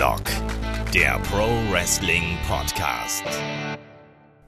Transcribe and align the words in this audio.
Headlock, 0.00 0.22
der 0.94 1.18
Pro 1.30 1.46
Wrestling 1.70 2.38
Podcast. 2.48 3.22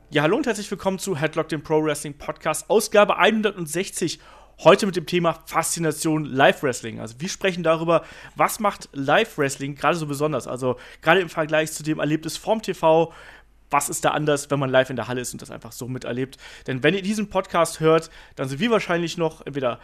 Ja, 0.09 0.23
hallo 0.23 0.39
und 0.39 0.46
herzlich 0.46 0.71
willkommen 0.71 0.98
zu 0.98 1.14
Headlock, 1.14 1.51
dem 1.51 1.62
Pro 1.62 1.85
Wrestling 1.85 2.17
Podcast, 2.17 2.71
Ausgabe 2.71 3.18
160. 3.18 4.18
Heute 4.64 4.86
mit 4.86 4.96
dem 4.96 5.04
Thema 5.04 5.35
Faszination 5.45 6.25
Live 6.25 6.62
Wrestling. 6.62 7.00
Also 7.00 7.17
wir 7.18 7.29
sprechen 7.29 7.62
darüber, 7.62 8.03
was 8.35 8.61
macht 8.61 8.89
Live 8.95 9.36
Wrestling 9.36 9.75
gerade 9.75 9.99
so 9.99 10.07
besonders. 10.07 10.46
Also 10.46 10.77
gerade 11.03 11.21
im 11.21 11.29
Vergleich 11.29 11.71
zu 11.71 11.82
dem 11.82 11.98
Erlebnis 11.98 12.39
vorm 12.39 12.62
TV, 12.62 13.12
was 13.69 13.91
ist 13.91 14.07
da 14.07 14.12
anders, 14.12 14.50
wenn 14.50 14.59
man 14.59 14.71
live 14.71 14.89
in 14.89 14.96
der 14.96 15.07
Halle 15.07 15.21
ist 15.21 15.34
und 15.34 15.43
das 15.43 15.50
einfach 15.50 15.73
so 15.73 15.87
miterlebt. 15.87 16.39
Denn 16.66 16.82
wenn 16.82 16.95
ihr 16.95 17.03
diesen 17.03 17.29
Podcast 17.29 17.79
hört, 17.79 18.09
dann 18.37 18.48
sind 18.48 18.59
wir 18.59 18.71
wahrscheinlich 18.71 19.18
noch 19.18 19.45
entweder 19.45 19.81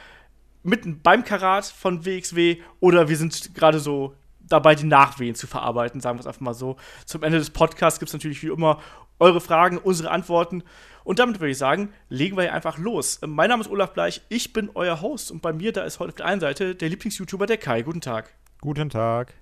mitten 0.62 1.03
beim 1.03 1.25
Karat 1.25 1.66
von 1.66 2.06
WXW 2.06 2.56
oder 2.80 3.11
wir 3.11 3.19
sind 3.19 3.55
gerade 3.55 3.80
so 3.80 4.14
dabei, 4.48 4.75
die 4.75 4.87
Nachwehen 4.87 5.34
zu 5.34 5.47
verarbeiten, 5.47 6.01
sagen 6.01 6.19
wir 6.19 6.20
es 6.20 6.27
einfach 6.27 6.41
mal 6.41 6.55
so. 6.55 6.77
Zum 7.06 7.23
Ende 7.23 7.39
des 7.39 7.51
Podcasts 7.51 7.98
gibt 7.98 8.09
es 8.09 8.12
natürlich 8.12 8.43
wie 8.43 8.48
immer 8.48 8.80
eure 9.19 9.41
Fragen, 9.41 9.79
unsere 9.79 10.11
Antworten. 10.11 10.62
Und 11.05 11.19
damit 11.19 11.41
würde 11.41 11.51
ich 11.51 11.59
sagen, 11.59 11.93
legen 12.09 12.37
wir 12.37 12.53
einfach 12.53 12.79
los. 12.79 13.20
Mein 13.27 13.48
Name 13.48 13.62
ist 13.62 13.70
Olaf 13.70 13.92
Bleich, 13.92 14.23
ich 14.29 14.53
bin 14.53 14.70
euer 14.75 15.01
Host 15.01 15.30
und 15.30 15.41
bei 15.41 15.53
mir 15.53 15.73
da 15.73 15.83
ist 15.84 16.01
heute 16.01 16.11
auf 16.11 16.16
der 16.16 16.27
einen 16.27 16.41
Seite 16.41 16.75
der 16.75 16.89
Lieblings-YouTuber 16.89 17.47
der 17.47 17.56
Kai. 17.56 17.83
Guten 17.83 18.01
Tag. 18.01 18.34
Guten 18.61 18.91
Tag. 18.91 19.34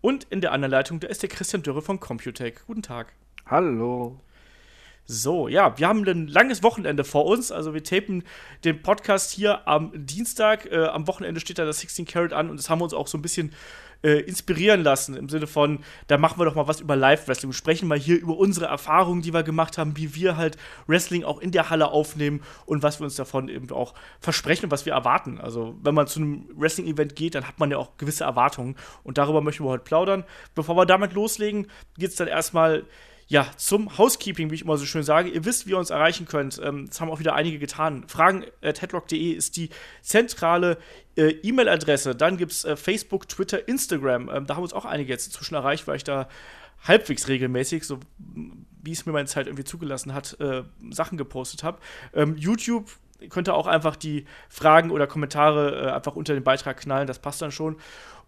Und 0.00 0.24
in 0.24 0.40
der 0.40 0.52
anderen 0.52 0.72
Leitung, 0.72 1.00
da 1.00 1.08
ist 1.08 1.22
der 1.22 1.28
Christian 1.28 1.62
Dürre 1.62 1.82
von 1.82 2.00
Computech. 2.00 2.60
Guten 2.66 2.82
Tag. 2.82 3.12
Hallo. 3.46 4.20
So, 5.12 5.48
ja, 5.48 5.76
wir 5.76 5.88
haben 5.88 6.06
ein 6.06 6.28
langes 6.28 6.62
Wochenende 6.62 7.02
vor 7.04 7.26
uns. 7.26 7.50
Also 7.50 7.74
wir 7.74 7.82
tapen 7.82 8.22
den 8.64 8.80
Podcast 8.80 9.32
hier 9.32 9.66
am 9.66 9.90
Dienstag. 9.94 10.66
Äh, 10.70 10.86
am 10.86 11.08
Wochenende 11.08 11.40
steht 11.40 11.58
da 11.58 11.64
das 11.64 11.80
16 11.80 12.06
Carat 12.06 12.32
an 12.32 12.48
und 12.48 12.58
das 12.58 12.70
haben 12.70 12.78
wir 12.78 12.84
uns 12.84 12.94
auch 12.94 13.08
so 13.08 13.18
ein 13.18 13.22
bisschen 13.22 13.52
äh, 14.02 14.20
inspirieren 14.20 14.82
lassen. 14.82 15.16
Im 15.16 15.28
Sinne 15.28 15.46
von, 15.46 15.80
da 16.06 16.18
machen 16.18 16.38
wir 16.38 16.44
doch 16.44 16.54
mal 16.54 16.68
was 16.68 16.80
über 16.80 16.96
Live-Wrestling. 16.96 17.50
Wir 17.50 17.56
sprechen 17.56 17.88
mal 17.88 17.98
hier 17.98 18.18
über 18.20 18.36
unsere 18.36 18.66
Erfahrungen, 18.66 19.22
die 19.22 19.32
wir 19.32 19.42
gemacht 19.42 19.78
haben, 19.78 19.96
wie 19.96 20.14
wir 20.14 20.36
halt 20.36 20.56
Wrestling 20.86 21.24
auch 21.24 21.38
in 21.38 21.50
der 21.50 21.70
Halle 21.70 21.90
aufnehmen 21.90 22.42
und 22.66 22.82
was 22.82 23.00
wir 23.00 23.04
uns 23.04 23.16
davon 23.16 23.48
eben 23.48 23.70
auch 23.70 23.94
versprechen 24.20 24.66
und 24.66 24.70
was 24.70 24.86
wir 24.86 24.92
erwarten. 24.92 25.38
Also, 25.38 25.76
wenn 25.82 25.94
man 25.94 26.06
zu 26.06 26.20
einem 26.20 26.48
Wrestling-Event 26.54 27.16
geht, 27.16 27.34
dann 27.34 27.46
hat 27.46 27.58
man 27.58 27.70
ja 27.70 27.78
auch 27.78 27.96
gewisse 27.96 28.24
Erwartungen. 28.24 28.76
Und 29.02 29.18
darüber 29.18 29.40
möchten 29.40 29.64
wir 29.64 29.70
heute 29.70 29.84
plaudern. 29.84 30.24
Bevor 30.54 30.76
wir 30.76 30.86
damit 30.86 31.12
loslegen, 31.12 31.66
geht 31.98 32.10
es 32.10 32.16
dann 32.16 32.28
erstmal 32.28 32.84
ja, 33.30 33.46
zum 33.56 33.96
Housekeeping, 33.96 34.50
wie 34.50 34.56
ich 34.56 34.62
immer 34.62 34.76
so 34.76 34.84
schön 34.84 35.04
sage. 35.04 35.30
Ihr 35.30 35.44
wisst, 35.44 35.64
wie 35.64 35.70
ihr 35.70 35.78
uns 35.78 35.90
erreichen 35.90 36.26
könnt. 36.26 36.60
Ähm, 36.64 36.88
das 36.88 37.00
haben 37.00 37.10
auch 37.10 37.20
wieder 37.20 37.36
einige 37.36 37.60
getan. 37.60 38.02
Fragen 38.08 38.44
at 38.60 38.82
headlock.de 38.82 39.30
ist 39.30 39.56
die 39.56 39.70
zentrale 40.02 40.78
äh, 41.14 41.28
E-Mail-Adresse. 41.28 42.16
Dann 42.16 42.38
gibt 42.38 42.50
es 42.50 42.64
äh, 42.64 42.74
Facebook, 42.74 43.28
Twitter, 43.28 43.68
Instagram. 43.68 44.28
Ähm, 44.34 44.46
da 44.46 44.56
haben 44.56 44.64
uns 44.64 44.72
auch 44.72 44.84
einige 44.84 45.12
jetzt 45.12 45.28
inzwischen 45.28 45.54
erreicht, 45.54 45.86
weil 45.86 45.94
ich 45.94 46.02
da 46.02 46.28
halbwegs 46.82 47.28
regelmäßig, 47.28 47.84
so 47.84 48.00
wie 48.82 48.90
es 48.90 49.06
mir 49.06 49.12
meine 49.12 49.28
Zeit 49.28 49.46
irgendwie 49.46 49.62
zugelassen 49.62 50.12
hat, 50.12 50.36
äh, 50.40 50.64
Sachen 50.90 51.16
gepostet 51.16 51.62
habe. 51.62 51.78
Ähm, 52.12 52.36
YouTube 52.36 52.90
könnt 53.28 53.48
ihr 53.48 53.54
auch 53.54 53.68
einfach 53.68 53.94
die 53.94 54.24
Fragen 54.48 54.90
oder 54.90 55.06
Kommentare 55.06 55.86
äh, 55.86 55.90
einfach 55.92 56.16
unter 56.16 56.34
den 56.34 56.42
Beitrag 56.42 56.78
knallen, 56.78 57.06
das 57.06 57.20
passt 57.20 57.40
dann 57.42 57.52
schon. 57.52 57.76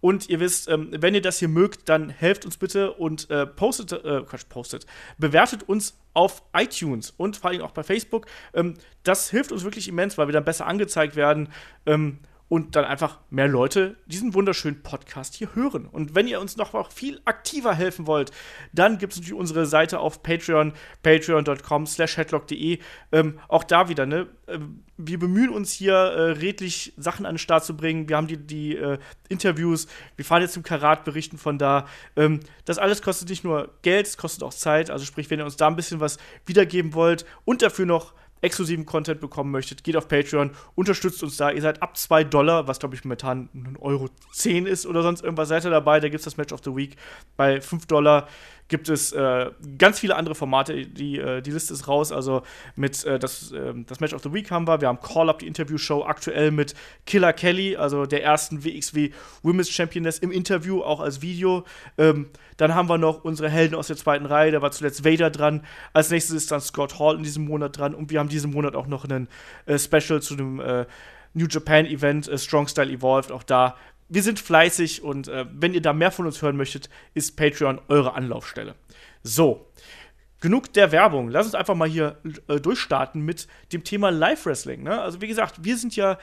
Und 0.02 0.28
ihr 0.28 0.40
wisst, 0.40 0.68
ähm, 0.68 0.90
wenn 0.90 1.14
ihr 1.14 1.22
das 1.22 1.38
hier 1.38 1.48
mögt, 1.48 1.88
dann 1.88 2.10
helft 2.10 2.44
uns 2.44 2.56
bitte 2.56 2.92
und 2.92 3.30
äh, 3.30 3.46
postet, 3.46 3.92
äh, 3.92 4.22
Quatsch, 4.26 4.48
postet, 4.48 4.84
bewertet 5.16 5.62
uns 5.68 5.96
auf 6.12 6.42
iTunes 6.52 7.14
und 7.16 7.36
vor 7.36 7.50
allem 7.50 7.62
auch 7.62 7.70
bei 7.70 7.84
Facebook. 7.84 8.26
Ähm, 8.52 8.74
das 9.04 9.30
hilft 9.30 9.52
uns 9.52 9.62
wirklich 9.62 9.86
immens, 9.86 10.18
weil 10.18 10.26
wir 10.26 10.32
dann 10.32 10.44
besser 10.44 10.66
angezeigt 10.66 11.14
werden. 11.14 11.50
Ähm, 11.86 12.18
und 12.52 12.76
dann 12.76 12.84
einfach 12.84 13.18
mehr 13.30 13.48
Leute 13.48 13.96
diesen 14.04 14.34
wunderschönen 14.34 14.82
Podcast 14.82 15.36
hier 15.36 15.54
hören. 15.54 15.86
Und 15.86 16.14
wenn 16.14 16.28
ihr 16.28 16.38
uns 16.38 16.58
noch 16.58 16.92
viel 16.92 17.18
aktiver 17.24 17.72
helfen 17.72 18.06
wollt, 18.06 18.30
dann 18.74 18.98
gibt 18.98 19.14
es 19.14 19.18
natürlich 19.18 19.40
unsere 19.40 19.64
Seite 19.64 20.00
auf 20.00 20.22
Patreon, 20.22 20.74
patreon.com 21.02 21.86
slash 21.86 22.18
headlock.de. 22.18 22.78
Ähm, 23.10 23.38
auch 23.48 23.64
da 23.64 23.88
wieder, 23.88 24.04
ne? 24.04 24.26
Ähm, 24.48 24.82
wir 24.98 25.18
bemühen 25.18 25.48
uns 25.48 25.72
hier 25.72 25.94
äh, 25.94 26.32
redlich 26.32 26.92
Sachen 26.98 27.24
an 27.24 27.36
den 27.36 27.38
Start 27.38 27.64
zu 27.64 27.74
bringen. 27.74 28.10
Wir 28.10 28.18
haben 28.18 28.26
die, 28.26 28.36
die 28.36 28.76
äh, 28.76 28.98
Interviews, 29.30 29.86
wir 30.16 30.24
fahren 30.26 30.42
jetzt 30.42 30.52
zum 30.52 30.62
Karat, 30.62 31.04
berichten 31.04 31.38
von 31.38 31.56
da. 31.56 31.86
Ähm, 32.16 32.40
das 32.66 32.76
alles 32.76 33.00
kostet 33.00 33.30
nicht 33.30 33.44
nur 33.44 33.70
Geld, 33.80 34.06
es 34.06 34.18
kostet 34.18 34.42
auch 34.42 34.52
Zeit. 34.52 34.90
Also 34.90 35.06
sprich, 35.06 35.30
wenn 35.30 35.38
ihr 35.38 35.46
uns 35.46 35.56
da 35.56 35.68
ein 35.68 35.76
bisschen 35.76 36.00
was 36.00 36.18
wiedergeben 36.44 36.92
wollt 36.92 37.24
und 37.46 37.62
dafür 37.62 37.86
noch 37.86 38.12
exklusiven 38.42 38.84
Content 38.84 39.20
bekommen 39.20 39.50
möchtet, 39.50 39.82
geht 39.82 39.96
auf 39.96 40.08
Patreon, 40.08 40.50
unterstützt 40.74 41.22
uns 41.22 41.36
da. 41.38 41.50
Ihr 41.50 41.62
seid 41.62 41.82
ab 41.82 41.96
2 41.96 42.24
Dollar, 42.24 42.68
was 42.68 42.78
glaube 42.78 42.94
ich 42.94 43.04
momentan 43.04 43.48
1,10 43.54 43.80
Euro 43.80 44.10
10 44.32 44.66
ist 44.66 44.84
oder 44.84 45.02
sonst 45.02 45.22
irgendwas, 45.22 45.48
seid 45.48 45.64
ihr 45.64 45.70
dabei. 45.70 46.00
Da 46.00 46.08
gibt 46.08 46.18
es 46.18 46.24
das 46.24 46.36
Match 46.36 46.52
of 46.52 46.60
the 46.64 46.76
Week. 46.76 46.96
Bei 47.36 47.60
5 47.60 47.86
Dollar 47.86 48.28
gibt 48.72 48.88
es 48.88 49.12
äh, 49.12 49.50
ganz 49.76 50.00
viele 50.00 50.16
andere 50.16 50.34
Formate. 50.34 50.86
Die, 50.86 51.18
äh, 51.18 51.42
die 51.42 51.50
Liste 51.50 51.74
ist 51.74 51.86
raus. 51.86 52.10
Also 52.10 52.42
mit 52.74 53.04
äh, 53.04 53.18
das, 53.18 53.52
ähm, 53.52 53.84
das 53.86 54.00
Match 54.00 54.14
of 54.14 54.22
the 54.22 54.32
Week 54.32 54.50
haben 54.50 54.66
wir. 54.66 54.80
Wir 54.80 54.88
haben 54.88 54.98
Call 55.00 55.28
Up, 55.28 55.40
die 55.40 55.46
Interview-Show, 55.46 56.04
aktuell 56.04 56.50
mit 56.50 56.74
Killer 57.06 57.34
Kelly, 57.34 57.76
also 57.76 58.06
der 58.06 58.24
ersten 58.24 58.64
WXW 58.64 59.10
Women's 59.42 59.70
Championess 59.70 60.18
im 60.18 60.32
Interview, 60.32 60.82
auch 60.82 61.00
als 61.00 61.20
Video. 61.20 61.64
Ähm, 61.98 62.30
dann 62.56 62.74
haben 62.74 62.88
wir 62.88 62.96
noch 62.96 63.24
unsere 63.24 63.50
Helden 63.50 63.74
aus 63.74 63.88
der 63.88 63.96
zweiten 63.96 64.24
Reihe. 64.24 64.50
Da 64.50 64.62
war 64.62 64.72
zuletzt 64.72 65.04
Vader 65.04 65.28
dran. 65.28 65.64
Als 65.92 66.10
nächstes 66.10 66.34
ist 66.34 66.50
dann 66.50 66.62
Scott 66.62 66.98
Hall 66.98 67.16
in 67.16 67.22
diesem 67.22 67.44
Monat 67.44 67.76
dran. 67.76 67.94
Und 67.94 68.10
wir 68.10 68.20
haben 68.20 68.30
diesen 68.30 68.52
Monat 68.52 68.74
auch 68.74 68.86
noch 68.86 69.04
einen 69.04 69.28
äh, 69.66 69.78
Special 69.78 70.22
zu 70.22 70.34
dem 70.34 70.60
äh, 70.60 70.86
New 71.34 71.46
Japan 71.46 71.86
Event, 71.86 72.26
äh, 72.28 72.38
Strong 72.38 72.68
Style 72.68 72.90
Evolved. 72.90 73.32
Auch 73.32 73.42
da 73.42 73.76
wir 74.12 74.22
sind 74.22 74.38
fleißig 74.38 75.02
und 75.02 75.28
äh, 75.28 75.46
wenn 75.50 75.72
ihr 75.72 75.80
da 75.80 75.94
mehr 75.94 76.10
von 76.10 76.26
uns 76.26 76.42
hören 76.42 76.56
möchtet, 76.56 76.90
ist 77.14 77.36
Patreon 77.36 77.80
eure 77.88 78.14
Anlaufstelle. 78.14 78.74
So, 79.22 79.66
genug 80.40 80.72
der 80.74 80.92
Werbung. 80.92 81.30
Lass 81.30 81.46
uns 81.46 81.54
einfach 81.54 81.74
mal 81.74 81.88
hier 81.88 82.18
äh, 82.48 82.60
durchstarten 82.60 83.22
mit 83.22 83.48
dem 83.72 83.84
Thema 83.84 84.10
Live-Wrestling. 84.10 84.82
Ne? 84.82 85.00
Also, 85.00 85.22
wie 85.22 85.28
gesagt, 85.28 85.64
wir 85.64 85.78
sind 85.78 85.96
ja 85.96 86.18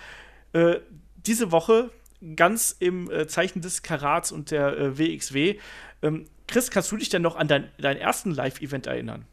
äh, 0.54 0.76
diese 1.16 1.52
Woche 1.52 1.90
ganz 2.36 2.76
im 2.80 3.10
äh, 3.10 3.26
Zeichen 3.26 3.62
des 3.62 3.82
Karats 3.82 4.32
und 4.32 4.52
der 4.52 4.78
äh, 4.78 5.00
WXW. 5.00 5.58
Ähm, 6.04 6.26
Chris, 6.48 6.70
kannst 6.70 6.92
du 6.92 6.98
dich 6.98 7.10
denn 7.10 7.24
noch 7.24 7.38
an 7.38 7.48
dein, 7.48 7.72
dein 7.80 7.98
ersten 7.98 8.32
Live-Event 8.32 8.86
erinnern? 8.86 9.26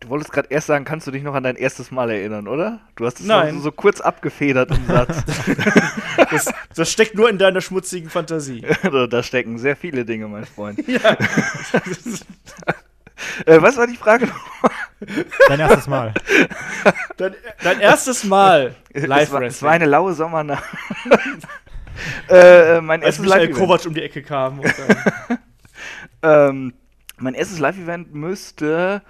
Du 0.00 0.08
wolltest 0.08 0.32
gerade 0.32 0.48
erst 0.48 0.66
sagen, 0.66 0.86
kannst 0.86 1.06
du 1.06 1.10
dich 1.10 1.22
noch 1.22 1.34
an 1.34 1.42
dein 1.42 1.56
erstes 1.56 1.90
Mal 1.90 2.08
erinnern, 2.08 2.48
oder? 2.48 2.80
Du 2.96 3.04
hast 3.04 3.20
es 3.20 3.26
Nein. 3.26 3.56
So, 3.56 3.60
so 3.64 3.72
kurz 3.72 4.00
abgefedert 4.00 4.70
im 4.70 4.86
Satz. 4.86 5.22
das, 6.30 6.50
das, 6.74 6.90
steckt 6.90 7.14
nur 7.16 7.28
in 7.28 7.36
deiner 7.36 7.60
schmutzigen 7.60 8.08
Fantasie. 8.08 8.66
da 9.10 9.22
stecken 9.22 9.58
sehr 9.58 9.76
viele 9.76 10.06
Dinge, 10.06 10.26
mein 10.26 10.46
Freund. 10.46 10.80
Ja. 10.88 11.10
äh, 13.44 13.60
was 13.60 13.76
war 13.76 13.86
die 13.86 13.96
Frage 13.96 14.28
noch? 14.28 14.40
Dein 15.48 15.60
erstes 15.60 15.86
Mal. 15.86 16.14
Dein, 17.18 17.34
dein 17.62 17.80
erstes 17.80 18.24
Mal 18.24 18.74
live 18.94 19.24
es 19.24 19.32
war, 19.32 19.42
es 19.42 19.62
war 19.62 19.72
eine 19.72 19.84
laue 19.84 20.14
Sommernacht. 20.14 20.64
äh, 22.30 22.80
mein 22.80 23.00
Als 23.02 23.18
erstes 23.18 23.26
Michael 23.26 23.50
Kovac 23.50 23.84
um 23.84 23.92
die 23.92 24.02
Ecke 24.02 24.22
kam. 24.22 24.62
ähm, 26.22 26.72
mein 27.18 27.34
erstes 27.34 27.58
Live-Event 27.58 28.14
müsste 28.14 29.02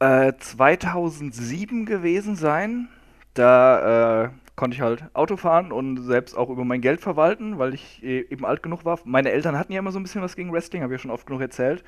2007 0.00 1.82
äh, 1.82 1.84
gewesen 1.84 2.36
sein. 2.36 2.88
Da 3.34 4.24
äh, 4.24 4.28
konnte 4.56 4.74
ich 4.74 4.80
halt 4.80 5.04
Auto 5.14 5.36
fahren 5.36 5.72
und 5.72 5.98
selbst 5.98 6.36
auch 6.36 6.50
über 6.50 6.64
mein 6.64 6.80
Geld 6.80 7.00
verwalten, 7.00 7.58
weil 7.58 7.74
ich 7.74 8.02
e 8.02 8.20
eben 8.30 8.44
alt 8.44 8.62
genug 8.62 8.84
war. 8.84 8.98
Meine 9.04 9.30
Eltern 9.30 9.58
hatten 9.58 9.72
ja 9.72 9.78
immer 9.78 9.92
so 9.92 9.98
ein 9.98 10.02
bisschen 10.02 10.22
was 10.22 10.36
gegen 10.36 10.52
Wrestling, 10.52 10.82
habe 10.82 10.94
ich 10.94 11.00
ja 11.00 11.02
schon 11.02 11.10
oft 11.10 11.26
genug 11.26 11.40
erzählt. 11.42 11.84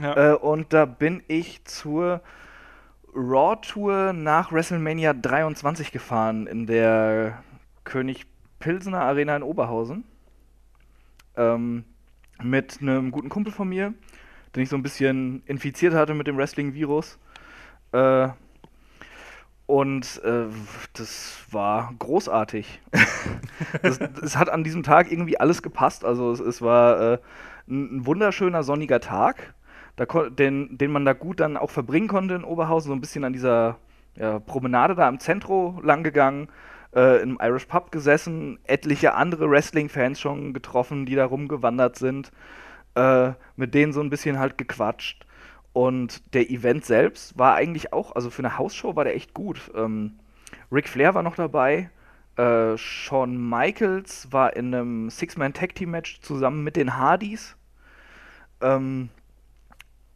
Ja. 0.00 0.32
Äh, 0.32 0.36
und 0.36 0.72
da 0.72 0.84
bin 0.84 1.22
ich 1.28 1.64
zur 1.64 2.20
Raw 3.14 3.56
Tour 3.60 4.12
nach 4.12 4.52
WrestleMania 4.52 5.14
23 5.14 5.92
gefahren 5.92 6.46
in 6.46 6.66
der 6.66 7.42
König 7.84 8.26
Pilsener 8.58 9.00
Arena 9.00 9.36
in 9.36 9.42
Oberhausen. 9.42 10.04
Ähm, 11.36 11.84
mit 12.42 12.78
einem 12.80 13.10
guten 13.10 13.30
Kumpel 13.30 13.52
von 13.52 13.68
mir, 13.68 13.94
den 14.54 14.62
ich 14.62 14.68
so 14.68 14.76
ein 14.76 14.82
bisschen 14.82 15.42
infiziert 15.46 15.94
hatte 15.94 16.12
mit 16.14 16.26
dem 16.26 16.36
Wrestling-Virus. 16.36 17.18
Äh, 17.92 18.28
und 19.66 20.22
äh, 20.24 20.44
das 20.92 21.44
war 21.50 21.92
großartig. 21.98 22.80
es 23.82 24.36
hat 24.36 24.48
an 24.48 24.62
diesem 24.62 24.84
Tag 24.84 25.10
irgendwie 25.10 25.40
alles 25.40 25.62
gepasst. 25.62 26.04
Also 26.04 26.30
es, 26.30 26.40
es 26.40 26.62
war 26.62 27.14
äh, 27.14 27.18
ein, 27.68 28.06
wunderschöner 28.06 28.62
sonniger 28.62 29.00
Tag, 29.00 29.54
da, 29.96 30.04
den, 30.28 30.78
den 30.78 30.92
man 30.92 31.04
da 31.04 31.14
gut 31.14 31.40
dann 31.40 31.56
auch 31.56 31.70
verbringen 31.70 32.06
konnte 32.06 32.34
in 32.34 32.44
Oberhausen, 32.44 32.88
so 32.88 32.94
ein 32.94 33.00
bisschen 33.00 33.24
an 33.24 33.32
dieser 33.32 33.78
ja, 34.14 34.38
Promenade 34.38 34.94
da 34.94 35.08
im 35.08 35.18
Zentrum 35.18 35.82
lang 35.82 36.04
gegangen, 36.04 36.48
äh, 36.94 37.20
im 37.20 37.38
Irish 37.42 37.66
Pub 37.66 37.90
gesessen, 37.90 38.60
etliche 38.64 39.14
andere 39.14 39.50
Wrestling-Fans 39.50 40.20
schon 40.20 40.54
getroffen, 40.54 41.06
die 41.06 41.16
da 41.16 41.26
rumgewandert 41.26 41.96
sind, 41.96 42.30
äh, 42.94 43.32
mit 43.56 43.74
denen 43.74 43.92
so 43.92 44.00
ein 44.00 44.10
bisschen 44.10 44.38
halt 44.38 44.58
gequatscht. 44.58 45.25
Und 45.76 46.32
der 46.32 46.48
Event 46.48 46.86
selbst 46.86 47.38
war 47.38 47.54
eigentlich 47.54 47.92
auch, 47.92 48.16
also 48.16 48.30
für 48.30 48.38
eine 48.38 48.56
Hausshow 48.56 48.96
war 48.96 49.04
der 49.04 49.14
echt 49.14 49.34
gut. 49.34 49.70
Ähm, 49.74 50.18
Ric 50.72 50.88
Flair 50.88 51.14
war 51.14 51.22
noch 51.22 51.36
dabei. 51.36 51.90
Äh, 52.36 52.78
Shawn 52.78 53.36
Michaels 53.36 54.32
war 54.32 54.56
in 54.56 54.74
einem 54.74 55.10
Six-Man-Tag-Team-Match 55.10 56.22
zusammen 56.22 56.64
mit 56.64 56.76
den 56.76 56.96
Hardys. 56.96 57.56
Ähm, 58.62 59.10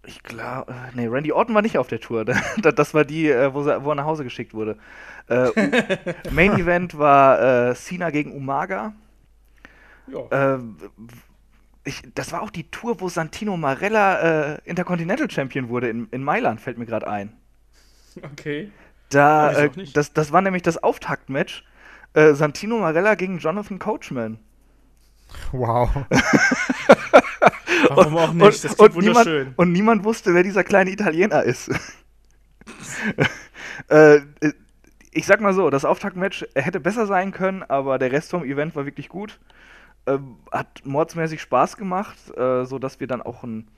ich 0.07 0.23
glaube, 0.23 0.73
äh, 0.73 0.97
nee, 0.97 1.09
Randy 1.09 1.31
Orton 1.31 1.55
war 1.55 1.61
nicht 1.61 1.77
auf 1.77 1.89
der 1.89 2.01
Tour. 2.01 2.25
Das, 2.63 2.95
war 2.95 3.05
die, 3.05 3.29
äh, 3.29 3.53
wo 3.53 3.61
er 3.69 3.95
nach 3.95 4.07
Hause 4.07 4.25
geschickt 4.25 4.55
wurde. 4.55 4.79
Äh, 5.29 5.51
Main 6.31 6.53
Event 6.59 6.97
war 6.97 7.69
äh, 7.69 7.75
Cena 7.75 8.09
gegen 8.09 8.33
Umaga. 8.33 8.95
Ja. 10.07 10.55
Äh, 10.55 10.59
ich, 11.91 12.03
das 12.15 12.33
war 12.33 12.43
auch 12.43 12.51
die 12.51 12.71
Tour, 12.71 13.01
wo 13.01 13.09
Santino 13.09 13.57
Marella 13.57 14.55
äh, 14.55 14.59
Intercontinental 14.65 15.31
Champion 15.31 15.69
wurde 15.69 15.89
in, 15.89 16.09
in 16.11 16.23
Mailand, 16.23 16.61
fällt 16.61 16.79
mir 16.79 16.87
gerade 16.87 17.09
ein. 17.09 17.33
Okay. 18.23 18.71
Da, 19.11 19.53
äh, 19.53 19.71
das, 19.93 20.13
das 20.13 20.33
war 20.33 20.41
nämlich 20.41 20.63
das 20.63 20.83
Auftaktmatch. 20.83 21.65
Äh, 22.15 22.35
Santino 22.35 22.79
Marella 22.79 23.15
gegen 23.17 23.39
Jonathan 23.39 23.79
Coachman. 23.79 24.39
Wow. 25.53 25.91
Warum 27.89 28.17
auch 28.17 28.33
nicht? 28.33 28.65
Das 28.65 28.77
klingt 28.77 28.97
niemand, 28.97 29.27
wunderschön. 29.27 29.55
und 29.57 29.73
niemand 29.73 30.05
wusste, 30.05 30.35
wer 30.35 30.43
dieser 30.43 30.65
kleine 30.65 30.91
Italiener 30.91 31.43
ist. 31.43 31.69
äh, 33.89 34.21
ich 35.13 35.27
sag 35.27 35.41
mal 35.41 35.55
so, 35.55 35.71
das 35.71 35.85
Auftaktmatch 35.85 36.47
hätte 36.55 36.81
besser 36.81 37.07
sein 37.07 37.33
können, 37.33 37.63
aber 37.65 37.99
der 37.99 38.13
Rest 38.13 38.31
vom 38.31 38.45
Event 38.45 38.77
war 38.77 38.87
wirklich 38.87 39.09
gut. 39.09 39.41
Ähm, 40.07 40.37
hat 40.51 40.83
mordsmäßig 40.85 41.41
Spaß 41.41 41.77
gemacht, 41.77 42.17
äh, 42.37 42.65
sodass 42.65 43.01
wir 43.01 43.07
dann 43.07 43.23
auch 43.23 43.43
ein, 43.43 43.69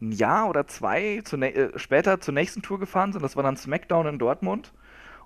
ein 0.00 0.12
Jahr 0.12 0.48
oder 0.48 0.66
zwei 0.66 1.22
zu 1.24 1.36
äh, 1.38 1.76
später 1.78 2.20
zur 2.20 2.34
nächsten 2.34 2.62
Tour 2.62 2.78
gefahren 2.78 3.12
sind. 3.12 3.22
Das 3.22 3.34
war 3.36 3.42
dann 3.42 3.56
SmackDown 3.56 4.06
in 4.06 4.18
Dortmund. 4.18 4.72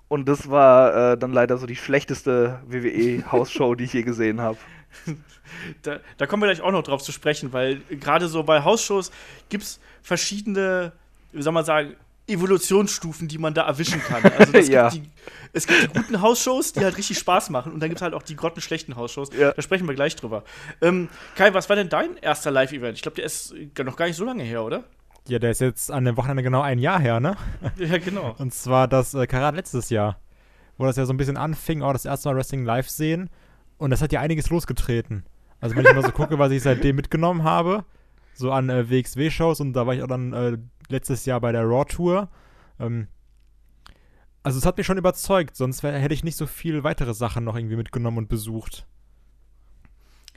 Und 0.07 0.27
das 0.27 0.49
war 0.49 1.13
äh, 1.13 1.17
dann 1.17 1.33
leider 1.33 1.57
so 1.57 1.65
die 1.65 1.75
schlechteste 1.75 2.59
WWE-Hausshow, 2.67 3.75
die 3.75 3.85
ich 3.85 3.93
je 3.93 4.03
gesehen 4.03 4.41
habe. 4.41 4.57
Da, 5.83 5.99
da 6.17 6.25
kommen 6.25 6.41
wir 6.41 6.47
gleich 6.47 6.61
auch 6.61 6.71
noch 6.71 6.83
drauf 6.83 7.03
zu 7.03 7.11
sprechen, 7.11 7.51
weil 7.53 7.81
gerade 7.89 8.27
so 8.27 8.43
bei 8.43 8.63
Hausshows 8.63 9.11
gibt 9.49 9.63
es 9.63 9.79
verschiedene, 10.01 10.93
wie 11.31 11.41
soll 11.41 11.53
man 11.53 11.65
sagen, 11.65 11.95
Evolutionsstufen, 12.27 13.27
die 13.27 13.37
man 13.37 13.53
da 13.53 13.63
erwischen 13.67 14.01
kann. 14.01 14.23
Also 14.37 14.53
das 14.53 14.67
Ja. 14.69 14.89
gibt 14.89 15.05
die, 15.05 15.09
es 15.53 15.67
gibt 15.67 15.83
die 15.83 15.99
guten 15.99 16.21
Hausshows, 16.21 16.73
die 16.73 16.83
halt 16.83 16.97
richtig 16.97 17.17
Spaß 17.19 17.49
machen 17.51 17.71
und 17.71 17.79
dann 17.79 17.89
gibt 17.89 17.99
es 17.99 18.01
halt 18.01 18.13
auch 18.13 18.23
die 18.23 18.35
grottenschlechten 18.35 18.95
Hausshows. 18.95 19.29
Ja. 19.37 19.51
Da 19.51 19.61
sprechen 19.61 19.87
wir 19.87 19.95
gleich 19.95 20.15
drüber. 20.15 20.43
Ähm, 20.81 21.09
Kai, 21.35 21.53
was 21.53 21.69
war 21.69 21.75
denn 21.75 21.89
dein 21.89 22.17
erster 22.17 22.51
Live-Event? 22.51 22.97
Ich 22.97 23.03
glaube, 23.03 23.15
der 23.15 23.25
ist 23.25 23.53
noch 23.83 23.95
gar 23.95 24.07
nicht 24.07 24.15
so 24.15 24.25
lange 24.25 24.43
her, 24.43 24.63
oder? 24.63 24.83
Ja, 25.27 25.39
der 25.39 25.51
ist 25.51 25.61
jetzt 25.61 25.91
an 25.91 26.05
dem 26.05 26.17
Wochenende 26.17 26.43
genau 26.43 26.61
ein 26.61 26.79
Jahr 26.79 26.99
her, 26.99 27.19
ne? 27.19 27.37
Ja, 27.77 27.97
genau. 27.97 28.35
Und 28.39 28.53
zwar 28.53 28.87
das 28.87 29.13
äh, 29.13 29.25
Karat 29.25 29.55
letztes 29.55 29.89
Jahr, 29.89 30.19
wo 30.77 30.85
das 30.85 30.97
ja 30.97 31.05
so 31.05 31.13
ein 31.13 31.17
bisschen 31.17 31.37
anfing, 31.37 31.81
auch 31.81 31.93
das 31.93 32.05
erste 32.05 32.29
Mal 32.29 32.35
Wrestling 32.35 32.65
live 32.65 32.89
sehen. 32.89 33.29
Und 33.77 33.91
das 33.91 34.01
hat 34.01 34.11
ja 34.11 34.19
einiges 34.19 34.49
losgetreten. 34.49 35.23
Also 35.61 35.75
wenn 35.75 35.85
ich 35.85 35.93
mal 35.93 36.03
so 36.03 36.11
gucke, 36.11 36.39
was 36.39 36.51
ich 36.51 36.61
seitdem 36.61 36.97
mitgenommen 36.97 37.43
habe, 37.43 37.85
so 38.33 38.51
an 38.51 38.69
äh, 38.69 38.89
WXW-Shows 38.89 39.61
und 39.61 39.73
da 39.73 39.87
war 39.87 39.93
ich 39.93 40.03
auch 40.03 40.07
dann 40.07 40.33
äh, 40.33 40.57
letztes 40.89 41.25
Jahr 41.25 41.39
bei 41.39 41.51
der 41.51 41.63
Raw-Tour. 41.63 42.27
Ähm, 42.79 43.07
also 44.43 44.59
es 44.59 44.65
hat 44.65 44.77
mich 44.77 44.85
schon 44.85 44.97
überzeugt, 44.97 45.55
sonst 45.55 45.83
wär, 45.83 45.93
hätte 45.93 46.13
ich 46.13 46.23
nicht 46.23 46.37
so 46.37 46.45
viel 46.45 46.83
weitere 46.83 47.13
Sachen 47.13 47.43
noch 47.43 47.55
irgendwie 47.55 47.77
mitgenommen 47.77 48.19
und 48.19 48.29
besucht. 48.29 48.85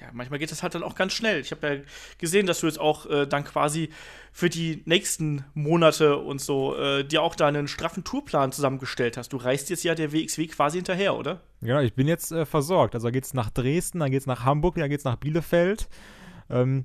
Ja, 0.01 0.09
manchmal 0.13 0.39
geht 0.39 0.51
das 0.51 0.63
halt 0.63 0.75
dann 0.75 0.83
auch 0.83 0.95
ganz 0.95 1.15
schnell. 1.15 1.41
Ich 1.41 1.53
habe 1.53 1.67
ja 1.67 1.83
gesehen, 2.19 2.47
dass 2.47 2.61
du 2.61 2.67
jetzt 2.67 2.79
auch 2.79 3.07
äh, 3.07 3.27
dann 3.27 3.45
quasi 3.45 3.89
für 4.31 4.51
die 4.51 4.83
nächsten 4.85 5.45
Monate 5.55 6.19
und 6.19 6.39
so 6.39 6.77
äh, 6.77 7.03
dir 7.03 7.23
auch 7.23 7.35
da 7.35 7.47
einen 7.47 7.67
straffen 7.67 8.05
Tourplan 8.05 8.53
zusammengestellt 8.53 9.17
hast. 9.17 9.33
Du 9.33 9.39
reist 9.39 9.71
jetzt 9.71 9.85
ja 9.85 9.95
der 9.95 10.13
WXW 10.13 10.49
quasi 10.49 10.79
hinterher, 10.79 11.17
oder? 11.17 11.41
Genau, 11.63 11.81
ich 11.81 11.95
bin 11.95 12.07
jetzt 12.09 12.31
äh, 12.31 12.45
versorgt. 12.45 12.95
Also 12.95 13.07
da 13.07 13.11
geht's 13.11 13.33
nach 13.33 13.49
Dresden, 13.49 14.01
dann 14.01 14.11
geht's 14.11 14.27
nach 14.27 14.45
Hamburg, 14.45 14.75
dann 14.75 14.91
geht's 14.91 15.05
nach 15.05 15.17
Bielefeld. 15.17 15.89
Ähm, 16.51 16.85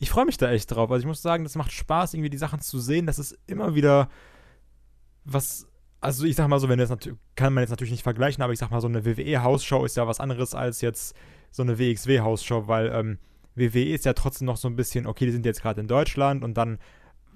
ich 0.00 0.10
freue 0.10 0.24
mich 0.24 0.36
da 0.36 0.50
echt 0.50 0.72
drauf. 0.72 0.90
Also 0.90 1.02
ich 1.02 1.06
muss 1.06 1.22
sagen, 1.22 1.44
das 1.44 1.54
macht 1.54 1.70
Spaß, 1.70 2.14
irgendwie 2.14 2.30
die 2.30 2.38
Sachen 2.38 2.60
zu 2.60 2.80
sehen. 2.80 3.06
Das 3.06 3.20
ist 3.20 3.38
immer 3.46 3.76
wieder 3.76 4.10
was. 5.24 5.67
Also 6.00 6.24
ich 6.24 6.36
sag 6.36 6.48
mal 6.48 6.60
so, 6.60 6.68
wenn 6.68 6.78
das 6.78 6.90
natürlich, 6.90 7.18
kann 7.34 7.52
man 7.52 7.62
jetzt 7.62 7.70
natürlich 7.70 7.90
nicht 7.90 8.02
vergleichen, 8.02 8.42
aber 8.42 8.52
ich 8.52 8.58
sag 8.58 8.70
mal, 8.70 8.80
so 8.80 8.86
eine 8.86 9.04
WWE-Hausshow 9.04 9.84
ist 9.84 9.96
ja 9.96 10.06
was 10.06 10.20
anderes 10.20 10.54
als 10.54 10.80
jetzt 10.80 11.16
so 11.50 11.62
eine 11.62 11.78
WXW-Hausshow, 11.78 12.68
weil 12.68 12.92
ähm, 12.94 13.18
WWE 13.56 13.94
ist 13.94 14.04
ja 14.04 14.12
trotzdem 14.12 14.46
noch 14.46 14.56
so 14.56 14.68
ein 14.68 14.76
bisschen, 14.76 15.06
okay, 15.06 15.26
die 15.26 15.32
sind 15.32 15.44
jetzt 15.44 15.62
gerade 15.62 15.80
in 15.80 15.88
Deutschland 15.88 16.44
und 16.44 16.54
dann 16.56 16.78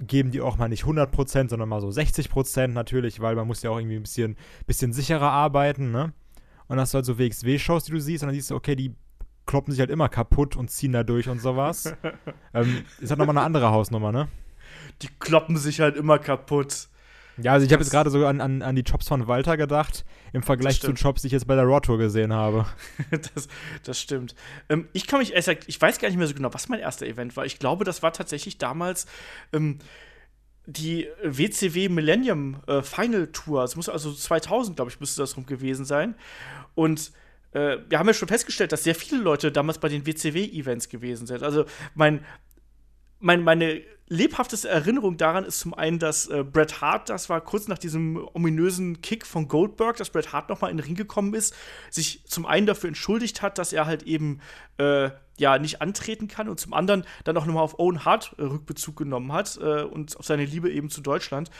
geben 0.00 0.31
die 0.31 0.41
auch 0.41 0.56
mal 0.56 0.69
nicht 0.69 0.85
100%, 0.85 1.49
sondern 1.49 1.69
mal 1.69 1.81
so 1.81 1.88
60% 1.88 2.69
natürlich, 2.69 3.20
weil 3.20 3.35
man 3.35 3.47
muss 3.47 3.62
ja 3.62 3.70
auch 3.70 3.79
irgendwie 3.79 3.97
ein 3.97 4.03
bisschen, 4.03 4.37
bisschen 4.67 4.93
sicherer 4.93 5.31
arbeiten, 5.31 5.91
ne? 5.91 6.12
Und 6.69 6.79
hast 6.81 6.94
du 6.94 6.97
halt 6.97 7.06
so 7.06 7.19
WXW-Shows, 7.19 7.85
die 7.85 7.93
du 7.93 8.00
siehst, 8.00 8.23
und 8.23 8.29
dann 8.29 8.35
siehst 8.35 8.50
du, 8.50 8.55
okay, 8.55 8.76
die 8.76 8.94
kloppen 9.47 9.73
sich 9.73 9.81
halt 9.81 9.91
immer 9.91 10.09
kaputt 10.09 10.56
und 10.56 10.70
ziehen 10.70 10.93
da 10.93 11.03
durch 11.03 11.29
und 11.29 11.41
sowas. 11.41 11.94
ähm, 12.55 12.85
ist 13.00 13.11
halt 13.11 13.19
nochmal 13.19 13.37
eine 13.37 13.44
andere 13.44 13.70
Hausnummer, 13.70 14.12
ne? 14.12 14.29
Die 15.03 15.09
kloppen 15.19 15.56
sich 15.56 15.81
halt 15.81 15.97
immer 15.97 16.19
kaputt. 16.19 16.88
Ja, 17.38 17.52
also 17.52 17.67
ich 17.67 17.73
habe 17.73 17.82
jetzt 17.82 17.90
gerade 17.90 18.11
so 18.11 18.26
an, 18.26 18.40
an, 18.40 18.62
an 18.62 18.76
die 18.76 18.82
Jobs 18.82 19.08
von 19.08 19.26
Walter 19.26 19.56
gedacht, 19.56 20.05
im 20.32 20.43
Vergleich 20.43 20.81
zu. 20.81 20.93
Jobs, 20.93 21.23
die 21.23 21.29
ich 21.29 21.32
jetzt 21.32 21.46
bei 21.46 21.55
der 21.55 21.64
Raw 21.64 21.81
Tour 21.81 21.99
gesehen 21.99 22.32
habe. 22.32 22.67
das, 23.11 23.49
das 23.84 24.00
stimmt. 24.00 24.34
Ähm, 24.69 24.88
ich 24.93 25.06
kann 25.06 25.19
mich 25.19 25.32
ehrlich 25.32 25.67
ich 25.67 25.81
weiß 25.81 25.99
gar 25.99 26.08
nicht 26.08 26.19
mehr 26.19 26.26
so 26.26 26.34
genau, 26.34 26.52
was 26.52 26.69
mein 26.69 26.81
erster 26.81 27.06
Event 27.06 27.37
war. 27.37 27.46
Ich 27.46 27.58
glaube, 27.58 27.84
das 27.84 28.02
war 28.02 28.12
tatsächlich 28.12 28.58
damals 28.58 29.06
ähm, 29.52 29.79
die 30.67 31.08
WCW 31.23 31.88
Millennium 31.88 32.62
äh, 32.67 32.82
Final 32.82 33.29
Tour. 33.29 33.64
Es 33.64 33.76
muss 33.76 33.88
also 33.88 34.12
2000, 34.12 34.76
glaube 34.76 34.90
ich, 34.90 35.00
müsste 35.00 35.23
das 35.23 35.37
rum 35.37 35.46
gewesen 35.46 35.85
sein. 35.85 36.14
Und 36.75 37.12
äh, 37.52 37.78
wir 37.88 37.99
haben 37.99 38.06
ja 38.06 38.14
schon 38.14 38.28
festgestellt, 38.28 38.73
dass 38.73 38.85
sehr 38.85 38.94
viele 38.94 39.23
Leute 39.23 39.50
damals 39.50 39.78
bei 39.78 39.88
den 39.88 40.06
WCW-Events 40.06 40.88
gewesen 40.88 41.26
sind. 41.26 41.43
Also 41.43 41.64
mein, 41.94 42.25
mein, 43.19 43.43
meine 43.43 43.82
lebhafteste 44.12 44.69
Erinnerung 44.69 45.17
daran 45.17 45.44
ist 45.44 45.61
zum 45.61 45.73
einen, 45.73 45.99
dass 45.99 46.26
äh, 46.26 46.44
Bret 46.44 46.82
Hart, 46.82 47.09
das 47.09 47.31
war 47.31 47.41
kurz 47.41 47.67
nach 47.67 47.79
diesem 47.79 48.29
ominösen 48.35 49.00
Kick 49.00 49.26
von 49.26 49.49
Goldberg, 49.49 49.97
dass 49.97 50.11
Bret 50.11 50.32
Hart 50.32 50.50
nochmal 50.50 50.70
in 50.70 50.76
den 50.76 50.85
Ring 50.85 50.94
gekommen 50.94 51.32
ist, 51.32 51.55
sich 51.91 52.23
zum 52.26 52.44
einen 52.44 52.67
dafür 52.67 52.88
entschuldigt 52.88 53.41
hat, 53.41 53.56
dass 53.56 53.73
er 53.73 53.87
halt 53.87 54.03
eben 54.03 54.41
äh, 54.76 55.11
ja 55.38 55.59
nicht 55.59 55.81
antreten 55.81 56.29
kann 56.29 56.50
und 56.50 56.61
zum 56.61 56.75
anderen 56.75 57.05
dann 57.25 57.38
auch 57.38 57.47
nochmal 57.47 57.62
auf 57.62 57.79
Owen 57.79 58.05
Hart 58.05 58.35
äh, 58.37 58.43
Rückbezug 58.43 58.97
genommen 58.97 59.32
hat 59.32 59.59
äh, 59.62 59.82
und 59.82 60.14
auf 60.19 60.26
seine 60.26 60.44
Liebe 60.44 60.70
eben 60.70 60.91
zu 60.91 61.00
Deutschland. 61.00 61.50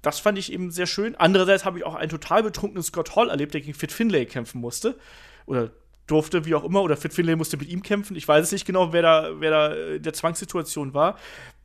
Das 0.00 0.18
fand 0.18 0.38
ich 0.38 0.50
eben 0.50 0.70
sehr 0.70 0.86
schön. 0.86 1.16
Andererseits 1.16 1.66
habe 1.66 1.78
ich 1.78 1.84
auch 1.84 1.94
einen 1.94 2.10
total 2.10 2.42
betrunkenen 2.42 2.82
Scott 2.82 3.14
Hall 3.14 3.28
erlebt, 3.28 3.52
der 3.52 3.60
gegen 3.60 3.74
Fit 3.74 3.92
Finlay 3.92 4.24
kämpfen 4.24 4.58
musste. 4.62 4.98
Oder 5.44 5.70
durfte, 6.06 6.44
wie 6.44 6.54
auch 6.54 6.64
immer, 6.64 6.82
oder 6.82 6.96
Fit 6.96 7.12
Finlay 7.12 7.36
musste 7.36 7.56
mit 7.56 7.68
ihm 7.68 7.82
kämpfen. 7.82 8.16
Ich 8.16 8.26
weiß 8.26 8.44
es 8.44 8.52
nicht 8.52 8.66
genau, 8.66 8.92
wer 8.92 9.02
da, 9.02 9.30
wer 9.38 9.50
da 9.50 9.72
äh, 9.72 9.96
in 9.96 10.02
der 10.02 10.12
Zwangssituation 10.12 10.94
war. 10.94 11.16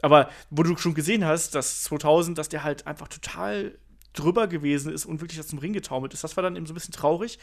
Aber 0.02 0.30
wo 0.50 0.64
du 0.64 0.78
schon 0.78 0.94
gesehen 0.94 1.26
hast, 1.26 1.56
dass 1.56 1.84
2000, 1.84 2.38
dass 2.38 2.50
der 2.50 2.64
halt 2.64 2.86
einfach 2.88 3.08
total 3.08 3.78
drüber 4.14 4.48
gewesen 4.48 4.94
ist 4.94 5.06
und 5.06 5.22
wirklich 5.22 5.42
zum 5.46 5.60
Ring 5.60 5.74
getaumelt 5.74 6.14
ist, 6.14 6.24
das 6.24 6.38
war 6.38 6.44
dann 6.44 6.56
eben 6.56 6.66
so 6.66 6.74
ein 6.74 6.76
bisschen 6.76 6.94
traurig. 6.94 7.40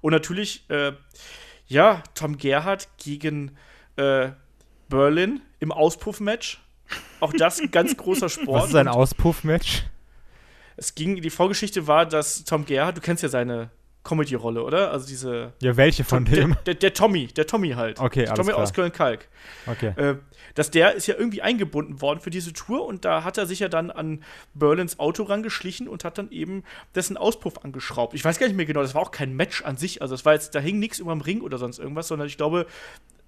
Und 0.00 0.12
natürlich, 0.12 0.68
äh, 0.70 0.92
ja, 1.66 2.02
Tom 2.14 2.38
Gerhardt 2.38 2.88
gegen 2.96 3.56
äh, 3.96 4.30
Berlin 4.88 5.40
im 5.60 5.72
Auspuff-Match. 5.72 6.62
Auch 7.20 7.32
das 7.32 7.60
ein 7.60 7.70
ganz 7.70 7.96
großer 7.96 8.28
Sport. 8.28 8.62
Was 8.62 8.68
ist 8.70 8.76
ein 8.76 8.88
Auspuff-Match? 8.88 9.84
es 10.76 10.94
ging, 10.94 11.20
die 11.20 11.30
Vorgeschichte 11.30 11.86
war, 11.86 12.06
dass 12.06 12.44
Tom 12.44 12.64
Gerhardt, 12.64 12.96
du 12.96 13.00
kennst 13.00 13.22
ja 13.22 13.28
seine 13.28 13.70
Comedy-Rolle, 14.06 14.62
oder? 14.62 14.92
Also 14.92 15.06
diese. 15.06 15.52
Ja, 15.60 15.76
welche 15.76 16.04
von 16.04 16.24
dem? 16.24 16.56
Der, 16.66 16.74
der, 16.74 16.94
Tommy, 16.94 17.26
der 17.26 17.46
Tommy 17.46 17.70
halt. 17.70 18.00
Okay, 18.00 18.24
der 18.24 18.34
Tommy 18.34 18.50
klar. 18.50 18.62
aus 18.62 18.72
Köln-Kalk. 18.72 19.28
Okay. 19.66 19.92
Äh, 19.96 20.16
dass 20.54 20.70
der 20.70 20.94
ist 20.94 21.06
ja 21.06 21.14
irgendwie 21.16 21.42
eingebunden 21.42 22.00
worden 22.00 22.20
für 22.20 22.30
diese 22.30 22.52
Tour 22.52 22.86
und 22.86 23.04
da 23.04 23.24
hat 23.24 23.36
er 23.36 23.46
sich 23.46 23.60
ja 23.60 23.68
dann 23.68 23.90
an 23.90 24.22
Berlins 24.54 24.98
Auto 24.98 25.24
rangeschlichen 25.24 25.86
und 25.88 26.04
hat 26.04 26.18
dann 26.18 26.30
eben 26.30 26.64
dessen 26.94 27.16
Auspuff 27.16 27.64
angeschraubt. 27.64 28.14
Ich 28.14 28.24
weiß 28.24 28.38
gar 28.38 28.46
nicht 28.46 28.56
mehr 28.56 28.66
genau, 28.66 28.82
das 28.82 28.94
war 28.94 29.02
auch 29.02 29.10
kein 29.10 29.34
Match 29.34 29.62
an 29.62 29.76
sich, 29.76 30.00
also 30.00 30.14
das 30.14 30.24
war 30.24 30.32
jetzt, 30.32 30.54
da 30.54 30.60
hing 30.60 30.78
nichts 30.78 30.98
über 30.98 31.12
dem 31.12 31.20
Ring 31.20 31.42
oder 31.42 31.58
sonst 31.58 31.78
irgendwas, 31.78 32.08
sondern 32.08 32.26
ich 32.26 32.36
glaube, 32.36 32.66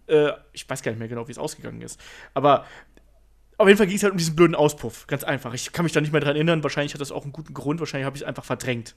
äh, 0.07 0.31
ich 0.53 0.69
weiß 0.69 0.83
gar 0.83 0.93
nicht 0.93 0.99
mehr 0.99 1.09
genau, 1.09 1.29
wie 1.29 1.33
es 1.33 1.39
ausgegangen 1.39 1.83
ist. 1.83 2.01
Aber 2.33 2.65
auf 3.59 3.67
jeden 3.67 3.77
Fall 3.77 3.89
ging 3.89 3.97
es 3.97 4.03
halt 4.05 4.13
um 4.13 4.19
diesen 4.19 4.37
blöden 4.37 4.55
Auspuff, 4.55 5.07
ganz 5.07 5.25
einfach. 5.25 5.53
Ich 5.53 5.73
kann 5.73 5.85
mich 5.85 5.93
da 5.93 6.01
nicht 6.01 6.13
mehr 6.13 6.21
dran 6.21 6.37
erinnern, 6.37 6.63
wahrscheinlich 6.63 6.95
hat 6.95 7.01
das 7.01 7.13
auch 7.13 7.25
einen 7.25 7.33
guten 7.33 7.53
Grund, 7.53 7.81
wahrscheinlich 7.81 8.07
habe 8.07 8.17
ich 8.17 8.23
es 8.23 8.29
einfach 8.29 8.45
verdrängt 8.45 8.95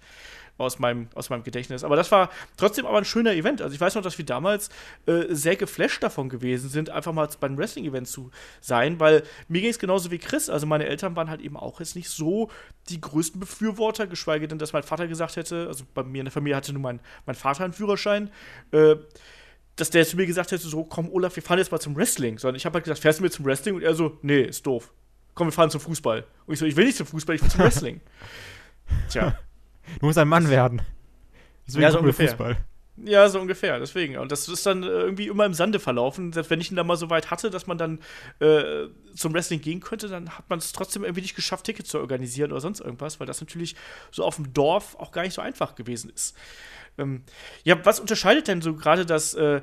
aus 0.58 0.80
meinem, 0.80 1.08
aus 1.16 1.30
meinem 1.30 1.44
Gedächtnis. 1.44 1.84
Aber 1.84 1.96
das 1.96 2.12
war 2.12 2.30
trotzdem 2.58 2.86
aber 2.86 2.98
ein 2.98 3.06
schöner 3.06 3.34
Event. 3.34 3.62
Also 3.62 3.74
ich 3.74 3.82
weiß 3.82 3.96
noch, 3.96 4.02
dass 4.02 4.18
wir 4.18 4.26
damals 4.26 4.70
äh, 5.06 5.24
sehr 5.30 5.56
geflasht 5.56 6.04
davon 6.04 6.30
gewesen 6.30 6.70
sind, 6.70 6.90
einfach 6.90 7.14
mal 7.14 7.28
beim 7.40 7.58
Wrestling-Event 7.58 8.08
zu 8.08 8.32
sein, 8.60 9.00
weil 9.00 9.24
mir 9.48 9.62
ging 9.62 9.72
es 9.72 9.80
genauso 9.80 10.12
wie 10.12 10.20
Chris. 10.20 10.50
Also 10.50 10.68
meine 10.68 10.86
Eltern 10.86 11.16
waren 11.16 11.30
halt 11.30 11.42
eben 11.42 11.58
auch 11.58 11.80
jetzt 11.80 11.96
nicht 11.96 12.10
so 12.10 12.50
die 12.90 13.02
größten 13.02 13.40
Befürworter, 13.40 14.08
geschweige 14.08 14.48
denn, 14.48 14.60
dass 14.60 14.74
mein 14.74 14.84
Vater 14.84 15.08
gesagt 15.08 15.36
hätte, 15.36 15.68
also 15.68 15.84
bei 15.94 16.04
mir 16.04 16.20
in 16.20 16.26
der 16.26 16.32
Familie 16.32 16.56
hatte 16.56 16.74
nur 16.74 16.82
mein, 16.82 17.00
mein 17.26 17.36
Vater 17.36 17.64
einen 17.64 17.74
Führerschein, 17.74 18.30
äh, 18.72 18.96
dass 19.76 19.90
der 19.90 20.06
zu 20.06 20.16
mir 20.16 20.26
gesagt 20.26 20.52
hätte, 20.52 20.68
so, 20.68 20.84
komm, 20.84 21.10
Olaf, 21.10 21.36
wir 21.36 21.44
fahren 21.44 21.60
jetzt 21.60 21.72
mal 21.72 21.80
zum 21.80 21.96
Wrestling. 21.96 22.38
Sondern 22.38 22.56
ich 22.56 22.66
habe 22.66 22.76
halt 22.76 22.84
gesagt, 22.84 23.00
fährst 23.00 23.20
du 23.20 23.24
mit 23.24 23.34
zum 23.34 23.46
Wrestling? 23.46 23.76
Und 23.76 23.84
er 23.84 23.96
so, 23.96 24.18
nee, 24.22 24.42
ist 24.42 24.66
doof. 24.66 24.94
Komm, 25.34 25.48
wir 25.48 25.52
fahren 25.52 25.70
zum 25.70 25.82
Fußball. 25.82 26.26
Und 26.46 26.54
ich 26.54 26.60
so, 26.60 26.66
ich 26.66 26.76
will 26.76 26.86
nicht 26.86 26.98
zum 26.98 27.08
Fußball, 27.08 27.36
ich 27.36 27.42
will 27.42 27.50
zum 27.50 27.60
Wrestling. 27.62 28.02
Tja. 29.10 29.36
Du 30.00 30.06
musst 30.06 30.18
ein 30.18 30.28
Mann 30.28 30.50
werden. 30.50 30.82
Deswegen 31.68 31.84
Ja, 31.84 31.92
so 31.92 32.00
ungefähr. 32.00 32.30
Fußball. 32.30 32.58
Ja, 33.04 33.28
so 33.30 33.40
ungefähr, 33.40 33.80
deswegen. 33.80 34.18
Und 34.18 34.32
das 34.32 34.48
ist 34.48 34.66
dann 34.66 34.84
äh, 34.84 34.88
irgendwie 34.88 35.28
immer 35.28 35.46
im 35.46 35.54
Sande 35.54 35.80
verlaufen. 35.80 36.34
Selbst 36.34 36.50
wenn 36.50 36.62
ich 36.62 36.70
ihn 36.70 36.76
dann 36.76 36.86
mal 36.86 36.98
so 36.98 37.10
weit 37.10 37.32
hatte, 37.32 37.50
dass 37.50 37.66
man 37.66 37.78
dann 37.78 38.00
äh, 38.40 38.88
zum 39.16 39.34
Wrestling 39.34 39.62
gehen 39.62 39.80
könnte, 39.80 40.08
dann 40.08 40.38
hat 40.38 40.50
man 40.50 40.60
es 40.60 40.72
trotzdem 40.72 41.04
irgendwie 41.04 41.22
nicht 41.22 41.36
geschafft, 41.36 41.66
Tickets 41.66 41.90
zu 41.90 42.00
organisieren 42.00 42.52
oder 42.52 42.62
sonst 42.62 42.82
irgendwas, 42.82 43.20
weil 43.20 43.28
das 43.28 43.40
natürlich 43.40 43.76
so 44.12 44.24
auf 44.24 44.36
dem 44.36 44.54
Dorf 44.54 44.96
auch 45.00 45.12
gar 45.12 45.24
nicht 45.24 45.34
so 45.34 45.42
einfach 45.42 45.76
gewesen 45.76 46.12
ist. 46.14 46.36
Ähm, 46.98 47.24
ja, 47.64 47.84
was 47.86 48.00
unterscheidet 48.00 48.48
denn 48.48 48.62
so 48.62 48.76
gerade 48.76 49.06
das, 49.06 49.34
äh, 49.34 49.62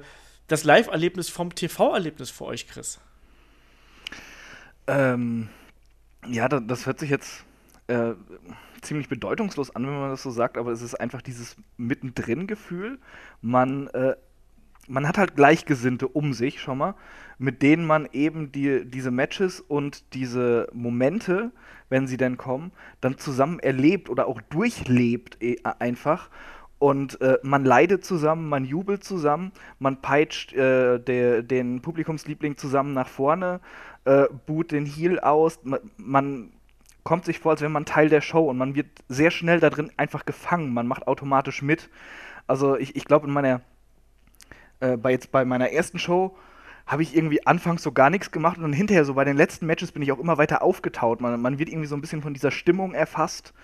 das 0.48 0.64
Live-Erlebnis 0.64 1.28
vom 1.28 1.54
TV-Erlebnis 1.54 2.30
für 2.30 2.46
euch, 2.46 2.66
Chris? 2.66 2.98
Ähm, 4.86 5.48
ja, 6.26 6.48
das, 6.48 6.62
das 6.66 6.86
hört 6.86 6.98
sich 6.98 7.10
jetzt 7.10 7.44
äh, 7.88 8.14
ziemlich 8.82 9.08
bedeutungslos 9.08 9.74
an, 9.74 9.86
wenn 9.86 9.98
man 9.98 10.10
das 10.10 10.22
so 10.22 10.30
sagt, 10.30 10.56
aber 10.56 10.72
es 10.72 10.82
ist 10.82 10.94
einfach 10.94 11.22
dieses 11.22 11.56
Mittendrin-Gefühl. 11.76 12.98
Man, 13.40 13.88
äh, 13.88 14.16
man 14.88 15.06
hat 15.06 15.18
halt 15.18 15.36
Gleichgesinnte 15.36 16.08
um 16.08 16.32
sich 16.32 16.60
schon 16.60 16.78
mal, 16.78 16.94
mit 17.38 17.62
denen 17.62 17.86
man 17.86 18.08
eben 18.12 18.52
die, 18.52 18.84
diese 18.84 19.10
Matches 19.10 19.60
und 19.60 20.14
diese 20.14 20.68
Momente, 20.72 21.52
wenn 21.88 22.06
sie 22.06 22.16
denn 22.16 22.36
kommen, 22.36 22.72
dann 23.00 23.18
zusammen 23.18 23.58
erlebt 23.60 24.10
oder 24.10 24.26
auch 24.26 24.40
durchlebt 24.40 25.42
e 25.42 25.56
einfach. 25.78 26.30
Und 26.78 27.20
äh, 27.20 27.38
man 27.42 27.64
leidet 27.64 28.04
zusammen, 28.04 28.48
man 28.48 28.64
jubelt 28.64 29.02
zusammen, 29.02 29.50
man 29.80 30.00
peitscht 30.00 30.52
äh, 30.52 31.00
der, 31.00 31.42
den 31.42 31.82
Publikumsliebling 31.82 32.56
zusammen 32.56 32.94
nach 32.94 33.08
vorne, 33.08 33.60
äh, 34.04 34.26
boot 34.46 34.70
den 34.70 34.86
Heel 34.86 35.18
aus, 35.18 35.58
man, 35.64 35.80
man 35.96 36.52
kommt 37.08 37.24
sich 37.24 37.38
vor, 37.38 37.52
als 37.52 37.62
wäre 37.62 37.70
man 37.70 37.86
Teil 37.86 38.10
der 38.10 38.20
Show 38.20 38.50
und 38.50 38.58
man 38.58 38.74
wird 38.74 38.86
sehr 39.08 39.30
schnell 39.30 39.60
da 39.60 39.70
drin 39.70 39.90
einfach 39.96 40.26
gefangen. 40.26 40.74
Man 40.74 40.86
macht 40.86 41.06
automatisch 41.08 41.62
mit. 41.62 41.88
Also 42.46 42.76
ich, 42.76 42.96
ich 42.96 43.06
glaube, 43.06 43.26
in 43.26 43.32
meiner, 43.32 43.62
äh, 44.80 44.98
bei 44.98 45.12
jetzt 45.12 45.32
bei 45.32 45.46
meiner 45.46 45.70
ersten 45.70 45.98
Show 45.98 46.36
habe 46.86 47.02
ich 47.02 47.16
irgendwie 47.16 47.46
anfangs 47.46 47.82
so 47.82 47.92
gar 47.92 48.10
nichts 48.10 48.30
gemacht 48.30 48.58
und 48.58 48.64
dann 48.64 48.74
hinterher 48.74 49.06
so 49.06 49.14
bei 49.14 49.24
den 49.24 49.38
letzten 49.38 49.64
Matches 49.64 49.90
bin 49.90 50.02
ich 50.02 50.12
auch 50.12 50.18
immer 50.18 50.36
weiter 50.36 50.60
aufgetaut. 50.60 51.22
Man, 51.22 51.40
man 51.40 51.58
wird 51.58 51.70
irgendwie 51.70 51.86
so 51.86 51.96
ein 51.96 52.02
bisschen 52.02 52.20
von 52.20 52.34
dieser 52.34 52.50
Stimmung 52.50 52.92
erfasst, 52.92 53.54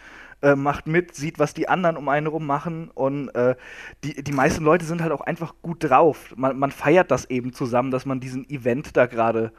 äh, 0.41 0.55
macht 0.55 0.87
mit, 0.87 1.15
sieht, 1.15 1.39
was 1.39 1.53
die 1.53 1.69
anderen 1.69 1.99
um 1.99 2.09
einen 2.09 2.29
rum 2.29 2.47
machen 2.47 2.91
und 2.95 3.29
äh, 3.35 3.57
die, 4.05 4.25
die 4.25 4.33
meisten 4.33 4.65
Leute 4.65 4.87
sind 4.87 5.03
halt 5.03 5.13
auch 5.13 5.21
einfach 5.21 5.53
gut 5.61 5.85
drauf. 5.85 6.33
Man, 6.35 6.59
man 6.59 6.71
feiert 6.71 7.11
das 7.11 7.29
eben 7.29 7.53
zusammen, 7.53 7.91
dass 7.91 8.07
man 8.07 8.21
diesen 8.21 8.49
Event 8.49 8.97
da 8.97 9.05
gerade 9.05 9.53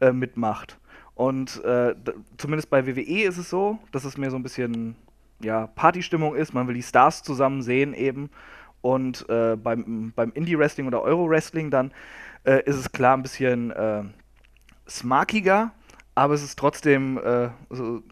äh, 0.00 0.12
mitmacht. 0.12 0.78
Und 1.22 1.62
äh, 1.62 1.94
zumindest 2.36 2.68
bei 2.68 2.84
WWE 2.84 3.22
ist 3.22 3.38
es 3.38 3.48
so, 3.48 3.78
dass 3.92 4.02
es 4.02 4.18
mehr 4.18 4.32
so 4.32 4.36
ein 4.36 4.42
bisschen 4.42 4.96
ja, 5.40 5.68
Partystimmung 5.68 6.34
ist. 6.34 6.52
Man 6.52 6.66
will 6.66 6.74
die 6.74 6.82
Stars 6.82 7.22
zusammen 7.22 7.62
sehen 7.62 7.94
eben. 7.94 8.28
Und 8.80 9.24
äh, 9.28 9.54
beim, 9.54 10.12
beim 10.16 10.32
Indie-Wrestling 10.32 10.88
oder 10.88 11.00
Euro-Wrestling 11.00 11.70
dann 11.70 11.92
äh, 12.42 12.64
ist 12.64 12.74
es 12.74 12.90
klar 12.90 13.16
ein 13.16 13.22
bisschen 13.22 13.70
äh, 13.70 14.02
smarkiger, 14.88 15.70
aber 16.16 16.34
es 16.34 16.42
ist 16.42 16.58
trotzdem 16.58 17.18
äh, 17.18 17.50
so, 17.70 18.02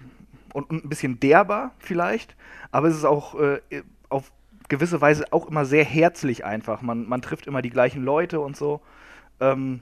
und, 0.54 0.70
und, 0.70 0.84
ein 0.84 0.88
bisschen 0.88 1.18
derber 1.18 1.72
vielleicht. 1.80 2.36
Aber 2.70 2.86
es 2.86 2.96
ist 2.96 3.04
auch 3.04 3.34
äh, 3.40 3.60
auf 4.08 4.30
gewisse 4.68 5.00
Weise 5.00 5.32
auch 5.32 5.48
immer 5.48 5.64
sehr 5.64 5.84
herzlich 5.84 6.44
einfach. 6.44 6.80
Man, 6.80 7.08
man 7.08 7.22
trifft 7.22 7.48
immer 7.48 7.60
die 7.60 7.70
gleichen 7.70 8.04
Leute 8.04 8.38
und 8.38 8.56
so. 8.56 8.80
Ähm, 9.40 9.80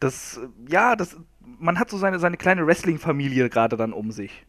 das, 0.00 0.40
ja, 0.68 0.96
das, 0.96 1.18
man 1.58 1.78
hat 1.78 1.90
so 1.90 1.98
seine, 1.98 2.18
seine 2.18 2.36
kleine 2.36 2.66
Wrestling-Familie 2.66 3.48
gerade 3.48 3.76
dann 3.76 3.92
um 3.92 4.10
sich. 4.10 4.44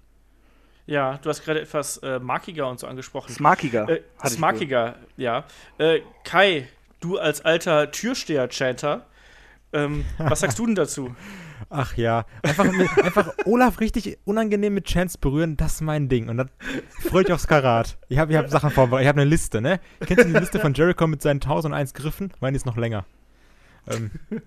Ja, 0.86 1.18
du 1.18 1.30
hast 1.30 1.44
gerade 1.44 1.62
etwas 1.62 1.98
äh, 1.98 2.20
markiger 2.20 2.70
und 2.70 2.80
so 2.80 2.88
angesprochen. 2.88 3.34
Smarkiger. 3.34 3.90
Äh, 3.90 4.02
smarkiger, 4.26 4.96
ja. 5.18 5.44
Äh, 5.78 6.00
Kai, 6.24 6.70
du 7.02 7.18
als 7.18 7.42
alter 7.42 7.92
Türsteher-Chanter, 7.92 9.06
ähm, 9.74 10.06
was 10.18 10.40
sagst 10.40 10.58
du 10.60 10.66
denn 10.66 10.76
dazu? 10.76 11.14
Ach 11.70 11.98
ja, 11.98 12.26
einfach, 12.44 12.72
mit, 12.72 12.90
einfach 13.04 13.34
Olaf 13.44 13.82
richtig 13.82 14.18
unangenehm 14.24 14.74
mit 14.76 14.86
Chance 14.86 15.18
berühren, 15.20 15.58
das 15.58 15.76
ist 15.76 15.82
mein 15.82 16.08
Ding. 16.08 16.30
Und 16.30 16.38
dann 16.38 16.50
freue 17.10 17.24
ich 17.24 17.34
aufs 17.34 17.48
Karat. 17.48 17.98
Ich 18.08 18.18
habe 18.20 18.32
ich 18.32 18.38
hab 18.38 18.50
Sachen 18.50 18.70
vorbereitet. 18.70 19.04
Ich 19.04 19.10
habe 19.10 19.22
eine 19.22 19.30
Liste, 19.30 19.60
ne? 19.60 19.82
Kennst 20.00 20.24
du 20.24 20.28
die 20.30 20.40
Liste 20.40 20.60
von 20.60 20.74
Jericho 20.74 21.08
mit 21.08 21.22
seinen 21.22 21.38
1001 21.38 21.94
Griffen? 21.94 22.32
Meine 22.40 22.56
ist 22.56 22.66
noch 22.66 22.78
länger. 22.78 23.06
Ähm, 23.90 24.12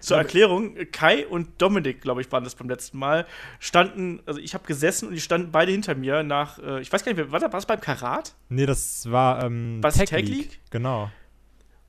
Zur 0.00 0.18
Erklärung, 0.18 0.76
Kai 0.92 1.26
und 1.26 1.60
Dominik, 1.60 2.00
glaube 2.00 2.20
ich, 2.20 2.30
waren 2.32 2.44
das 2.44 2.54
beim 2.54 2.68
letzten 2.68 2.98
Mal, 2.98 3.26
standen, 3.58 4.20
also 4.26 4.40
ich 4.40 4.54
habe 4.54 4.66
gesessen 4.66 5.08
und 5.08 5.14
die 5.14 5.20
standen 5.20 5.52
beide 5.52 5.72
hinter 5.72 5.94
mir 5.94 6.22
nach, 6.22 6.58
äh, 6.58 6.80
ich 6.80 6.92
weiß 6.92 7.04
gar 7.04 7.12
nicht, 7.12 7.30
war 7.30 7.40
das, 7.40 7.52
war 7.52 7.58
das 7.58 7.66
beim 7.66 7.80
Karat? 7.80 8.34
Nee, 8.48 8.66
das 8.66 9.10
war 9.10 9.44
ähm, 9.44 9.80
Tag, 9.82 9.94
Tag 9.94 10.20
League? 10.20 10.28
League? 10.28 10.60
Genau. 10.70 11.10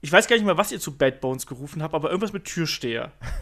Ich 0.01 0.11
weiß 0.11 0.27
gar 0.27 0.35
nicht 0.35 0.45
mehr, 0.45 0.57
was 0.57 0.71
ihr 0.71 0.79
zu 0.79 0.97
Bad 0.97 1.21
Bones 1.21 1.45
gerufen 1.45 1.83
habt, 1.83 1.93
aber 1.93 2.09
irgendwas 2.09 2.33
mit 2.33 2.45
Türsteher. 2.45 3.11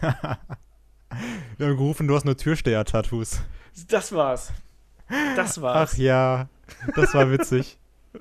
Wir 1.58 1.66
haben 1.66 1.76
gerufen, 1.76 2.06
du 2.06 2.14
hast 2.14 2.24
nur 2.24 2.36
Türsteher-Tattoos. 2.36 3.40
Das 3.88 4.12
war's. 4.12 4.52
Das 5.34 5.60
war's. 5.60 5.92
Ach 5.94 5.98
ja, 5.98 6.48
das 6.94 7.14
war 7.14 7.30
witzig. 7.30 7.78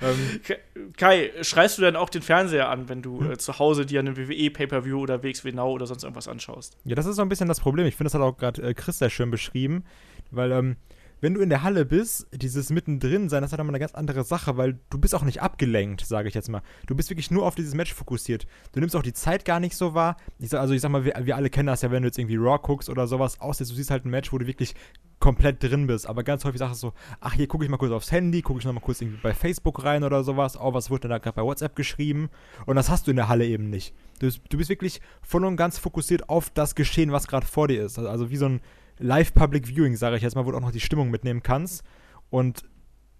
Ähm, 0.00 0.92
Kai, 0.96 1.30
schreist 1.42 1.78
du 1.78 1.82
denn 1.82 1.96
auch 1.96 2.08
den 2.08 2.22
Fernseher 2.22 2.68
an, 2.68 2.88
wenn 2.88 3.02
du 3.02 3.22
äh, 3.22 3.38
zu 3.38 3.58
Hause 3.58 3.86
dir 3.86 4.00
einen 4.00 4.16
WWE-Pay-Per-View 4.16 4.98
oder 4.98 5.22
WXW 5.22 5.52
Now 5.52 5.70
oder 5.70 5.86
sonst 5.86 6.04
irgendwas 6.04 6.28
anschaust? 6.28 6.76
Ja, 6.84 6.94
das 6.94 7.06
ist 7.06 7.16
so 7.16 7.22
ein 7.22 7.28
bisschen 7.28 7.48
das 7.48 7.60
Problem. 7.60 7.86
Ich 7.86 7.96
finde, 7.96 8.10
das 8.10 8.14
hat 8.14 8.22
auch 8.22 8.36
gerade 8.36 8.62
äh, 8.62 8.74
Chris 8.74 8.98
sehr 8.98 9.10
schön 9.10 9.30
beschrieben, 9.30 9.84
weil 10.30 10.52
ähm, 10.52 10.76
wenn 11.22 11.34
du 11.34 11.40
in 11.40 11.50
der 11.50 11.62
Halle 11.62 11.84
bist, 11.84 12.26
dieses 12.32 12.70
mittendrin 12.70 13.28
sein, 13.28 13.42
das 13.42 13.50
ist 13.50 13.52
halt 13.52 13.60
immer 13.60 13.70
eine 13.70 13.78
ganz 13.78 13.94
andere 13.94 14.24
Sache, 14.24 14.56
weil 14.56 14.80
du 14.90 14.98
bist 14.98 15.14
auch 15.14 15.22
nicht 15.22 15.40
abgelenkt, 15.40 16.04
sage 16.04 16.26
ich 16.26 16.34
jetzt 16.34 16.48
mal. 16.48 16.62
Du 16.88 16.96
bist 16.96 17.10
wirklich 17.10 17.30
nur 17.30 17.46
auf 17.46 17.54
dieses 17.54 17.74
Match 17.74 17.94
fokussiert. 17.94 18.48
Du 18.72 18.80
nimmst 18.80 18.96
auch 18.96 19.04
die 19.04 19.12
Zeit 19.12 19.44
gar 19.44 19.60
nicht 19.60 19.76
so 19.76 19.94
wahr. 19.94 20.16
Ich 20.40 20.48
sag, 20.48 20.60
also 20.60 20.74
ich 20.74 20.80
sag 20.80 20.90
mal, 20.90 21.04
wir, 21.04 21.14
wir 21.22 21.36
alle 21.36 21.48
kennen 21.48 21.68
das 21.68 21.82
ja, 21.82 21.92
wenn 21.92 22.02
du 22.02 22.08
jetzt 22.08 22.18
irgendwie 22.18 22.36
Raw 22.36 22.58
guckst 22.60 22.90
oder 22.90 23.06
sowas, 23.06 23.40
außer 23.40 23.64
du 23.64 23.72
siehst 23.72 23.92
halt 23.92 24.04
ein 24.04 24.10
Match, 24.10 24.32
wo 24.32 24.38
du 24.38 24.48
wirklich 24.48 24.74
komplett 25.22 25.62
drin 25.62 25.86
bist. 25.86 26.08
Aber 26.08 26.24
ganz 26.24 26.44
häufig 26.44 26.58
sagst 26.58 26.82
du 26.82 26.88
so, 26.88 26.94
ach, 27.20 27.34
hier 27.34 27.46
gucke 27.46 27.64
ich 27.64 27.70
mal 27.70 27.76
kurz 27.76 27.92
aufs 27.92 28.10
Handy, 28.10 28.42
gucke 28.42 28.58
ich 28.58 28.64
noch 28.64 28.72
mal 28.72 28.80
kurz 28.80 29.00
irgendwie 29.00 29.20
bei 29.22 29.32
Facebook 29.32 29.84
rein 29.84 30.02
oder 30.02 30.24
sowas. 30.24 30.58
Oh, 30.60 30.74
was 30.74 30.90
wurde 30.90 31.02
denn 31.02 31.10
da 31.10 31.18
gerade 31.18 31.36
bei 31.36 31.42
WhatsApp 31.42 31.76
geschrieben? 31.76 32.28
Und 32.66 32.74
das 32.74 32.90
hast 32.90 33.06
du 33.06 33.12
in 33.12 33.16
der 33.16 33.28
Halle 33.28 33.46
eben 33.46 33.70
nicht. 33.70 33.94
Du, 34.18 34.28
du 34.28 34.58
bist 34.58 34.68
wirklich 34.68 35.00
voll 35.22 35.44
und 35.44 35.56
ganz 35.56 35.78
fokussiert 35.78 36.28
auf 36.28 36.50
das 36.50 36.74
Geschehen, 36.74 37.12
was 37.12 37.28
gerade 37.28 37.46
vor 37.46 37.68
dir 37.68 37.84
ist. 37.84 38.00
Also 38.00 38.30
wie 38.30 38.36
so 38.36 38.46
ein 38.46 38.60
Live-Public 38.98 39.68
Viewing, 39.68 39.94
sage 39.94 40.16
ich 40.16 40.22
jetzt 40.22 40.34
mal, 40.34 40.44
wo 40.44 40.50
du 40.50 40.56
auch 40.56 40.62
noch 40.62 40.72
die 40.72 40.80
Stimmung 40.80 41.08
mitnehmen 41.08 41.44
kannst. 41.44 41.84
Und 42.28 42.64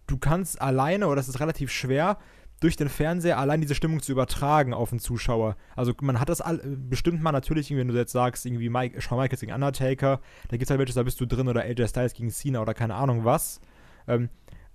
du 0.09 0.19
kannst 0.19 0.61
alleine, 0.61 1.07
oder 1.07 1.17
das 1.17 1.29
ist 1.29 1.39
relativ 1.39 1.71
schwer, 1.71 2.19
durch 2.63 2.77
den 2.77 2.89
Fernseher 2.89 3.39
allein 3.39 3.61
diese 3.61 3.75
Stimmung 3.75 4.01
zu 4.01 4.13
übertragen 4.13 4.73
auf 4.73 4.91
den 4.91 5.01
Zuschauer. 5.01 5.57
Also 5.75 5.93
man 6.01 6.21
hat 6.21 6.29
das 6.29 6.41
all, 6.41 6.59
bestimmt 6.59 7.21
mal 7.21 7.33
natürlich, 7.33 7.75
wenn 7.75 7.89
du 7.89 7.95
jetzt 7.95 8.13
sagst, 8.13 8.47
irgendwie 8.47 8.69
Mike, 8.69 9.01
Shawn 9.01 9.19
Michaels 9.19 9.41
gegen 9.41 9.53
Undertaker, 9.53 10.21
da 10.49 10.57
gibt 10.57 10.65
es 10.65 10.71
halt 10.71 10.79
welches, 10.79 10.95
da 10.95 11.03
bist 11.03 11.21
du 11.21 11.27
drin 11.27 11.49
oder 11.49 11.63
AJ 11.63 11.89
Styles 11.89 12.15
gegen 12.15 12.31
Cena 12.31 12.63
oder 12.63 12.73
keine 12.73 12.95
Ahnung 12.95 13.25
was. 13.25 13.61
Ähm, 14.07 14.29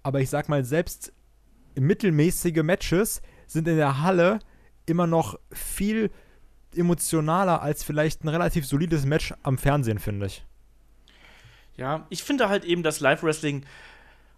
aber 0.03 0.19
ich 0.19 0.29
sag 0.29 0.49
mal, 0.49 0.65
selbst 0.65 1.13
mittelmäßige 1.75 2.61
Matches 2.63 3.21
sind 3.45 3.67
in 3.69 3.77
der 3.77 4.01
Halle 4.01 4.39
immer 4.85 5.07
noch 5.07 5.39
viel 5.51 6.11
emotionaler 6.75 7.61
als 7.61 7.83
vielleicht 7.83 8.23
ein 8.23 8.27
relativ 8.27 8.65
solides 8.65 9.05
Match 9.05 9.33
am 9.43 9.57
Fernsehen, 9.57 9.99
finde 9.99 10.25
ich. 10.25 10.45
Ja, 11.77 12.05
ich 12.09 12.23
finde 12.23 12.49
halt 12.49 12.65
eben, 12.65 12.83
dass 12.83 12.99
Live-Wrestling 12.99 13.65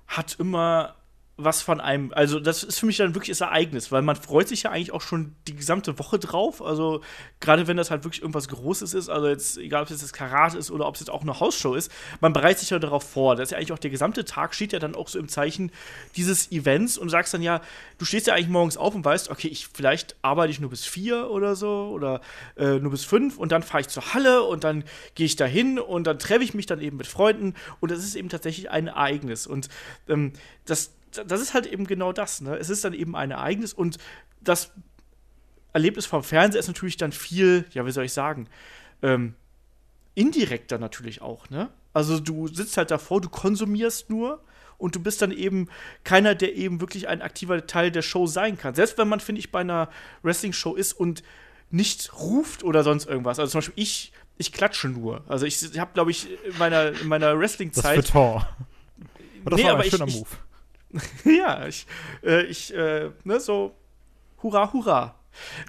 hat 0.08 0.36
immer 0.39 0.96
was 1.41 1.62
von 1.62 1.79
einem, 1.79 2.12
also 2.13 2.39
das 2.39 2.63
ist 2.63 2.79
für 2.79 2.86
mich 2.86 2.98
dann 2.98 3.15
wirklich 3.15 3.38
das 3.38 3.41
Ereignis, 3.41 3.91
weil 3.93 4.01
man 4.01 4.17
freut 4.17 4.50
sich 4.50 4.63
ja 4.63 4.72
eigentlich 4.72 4.91
auch 4.91 5.01
schon 5.01 5.36
die 5.48 5.55
gesamte 5.55 5.98
Woche 5.98 6.19
drauf. 6.19 6.62
Also 6.62 7.01
gerade 7.39 7.67
wenn 7.67 7.77
das 7.77 7.91
halt 7.91 8.03
wirklich 8.03 8.22
irgendwas 8.22 8.50
Großes 8.50 8.93
ist, 8.93 9.10
also 9.10 9.27
jetzt, 9.27 9.58
egal 9.58 9.81
ob 9.81 9.86
es 9.86 9.91
jetzt 9.91 10.03
das 10.03 10.13
Karat 10.13 10.53
ist 10.53 10.69
oder 10.69 10.86
ob 10.86 10.96
es 10.96 11.00
jetzt 11.00 11.10
auch 11.10 11.22
eine 11.22 11.39
Hausshow 11.39 11.75
ist, 11.75 11.91
man 12.19 12.34
bereitet 12.34 12.60
sich 12.60 12.72
ja 12.72 12.79
darauf 12.79 13.03
vor. 13.03 13.38
Das 13.38 13.48
ist 13.48 13.51
ja 13.51 13.58
eigentlich 13.58 13.72
auch 13.72 13.79
der 13.79 13.89
gesamte 13.89 14.25
Tag 14.25 14.53
steht 14.53 14.74
ja 14.74 14.79
dann 14.79 14.96
auch 14.96 15.08
so 15.08 15.17
im 15.17 15.29
Zeichen 15.29 15.72
dieses 16.17 16.51
Events 16.51 16.98
und 16.98 17.08
sagst 17.08 17.34
dann 17.34 17.41
ja, 17.41 17.62
du 17.98 18.05
stehst 18.05 18.27
ja 18.27 18.34
eigentlich 18.34 18.50
morgens 18.50 18.75
auf 18.75 18.93
und 18.93 19.05
weißt, 19.05 19.29
okay, 19.29 19.48
ich 19.48 19.67
vielleicht 19.67 20.17
arbeite 20.22 20.51
ich 20.51 20.60
nur 20.60 20.69
bis 20.69 20.86
vier 20.86 21.31
oder 21.31 21.55
so 21.55 21.91
oder 21.93 22.19
äh, 22.58 22.79
nur 22.79 22.91
bis 22.91 23.05
fünf 23.05 23.38
und 23.38 23.53
dann 23.53 23.63
fahre 23.63 23.81
ich 23.81 23.88
zur 23.88 24.13
Halle 24.13 24.43
und 24.43 24.65
dann 24.65 24.84
gehe 25.15 25.25
ich 25.25 25.38
dahin 25.38 25.79
und 25.79 26.05
dann 26.05 26.19
treffe 26.19 26.43
ich 26.43 26.53
mich 26.53 26.65
dann 26.65 26.81
eben 26.81 26.98
mit 26.98 27.08
Freunden 27.08 27.55
und 27.79 27.91
das 27.91 28.00
ist 28.00 28.15
eben 28.15 28.27
tatsächlich 28.27 28.69
ein 28.69 28.88
Ereignis 28.88 29.48
und 29.48 29.69
ähm, 30.10 30.34
das 30.65 30.91
das 31.12 31.42
ist 31.42 31.54
halt 31.54 31.66
eben 31.66 31.86
genau 31.86 32.13
das. 32.13 32.42
Ne? 32.42 32.56
Es 32.56 32.70
ist 32.70 32.84
dann 32.84 32.94
eben 32.94 33.16
ein 33.16 33.32
Ereignis 33.32 33.74
und 33.74 33.98
das 34.42 34.72
Erlebnis 35.74 36.06
vom 36.06 36.24
Fernseher 36.24 36.60
ist 36.60 36.68
natürlich 36.68 36.98
dann 36.98 37.12
viel, 37.12 37.66
ja, 37.72 37.86
wie 37.86 37.92
soll 37.92 38.06
ich 38.06 38.13
sagen, 38.13 38.48
ähm, 39.01 39.36
indirekter 40.16 40.78
natürlich 40.78 41.22
auch. 41.22 41.50
Ne? 41.50 41.70
Also 41.94 42.20
du 42.20 42.48
sitzt 42.48 42.78
halt 42.78 42.92
davor, 42.92 43.22
du 43.22 43.30
konsumierst 43.30 44.10
nur 44.10 44.44
und 44.78 44.96
du 44.96 45.00
bist 45.00 45.22
dann 45.22 45.32
eben 45.32 45.68
keiner, 46.04 46.36
der 46.36 46.56
eben 46.56 46.82
wirklich 46.82 47.08
ein 47.08 47.22
aktiver 47.22 47.68
Teil 47.68 47.92
der 47.92 48.01
Show 48.01 48.28
sein 48.28 48.58
kann. 48.58 48.75
Selbst 48.75 48.98
wenn 48.98 49.08
man, 49.08 49.20
finde 49.20 49.39
ich, 49.39 49.51
bei 49.51 49.60
einer 49.60 49.89
Wrestling-Show 50.24 50.75
ist 50.75 50.94
und 50.94 51.24
nicht 51.70 52.13
ruft 52.18 52.63
oder 52.63 52.84
sonst 52.84 53.08
irgendwas. 53.08 53.39
Also 53.39 53.51
zum 53.51 53.60
Beispiel 53.60 53.84
ich, 53.84 54.12
ich 54.38 54.51
klatsche 54.51 54.88
nur. 54.88 55.24
Also 55.28 55.46
ich 55.46 55.62
habe, 55.78 55.92
glaube 55.94 56.12
ich, 56.12 56.28
in 56.46 56.58
meiner, 56.58 57.00
in 57.00 57.08
meiner 57.08 57.38
Wrestling-Zeit. 57.38 57.98
Das 57.98 58.06
für 58.08 58.12
Tor. 58.12 58.58
Das 59.46 59.58
nee, 59.58 59.66
war 59.66 59.72
aber 59.72 59.84
ein 59.84 59.89
schöner 59.89 60.08
ich, 60.08 60.16
Move. 60.16 60.30
ja, 61.24 61.67
ich, 61.67 61.86
äh, 62.24 62.43
ich 62.43 62.74
äh, 62.74 63.12
ne, 63.24 63.39
so 63.39 63.75
hurra, 64.41 64.72
hurra. 64.74 65.15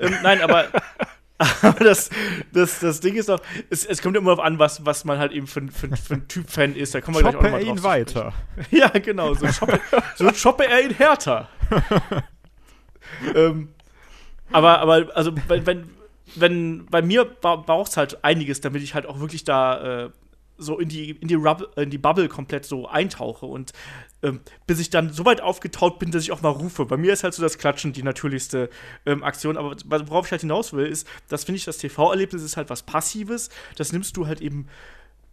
Ähm, 0.00 0.15
nein, 0.23 0.41
aber, 0.41 0.69
aber 1.39 1.85
das, 1.85 2.11
das, 2.53 2.81
das 2.81 3.00
Ding 3.00 3.17
ist 3.17 3.29
doch, 3.29 3.41
es, 3.69 3.85
es 3.85 4.03
kommt 4.03 4.17
immer 4.17 4.31
darauf 4.31 4.45
an, 4.45 4.59
was, 4.59 4.85
was 4.85 5.05
man 5.05 5.19
halt 5.19 5.33
eben 5.33 5.47
für, 5.47 5.67
für, 5.69 5.95
für 5.97 6.15
ein 6.15 6.29
Typ-Fan 6.29 6.75
ist. 6.75 6.95
Da 6.95 7.00
kommen 7.00 7.17
wir 7.17 7.23
gleich 7.23 7.37
auch 7.37 7.41
Choppe 7.41 7.50
noch 7.50 7.53
mal 7.53 7.61
er 7.61 7.67
drauf 7.67 7.77
ihn 7.77 7.83
weiter. 7.83 8.33
Ja, 8.71 8.89
genau, 8.89 9.35
so 9.35 9.47
shoppe, 9.49 9.81
so 10.17 10.33
shoppe 10.33 10.67
er 10.67 10.83
ihn 10.83 10.95
härter. 10.95 11.49
ähm, 13.35 13.69
aber, 14.53 14.79
aber, 14.81 15.15
also, 15.15 15.33
wenn, 15.49 15.67
wenn, 15.67 15.91
wenn 16.37 16.87
bei 16.87 17.03
mir 17.03 17.25
braucht 17.25 17.91
es 17.91 17.97
halt 17.97 18.25
einiges, 18.25 18.61
damit 18.61 18.83
ich 18.83 18.95
halt 18.95 19.07
auch 19.07 19.21
wirklich 19.21 19.45
da 19.45 20.05
äh, 20.07 20.11
so 20.61 20.79
in 20.79 20.88
die, 20.88 21.11
in, 21.11 21.29
die 21.29 21.35
Rub 21.35 21.76
in 21.76 21.90
die 21.90 21.99
Bubble 21.99 22.29
komplett 22.29 22.64
so 22.64 22.87
eintauche 22.87 23.47
und 23.47 23.73
ähm, 24.23 24.40
bis 24.67 24.79
ich 24.81 24.90
dann 24.90 25.12
so 25.12 25.25
weit 25.25 25.40
aufgetaut 25.40 25.99
bin, 25.99 26.11
dass 26.11 26.23
ich 26.23 26.33
auch 26.33 26.43
mal 26.43 26.50
rufe. 26.50 26.85
Bei 26.85 26.97
mir 26.97 27.12
ist 27.12 27.25
halt 27.25 27.35
so 27.35 27.43
das 27.43 27.59
Klatschen 27.59 27.93
die 27.93 28.02
natürlichste 28.02 28.69
ähm, 29.07 29.25
Aktion, 29.25 29.57
aber 29.57 29.75
worauf 30.09 30.26
ich 30.26 30.33
halt 30.33 30.43
hinaus 30.43 30.73
will, 30.73 30.87
ist, 30.87 31.09
das 31.29 31.45
finde 31.45 31.57
ich, 31.57 31.64
das 31.64 31.79
TV-Erlebnis 31.79 32.43
ist 32.43 32.57
halt 32.57 32.71
was 32.71 32.83
Passives. 32.83 33.49
Das 33.76 33.93
nimmst 33.93 34.17
du 34.17 34.26
halt 34.26 34.40
eben 34.40 34.67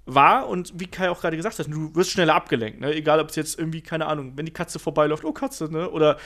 war 0.08 0.48
und 0.48 0.74
wie 0.80 0.88
Kai 0.88 1.10
auch 1.10 1.20
gerade 1.20 1.36
gesagt 1.36 1.60
hat, 1.60 1.68
du 1.68 1.94
wirst 1.94 2.12
schneller 2.12 2.34
abgelenkt, 2.34 2.80
ne? 2.80 2.96
Egal, 2.96 3.20
ob 3.20 3.30
es 3.30 3.36
jetzt 3.36 3.60
irgendwie, 3.60 3.82
keine 3.82 4.06
Ahnung, 4.06 4.34
wenn 4.36 4.46
die 4.46 4.54
Katze 4.54 4.80
vorbeiläuft, 4.80 5.26
oh 5.26 5.34
Katze, 5.34 5.72
ne? 5.72 5.92
Oder, 5.92 6.18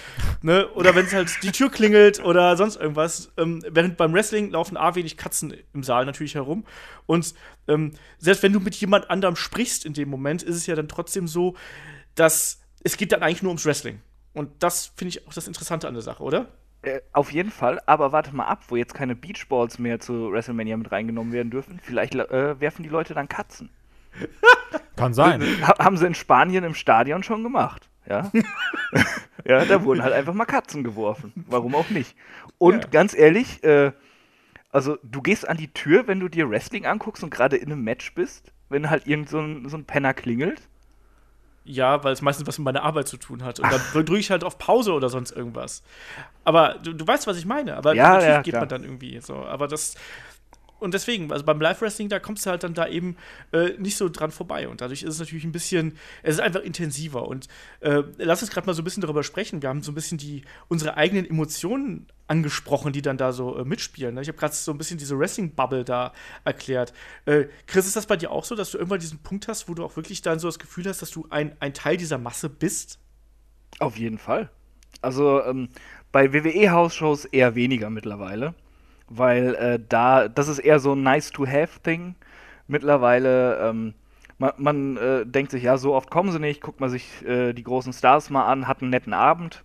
ne? 0.43 0.69
Oder 0.75 0.95
wenn 0.95 1.05
es 1.05 1.13
halt 1.13 1.31
die 1.41 1.51
Tür 1.51 1.69
klingelt 1.69 2.23
oder 2.23 2.55
sonst 2.55 2.75
irgendwas. 2.75 3.31
Ähm, 3.37 3.63
während 3.67 3.97
beim 3.97 4.13
Wrestling 4.13 4.51
laufen 4.51 4.77
A 4.77 4.95
wenig 4.95 5.17
Katzen 5.17 5.55
im 5.73 5.83
Saal 5.83 6.05
natürlich 6.05 6.35
herum. 6.35 6.63
Und 7.07 7.33
ähm, 7.67 7.93
selbst 8.19 8.43
wenn 8.43 8.53
du 8.53 8.59
mit 8.59 8.75
jemand 8.75 9.09
anderem 9.09 9.35
sprichst 9.35 9.83
in 9.85 9.93
dem 9.93 10.09
Moment, 10.09 10.43
ist 10.43 10.55
es 10.55 10.67
ja 10.67 10.75
dann 10.75 10.87
trotzdem 10.87 11.27
so, 11.27 11.55
dass 12.13 12.61
es 12.83 12.97
geht 12.97 13.11
dann 13.11 13.23
eigentlich 13.23 13.41
nur 13.41 13.49
ums 13.49 13.65
Wrestling. 13.65 13.99
Und 14.33 14.51
das 14.63 14.93
finde 14.95 15.09
ich 15.09 15.27
auch 15.27 15.33
das 15.33 15.47
Interessante 15.47 15.87
an 15.87 15.95
der 15.95 16.03
Sache, 16.03 16.21
oder? 16.23 16.51
Äh, 16.83 17.01
auf 17.13 17.31
jeden 17.31 17.51
Fall, 17.51 17.79
aber 17.85 18.11
warte 18.11 18.35
mal 18.35 18.45
ab, 18.45 18.63
wo 18.69 18.75
jetzt 18.75 18.93
keine 18.93 19.15
Beachballs 19.15 19.77
mehr 19.77 19.99
zu 19.99 20.31
WrestleMania 20.31 20.77
mit 20.77 20.91
reingenommen 20.91 21.31
werden 21.31 21.51
dürfen. 21.51 21.79
Vielleicht 21.83 22.15
äh, 22.15 22.59
werfen 22.59 22.83
die 22.83 22.89
Leute 22.89 23.13
dann 23.13 23.29
Katzen. 23.29 23.69
Kann 24.95 25.13
sein. 25.13 25.41
Ha 25.65 25.75
haben 25.79 25.97
sie 25.97 26.07
in 26.07 26.15
Spanien 26.15 26.63
im 26.63 26.73
Stadion 26.73 27.23
schon 27.23 27.43
gemacht. 27.43 27.89
Ja? 28.07 28.31
ja, 29.45 29.65
da 29.65 29.83
wurden 29.83 30.03
halt 30.03 30.13
einfach 30.13 30.33
mal 30.33 30.45
Katzen 30.45 30.83
geworfen. 30.83 31.33
Warum 31.47 31.75
auch 31.75 31.89
nicht? 31.89 32.15
Und 32.57 32.83
Ja. 32.83 32.89
ganz 32.89 33.13
ehrlich, 33.13 33.63
äh, 33.63 33.91
also 34.71 34.97
du 35.03 35.21
gehst 35.21 35.47
an 35.47 35.57
die 35.57 35.71
Tür, 35.73 36.07
wenn 36.07 36.19
du 36.19 36.29
dir 36.29 36.49
Wrestling 36.49 36.85
anguckst 36.85 37.23
und 37.23 37.29
gerade 37.29 37.57
in 37.57 37.71
einem 37.71 37.83
Match 37.83 38.13
bist, 38.15 38.51
wenn 38.69 38.89
halt 38.89 39.05
irgend 39.05 39.29
so 39.29 39.39
ein, 39.39 39.69
so 39.69 39.77
ein 39.77 39.85
Penner 39.85 40.13
klingelt. 40.13 40.67
Ja, 41.63 42.03
weil 42.03 42.13
es 42.13 42.21
meistens 42.23 42.47
was 42.47 42.57
mit 42.57 42.65
meiner 42.65 42.81
Arbeit 42.83 43.07
zu 43.07 43.17
tun 43.17 43.43
hat. 43.43 43.59
Und 43.59 43.71
dann 43.71 43.81
drücke 43.93 44.17
ich 44.17 44.31
halt 44.31 44.43
auf 44.43 44.57
Pause 44.57 44.93
oder 44.93 45.09
sonst 45.09 45.31
irgendwas. 45.31 45.83
Aber 46.43 46.75
du, 46.83 46.93
du 46.93 47.05
weißt, 47.05 47.27
was 47.27 47.37
ich 47.37 47.45
meine. 47.45 47.77
Aber 47.77 47.93
Ja, 47.93 48.13
natürlich 48.13 48.27
ja, 48.29 48.41
geht 48.41 48.51
klar. 48.53 48.61
man 48.63 48.69
dann 48.69 48.83
irgendwie 48.83 49.19
so. 49.21 49.35
Aber 49.45 49.67
das. 49.67 49.95
Und 50.81 50.95
deswegen, 50.95 51.31
also 51.31 51.45
beim 51.45 51.61
Live-Wrestling, 51.61 52.09
da 52.09 52.19
kommst 52.19 52.43
du 52.43 52.49
halt 52.49 52.63
dann 52.63 52.73
da 52.73 52.87
eben 52.87 53.15
äh, 53.53 53.73
nicht 53.77 53.97
so 53.97 54.09
dran 54.09 54.31
vorbei. 54.31 54.67
Und 54.67 54.81
dadurch 54.81 55.03
ist 55.03 55.13
es 55.13 55.19
natürlich 55.19 55.43
ein 55.43 55.51
bisschen, 55.51 55.95
es 56.23 56.35
ist 56.35 56.41
einfach 56.41 56.61
intensiver. 56.61 57.27
Und 57.27 57.47
äh, 57.81 58.01
lass 58.17 58.41
uns 58.41 58.49
gerade 58.49 58.65
mal 58.65 58.73
so 58.73 58.81
ein 58.81 58.83
bisschen 58.83 59.01
darüber 59.01 59.23
sprechen. 59.23 59.61
Wir 59.61 59.69
haben 59.69 59.83
so 59.83 59.91
ein 59.91 59.95
bisschen 59.95 60.17
die, 60.17 60.43
unsere 60.69 60.97
eigenen 60.97 61.29
Emotionen 61.29 62.07
angesprochen, 62.27 62.93
die 62.93 63.03
dann 63.03 63.17
da 63.17 63.31
so 63.31 63.57
äh, 63.57 63.63
mitspielen. 63.63 64.15
ne? 64.15 64.21
Ich 64.23 64.27
habe 64.27 64.39
gerade 64.39 64.55
so 64.55 64.71
ein 64.71 64.79
bisschen 64.79 64.97
diese 64.97 65.19
Wrestling-Bubble 65.19 65.83
da 65.83 66.13
erklärt. 66.45 66.93
Äh, 67.25 67.45
Chris, 67.67 67.85
ist 67.85 67.95
das 67.95 68.07
bei 68.07 68.17
dir 68.17 68.31
auch 68.31 68.45
so, 68.45 68.55
dass 68.55 68.71
du 68.71 68.79
irgendwann 68.79 68.99
diesen 68.99 69.19
Punkt 69.19 69.47
hast, 69.47 69.69
wo 69.69 69.75
du 69.75 69.85
auch 69.85 69.95
wirklich 69.95 70.23
dann 70.23 70.39
so 70.39 70.47
das 70.47 70.57
Gefühl 70.57 70.85
hast, 70.85 71.03
dass 71.03 71.11
du 71.11 71.27
ein, 71.29 71.55
ein 71.59 71.75
Teil 71.75 71.97
dieser 71.97 72.17
Masse 72.17 72.49
bist? 72.49 72.97
Auf 73.77 73.97
jeden 73.97 74.17
Fall. 74.17 74.49
Also 75.01 75.43
ähm, 75.43 75.69
bei 76.11 76.33
WWE-Hausshows 76.33 77.25
eher 77.25 77.53
weniger 77.53 77.91
mittlerweile, 77.91 78.55
weil 79.11 79.55
äh, 79.55 79.79
da, 79.89 80.27
das 80.27 80.47
ist 80.47 80.59
eher 80.59 80.79
so 80.79 80.93
ein 80.93 81.03
Nice-to-Have-Thing. 81.03 82.15
Mittlerweile, 82.67 83.57
ähm, 83.59 83.93
man, 84.37 84.53
man 84.57 84.97
äh, 84.97 85.25
denkt 85.25 85.51
sich, 85.51 85.63
ja, 85.63 85.77
so 85.77 85.93
oft 85.93 86.09
kommen 86.09 86.31
sie 86.31 86.39
nicht, 86.39 86.61
guckt 86.61 86.79
man 86.79 86.89
sich 86.89 87.25
äh, 87.25 87.53
die 87.53 87.63
großen 87.63 87.91
Stars 87.91 88.29
mal 88.29 88.45
an, 88.45 88.67
hat 88.67 88.81
einen 88.81 88.91
netten 88.91 89.13
Abend. 89.13 89.63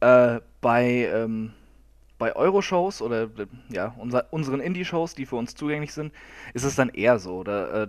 Äh, 0.00 0.40
bei, 0.60 1.08
ähm, 1.12 1.54
bei 2.18 2.36
Euro-Shows 2.36 3.00
oder 3.00 3.28
ja, 3.70 3.94
unser, 3.98 4.32
unseren 4.32 4.60
Indie-Shows, 4.60 5.14
die 5.14 5.24
für 5.24 5.36
uns 5.36 5.54
zugänglich 5.54 5.94
sind, 5.94 6.12
ist 6.52 6.64
es 6.64 6.76
dann 6.76 6.90
eher 6.90 7.18
so. 7.18 7.38
Oder, 7.38 7.84
äh, 7.84 7.88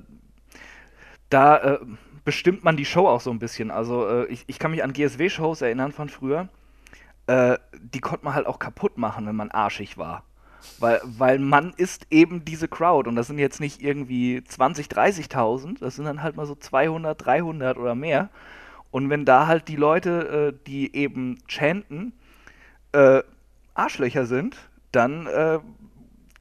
da 1.30 1.58
äh, 1.58 1.80
bestimmt 2.23 2.63
man 2.63 2.78
die 2.78 2.86
Show 2.86 3.08
auch 3.08 3.21
so 3.21 3.32
ein 3.32 3.39
bisschen. 3.39 3.69
Also 3.69 4.25
ich, 4.28 4.45
ich 4.47 4.60
kann 4.60 4.71
mich 4.71 4.84
an 4.84 4.93
GSW-Shows 4.93 5.62
erinnern 5.62 5.91
von 5.91 6.08
früher. 6.10 6.47
Äh, 7.27 7.57
die 7.79 7.99
konnte 7.99 8.25
man 8.25 8.35
halt 8.35 8.45
auch 8.45 8.59
kaputt 8.59 8.97
machen, 8.97 9.25
wenn 9.25 9.35
man 9.35 9.51
arschig 9.51 9.97
war. 9.97 10.23
Weil, 10.79 11.01
weil 11.03 11.39
man 11.39 11.73
ist 11.77 12.07
eben 12.09 12.43
diese 12.43 12.67
Crowd 12.67 13.07
und 13.07 13.15
das 13.15 13.27
sind 13.27 13.38
jetzt 13.38 13.59
nicht 13.59 13.81
irgendwie 13.81 14.43
20, 14.43 14.88
30.000, 14.88 15.79
das 15.79 15.95
sind 15.95 16.05
dann 16.05 16.23
halt 16.23 16.35
mal 16.35 16.45
so 16.45 16.55
200, 16.55 17.23
300 17.25 17.77
oder 17.77 17.95
mehr. 17.95 18.29
Und 18.91 19.09
wenn 19.09 19.25
da 19.25 19.47
halt 19.47 19.67
die 19.67 19.75
Leute, 19.75 20.53
äh, 20.53 20.65
die 20.67 20.95
eben 20.95 21.38
chanten, 21.47 22.13
äh, 22.93 23.21
Arschlöcher 23.73 24.25
sind, 24.25 24.57
dann 24.91 25.27
äh, 25.27 25.59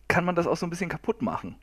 kann 0.09 0.25
man 0.25 0.37
das 0.37 0.47
auch 0.47 0.57
so 0.57 0.67
ein 0.67 0.71
bisschen 0.71 0.89
kaputt 0.89 1.21
machen. 1.21 1.57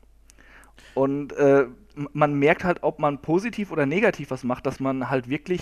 Und 0.93 1.33
äh, 1.33 1.67
man 2.13 2.33
merkt 2.35 2.63
halt, 2.63 2.83
ob 2.83 2.99
man 2.99 3.21
positiv 3.21 3.71
oder 3.71 3.85
negativ 3.85 4.31
was 4.31 4.43
macht, 4.43 4.65
dass 4.65 4.79
man 4.79 5.09
halt 5.09 5.29
wirklich 5.29 5.61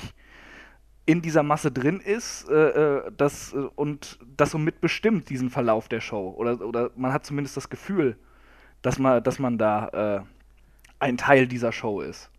in 1.10 1.24
dieser 1.24 1.42
Masse 1.42 1.72
drin 1.72 2.02
ist 2.02 2.48
äh, 2.50 2.54
äh, 2.54 3.12
das, 3.18 3.52
äh, 3.54 3.58
und 3.76 4.20
das 4.38 4.52
so 4.52 4.60
mitbestimmt, 4.60 5.28
diesen 5.32 5.50
Verlauf 5.50 5.90
der 5.90 6.02
Show. 6.02 6.36
Oder, 6.38 6.62
oder 6.62 6.92
man 6.96 7.12
hat 7.12 7.26
zumindest 7.26 7.58
das 7.58 7.70
Gefühl, 7.70 8.16
dass 8.84 9.00
man, 9.00 9.24
dass 9.24 9.40
man 9.40 9.58
da 9.58 9.88
äh, 9.88 10.22
ein 11.00 11.18
Teil 11.18 11.48
dieser 11.48 11.72
Show 11.72 12.02
ist. 12.02 12.30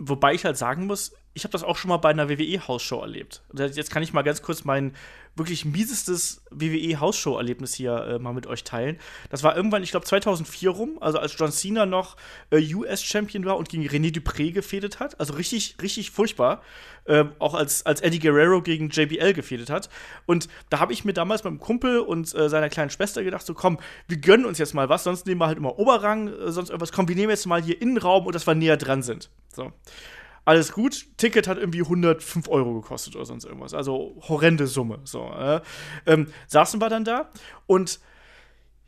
Wobei 0.00 0.34
ich 0.34 0.44
halt 0.44 0.56
sagen 0.56 0.86
muss, 0.86 1.14
ich 1.36 1.44
habe 1.44 1.52
das 1.52 1.62
auch 1.62 1.76
schon 1.76 1.90
mal 1.90 1.98
bei 1.98 2.08
einer 2.08 2.30
WWE-Hausshow 2.30 3.02
erlebt. 3.02 3.42
Jetzt 3.52 3.90
kann 3.90 4.02
ich 4.02 4.14
mal 4.14 4.22
ganz 4.22 4.40
kurz 4.40 4.64
mein 4.64 4.94
wirklich 5.34 5.66
miesestes 5.66 6.42
WWE-Hausshow-Erlebnis 6.50 7.74
hier 7.74 7.92
äh, 7.92 8.18
mal 8.18 8.32
mit 8.32 8.46
euch 8.46 8.64
teilen. 8.64 8.98
Das 9.28 9.42
war 9.42 9.54
irgendwann, 9.54 9.82
ich 9.82 9.90
glaube 9.90 10.06
2004 10.06 10.70
rum, 10.70 10.96
also 10.98 11.18
als 11.18 11.36
John 11.38 11.52
Cena 11.52 11.84
noch 11.84 12.16
äh, 12.50 12.74
US-Champion 12.74 13.44
war 13.44 13.58
und 13.58 13.68
gegen 13.68 13.86
René 13.86 14.10
Dupré 14.16 14.50
gefädet 14.50 14.98
hat. 14.98 15.20
Also 15.20 15.34
richtig, 15.34 15.76
richtig 15.82 16.10
furchtbar. 16.10 16.62
Ähm, 17.06 17.32
auch 17.38 17.52
als, 17.52 17.84
als 17.84 18.00
Eddie 18.00 18.18
Guerrero 18.18 18.62
gegen 18.62 18.88
JBL 18.88 19.34
gefädet 19.34 19.68
hat. 19.68 19.90
Und 20.24 20.48
da 20.70 20.80
habe 20.80 20.94
ich 20.94 21.04
mir 21.04 21.12
damals 21.12 21.44
mit 21.44 21.50
einem 21.50 21.60
Kumpel 21.60 21.98
und 21.98 22.34
äh, 22.34 22.48
seiner 22.48 22.70
kleinen 22.70 22.88
Schwester 22.88 23.22
gedacht, 23.22 23.44
so 23.44 23.52
komm, 23.52 23.78
wir 24.08 24.16
gönnen 24.16 24.46
uns 24.46 24.56
jetzt 24.56 24.72
mal 24.72 24.88
was, 24.88 25.04
sonst 25.04 25.26
nehmen 25.26 25.42
wir 25.42 25.48
halt 25.48 25.58
immer 25.58 25.78
Oberrang, 25.78 26.28
äh, 26.28 26.50
sonst 26.50 26.70
irgendwas. 26.70 26.92
Komm, 26.92 27.08
wir 27.08 27.14
nehmen 27.14 27.28
jetzt 27.28 27.46
mal 27.46 27.62
hier 27.62 27.80
Innenraum 27.82 28.24
und 28.24 28.34
dass 28.34 28.46
wir 28.46 28.54
näher 28.54 28.78
dran 28.78 29.02
sind. 29.02 29.28
So 29.54 29.70
alles 30.46 30.72
gut. 30.72 31.06
Ticket 31.18 31.48
hat 31.48 31.58
irgendwie 31.58 31.82
105 31.82 32.48
Euro 32.48 32.80
gekostet 32.80 33.16
oder 33.16 33.26
sonst 33.26 33.44
irgendwas. 33.44 33.74
Also 33.74 34.16
horrende 34.28 34.66
Summe. 34.66 35.00
So, 35.04 35.30
äh. 35.32 35.60
ähm, 36.06 36.28
saßen 36.46 36.80
wir 36.80 36.88
dann 36.88 37.04
da 37.04 37.30
und 37.66 38.00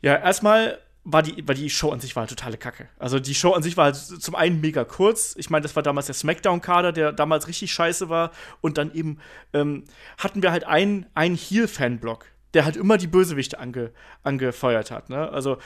ja, 0.01 0.15
erstmal 0.15 0.79
war 1.03 1.21
die, 1.21 1.45
war 1.47 1.55
die 1.55 1.69
Show 1.69 1.91
an 1.91 1.99
sich 1.99 2.15
war 2.15 2.21
halt 2.21 2.29
totale 2.29 2.57
Kacke. 2.57 2.87
Also 2.97 3.19
die 3.19 3.35
Show 3.35 3.51
an 3.51 3.63
sich 3.63 3.75
war 3.75 3.85
halt 3.85 3.95
zum 3.95 4.35
einen 4.35 4.61
mega 4.61 4.85
kurz. 4.85 5.35
Ich 5.37 5.49
meine, 5.49 5.63
das 5.63 5.75
war 5.75 5.83
damals 5.83 6.05
der 6.05 6.15
Smackdown-Kader, 6.15 6.91
der 6.93 7.11
damals 7.11 7.47
richtig 7.47 7.73
scheiße 7.73 8.09
war. 8.09 8.31
Und 8.61 8.77
dann 8.77 8.93
eben 8.93 9.19
ähm, 9.53 9.83
hatten 10.17 10.41
wir 10.41 10.51
halt 10.51 10.65
einen, 10.65 11.07
einen 11.13 11.35
Heel-Fan-Block, 11.35 12.25
der 12.53 12.63
halt 12.63 12.77
immer 12.77 12.97
die 12.97 13.07
Bösewichte 13.07 13.59
ange, 13.59 13.91
angefeuert 14.23 14.91
hat. 14.91 15.09
Ne? 15.09 15.29
Also 15.29 15.57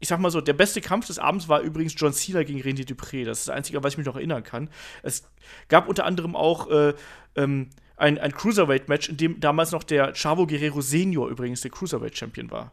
ich 0.00 0.08
sag 0.08 0.20
mal 0.20 0.30
so, 0.30 0.40
der 0.40 0.52
beste 0.52 0.80
Kampf 0.80 1.06
des 1.06 1.18
Abends 1.18 1.48
war 1.48 1.60
übrigens 1.60 1.94
John 1.96 2.12
Cena 2.12 2.42
gegen 2.44 2.60
Randy 2.60 2.84
Dupré. 2.84 3.24
Das 3.24 3.40
ist 3.40 3.48
das 3.48 3.56
Einzige, 3.56 3.82
was 3.82 3.94
ich 3.94 3.98
mich 3.98 4.06
noch 4.06 4.16
erinnern 4.16 4.44
kann. 4.44 4.70
Es 5.02 5.28
gab 5.68 5.88
unter 5.88 6.04
anderem 6.04 6.36
auch 6.36 6.70
äh, 6.70 6.94
ähm, 7.34 7.70
ein, 7.96 8.18
ein 8.18 8.32
Cruiserweight-Match, 8.32 9.08
in 9.08 9.16
dem 9.16 9.40
damals 9.40 9.72
noch 9.72 9.82
der 9.82 10.12
Chavo 10.14 10.46
Guerrero 10.46 10.80
Senior 10.80 11.28
übrigens 11.28 11.62
der 11.62 11.72
Cruiserweight-Champion 11.72 12.50
war. 12.50 12.72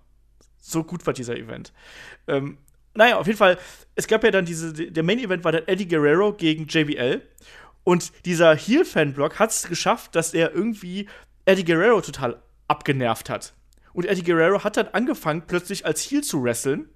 So 0.61 0.83
gut 0.83 1.05
war 1.05 1.13
dieser 1.13 1.35
Event. 1.35 1.73
Ähm, 2.27 2.57
naja, 2.93 3.17
auf 3.17 3.27
jeden 3.27 3.37
Fall, 3.37 3.57
es 3.95 4.07
gab 4.07 4.23
ja 4.23 4.31
dann 4.31 4.45
diese, 4.45 4.73
der 4.73 5.03
Main-Event 5.03 5.43
war 5.43 5.51
dann 5.51 5.67
Eddie 5.67 5.87
Guerrero 5.87 6.33
gegen 6.33 6.67
JBL. 6.67 7.21
Und 7.83 8.25
dieser 8.25 8.55
Heel-Fan-Block 8.55 9.39
hat 9.39 9.51
es 9.51 9.67
geschafft, 9.67 10.15
dass 10.15 10.33
er 10.33 10.53
irgendwie 10.53 11.07
Eddie 11.45 11.65
Guerrero 11.65 12.01
total 12.01 12.41
abgenervt 12.67 13.29
hat. 13.29 13.53
Und 13.93 14.05
Eddie 14.05 14.23
Guerrero 14.23 14.63
hat 14.63 14.77
dann 14.77 14.87
angefangen, 14.89 15.43
plötzlich 15.47 15.85
als 15.85 16.01
Heel 16.01 16.23
zu 16.23 16.43
wresteln 16.43 16.89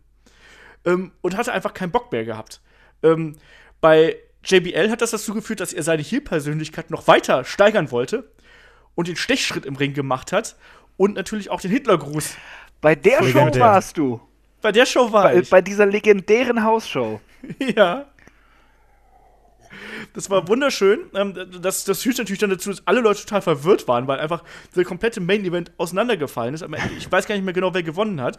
ähm, 0.86 1.12
und 1.22 1.38
hatte 1.38 1.52
einfach 1.52 1.74
keinen 1.74 1.92
Bock 1.92 2.12
mehr 2.12 2.26
gehabt. 2.26 2.62
Ähm, 3.04 3.36
bei 3.82 4.18
JBL 4.44 4.90
hat 4.90 5.02
das 5.02 5.12
dazu 5.12 5.34
geführt, 5.34 5.60
dass 5.60 5.74
er 5.74 5.84
seine 5.84 6.02
Heel-Persönlichkeit 6.02 6.92
noch 6.92 7.08
weiter 7.08 7.44
steigern 7.44 7.92
wollte 7.92 8.32
und 8.96 9.08
den 9.08 9.16
Stechschritt 9.16 9.66
im 9.66 9.76
Ring 9.76 9.94
gemacht 9.94 10.32
hat 10.32 10.56
und 10.98 11.16
natürlich 11.16 11.50
auch 11.50 11.62
den 11.62 11.72
Hitlergruß. 11.72 12.36
Bei 12.82 12.96
der 12.96 13.20
Show 13.20 13.26
Legendär. 13.26 13.62
warst 13.62 13.98
du. 13.98 14.22
Bei 14.62 14.72
der 14.72 14.86
Show 14.86 15.12
war 15.12 15.24
Bei, 15.24 15.36
ich. 15.38 15.50
bei 15.50 15.62
dieser 15.62 15.86
legendären 15.86 16.64
Hausshow. 16.64 17.22
ja. 17.76 18.06
Das 20.14 20.30
war 20.30 20.48
wunderschön. 20.48 21.00
Ähm, 21.14 21.34
das, 21.62 21.86
das 21.86 22.02
führt 22.02 22.18
natürlich 22.18 22.40
dann 22.40 22.50
dazu, 22.50 22.70
dass 22.70 22.86
alle 22.88 23.02
Leute 23.02 23.22
total 23.22 23.42
verwirrt 23.42 23.88
waren, 23.88 24.08
weil 24.08 24.20
einfach 24.20 24.44
der 24.76 24.84
komplette 24.84 25.22
Main-Event 25.22 25.72
auseinandergefallen 25.78 26.54
ist. 26.54 26.66
Ich 26.98 27.12
weiß 27.12 27.28
gar 27.28 27.36
nicht 27.36 27.46
mehr 27.46 27.54
genau, 27.54 27.74
wer 27.74 27.84
gewonnen 27.84 28.22
hat. 28.22 28.38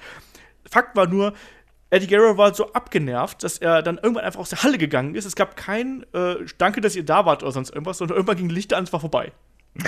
Fakt 0.68 0.96
war 0.96 1.06
nur, 1.06 1.32
Eddie 1.90 2.06
Guerrero 2.06 2.38
war 2.38 2.54
so 2.54 2.72
abgenervt, 2.72 3.42
dass 3.42 3.58
er 3.58 3.82
dann 3.82 3.98
irgendwann 3.98 4.24
einfach 4.24 4.40
aus 4.40 4.50
der 4.50 4.62
Halle 4.62 4.78
gegangen 4.78 5.14
ist. 5.16 5.24
Es 5.24 5.34
gab 5.36 5.56
kein 5.56 6.06
äh, 6.14 6.36
Danke, 6.56 6.80
dass 6.80 6.94
ihr 6.96 7.04
da 7.04 7.26
wart 7.26 7.42
oder 7.42 7.52
sonst 7.52 7.70
irgendwas, 7.70 7.98
sondern 7.98 8.16
irgendwann 8.16 8.36
ging 8.36 8.48
Lichter 8.48 8.76
an, 8.76 8.84
es 8.84 8.92
war 8.92 9.00
vorbei. 9.00 9.32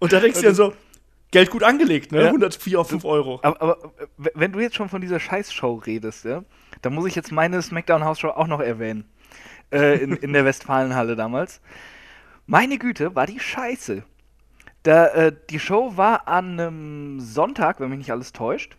Und 0.00 0.12
da 0.12 0.20
denkst 0.20 0.40
du 0.40 0.46
dir 0.46 0.54
so, 0.54 0.74
Geld 1.32 1.50
gut 1.50 1.62
angelegt, 1.62 2.12
ne? 2.12 2.22
Ja. 2.22 2.26
104 2.26 2.78
auf 2.80 2.88
5 2.90 3.04
Euro. 3.04 3.40
Aber, 3.42 3.60
aber, 3.60 3.92
wenn 4.34 4.52
du 4.52 4.60
jetzt 4.60 4.76
schon 4.76 4.90
von 4.90 5.00
dieser 5.00 5.18
Scheißshow 5.18 5.76
redest, 5.86 6.26
ja, 6.26 6.44
dann 6.82 6.94
muss 6.94 7.06
ich 7.06 7.14
jetzt 7.14 7.32
meine 7.32 7.62
Smackdown 7.62 8.04
House 8.04 8.20
Show 8.20 8.28
auch 8.28 8.46
noch 8.46 8.60
erwähnen. 8.60 9.04
Äh, 9.72 10.02
in, 10.02 10.12
in 10.16 10.34
der 10.34 10.44
Westfalenhalle 10.44 11.16
damals. 11.16 11.62
Meine 12.46 12.76
Güte, 12.76 13.14
war 13.14 13.26
die 13.26 13.40
scheiße. 13.40 14.04
Da, 14.82 15.06
äh, 15.08 15.32
die 15.50 15.60
Show 15.60 15.96
war 15.96 16.26
an 16.26 16.58
einem 16.58 17.20
Sonntag, 17.20 17.78
wenn 17.78 17.90
mich 17.90 17.98
nicht 17.98 18.12
alles 18.12 18.32
täuscht. 18.32 18.76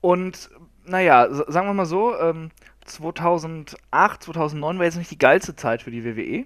Und 0.00 0.50
naja, 0.84 1.32
sagen 1.32 1.66
wir 1.66 1.74
mal 1.74 1.86
so, 1.86 2.18
ähm, 2.18 2.50
2008, 2.84 4.22
2009 4.22 4.78
war 4.78 4.84
jetzt 4.84 4.98
nicht 4.98 5.10
die 5.10 5.18
geilste 5.18 5.56
Zeit 5.56 5.82
für 5.82 5.90
die 5.90 6.04
WWE. 6.04 6.44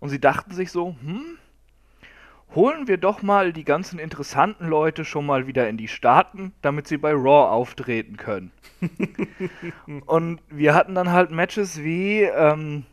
Und 0.00 0.08
sie 0.08 0.20
dachten 0.20 0.52
sich 0.52 0.72
so, 0.72 0.96
hm, 1.00 1.38
holen 2.54 2.88
wir 2.88 2.96
doch 2.96 3.22
mal 3.22 3.52
die 3.52 3.64
ganzen 3.64 3.98
interessanten 3.98 4.66
Leute 4.66 5.04
schon 5.04 5.26
mal 5.26 5.46
wieder 5.46 5.68
in 5.68 5.76
die 5.76 5.88
Staaten, 5.88 6.52
damit 6.62 6.88
sie 6.88 6.96
bei 6.96 7.12
Raw 7.12 7.50
auftreten 7.50 8.16
können. 8.16 8.52
und 10.06 10.40
wir 10.48 10.74
hatten 10.74 10.94
dann 10.94 11.10
halt 11.10 11.30
Matches 11.30 11.82
wie 11.82 12.22
ähm, 12.22 12.84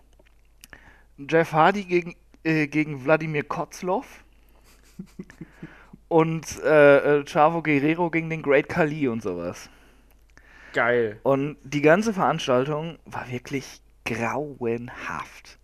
Jeff 1.17 1.53
Hardy 1.53 1.85
gegen, 1.85 2.15
äh, 2.43 2.67
gegen 2.67 3.05
Wladimir 3.05 3.43
Kotzlov 3.43 4.24
und 6.07 6.61
äh, 6.63 7.19
äh, 7.19 7.25
Chavo 7.25 7.61
Guerrero 7.61 8.09
gegen 8.09 8.29
den 8.29 8.41
Great 8.41 8.69
Khali 8.69 9.07
und 9.07 9.21
sowas. 9.21 9.69
Geil. 10.73 11.19
Und 11.23 11.57
die 11.63 11.81
ganze 11.81 12.13
Veranstaltung 12.13 12.99
war 13.05 13.29
wirklich 13.31 13.81
grauenhaft. 14.05 15.57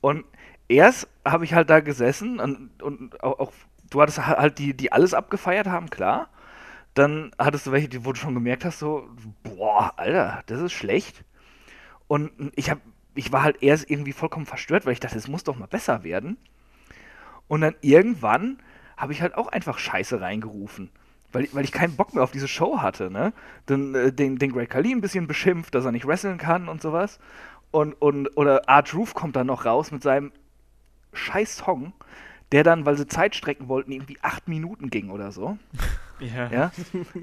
Und 0.00 0.24
erst 0.68 1.08
habe 1.24 1.44
ich 1.44 1.54
halt 1.54 1.70
da 1.70 1.80
gesessen 1.80 2.40
und, 2.40 2.82
und 2.82 3.22
auch, 3.22 3.38
auch, 3.38 3.52
du 3.90 4.00
hattest 4.00 4.26
halt 4.26 4.58
die, 4.58 4.74
die 4.74 4.92
alles 4.92 5.14
abgefeiert 5.14 5.66
haben, 5.66 5.90
klar. 5.90 6.28
Dann 6.94 7.30
hattest 7.38 7.66
du 7.66 7.72
welche, 7.72 8.04
wo 8.04 8.12
du 8.12 8.18
schon 8.18 8.34
gemerkt 8.34 8.64
hast, 8.64 8.78
so, 8.78 9.08
boah, 9.42 9.92
Alter, 9.96 10.42
das 10.46 10.60
ist 10.60 10.72
schlecht. 10.72 11.24
Und 12.08 12.32
ich 12.56 12.70
habe, 12.70 12.80
ich 13.14 13.30
war 13.32 13.42
halt 13.42 13.62
erst 13.62 13.90
irgendwie 13.90 14.12
vollkommen 14.12 14.46
verstört, 14.46 14.86
weil 14.86 14.94
ich 14.94 15.00
dachte, 15.00 15.18
es 15.18 15.28
muss 15.28 15.44
doch 15.44 15.56
mal 15.56 15.66
besser 15.66 16.02
werden. 16.04 16.38
Und 17.48 17.62
dann 17.62 17.74
irgendwann 17.80 18.58
habe 18.96 19.12
ich 19.12 19.22
halt 19.22 19.36
auch 19.36 19.48
einfach 19.48 19.78
Scheiße 19.78 20.20
reingerufen. 20.20 20.90
Weil, 21.30 21.48
weil 21.52 21.64
ich 21.64 21.72
keinen 21.72 21.94
Bock 21.96 22.14
mehr 22.14 22.24
auf 22.24 22.30
diese 22.30 22.48
Show 22.48 22.80
hatte, 22.80 23.10
ne? 23.10 23.34
Den, 23.68 23.94
äh, 23.94 24.12
den, 24.12 24.38
den 24.38 24.52
Greg 24.52 24.70
Khali 24.70 24.92
ein 24.92 25.02
bisschen 25.02 25.26
beschimpft, 25.26 25.74
dass 25.74 25.84
er 25.84 25.92
nicht 25.92 26.06
wresteln 26.06 26.38
kann 26.38 26.68
und 26.68 26.80
sowas. 26.80 27.18
Und, 27.70 27.92
und, 28.00 28.28
oder 28.36 28.68
Art 28.68 28.94
Roof 28.94 29.12
kommt 29.12 29.36
dann 29.36 29.46
noch 29.46 29.66
raus 29.66 29.90
mit 29.90 30.02
seinem 30.02 30.32
scheiß 31.12 31.58
Song, 31.58 31.92
der 32.50 32.64
dann, 32.64 32.86
weil 32.86 32.96
sie 32.96 33.06
Zeit 33.06 33.36
strecken 33.36 33.68
wollten, 33.68 33.92
irgendwie 33.92 34.16
acht 34.22 34.48
Minuten 34.48 34.90
ging 34.90 35.10
oder 35.10 35.32
so. 35.32 35.58
Ja. 36.20 36.50
ja? 36.50 36.72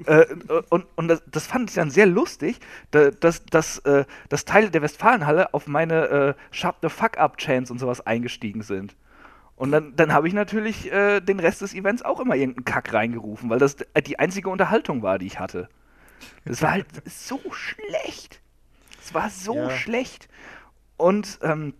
äh, 0.06 0.24
und 0.70 0.86
und 0.96 1.08
das, 1.08 1.22
das, 1.26 1.46
fand 1.46 1.68
ich 1.68 1.76
dann 1.76 1.90
sehr 1.90 2.06
lustig, 2.06 2.58
dass, 2.92 3.44
dass, 3.44 3.78
äh, 3.80 4.06
dass 4.30 4.46
Teile 4.46 4.70
der 4.70 4.80
Westfalenhalle 4.80 5.52
auf 5.52 5.66
meine 5.66 6.06
äh, 6.06 6.34
Shut 6.50 6.76
the 6.80 6.88
Fuck 6.88 7.18
Up 7.18 7.36
Chance 7.36 7.70
und 7.70 7.78
sowas 7.78 8.06
eingestiegen 8.06 8.62
sind. 8.62 8.96
Und 9.56 9.72
dann, 9.72 9.96
dann 9.96 10.12
habe 10.12 10.28
ich 10.28 10.34
natürlich 10.34 10.92
äh, 10.92 11.20
den 11.20 11.40
Rest 11.40 11.62
des 11.62 11.74
Events 11.74 12.02
auch 12.02 12.20
immer 12.20 12.36
irgendeinen 12.36 12.66
Kack 12.66 12.92
reingerufen, 12.92 13.48
weil 13.48 13.58
das 13.58 13.76
die 14.06 14.18
einzige 14.18 14.50
Unterhaltung 14.50 15.02
war, 15.02 15.18
die 15.18 15.26
ich 15.26 15.40
hatte. 15.40 15.68
Das 16.44 16.62
war 16.62 16.72
halt 16.72 16.86
so 17.06 17.40
schlecht. 17.50 18.40
Es 19.02 19.14
war 19.14 19.30
so 19.30 19.54
ja. 19.54 19.70
schlecht. 19.70 20.28
Und 20.98 21.38
ähm, 21.42 21.74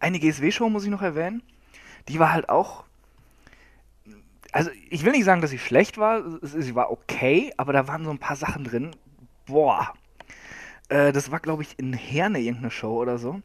eine 0.00 0.18
GSW-Show 0.18 0.68
muss 0.70 0.84
ich 0.84 0.90
noch 0.90 1.02
erwähnen. 1.02 1.42
Die 2.08 2.18
war 2.18 2.32
halt 2.32 2.48
auch. 2.48 2.84
Also, 4.50 4.70
ich 4.90 5.04
will 5.04 5.12
nicht 5.12 5.24
sagen, 5.24 5.40
dass 5.40 5.50
sie 5.50 5.58
schlecht 5.58 5.98
war. 5.98 6.22
Sie 6.42 6.74
war 6.74 6.90
okay, 6.90 7.52
aber 7.56 7.72
da 7.72 7.88
waren 7.88 8.04
so 8.04 8.10
ein 8.10 8.18
paar 8.18 8.36
Sachen 8.36 8.64
drin. 8.64 8.90
Boah. 9.46 9.94
Äh, 10.88 11.12
das 11.12 11.30
war, 11.30 11.40
glaube 11.40 11.62
ich, 11.62 11.78
in 11.78 11.92
Herne 11.92 12.38
irgendeine 12.38 12.70
Show 12.70 13.00
oder 13.00 13.18
so. 13.18 13.40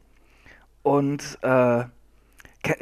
Und 0.82 1.38
äh, 1.42 1.84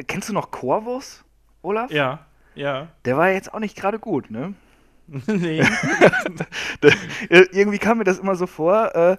Kennst 0.06 0.28
du 0.28 0.32
noch 0.32 0.50
Corvus, 0.50 1.24
Olaf? 1.62 1.90
Ja, 1.90 2.26
ja. 2.54 2.88
Der 3.04 3.16
war 3.16 3.30
jetzt 3.30 3.52
auch 3.52 3.60
nicht 3.60 3.76
gerade 3.76 3.98
gut, 3.98 4.30
ne? 4.30 4.54
nee. 5.08 5.62
irgendwie 7.28 7.78
kam 7.78 7.98
mir 7.98 8.04
das 8.04 8.18
immer 8.18 8.34
so 8.34 8.46
vor, 8.46 8.94
äh, 8.94 9.16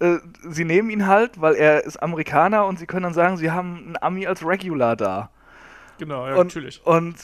äh, 0.00 0.18
sie 0.48 0.64
nehmen 0.64 0.90
ihn 0.90 1.06
halt, 1.06 1.40
weil 1.40 1.54
er 1.54 1.84
ist 1.84 1.96
Amerikaner 1.96 2.66
und 2.66 2.78
sie 2.78 2.86
können 2.86 3.04
dann 3.04 3.14
sagen, 3.14 3.36
sie 3.36 3.50
haben 3.50 3.78
einen 3.78 3.96
Ami 4.00 4.26
als 4.26 4.46
Regular 4.46 4.96
da. 4.96 5.30
Genau, 5.98 6.26
ja, 6.26 6.34
und, 6.34 6.48
natürlich. 6.48 6.84
Und, 6.84 7.16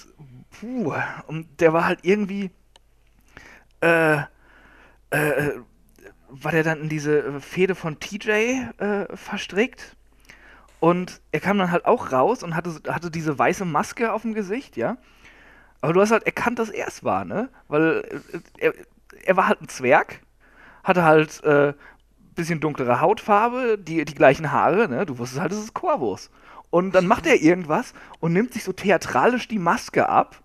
puh, 0.50 0.94
und 1.26 1.60
der 1.60 1.72
war 1.72 1.86
halt 1.86 2.00
irgendwie, 2.02 2.50
äh, 3.80 4.18
äh, 5.10 5.52
war 6.28 6.52
der 6.52 6.62
dann 6.62 6.82
in 6.82 6.88
diese 6.88 7.40
Fehde 7.40 7.74
von 7.74 7.98
TJ 7.98 8.30
äh, 8.78 9.16
verstrickt 9.16 9.96
und 10.80 11.20
er 11.30 11.40
kam 11.40 11.58
dann 11.58 11.70
halt 11.70 11.84
auch 11.84 12.10
raus 12.10 12.42
und 12.42 12.56
hatte, 12.56 12.80
hatte 12.88 13.10
diese 13.10 13.38
weiße 13.38 13.64
Maske 13.64 14.12
auf 14.12 14.22
dem 14.22 14.34
Gesicht, 14.34 14.76
ja. 14.76 14.96
Aber 15.82 15.92
du 15.92 16.00
hast 16.00 16.10
halt 16.10 16.24
erkannt, 16.24 16.58
dass 16.58 16.70
er 16.70 16.88
es 16.88 17.04
war, 17.04 17.24
ne? 17.24 17.48
Weil 17.68 18.02
äh, 18.32 18.40
er, 18.58 18.74
er 19.24 19.36
war 19.36 19.48
halt 19.48 19.62
ein 19.62 19.68
Zwerg, 19.68 20.20
hatte 20.82 21.04
halt 21.04 21.42
äh, 21.44 21.74
bisschen 22.34 22.60
dunklere 22.60 23.00
Hautfarbe, 23.00 23.78
die, 23.78 24.04
die 24.04 24.14
gleichen 24.14 24.50
Haare, 24.50 24.88
ne? 24.88 25.06
Du 25.06 25.18
wusstest 25.18 25.40
halt, 25.40 25.52
es 25.52 25.58
ist 25.58 25.74
Corvus. 25.74 26.30
Und 26.70 26.94
dann 26.94 27.06
macht 27.06 27.26
er 27.26 27.40
irgendwas 27.42 27.92
und 28.20 28.32
nimmt 28.32 28.54
sich 28.54 28.64
so 28.64 28.72
theatralisch 28.72 29.48
die 29.48 29.58
Maske 29.58 30.08
ab. 30.08 30.40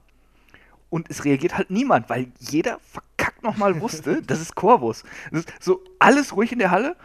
Und 0.89 1.09
es 1.09 1.23
reagiert 1.23 1.57
halt 1.57 1.69
niemand, 1.69 2.09
weil 2.09 2.31
jeder 2.39 2.79
verkackt 2.79 3.43
nochmal 3.43 3.79
wusste, 3.79 4.21
das 4.27 4.41
ist 4.41 4.55
Corvus. 4.55 5.03
Das 5.31 5.41
ist 5.41 5.63
so 5.63 5.81
alles 5.99 6.35
ruhig 6.35 6.51
in 6.51 6.59
der 6.59 6.71
Halle. 6.71 6.95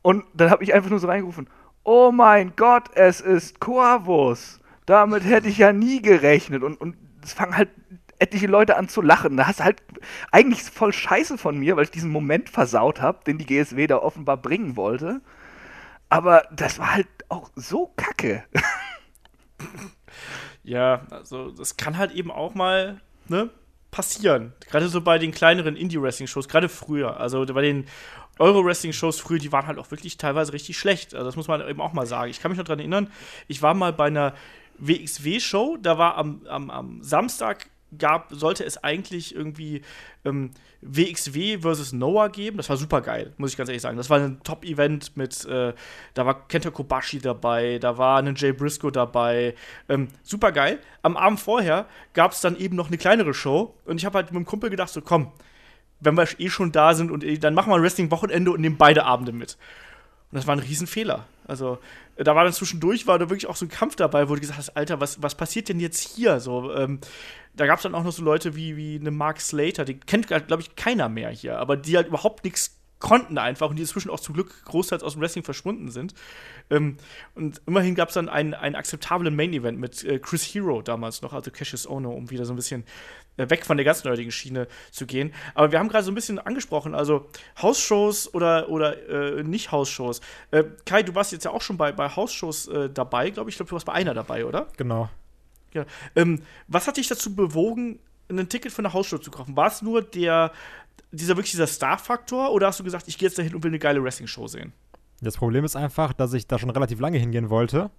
Und 0.00 0.24
dann 0.34 0.50
habe 0.50 0.64
ich 0.64 0.74
einfach 0.74 0.90
nur 0.90 0.98
so 0.98 1.06
reingerufen, 1.06 1.48
oh 1.84 2.12
mein 2.12 2.54
Gott, 2.56 2.90
es 2.94 3.20
ist 3.20 3.60
Corvus. 3.60 4.60
Damit 4.86 5.24
hätte 5.24 5.48
ich 5.48 5.58
ja 5.58 5.72
nie 5.72 6.02
gerechnet. 6.02 6.62
Und, 6.62 6.80
und 6.80 6.96
es 7.22 7.32
fangen 7.32 7.56
halt 7.56 7.70
etliche 8.18 8.46
Leute 8.46 8.76
an 8.76 8.88
zu 8.88 9.02
lachen. 9.02 9.36
Da 9.36 9.46
hast 9.46 9.60
du 9.60 9.64
halt 9.64 9.82
eigentlich 10.30 10.62
voll 10.62 10.92
Scheiße 10.92 11.38
von 11.38 11.58
mir, 11.58 11.76
weil 11.76 11.84
ich 11.84 11.90
diesen 11.90 12.10
Moment 12.10 12.48
versaut 12.48 13.00
habe, 13.00 13.24
den 13.24 13.38
die 13.38 13.46
GSW 13.46 13.86
da 13.86 13.98
offenbar 13.98 14.36
bringen 14.36 14.76
wollte. 14.76 15.20
Aber 16.08 16.46
das 16.52 16.78
war 16.78 16.94
halt 16.94 17.08
auch 17.28 17.50
so 17.56 17.92
kacke. 17.96 18.44
ja, 20.62 21.06
also 21.10 21.50
das 21.50 21.76
kann 21.76 21.98
halt 21.98 22.12
eben 22.12 22.30
auch 22.30 22.54
mal 22.54 23.00
ne, 23.28 23.50
passieren. 23.90 24.52
Gerade 24.68 24.88
so 24.88 25.00
bei 25.00 25.18
den 25.18 25.32
kleineren 25.32 25.74
Indie-Wrestling-Shows, 25.74 26.48
gerade 26.48 26.68
früher. 26.68 27.18
Also 27.18 27.44
bei 27.46 27.62
den 27.62 27.86
Euro-Wrestling-Shows 28.38 29.20
früher, 29.20 29.38
die 29.38 29.52
waren 29.52 29.66
halt 29.66 29.78
auch 29.78 29.90
wirklich 29.90 30.16
teilweise 30.16 30.52
richtig 30.52 30.78
schlecht. 30.78 31.14
Also 31.14 31.26
das 31.26 31.36
muss 31.36 31.48
man 31.48 31.66
eben 31.68 31.80
auch 31.80 31.92
mal 31.92 32.06
sagen. 32.06 32.30
Ich 32.30 32.40
kann 32.40 32.50
mich 32.50 32.58
noch 32.58 32.64
daran 32.64 32.80
erinnern, 32.80 33.10
ich 33.48 33.62
war 33.62 33.74
mal 33.74 33.92
bei 33.92 34.06
einer 34.06 34.34
WXW-Show, 34.78 35.78
da 35.80 35.98
war 35.98 36.16
am, 36.16 36.46
am, 36.46 36.70
am 36.70 37.02
Samstag 37.02 37.68
gab, 37.98 38.28
sollte 38.32 38.64
es 38.64 38.82
eigentlich 38.82 39.34
irgendwie 39.34 39.82
ähm, 40.24 40.50
WXW 40.80 41.58
versus 41.58 41.92
Noah 41.92 42.28
geben. 42.30 42.56
Das 42.56 42.68
war 42.68 42.76
super 42.76 43.00
geil, 43.00 43.32
muss 43.36 43.50
ich 43.50 43.56
ganz 43.56 43.68
ehrlich 43.68 43.82
sagen. 43.82 43.96
Das 43.96 44.10
war 44.10 44.18
ein 44.18 44.42
Top-Event 44.42 45.16
mit, 45.16 45.44
äh, 45.44 45.74
da 46.14 46.26
war 46.26 46.48
Kenta 46.48 46.70
Kobashi 46.70 47.18
dabei, 47.18 47.78
da 47.78 47.98
war 47.98 48.18
ein 48.18 48.34
Jay 48.34 48.52
Briscoe 48.52 48.90
dabei. 48.90 49.54
Ähm, 49.88 50.08
super 50.22 50.52
geil. 50.52 50.78
Am 51.02 51.16
Abend 51.16 51.40
vorher 51.40 51.86
gab 52.14 52.32
es 52.32 52.40
dann 52.40 52.56
eben 52.56 52.76
noch 52.76 52.88
eine 52.88 52.98
kleinere 52.98 53.34
Show 53.34 53.74
und 53.84 53.98
ich 53.98 54.04
habe 54.04 54.18
halt 54.18 54.32
mit 54.32 54.36
dem 54.36 54.46
Kumpel 54.46 54.70
gedacht, 54.70 54.90
so 54.90 55.00
komm, 55.00 55.32
wenn 56.02 56.16
wir 56.16 56.26
eh 56.38 56.50
schon 56.50 56.72
da 56.72 56.94
sind 56.94 57.10
und 57.10 57.24
eh, 57.24 57.38
dann 57.38 57.54
machen 57.54 57.70
wir 57.70 57.76
ein 57.76 57.82
Wrestling-Wochenende 57.82 58.50
und 58.50 58.60
nehmen 58.60 58.76
beide 58.76 59.04
Abende 59.04 59.32
mit. 59.32 59.56
Und 60.30 60.36
das 60.36 60.46
war 60.46 60.56
ein 60.56 60.60
Riesenfehler. 60.60 61.26
Also, 61.46 61.78
da 62.16 62.34
war 62.34 62.44
dann 62.44 62.52
zwischendurch, 62.52 63.06
war 63.06 63.18
da 63.18 63.28
wirklich 63.28 63.48
auch 63.48 63.56
so 63.56 63.66
ein 63.66 63.68
Kampf 63.70 63.96
dabei, 63.96 64.28
wo 64.28 64.34
du 64.34 64.40
gesagt 64.40 64.58
hast, 64.58 64.76
Alter, 64.76 65.00
was, 65.00 65.22
was 65.22 65.34
passiert 65.34 65.68
denn 65.68 65.80
jetzt 65.80 66.00
hier? 66.00 66.40
So, 66.40 66.72
ähm, 66.74 67.00
da 67.54 67.66
gab 67.66 67.78
es 67.78 67.82
dann 67.82 67.94
auch 67.94 68.04
noch 68.04 68.12
so 68.12 68.22
Leute 68.22 68.56
wie, 68.56 68.76
wie 68.76 68.98
eine 68.98 69.10
Mark 69.10 69.40
Slater, 69.40 69.84
die 69.84 69.98
kennt, 69.98 70.28
glaube 70.28 70.62
ich, 70.62 70.74
keiner 70.76 71.08
mehr 71.08 71.30
hier, 71.30 71.58
aber 71.58 71.76
die 71.76 71.96
halt 71.96 72.08
überhaupt 72.08 72.44
nichts 72.44 72.78
konnten 73.02 73.36
einfach 73.36 73.68
und 73.68 73.76
die 73.76 73.82
inzwischen 73.82 74.10
auch 74.10 74.20
zum 74.20 74.34
Glück 74.34 74.64
großteils 74.64 75.02
aus 75.02 75.14
dem 75.14 75.22
Wrestling 75.22 75.44
verschwunden 75.44 75.90
sind. 75.90 76.14
Ähm, 76.70 76.96
und 77.34 77.60
immerhin 77.66 77.96
gab 77.96 78.08
es 78.08 78.14
dann 78.14 78.28
einen, 78.28 78.54
einen 78.54 78.76
akzeptablen 78.76 79.34
Main-Event 79.34 79.78
mit 79.78 80.04
äh, 80.04 80.20
Chris 80.20 80.44
Hero 80.44 80.82
damals 80.82 81.20
noch, 81.20 81.32
also 81.32 81.50
Cassius 81.50 81.86
Ono, 81.86 82.12
um 82.12 82.30
wieder 82.30 82.44
so 82.44 82.52
ein 82.52 82.56
bisschen 82.56 82.82
äh, 82.82 82.86
weg 83.36 83.64
von 83.64 83.76
der 83.76 83.84
ganz 83.84 84.04
nerdigen 84.04 84.30
Schiene 84.30 84.68
zu 84.90 85.06
gehen. 85.06 85.32
Aber 85.54 85.72
wir 85.72 85.78
haben 85.78 85.88
gerade 85.88 86.04
so 86.04 86.10
ein 86.10 86.14
bisschen 86.14 86.38
angesprochen, 86.38 86.94
also 86.94 87.28
Hausshows 87.60 88.32
oder, 88.34 88.68
oder 88.68 89.08
äh, 89.38 89.42
nicht 89.42 89.72
Hausshows. 89.72 90.20
Äh, 90.50 90.64
Kai, 90.84 91.02
du 91.02 91.14
warst 91.14 91.32
jetzt 91.32 91.44
ja 91.44 91.50
auch 91.50 91.62
schon 91.62 91.76
bei, 91.76 91.92
bei 91.92 92.08
Hausshows 92.08 92.68
äh, 92.68 92.90
dabei, 92.90 93.30
glaube 93.30 93.50
ich. 93.50 93.54
Ich 93.54 93.58
glaube, 93.58 93.70
du 93.70 93.74
warst 93.74 93.86
bei 93.86 93.92
einer 93.92 94.14
dabei, 94.14 94.44
oder? 94.44 94.68
Genau. 94.76 95.08
Ja. 95.72 95.86
Ähm, 96.14 96.42
was 96.68 96.86
hat 96.86 96.96
dich 96.96 97.08
dazu 97.08 97.34
bewogen, 97.34 97.98
ein 98.28 98.48
Ticket 98.48 98.72
für 98.72 98.80
eine 98.80 98.92
Hausshow 98.92 99.18
zu 99.18 99.30
kaufen? 99.30 99.56
War 99.56 99.68
es 99.68 99.82
nur 99.82 100.02
der, 100.02 100.52
dieser 101.10 101.36
wirklich 101.36 101.52
dieser 101.52 101.66
Star-Faktor 101.66 102.52
oder 102.52 102.66
hast 102.66 102.80
du 102.80 102.84
gesagt, 102.84 103.08
ich 103.08 103.18
gehe 103.18 103.28
jetzt 103.28 103.38
dahin 103.38 103.54
und 103.54 103.62
will 103.62 103.70
eine 103.70 103.78
geile 103.78 104.02
Wrestling-Show 104.02 104.46
sehen? 104.48 104.72
Das 105.20 105.36
Problem 105.36 105.64
ist 105.64 105.76
einfach, 105.76 106.12
dass 106.12 106.32
ich 106.32 106.46
da 106.46 106.58
schon 106.58 106.70
relativ 106.70 107.00
lange 107.00 107.18
hingehen 107.18 107.48
wollte. 107.48 107.90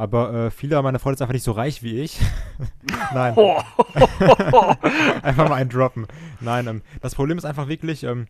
Aber 0.00 0.32
äh, 0.32 0.50
viele 0.50 0.80
meiner 0.80 0.98
Freunde 0.98 1.18
sind 1.18 1.24
einfach 1.24 1.34
nicht 1.34 1.44
so 1.44 1.52
reich 1.52 1.82
wie 1.82 2.00
ich. 2.00 2.18
Nein. 3.12 3.34
einfach 5.22 5.46
mal 5.46 5.56
einen 5.56 5.68
droppen. 5.68 6.06
Nein, 6.40 6.68
ähm, 6.68 6.82
das 7.02 7.14
Problem 7.14 7.36
ist 7.36 7.44
einfach 7.44 7.68
wirklich, 7.68 8.04
ähm, 8.04 8.26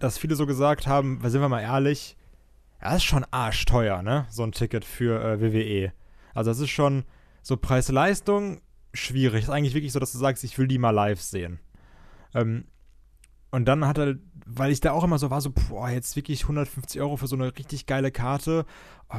dass 0.00 0.18
viele 0.18 0.34
so 0.34 0.44
gesagt 0.44 0.88
haben, 0.88 1.20
sind 1.22 1.40
wir 1.40 1.48
mal 1.48 1.60
ehrlich, 1.60 2.16
ja, 2.82 2.96
ist 2.96 3.04
schon 3.04 3.24
arschteuer, 3.30 4.02
ne? 4.02 4.26
So 4.28 4.42
ein 4.42 4.50
Ticket 4.50 4.84
für 4.84 5.22
äh, 5.22 5.40
WWE. 5.40 5.92
Also 6.34 6.50
das 6.50 6.58
ist 6.58 6.70
schon 6.70 7.04
so 7.42 7.56
Preis-Leistung 7.56 8.60
schwierig. 8.92 9.44
Ist 9.44 9.50
eigentlich 9.50 9.74
wirklich 9.74 9.92
so, 9.92 10.00
dass 10.00 10.10
du 10.10 10.18
sagst, 10.18 10.42
ich 10.42 10.58
will 10.58 10.66
die 10.66 10.78
mal 10.78 10.90
live 10.90 11.20
sehen. 11.20 11.60
Ähm, 12.34 12.64
und 13.52 13.66
dann 13.66 13.86
hat 13.86 13.98
er, 13.98 14.16
weil 14.50 14.70
ich 14.70 14.80
da 14.80 14.92
auch 14.92 15.04
immer 15.04 15.18
so 15.18 15.30
war, 15.30 15.40
so, 15.40 15.50
boah, 15.50 15.90
jetzt 15.90 16.16
wirklich 16.16 16.42
150 16.42 17.00
Euro 17.00 17.16
für 17.16 17.26
so 17.26 17.36
eine 17.36 17.56
richtig 17.56 17.86
geile 17.86 18.10
Karte, 18.10 18.64
oh, 19.10 19.16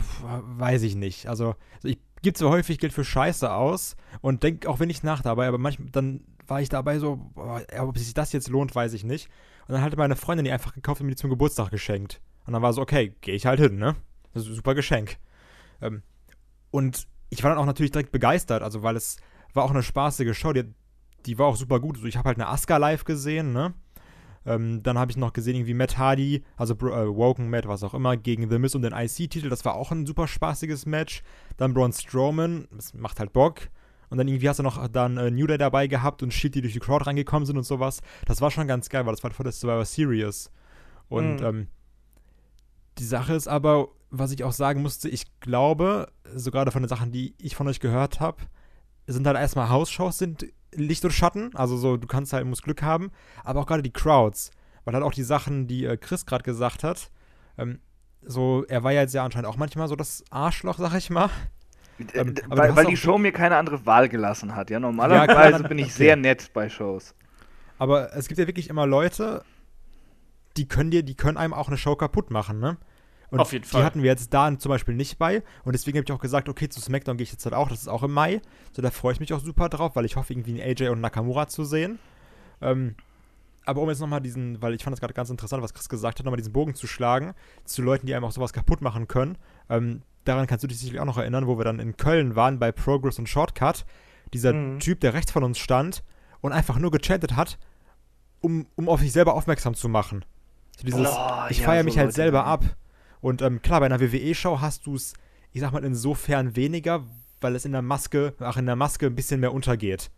weiß 0.58 0.82
ich 0.82 0.96
nicht. 0.96 1.28
Also, 1.28 1.56
ich 1.84 2.00
gebe 2.24 2.38
zwar 2.38 2.50
häufig 2.50 2.80
Geld 2.80 2.94
für 2.94 3.04
Scheiße 3.06 3.52
aus 3.52 3.96
und 4.22 4.42
denke 4.42 4.68
auch 4.68 4.80
wenn 4.80 4.90
ich 4.90 5.04
nach 5.04 5.22
dabei, 5.22 5.48
aber 5.48 5.60
manchmal, 5.60 5.90
dann 5.92 6.22
war 6.48 6.62
ich 6.62 6.70
dabei 6.70 6.98
so, 6.98 7.18
boah, 7.36 7.62
ob 7.80 7.98
sich 7.98 8.14
das 8.16 8.34
jetzt 8.34 8.50
lohnt, 8.50 8.74
weiß 8.74 8.94
ich 8.94 9.04
nicht. 9.04 9.30
Und 9.68 9.74
dann 9.74 9.84
hatte 9.84 9.98
meine 9.98 10.16
Freundin 10.16 10.46
die 10.46 10.52
einfach 10.52 10.74
gekauft 10.74 11.00
und 11.00 11.06
mir 11.06 11.12
die 11.12 11.18
zum 11.18 11.30
Geburtstag 11.30 11.70
geschenkt. 11.70 12.22
Und 12.48 12.54
dann 12.54 12.64
war 12.64 12.74
so, 12.74 12.82
okay, 12.82 13.16
gehe 13.22 13.36
ich 13.36 13.46
halt 13.46 13.60
hin, 13.60 13.78
ne? 13.78 13.96
Das 14.34 14.44
ist 14.44 14.50
ein 14.50 14.56
super 14.56 14.74
Geschenk. 14.74 15.18
Ähm, 15.80 16.02
und 16.72 17.08
ich 17.30 17.44
war 17.44 17.52
dann 17.52 17.60
auch 17.60 17.68
natürlich 17.68 17.92
direkt 17.92 18.12
begeistert, 18.12 18.64
also 18.64 18.82
weil 18.82 18.96
es 18.96 19.18
war 19.54 19.64
auch 19.64 19.70
eine 19.70 19.84
spaßige 19.84 20.36
Show, 20.36 20.54
die, 20.54 20.74
die 21.28 21.38
war 21.38 21.46
auch 21.46 21.56
super 21.56 21.80
gut. 21.80 21.98
Also 21.98 22.08
ich 22.08 22.18
habe 22.18 22.28
halt 22.28 22.38
eine 22.38 22.48
Asuka 22.48 22.78
live 22.78 23.04
gesehen, 23.04 23.54
ne? 23.54 23.76
Ähm, 24.46 24.82
dann 24.84 24.98
habe 24.98 25.12
ich 25.12 25.18
noch 25.18 25.34
gesehen, 25.34 25.56
irgendwie 25.56 25.74
Matt 25.74 25.98
Hardy, 25.98 26.44
also 26.58 26.74
äh, 26.74 27.16
Woken 27.16 27.50
Matt, 27.50 27.68
was 27.68 27.84
auch 27.84 27.94
immer, 27.94 28.18
gegen 28.18 28.50
The 28.50 28.60
Miz 28.60 28.76
um 28.76 28.82
den 28.82 28.94
IC-Titel. 28.94 29.50
Das 29.50 29.66
war 29.66 29.76
auch 29.76 29.92
ein 29.92 30.06
super 30.06 30.28
spaßiges 30.28 30.86
Match. 30.86 31.24
Dann 31.58 31.74
Braun 31.74 31.94
Strowman, 31.94 32.68
das 32.72 32.94
macht 32.94 33.20
halt 33.20 33.34
Bock. 33.34 33.70
Und 34.10 34.18
dann 34.18 34.28
irgendwie 34.28 34.50
hast 34.50 34.58
du 34.58 34.64
noch 34.64 34.88
dann 34.88 35.18
äh, 35.18 35.30
New 35.30 35.46
Day 35.46 35.58
dabei 35.58 35.88
gehabt 35.88 36.24
und 36.24 36.34
Shit, 36.34 36.56
die 36.56 36.62
durch 36.62 36.74
die 36.74 36.80
Crowd 36.80 37.06
reingekommen 37.06 37.46
sind 37.46 37.58
und 37.58 37.64
sowas. 37.64 38.02
Das 38.26 38.42
war 38.42 38.50
schon 38.50 38.68
ganz 38.68 38.90
geil, 38.90 39.06
weil 39.06 39.14
das 39.14 39.24
war 39.24 39.32
vor 39.32 39.46
das 39.46 39.60
Survivor 39.60 39.86
Series. 39.86 40.52
Und 41.10 41.42
mhm. 41.42 41.46
ähm, 41.46 41.68
die 42.98 43.04
Sache 43.04 43.34
ist 43.34 43.48
aber, 43.48 43.90
was 44.10 44.32
ich 44.32 44.44
auch 44.44 44.52
sagen 44.52 44.82
musste, 44.82 45.10
ich 45.10 45.40
glaube, 45.40 46.12
so 46.34 46.50
gerade 46.50 46.72
von 46.72 46.82
den 46.82 46.90
Sachen, 46.90 47.12
die 47.12 47.36
ich 47.40 47.56
von 47.56 47.68
euch 47.68 47.80
gehört 47.80 48.20
habe, 48.20 48.44
sind 49.14 49.28
halt 49.28 49.38
erstmal 49.38 49.70
Hausshows 49.70 50.18
sind 50.18 50.46
Licht 50.74 51.04
und 51.04 51.12
Schatten, 51.12 51.56
also 51.56 51.78
so, 51.78 51.98
du 51.98 52.08
kannst 52.08 52.34
halt, 52.34 52.46
musst 52.46 52.64
Glück 52.64 52.84
haben, 52.84 53.12
aber 53.44 53.62
auch 53.62 53.66
gerade 53.66 53.82
die 53.82 53.94
Crowds, 53.94 54.52
weil 54.86 54.94
halt 54.94 55.04
auch 55.04 55.14
die 55.14 55.24
Sachen, 55.24 55.68
die 55.68 55.86
äh, 55.86 55.98
Chris 55.98 56.26
gerade 56.26 56.44
gesagt 56.44 56.84
hat, 56.84 57.10
ähm, 57.58 57.80
so, 58.22 58.66
er 58.68 58.84
war 58.84 58.92
ja 58.92 59.02
jetzt 59.02 59.14
ja 59.14 59.24
anscheinend 59.24 59.48
auch 59.48 59.58
manchmal 59.58 59.88
so 59.88 59.96
das 59.96 60.24
Arschloch, 60.30 60.78
sag 60.78 60.94
ich 60.96 61.10
mal. 61.10 61.30
Äh, 62.00 62.20
ähm, 62.20 62.36
weil, 62.48 62.76
weil 62.76 62.86
die 62.86 62.98
Show 62.98 63.18
mir 63.18 63.32
keine 63.32 63.58
andere 63.58 63.86
Wahl 63.86 64.10
gelassen 64.10 64.56
hat, 64.56 64.70
ja. 64.70 64.80
Normalerweise 64.80 65.62
ja, 65.64 65.68
bin 65.68 65.80
ich 65.80 65.86
okay. 65.86 65.94
sehr 65.94 66.16
nett 66.16 66.52
bei 66.54 66.70
Shows. 66.70 67.16
Aber 67.78 68.14
es 68.16 68.28
gibt 68.28 68.40
ja 68.40 68.48
wirklich 68.48 68.70
immer 68.70 68.86
Leute, 68.86 69.44
die 70.58 70.68
können 70.68 70.92
dir, 70.92 71.04
die 71.04 71.16
können 71.16 71.38
einem 71.38 71.54
auch 71.54 71.68
eine 71.68 71.78
Show 71.78 71.96
kaputt 71.96 72.32
machen, 72.32 72.60
ne? 72.60 72.78
Und 73.32 73.40
Auf 73.40 73.54
jeden 73.54 73.66
Fall. 73.66 73.82
Die 73.82 73.86
hatten 73.86 74.02
wir 74.02 74.10
jetzt 74.10 74.34
da 74.34 74.58
zum 74.58 74.70
Beispiel 74.70 74.96
nicht 74.96 75.18
bei. 75.20 75.44
Und 75.64 75.74
deswegen 75.74 75.98
habe 75.98 76.06
ich 76.06 76.12
auch 76.12 76.22
gesagt, 76.22 76.50
okay, 76.50 76.68
zu 76.68 76.82
SmackDown 76.82 77.18
gehe 77.18 77.24
ich 77.24 77.32
jetzt 77.32 77.46
halt 77.46 77.54
auch. 77.54 77.70
Das 77.70 77.82
ist 77.82 77.88
auch 77.88 78.04
im 78.04 78.12
Mai. 78.12 78.42
So, 78.72 78.82
da 78.82 78.90
freue 78.90 79.14
ich 79.14 79.20
mich 79.20 79.34
auch 79.34 79.40
super 79.40 79.70
drauf, 79.70 79.96
weil 79.96 80.06
ich 80.06 80.16
hoffe, 80.16 80.34
irgendwie 80.34 80.62
einen 80.62 80.72
AJ 80.72 80.90
und 80.90 81.02
Nakamura 81.02 81.48
zu 81.48 81.64
sehen. 81.64 82.00
Ähm, 82.62 82.96
aber 83.66 83.82
um 83.82 83.90
jetzt 83.90 84.00
nochmal 84.00 84.22
diesen, 84.22 84.62
weil 84.64 84.74
ich 84.74 84.84
fand 84.84 84.94
das 84.94 85.00
gerade 85.00 85.14
ganz 85.14 85.30
interessant, 85.30 85.62
was 85.62 85.74
Chris 85.76 85.90
gesagt 85.90 86.18
hat, 86.18 86.26
nochmal 86.26 86.38
diesen 86.38 86.54
Bogen 86.54 86.74
zu 86.74 86.88
schlagen, 86.88 87.34
zu 87.66 87.84
Leuten, 87.84 88.08
die 88.08 88.16
einem 88.16 88.26
auch 88.26 88.32
sowas 88.32 88.52
kaputt 88.52 88.82
machen 88.82 89.08
können. 89.08 89.38
Ähm, 89.70 90.02
daran 90.26 90.48
kannst 90.48 90.64
du 90.64 90.68
dich 90.68 90.80
sicherlich 90.80 91.00
auch 91.00 91.06
noch 91.06 91.18
erinnern, 91.18 91.46
wo 91.46 91.58
wir 91.58 91.66
dann 91.66 91.80
in 91.80 91.96
Köln 91.96 92.36
waren 92.36 92.58
bei 92.58 92.72
Progress 92.72 93.20
und 93.20 93.30
Shortcut. 93.30 93.86
Dieser 94.34 94.54
mhm. 94.54 94.80
Typ, 94.80 95.02
der 95.02 95.14
rechts 95.14 95.32
von 95.32 95.44
uns 95.44 95.60
stand 95.60 96.04
und 96.42 96.52
einfach 96.52 96.80
nur 96.80 96.90
gechattet 96.90 97.36
hat, 97.36 97.60
um, 98.42 98.66
um 98.76 98.90
auf 98.90 99.02
sich 99.02 99.12
selber 99.12 99.36
aufmerksam 99.36 99.76
zu 99.76 99.88
machen. 99.88 100.26
So 100.78 100.86
dieses, 100.86 101.08
oh, 101.08 101.46
ich 101.50 101.60
ja, 101.60 101.66
feiere 101.66 101.84
mich 101.84 101.96
so 101.96 102.00
halt 102.00 102.08
Leute, 102.08 102.16
selber 102.16 102.46
ab. 102.46 102.64
Und 103.22 103.42
ähm, 103.42 103.62
klar, 103.62 103.80
bei 103.80 103.86
einer 103.88 104.00
WWE-Show 104.00 104.62
hast 104.62 104.86
du 104.86 104.96
es, 104.96 105.14
ich 105.52 105.62
sag 105.62 105.72
mal, 105.72 105.84
insofern 105.84 106.56
weniger, 106.56 107.04
weil 107.42 107.56
es 107.56 107.66
in 107.66 107.72
der 107.72 107.82
Maske, 107.82 108.34
ach, 108.40 108.58
in 108.58 108.66
der 108.66 108.76
Maske 108.76 109.08
ein 109.08 109.16
bisschen 109.16 109.40
mehr 109.40 109.54
untergeht. 109.54 110.12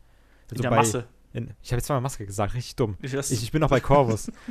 Also 0.49 0.55
in 0.55 0.61
der 0.61 0.69
bei, 0.69 0.75
Masse. 0.77 1.07
In, 1.33 1.53
ich 1.61 1.71
habe 1.71 1.77
jetzt 1.77 1.87
zweimal 1.87 2.01
Maske 2.01 2.25
gesagt, 2.25 2.53
richtig 2.53 2.75
dumm. 2.75 2.97
Ich, 3.01 3.13
ich, 3.13 3.31
ich 3.31 3.51
bin 3.51 3.61
noch 3.61 3.69
bei 3.69 3.79
Corvus. 3.79 4.31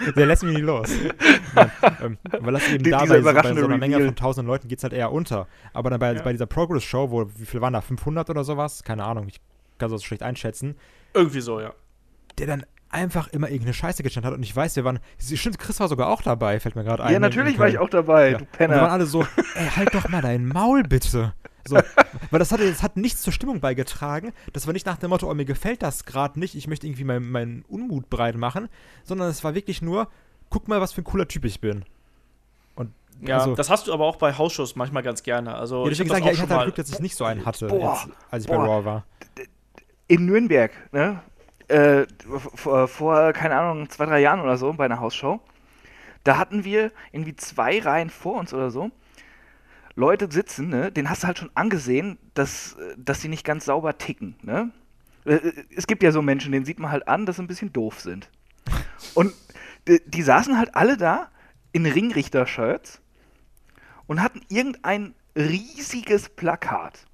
Der 0.16 0.26
lässt 0.26 0.42
mich 0.42 0.54
nicht 0.54 0.64
los. 0.64 0.90
Nein, 1.54 1.70
ähm, 2.02 2.18
weil 2.40 2.52
das 2.52 2.68
eben 2.68 2.84
Die, 2.84 2.90
da 2.90 3.04
bei 3.04 3.20
so, 3.20 3.32
bei 3.32 3.54
so, 3.54 3.64
einer 3.64 3.78
Menge 3.78 4.04
von 4.04 4.16
tausend 4.16 4.46
Leuten 4.46 4.68
geht 4.68 4.78
es 4.78 4.84
halt 4.84 4.92
eher 4.92 5.12
unter. 5.12 5.46
Aber 5.72 5.90
dann 5.90 6.00
bei, 6.00 6.14
ja. 6.14 6.22
bei 6.22 6.32
dieser 6.32 6.46
Progress-Show, 6.46 7.10
wo, 7.10 7.26
wie 7.36 7.46
viel 7.46 7.60
waren 7.60 7.72
da? 7.72 7.80
500 7.80 8.30
oder 8.30 8.44
sowas? 8.44 8.82
Keine 8.82 9.04
Ahnung, 9.04 9.28
ich 9.28 9.40
kann 9.78 9.90
das 9.90 10.04
schlecht 10.04 10.22
einschätzen. 10.22 10.76
Irgendwie 11.14 11.40
so, 11.40 11.60
ja. 11.60 11.72
Der 12.38 12.46
dann 12.46 12.66
einfach 12.90 13.28
immer 13.28 13.48
irgendeine 13.48 13.74
Scheiße 13.74 14.02
gestanden 14.02 14.30
hat. 14.30 14.36
Und 14.36 14.42
ich 14.42 14.54
weiß, 14.54 14.76
wir 14.76 14.84
waren. 14.84 15.00
Stimmt, 15.18 15.58
Chris 15.58 15.80
war 15.80 15.88
sogar 15.88 16.08
auch 16.08 16.22
dabei, 16.22 16.60
fällt 16.60 16.76
mir 16.76 16.84
gerade 16.84 17.04
ein. 17.04 17.12
Ja, 17.12 17.18
natürlich 17.18 17.58
war 17.58 17.68
ich 17.68 17.78
auch 17.78 17.90
dabei, 17.90 18.32
ja. 18.32 18.38
du 18.38 18.44
Penner. 18.44 18.74
Und 18.74 18.80
wir 18.80 18.82
waren 18.82 18.92
alle 18.92 19.06
so, 19.06 19.22
ey, 19.54 19.68
halt 19.76 19.94
doch 19.94 20.08
mal 20.08 20.22
dein 20.22 20.46
Maul, 20.46 20.82
bitte. 20.82 21.34
So, 21.68 21.76
weil 22.30 22.38
das 22.38 22.52
hat, 22.52 22.60
das 22.60 22.82
hat 22.82 22.96
nichts 22.96 23.22
zur 23.22 23.32
Stimmung 23.32 23.60
beigetragen. 23.60 24.32
Das 24.52 24.66
war 24.66 24.72
nicht 24.72 24.86
nach 24.86 24.98
dem 24.98 25.10
Motto, 25.10 25.28
oh, 25.28 25.34
mir 25.34 25.44
gefällt 25.44 25.82
das 25.82 26.04
gerade 26.04 26.38
nicht, 26.38 26.54
ich 26.54 26.68
möchte 26.68 26.86
irgendwie 26.86 27.04
meinen 27.04 27.30
mein 27.30 27.64
Unmut 27.68 28.08
breit 28.08 28.36
machen, 28.36 28.68
sondern 29.02 29.28
es 29.28 29.42
war 29.42 29.54
wirklich 29.54 29.82
nur, 29.82 30.08
guck 30.48 30.68
mal, 30.68 30.80
was 30.80 30.92
für 30.92 31.00
ein 31.00 31.04
cooler 31.04 31.26
Typ 31.26 31.44
ich 31.44 31.60
bin. 31.60 31.84
Und 32.76 32.92
ja, 33.20 33.38
also, 33.38 33.56
das 33.56 33.68
hast 33.68 33.88
du 33.88 33.92
aber 33.92 34.04
auch 34.04 34.16
bei 34.16 34.32
Hausshows 34.36 34.76
manchmal 34.76 35.02
ganz 35.02 35.22
gerne. 35.24 35.56
Also, 35.56 35.82
ja, 35.84 35.90
deswegen 35.90 36.06
ich, 36.06 36.12
sagen, 36.12 36.26
ja, 36.26 36.32
ich 36.32 36.40
hatte 36.40 36.54
halt 36.54 36.66
Glück, 36.66 36.76
dass 36.76 36.90
ich 36.90 37.00
nicht 37.00 37.16
so 37.16 37.24
einen 37.24 37.44
hatte, 37.44 37.66
boah, 37.66 38.00
jetzt, 38.04 38.16
als 38.30 38.44
ich 38.44 38.48
boah. 38.50 38.58
bei 38.58 38.64
Raw 38.64 38.84
war. 38.84 39.04
In 40.06 40.26
Nürnberg, 40.26 40.70
ne? 40.92 41.20
Äh, 41.68 42.06
vor, 42.54 42.88
vor, 42.88 43.32
keine 43.32 43.56
Ahnung, 43.56 43.88
zwei, 43.90 44.06
drei 44.06 44.20
Jahren 44.20 44.40
oder 44.40 44.56
so 44.56 44.72
bei 44.72 44.84
einer 44.84 45.00
Hausshow. 45.00 45.40
Da 46.24 46.38
hatten 46.38 46.64
wir 46.64 46.92
irgendwie 47.12 47.36
zwei 47.36 47.78
Reihen 47.80 48.10
vor 48.10 48.38
uns 48.38 48.52
oder 48.52 48.70
so. 48.70 48.90
Leute 49.94 50.28
sitzen, 50.30 50.68
ne, 50.68 50.92
den 50.92 51.08
hast 51.08 51.22
du 51.22 51.26
halt 51.26 51.38
schon 51.38 51.50
angesehen, 51.54 52.18
dass, 52.34 52.76
dass 52.96 53.22
sie 53.22 53.28
nicht 53.28 53.44
ganz 53.44 53.64
sauber 53.64 53.96
ticken, 53.96 54.36
ne? 54.42 54.70
Äh, 55.24 55.52
es 55.74 55.86
gibt 55.86 56.02
ja 56.02 56.12
so 56.12 56.22
Menschen, 56.22 56.52
denen 56.52 56.64
sieht 56.64 56.78
man 56.78 56.90
halt 56.90 57.08
an, 57.08 57.26
dass 57.26 57.36
sie 57.36 57.42
ein 57.42 57.46
bisschen 57.46 57.72
doof 57.72 58.00
sind. 58.00 58.30
Und 59.14 59.32
die, 59.88 60.00
die 60.06 60.22
saßen 60.22 60.58
halt 60.58 60.74
alle 60.74 60.96
da 60.96 61.30
in 61.72 61.86
Ringrichter-Shirts 61.86 63.00
und 64.06 64.22
hatten 64.22 64.42
irgendein 64.48 65.14
riesiges 65.34 66.28
Plakat. 66.28 67.06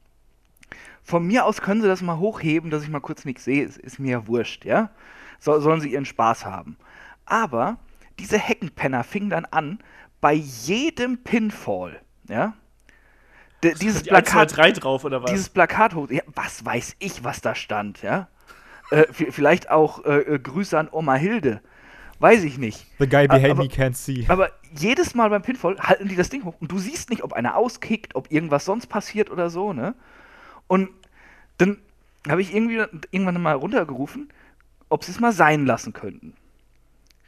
Von 1.03 1.27
mir 1.27 1.45
aus 1.45 1.61
können 1.61 1.83
sie 1.83 1.88
das 1.88 2.03
mal 2.03 2.19
hochheben, 2.19 2.71
dass 2.71 2.83
ich 2.83 2.88
mal 2.88 3.01
kurz 3.01 3.25
nichts 3.25 3.45
sehe. 3.45 3.65
Ist, 3.65 3.79
ist 3.79 3.99
mir 3.99 4.12
ja 4.12 4.27
wurscht, 4.27 4.65
ja. 4.65 4.91
So, 5.38 5.59
sollen 5.61 5.81
sie 5.81 5.93
ihren 5.93 6.05
Spaß 6.05 6.47
haben. 6.47 6.77
Aber 7.25 7.79
diese 8.19 8.38
Heckenpenner 8.38 9.05
fingen 9.05 9.31
dann 9.31 9.45
an, 9.47 9.79
bei 10.21 10.33
jedem 10.33 11.19
Pinfall, 11.25 12.01
ja. 12.29 12.55
D 13.62 13.75
dieses 13.81 14.03
Plakat, 14.03 14.51
1, 14.51 14.53
2, 14.53 14.62
3 14.62 14.73
drauf, 14.73 15.05
oder 15.05 15.23
was? 15.23 15.31
Dieses 15.31 15.49
Plakat 15.49 15.95
hoch. 15.95 16.11
Ja, 16.11 16.23
was 16.35 16.65
weiß 16.65 16.97
ich, 16.99 17.25
was 17.25 17.41
da 17.41 17.55
stand, 17.55 18.03
ja. 18.03 18.29
Äh, 18.91 19.07
vielleicht 19.12 19.71
auch 19.71 20.05
äh, 20.05 20.19
äh, 20.21 20.38
Grüße 20.38 20.79
an 20.79 20.88
Oma 20.91 21.15
Hilde. 21.15 21.61
Weiß 22.19 22.45
ich 22.45 22.59
nicht. 22.59 22.87
The 22.99 23.09
guy 23.09 23.27
behind 23.27 23.59
me 23.59 23.65
can't 23.65 23.95
see. 23.95 24.25
Aber 24.29 24.51
jedes 24.77 25.15
Mal 25.15 25.29
beim 25.31 25.43
Pinfall 25.43 25.77
halten 25.79 26.09
die 26.09 26.15
das 26.15 26.29
Ding 26.29 26.45
hoch 26.45 26.55
und 26.61 26.71
du 26.71 26.79
siehst 26.79 27.11
nicht, 27.11 27.25
ob 27.25 27.33
einer 27.33 27.57
auskickt, 27.57 28.15
ob 28.15 28.31
irgendwas 28.31 28.65
sonst 28.65 28.87
passiert 28.87 29.31
oder 29.31 29.51
so, 29.51 29.73
ne? 29.73 29.95
Und 30.73 30.89
dann 31.59 31.77
habe 32.27 32.41
ich 32.41 32.55
irgendwie 32.55 32.83
irgendwann 33.11 33.43
mal 33.43 33.53
runtergerufen, 33.53 34.33
ob 34.89 35.05
sie 35.05 35.11
es 35.11 35.21
mal 35.21 35.33
sein 35.33 35.67
lassen 35.67 35.93
könnten. 35.93 36.33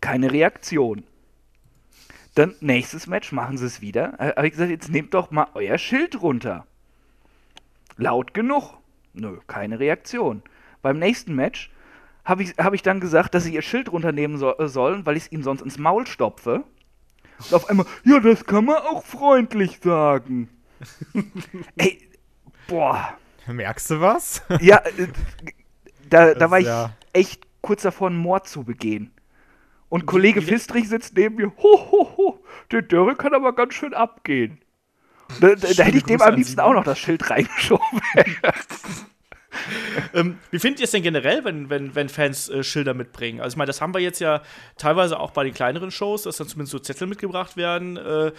Keine 0.01 0.33
Reaktion. 0.33 1.05
Dann 2.35 2.55
nächstes 2.61 3.07
Match 3.07 3.33
machen 3.33 3.59
sie 3.59 3.67
es 3.67 3.83
wieder. 3.83 4.19
Äh, 4.19 4.35
habe 4.35 4.47
ich 4.47 4.53
gesagt, 4.53 4.71
jetzt 4.71 4.89
nehmt 4.89 5.13
doch 5.13 5.31
mal 5.31 5.49
euer 5.53 5.77
Schild 5.77 6.23
runter. 6.23 6.67
Laut 7.99 8.33
genug. 8.33 8.79
Nö, 9.13 9.41
keine 9.47 9.79
Reaktion. 9.79 10.43
Beim 10.81 10.99
nächsten 10.99 11.35
Match 11.35 11.71
habe 12.25 12.45
ich, 12.45 12.57
hab 12.57 12.73
ich 12.73 12.81
dann 12.81 12.99
gesagt, 12.99 13.35
dass 13.35 13.45
sie 13.45 13.53
ihr 13.53 13.61
Schild 13.61 13.93
runternehmen 13.93 14.39
so, 14.39 14.57
äh, 14.57 14.69
sollen, 14.69 15.05
weil 15.05 15.19
ich 15.19 15.25
es 15.25 15.33
ihnen 15.33 15.43
sonst 15.43 15.61
ins 15.61 15.77
Maul 15.77 16.07
stopfe. 16.07 16.65
Und 17.41 17.53
auf 17.53 17.69
einmal, 17.69 17.85
ja, 18.05 18.21
das 18.21 18.47
kann 18.47 18.65
man 18.65 18.77
auch 18.77 19.05
freundlich 19.05 19.81
sagen. 19.83 20.49
Ey, 21.77 22.09
boah. 22.69 23.19
Merkst 23.47 23.91
du 23.91 24.01
was? 24.01 24.43
Ja, 24.61 24.79
äh, 24.79 25.09
da, 26.09 26.27
da 26.29 26.35
Das 26.35 26.51
war 26.51 26.61
ich 26.61 26.67
ja- 26.67 26.93
echt 27.13 27.47
kurz 27.61 27.83
davor, 27.83 28.09
einen 28.09 28.17
Mord 28.19 28.49
zu 28.49 28.65
begehen. 28.65 29.11
Und 29.89 30.07
Kollege 30.07 30.43
Fistrich 30.43 30.89
sitzt 30.89 31.17
neben 31.17 31.37
mir. 31.37 31.53
Ho, 31.59 31.91
ho, 31.91 32.17
ho, 32.17 32.45
der 32.73 32.83
Dörre 32.83 33.15
kann 33.15 33.35
aber 33.35 33.55
ganz 33.55 33.75
schön 33.75 33.95
abgehen. 33.95 34.59
Da, 35.41 35.55
da, 35.55 35.69
da 35.73 35.85
hätte 35.85 35.99
ich 35.99 36.05
dem 36.05 36.19
Grüße 36.19 36.27
am 36.29 36.35
liebsten 36.35 36.61
auch 36.61 36.73
noch 36.75 36.85
das 36.85 36.99
Schild 36.99 37.29
reingeschoben. 37.31 38.01
Ähm, 40.15 40.39
wie 40.51 40.59
findet 40.59 40.81
ihr 40.81 40.85
es 40.85 40.91
denn 40.91 41.05
generell, 41.05 41.45
wenn, 41.45 41.71
wenn, 41.71 41.95
wenn 41.95 42.09
Fans 42.09 42.49
äh, 42.49 42.65
Schilder 42.65 42.93
mitbringen? 42.93 43.41
Also 43.41 43.55
ich 43.55 43.57
meine, 43.57 43.69
das 43.69 43.81
haben 43.81 43.95
wir 43.95 44.01
jetzt 44.01 44.19
ja 44.19 44.43
teilweise 44.77 45.21
auch 45.21 45.31
bei 45.31 45.45
den 45.45 45.55
kleineren 45.55 45.93
Shows, 45.93 46.25
dass 46.25 46.39
dann 46.39 46.49
zumindest 46.49 46.73
so 46.73 46.81
Zettel 46.81 47.07
mitgebracht 47.07 47.57
werden. 47.57 47.97
Äh, 47.97 48.33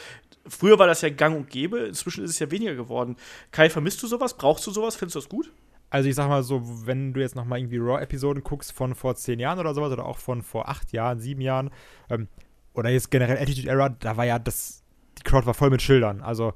früher 0.47 0.79
war 0.79 0.87
das 0.87 1.01
ja 1.01 1.09
gang 1.09 1.35
und 1.35 1.49
gäbe, 1.49 1.79
inzwischen 1.79 2.23
ist 2.23 2.31
es 2.31 2.39
ja 2.39 2.51
weniger 2.51 2.75
geworden. 2.75 3.15
Kai, 3.51 3.69
vermisst 3.69 4.01
du 4.03 4.07
sowas? 4.07 4.35
Brauchst 4.35 4.65
du 4.67 4.71
sowas? 4.71 4.95
Findest 4.95 5.15
du 5.15 5.19
das 5.19 5.29
gut? 5.29 5.51
Also 5.89 6.09
ich 6.09 6.15
sag 6.15 6.27
mal 6.27 6.43
so, 6.43 6.61
wenn 6.85 7.13
du 7.13 7.21
jetzt 7.21 7.35
nochmal 7.35 7.59
irgendwie 7.59 7.77
Raw-Episoden 7.77 8.43
guckst 8.43 8.73
von 8.73 8.95
vor 8.95 9.15
zehn 9.15 9.39
Jahren 9.39 9.59
oder 9.59 9.73
sowas 9.73 9.91
oder 9.91 10.05
auch 10.05 10.17
von 10.17 10.41
vor 10.41 10.67
acht 10.67 10.91
Jahren, 10.93 11.19
sieben 11.19 11.41
Jahren, 11.41 11.69
ähm, 12.09 12.27
oder 12.73 12.89
jetzt 12.89 13.11
generell 13.11 13.37
Attitude 13.37 13.69
Era, 13.69 13.89
da 13.89 14.17
war 14.17 14.25
ja 14.25 14.37
das, 14.37 14.83
die 15.17 15.23
Crowd 15.23 15.45
war 15.45 15.53
voll 15.53 15.69
mit 15.69 15.81
Schildern. 15.81 16.21
Also 16.21 16.53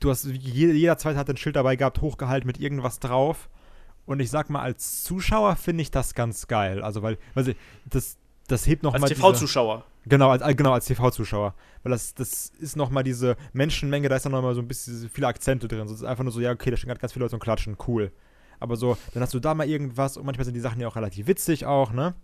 du 0.00 0.10
hast, 0.10 0.24
jeder, 0.24 0.72
jeder 0.72 0.98
zweite 0.98 1.18
hat 1.18 1.30
ein 1.30 1.36
Schild 1.36 1.56
dabei 1.56 1.76
gehabt, 1.76 2.00
hochgehalten 2.00 2.46
mit 2.46 2.58
irgendwas 2.58 2.98
drauf. 2.98 3.48
Und 4.06 4.18
ich 4.18 4.30
sag 4.30 4.50
mal, 4.50 4.62
als 4.62 5.04
Zuschauer 5.04 5.54
finde 5.56 5.82
ich 5.82 5.90
das 5.90 6.14
ganz 6.14 6.48
geil. 6.48 6.82
Also 6.82 7.02
weil, 7.02 7.18
weil 7.34 7.54
das, 7.86 8.18
das 8.50 8.66
hebt 8.66 8.84
Als 8.84 8.94
nochmal 8.94 9.08
diese... 9.08 9.20
TV-Zuschauer. 9.20 9.84
Genau, 10.06 10.30
als, 10.30 10.56
genau, 10.56 10.72
als 10.72 10.86
TV-Zuschauer. 10.86 11.54
Weil 11.82 11.92
das, 11.92 12.14
das 12.14 12.46
ist 12.58 12.76
nochmal 12.76 13.04
diese 13.04 13.36
Menschenmenge, 13.52 14.08
da 14.08 14.16
ist 14.16 14.24
dann 14.24 14.32
nochmal 14.32 14.54
so 14.54 14.60
ein 14.60 14.68
bisschen 14.68 15.08
viele 15.10 15.26
Akzente 15.26 15.68
drin. 15.68 15.86
So, 15.88 15.94
es 15.94 16.00
ist 16.00 16.06
einfach 16.06 16.24
nur 16.24 16.32
so, 16.32 16.40
ja, 16.40 16.52
okay, 16.52 16.70
da 16.70 16.76
stehen 16.76 16.88
gerade 16.88 17.00
ganz 17.00 17.12
viele 17.12 17.24
Leute 17.24 17.36
und 17.36 17.42
klatschen, 17.42 17.76
cool. 17.86 18.12
Aber 18.58 18.76
so, 18.76 18.96
dann 19.14 19.22
hast 19.22 19.34
du 19.34 19.40
da 19.40 19.54
mal 19.54 19.68
irgendwas 19.68 20.16
und 20.16 20.26
manchmal 20.26 20.44
sind 20.44 20.54
die 20.54 20.60
Sachen 20.60 20.80
ja 20.80 20.88
auch 20.88 20.96
relativ 20.96 21.26
witzig 21.26 21.66
auch, 21.66 21.92
ne? 21.92 22.14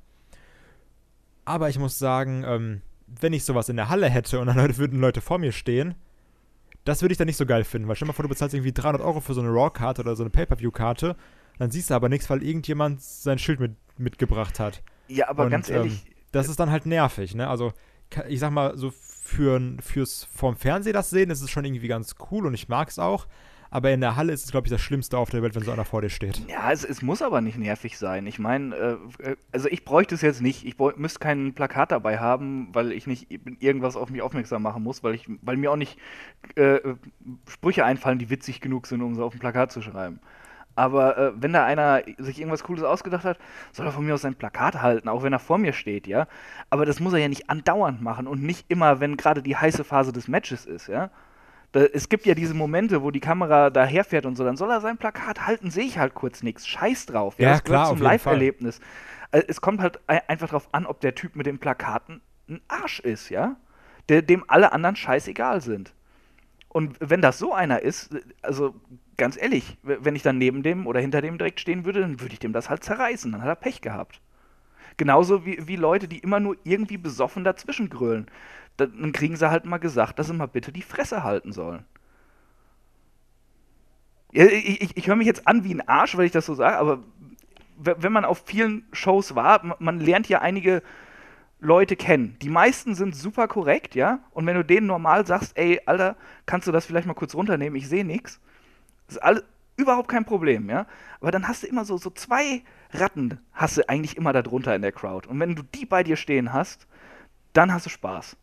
Aber 1.44 1.68
ich 1.68 1.78
muss 1.78 1.98
sagen, 1.98 2.44
ähm, 2.46 2.82
wenn 3.06 3.32
ich 3.32 3.44
sowas 3.44 3.68
in 3.68 3.76
der 3.76 3.88
Halle 3.88 4.08
hätte 4.08 4.40
und 4.40 4.46
dann 4.46 4.56
Leute, 4.56 4.76
würden 4.78 5.00
Leute 5.00 5.20
vor 5.20 5.38
mir 5.38 5.52
stehen, 5.52 5.94
das 6.84 7.02
würde 7.02 7.12
ich 7.12 7.18
dann 7.18 7.26
nicht 7.26 7.36
so 7.36 7.46
geil 7.46 7.64
finden. 7.64 7.88
Weil 7.88 7.96
stell 7.96 8.06
dir 8.06 8.10
mal 8.10 8.14
vor, 8.14 8.22
du 8.24 8.28
bezahlst 8.28 8.54
irgendwie 8.54 8.72
300 8.72 9.02
Euro 9.02 9.20
für 9.20 9.34
so 9.34 9.40
eine 9.40 9.50
Raw-Karte 9.50 10.02
oder 10.02 10.14
so 10.16 10.22
eine 10.22 10.30
Pay-Per-View-Karte, 10.30 11.16
dann 11.58 11.70
siehst 11.70 11.90
du 11.90 11.94
aber 11.94 12.08
nichts, 12.08 12.28
weil 12.28 12.42
irgendjemand 12.42 13.00
sein 13.00 13.38
Schild 13.38 13.60
mit, 13.60 13.76
mitgebracht 13.96 14.60
hat. 14.60 14.82
ja, 15.08 15.28
aber 15.28 15.44
Und, 15.44 15.50
ganz 15.50 15.70
ehrlich, 15.70 16.04
ähm, 16.06 16.12
das 16.36 16.48
ist 16.48 16.60
dann 16.60 16.70
halt 16.70 16.86
nervig, 16.86 17.34
ne? 17.34 17.48
Also, 17.48 17.72
ich 18.28 18.40
sag 18.40 18.50
mal, 18.50 18.76
so 18.76 18.92
für, 18.92 19.60
fürs 19.82 20.24
vorm 20.24 20.56
Fernseher 20.56 20.92
das 20.92 21.10
sehen, 21.10 21.30
ist 21.30 21.42
es 21.42 21.50
schon 21.50 21.64
irgendwie 21.64 21.88
ganz 21.88 22.14
cool 22.30 22.46
und 22.46 22.54
ich 22.54 22.68
mag 22.68 22.88
es 22.88 22.98
auch. 22.98 23.26
Aber 23.68 23.90
in 23.90 24.00
der 24.00 24.16
Halle 24.16 24.32
ist 24.32 24.44
es, 24.44 24.52
glaube 24.52 24.68
ich, 24.68 24.70
das 24.70 24.80
Schlimmste 24.80 25.18
auf 25.18 25.30
der 25.30 25.42
Welt, 25.42 25.54
wenn 25.54 25.62
so 25.62 25.72
einer 25.72 25.84
vor 25.84 26.00
dir 26.00 26.08
steht. 26.08 26.40
Ja, 26.48 26.70
es, 26.70 26.84
es 26.84 27.02
muss 27.02 27.20
aber 27.20 27.40
nicht 27.40 27.58
nervig 27.58 27.98
sein. 27.98 28.26
Ich 28.26 28.38
meine, 28.38 28.74
äh, 28.74 29.30
äh, 29.30 29.36
also 29.52 29.68
ich 29.68 29.84
bräuchte 29.84 30.14
es 30.14 30.22
jetzt 30.22 30.40
nicht. 30.40 30.64
Ich 30.64 30.76
müsste 30.96 31.18
kein 31.18 31.52
Plakat 31.52 31.90
dabei 31.90 32.18
haben, 32.18 32.68
weil 32.72 32.92
ich 32.92 33.06
nicht 33.06 33.26
irgendwas 33.60 33.96
auf 33.96 34.08
mich 34.08 34.22
aufmerksam 34.22 34.62
machen 34.62 34.82
muss, 34.82 35.02
weil 35.02 35.14
ich, 35.14 35.28
weil 35.42 35.56
mir 35.56 35.72
auch 35.72 35.76
nicht 35.76 35.98
äh, 36.56 36.76
äh, 36.76 36.94
Sprüche 37.48 37.84
einfallen, 37.84 38.18
die 38.18 38.30
witzig 38.30 38.60
genug 38.60 38.86
sind, 38.86 39.02
um 39.02 39.14
sie 39.14 39.22
auf 39.22 39.34
ein 39.34 39.40
Plakat 39.40 39.72
zu 39.72 39.82
schreiben. 39.82 40.20
Aber 40.76 41.16
äh, 41.18 41.32
wenn 41.34 41.52
da 41.52 41.64
einer 41.64 42.02
sich 42.18 42.38
irgendwas 42.38 42.62
Cooles 42.62 42.84
ausgedacht 42.84 43.24
hat, 43.24 43.38
soll 43.72 43.86
er 43.86 43.92
von 43.92 44.04
mir 44.06 44.14
aus 44.14 44.20
sein 44.22 44.34
Plakat 44.36 44.82
halten, 44.82 45.08
auch 45.08 45.22
wenn 45.22 45.32
er 45.32 45.38
vor 45.38 45.58
mir 45.58 45.72
steht, 45.72 46.06
ja. 46.06 46.28
Aber 46.70 46.86
das 46.86 47.00
muss 47.00 47.14
er 47.14 47.18
ja 47.18 47.28
nicht 47.28 47.50
andauernd 47.50 48.02
machen 48.02 48.26
und 48.26 48.42
nicht 48.42 48.66
immer, 48.70 49.00
wenn 49.00 49.16
gerade 49.16 49.42
die 49.42 49.56
heiße 49.56 49.82
Phase 49.84 50.12
des 50.12 50.28
Matches 50.28 50.66
ist, 50.66 50.86
ja. 50.88 51.10
Da, 51.72 51.80
es 51.80 52.08
gibt 52.08 52.26
ja 52.26 52.34
diese 52.34 52.54
Momente, 52.54 53.02
wo 53.02 53.10
die 53.10 53.20
Kamera 53.20 53.70
daherfährt 53.70 54.24
und 54.26 54.36
so, 54.36 54.44
dann 54.44 54.56
soll 54.56 54.70
er 54.70 54.80
sein 54.80 54.98
Plakat 54.98 55.46
halten, 55.46 55.70
sehe 55.70 55.84
ich 55.84 55.98
halt 55.98 56.14
kurz 56.14 56.42
nichts. 56.42 56.66
Scheiß 56.66 57.06
drauf. 57.06 57.34
Ja, 57.38 57.50
das 57.52 57.64
klar, 57.64 57.88
zum. 57.88 57.98
Live-Erlebnis. 58.02 58.80
Äh, 59.32 59.42
Es 59.48 59.60
kommt 59.60 59.80
halt 59.80 59.98
ei- 60.06 60.22
einfach 60.28 60.48
drauf 60.50 60.68
an, 60.72 60.86
ob 60.86 61.00
der 61.00 61.14
Typ 61.14 61.34
mit 61.36 61.46
den 61.46 61.58
Plakaten 61.58 62.20
ein 62.48 62.60
Arsch 62.68 63.00
ist, 63.00 63.30
ja? 63.30 63.56
Der, 64.08 64.22
dem 64.22 64.44
alle 64.46 64.72
anderen 64.72 64.94
scheißegal 64.94 65.60
sind. 65.62 65.92
Und 66.76 66.96
wenn 67.00 67.22
das 67.22 67.38
so 67.38 67.54
einer 67.54 67.80
ist, 67.82 68.10
also 68.42 68.74
ganz 69.16 69.36
ehrlich, 69.40 69.78
wenn 69.82 70.14
ich 70.16 70.22
dann 70.22 70.38
neben 70.38 70.62
dem 70.62 70.86
oder 70.86 71.00
hinter 71.00 71.22
dem 71.22 71.38
direkt 71.38 71.60
stehen 71.60 71.84
würde, 71.86 72.00
dann 72.00 72.20
würde 72.20 72.34
ich 72.34 72.38
dem 72.40 72.52
das 72.52 72.68
halt 72.70 72.84
zerreißen. 72.84 73.32
Dann 73.32 73.42
hat 73.42 73.48
er 73.48 73.56
Pech 73.56 73.80
gehabt. 73.80 74.20
Genauso 74.98 75.46
wie, 75.46 75.68
wie 75.68 75.76
Leute, 75.76 76.08
die 76.08 76.18
immer 76.20 76.40
nur 76.40 76.56
irgendwie 76.64 76.98
besoffen 76.98 77.44
dazwischen 77.44 77.90
grölen. 77.90 78.26
Dann 78.78 79.12
kriegen 79.12 79.36
sie 79.36 79.50
halt 79.50 79.66
mal 79.66 79.78
gesagt, 79.78 80.18
dass 80.18 80.28
sie 80.28 80.34
mal 80.34 80.46
bitte 80.48 80.72
die 80.72 80.82
Fresse 80.82 81.24
halten 81.24 81.52
sollen. 81.52 81.84
Ich 84.32 84.82
ich, 84.82 84.96
ich 84.96 85.06
höre 85.06 85.16
mich 85.16 85.26
jetzt 85.26 85.46
an 85.46 85.64
wie 85.64 85.74
ein 85.74 85.86
Arsch, 85.88 86.16
weil 86.16 86.26
ich 86.26 86.32
das 86.32 86.46
so 86.46 86.54
sage, 86.54 86.76
aber 86.76 87.02
wenn 87.78 88.12
man 88.12 88.24
auf 88.24 88.42
vielen 88.46 88.84
Shows 88.92 89.34
war, 89.34 89.64
ma- 89.64 89.76
man 89.78 90.00
lernt 90.00 90.28
ja 90.28 90.40
einige 90.40 90.82
Leute 91.58 91.96
kennen. 91.96 92.36
Die 92.42 92.48
meisten 92.48 92.94
sind 92.94 93.16
super 93.16 93.48
korrekt, 93.48 93.94
ja. 93.94 94.20
Und 94.30 94.46
wenn 94.46 94.56
du 94.56 94.64
denen 94.64 94.86
normal 94.86 95.26
sagst, 95.26 95.56
ey, 95.56 95.80
Alter, 95.86 96.16
kannst 96.44 96.68
du 96.68 96.72
das 96.72 96.86
vielleicht 96.86 97.06
mal 97.06 97.14
kurz 97.14 97.34
runternehmen, 97.34 97.76
ich 97.76 97.88
sehe 97.88 98.04
nichts, 98.04 98.40
ist 99.08 99.22
alles 99.22 99.42
überhaupt 99.76 100.08
kein 100.08 100.24
Problem, 100.24 100.68
ja. 100.68 100.86
Aber 101.20 101.30
dann 101.30 101.48
hast 101.48 101.62
du 101.62 101.66
immer 101.66 101.84
so, 101.84 101.96
so 101.96 102.10
zwei 102.10 102.62
Ratten, 102.92 103.40
hast 103.52 103.76
du 103.78 103.88
eigentlich 103.88 104.16
immer 104.16 104.32
da 104.32 104.42
drunter 104.42 104.74
in 104.74 104.82
der 104.82 104.92
Crowd. 104.92 105.28
Und 105.28 105.40
wenn 105.40 105.54
du 105.54 105.62
die 105.62 105.86
bei 105.86 106.02
dir 106.02 106.16
stehen 106.16 106.52
hast, 106.52 106.86
dann 107.52 107.72
hast 107.72 107.86
du 107.86 107.90
Spaß. 107.90 108.36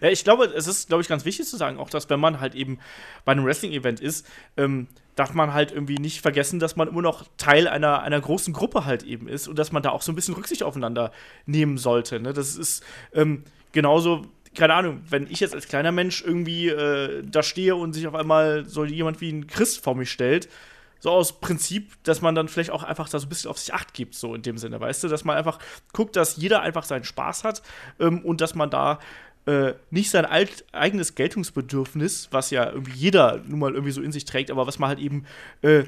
Ja, 0.00 0.08
ich 0.08 0.24
glaube, 0.24 0.44
es 0.46 0.66
ist, 0.66 0.88
glaube 0.88 1.02
ich, 1.02 1.08
ganz 1.08 1.24
wichtig 1.24 1.46
zu 1.46 1.56
sagen, 1.56 1.78
auch 1.78 1.90
dass 1.90 2.08
wenn 2.10 2.20
man 2.20 2.40
halt 2.40 2.54
eben 2.54 2.78
bei 3.24 3.32
einem 3.32 3.44
Wrestling-Event 3.44 4.00
ist, 4.00 4.26
ähm, 4.56 4.88
darf 5.14 5.34
man 5.34 5.52
halt 5.52 5.72
irgendwie 5.72 5.98
nicht 5.98 6.22
vergessen, 6.22 6.60
dass 6.60 6.76
man 6.76 6.88
immer 6.88 7.02
noch 7.02 7.26
Teil 7.36 7.68
einer, 7.68 8.02
einer 8.02 8.20
großen 8.20 8.54
Gruppe 8.54 8.84
halt 8.84 9.02
eben 9.02 9.28
ist 9.28 9.48
und 9.48 9.58
dass 9.58 9.72
man 9.72 9.82
da 9.82 9.90
auch 9.90 10.02
so 10.02 10.12
ein 10.12 10.14
bisschen 10.14 10.34
Rücksicht 10.34 10.62
aufeinander 10.62 11.12
nehmen 11.46 11.78
sollte. 11.78 12.20
Ne? 12.20 12.32
Das 12.32 12.56
ist 12.56 12.82
ähm, 13.12 13.44
genauso, 13.72 14.22
keine 14.54 14.74
Ahnung, 14.74 15.02
wenn 15.08 15.26
ich 15.30 15.40
jetzt 15.40 15.54
als 15.54 15.68
kleiner 15.68 15.92
Mensch 15.92 16.22
irgendwie 16.22 16.68
äh, 16.68 17.22
da 17.22 17.42
stehe 17.42 17.76
und 17.76 17.92
sich 17.92 18.06
auf 18.06 18.14
einmal 18.14 18.66
so 18.66 18.84
jemand 18.84 19.20
wie 19.20 19.30
ein 19.30 19.46
Christ 19.46 19.82
vor 19.84 19.94
mich 19.94 20.10
stellt, 20.10 20.48
so 21.00 21.10
aus 21.10 21.40
Prinzip, 21.40 21.92
dass 22.04 22.20
man 22.20 22.34
dann 22.34 22.48
vielleicht 22.48 22.70
auch 22.70 22.82
einfach 22.82 23.08
da 23.08 23.18
so 23.18 23.26
ein 23.26 23.30
bisschen 23.30 23.50
auf 23.50 23.58
sich 23.58 23.74
acht 23.74 23.94
gibt, 23.94 24.14
so 24.14 24.34
in 24.34 24.42
dem 24.42 24.58
Sinne, 24.58 24.80
weißt 24.80 25.02
du, 25.02 25.08
dass 25.08 25.24
man 25.24 25.36
einfach 25.36 25.58
guckt, 25.92 26.14
dass 26.14 26.36
jeder 26.36 26.60
einfach 26.60 26.84
seinen 26.84 27.04
Spaß 27.04 27.42
hat 27.44 27.62
ähm, 27.98 28.22
und 28.24 28.40
dass 28.40 28.54
man 28.54 28.70
da 28.70 29.00
äh, 29.46 29.74
nicht 29.90 30.10
sein 30.10 30.24
alt, 30.26 30.64
eigenes 30.72 31.14
Geltungsbedürfnis, 31.14 32.28
was 32.30 32.50
ja 32.50 32.70
irgendwie 32.70 32.92
jeder 32.92 33.42
nun 33.46 33.58
mal 33.58 33.72
irgendwie 33.72 33.92
so 33.92 34.02
in 34.02 34.12
sich 34.12 34.24
trägt, 34.24 34.50
aber 34.50 34.66
was 34.66 34.78
man 34.78 34.88
halt 34.88 34.98
eben 34.98 35.24
äh, 35.62 35.84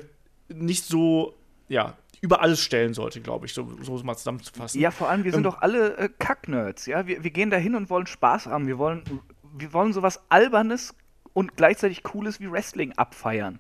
nicht 0.49 0.85
so, 0.85 1.35
ja, 1.69 1.97
über 2.21 2.41
alles 2.41 2.61
stellen 2.61 2.95
sollte, 2.95 3.21
glaube 3.21 3.47
ich, 3.47 3.53
so, 3.53 3.69
so 3.83 3.95
mal 4.05 4.17
zusammenzufassen. 4.17 4.81
Ja, 4.81 4.91
vor 4.93 5.09
allem, 5.09 5.25
wir 5.25 5.33
sind 5.33 5.41
Ähm, 5.41 5.51
doch 5.51 5.61
alle 5.61 5.97
äh, 5.97 6.09
Kacknerds, 6.19 6.87
ja. 6.87 7.07
Wir, 7.07 7.25
wir 7.25 7.31
gehen 7.31 7.51
da 7.51 7.57
hin 7.57 7.75
und 7.75 7.91
wollen 7.91 8.07
Spaß 8.07 8.47
haben. 8.47 8.67
Wir 8.69 8.79
wollen, 8.79 9.03
wir 9.59 9.73
wollen 9.73 9.93
sowas 9.93 10.23
Albernes 10.29 10.95
und 11.33 11.57
gleichzeitig 11.57 12.03
Cooles 12.05 12.41
wie 12.41 12.51
Wrestling 12.51 12.93
abfeiern. 12.93 13.59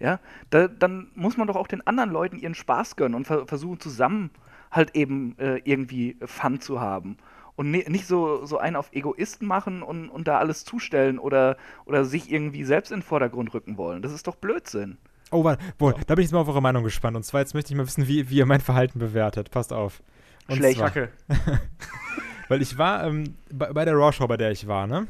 Ja, 0.00 0.20
da, 0.50 0.68
dann 0.68 1.10
muss 1.16 1.36
man 1.36 1.48
doch 1.48 1.56
auch 1.56 1.66
den 1.66 1.86
anderen 1.86 2.10
Leuten 2.10 2.38
ihren 2.38 2.54
Spaß 2.54 2.96
gönnen 2.96 3.14
und 3.14 3.26
ver 3.26 3.46
versuchen 3.46 3.80
zusammen 3.80 4.30
halt 4.70 4.94
eben 4.94 5.36
äh, 5.38 5.60
irgendwie 5.64 6.16
Fun 6.24 6.60
zu 6.60 6.80
haben. 6.80 7.18
Und 7.58 7.72
ni- 7.72 7.84
nicht 7.88 8.06
so, 8.06 8.46
so 8.46 8.58
einen 8.58 8.76
auf 8.76 8.92
Egoisten 8.92 9.44
machen 9.44 9.82
und, 9.82 10.08
und 10.10 10.28
da 10.28 10.38
alles 10.38 10.64
zustellen 10.64 11.18
oder, 11.18 11.56
oder 11.86 12.04
sich 12.04 12.30
irgendwie 12.30 12.62
selbst 12.62 12.92
in 12.92 12.98
den 13.00 13.02
Vordergrund 13.02 13.52
rücken 13.52 13.76
wollen. 13.76 14.00
Das 14.00 14.12
ist 14.12 14.28
doch 14.28 14.36
Blödsinn. 14.36 14.96
Oh, 15.32 15.42
warte, 15.42 15.64
boah, 15.76 15.92
da 16.06 16.14
bin 16.14 16.22
ich 16.22 16.26
jetzt 16.26 16.32
mal 16.32 16.38
auf 16.38 16.48
eure 16.48 16.62
Meinung 16.62 16.84
gespannt. 16.84 17.16
Und 17.16 17.24
zwar 17.24 17.40
jetzt 17.40 17.54
möchte 17.54 17.72
ich 17.72 17.76
mal 17.76 17.84
wissen, 17.84 18.06
wie, 18.06 18.30
wie 18.30 18.36
ihr 18.36 18.46
mein 18.46 18.60
Verhalten 18.60 19.00
bewertet. 19.00 19.50
Passt 19.50 19.72
auf. 19.72 20.04
Und 20.46 20.58
Schlecht. 20.58 20.80
Weil 22.48 22.62
ich 22.62 22.78
war 22.78 23.04
ähm, 23.04 23.34
bei, 23.52 23.72
bei 23.72 23.84
der 23.84 23.94
Raw-Show, 23.94 24.28
bei 24.28 24.36
der 24.36 24.52
ich 24.52 24.68
war, 24.68 24.86
ne? 24.86 25.08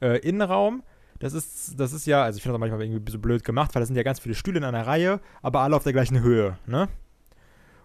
Äh, 0.00 0.20
Innenraum, 0.26 0.82
das 1.18 1.34
ist, 1.34 1.78
das 1.78 1.92
ist 1.92 2.06
ja, 2.06 2.22
also 2.24 2.38
ich 2.38 2.42
finde 2.42 2.54
das 2.54 2.60
manchmal 2.60 2.82
irgendwie 2.82 3.12
so 3.12 3.18
blöd 3.18 3.44
gemacht, 3.44 3.74
weil 3.74 3.80
das 3.80 3.88
sind 3.88 3.96
ja 3.96 4.02
ganz 4.04 4.20
viele 4.20 4.34
Stühle 4.34 4.56
in 4.56 4.64
einer 4.64 4.86
Reihe, 4.86 5.20
aber 5.42 5.60
alle 5.60 5.76
auf 5.76 5.84
der 5.84 5.92
gleichen 5.92 6.20
Höhe, 6.20 6.58
ne? 6.66 6.88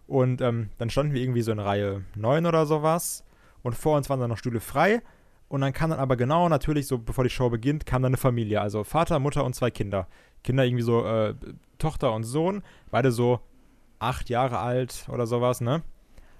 Und 0.08 0.40
ähm, 0.42 0.70
dann 0.78 0.90
standen 0.90 1.14
wir 1.14 1.22
irgendwie 1.22 1.42
so 1.42 1.52
in 1.52 1.60
Reihe 1.60 2.04
9 2.16 2.46
oder 2.46 2.66
sowas 2.66 3.26
und 3.64 3.76
vor 3.76 3.98
uns 3.98 4.10
waren 4.10 4.20
dann 4.20 4.30
noch 4.30 4.38
Stühle 4.38 4.60
frei 4.60 5.02
und 5.48 5.62
dann 5.62 5.74
kam 5.74 5.90
dann 5.90 6.00
aber 6.00 6.16
genau 6.16 6.48
natürlich, 6.50 6.88
so 6.88 6.98
bevor 7.00 7.24
die 7.24 7.30
Show 7.30 7.50
beginnt, 7.50 7.86
kam 7.86 8.02
dann 8.02 8.12
eine 8.12 8.18
Familie, 8.18 8.62
also 8.62 8.84
Vater, 8.84 9.20
Mutter 9.20 9.44
und 9.44 9.56
zwei 9.56 9.72
Kinder. 9.72 10.08
Kinder 10.44 10.64
irgendwie 10.66 10.84
so, 10.84 11.06
äh, 11.06 11.34
Tochter 11.80 12.14
und 12.14 12.24
Sohn, 12.24 12.64
beide 12.92 13.12
so 13.12 13.40
acht 14.00 14.30
Jahre 14.30 14.60
alt 14.60 15.06
oder 15.12 15.26
sowas, 15.28 15.60
ne? 15.62 15.82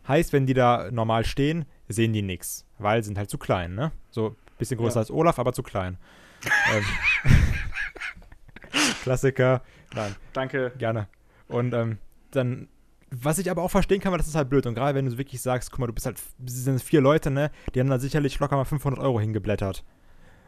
Heißt, 0.08 0.32
wenn 0.34 0.46
die 0.46 0.54
da 0.54 0.90
normal 0.92 1.26
stehen, 1.26 1.66
sehen 1.88 2.14
die 2.14 2.22
nix, 2.22 2.66
weil 2.78 3.04
sind 3.04 3.18
halt 3.18 3.30
zu 3.30 3.38
klein, 3.38 3.76
ne? 3.76 3.92
So 4.12 4.36
bisschen 4.58 4.78
größer 4.78 4.96
Ja. 4.96 5.02
als 5.02 5.12
Olaf, 5.12 5.40
aber 5.40 5.54
zu 5.54 5.64
klein. 5.64 5.98
ähm, 6.74 6.84
Klassiker. 9.04 9.62
Nein, 9.94 10.16
Danke. 10.34 10.72
gerne. 10.78 11.08
Und 11.48 11.74
ähm, 11.74 11.98
dann 12.32 12.68
was 13.12 13.40
ich 13.40 13.50
aber 13.50 13.64
auch 13.64 13.72
verstehen 13.72 14.00
kann, 14.00 14.12
weil 14.12 14.20
das 14.20 14.28
ist 14.28 14.36
halt 14.36 14.50
blöd. 14.50 14.66
Und 14.66 14.76
gerade 14.76 14.96
wenn 14.96 15.06
du 15.06 15.18
wirklich 15.18 15.42
sagst, 15.42 15.72
guck 15.72 15.80
mal, 15.80 15.88
du 15.88 15.94
bist 15.94 16.06
halt, 16.06 16.20
sind 16.46 16.82
vier 16.82 17.02
Leute, 17.02 17.32
ne? 17.32 17.52
Die 17.74 17.80
haben 17.80 17.90
da 17.90 18.00
sicherlich 18.00 18.40
locker 18.40 18.56
mal 18.56 18.66
500 18.66 19.00
Euro 19.00 19.20
hingeblättert. 19.20 19.84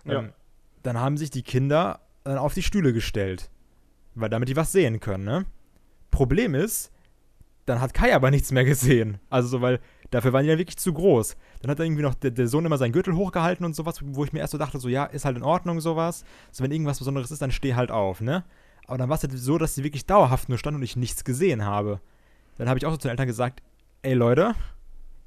Ja. 0.06 0.20
Ähm, 0.20 0.34
dann 0.84 1.00
haben 1.00 1.18
sich 1.18 1.30
die 1.30 1.44
Kinder 1.44 2.02
dann 2.24 2.38
auf 2.38 2.54
die 2.54 2.64
Stühle 2.64 2.94
gestellt. 2.94 3.50
Weil 4.14 4.30
damit 4.30 4.50
die 4.50 4.56
was 4.56 4.72
sehen 4.72 5.00
können, 5.00 5.24
ne? 5.24 5.46
Problem 6.12 6.54
ist, 6.54 6.92
dann 7.66 7.80
hat 7.80 7.94
Kai 7.94 8.14
aber 8.14 8.32
nichts 8.32 8.52
mehr 8.52 8.66
gesehen. 8.66 9.20
Also 9.30 9.48
so, 9.48 9.62
weil 9.62 9.80
dafür 10.10 10.34
waren 10.34 10.44
die 10.44 10.50
ja 10.50 10.58
wirklich 10.58 10.78
zu 10.78 10.94
groß. 10.94 11.38
Dann 11.62 11.72
hat 11.72 11.80
er 11.80 11.86
irgendwie 11.86 12.02
noch 12.02 12.16
der, 12.16 12.32
der, 12.32 12.48
Sohn 12.48 12.66
immer 12.66 12.78
seinen 12.78 12.92
Gürtel 12.92 13.16
hochgehalten 13.16 13.66
und 13.66 13.76
sowas, 13.76 14.00
wo 14.04 14.26
ich 14.26 14.34
mir 14.34 14.40
erst 14.40 14.52
so 14.52 14.58
dachte, 14.58 14.80
so 14.80 14.90
ja, 14.90 15.06
ist 15.06 15.26
halt 15.26 15.38
in 15.38 15.44
Ordnung 15.44 15.80
sowas. 15.80 16.26
So, 16.52 16.64
wenn 16.64 16.72
irgendwas 16.72 17.00
Besonderes 17.00 17.32
ist, 17.32 17.42
dann 17.42 17.52
steh 17.52 17.76
halt 17.76 17.92
auf, 17.92 18.22
ne? 18.22 18.44
Aber 18.88 18.98
dann 18.98 19.10
war 19.10 19.16
es 19.16 19.24
halt 19.24 19.38
so, 19.38 19.58
dass 19.58 19.76
sie 19.76 19.84
wirklich 19.84 20.06
dauerhaft 20.06 20.50
nur 20.50 20.58
stand 20.58 20.76
und 20.76 20.84
ich 20.84 20.98
nichts 20.98 21.24
gesehen 21.24 21.64
habe. 21.64 22.02
Dann 22.58 22.70
habe 22.70 22.78
ich 22.78 22.86
auch 22.86 22.92
so 22.92 22.98
zu 22.98 23.08
den 23.08 23.12
Eltern 23.12 23.28
gesagt, 23.28 23.62
ey 24.02 24.14
Leute, 24.14 24.56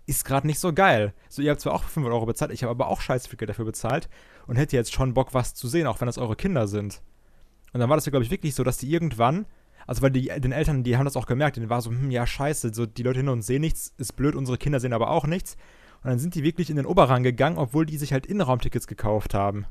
ist 0.07 0.25
gerade 0.25 0.47
nicht 0.47 0.59
so 0.59 0.73
geil. 0.73 1.15
So, 1.29 1.43
ihr 1.43 1.51
habt 1.51 1.61
zwar 1.61 1.75
auch 1.75 1.83
500 1.83 2.13
Euro 2.13 2.27
bezahlt, 2.27 2.53
ich 2.53 2.63
habe 2.63 2.71
aber 2.71 2.89
auch 2.89 3.01
Scheißficke 3.01 3.47
dafür 3.47 3.65
bezahlt 3.65 4.09
und 4.47 4.57
hätte 4.57 4.77
jetzt 4.77 4.93
schon 4.93 5.15
Bock, 5.15 5.33
was 5.33 5.55
zu 5.55 5.69
sehen, 5.69 5.87
auch 5.87 6.01
wenn 6.01 6.07
das 6.07 6.19
eure 6.19 6.37
Kinder 6.37 6.67
sind. 6.67 7.03
Und 7.73 7.81
dann 7.81 7.89
war 7.89 7.97
das 7.97 8.07
ja, 8.07 8.11
glaube 8.11 8.25
ich, 8.25 8.31
wirklich 8.31 8.55
so, 8.55 8.63
dass 8.63 8.79
die 8.79 8.91
irgendwann, 8.91 9.47
also 9.87 10.03
weil 10.03 10.11
die, 10.11 10.29
den 10.29 10.53
Eltern, 10.53 10.85
die 10.85 10.97
haben 10.97 11.05
das 11.05 11.17
auch 11.17 11.27
gemerkt, 11.27 11.57
denen 11.57 11.71
war 11.71 11.81
so, 11.81 11.91
hm, 11.91 12.11
ja, 12.11 12.27
scheiße, 12.27 12.73
so 12.73 12.87
die 12.87 13.03
Leute 13.03 13.19
hinter 13.19 13.33
uns 13.33 13.47
sehen 13.47 13.63
nichts, 13.63 13.95
ist 13.99 14.15
blöd, 14.15 14.35
unsere 14.35 14.59
Kinder 14.59 14.81
sehen 14.81 14.93
aber 14.93 15.11
auch 15.11 15.27
nichts. 15.27 15.57
Und 16.03 16.11
dann 16.11 16.19
sind 16.19 16.35
die 16.35 16.45
wirklich 16.45 16.71
in 16.71 16.77
den 16.77 16.87
Oberrang 16.87 17.23
gegangen, 17.23 17.57
obwohl 17.57 17.87
die 17.87 17.97
sich 17.97 18.13
halt 18.13 18.27
Innenraumtickets 18.27 18.87
gekauft 18.87 19.33
haben. 19.33 19.67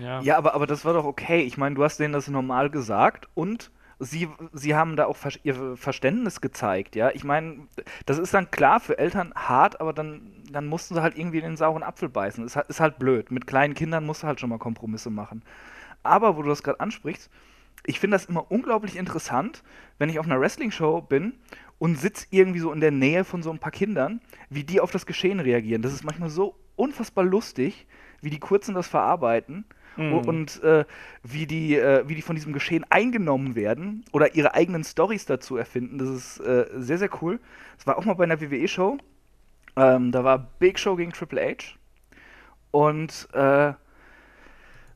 Ja, 0.00 0.20
ja 0.20 0.36
aber, 0.36 0.54
aber 0.54 0.66
das 0.66 0.84
war 0.84 0.92
doch 0.92 1.04
okay. 1.04 1.42
Ich 1.42 1.56
meine, 1.56 1.76
du 1.76 1.84
hast 1.84 1.98
denen 1.98 2.12
das 2.12 2.28
normal 2.28 2.68
gesagt 2.68 3.28
und 3.34 3.70
sie, 3.98 4.28
sie 4.52 4.74
haben 4.74 4.96
da 4.96 5.06
auch 5.06 5.16
ihr 5.42 5.76
Verständnis 5.76 6.40
gezeigt, 6.40 6.96
ja. 6.96 7.10
Ich 7.10 7.24
meine, 7.24 7.66
das 8.04 8.18
ist 8.18 8.34
dann 8.34 8.50
klar 8.50 8.80
für 8.80 8.98
Eltern 8.98 9.32
hart, 9.34 9.80
aber 9.80 9.92
dann, 9.92 10.32
dann 10.50 10.66
mussten 10.66 10.94
sie 10.94 11.02
halt 11.02 11.16
irgendwie 11.16 11.38
in 11.38 11.44
den 11.44 11.56
sauren 11.56 11.82
Apfel 11.82 12.08
beißen. 12.08 12.44
Ist 12.44 12.56
ist 12.56 12.80
halt 12.80 12.98
blöd. 12.98 13.30
Mit 13.30 13.46
kleinen 13.46 13.74
Kindern 13.74 14.04
musst 14.04 14.22
du 14.22 14.26
halt 14.26 14.40
schon 14.40 14.50
mal 14.50 14.58
Kompromisse 14.58 15.10
machen. 15.10 15.42
Aber 16.02 16.36
wo 16.36 16.42
du 16.42 16.48
das 16.48 16.62
gerade 16.62 16.80
ansprichst, 16.80 17.30
ich 17.84 18.00
finde 18.00 18.16
das 18.16 18.26
immer 18.26 18.50
unglaublich 18.50 18.96
interessant, 18.96 19.62
wenn 19.98 20.08
ich 20.08 20.18
auf 20.18 20.26
einer 20.26 20.40
Wrestling-Show 20.40 21.02
bin 21.02 21.34
und 21.78 21.98
sitze 21.98 22.26
irgendwie 22.30 22.58
so 22.58 22.72
in 22.72 22.80
der 22.80 22.90
Nähe 22.90 23.24
von 23.24 23.42
so 23.42 23.50
ein 23.50 23.58
paar 23.58 23.72
Kindern, 23.72 24.20
wie 24.50 24.64
die 24.64 24.80
auf 24.80 24.90
das 24.90 25.06
Geschehen 25.06 25.40
reagieren. 25.40 25.82
Das 25.82 25.92
ist 25.92 26.04
manchmal 26.04 26.30
so 26.30 26.56
unfassbar 26.74 27.24
lustig, 27.24 27.86
wie 28.20 28.30
die 28.30 28.40
Kurzen 28.40 28.74
das 28.74 28.88
verarbeiten 28.88 29.64
mhm. 29.96 30.14
und 30.14 30.62
äh, 30.62 30.84
wie, 31.22 31.46
die, 31.46 31.76
äh, 31.76 32.08
wie 32.08 32.14
die 32.14 32.22
von 32.22 32.36
diesem 32.36 32.52
Geschehen 32.52 32.84
eingenommen 32.90 33.54
werden 33.54 34.04
oder 34.12 34.34
ihre 34.34 34.54
eigenen 34.54 34.84
Stories 34.84 35.26
dazu 35.26 35.56
erfinden. 35.56 35.98
Das 35.98 36.08
ist 36.08 36.40
äh, 36.40 36.66
sehr, 36.76 36.98
sehr 36.98 37.10
cool. 37.22 37.40
Das 37.76 37.86
war 37.86 37.98
auch 37.98 38.04
mal 38.04 38.14
bei 38.14 38.24
einer 38.24 38.40
WWE-Show. 38.40 38.98
Ähm, 39.76 40.12
da 40.12 40.24
war 40.24 40.50
Big 40.58 40.78
Show 40.78 40.96
gegen 40.96 41.12
Triple 41.12 41.40
H. 41.40 41.76
Und 42.70 43.28
äh, 43.32 43.72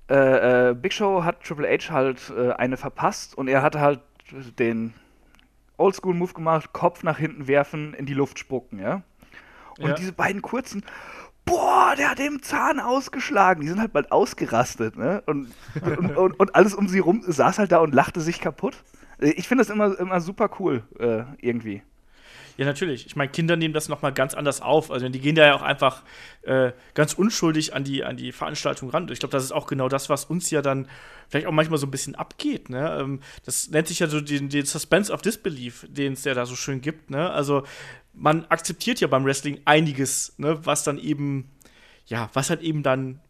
äh, 0.08 0.70
äh, 0.70 0.74
Big 0.74 0.92
Show 0.92 1.24
hat 1.24 1.42
Triple 1.42 1.68
H 1.68 1.92
halt 1.92 2.32
eine 2.58 2.76
verpasst 2.76 3.36
und 3.36 3.48
er 3.48 3.62
hatte 3.62 3.80
halt 3.80 4.00
den 4.58 4.94
Oldschool-Move 5.76 6.34
gemacht, 6.34 6.72
Kopf 6.72 7.02
nach 7.02 7.18
hinten 7.18 7.48
werfen, 7.48 7.94
in 7.94 8.06
die 8.06 8.14
Luft 8.14 8.38
spucken, 8.38 8.78
ja. 8.78 9.02
Und 9.78 9.88
ja. 9.88 9.94
diese 9.94 10.12
beiden 10.12 10.42
kurzen, 10.42 10.84
boah, 11.50 11.94
der 11.96 12.10
hat 12.10 12.18
den 12.18 12.42
Zahn 12.42 12.80
ausgeschlagen. 12.80 13.62
Die 13.62 13.68
sind 13.68 13.80
halt 13.80 13.92
bald 13.92 14.12
ausgerastet, 14.12 14.96
ne? 14.96 15.22
Und, 15.26 15.48
und, 15.82 16.16
und, 16.16 16.40
und, 16.40 16.54
alles 16.54 16.74
um 16.74 16.88
sie 16.88 17.00
rum 17.00 17.22
saß 17.26 17.58
halt 17.58 17.72
da 17.72 17.78
und 17.78 17.94
lachte 17.94 18.20
sich 18.20 18.40
kaputt. 18.40 18.76
Ich 19.18 19.48
finde 19.48 19.64
das 19.64 19.70
immer, 19.70 19.98
immer 19.98 20.20
super 20.20 20.50
cool, 20.58 20.82
äh, 20.98 21.24
irgendwie. 21.38 21.82
Ja, 22.60 22.66
natürlich. 22.66 23.06
Ich 23.06 23.16
meine, 23.16 23.30
Kinder 23.30 23.56
nehmen 23.56 23.72
das 23.72 23.88
nochmal 23.88 24.12
ganz 24.12 24.34
anders 24.34 24.60
auf. 24.60 24.90
Also 24.90 25.08
die 25.08 25.20
gehen 25.20 25.34
da 25.34 25.46
ja 25.46 25.54
auch 25.54 25.62
einfach 25.62 26.02
äh, 26.42 26.72
ganz 26.92 27.14
unschuldig 27.14 27.74
an 27.74 27.84
die, 27.84 28.04
an 28.04 28.18
die 28.18 28.32
Veranstaltung 28.32 28.90
ran. 28.90 29.08
Ich 29.10 29.18
glaube, 29.18 29.32
das 29.32 29.44
ist 29.44 29.52
auch 29.52 29.66
genau 29.66 29.88
das, 29.88 30.10
was 30.10 30.26
uns 30.26 30.50
ja 30.50 30.60
dann 30.60 30.86
vielleicht 31.28 31.46
auch 31.46 31.52
manchmal 31.52 31.78
so 31.78 31.86
ein 31.86 31.90
bisschen 31.90 32.16
abgeht. 32.16 32.68
Ne? 32.68 32.98
Ähm, 33.00 33.20
das 33.46 33.70
nennt 33.70 33.88
sich 33.88 34.00
ja 34.00 34.08
so 34.08 34.20
den, 34.20 34.50
den 34.50 34.66
Suspense 34.66 35.10
of 35.10 35.22
Disbelief, 35.22 35.86
den 35.88 36.12
es 36.12 36.24
ja 36.24 36.34
da 36.34 36.44
so 36.44 36.54
schön 36.54 36.82
gibt. 36.82 37.10
Ne? 37.10 37.30
Also 37.30 37.64
man 38.12 38.44
akzeptiert 38.46 39.00
ja 39.00 39.08
beim 39.08 39.24
Wrestling 39.24 39.60
einiges, 39.64 40.34
ne? 40.36 40.64
was 40.64 40.84
dann 40.84 40.98
eben, 40.98 41.50
ja, 42.06 42.30
was 42.34 42.50
halt 42.50 42.60
eben 42.62 42.82
dann 42.82 43.20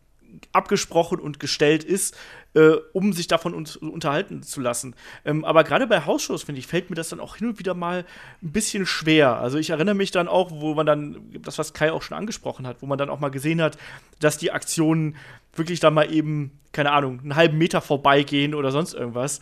abgesprochen 0.53 1.19
und 1.19 1.41
gestellt 1.41 1.85
ist, 1.85 2.17
äh, 2.55 2.73
um 2.93 3.13
sich 3.13 3.27
davon 3.27 3.55
un 3.55 3.67
unterhalten 3.81 4.43
zu 4.43 4.61
lassen. 4.61 4.95
Ähm, 5.25 5.45
aber 5.45 5.65
gerade 5.65 5.87
bei 5.87 6.05
Hausshows, 6.05 6.43
finde 6.43 6.59
ich, 6.59 6.67
fällt 6.67 6.91
mir 6.91 6.97
das 6.97 7.09
dann 7.09 7.21
auch 7.21 7.37
hin 7.37 7.49
und 7.49 7.59
wieder 7.59 7.75
mal 7.75 8.05
ein 8.43 8.53
bisschen 8.53 8.87
schwer. 8.87 9.37
Also 9.39 9.59
ich 9.59 9.71
erinnere 9.71 9.95
mich 9.95 10.11
dann 10.11 10.29
auch, 10.29 10.51
wo 10.51 10.75
man 10.75 10.87
dann, 10.87 11.33
das 11.43 11.59
was 11.59 11.73
Kai 11.73 11.93
auch 11.93 12.03
schon 12.03 12.17
angesprochen 12.17 12.67
hat, 12.67 12.83
wo 12.83 12.87
man 12.87 12.99
dann 12.99 13.11
auch 13.11 13.21
mal 13.21 13.31
gesehen 13.31 13.63
hat, 13.63 13.79
dass 14.19 14.39
die 14.39 14.53
Aktionen 14.53 15.17
wirklich 15.55 15.81
da 15.81 15.91
mal 15.91 16.13
eben, 16.13 16.59
keine 16.73 16.93
Ahnung, 16.93 17.21
einen 17.21 17.37
halben 17.37 17.59
Meter 17.59 17.81
vorbeigehen 17.81 18.55
oder 18.55 18.71
sonst 18.71 18.95
irgendwas. 18.95 19.41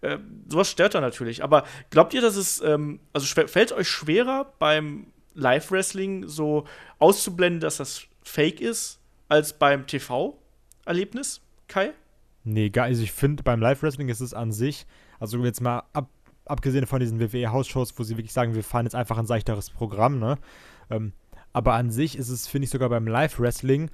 Äh, 0.00 0.18
sowas 0.48 0.70
stört 0.70 0.94
dann 0.94 1.02
natürlich. 1.02 1.44
Aber 1.44 1.64
glaubt 1.90 2.14
ihr, 2.14 2.20
dass 2.22 2.36
es, 2.36 2.62
ähm, 2.62 3.00
also 3.12 3.26
fällt 3.26 3.70
es 3.70 3.76
euch 3.76 3.88
schwerer 3.88 4.52
beim 4.58 5.06
Live-Wrestling 5.34 6.28
so 6.28 6.66
auszublenden, 6.98 7.60
dass 7.60 7.76
das 7.76 8.02
Fake 8.22 8.60
ist? 8.60 9.00
als 9.30 9.52
beim 9.52 9.86
TV-Erlebnis, 9.86 11.40
Kai? 11.68 11.92
Nee, 12.44 12.70
gar, 12.70 12.86
also 12.86 13.02
ich 13.02 13.12
finde, 13.12 13.42
beim 13.42 13.60
Live-Wrestling 13.60 14.08
ist 14.08 14.20
es 14.20 14.34
an 14.34 14.52
sich, 14.52 14.86
also 15.18 15.44
jetzt 15.44 15.60
mal 15.60 15.82
ab, 15.92 16.08
abgesehen 16.46 16.86
von 16.86 17.00
diesen 17.00 17.20
WWE-Hausshows, 17.20 17.98
wo 17.98 18.02
sie 18.02 18.16
wirklich 18.16 18.32
sagen, 18.32 18.54
wir 18.54 18.64
fahren 18.64 18.86
jetzt 18.86 18.94
einfach 18.94 19.18
ein 19.18 19.26
seichteres 19.26 19.70
Programm, 19.70 20.18
ne? 20.18 20.38
Ähm, 20.90 21.12
aber 21.52 21.74
an 21.74 21.90
sich 21.90 22.16
ist 22.16 22.28
es, 22.28 22.46
finde 22.46 22.64
ich, 22.64 22.70
sogar 22.70 22.88
beim 22.88 23.06
Live-Wrestling 23.06 23.90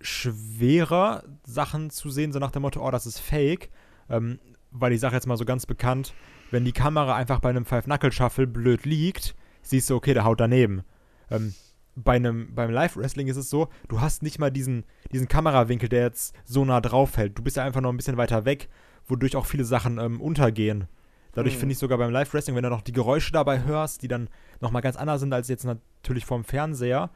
schwerer, 0.00 1.24
Sachen 1.44 1.90
zu 1.90 2.10
sehen, 2.10 2.32
so 2.32 2.38
nach 2.38 2.50
dem 2.50 2.62
Motto, 2.62 2.86
oh, 2.86 2.90
das 2.90 3.06
ist 3.06 3.18
fake. 3.18 3.70
Ähm, 4.10 4.38
weil 4.70 4.92
ich 4.92 5.00
sage 5.00 5.14
jetzt 5.14 5.26
mal 5.26 5.36
so 5.36 5.44
ganz 5.44 5.66
bekannt, 5.66 6.14
wenn 6.50 6.64
die 6.64 6.72
Kamera 6.72 7.16
einfach 7.16 7.40
bei 7.40 7.50
einem 7.50 7.64
Five-Knuckle-Shuffle 7.64 8.46
blöd 8.46 8.84
liegt, 8.84 9.34
siehst 9.62 9.90
du, 9.90 9.96
okay, 9.96 10.14
der 10.14 10.24
haut 10.24 10.40
daneben. 10.40 10.82
Ähm, 11.30 11.54
bei 11.96 12.16
einem, 12.16 12.54
beim 12.54 12.70
Live-Wrestling 12.70 13.26
ist 13.26 13.38
es 13.38 13.50
so, 13.50 13.68
du 13.88 14.00
hast 14.00 14.22
nicht 14.22 14.38
mal 14.38 14.50
diesen, 14.50 14.84
diesen 15.12 15.28
Kamerawinkel, 15.28 15.88
der 15.88 16.02
jetzt 16.02 16.34
so 16.44 16.64
nah 16.64 16.80
drauf 16.80 17.10
fällt. 17.10 17.36
Du 17.38 17.42
bist 17.42 17.56
ja 17.56 17.64
einfach 17.64 17.80
noch 17.80 17.90
ein 17.90 17.96
bisschen 17.96 18.18
weiter 18.18 18.44
weg, 18.44 18.68
wodurch 19.06 19.34
auch 19.34 19.46
viele 19.46 19.64
Sachen 19.64 19.98
ähm, 19.98 20.20
untergehen. 20.20 20.88
Dadurch 21.32 21.54
mhm. 21.56 21.60
finde 21.60 21.72
ich 21.72 21.78
sogar 21.78 21.98
beim 21.98 22.10
Live-Wrestling, 22.10 22.54
wenn 22.54 22.62
du 22.62 22.70
noch 22.70 22.82
die 22.82 22.92
Geräusche 22.92 23.32
dabei 23.32 23.64
hörst, 23.64 24.02
die 24.02 24.08
dann 24.08 24.28
nochmal 24.60 24.82
ganz 24.82 24.96
anders 24.96 25.20
sind 25.20 25.32
als 25.32 25.48
jetzt 25.48 25.64
natürlich 25.64 26.26
vorm 26.26 26.44
Fernseher, 26.44 27.10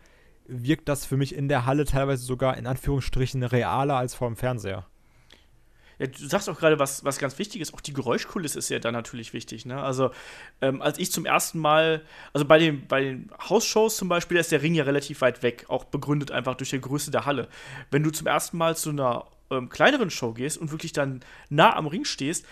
wirkt 0.46 0.88
das 0.88 1.04
für 1.04 1.16
mich 1.16 1.34
in 1.34 1.48
der 1.48 1.66
Halle 1.66 1.84
teilweise 1.84 2.24
sogar 2.24 2.56
in 2.56 2.66
Anführungsstrichen 2.66 3.42
realer 3.42 3.96
als 3.96 4.14
vorm 4.14 4.36
Fernseher. 4.36 4.86
Ja, 6.00 6.06
du 6.06 6.26
sagst 6.26 6.48
auch 6.48 6.58
gerade 6.58 6.78
was, 6.78 7.04
was 7.04 7.18
ganz 7.18 7.38
wichtig 7.38 7.60
ist, 7.60 7.74
auch 7.74 7.82
die 7.82 7.92
Geräuschkulisse 7.92 8.58
ist 8.58 8.70
ja 8.70 8.78
dann 8.78 8.94
natürlich 8.94 9.34
wichtig. 9.34 9.66
Ne? 9.66 9.80
Also, 9.80 10.10
ähm, 10.62 10.80
als 10.80 10.98
ich 10.98 11.12
zum 11.12 11.26
ersten 11.26 11.58
Mal, 11.58 12.02
also 12.32 12.46
bei 12.46 12.58
den, 12.58 12.86
bei 12.86 13.02
den 13.02 13.30
Hausshows 13.50 13.98
zum 13.98 14.08
Beispiel, 14.08 14.38
ist 14.38 14.50
der 14.50 14.62
Ring 14.62 14.74
ja 14.74 14.84
relativ 14.84 15.20
weit 15.20 15.42
weg, 15.42 15.66
auch 15.68 15.84
begründet 15.84 16.30
einfach 16.30 16.54
durch 16.54 16.70
die 16.70 16.80
Größe 16.80 17.10
der 17.10 17.26
Halle. 17.26 17.48
Wenn 17.90 18.02
du 18.02 18.10
zum 18.10 18.26
ersten 18.26 18.56
Mal 18.56 18.78
zu 18.78 18.88
einer 18.88 19.26
ähm, 19.50 19.68
kleineren 19.68 20.08
Show 20.08 20.32
gehst 20.32 20.56
und 20.56 20.70
wirklich 20.70 20.94
dann 20.94 21.20
nah 21.50 21.76
am 21.76 21.86
Ring 21.86 22.06
stehst, 22.06 22.46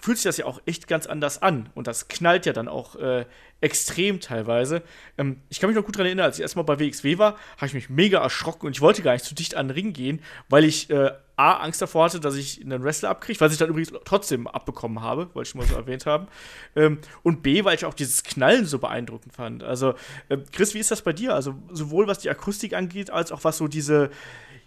fühlt 0.00 0.16
sich 0.16 0.24
das 0.24 0.38
ja 0.38 0.46
auch 0.46 0.62
echt 0.64 0.88
ganz 0.88 1.06
anders 1.06 1.42
an. 1.42 1.68
Und 1.74 1.86
das 1.86 2.08
knallt 2.08 2.46
ja 2.46 2.54
dann 2.54 2.68
auch 2.68 2.96
äh, 2.96 3.26
extrem 3.60 4.20
teilweise. 4.20 4.82
Ähm, 5.18 5.42
ich 5.50 5.60
kann 5.60 5.68
mich 5.68 5.76
noch 5.76 5.84
gut 5.84 5.96
daran 5.96 6.06
erinnern, 6.06 6.24
als 6.24 6.38
ich 6.38 6.42
erstmal 6.42 6.64
bei 6.64 6.78
WXW 6.78 7.18
war, 7.18 7.36
habe 7.56 7.66
ich 7.66 7.74
mich 7.74 7.90
mega 7.90 8.22
erschrocken 8.22 8.66
und 8.66 8.72
ich 8.72 8.80
wollte 8.80 9.02
gar 9.02 9.12
nicht 9.12 9.26
zu 9.26 9.34
dicht 9.34 9.54
an 9.54 9.68
den 9.68 9.74
Ring 9.74 9.92
gehen, 9.92 10.22
weil 10.48 10.64
ich 10.64 10.88
äh, 10.88 11.12
A, 11.36 11.54
Angst 11.54 11.82
davor 11.82 12.04
hatte, 12.04 12.20
dass 12.20 12.36
ich 12.36 12.60
einen 12.62 12.82
Wrestler 12.84 13.10
abkriege, 13.10 13.40
was 13.40 13.52
ich 13.52 13.58
dann 13.58 13.68
übrigens 13.68 13.92
trotzdem 14.04 14.46
abbekommen 14.46 15.02
habe, 15.02 15.34
wollte 15.34 15.48
ich 15.48 15.54
mal 15.54 15.66
so 15.66 15.74
erwähnt 15.74 16.06
haben. 16.06 16.28
Ähm, 16.76 16.98
und 17.22 17.42
B, 17.42 17.64
weil 17.64 17.74
ich 17.74 17.84
auch 17.84 17.94
dieses 17.94 18.22
Knallen 18.22 18.66
so 18.66 18.78
beeindruckend 18.78 19.34
fand. 19.34 19.64
Also, 19.64 19.94
äh, 20.28 20.38
Chris, 20.52 20.74
wie 20.74 20.78
ist 20.78 20.90
das 20.90 21.02
bei 21.02 21.12
dir? 21.12 21.34
Also, 21.34 21.54
sowohl 21.72 22.06
was 22.06 22.20
die 22.20 22.30
Akustik 22.30 22.74
angeht, 22.74 23.10
als 23.10 23.32
auch 23.32 23.42
was 23.42 23.58
so 23.58 23.66
diese, 23.66 24.10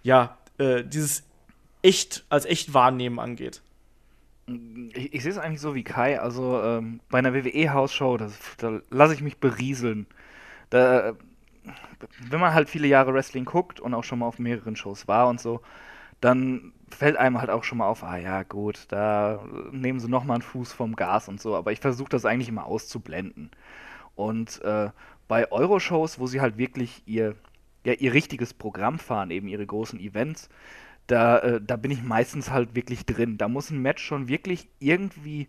ja, 0.04 0.38
äh, 0.58 0.84
dieses 0.84 1.24
echt, 1.82 2.26
als 2.30 2.46
echt 2.46 2.74
wahrnehmen 2.74 3.20
angeht. 3.20 3.62
Ich, 4.94 5.14
ich 5.14 5.24
sehe 5.24 5.32
es 5.32 5.38
eigentlich 5.38 5.62
so 5.62 5.76
wie 5.76 5.84
Kai. 5.84 6.20
Also 6.20 6.62
ähm, 6.62 7.00
bei 7.10 7.20
einer 7.20 7.34
WWE-Hausshow, 7.34 8.18
da 8.18 8.82
lasse 8.90 9.14
ich 9.14 9.22
mich 9.22 9.38
berieseln. 9.38 10.08
Da, 10.70 11.14
wenn 12.30 12.40
man 12.40 12.54
halt 12.54 12.70
viele 12.70 12.88
Jahre 12.88 13.14
Wrestling 13.14 13.46
guckt 13.46 13.80
und 13.80 13.94
auch 13.94 14.04
schon 14.04 14.20
mal 14.20 14.28
auf 14.28 14.40
mehreren 14.40 14.76
Shows 14.76 15.08
war 15.08 15.28
und 15.28 15.40
so, 15.40 15.62
dann 16.22 16.74
fällt 16.90 17.18
einem 17.18 17.40
halt 17.40 17.50
auch 17.50 17.64
schon 17.64 17.80
mal 17.80 17.88
auf, 17.88 18.04
ah 18.04 18.18
ja, 18.18 18.44
gut, 18.44 18.86
da 18.90 19.44
nehmen 19.72 20.00
sie 20.00 20.10
nochmal 20.10 20.36
einen 20.36 20.42
Fuß 20.42 20.74
vom 20.74 20.96
Gas 20.96 21.28
und 21.28 21.42
so. 21.42 21.56
Aber 21.56 21.72
ich 21.72 21.80
versuche 21.80 22.10
das 22.10 22.26
eigentlich 22.26 22.50
immer 22.50 22.66
auszublenden. 22.66 23.52
Und 24.16 24.62
äh, 24.64 24.90
bei 25.28 25.52
Euroshows, 25.52 26.20
wo 26.20 26.28
sie 26.28 26.42
halt 26.42 26.58
wirklich 26.58 27.04
ihr, 27.06 27.36
ja, 27.86 27.94
ihr 27.94 28.14
richtiges 28.14 28.54
Programm 28.54 29.00
fahren, 29.00 29.32
eben 29.32 29.48
ihre 29.48 29.66
großen 29.66 30.00
Events, 30.00 30.50
da, 31.08 31.40
äh, 31.40 31.62
da 31.62 31.76
bin 31.76 31.92
ich 31.92 32.04
meistens 32.04 32.52
halt 32.52 32.76
wirklich 32.76 33.06
drin. 33.06 33.38
Da 33.38 33.48
muss 33.48 33.70
ein 33.70 33.82
Match 33.82 34.04
schon 34.04 34.28
wirklich 34.28 34.70
irgendwie 34.80 35.48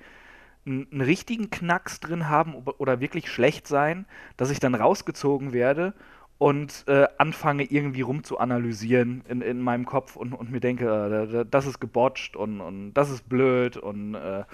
einen 0.66 1.00
richtigen 1.00 1.50
Knacks 1.50 2.00
drin 2.00 2.28
haben 2.28 2.54
oder 2.54 3.00
wirklich 3.00 3.30
schlecht 3.30 3.66
sein, 3.66 4.06
dass 4.36 4.50
ich 4.50 4.60
dann 4.60 4.74
rausgezogen 4.74 5.52
werde 5.52 5.94
und 6.38 6.84
äh, 6.86 7.08
anfange 7.18 7.64
irgendwie 7.64 8.02
rumzuanalysieren 8.02 9.24
in, 9.28 9.40
in 9.42 9.60
meinem 9.60 9.84
Kopf 9.84 10.14
und, 10.16 10.32
und 10.32 10.50
mir 10.50 10.60
denke, 10.60 11.26
äh, 11.32 11.44
das 11.50 11.66
ist 11.66 11.80
gebotcht 11.80 12.36
und, 12.36 12.60
und 12.60 12.94
das 12.94 13.10
ist 13.10 13.28
blöd 13.28 13.76
und 13.76 14.14
äh, 14.14 14.44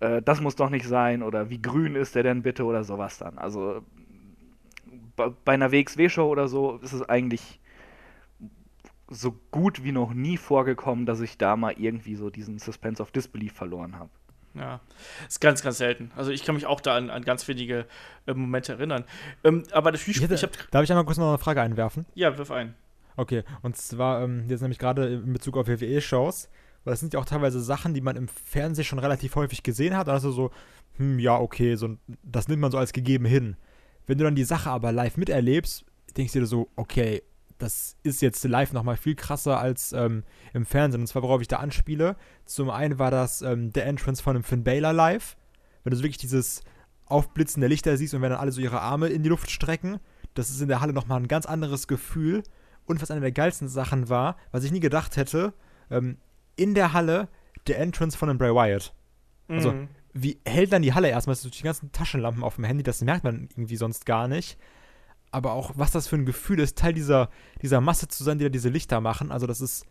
äh, 0.00 0.22
das 0.22 0.40
muss 0.40 0.56
doch 0.56 0.70
nicht 0.70 0.86
sein 0.86 1.22
oder 1.22 1.48
wie 1.48 1.62
grün 1.62 1.94
ist 1.94 2.16
der 2.16 2.24
denn 2.24 2.42
bitte 2.42 2.64
oder 2.64 2.82
sowas 2.82 3.18
dann. 3.18 3.38
Also 3.38 3.82
bei, 5.14 5.30
bei 5.44 5.52
einer 5.52 5.70
WXW-Show 5.70 6.28
oder 6.28 6.48
so 6.48 6.78
ist 6.82 6.92
es 6.92 7.08
eigentlich 7.08 7.60
so 9.08 9.32
gut 9.50 9.84
wie 9.84 9.92
noch 9.92 10.14
nie 10.14 10.36
vorgekommen, 10.36 11.06
dass 11.06 11.20
ich 11.20 11.36
da 11.36 11.56
mal 11.56 11.74
irgendwie 11.76 12.14
so 12.14 12.30
diesen 12.30 12.58
Suspense 12.58 13.02
of 13.02 13.10
Disbelief 13.10 13.52
verloren 13.52 13.98
habe. 13.98 14.10
Ja, 14.54 14.80
ist 15.28 15.40
ganz, 15.40 15.62
ganz 15.62 15.78
selten. 15.78 16.10
Also 16.16 16.32
ich 16.32 16.44
kann 16.44 16.56
mich 16.56 16.66
auch 16.66 16.80
da 16.80 16.96
an, 16.96 17.08
an 17.08 17.22
ganz 17.22 17.46
wenige 17.46 17.86
äh, 18.26 18.34
Momente 18.34 18.72
erinnern. 18.72 19.04
Ähm, 19.44 19.62
aber 19.70 19.94
ich, 19.94 20.06
hätte, 20.20 20.34
ich 20.34 20.42
hab, 20.42 20.52
Darf 20.70 20.82
ich 20.82 20.90
einmal 20.90 21.04
kurz 21.04 21.18
noch 21.18 21.28
eine 21.28 21.38
Frage 21.38 21.62
einwerfen? 21.62 22.04
Ja, 22.14 22.36
wirf 22.36 22.50
ein. 22.50 22.74
Okay, 23.16 23.44
und 23.62 23.76
zwar 23.76 24.22
ähm, 24.22 24.46
jetzt 24.48 24.60
nämlich 24.60 24.78
gerade 24.78 25.06
in 25.06 25.32
Bezug 25.32 25.56
auf 25.56 25.68
WWE-Shows, 25.68 26.48
weil 26.84 26.92
das 26.92 27.00
sind 27.00 27.14
ja 27.14 27.20
auch 27.20 27.26
teilweise 27.26 27.60
Sachen, 27.60 27.94
die 27.94 28.00
man 28.00 28.16
im 28.16 28.28
Fernsehen 28.28 28.84
schon 28.84 28.98
relativ 28.98 29.36
häufig 29.36 29.62
gesehen 29.62 29.96
hat. 29.96 30.08
Also 30.08 30.32
so, 30.32 30.50
hm, 30.96 31.18
ja, 31.18 31.38
okay, 31.38 31.76
so, 31.76 31.96
das 32.22 32.48
nimmt 32.48 32.62
man 32.62 32.72
so 32.72 32.78
als 32.78 32.92
gegeben 32.92 33.26
hin. 33.26 33.56
Wenn 34.06 34.18
du 34.18 34.24
dann 34.24 34.34
die 34.34 34.44
Sache 34.44 34.70
aber 34.70 34.90
live 34.90 35.16
miterlebst, 35.16 35.84
denkst 36.16 36.32
du 36.32 36.40
dir 36.40 36.46
so, 36.46 36.68
okay, 36.76 37.22
das 37.60 37.96
ist 38.02 38.22
jetzt 38.22 38.42
live 38.44 38.72
nochmal 38.72 38.96
viel 38.96 39.14
krasser 39.14 39.60
als 39.60 39.92
ähm, 39.92 40.24
im 40.52 40.66
Fernsehen. 40.66 41.02
Und 41.02 41.06
zwar, 41.06 41.22
worauf 41.22 41.40
ich 41.40 41.48
da 41.48 41.56
anspiele. 41.56 42.16
Zum 42.46 42.70
einen 42.70 42.98
war 42.98 43.10
das 43.10 43.42
ähm, 43.42 43.72
der 43.72 43.86
Entrance 43.86 44.22
von 44.22 44.36
einem 44.36 44.44
Finn 44.44 44.64
Baylor 44.64 44.92
live. 44.92 45.36
Wenn 45.84 45.90
du 45.92 45.96
so 45.96 46.02
wirklich 46.02 46.18
dieses 46.18 46.62
Aufblitzen 47.06 47.60
der 47.60 47.68
Lichter 47.68 47.96
siehst 47.96 48.14
und 48.14 48.22
wenn 48.22 48.30
dann 48.30 48.40
alle 48.40 48.52
so 48.52 48.60
ihre 48.60 48.80
Arme 48.80 49.08
in 49.08 49.22
die 49.22 49.28
Luft 49.28 49.50
strecken, 49.50 50.00
das 50.34 50.50
ist 50.50 50.60
in 50.60 50.68
der 50.68 50.80
Halle 50.80 50.92
nochmal 50.92 51.20
ein 51.20 51.28
ganz 51.28 51.46
anderes 51.46 51.86
Gefühl. 51.86 52.42
Und 52.86 53.02
was 53.02 53.10
eine 53.10 53.20
der 53.20 53.32
geilsten 53.32 53.68
Sachen 53.68 54.08
war, 54.08 54.36
was 54.52 54.64
ich 54.64 54.72
nie 54.72 54.80
gedacht 54.80 55.16
hätte, 55.16 55.52
ähm, 55.90 56.16
in 56.56 56.74
der 56.74 56.92
Halle 56.92 57.28
der 57.66 57.78
Entrance 57.78 58.16
von 58.16 58.30
einem 58.30 58.38
Bray 58.38 58.54
Wyatt. 58.54 58.94
Also, 59.48 59.72
mhm. 59.72 59.88
wie 60.12 60.38
hält 60.46 60.72
dann 60.72 60.82
die 60.82 60.94
Halle 60.94 61.08
erstmal? 61.08 61.36
So 61.36 61.50
die 61.50 61.62
ganzen 61.62 61.92
Taschenlampen 61.92 62.42
auf 62.42 62.54
dem 62.54 62.64
Handy, 62.64 62.82
das 62.82 63.02
merkt 63.02 63.24
man 63.24 63.48
irgendwie 63.54 63.76
sonst 63.76 64.06
gar 64.06 64.28
nicht 64.28 64.58
aber 65.30 65.52
auch, 65.52 65.72
was 65.76 65.90
das 65.90 66.08
für 66.08 66.16
ein 66.16 66.26
Gefühl 66.26 66.58
ist, 66.60 66.78
Teil 66.78 66.92
dieser, 66.92 67.28
dieser 67.62 67.80
Masse 67.80 68.08
zu 68.08 68.24
sein, 68.24 68.38
die 68.38 68.44
da 68.44 68.48
diese 68.48 68.68
Lichter 68.68 69.00
machen. 69.00 69.30
Also, 69.30 69.46
das 69.46 69.60
ist, 69.60 69.86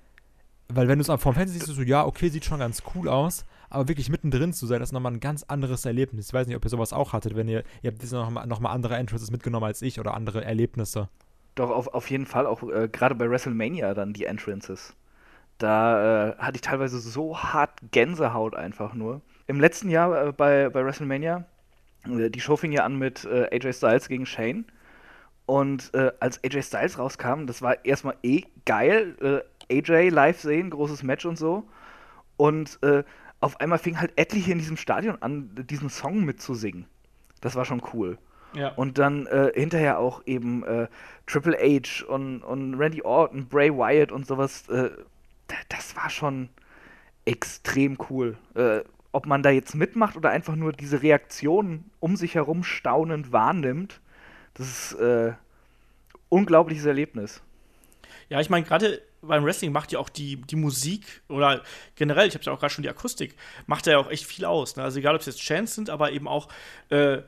weil 0.68 0.88
wenn 0.88 1.00
du 1.00 1.02
es 1.02 1.22
vom 1.22 1.34
Fernsehen 1.34 1.60
siehst, 1.60 1.74
so, 1.74 1.82
ja, 1.82 2.06
okay, 2.06 2.30
sieht 2.30 2.46
schon 2.46 2.60
ganz 2.60 2.84
cool 2.94 3.08
aus, 3.08 3.46
aber 3.70 3.88
wirklich 3.88 4.10
mittendrin 4.10 4.54
zu 4.54 4.68
sein, 4.68 4.80
das 4.80 4.90
ist 4.90 4.94
nochmal 4.94 5.14
ein 5.14 5.20
ganz 5.20 5.44
anderes 5.44 5.86
Erlebnis. 5.86 6.28
Ich 6.28 6.34
weiß 6.34 6.48
nicht, 6.48 6.56
ob 6.56 6.66
ihr 6.66 6.70
sowas 6.70 6.94
auch 6.94 7.14
hattet, 7.14 7.36
wenn 7.36 7.48
ihr, 7.48 7.64
ihr 7.82 7.92
habt 7.92 8.12
nochmal 8.12 8.48
noch 8.48 8.60
mal 8.60 8.72
andere 8.72 8.96
Entrances 8.96 9.32
mitgenommen 9.32 9.66
als 9.66 9.82
ich 9.82 10.00
oder 10.00 10.14
andere 10.14 10.44
Erlebnisse. 10.44 11.10
Doch, 11.56 11.72
auf, 11.72 11.88
auf 11.88 12.10
jeden 12.10 12.26
Fall, 12.26 12.46
auch 12.46 12.64
äh, 12.64 12.88
gerade 12.88 13.16
bei 13.16 13.30
WrestleMania 13.30 13.94
dann 13.94 14.14
die 14.14 14.26
Entrances. 14.26 14.96
Da 15.58 16.30
äh, 16.30 16.36
hatte 16.38 16.56
ich 16.56 16.62
teilweise 16.62 17.00
so 17.00 17.38
hart 17.38 17.72
Gänsehaut 17.92 18.56
einfach 18.56 18.94
nur. 18.94 19.22
Im 19.48 19.60
letzten 19.60 19.90
Jahr 19.90 20.28
äh, 20.28 20.32
bei, 20.32 20.70
bei 20.70 20.86
WrestleMania, 20.86 21.46
äh, 22.06 22.30
die 22.30 22.40
Show 22.40 22.56
fing 22.56 22.72
ja 22.72 22.86
an 22.86 22.98
mit 22.98 23.26
äh, 23.26 23.50
AJ 23.52 23.74
Styles 23.74 24.08
gegen 24.08 24.26
Shane. 24.26 24.66
Und 25.50 25.92
äh, 25.96 26.12
als 26.20 26.44
AJ 26.44 26.62
Styles 26.62 27.00
rauskam, 27.00 27.48
das 27.48 27.64
war 27.64 27.84
erstmal 27.84 28.16
eh 28.22 28.44
geil. 28.68 29.44
Äh, 29.68 29.80
AJ 29.80 30.10
live 30.10 30.40
sehen, 30.40 30.70
großes 30.70 31.02
Match 31.02 31.26
und 31.26 31.40
so. 31.40 31.68
Und 32.38 32.78
äh, 32.84 33.04
auf 33.40 33.60
einmal 33.60 33.80
fing 33.80 34.00
halt 34.00 34.12
etliche 34.16 34.52
in 34.52 34.60
diesem 34.60 34.78
Stadion 34.78 35.20
an, 35.24 35.50
diesen 35.68 35.90
Song 35.90 36.24
mitzusingen. 36.24 36.86
Das 37.42 37.56
war 37.56 37.66
schon 37.66 37.82
cool. 37.96 38.20
Ja. 38.54 38.74
Und 38.76 39.00
dann 39.00 39.26
äh, 39.26 39.52
hinterher 39.56 39.98
auch 39.98 40.22
eben 40.28 40.64
äh, 40.66 40.88
Triple 41.26 41.58
H 41.58 42.06
und, 42.06 42.44
und 42.44 42.76
Randy 42.76 43.02
Orton, 43.02 43.48
Bray 43.48 43.72
Wyatt 43.72 44.12
und 44.12 44.28
sowas. 44.28 44.70
Äh, 44.70 44.92
das 45.70 45.96
war 45.96 46.12
schon 46.12 46.50
extrem 47.26 47.98
cool. 48.12 48.38
ob 49.12 49.26
man 49.26 49.42
da 49.42 49.50
jetzt 49.50 49.74
mitmacht 49.74 50.16
oder 50.16 50.30
einfach 50.30 50.56
nur 50.56 50.74
diese 50.74 51.02
Reaktionen 51.02 51.90
um 52.00 52.16
sich 52.16 52.36
herum 52.36 52.64
staunend 52.64 53.32
wahrnimmt, 53.32 54.00
das 54.60 54.68
ist 54.68 55.00
äh, 55.00 55.34
unglaubliches 56.30 56.86
Erlebnis. 56.86 57.42
Ja, 58.30 58.40
ich 58.40 58.50
meine, 58.50 58.66
gerade 58.66 59.02
beim 59.22 59.44
Wrestling 59.44 59.72
macht 59.72 59.92
ja 59.92 60.00
auch 60.00 60.10
die, 60.10 60.36
die 60.42 60.56
Musik 60.56 61.22
oder 61.28 61.64
generell, 61.96 62.28
ich 62.28 62.36
habe 62.36 62.44
ja 62.44 62.52
auch 62.52 62.60
gerade 62.60 62.74
schon 62.74 62.84
die 62.84 62.90
Akustik, 62.90 63.36
macht 63.66 63.88
ja 63.88 63.98
auch 63.98 64.10
echt 64.10 64.26
viel 64.26 64.46
aus. 64.46 64.76
Ne? 64.76 64.84
Also 64.84 65.00
egal, 65.00 65.16
ob 65.16 65.22
es 65.22 65.28
jetzt 65.28 65.42
Chants 65.42 65.76
sind, 65.76 65.90
aber 65.90 66.12
eben 66.12 66.28
auch 66.28 66.48
äh, 66.90 67.22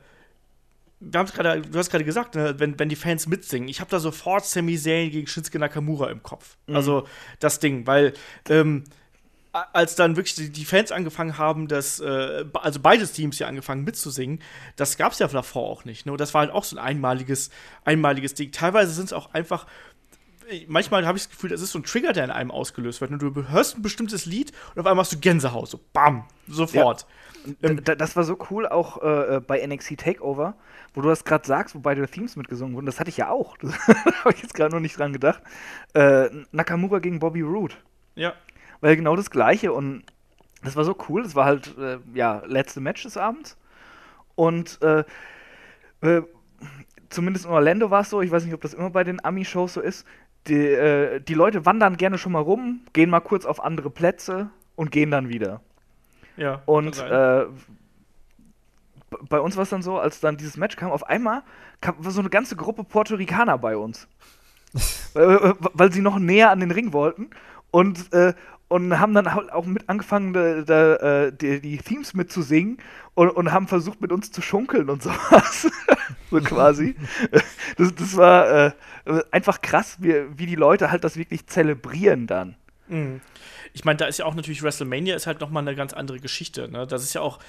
wir 1.04 1.18
haben 1.18 1.26
gerade, 1.26 1.62
du 1.62 1.78
hast 1.78 1.90
gerade 1.90 2.04
gesagt, 2.04 2.36
ne, 2.36 2.54
wenn, 2.58 2.78
wenn 2.78 2.88
die 2.88 2.96
Fans 2.96 3.26
mitsingen, 3.26 3.68
ich 3.68 3.80
habe 3.80 3.90
da 3.90 3.98
sofort 3.98 4.46
Sami 4.46 4.78
Zayn 4.78 5.10
gegen 5.10 5.26
Shinsuke 5.26 5.58
Nakamura 5.58 6.10
im 6.10 6.22
Kopf. 6.22 6.56
Mhm. 6.66 6.76
Also 6.76 7.08
das 7.40 7.58
Ding, 7.58 7.86
weil 7.86 8.12
ähm, 8.48 8.84
als 9.52 9.96
dann 9.96 10.16
wirklich 10.16 10.52
die 10.52 10.64
Fans 10.64 10.92
angefangen 10.92 11.36
haben, 11.36 11.68
das, 11.68 12.00
äh, 12.00 12.44
also 12.54 12.80
beides 12.80 13.12
Teams 13.12 13.38
ja 13.38 13.46
angefangen 13.46 13.84
mitzusingen, 13.84 14.40
das 14.76 14.96
gab 14.96 15.12
es 15.12 15.18
ja 15.18 15.28
davor 15.28 15.68
auch 15.68 15.84
nicht. 15.84 16.06
Ne? 16.06 16.12
Und 16.12 16.20
das 16.20 16.32
war 16.32 16.40
halt 16.40 16.50
auch 16.50 16.64
so 16.64 16.76
ein 16.76 16.82
einmaliges, 16.82 17.50
einmaliges 17.84 18.34
Ding. 18.34 18.50
Teilweise 18.50 18.92
sind 18.92 19.06
es 19.06 19.12
auch 19.12 19.34
einfach 19.34 19.66
manchmal 20.66 21.06
habe 21.06 21.16
ich 21.16 21.24
das 21.24 21.30
Gefühl, 21.30 21.50
das 21.50 21.60
ist 21.60 21.72
so 21.72 21.78
ein 21.78 21.84
Trigger, 21.84 22.12
der 22.12 22.24
in 22.24 22.30
einem 22.30 22.50
ausgelöst 22.50 23.00
wird. 23.00 23.10
Und 23.10 23.22
du 23.22 23.48
hörst 23.48 23.78
ein 23.78 23.82
bestimmtes 23.82 24.26
Lied 24.26 24.52
und 24.74 24.80
auf 24.80 24.86
einmal 24.86 25.04
hast 25.04 25.12
du 25.12 25.18
Gänsehaut, 25.18 25.68
so 25.68 25.80
bam, 25.92 26.24
sofort. 26.48 27.06
Ja. 27.44 27.70
Ähm, 27.70 27.82
das 27.82 28.16
war 28.16 28.24
so 28.24 28.36
cool 28.50 28.68
auch 28.68 29.02
äh, 29.02 29.40
bei 29.40 29.64
NXT 29.66 29.98
Takeover, 29.98 30.54
wo 30.94 31.00
du 31.00 31.08
das 31.08 31.24
gerade 31.24 31.46
sagst, 31.46 31.74
wo 31.74 31.80
beide 31.80 32.06
Themes 32.06 32.36
mitgesungen 32.36 32.74
wurden. 32.74 32.86
Das 32.86 33.00
hatte 33.00 33.10
ich 33.10 33.16
ja 33.16 33.30
auch. 33.30 33.56
Da 33.62 33.70
habe 34.24 34.34
ich 34.34 34.42
jetzt 34.42 34.54
gerade 34.54 34.74
noch 34.74 34.80
nicht 34.80 34.98
dran 34.98 35.12
gedacht. 35.12 35.42
Äh, 35.94 36.28
Nakamura 36.52 36.98
gegen 36.98 37.18
Bobby 37.18 37.40
Roode. 37.40 37.74
Ja 38.14 38.34
weil 38.82 38.96
genau 38.96 39.16
das 39.16 39.30
Gleiche 39.30 39.72
und 39.72 40.04
das 40.62 40.76
war 40.76 40.84
so 40.84 40.94
cool. 41.08 41.22
Das 41.22 41.34
war 41.34 41.46
halt, 41.46 41.76
äh, 41.78 41.98
ja, 42.14 42.42
letzte 42.46 42.80
Match 42.80 43.02
des 43.04 43.16
Abends. 43.16 43.56
Und 44.34 44.80
äh, 44.82 45.04
äh, 46.02 46.22
zumindest 47.08 47.46
in 47.46 47.52
Orlando 47.52 47.90
war 47.90 48.02
es 48.02 48.10
so, 48.10 48.20
ich 48.20 48.30
weiß 48.30 48.44
nicht, 48.44 48.54
ob 48.54 48.60
das 48.60 48.74
immer 48.74 48.90
bei 48.90 49.04
den 49.04 49.24
Ami-Shows 49.24 49.74
so 49.74 49.80
ist. 49.80 50.06
Die, 50.48 50.54
äh, 50.54 51.20
die 51.20 51.34
Leute 51.34 51.64
wandern 51.64 51.96
gerne 51.96 52.18
schon 52.18 52.32
mal 52.32 52.40
rum, 52.40 52.80
gehen 52.92 53.10
mal 53.10 53.20
kurz 53.20 53.46
auf 53.46 53.64
andere 53.64 53.90
Plätze 53.90 54.50
und 54.74 54.90
gehen 54.90 55.10
dann 55.10 55.28
wieder. 55.28 55.60
Ja. 56.36 56.62
Und 56.66 56.98
äh, 56.98 57.46
bei 59.28 59.40
uns 59.40 59.56
war 59.56 59.62
es 59.62 59.70
dann 59.70 59.82
so, 59.82 59.98
als 59.98 60.20
dann 60.20 60.36
dieses 60.36 60.56
Match 60.56 60.76
kam, 60.76 60.90
auf 60.90 61.06
einmal 61.06 61.42
kam 61.80 61.96
so 62.00 62.20
eine 62.20 62.30
ganze 62.30 62.56
Gruppe 62.56 62.82
Puerto 62.82 63.14
Ricaner 63.14 63.58
bei 63.58 63.76
uns. 63.76 64.08
weil, 65.12 65.54
weil 65.60 65.92
sie 65.92 66.00
noch 66.00 66.18
näher 66.18 66.50
an 66.50 66.60
den 66.60 66.70
Ring 66.70 66.92
wollten. 66.92 67.30
Und 67.72 68.12
äh, 68.12 68.34
und 68.72 68.98
haben 68.98 69.12
dann 69.12 69.28
auch 69.28 69.66
mit 69.66 69.88
angefangen, 69.88 70.32
de, 70.32 70.64
de, 70.64 71.26
äh, 71.26 71.32
die, 71.32 71.60
die, 71.60 71.76
Themes 71.76 72.14
mitzusingen 72.14 72.78
und, 73.14 73.28
und 73.28 73.52
haben 73.52 73.68
versucht, 73.68 74.00
mit 74.00 74.12
uns 74.12 74.32
zu 74.32 74.40
schunkeln 74.40 74.88
und 74.88 75.02
sowas. 75.02 75.70
so 76.30 76.40
quasi. 76.40 76.96
Das, 77.76 77.94
das 77.94 78.16
war 78.16 78.66
äh, 78.66 78.72
einfach 79.30 79.60
krass, 79.60 79.98
wie, 80.00 80.14
wie 80.36 80.46
die 80.46 80.54
Leute 80.54 80.90
halt 80.90 81.04
das 81.04 81.16
wirklich 81.16 81.46
zelebrieren 81.46 82.26
dann. 82.26 82.56
Mhm. 82.88 83.20
Ich 83.74 83.84
meine, 83.84 83.98
da 83.98 84.06
ist 84.06 84.18
ja 84.18 84.24
auch 84.24 84.34
natürlich 84.34 84.62
WrestleMania 84.62 85.16
ist 85.16 85.26
halt 85.26 85.40
nochmal 85.40 85.62
eine 85.62 85.76
ganz 85.76 85.92
andere 85.92 86.18
Geschichte. 86.18 86.70
Ne? 86.70 86.86
Das 86.86 87.02
ist 87.02 87.12
ja 87.12 87.20
auch 87.20 87.40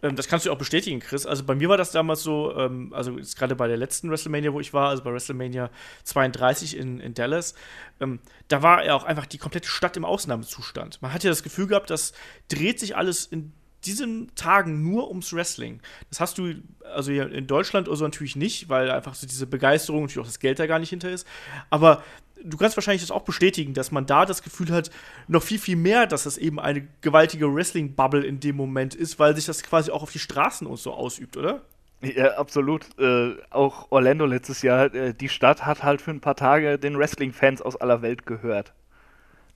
das 0.00 0.28
kannst 0.28 0.46
du 0.46 0.52
auch 0.52 0.58
bestätigen, 0.58 1.00
Chris. 1.00 1.26
Also 1.26 1.44
bei 1.44 1.54
mir 1.54 1.68
war 1.68 1.76
das 1.76 1.92
damals 1.92 2.22
so, 2.22 2.56
ähm, 2.56 2.92
also 2.94 3.16
gerade 3.36 3.54
bei 3.56 3.68
der 3.68 3.76
letzten 3.76 4.10
WrestleMania, 4.10 4.52
wo 4.52 4.60
ich 4.60 4.72
war, 4.72 4.88
also 4.88 5.02
bei 5.02 5.12
WrestleMania 5.12 5.70
32 6.04 6.76
in, 6.76 7.00
in 7.00 7.14
Dallas, 7.14 7.54
ähm, 8.00 8.20
da 8.48 8.62
war 8.62 8.84
ja 8.84 8.94
auch 8.94 9.04
einfach 9.04 9.26
die 9.26 9.38
komplette 9.38 9.68
Stadt 9.68 9.96
im 9.96 10.04
Ausnahmezustand. 10.04 11.02
Man 11.02 11.12
hat 11.12 11.24
ja 11.24 11.30
das 11.30 11.42
Gefühl 11.42 11.66
gehabt, 11.66 11.90
das 11.90 12.12
dreht 12.48 12.80
sich 12.80 12.96
alles 12.96 13.26
in 13.26 13.52
diesen 13.84 14.34
Tagen 14.34 14.82
nur 14.82 15.08
ums 15.08 15.32
Wrestling. 15.32 15.80
Das 16.10 16.20
hast 16.20 16.38
du 16.38 16.54
also 16.92 17.12
in 17.12 17.46
Deutschland 17.46 17.88
oder 17.88 17.96
so 17.96 18.04
natürlich 18.04 18.36
nicht, 18.36 18.68
weil 18.68 18.90
einfach 18.90 19.14
so 19.14 19.26
diese 19.26 19.46
Begeisterung 19.46 20.02
und 20.02 20.18
auch 20.18 20.26
das 20.26 20.38
Geld 20.38 20.58
da 20.58 20.66
gar 20.66 20.78
nicht 20.78 20.90
hinter 20.90 21.10
ist. 21.10 21.26
Aber 21.70 22.02
du 22.44 22.56
kannst 22.56 22.76
wahrscheinlich 22.76 23.02
das 23.02 23.10
auch 23.10 23.22
bestätigen, 23.22 23.74
dass 23.74 23.90
man 23.90 24.06
da 24.06 24.26
das 24.26 24.42
Gefühl 24.42 24.70
hat, 24.70 24.90
noch 25.28 25.42
viel, 25.42 25.58
viel 25.58 25.76
mehr, 25.76 26.06
dass 26.06 26.24
das 26.24 26.38
eben 26.38 26.58
eine 26.58 26.86
gewaltige 27.00 27.52
Wrestling-Bubble 27.54 28.24
in 28.24 28.40
dem 28.40 28.56
Moment 28.56 28.94
ist, 28.94 29.18
weil 29.18 29.34
sich 29.36 29.46
das 29.46 29.62
quasi 29.62 29.90
auch 29.90 30.02
auf 30.02 30.12
die 30.12 30.18
Straßen 30.18 30.66
und 30.66 30.78
so 30.78 30.92
ausübt, 30.92 31.36
oder? 31.36 31.62
Ja, 32.02 32.38
absolut. 32.38 32.86
Äh, 32.98 33.34
auch 33.50 33.90
Orlando 33.90 34.24
letztes 34.24 34.62
Jahr, 34.62 34.94
äh, 34.94 35.12
die 35.12 35.28
Stadt 35.28 35.66
hat 35.66 35.82
halt 35.82 36.00
für 36.00 36.10
ein 36.10 36.20
paar 36.20 36.36
Tage 36.36 36.78
den 36.78 36.98
Wrestling-Fans 36.98 37.60
aus 37.60 37.76
aller 37.76 38.00
Welt 38.00 38.24
gehört. 38.24 38.72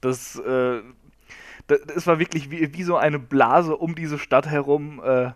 Das, 0.00 0.38
äh, 0.38 0.82
das, 1.66 1.80
das, 1.86 2.06
war 2.06 2.18
wirklich 2.18 2.50
wie, 2.50 2.74
wie 2.74 2.82
so 2.82 2.96
eine 2.96 3.18
Blase 3.18 3.76
um 3.76 3.94
diese 3.94 4.18
Stadt 4.18 4.46
herum. 4.46 5.00
Äh, 5.02 5.30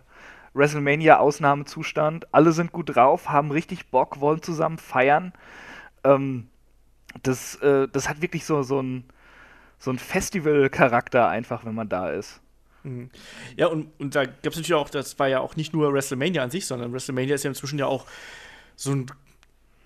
WrestleMania-Ausnahmezustand. 0.53 2.27
Alle 2.33 2.51
sind 2.51 2.71
gut 2.71 2.95
drauf, 2.95 3.29
haben 3.29 3.51
richtig 3.51 3.89
Bock, 3.89 4.19
wollen 4.19 4.41
zusammen 4.41 4.77
feiern. 4.77 5.33
Ähm, 6.03 6.48
das, 7.23 7.55
äh, 7.55 7.87
das 7.87 8.09
hat 8.09 8.21
wirklich 8.21 8.45
so, 8.45 8.63
so 8.63 8.81
ein, 8.81 9.03
so 9.77 9.91
ein 9.91 9.99
Festival-Charakter 9.99 11.27
einfach, 11.27 11.65
wenn 11.65 11.75
man 11.75 11.89
da 11.89 12.09
ist. 12.11 12.41
Mhm. 12.83 13.09
Ja, 13.57 13.67
und, 13.67 13.89
und 13.99 14.15
da 14.15 14.25
gab 14.25 14.47
es 14.47 14.55
natürlich 14.55 14.73
auch, 14.73 14.89
das 14.89 15.19
war 15.19 15.27
ja 15.27 15.39
auch 15.39 15.55
nicht 15.55 15.73
nur 15.73 15.93
WrestleMania 15.93 16.43
an 16.43 16.51
sich, 16.51 16.65
sondern 16.65 16.93
WrestleMania 16.93 17.35
ist 17.35 17.43
ja 17.43 17.49
inzwischen 17.49 17.79
ja 17.79 17.85
auch 17.85 18.05
so 18.75 18.91
ein 18.91 19.07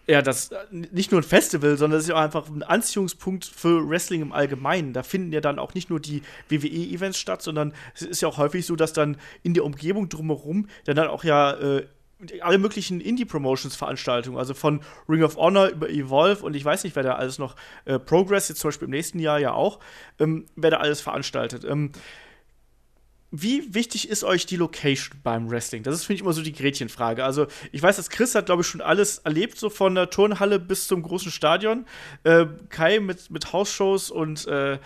ja, 0.05 0.21
das 0.21 0.49
nicht 0.69 1.11
nur 1.11 1.21
ein 1.21 1.23
Festival, 1.23 1.77
sondern 1.77 1.97
es 1.97 2.05
ist 2.05 2.09
ja 2.09 2.15
auch 2.15 2.21
einfach 2.21 2.49
ein 2.49 2.61
Anziehungspunkt 2.61 3.45
für 3.45 3.87
Wrestling 3.87 4.21
im 4.21 4.33
Allgemeinen. 4.33 4.91
Da 4.91 5.01
finden 5.01 5.31
ja 5.31 5.39
dann 5.39 5.59
auch 5.59 5.73
nicht 5.73 5.89
nur 5.89 6.01
die 6.01 6.23
WWE-Events 6.49 7.17
statt, 7.17 7.41
sondern 7.41 7.73
es 7.95 8.01
ist 8.01 8.21
ja 8.21 8.27
auch 8.27 8.37
häufig 8.37 8.65
so, 8.65 8.75
dass 8.75 8.91
dann 8.91 9.17
in 9.43 9.53
der 9.53 9.63
Umgebung 9.63 10.09
drumherum 10.09 10.67
dann, 10.83 10.97
dann 10.97 11.07
auch 11.07 11.23
ja 11.23 11.53
äh, 11.53 11.85
alle 12.41 12.57
möglichen 12.57 13.01
Indie-Promotions-Veranstaltungen, 13.01 14.37
also 14.37 14.53
von 14.53 14.81
Ring 15.09 15.23
of 15.23 15.35
Honor 15.35 15.67
über 15.69 15.89
Evolve 15.89 16.45
und 16.45 16.55
ich 16.55 16.63
weiß 16.63 16.83
nicht, 16.83 16.95
wer 16.95 17.03
da 17.03 17.15
alles 17.15 17.37
noch, 17.37 17.55
äh, 17.85 17.99
Progress 17.99 18.49
jetzt 18.49 18.59
zum 18.59 18.69
Beispiel 18.69 18.85
im 18.85 18.91
nächsten 18.91 19.19
Jahr 19.19 19.39
ja 19.39 19.53
auch, 19.53 19.79
ähm, 20.19 20.45
wer 20.55 20.71
da 20.71 20.77
alles 20.77 21.01
veranstaltet. 21.01 21.65
Ähm, 21.65 21.91
wie 23.35 23.73
wichtig 23.73 24.09
ist 24.09 24.23
euch 24.23 24.45
die 24.45 24.57
Location 24.57 25.19
beim 25.23 25.49
Wrestling? 25.49 25.81
Das 25.81 25.95
ist, 25.95 26.05
finde 26.05 26.17
ich, 26.17 26.21
immer 26.21 26.33
so 26.33 26.43
die 26.43 26.53
Gretchenfrage. 26.53 27.23
Also, 27.23 27.47
ich 27.71 27.81
weiß, 27.81 27.95
dass 27.95 28.11
Chris 28.11 28.35
hat, 28.35 28.45
glaube 28.45 28.61
ich, 28.61 28.67
schon 28.67 28.79
alles 28.79 29.17
erlebt, 29.17 29.57
so 29.57 29.71
von 29.71 29.95
der 29.95 30.11
Turnhalle 30.11 30.59
bis 30.59 30.85
zum 30.85 31.01
großen 31.01 31.31
Stadion. 31.31 31.87
Äh, 32.23 32.45
Kai 32.69 32.99
mit, 32.99 33.31
mit 33.31 33.51
Hausshows 33.51 34.11
und 34.11 34.45
äh, 34.45 34.77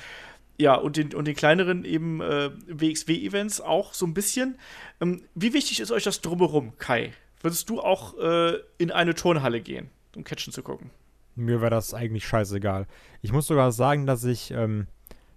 ja, 0.58 0.76
und 0.76 0.98
den, 0.98 1.14
und 1.14 1.26
den 1.26 1.36
kleineren 1.36 1.86
eben 1.86 2.22
äh, 2.22 2.50
WXW-Events 2.68 3.62
auch 3.62 3.94
so 3.94 4.06
ein 4.06 4.14
bisschen. 4.14 4.58
Ähm, 5.00 5.24
wie 5.36 5.54
wichtig 5.54 5.80
ist 5.80 5.92
euch 5.92 6.04
das 6.04 6.22
drumherum, 6.22 6.78
Kai? 6.78 7.14
Würdest 7.42 7.70
du 7.70 7.80
auch 7.80 8.18
äh, 8.18 8.58
in 8.78 8.92
eine 8.92 9.14
Turnhalle 9.14 9.62
gehen, 9.62 9.90
um 10.16 10.24
Catchen 10.24 10.52
zu 10.52 10.64
gucken? 10.64 10.90
Mir 11.36 11.62
wäre 11.62 11.70
das 11.70 11.94
eigentlich 11.94 12.26
scheißegal. 12.28 12.88
Ich 13.22 13.32
muss 13.32 13.46
sogar 13.46 13.72
sagen, 13.72 14.08
dass 14.08 14.24
ich 14.24 14.50
ähm, 14.50 14.88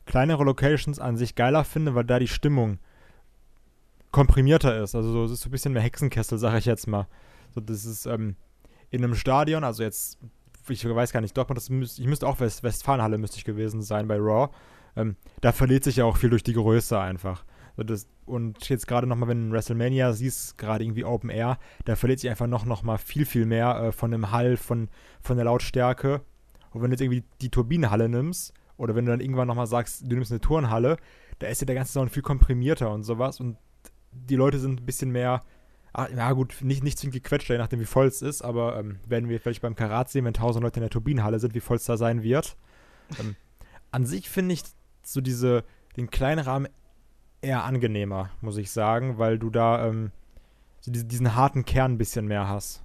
kleinere 0.07 0.45
Locations 0.45 0.99
an 0.99 1.19
sich 1.19 1.35
geiler 1.35 1.65
finde, 1.65 1.95
weil 1.95 2.05
da 2.05 2.19
die 2.19 2.29
Stimmung 2.29 2.79
komprimierter 4.11 4.83
ist. 4.83 4.95
Also 4.95 5.13
so, 5.13 5.25
es 5.25 5.33
ist 5.33 5.43
so 5.43 5.49
ein 5.49 5.53
bisschen 5.53 5.75
mehr 5.75 5.83
Hexenkessel, 5.83 6.39
sage 6.39 6.59
ich 6.59 6.65
jetzt 6.65 6.87
mal. 6.87 7.07
So, 7.55 7.61
das 7.61 7.85
ist 7.85 8.07
ähm, 8.07 8.37
in 8.91 9.05
einem 9.05 9.15
Stadion, 9.15 9.63
also 9.63 9.83
jetzt, 9.83 10.19
ich 10.69 10.85
weiß 10.85 11.13
gar 11.13 11.21
nicht, 11.21 11.37
Dortmund, 11.37 11.59
das 11.59 11.69
müsst, 11.69 11.99
ich 11.99 12.07
müsste 12.07 12.27
auch 12.27 12.41
West, 12.41 12.63
Westfalenhalle 12.63 13.19
müsste 13.19 13.37
ich 13.37 13.45
gewesen 13.45 13.83
sein 13.83 14.09
bei 14.09 14.17
Raw. 14.17 14.49
Ähm, 14.97 15.17
da 15.41 15.53
verliert 15.53 15.85
sich 15.85 15.97
ja 15.97 16.05
auch 16.05 16.17
viel 16.17 16.31
durch 16.31 16.43
die 16.43 16.53
Größe 16.53 16.99
einfach. 16.99 17.45
Das, 17.77 18.09
und 18.27 18.69
jetzt 18.69 18.87
gerade 18.87 19.07
nochmal, 19.07 19.29
wenn 19.29 19.53
WrestleMania 19.53 20.13
siehst, 20.13 20.59
gerade 20.59 20.85
irgendwie 20.85 21.05
Open 21.05 21.31
Air, 21.31 21.59
da 21.85 21.97
verliert 21.97 22.21
sich 22.21 22.29
einfach 22.29 22.47
noch, 22.47 22.67
noch 22.67 22.83
mal 22.83 22.99
viel, 22.99 23.25
viel 23.25 23.47
mehr 23.47 23.77
äh, 23.77 23.93
von 23.93 24.11
dem 24.11 24.33
Hall, 24.33 24.57
von, 24.57 24.89
von 25.21 25.37
der 25.37 25.47
Lautstärke. 25.47 26.21
Und 26.73 26.83
wenn 26.83 26.91
du 26.91 26.95
jetzt 26.95 27.01
irgendwie 27.01 27.25
die 27.41 27.51
Turbinenhalle 27.51 28.09
nimmst, 28.09 28.53
oder 28.77 28.95
wenn 28.95 29.05
du 29.05 29.11
dann 29.11 29.21
irgendwann 29.21 29.49
nochmal 29.49 29.67
sagst, 29.67 30.03
du 30.03 30.15
nimmst 30.15 30.33
eine 30.33 30.41
Turnhalle, 30.41 30.97
da 31.39 31.49
ist 31.49 31.61
ja 31.61 31.67
der 31.67 31.75
ganze 31.75 31.93
Sound 31.93 32.11
viel 32.11 32.23
komprimierter 32.23 32.91
und 32.91 33.03
sowas. 33.03 33.41
Und 33.41 33.57
die 34.13 34.37
Leute 34.37 34.59
sind 34.59 34.81
ein 34.81 34.87
bisschen 34.87 35.11
mehr, 35.11 35.43
ach, 35.93 36.09
na 36.15 36.33
gut, 36.33 36.57
nicht, 36.63 36.83
nicht 36.83 36.99
zwingend 36.99 37.23
gequetscht, 37.23 37.51
je 37.51 37.59
nachdem 37.59 37.81
wie 37.81 37.85
voll 37.85 38.07
es 38.07 38.23
ist, 38.23 38.43
aber 38.43 38.79
ähm, 38.79 39.01
werden 39.07 39.29
wir 39.29 39.41
vielleicht 39.41 39.63
beim 39.63 39.77
Karat 39.77 40.11
sehen, 40.11 40.25
wenn 40.25 40.35
tausend 40.35 40.63
Leute 40.63 40.81
in 40.81 40.83
der 40.83 40.91
Turbinenhalle 40.91 41.39
sind, 41.39 41.55
wie 41.55 41.61
voll 41.61 41.77
es 41.77 41.85
da 41.85 41.97
sein 41.97 42.23
wird. 42.23 42.57
Ähm, 43.19 43.37
an 43.91 44.07
sich 44.07 44.29
finde 44.29 44.55
ich 44.55 44.63
so 45.13 45.21
diese, 45.21 45.65
den 45.97 46.11
kleinen 46.11 46.41
Rahmen 46.41 46.69
eher 47.43 47.65
angenehmer, 47.65 48.31
muss 48.41 48.57
ich 48.57 48.71
sagen, 48.71 49.19
weil 49.19 49.39
du 49.39 49.51
da 49.51 49.87
ähm, 49.87 50.13
so 50.81 50.91
diesen, 50.91 51.09
diesen 51.09 51.35
harten 51.35 51.65
Kern 51.65 51.93
ein 51.93 51.99
bisschen 51.99 52.27
mehr 52.27 52.49
hast. 52.49 52.83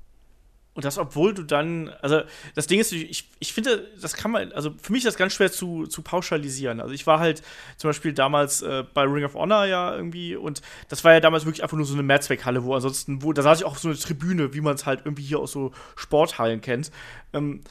Und 0.76 0.84
das, 0.84 0.98
obwohl 0.98 1.34
du 1.34 1.44
dann, 1.44 1.90
also 2.02 2.22
das 2.54 2.68
Ding 2.68 2.82
ist, 2.82 2.92
ich, 2.92 3.30
ich 3.40 3.54
finde, 3.54 3.88
das 4.02 4.14
kann 4.14 4.30
man, 4.30 4.52
also 4.52 4.72
für 4.82 4.92
mich 4.92 5.06
ist 5.06 5.08
das 5.08 5.16
ganz 5.16 5.34
schwer 5.34 5.50
zu, 5.50 5.88
zu 5.88 6.02
pauschalisieren. 6.02 6.82
Also 6.82 6.94
ich 6.94 7.08
war 7.08 7.20
halt 7.20 7.42
zum 7.78 7.90
Beispiel 7.90 8.12
damals 8.12 8.62
äh, 8.62 8.84
bei 8.94 9.04
Ring 9.04 9.24
of 9.24 9.36
Honor 9.36 9.64
ja 9.66 9.96
irgendwie 9.96 10.36
und 10.36 10.62
das 10.90 11.06
war 11.06 11.14
ja 11.14 11.22
damals 11.22 11.46
wirklich 11.46 11.64
einfach 11.64 11.78
nur 11.78 11.86
so 11.86 11.94
eine 11.94 12.04
Mehrzweckhalle, 12.04 12.66
wo 12.66 12.76
ansonsten, 12.76 13.24
wo, 13.24 13.32
da 13.32 13.42
saß 13.42 13.60
ich 13.60 13.66
auch 13.66 13.72
auf 13.72 13.80
so 13.80 13.88
eine 13.88 13.98
Tribüne, 13.98 14.54
wie 14.54 14.60
man 14.60 14.76
es 14.76 14.86
halt 14.86 15.02
irgendwie 15.06 15.24
hier 15.24 15.40
aus 15.40 15.54
so 15.54 15.72
Sporthallen 15.96 16.60
kennt. 16.60 16.92
Ähm, 17.32 17.62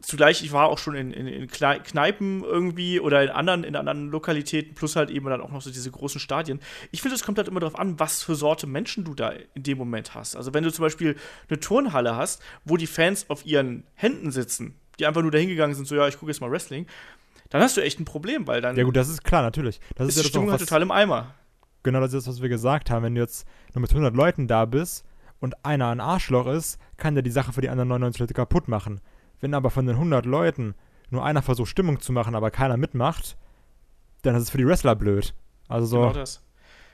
zugleich, 0.00 0.42
ich 0.42 0.52
war 0.52 0.68
auch 0.68 0.78
schon 0.78 0.94
in, 0.94 1.12
in, 1.12 1.26
in, 1.26 1.48
Kneipen 1.48 2.44
irgendwie 2.44 3.00
oder 3.00 3.22
in 3.22 3.30
anderen, 3.30 3.64
in 3.64 3.76
anderen 3.76 4.08
Lokalitäten, 4.10 4.74
plus 4.74 4.96
halt 4.96 5.10
eben 5.10 5.26
dann 5.26 5.40
auch 5.40 5.50
noch 5.50 5.62
so 5.62 5.70
diese 5.70 5.90
großen 5.90 6.20
Stadien. 6.20 6.60
Ich 6.92 7.02
finde, 7.02 7.16
es 7.16 7.24
kommt 7.24 7.38
halt 7.38 7.48
immer 7.48 7.60
darauf 7.60 7.78
an, 7.78 7.98
was 7.98 8.22
für 8.22 8.34
Sorte 8.34 8.66
Menschen 8.66 9.04
du 9.04 9.14
da 9.14 9.32
in 9.54 9.62
dem 9.62 9.78
Moment 9.78 10.14
hast. 10.14 10.36
Also 10.36 10.54
wenn 10.54 10.64
du 10.64 10.72
zum 10.72 10.84
Beispiel 10.84 11.16
eine 11.48 11.60
Turnhalle 11.60 12.16
hast, 12.16 12.42
wo 12.64 12.76
die 12.76 12.86
Fans 12.86 13.28
auf 13.28 13.44
ihren 13.46 13.84
Händen 13.94 14.30
sitzen, 14.30 14.74
die 14.98 15.06
einfach 15.06 15.22
nur 15.22 15.30
da 15.30 15.38
hingegangen 15.38 15.74
sind, 15.74 15.86
so 15.86 15.94
ja, 15.94 16.08
ich 16.08 16.18
gucke 16.18 16.30
jetzt 16.30 16.40
mal 16.40 16.50
Wrestling, 16.50 16.86
dann 17.50 17.62
hast 17.62 17.76
du 17.76 17.80
echt 17.80 18.00
ein 18.00 18.04
Problem, 18.04 18.46
weil 18.46 18.60
dann. 18.60 18.76
Ja, 18.76 18.84
gut, 18.84 18.96
das 18.96 19.08
ist 19.08 19.24
klar, 19.24 19.42
natürlich. 19.42 19.80
Das 19.94 20.08
ist, 20.08 20.16
ist 20.16 20.24
die 20.24 20.28
Stimmung 20.28 20.50
halt 20.50 20.60
total 20.60 20.82
im 20.82 20.90
Eimer. 20.90 21.34
Genau, 21.82 22.00
das 22.00 22.12
ist 22.12 22.26
das, 22.26 22.34
was 22.34 22.42
wir 22.42 22.48
gesagt 22.48 22.90
haben. 22.90 23.04
Wenn 23.04 23.14
du 23.14 23.20
jetzt 23.20 23.46
nur 23.72 23.82
mit 23.82 23.90
100 23.90 24.14
Leuten 24.14 24.48
da 24.48 24.64
bist 24.64 25.04
und 25.38 25.64
einer 25.64 25.88
ein 25.88 26.00
Arschloch 26.00 26.48
ist, 26.48 26.80
kann 26.96 27.14
der 27.14 27.22
die 27.22 27.30
Sache 27.30 27.52
für 27.52 27.60
die 27.60 27.68
anderen 27.68 27.88
99 27.88 28.18
Leute 28.18 28.34
kaputt 28.34 28.66
machen. 28.66 29.00
Wenn 29.40 29.54
aber 29.54 29.70
von 29.70 29.86
den 29.86 29.96
100 29.96 30.26
Leuten 30.26 30.74
nur 31.10 31.24
einer 31.24 31.42
versucht, 31.42 31.70
Stimmung 31.70 32.00
zu 32.00 32.12
machen, 32.12 32.34
aber 32.34 32.50
keiner 32.50 32.76
mitmacht, 32.76 33.36
dann 34.22 34.34
ist 34.34 34.44
es 34.44 34.50
für 34.50 34.58
die 34.58 34.66
Wrestler 34.66 34.96
blöd. 34.96 35.34
Also 35.68 35.86
so. 35.86 36.00
Genau 36.00 36.12
das. 36.12 36.42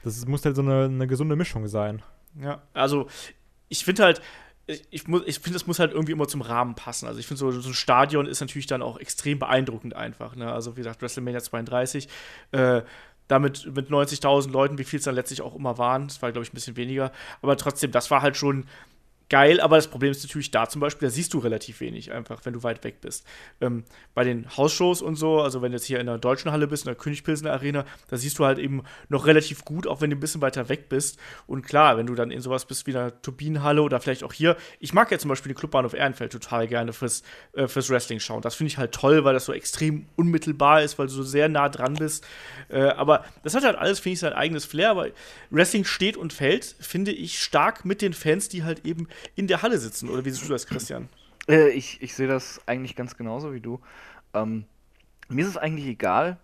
Das 0.05 0.27
muss 0.27 0.45
halt 0.45 0.57
so 0.57 0.63
eine, 0.63 0.85
eine 0.85 1.07
gesunde 1.07 1.37
Mischung 1.37 1.69
sein. 1.69 2.03
Ja, 2.41 2.63
also 2.73 3.07
ich 3.69 3.85
finde 3.85 4.03
halt, 4.03 4.23
ich, 4.67 4.83
ich, 4.91 5.09
ich 5.27 5.39
finde, 5.39 5.57
es 5.57 5.67
muss 5.67 5.79
halt 5.79 5.93
irgendwie 5.93 6.13
immer 6.13 6.29
zum 6.29 6.41
Rahmen 6.41 6.75
passen. 6.75 7.07
Also 7.07 7.21
ich 7.21 7.27
finde, 7.27 7.39
so, 7.39 7.51
so, 7.51 7.71
ein 7.71 7.75
Stadion 7.75 8.27
ist 8.27 8.41
natürlich 8.41 8.67
dann 8.67 8.83
auch 8.83 8.99
extrem 8.99 9.39
beeindruckend 9.39 9.95
einfach. 9.95 10.35
Ne? 10.37 10.53
Also 10.53 10.77
wie 10.77 10.81
gesagt, 10.81 11.03
WrestleMania 11.03 11.41
32, 11.41 12.09
äh, 12.53 12.83
damit 13.29 13.67
mit 13.75 13.91
90.000 13.91 14.51
Leuten, 14.51 14.79
wie 14.79 14.85
viel 14.85 14.99
es 14.99 15.05
dann 15.05 15.15
letztlich 15.15 15.43
auch 15.43 15.55
immer 15.55 15.79
waren, 15.79 16.09
das 16.09 16.21
war, 16.23 16.33
glaube 16.33 16.45
ich, 16.45 16.53
ein 16.53 16.55
bisschen 16.55 16.77
weniger, 16.77 17.13
aber 17.41 17.57
trotzdem, 17.57 17.91
das 17.91 18.11
war 18.11 18.23
halt 18.23 18.37
schon 18.37 18.67
geil, 19.33 19.63
aber 19.63 19.77
das 19.77 19.89
Problem 19.89 20.11
ist 20.11 20.23
natürlich 20.23 20.51
da 20.51 20.69
zum 20.69 20.83
Beispiel, 20.83 21.09
da 21.09 21.11
siehst 21.11 21.33
du 21.33 21.39
relativ 21.39 21.81
wenig 21.81 22.13
einfach, 22.13 22.45
wenn 22.45 22.53
du 22.53 22.63
weit 22.63 22.85
weg 22.85 23.01
bist. 23.01 23.27
Ähm, 23.63 23.85
bei 24.13 24.25
den 24.25 24.47
Hausshows 24.59 25.01
und 25.01 25.17
so, 25.17 25.41
also 25.41 25.63
wenn 25.63 25.73
du 25.73 25.79
jetzt 25.79 25.87
hier 25.87 26.01
in 26.01 26.07
der 26.07 26.19
deutschen 26.19 26.53
Halle 26.53 26.67
bist, 26.67 26.85
in 26.85 26.91
der 26.91 26.97
Königpilsener 26.97 27.51
Arena, 27.51 27.87
da 28.09 28.19
siehst 28.19 28.39
du 28.39 28.45
halt 28.45 28.59
eben 28.59 28.83
noch 29.09 29.25
relativ 29.27 29.65
gut, 29.65 29.87
auch 29.87 30.03
wenn 30.03 30.11
du 30.11 30.17
ein 30.17 30.21
bisschen 30.21 30.43
weiter 30.43 30.69
weg 30.69 30.91
bist. 30.91 31.19
Und 31.47 31.63
klar, 31.63 31.97
wenn 31.97 32.07
du 32.07 32.15
dann 32.15 32.31
in 32.31 32.43
sowas 32.43 32.67
bist 32.67 32.87
wie 32.87 32.91
einer 32.91 33.23
Turbinenhalle 33.23 33.81
oder 33.81 34.01
vielleicht 34.01 34.23
auch 34.23 34.35
hier, 34.35 34.55
ich 34.81 34.93
mag 34.93 35.11
ja 35.11 35.17
zum 35.19 35.31
Beispiel 35.31 35.51
den 35.51 35.57
Clubbahnhof 35.57 35.95
Ehrenfeld 35.95 36.31
total 36.31 36.69
gerne 36.69 36.93
fürs, 36.93 37.23
äh, 37.55 37.69
fürs 37.69 37.89
Wrestling 37.89 38.21
schauen. 38.21 38.43
Das 38.43 38.55
finde 38.55 38.69
ich 38.69 38.77
halt 38.77 38.93
toll, 38.93 39.25
weil 39.25 39.33
das 39.33 39.47
so 39.47 39.55
extrem 39.55 40.05
unmittelbar 40.15 40.83
ist, 40.83 40.99
weil 40.99 41.07
du 41.07 41.13
so 41.15 41.23
sehr 41.23 41.49
nah 41.49 41.71
dran 41.71 41.95
bist. 41.95 42.23
Äh, 42.69 42.83
aber 42.83 43.25
das 43.45 43.55
hat 43.55 43.65
halt 43.65 43.77
alles, 43.77 43.99
finde 43.99 44.13
ich, 44.13 44.21
sein 44.21 44.35
eigenes 44.35 44.67
Flair. 44.67 44.91
Aber 44.91 45.07
Wrestling 45.49 45.87
steht 45.87 46.19
und 46.19 46.35
fällt, 46.35 46.77
finde 46.81 47.13
ich, 47.13 47.39
stark 47.39 47.87
mit 47.87 48.03
den 48.03 48.13
Fans, 48.13 48.51
die 48.51 48.63
halt 48.63 48.85
eben 48.85 49.09
in 49.35 49.47
der 49.47 49.63
Halle 49.63 49.79
sitzen. 49.79 50.09
Oder 50.09 50.25
wie 50.25 50.31
siehst 50.31 50.49
du 50.49 50.53
das, 50.53 50.67
Christian? 50.67 51.09
Äh, 51.49 51.71
ich 51.71 52.01
ich 52.03 52.15
sehe 52.15 52.29
das 52.29 52.61
eigentlich 52.67 52.97
ganz 52.97 53.17
genauso 53.17 53.53
wie 53.53 53.61
du. 53.61 53.81
Ähm, 54.35 54.65
mir 55.29 55.43
ist 55.43 55.51
es 55.51 55.57
eigentlich 55.57 55.87
egal, 55.87 56.39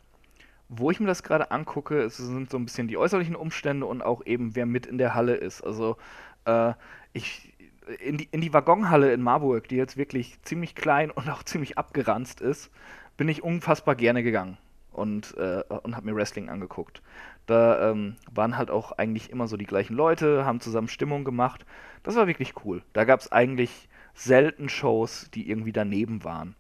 wo 0.68 0.91
ich 0.91 1.01
mir 1.01 1.07
das 1.07 1.22
gerade 1.22 1.51
angucke. 1.51 2.01
Es 2.03 2.16
sind 2.16 2.51
so 2.51 2.59
ein 2.59 2.64
bisschen 2.64 2.89
die 2.89 2.97
äußerlichen 2.97 3.37
Umstände 3.37 3.87
und 3.87 4.03
auch 4.03 4.24
eben, 4.26 4.55
wer 4.55 4.66
mit 4.66 4.87
in 4.87 4.99
der 4.99 5.14
Halle 5.14 5.35
ist. 5.35 5.62
Also, 5.62 5.97
äh, 6.45 6.72
ich. 7.12 7.55
In 8.01 8.18
die, 8.18 8.29
in 8.33 8.43
die 8.43 8.53
Waggonhalle 8.53 9.14
in 9.14 9.22
Marburg, 9.22 9.66
die 9.68 9.76
jetzt 9.76 9.97
wirklich 9.97 10.39
ziemlich 10.43 10.74
klein 10.74 11.11
und 11.11 11.31
auch 11.31 11.43
ziemlich 11.43 11.79
abgeranzt 11.79 12.43
ist, 12.43 12.70
bin 13.16 13.31
ich 13.31 13.43
unfassbar 13.43 13.95
gerne 13.95 14.22
gegangen 14.22 14.59
und, 14.99 15.37
äh, 15.37 15.63
und 15.69 15.97
habe 15.97 16.07
mir 16.07 16.17
Wrestling 16.17 16.49
angeguckt. 16.49 17.03
Da 17.47 17.91
ähm, 17.91 18.17
waren 18.31 18.59
halt 18.59 18.71
auch 18.71 18.93
eigentlich 18.93 19.31
immer 19.31 19.49
so 19.49 19.57
die 19.57 19.65
gleichen 19.65 19.95
Leute, 19.95 20.45
haben 20.45 20.61
zusammen 20.61 20.89
Stimmung 20.89 21.25
gemacht. 21.25 21.65
Das 22.03 22.17
war 22.17 22.27
wirklich 22.27 22.53
cool. 22.65 22.83
Da 22.93 23.05
gab 23.05 23.21
es 23.21 23.33
eigentlich 23.33 23.89
selten 24.15 24.69
Shows, 24.69 25.31
die 25.33 25.49
irgendwie 25.49 25.73
daneben 25.73 26.25
waren. 26.25 26.57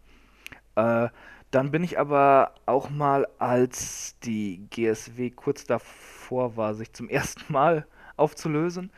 Äh, 0.76 1.08
dann 1.50 1.70
bin 1.70 1.82
ich 1.82 1.98
aber 1.98 2.54
auch 2.66 2.90
mal, 2.90 3.26
als 3.38 4.18
die 4.20 4.66
GSW 4.70 5.30
kurz 5.30 5.64
davor 5.64 6.56
war, 6.56 6.74
sich 6.74 6.92
zum 6.92 7.08
ersten 7.10 7.52
Mal 7.52 7.86
aufzulösen, 8.16 8.90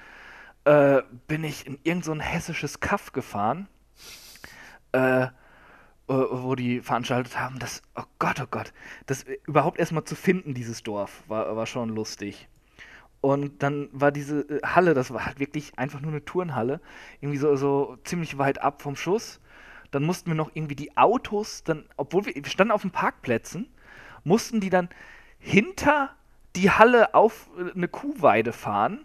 äh, 0.64 1.02
bin 1.26 1.44
ich 1.44 1.66
in 1.66 1.78
irgendein 1.82 2.02
so 2.02 2.24
hessisches 2.24 2.80
Kaff 2.80 3.12
gefahren. 3.12 3.68
Äh, 4.92 5.28
wo 6.10 6.54
die 6.54 6.80
veranstaltet 6.80 7.38
haben, 7.38 7.58
das, 7.58 7.82
oh 7.94 8.02
Gott, 8.18 8.40
oh 8.40 8.46
Gott, 8.50 8.72
das 9.06 9.24
überhaupt 9.46 9.78
erstmal 9.78 10.04
zu 10.04 10.16
finden, 10.16 10.54
dieses 10.54 10.82
Dorf, 10.82 11.22
war, 11.28 11.56
war 11.56 11.66
schon 11.66 11.88
lustig. 11.90 12.48
Und 13.20 13.62
dann 13.62 13.88
war 13.92 14.10
diese 14.10 14.40
äh, 14.40 14.60
Halle, 14.64 14.94
das 14.94 15.12
war 15.12 15.26
halt 15.26 15.38
wirklich 15.38 15.78
einfach 15.78 16.00
nur 16.00 16.10
eine 16.10 16.24
Turnhalle, 16.24 16.80
irgendwie 17.20 17.38
so, 17.38 17.54
so 17.56 17.96
ziemlich 18.04 18.38
weit 18.38 18.60
ab 18.60 18.82
vom 18.82 18.96
Schuss. 18.96 19.40
Dann 19.90 20.02
mussten 20.04 20.30
wir 20.30 20.34
noch 20.34 20.50
irgendwie 20.54 20.76
die 20.76 20.96
Autos, 20.96 21.62
dann, 21.64 21.84
obwohl 21.96 22.26
wir, 22.26 22.34
wir 22.34 22.44
standen 22.46 22.72
auf 22.72 22.82
den 22.82 22.90
Parkplätzen, 22.90 23.68
mussten 24.24 24.60
die 24.60 24.70
dann 24.70 24.88
hinter 25.38 26.10
die 26.56 26.70
Halle 26.70 27.14
auf 27.14 27.50
äh, 27.56 27.72
eine 27.72 27.88
Kuhweide 27.88 28.52
fahren 28.52 29.04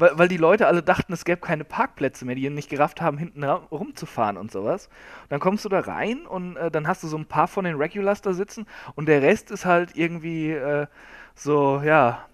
weil, 0.00 0.18
weil 0.18 0.28
die 0.28 0.36
Leute 0.36 0.66
alle 0.66 0.82
dachten, 0.82 1.12
es 1.12 1.24
gäbe 1.24 1.40
keine 1.40 1.64
Parkplätze 1.64 2.24
mehr, 2.24 2.34
die 2.34 2.48
nicht 2.50 2.70
gerafft 2.70 3.00
haben, 3.00 3.18
hinten 3.18 3.44
rumzufahren 3.44 4.36
und 4.36 4.50
sowas. 4.50 4.86
Und 5.22 5.30
dann 5.30 5.40
kommst 5.40 5.64
du 5.64 5.68
da 5.68 5.80
rein 5.80 6.26
und 6.26 6.56
äh, 6.56 6.70
dann 6.70 6.88
hast 6.88 7.02
du 7.02 7.08
so 7.08 7.16
ein 7.16 7.26
paar 7.26 7.48
von 7.48 7.64
den 7.64 7.76
Regulars 7.76 8.22
da 8.22 8.32
sitzen 8.32 8.66
und 8.94 9.06
der 9.06 9.22
Rest 9.22 9.50
ist 9.50 9.64
halt 9.64 9.96
irgendwie 9.96 10.50
äh, 10.50 10.86
so, 11.34 11.80
ja, 11.84 12.26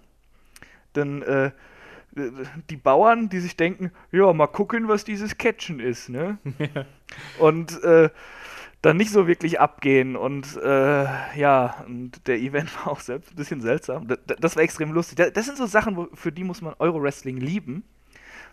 Denn 0.95 1.23
äh, 1.23 1.51
die 2.71 2.77
Bauern, 2.77 3.29
die 3.29 3.41
sich 3.41 3.57
denken, 3.57 3.93
ja, 4.11 4.33
mal 4.33 4.47
gucken, 4.47 4.89
was 4.89 5.05
dieses 5.05 5.37
Catchen 5.37 5.81
ist, 5.81 6.09
ne? 6.09 6.39
und 7.39 7.83
äh, 7.83 8.09
dann 8.87 8.97
nicht 8.97 9.11
so 9.11 9.27
wirklich 9.27 9.59
abgehen 9.59 10.15
und 10.15 10.57
äh, 10.63 11.05
ja, 11.37 11.85
und 11.87 12.27
der 12.29 12.39
Event 12.39 12.73
war 12.87 12.93
auch 12.93 13.01
selbst 13.01 13.33
ein 13.33 13.37
bisschen 13.37 13.61
seltsam. 13.61 14.07
Das, 14.07 14.19
das 14.39 14.55
war 14.55 14.63
extrem 14.63 14.93
lustig. 14.93 15.33
Das 15.35 15.45
sind 15.45 15.59
so 15.59 15.67
Sachen, 15.67 15.97
wo, 15.97 16.09
für 16.15 16.31
die 16.31 16.45
muss 16.45 16.63
man 16.63 16.75
Euro-Wrestling 16.79 17.39
lieben. 17.39 17.83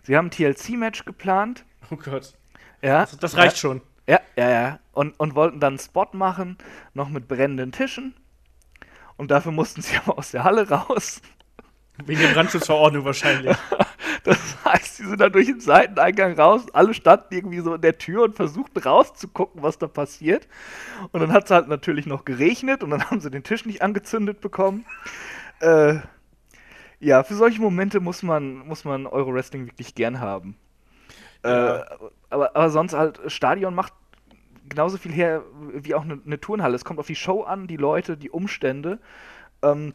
Sie 0.02 0.16
haben 0.16 0.26
ein 0.26 0.30
TLC-Match 0.32 1.04
geplant. 1.04 1.64
Oh 1.90 1.96
Gott. 1.96 2.34
Ja. 2.82 3.02
Das, 3.02 3.16
das 3.16 3.36
reicht 3.36 3.56
ja, 3.56 3.60
schon. 3.60 3.80
Ja, 4.08 4.20
ja, 4.36 4.50
ja. 4.50 4.80
Und, 4.92 5.18
und 5.20 5.36
wollten 5.36 5.60
dann 5.60 5.74
einen 5.74 5.78
Spot 5.78 6.08
machen, 6.12 6.58
noch 6.94 7.08
mit 7.08 7.28
brennenden 7.28 7.70
Tischen. 7.70 8.14
Und 9.16 9.30
dafür 9.30 9.52
mussten 9.52 9.82
sie 9.82 9.96
aber 10.04 10.18
aus 10.18 10.32
der 10.32 10.42
Halle 10.42 10.68
raus. 10.68 11.22
Wegen 12.04 12.20
der 12.20 12.28
Brandschutzverordnung 12.28 13.04
wahrscheinlich. 13.04 13.56
Das 14.64 14.64
heißt, 14.64 14.96
sie 14.96 15.06
sind 15.06 15.20
dann 15.20 15.32
durch 15.32 15.46
den 15.46 15.60
Seiteneingang 15.60 16.32
raus, 16.38 16.66
alle 16.72 16.94
standen 16.94 17.34
irgendwie 17.34 17.60
so 17.60 17.74
in 17.74 17.82
der 17.82 17.98
Tür 17.98 18.24
und 18.24 18.34
versuchten 18.34 18.78
rauszugucken, 18.78 19.62
was 19.62 19.78
da 19.78 19.86
passiert. 19.86 20.48
Und 21.12 21.20
dann 21.20 21.30
hat 21.30 21.44
es 21.44 21.50
halt 21.50 21.68
natürlich 21.68 22.06
noch 22.06 22.24
geregnet 22.24 22.82
und 22.82 22.90
dann 22.90 23.04
haben 23.10 23.20
sie 23.20 23.30
den 23.30 23.42
Tisch 23.42 23.66
nicht 23.66 23.82
angezündet 23.82 24.40
bekommen. 24.40 24.86
Äh, 25.60 25.96
ja, 27.00 27.22
für 27.22 27.34
solche 27.34 27.60
Momente 27.60 28.00
muss 28.00 28.22
man, 28.22 28.66
muss 28.66 28.86
man 28.86 29.06
Euro-Wrestling 29.06 29.66
wirklich 29.66 29.94
gern 29.94 30.20
haben. 30.20 30.56
Ja. 31.44 31.80
Äh, 31.80 31.84
aber, 32.30 32.56
aber 32.56 32.70
sonst 32.70 32.94
halt, 32.94 33.20
Stadion 33.26 33.74
macht 33.74 33.92
genauso 34.66 34.96
viel 34.96 35.12
her 35.12 35.42
wie 35.74 35.94
auch 35.94 36.02
eine, 36.02 36.18
eine 36.24 36.40
Turnhalle. 36.40 36.74
Es 36.74 36.84
kommt 36.86 36.98
auf 36.98 37.06
die 37.06 37.14
Show 37.14 37.42
an, 37.42 37.66
die 37.66 37.76
Leute, 37.76 38.16
die 38.16 38.30
Umstände. 38.30 38.98
Ähm, 39.62 39.92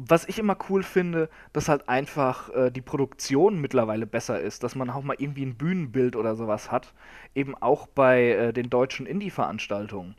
was 0.00 0.28
ich 0.28 0.38
immer 0.38 0.56
cool 0.70 0.84
finde, 0.84 1.28
dass 1.52 1.68
halt 1.68 1.88
einfach 1.88 2.54
äh, 2.54 2.70
die 2.70 2.80
Produktion 2.80 3.60
mittlerweile 3.60 4.06
besser 4.06 4.40
ist, 4.40 4.62
dass 4.62 4.76
man 4.76 4.90
auch 4.90 5.02
mal 5.02 5.16
irgendwie 5.18 5.44
ein 5.44 5.56
Bühnenbild 5.56 6.14
oder 6.14 6.36
sowas 6.36 6.70
hat, 6.70 6.94
eben 7.34 7.56
auch 7.56 7.88
bei 7.88 8.30
äh, 8.30 8.52
den 8.52 8.70
deutschen 8.70 9.06
Indie-Veranstaltungen. 9.06 10.14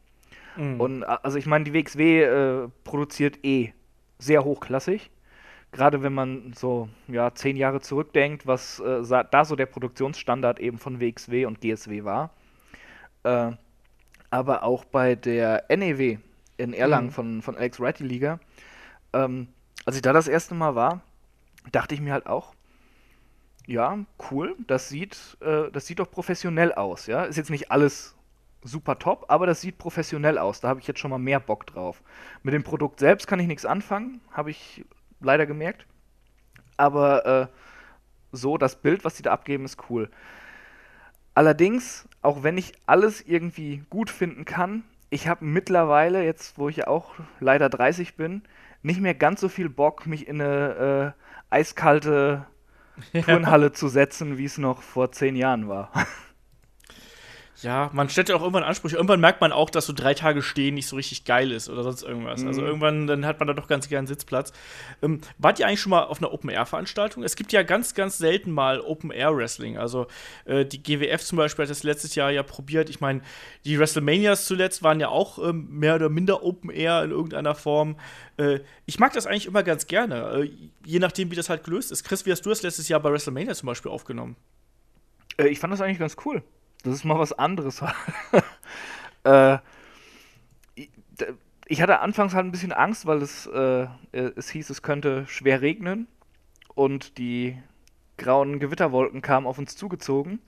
Mhm. 0.57 0.81
Und 0.81 1.03
also 1.05 1.37
ich 1.37 1.45
meine, 1.45 1.63
die 1.63 1.73
WXW 1.73 2.23
äh, 2.23 2.67
produziert 2.83 3.39
eh 3.45 3.71
sehr 4.17 4.43
hochklassig. 4.43 5.11
Gerade 5.71 6.03
wenn 6.03 6.13
man 6.13 6.51
so 6.53 6.89
ja 7.07 7.33
zehn 7.33 7.55
Jahre 7.55 7.79
zurückdenkt, 7.79 8.45
was 8.45 8.81
äh, 8.81 9.23
da 9.31 9.45
so 9.45 9.55
der 9.55 9.67
Produktionsstandard 9.67 10.59
eben 10.59 10.77
von 10.77 10.99
WXW 10.99 11.45
und 11.45 11.61
GSW 11.61 12.03
war. 12.03 12.31
Äh, 13.23 13.51
aber 14.29 14.63
auch 14.63 14.83
bei 14.83 15.15
der 15.15 15.63
NEW 15.69 16.17
in 16.57 16.73
Erlangen 16.73 17.07
mhm. 17.07 17.11
von, 17.11 17.41
von 17.41 17.55
Alex 17.55 17.79
Wright 17.79 17.99
Liga 18.01 18.41
ähm, 19.13 19.47
als 19.89 19.95
ich 19.95 20.03
da 20.03 20.13
das 20.13 20.27
erste 20.27 20.53
Mal 20.53 20.75
war, 20.75 21.01
dachte 21.71 21.95
ich 21.95 21.99
mir 21.99 22.13
halt 22.13 22.27
auch, 22.27 22.53
ja, 23.65 23.97
cool, 24.29 24.55
das 24.67 24.87
sieht, 24.87 25.17
äh, 25.41 25.71
das 25.71 25.87
sieht 25.87 25.97
doch 25.97 26.11
professionell 26.11 26.73
aus, 26.73 27.07
ja. 27.07 27.23
Ist 27.23 27.37
jetzt 27.37 27.49
nicht 27.49 27.71
alles 27.71 28.15
super 28.61 28.99
top, 28.99 29.25
aber 29.29 29.47
das 29.47 29.61
sieht 29.61 29.79
professionell 29.79 30.37
aus. 30.37 30.61
Da 30.61 30.67
habe 30.67 30.79
ich 30.79 30.85
jetzt 30.85 30.99
schon 30.99 31.09
mal 31.09 31.17
mehr 31.17 31.39
Bock 31.39 31.65
drauf. 31.65 32.03
Mit 32.43 32.53
dem 32.53 32.63
Produkt 32.63 32.99
selbst 32.99 33.25
kann 33.25 33.39
ich 33.39 33.47
nichts 33.47 33.65
anfangen, 33.65 34.21
habe 34.31 34.51
ich 34.51 34.85
leider 35.21 35.47
gemerkt. 35.47 35.87
Aber 36.77 37.25
äh, 37.25 37.47
so, 38.31 38.59
das 38.59 38.75
Bild, 38.75 39.03
was 39.03 39.17
sie 39.17 39.23
da 39.23 39.31
abgeben, 39.31 39.65
ist 39.65 39.89
cool. 39.89 40.11
Allerdings, 41.33 42.07
auch 42.21 42.43
wenn 42.43 42.59
ich 42.59 42.73
alles 42.85 43.21
irgendwie 43.21 43.81
gut 43.89 44.11
finden 44.11 44.45
kann, 44.45 44.83
ich 45.09 45.27
habe 45.27 45.43
mittlerweile, 45.45 46.23
jetzt 46.23 46.59
wo 46.59 46.69
ich 46.69 46.75
ja 46.75 46.87
auch 46.87 47.15
leider 47.39 47.69
30 47.69 48.15
bin, 48.15 48.43
nicht 48.81 49.01
mehr 49.01 49.13
ganz 49.13 49.41
so 49.41 49.49
viel 49.49 49.69
Bock, 49.69 50.05
mich 50.05 50.27
in 50.27 50.41
eine 50.41 51.15
äh, 51.15 51.53
eiskalte 51.53 52.45
Turnhalle 53.23 53.71
zu 53.71 53.87
setzen, 53.87 54.37
wie 54.37 54.45
es 54.45 54.57
noch 54.57 54.81
vor 54.81 55.11
zehn 55.11 55.35
Jahren 55.35 55.67
war. 55.67 55.91
Ja, 57.61 57.89
man 57.93 58.09
stellt 58.09 58.29
ja 58.29 58.35
auch 58.35 58.41
irgendwann 58.41 58.63
Ansprüche. 58.63 58.95
Irgendwann 58.95 59.19
merkt 59.19 59.41
man 59.41 59.51
auch, 59.51 59.69
dass 59.69 59.85
so 59.85 59.93
drei 59.93 60.13
Tage 60.13 60.41
stehen 60.41 60.75
nicht 60.75 60.87
so 60.87 60.95
richtig 60.95 61.25
geil 61.25 61.51
ist 61.51 61.69
oder 61.69 61.83
sonst 61.83 62.03
irgendwas. 62.03 62.31
Also 62.31 62.43
mhm. 62.43 62.49
Also 62.49 62.61
irgendwann, 62.61 63.07
dann 63.07 63.25
hat 63.25 63.39
man 63.39 63.47
da 63.47 63.53
doch 63.53 63.67
ganz 63.67 63.89
gern 63.89 64.07
Sitzplatz. 64.07 64.53
Ähm, 65.01 65.21
wart 65.37 65.59
ihr 65.59 65.67
eigentlich 65.67 65.81
schon 65.81 65.89
mal 65.89 66.03
auf 66.03 66.19
einer 66.19 66.31
Open-Air-Veranstaltung? 66.31 67.23
Es 67.23 67.35
gibt 67.35 67.51
ja 67.51 67.63
ganz, 67.63 67.93
ganz 67.93 68.17
selten 68.17 68.51
mal 68.51 68.79
Open-Air-Wrestling. 68.79 69.77
Also 69.77 70.07
äh, 70.45 70.65
die 70.65 70.81
GWF 70.81 71.21
zum 71.23 71.37
Beispiel 71.37 71.63
hat 71.63 71.69
das 71.69 71.83
letztes 71.83 72.15
Jahr 72.15 72.31
ja 72.31 72.43
probiert. 72.43 72.89
Ich 72.89 73.01
meine, 73.01 73.21
die 73.65 73.77
WrestleManias 73.77 74.45
zuletzt 74.45 74.81
waren 74.83 74.99
ja 74.99 75.09
auch 75.09 75.37
ähm, 75.39 75.67
mehr 75.69 75.95
oder 75.95 76.09
minder 76.09 76.43
Open-Air 76.43 77.03
in 77.03 77.11
irgendeiner 77.11 77.55
Form. 77.55 77.97
Äh, 78.37 78.59
ich 78.85 78.99
mag 78.99 79.13
das 79.13 79.27
eigentlich 79.27 79.47
immer 79.47 79.63
ganz 79.63 79.87
gerne, 79.87 80.43
äh, 80.43 80.51
je 80.85 80.99
nachdem, 80.99 81.29
wie 81.31 81.35
das 81.35 81.49
halt 81.49 81.65
gelöst 81.65 81.91
ist. 81.91 82.03
Chris, 82.03 82.25
wie 82.25 82.31
hast 82.31 82.45
du 82.45 82.49
das 82.49 82.61
letztes 82.61 82.87
Jahr 82.87 82.99
bei 82.99 83.11
WrestleMania 83.11 83.53
zum 83.53 83.67
Beispiel 83.67 83.91
aufgenommen? 83.91 84.37
Äh, 85.37 85.47
ich 85.47 85.59
fand 85.59 85.73
das 85.73 85.81
eigentlich 85.81 85.99
ganz 85.99 86.15
cool. 86.25 86.41
Das 86.83 86.93
ist 86.93 87.03
mal 87.03 87.19
was 87.19 87.33
anderes. 87.33 87.83
äh, 89.23 89.57
ich 91.67 91.81
hatte 91.81 91.99
anfangs 91.99 92.33
halt 92.33 92.45
ein 92.45 92.51
bisschen 92.51 92.71
Angst, 92.71 93.05
weil 93.05 93.21
es, 93.21 93.45
äh, 93.47 93.87
es 94.11 94.49
hieß, 94.49 94.69
es 94.69 94.81
könnte 94.81 95.27
schwer 95.27 95.61
regnen 95.61 96.07
und 96.73 97.17
die 97.17 97.57
grauen 98.17 98.59
Gewitterwolken 98.59 99.21
kamen 99.21 99.45
auf 99.45 99.57
uns 99.57 99.75
zugezogen. 99.75 100.39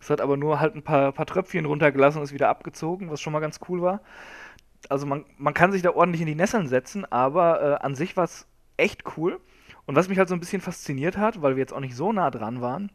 Es 0.00 0.10
hat 0.10 0.20
aber 0.20 0.36
nur 0.36 0.60
halt 0.60 0.74
ein 0.74 0.82
paar, 0.82 1.12
paar 1.12 1.26
Tröpfchen 1.26 1.66
runtergelassen 1.66 2.18
und 2.18 2.24
ist 2.24 2.32
wieder 2.32 2.48
abgezogen, 2.48 3.10
was 3.10 3.20
schon 3.20 3.32
mal 3.32 3.40
ganz 3.40 3.60
cool 3.68 3.82
war. 3.82 4.00
Also 4.88 5.06
man, 5.06 5.24
man 5.36 5.54
kann 5.54 5.72
sich 5.72 5.82
da 5.82 5.90
ordentlich 5.90 6.22
in 6.22 6.26
die 6.26 6.34
Nesseln 6.34 6.68
setzen, 6.68 7.04
aber 7.10 7.60
äh, 7.62 7.84
an 7.84 7.94
sich 7.94 8.16
war 8.16 8.24
es 8.24 8.46
echt 8.76 9.04
cool. 9.16 9.40
Und 9.86 9.96
was 9.96 10.08
mich 10.08 10.18
halt 10.18 10.28
so 10.28 10.34
ein 10.34 10.40
bisschen 10.40 10.62
fasziniert 10.62 11.16
hat, 11.16 11.42
weil 11.42 11.56
wir 11.56 11.60
jetzt 11.60 11.72
auch 11.72 11.80
nicht 11.80 11.96
so 11.96 12.12
nah 12.12 12.30
dran 12.30 12.60
waren, 12.60 12.90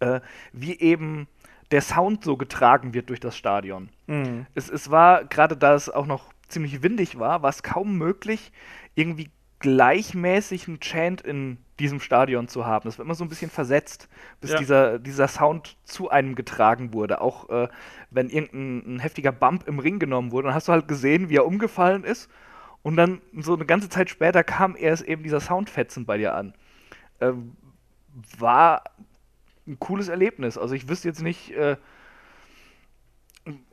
äh, 0.00 0.20
wie 0.52 0.78
eben 0.78 1.28
der 1.70 1.80
Sound 1.80 2.24
so 2.24 2.36
getragen 2.36 2.94
wird 2.94 3.08
durch 3.08 3.20
das 3.20 3.36
Stadion. 3.36 3.88
Mhm. 4.06 4.46
Es, 4.54 4.68
es 4.68 4.90
war, 4.90 5.24
gerade 5.24 5.56
da 5.56 5.74
es 5.74 5.90
auch 5.90 6.06
noch 6.06 6.32
ziemlich 6.48 6.82
windig 6.82 7.18
war, 7.18 7.42
war 7.42 7.50
es 7.50 7.62
kaum 7.62 7.98
möglich, 7.98 8.52
irgendwie 8.94 9.30
gleichmäßig 9.58 10.68
einen 10.68 10.80
Chant 10.80 11.22
in 11.22 11.58
diesem 11.80 12.00
Stadion 12.00 12.48
zu 12.48 12.66
haben. 12.66 12.84
Das 12.84 12.98
war 12.98 13.04
immer 13.04 13.14
so 13.14 13.24
ein 13.24 13.28
bisschen 13.28 13.50
versetzt, 13.50 14.08
bis 14.40 14.52
ja. 14.52 14.58
dieser, 14.58 14.98
dieser 14.98 15.28
Sound 15.28 15.76
zu 15.84 16.10
einem 16.10 16.34
getragen 16.34 16.92
wurde. 16.92 17.20
Auch 17.20 17.48
äh, 17.50 17.68
wenn 18.10 18.28
irgendein 18.28 18.98
heftiger 18.98 19.32
Bump 19.32 19.66
im 19.66 19.78
Ring 19.78 19.98
genommen 19.98 20.30
wurde, 20.30 20.48
dann 20.48 20.54
hast 20.54 20.68
du 20.68 20.72
halt 20.72 20.88
gesehen, 20.88 21.28
wie 21.28 21.36
er 21.36 21.46
umgefallen 21.46 22.04
ist. 22.04 22.30
Und 22.82 22.96
dann 22.96 23.20
so 23.40 23.54
eine 23.54 23.66
ganze 23.66 23.88
Zeit 23.88 24.10
später 24.10 24.44
kam 24.44 24.76
erst 24.76 25.04
eben 25.04 25.22
dieser 25.22 25.40
Soundfetzen 25.40 26.06
bei 26.06 26.18
dir 26.18 26.34
an. 26.34 26.54
Äh, 27.18 27.32
war 28.38 28.84
ein 29.66 29.78
cooles 29.78 30.08
Erlebnis. 30.08 30.58
Also 30.58 30.74
ich 30.74 30.88
wüsste 30.88 31.08
jetzt 31.08 31.22
nicht, 31.22 31.50
äh, 31.52 31.76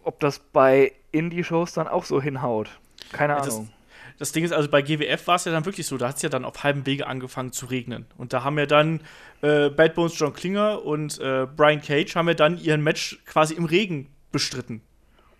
ob 0.03 0.19
das 0.19 0.39
bei 0.39 0.93
Indie-Shows 1.11 1.73
dann 1.73 1.87
auch 1.87 2.05
so 2.05 2.21
hinhaut. 2.21 2.69
Keine 3.11 3.33
ja, 3.33 3.39
Ahnung. 3.39 3.69
Das, 3.69 4.17
das, 4.19 4.31
Ding 4.31 4.43
ist, 4.43 4.51
also 4.51 4.69
bei 4.69 4.81
GWF 4.81 5.27
war 5.27 5.35
es 5.35 5.45
ja 5.45 5.51
dann 5.51 5.65
wirklich 5.65 5.87
so, 5.87 5.97
da 5.97 6.09
hat 6.09 6.17
es 6.17 6.21
ja 6.21 6.29
dann 6.29 6.45
auf 6.45 6.63
halbem 6.63 6.85
Wege 6.85 7.07
angefangen 7.07 7.51
zu 7.51 7.65
regnen. 7.65 8.05
Und 8.17 8.33
da 8.33 8.43
haben 8.43 8.57
ja 8.57 8.65
dann 8.65 9.01
äh, 9.41 9.69
Bad 9.69 9.95
Bones 9.95 10.17
John 10.17 10.33
Klinger 10.33 10.83
und 10.83 11.19
äh, 11.19 11.47
Brian 11.55 11.81
Cage 11.81 12.15
haben 12.15 12.27
ja 12.27 12.33
dann 12.33 12.57
ihren 12.57 12.81
Match 12.81 13.19
quasi 13.25 13.53
im 13.53 13.65
Regen 13.65 14.09
bestritten. 14.31 14.81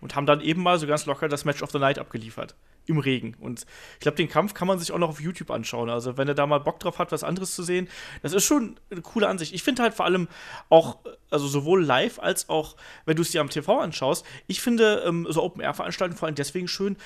Und 0.00 0.16
haben 0.16 0.26
dann 0.26 0.40
eben 0.40 0.62
mal 0.62 0.78
so 0.78 0.86
ganz 0.86 1.06
locker 1.06 1.28
das 1.28 1.44
Match 1.44 1.62
of 1.62 1.70
the 1.70 1.78
Night 1.78 1.98
abgeliefert 1.98 2.54
im 2.86 2.98
Regen. 2.98 3.34
Und 3.40 3.66
ich 3.94 4.00
glaube, 4.00 4.16
den 4.16 4.28
Kampf 4.28 4.54
kann 4.54 4.68
man 4.68 4.78
sich 4.78 4.92
auch 4.92 4.98
noch 4.98 5.08
auf 5.08 5.20
YouTube 5.20 5.50
anschauen. 5.50 5.90
Also, 5.90 6.16
wenn 6.16 6.28
er 6.28 6.34
da 6.34 6.46
mal 6.46 6.58
Bock 6.58 6.80
drauf 6.80 6.98
hat, 6.98 7.12
was 7.12 7.24
anderes 7.24 7.54
zu 7.54 7.62
sehen, 7.62 7.88
das 8.22 8.32
ist 8.32 8.44
schon 8.44 8.76
eine 8.90 9.02
coole 9.02 9.28
Ansicht. 9.28 9.54
Ich 9.54 9.62
finde 9.62 9.82
halt 9.82 9.94
vor 9.94 10.04
allem 10.06 10.28
auch, 10.68 10.98
also 11.30 11.46
sowohl 11.46 11.84
live 11.84 12.18
als 12.18 12.48
auch, 12.48 12.76
wenn 13.06 13.16
du 13.16 13.22
es 13.22 13.30
dir 13.30 13.40
am 13.40 13.50
TV 13.50 13.80
anschaust, 13.80 14.24
ich 14.46 14.60
finde 14.60 15.02
ähm, 15.06 15.26
so 15.28 15.42
Open-Air-Veranstaltungen 15.42 16.18
vor 16.18 16.26
allem 16.26 16.34
deswegen 16.34 16.68
schön, 16.68 16.96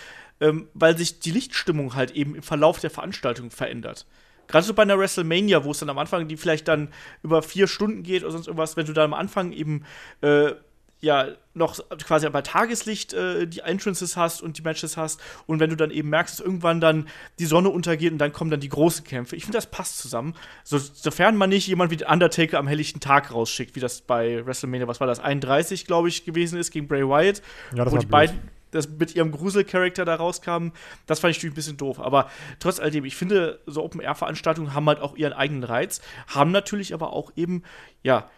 ähm, 0.41 0.69
weil 0.75 0.97
sich 0.97 1.21
die 1.21 1.31
Lichtstimmung 1.31 1.95
halt 1.95 2.13
eben 2.13 2.35
im 2.35 2.43
Verlauf 2.43 2.81
der 2.81 2.91
Veranstaltung 2.91 3.51
verändert. 3.51 4.07
Gerade 4.49 4.65
so 4.65 4.73
bei 4.73 4.83
einer 4.83 4.99
WrestleMania, 4.99 5.65
wo 5.65 5.73
es 5.73 5.79
dann 5.79 5.91
am 5.91 5.99
Anfang, 5.99 6.27
die 6.27 6.39
vielleicht 6.39 6.69
dann 6.69 6.89
über 7.23 7.43
vier 7.43 7.69
Stunden 7.69 8.03
geht 8.03 8.23
oder 8.23 8.33
sonst 8.33 8.47
irgendwas, 8.47 8.77
wenn 8.77 8.87
du 8.87 8.95
dann 8.95 9.13
am 9.13 9.15
Anfang 9.15 9.53
eben 9.53 9.85
äh, 10.23 10.53
ja 11.01 11.29
noch 11.55 11.79
quasi 12.05 12.29
bei 12.31 12.43
Tageslicht 12.43 13.13
äh, 13.13 13.47
die 13.47 13.61
Entrances 13.61 14.17
hast 14.17 14.43
und 14.43 14.59
die 14.59 14.63
Matches 14.63 14.97
hast 14.97 15.21
und 15.47 15.61
wenn 15.61 15.71
du 15.71 15.77
dann 15.77 15.91
eben 15.91 16.09
merkst, 16.09 16.39
dass 16.39 16.45
irgendwann 16.45 16.81
dann 16.81 17.09
die 17.39 17.47
Sonne 17.47 17.69
untergeht 17.69 18.13
und 18.13 18.19
dann 18.19 18.33
kommen 18.33 18.51
dann 18.51 18.61
die 18.61 18.69
großen 18.69 19.05
Kämpfe. 19.05 19.37
Ich 19.37 19.45
finde, 19.45 19.59
das 19.59 19.67
passt 19.67 19.99
zusammen. 19.99 20.35
So, 20.65 20.79
sofern 20.79 21.37
man 21.37 21.51
nicht 21.51 21.67
jemand 21.67 21.91
wie 21.91 21.97
den 21.97 22.09
Undertaker 22.09 22.59
am 22.59 22.69
helllichten 22.69 23.01
Tag 23.01 23.33
rausschickt, 23.33 23.77
wie 23.77 23.81
das 23.81 24.01
bei 24.01 24.45
WrestleMania, 24.45 24.89
was 24.89 25.01
war 25.01 25.07
das, 25.07 25.21
31, 25.21 25.87
glaube 25.87 26.09
ich, 26.09 26.25
gewesen 26.25 26.59
ist, 26.59 26.71
gegen 26.71 26.89
Bray 26.89 27.07
Wyatt. 27.07 27.43
Ja, 27.75 27.85
das 27.85 27.93
wo 27.93 27.99
die 27.99 28.07
beiden 28.07 28.39
das 28.71 28.89
mit 28.89 29.15
ihrem 29.15 29.33
Grusel-Charakter 29.33 30.05
da 30.05 30.17
rauskamen, 30.17 30.73
das 31.07 31.21
fand 31.21 31.31
ich 31.31 31.39
natürlich 31.39 31.53
ein 31.53 31.57
bisschen 31.57 31.77
doof. 31.77 32.01
Aber 32.01 32.31
trotz 32.61 32.81
alledem, 32.81 33.05
ich 33.05 33.17
finde, 33.17 33.61
so 33.67 33.83
Open-Air-Veranstaltungen 33.83 34.75
haben 34.75 34.87
halt 34.87 35.01
auch 35.01 35.17
ihren 35.17 35.33
eigenen 35.33 35.65
Reiz, 35.65 36.01
haben 36.27 36.51
natürlich 36.51 36.95
aber 36.95 37.13
auch 37.13 37.33
eben, 37.37 37.63
ja, 38.03 38.31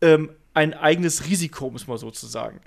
ähm, 0.00 0.30
ein 0.54 0.74
eigenes 0.74 1.26
Risiko, 1.26 1.70
muss 1.70 1.86
man 1.86 1.98
sozusagen. 1.98 2.60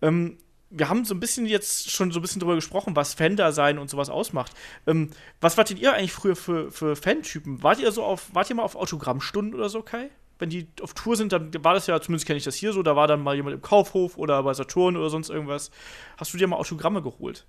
Ähm, 0.00 0.38
wir 0.72 0.88
haben 0.88 1.04
so 1.04 1.14
ein 1.14 1.20
bisschen 1.20 1.46
jetzt 1.46 1.90
schon 1.90 2.10
so 2.12 2.18
ein 2.18 2.22
bisschen 2.22 2.40
drüber 2.40 2.54
gesprochen, 2.54 2.96
was 2.96 3.14
Fan 3.14 3.36
da 3.36 3.52
sein 3.52 3.78
und 3.78 3.90
sowas 3.90 4.08
ausmacht. 4.08 4.52
Ähm, 4.86 5.10
was 5.40 5.58
wartet 5.58 5.78
ihr 5.78 5.92
eigentlich 5.92 6.12
früher 6.12 6.34
für, 6.34 6.70
für 6.70 6.96
Fantypen? 6.96 7.62
Wart 7.62 7.78
ihr 7.78 7.92
so 7.92 8.02
auf, 8.02 8.34
wart 8.34 8.48
ihr 8.48 8.56
mal 8.56 8.62
auf 8.62 8.74
Autogrammstunden 8.74 9.54
oder 9.54 9.68
so, 9.68 9.82
Kai? 9.82 10.08
Wenn 10.38 10.50
die 10.50 10.66
auf 10.80 10.94
Tour 10.94 11.16
sind, 11.16 11.32
dann 11.32 11.52
war 11.62 11.74
das 11.74 11.86
ja, 11.86 12.00
zumindest 12.00 12.26
kenne 12.26 12.38
ich 12.38 12.44
das 12.44 12.56
hier 12.56 12.72
so, 12.72 12.82
da 12.82 12.96
war 12.96 13.06
dann 13.06 13.22
mal 13.22 13.36
jemand 13.36 13.54
im 13.54 13.62
Kaufhof 13.62 14.16
oder 14.16 14.42
bei 14.42 14.54
Saturn 14.54 14.96
oder 14.96 15.10
sonst 15.10 15.28
irgendwas. 15.28 15.70
Hast 16.16 16.32
du 16.32 16.38
dir 16.38 16.46
mal 16.46 16.56
Autogramme 16.56 17.02
geholt? 17.02 17.46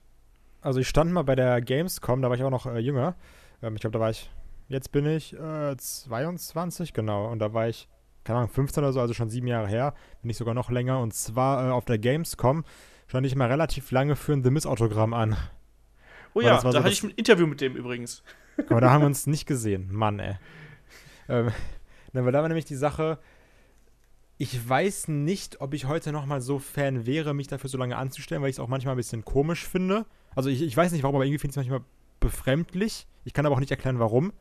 Also 0.62 0.80
ich 0.80 0.88
stand 0.88 1.12
mal 1.12 1.24
bei 1.24 1.36
der 1.36 1.62
Gamescom, 1.62 2.22
da 2.22 2.30
war 2.30 2.36
ich 2.36 2.44
auch 2.44 2.50
noch 2.50 2.66
äh, 2.66 2.80
jünger. 2.80 3.16
Ähm, 3.62 3.76
ich 3.76 3.82
glaube, 3.82 3.94
da 3.94 4.00
war 4.00 4.10
ich, 4.10 4.30
jetzt 4.68 4.92
bin 4.92 5.06
ich 5.06 5.34
äh, 5.34 5.76
22, 5.76 6.94
genau. 6.94 7.32
Und 7.32 7.40
da 7.40 7.54
war 7.54 7.68
ich, 7.68 7.88
keine 8.24 8.40
Ahnung, 8.40 8.50
15 8.50 8.84
oder 8.84 8.94
so, 8.94 9.02
also 9.02 9.14
schon 9.14 9.30
sieben 9.30 9.48
Jahre 9.48 9.68
her, 9.68 9.94
bin 10.22 10.30
ich 10.30 10.38
sogar 10.38 10.54
noch 10.54 10.70
länger. 10.70 11.00
Und 11.00 11.14
zwar 11.14 11.68
äh, 11.68 11.72
auf 11.72 11.86
der 11.86 11.98
Gamescom 11.98 12.64
stand 13.08 13.26
ich 13.26 13.36
mal 13.36 13.50
relativ 13.50 13.92
lange 13.92 14.16
für 14.16 14.34
ein 14.34 14.44
The 14.44 14.50
Miss-Autogramm 14.50 15.14
an. 15.14 15.38
Oh 16.34 16.42
ja, 16.42 16.56
das 16.56 16.64
war 16.64 16.72
da 16.72 16.80
so 16.80 16.84
hatte 16.86 16.94
ich 16.94 17.04
ein 17.04 17.12
Interview 17.12 17.46
mit 17.48 17.62
dem 17.62 17.76
übrigens. 17.76 18.24
Aber 18.70 18.82
da 18.82 18.92
haben 18.92 19.02
wir 19.02 19.08
uns 19.08 19.28
nicht 19.28 19.46
gesehen. 19.46 19.90
Mann, 19.92 20.20
ey. 20.20 20.38
Ähm, 21.30 21.52
na, 22.12 22.26
weil 22.26 22.32
da 22.32 22.42
war 22.42 22.48
nämlich 22.48 22.66
die 22.66 22.76
Sache, 22.76 23.20
ich 24.38 24.68
weiß 24.68 25.10
nicht, 25.10 25.62
ob 25.62 25.74
ich 25.74 25.86
heute 25.86 26.12
noch 26.12 26.26
mal 26.26 26.42
so 26.42 26.60
Fan 26.60 27.06
wäre, 27.06 27.34
mich 27.34 27.48
dafür 27.48 27.70
so 27.70 27.78
lange 27.78 27.98
anzustellen, 27.98 28.42
weil 28.42 28.50
ich 28.50 28.56
es 28.56 28.60
auch 28.60 28.68
manchmal 28.68 28.96
ein 28.96 28.98
bisschen 28.98 29.24
komisch 29.26 29.68
finde. 29.68 30.06
Also 30.36 30.50
ich, 30.50 30.62
ich 30.62 30.76
weiß 30.76 30.92
nicht 30.92 31.04
warum, 31.04 31.16
aber 31.16 31.26
irgendwie 31.26 31.40
finde 31.40 31.52
ich 31.52 31.58
es 31.58 31.70
manchmal 31.70 31.82
befremdlich. 32.20 33.08
Ich 33.26 33.34
kann 33.34 33.46
aber 33.46 33.56
auch 33.56 33.60
nicht 33.60 33.72
erklären, 33.72 34.00
warum. 34.00 34.34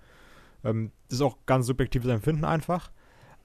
Ähm, 0.65 0.93
das 1.09 1.19
ist 1.19 1.23
auch 1.23 1.39
ganz 1.47 1.67
subjektives 1.67 2.09
Empfinden 2.09 2.45
einfach. 2.45 2.91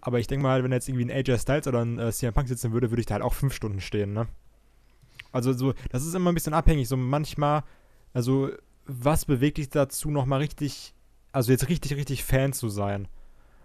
Aber 0.08 0.20
ich 0.20 0.28
denke 0.28 0.44
mal, 0.44 0.64
wenn 0.64 0.72
jetzt 0.72 0.88
irgendwie 0.88 1.04
ein 1.04 1.12
AJ 1.12 1.40
Styles 1.40 1.68
oder 1.68 1.82
ein 1.84 2.00
äh, 2.00 2.14
CM 2.14 2.34
Punk 2.34 2.48
sitzen 2.48 2.72
würde, 2.72 2.92
würde 2.92 3.02
ich 3.02 3.06
da 3.08 3.16
halt 3.16 3.24
auch 3.24 3.34
fünf 3.34 3.54
Stunden 3.54 3.82
stehen, 3.82 4.14
ne? 4.14 4.30
Also 5.34 5.52
so, 5.52 5.74
das 5.90 6.06
ist 6.06 6.14
immer 6.14 6.32
ein 6.32 6.34
bisschen 6.34 6.54
abhängig. 6.54 6.88
So 6.88 6.96
manchmal, 6.96 7.64
also 8.14 8.50
was 8.86 9.26
bewegt 9.26 9.58
dich 9.58 9.68
dazu, 9.68 10.10
nochmal 10.10 10.40
richtig, 10.40 10.94
also 11.34 11.52
jetzt 11.52 11.68
richtig, 11.68 11.98
richtig 11.98 12.24
Fan 12.24 12.54
zu 12.54 12.70
sein? 12.70 13.10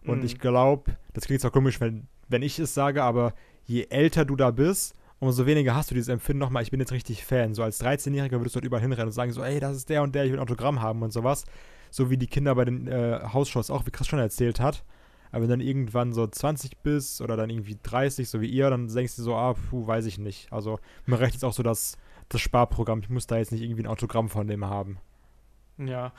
Und 0.04 0.18
Mhm. 0.18 0.24
ich 0.24 0.40
glaube, 0.40 0.96
das 1.12 1.26
klingt 1.26 1.42
zwar 1.42 1.52
komisch, 1.52 1.80
wenn, 1.80 2.08
wenn 2.28 2.42
ich 2.42 2.58
es 2.58 2.74
sage, 2.74 3.04
aber 3.04 3.34
je 3.64 3.86
älter 3.90 4.24
du 4.24 4.34
da 4.34 4.50
bist, 4.50 4.96
umso 5.20 5.46
weniger 5.46 5.76
hast 5.76 5.92
du 5.92 5.94
dieses 5.94 6.08
Empfinden 6.08 6.40
nochmal, 6.40 6.64
ich 6.64 6.72
bin 6.72 6.80
jetzt 6.80 6.90
richtig 6.90 7.24
Fan. 7.24 7.54
So 7.54 7.62
als 7.62 7.80
13-Jähriger 7.80 8.40
würdest 8.40 8.56
du 8.56 8.58
dort 8.58 8.64
überall 8.66 8.82
hinrennen 8.82 9.06
und 9.10 9.12
sagen 9.12 9.30
so, 9.30 9.44
ey, 9.44 9.60
das 9.60 9.76
ist 9.76 9.88
der 9.90 10.02
und 10.02 10.12
der, 10.16 10.24
ich 10.24 10.32
will 10.32 10.40
ein 10.40 10.42
Autogramm 10.42 10.80
haben 10.82 11.02
und 11.02 11.12
sowas. 11.12 11.44
So 11.92 12.10
wie 12.10 12.16
die 12.16 12.26
Kinder 12.26 12.56
bei 12.56 12.64
den 12.64 12.88
äh, 12.88 13.20
Hausshows 13.32 13.70
auch, 13.70 13.86
wie 13.86 13.92
Chris 13.92 14.08
schon 14.08 14.18
erzählt 14.18 14.58
hat. 14.58 14.82
Aber 15.32 15.42
wenn 15.42 15.50
dann 15.50 15.60
irgendwann 15.60 16.12
so 16.12 16.26
20 16.26 16.78
bist 16.78 17.22
oder 17.22 17.36
dann 17.36 17.50
irgendwie 17.50 17.78
30, 17.82 18.28
so 18.28 18.40
wie 18.40 18.48
ihr, 18.48 18.68
dann 18.68 18.86
denkst 18.86 19.16
du 19.16 19.22
so, 19.22 19.34
ah, 19.34 19.54
puh, 19.54 19.86
weiß 19.86 20.04
ich 20.06 20.18
nicht. 20.18 20.52
Also 20.52 20.78
mir 21.06 21.18
reicht 21.18 21.32
jetzt 21.32 21.44
auch 21.44 21.54
so 21.54 21.62
das, 21.62 21.96
das 22.28 22.40
Sparprogramm. 22.40 23.00
Ich 23.00 23.08
muss 23.08 23.26
da 23.26 23.38
jetzt 23.38 23.50
nicht 23.50 23.62
irgendwie 23.62 23.82
ein 23.82 23.86
Autogramm 23.86 24.28
von 24.28 24.46
dem 24.46 24.66
haben. 24.66 24.98
Ja, 25.78 26.12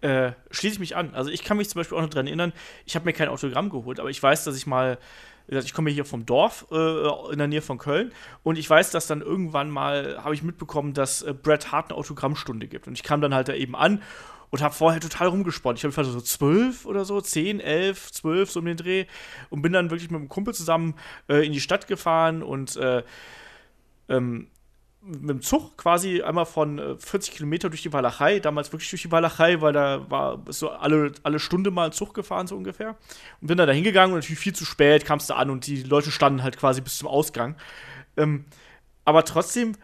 äh, 0.00 0.32
schließe 0.50 0.74
ich 0.74 0.80
mich 0.80 0.96
an. 0.96 1.14
Also 1.14 1.30
ich 1.30 1.44
kann 1.44 1.56
mich 1.56 1.68
zum 1.68 1.78
Beispiel 1.78 1.96
auch 1.96 2.02
noch 2.02 2.10
daran 2.10 2.26
erinnern, 2.26 2.52
ich 2.84 2.96
habe 2.96 3.04
mir 3.04 3.12
kein 3.12 3.28
Autogramm 3.28 3.70
geholt, 3.70 4.00
aber 4.00 4.10
ich 4.10 4.20
weiß, 4.20 4.44
dass 4.44 4.56
ich 4.56 4.66
mal, 4.66 4.98
ich 5.46 5.72
komme 5.72 5.90
hier 5.90 6.04
vom 6.04 6.26
Dorf 6.26 6.66
äh, 6.72 7.32
in 7.32 7.38
der 7.38 7.46
Nähe 7.46 7.62
von 7.62 7.78
Köln 7.78 8.10
und 8.42 8.58
ich 8.58 8.68
weiß, 8.68 8.90
dass 8.90 9.06
dann 9.06 9.20
irgendwann 9.20 9.70
mal, 9.70 10.18
habe 10.24 10.34
ich 10.34 10.42
mitbekommen, 10.42 10.92
dass 10.92 11.22
äh, 11.22 11.32
Bret 11.32 11.70
Hart 11.70 11.90
eine 11.90 11.98
Autogrammstunde 11.98 12.66
gibt. 12.66 12.88
Und 12.88 12.94
ich 12.94 13.04
kam 13.04 13.20
dann 13.20 13.32
halt 13.32 13.46
da 13.46 13.54
eben 13.54 13.76
an 13.76 14.02
und 14.50 14.62
habe 14.62 14.74
vorher 14.74 15.00
total 15.00 15.28
rumgesponnen. 15.28 15.76
Ich 15.76 15.80
glaube, 15.82 15.92
ich 15.92 15.96
war 15.96 16.04
so 16.04 16.20
zwölf 16.20 16.86
oder 16.86 17.04
so, 17.04 17.20
zehn, 17.20 17.60
elf, 17.60 18.12
zwölf, 18.12 18.50
so 18.50 18.60
um 18.60 18.66
den 18.66 18.76
Dreh 18.76 19.06
und 19.50 19.62
bin 19.62 19.72
dann 19.72 19.90
wirklich 19.90 20.10
mit 20.10 20.20
einem 20.20 20.28
Kumpel 20.28 20.54
zusammen 20.54 20.94
äh, 21.28 21.44
in 21.46 21.52
die 21.52 21.60
Stadt 21.60 21.86
gefahren 21.86 22.42
und 22.42 22.76
äh, 22.76 23.02
ähm, 24.08 24.48
mit 25.06 25.30
dem 25.30 25.40
Zug 25.40 25.76
quasi 25.76 26.22
einmal 26.22 26.46
von 26.46 26.78
äh, 26.78 26.96
40 26.98 27.34
Kilometer 27.34 27.68
durch 27.68 27.82
die 27.82 27.92
Walachei, 27.92 28.40
damals 28.40 28.72
wirklich 28.72 28.90
durch 28.90 29.02
die 29.02 29.12
Walachei, 29.12 29.60
weil 29.60 29.72
da 29.72 30.10
war 30.10 30.42
so 30.48 30.70
alle, 30.70 31.12
alle 31.22 31.38
Stunde 31.38 31.70
mal 31.70 31.86
ein 31.86 31.92
Zug 31.92 32.12
gefahren, 32.12 32.48
so 32.48 32.56
ungefähr. 32.56 32.96
Und 33.40 33.46
bin 33.46 33.56
dann 33.56 33.68
da 33.68 33.72
hingegangen 33.72 34.12
und 34.12 34.18
natürlich 34.18 34.40
viel 34.40 34.54
zu 34.54 34.64
spät 34.64 35.04
kamst 35.04 35.30
du 35.30 35.34
an 35.34 35.50
und 35.50 35.66
die 35.66 35.82
Leute 35.82 36.10
standen 36.10 36.42
halt 36.42 36.56
quasi 36.56 36.80
bis 36.80 36.98
zum 36.98 37.08
Ausgang. 37.08 37.54
Ähm, 38.16 38.46
aber 39.04 39.24
trotzdem, 39.24 39.76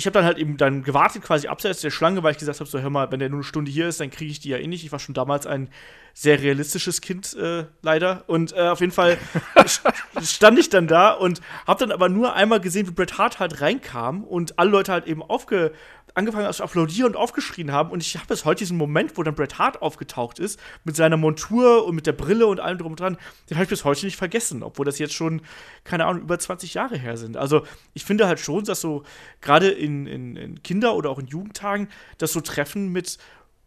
ich 0.00 0.06
habe 0.06 0.14
dann 0.14 0.24
halt 0.24 0.38
eben 0.38 0.56
dann 0.56 0.82
gewartet, 0.82 1.22
quasi 1.22 1.46
abseits 1.46 1.82
der 1.82 1.90
Schlange, 1.90 2.22
weil 2.22 2.32
ich 2.32 2.38
gesagt 2.38 2.58
habe: 2.58 2.68
so, 2.70 2.80
hör 2.80 2.88
mal, 2.88 3.12
wenn 3.12 3.20
der 3.20 3.28
nur 3.28 3.40
eine 3.40 3.44
Stunde 3.44 3.70
hier 3.70 3.86
ist, 3.86 4.00
dann 4.00 4.10
kriege 4.10 4.30
ich 4.30 4.40
die 4.40 4.48
ja 4.48 4.56
eh 4.56 4.66
nicht. 4.66 4.82
Ich 4.82 4.92
war 4.92 4.98
schon 4.98 5.14
damals 5.14 5.46
ein 5.46 5.68
sehr 6.14 6.40
realistisches 6.40 7.02
Kind, 7.02 7.34
äh, 7.34 7.66
leider. 7.82 8.24
Und 8.26 8.52
äh, 8.56 8.62
auf 8.68 8.80
jeden 8.80 8.92
Fall 8.92 9.18
st- 9.56 9.92
stand 10.22 10.58
ich 10.58 10.70
dann 10.70 10.86
da 10.86 11.10
und 11.12 11.42
habe 11.66 11.80
dann 11.80 11.92
aber 11.92 12.08
nur 12.08 12.34
einmal 12.34 12.60
gesehen, 12.60 12.88
wie 12.88 12.92
Bret 12.92 13.18
Hart 13.18 13.40
halt 13.40 13.60
reinkam 13.60 14.24
und 14.24 14.58
alle 14.58 14.70
Leute 14.70 14.90
halt 14.90 15.06
eben 15.06 15.22
aufge 15.22 15.72
angefangen 16.14 16.52
zu 16.52 16.62
applaudieren 16.62 17.12
und 17.12 17.16
aufgeschrien 17.16 17.72
haben. 17.72 17.90
Und 17.90 18.02
ich 18.02 18.16
habe 18.16 18.26
bis 18.26 18.44
heute 18.44 18.60
diesen 18.60 18.76
Moment, 18.76 19.16
wo 19.16 19.22
dann 19.22 19.34
Bret 19.34 19.58
Hart 19.58 19.82
aufgetaucht 19.82 20.38
ist, 20.38 20.60
mit 20.84 20.96
seiner 20.96 21.16
Montur 21.16 21.86
und 21.86 21.94
mit 21.94 22.06
der 22.06 22.12
Brille 22.12 22.46
und 22.46 22.60
allem 22.60 22.78
drum 22.78 22.92
und 22.92 23.00
dran, 23.00 23.16
den 23.48 23.56
habe 23.56 23.64
ich 23.64 23.70
bis 23.70 23.84
heute 23.84 24.06
nicht 24.06 24.16
vergessen, 24.16 24.62
obwohl 24.62 24.84
das 24.84 24.98
jetzt 24.98 25.14
schon, 25.14 25.42
keine 25.84 26.06
Ahnung, 26.06 26.22
über 26.22 26.38
20 26.38 26.74
Jahre 26.74 26.96
her 26.96 27.16
sind. 27.16 27.36
Also 27.36 27.64
ich 27.94 28.04
finde 28.04 28.26
halt 28.26 28.40
schon, 28.40 28.64
dass 28.64 28.80
so 28.80 29.04
gerade 29.40 29.68
in, 29.68 30.06
in, 30.06 30.36
in 30.36 30.62
Kinder- 30.62 30.94
oder 30.94 31.10
auch 31.10 31.18
in 31.18 31.26
Jugendtagen, 31.26 31.88
dass 32.18 32.32
so 32.32 32.40
Treffen 32.40 32.92
mit 32.92 33.18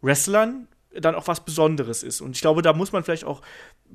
Wrestlern 0.01 0.67
dann 1.01 1.15
auch 1.15 1.27
was 1.27 1.43
Besonderes 1.43 2.03
ist. 2.03 2.21
Und 2.21 2.35
ich 2.35 2.41
glaube, 2.41 2.61
da 2.61 2.73
muss 2.73 2.91
man 2.91 3.03
vielleicht 3.03 3.25
auch, 3.25 3.41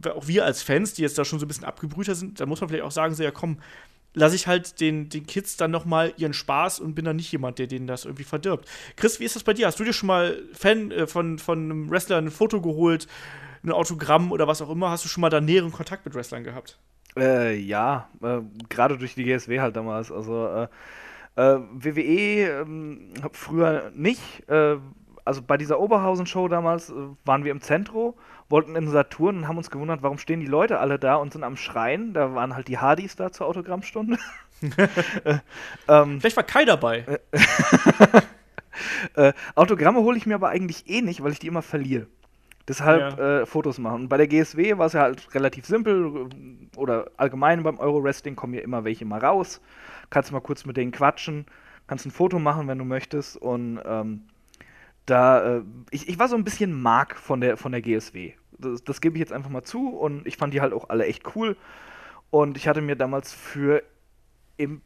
auch 0.05 0.27
wir 0.27 0.45
als 0.45 0.63
Fans, 0.63 0.95
die 0.95 1.03
jetzt 1.03 1.19
da 1.19 1.25
schon 1.25 1.39
so 1.39 1.45
ein 1.45 1.49
bisschen 1.49 1.65
abgebrühter 1.65 2.15
sind, 2.15 2.41
da 2.41 2.47
muss 2.47 2.61
man 2.61 2.69
vielleicht 2.69 2.85
auch 2.85 2.91
sagen, 2.91 3.15
so 3.15 3.23
ja 3.23 3.31
komm, 3.31 3.59
lasse 4.15 4.37
ich 4.37 4.47
halt 4.47 4.81
den, 4.81 5.09
den 5.09 5.27
Kids 5.27 5.57
dann 5.57 5.71
noch 5.71 5.85
mal 5.85 6.13
ihren 6.17 6.33
Spaß 6.33 6.81
und 6.81 6.95
bin 6.95 7.05
dann 7.05 7.17
nicht 7.17 7.31
jemand, 7.33 7.59
der 7.59 7.67
denen 7.67 7.87
das 7.87 8.05
irgendwie 8.05 8.25
verdirbt. 8.25 8.69
Chris, 8.97 9.21
wie 9.21 9.25
ist 9.25 9.37
das 9.37 9.45
bei 9.45 9.55
dir? 9.55 9.67
Hast 9.67 9.79
du 9.79 9.85
dir 9.85 9.93
schon 9.93 10.07
mal 10.07 10.43
Fan 10.53 10.91
äh, 10.91 11.07
von, 11.07 11.39
von 11.39 11.59
einem 11.59 11.91
Wrestler 11.91 12.19
ein 12.19 12.31
Foto 12.31 12.61
geholt, 12.61 13.07
ein 13.63 13.73
Autogramm 13.73 14.33
oder 14.33 14.47
was 14.47 14.63
auch 14.63 14.71
immer? 14.71 14.91
Hast 14.91 15.05
du 15.05 15.09
schon 15.09 15.21
mal 15.21 15.31
da 15.31 15.41
näheren 15.41 15.73
Kontakt 15.73 16.05
mit 16.05 16.15
Wrestlern 16.15 16.45
gehabt? 16.45 16.79
Äh, 17.17 17.57
ja, 17.57 18.09
äh, 18.23 18.41
gerade 18.69 18.99
durch 18.99 19.15
die 19.15 19.25
GSW 19.25 19.61
halt 19.61 19.77
damals. 19.77 20.11
Also 20.13 20.47
äh, 20.47 20.69
äh, 21.37 21.61
WWE 21.73 22.63
ähm, 22.63 23.13
früher 23.33 23.93
nicht. 23.95 24.49
Äh, 24.49 24.77
also 25.25 25.43
bei 25.43 25.57
dieser 25.57 25.79
Oberhausen-Show 25.79 26.49
damals 26.49 26.91
äh, 26.91 26.95
waren 27.25 27.45
wir 27.45 27.53
im 27.53 27.61
Zentro, 27.61 28.17
wollten 28.49 28.77
in 28.77 28.89
Saturn 28.89 29.39
und 29.39 29.49
haben 29.49 29.59
uns 29.59 29.71
gewundert, 29.71 30.03
warum 30.03 30.19
stehen 30.19 30.41
die 30.41 30.47
Leute 30.47 30.81
alle 30.81 30.99
da 30.99 31.17
und 31.17 31.33
sind 31.33 31.45
am 31.45 31.57
Schreien. 31.57 32.15
Da 32.15 32.35
waren 32.35 32.55
halt 32.55 32.69
die 32.69 32.79
Hardys 32.79 33.17
da 33.17 33.31
zur 33.31 33.47
Autogrammstunde. 33.47 34.19
äh, 35.25 35.39
ähm, 35.89 36.21
Vielleicht 36.21 36.37
war 36.37 36.45
Kai 36.45 36.65
dabei. 36.65 37.05
äh, 39.15 39.33
Autogramme 39.55 40.01
hole 40.01 40.17
ich 40.17 40.27
mir 40.27 40.35
aber 40.35 40.49
eigentlich 40.49 40.89
eh 40.89 41.03
nicht, 41.03 41.23
weil 41.23 41.33
ich 41.33 41.39
die 41.39 41.47
immer 41.47 41.63
verliere. 41.63 42.07
Deshalb 42.69 43.19
äh, 43.19 43.47
Fotos 43.47 43.79
machen. 43.79 44.03
Und 44.03 44.09
bei 44.09 44.19
der 44.19 44.27
GSW 44.27 44.77
war 44.77 44.87
es 44.87 44.93
ja 44.93 45.01
halt 45.01 45.35
relativ 45.35 45.65
simpel. 45.65 46.29
äh, 46.31 46.77
Oder 46.77 47.11
allgemein 47.17 47.63
beim 47.63 47.79
Euro-Wrestling 47.79 48.37
kommen 48.37 48.55
ja 48.55 48.61
immer 48.61 48.85
welche 48.85 49.07
mal 49.07 49.21
raus. 49.21 49.61
Kannst 50.11 50.33
mal 50.33 50.41
kurz 50.41 50.67
mit 50.67 50.77
denen 50.77 50.93
quatschen. 50.93 51.47
Kannst 51.87 52.05
ein 52.05 52.11
Foto 52.11 52.39
machen, 52.39 52.69
wenn 52.69 52.79
du 52.79 52.85
möchtest. 52.85 53.39
Und 53.39 53.81
ähm, 53.87 54.25
da, 55.07 55.57
äh, 55.57 55.63
ich, 55.91 56.09
ich 56.09 56.19
war 56.19 56.29
so 56.29 56.37
ein 56.37 56.45
bisschen 56.45 56.81
Mark 56.81 57.17
von 57.17 57.41
der, 57.41 57.57
von 57.57 57.73
der 57.73 57.81
GSW. 57.81 58.35
Das, 58.59 58.83
das 58.85 59.01
gebe 59.01 59.17
ich 59.17 59.21
jetzt 59.21 59.33
einfach 59.33 59.51
mal 59.51 59.63
zu. 59.63 59.89
Und 59.89 60.27
ich 60.27 60.37
fand 60.37 60.55
die 60.55 60.61
halt 60.61 60.73
auch 60.73 60.89
alle 60.89 61.07
echt 61.07 61.37
cool. 61.37 61.57
Und 62.31 62.57
ich 62.57 62.69
hatte 62.69 62.81
mir 62.81 62.97
damals 62.97 63.33
für, 63.33 63.83
im, 64.57 64.83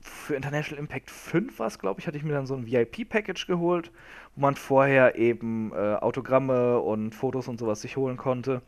für 0.00 0.34
International 0.34 0.78
Impact 0.78 1.10
5 1.10 1.58
was, 1.58 1.78
glaube 1.78 2.00
ich, 2.00 2.06
hatte 2.06 2.16
ich 2.16 2.24
mir 2.24 2.32
dann 2.32 2.46
so 2.46 2.54
ein 2.54 2.66
VIP-Package 2.66 3.46
geholt, 3.46 3.90
wo 4.34 4.42
man 4.42 4.54
vorher 4.54 5.16
eben 5.16 5.72
äh, 5.72 5.94
Autogramme 5.96 6.78
und 6.78 7.14
Fotos 7.14 7.48
und 7.48 7.58
sowas 7.58 7.82
sich 7.82 7.96
holen 7.96 8.16
konnte. 8.16 8.62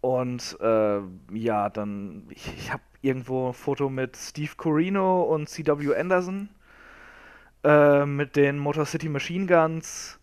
Und 0.00 0.56
äh, 0.60 1.00
ja, 1.32 1.70
dann, 1.70 2.26
ich, 2.30 2.52
ich 2.56 2.72
habe 2.72 2.82
irgendwo 3.02 3.48
ein 3.48 3.54
Foto 3.54 3.88
mit 3.88 4.16
Steve 4.16 4.52
Corino 4.56 5.22
und 5.22 5.48
C.W. 5.48 5.94
Anderson, 5.94 6.48
äh, 7.64 8.06
mit 8.06 8.36
den 8.36 8.58
Motor 8.58 8.86
City 8.86 9.08
Machine 9.08 9.46
Guns. 9.46 10.18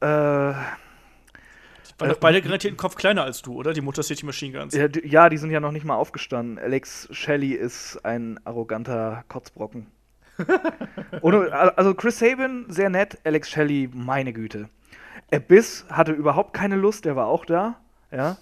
Äh, 0.00 0.52
waren 2.00 2.10
doch 2.10 2.18
beide 2.18 2.42
garantiert 2.42 2.72
einen 2.72 2.78
Kopf 2.78 2.96
kleiner 2.96 3.24
als 3.24 3.42
du, 3.42 3.54
oder? 3.54 3.72
Die 3.72 3.80
Motor 3.80 4.04
City 4.04 4.24
Machine 4.26 4.58
Guns. 4.58 4.74
ja, 4.74 4.88
die, 4.88 5.06
ja, 5.06 5.28
die 5.28 5.36
sind 5.36 5.50
ja 5.50 5.60
noch 5.60 5.72
nicht 5.72 5.84
mal 5.84 5.96
aufgestanden. 5.96 6.58
Alex 6.58 7.08
Shelley 7.10 7.52
ist 7.52 8.04
ein 8.04 8.38
arroganter 8.44 9.24
Kotzbrocken. 9.28 9.86
Ohne, 11.20 11.52
also 11.76 11.94
Chris 11.94 12.18
Sabin, 12.18 12.66
sehr 12.68 12.90
nett. 12.90 13.18
Alex 13.24 13.50
Shelley, 13.50 13.90
meine 13.92 14.32
Güte. 14.32 14.68
Abyss 15.32 15.86
hatte 15.88 16.12
überhaupt 16.12 16.54
keine 16.54 16.76
Lust, 16.76 17.04
der 17.04 17.16
war 17.16 17.26
auch 17.26 17.44
da. 17.44 17.80
Ja. 18.10 18.36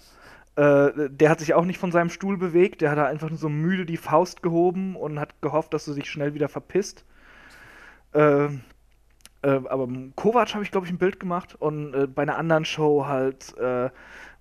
Äh, 0.55 1.09
der 1.09 1.29
hat 1.29 1.39
sich 1.39 1.53
auch 1.53 1.65
nicht 1.65 1.77
von 1.77 1.91
seinem 1.91 2.09
Stuhl 2.09 2.37
bewegt. 2.37 2.81
Der 2.81 2.91
hat 2.91 2.97
da 2.97 3.05
einfach 3.05 3.29
nur 3.29 3.37
so 3.37 3.49
müde 3.49 3.85
die 3.85 3.97
Faust 3.97 4.41
gehoben 4.41 4.95
und 4.95 5.19
hat 5.19 5.41
gehofft, 5.41 5.73
dass 5.73 5.85
du 5.85 5.93
dich 5.93 6.09
schnell 6.09 6.33
wieder 6.33 6.49
verpisst. 6.49 7.05
Äh, 8.13 8.49
äh, 9.41 9.49
aber 9.69 9.87
Kovac 10.15 10.53
habe 10.53 10.63
ich, 10.63 10.71
glaube 10.71 10.85
ich, 10.87 10.91
ein 10.91 10.97
Bild 10.97 11.19
gemacht 11.19 11.55
und 11.59 11.93
äh, 11.93 12.07
bei 12.07 12.23
einer 12.23 12.37
anderen 12.37 12.65
Show 12.65 13.05
halt 13.05 13.57
äh, 13.57 13.89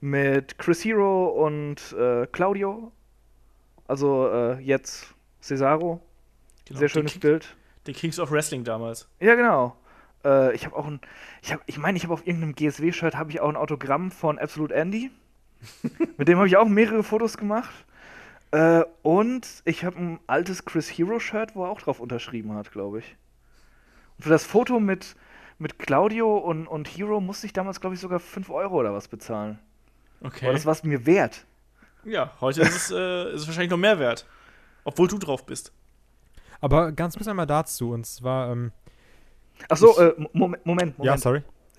mit 0.01 0.59
Chris 0.59 0.85
Hero 0.85 1.29
und 1.29 1.93
äh, 1.99 2.27
Claudio. 2.27 2.93
Also 3.87 4.29
äh, 4.29 4.61
jetzt 4.61 5.15
Cesaro. 5.41 6.01
Genau, 6.67 6.79
Sehr 6.81 6.89
schönes 6.89 7.13
King- 7.13 7.21
Bild. 7.21 7.57
Den 7.87 7.95
Kings 7.95 8.19
of 8.19 8.31
Wrestling 8.31 8.65
damals. 8.65 9.09
Ja, 9.21 9.35
genau. 9.35 9.77
Äh, 10.25 10.55
ich 10.55 10.67
habe 10.67 10.77
auch 10.77 10.87
ein, 10.87 11.01
ich 11.43 11.53
habe, 11.53 11.63
ich 11.67 11.79
meine, 11.79 11.97
ich 11.97 12.05
habe 12.05 12.13
auf 12.13 12.27
irgendeinem 12.27 12.55
GSW-Shirt 12.55 13.17
habe 13.17 13.31
ich 13.31 13.41
auch 13.41 13.49
ein 13.49 13.57
Autogramm 13.57 14.11
von 14.11 14.39
Absolute 14.39 14.75
Andy. 14.75 15.11
Mit 16.19 16.29
dem 16.29 16.37
habe 16.39 16.47
ich 16.49 16.57
auch 16.57 16.69
mehrere 16.69 17.03
Fotos 17.03 17.37
gemacht. 17.37 17.71
Und 19.03 19.47
ich 19.67 19.85
habe 19.85 19.99
ein 19.99 20.21
altes 20.27 20.65
Chris 20.65 20.89
Hero-Shirt, 20.89 21.55
wo 21.55 21.65
er 21.65 21.71
auch 21.71 21.83
drauf 21.83 22.01
unterschrieben 22.01 22.55
hat, 22.55 22.73
glaube 22.73 23.01
ich. 23.01 23.17
Für 24.21 24.29
das 24.31 24.45
Foto 24.45 24.81
mit, 24.81 25.17
mit 25.59 25.79
Claudio 25.79 26.37
und, 26.39 26.67
und 26.67 26.89
Hero 26.89 27.21
musste 27.21 27.47
ich 27.47 27.53
damals, 27.53 27.81
glaube 27.81 27.95
ich, 27.95 28.01
sogar 28.01 28.19
5 28.21 28.51
Euro 28.51 28.77
oder 28.81 28.93
was 28.93 29.09
bezahlen. 29.09 29.59
Okay. 30.21 30.47
Aber 30.47 30.53
das 30.55 30.67
war 30.67 30.73
es 30.73 30.83
mir 30.85 31.07
wert. 31.07 31.45
ja, 32.05 32.33
heute 32.41 32.63
ist 32.63 32.75
es, 32.77 32.91
äh, 32.91 33.33
ist 33.33 33.43
es 33.43 33.47
wahrscheinlich 33.47 33.71
noch 33.71 33.77
mehr 33.79 33.99
wert. 33.99 34.27
Obwohl 34.85 35.07
du 35.09 35.19
drauf 35.19 35.45
bist. 35.47 35.73
Aber 36.61 36.91
ganz 36.93 37.15
kurz 37.17 37.29
einmal 37.29 37.47
dazu, 37.47 37.91
und 37.93 38.05
zwar, 38.07 38.51
ähm, 38.51 38.73
Achso, 39.69 39.91
Ich- 39.93 39.99
äh, 39.99 40.15
Mo- 40.19 40.31
Moment, 40.33 40.67
Moment, 40.67 40.99
Moment. 40.99 41.05
ja, 41.15 41.19
sorry. 41.19 41.43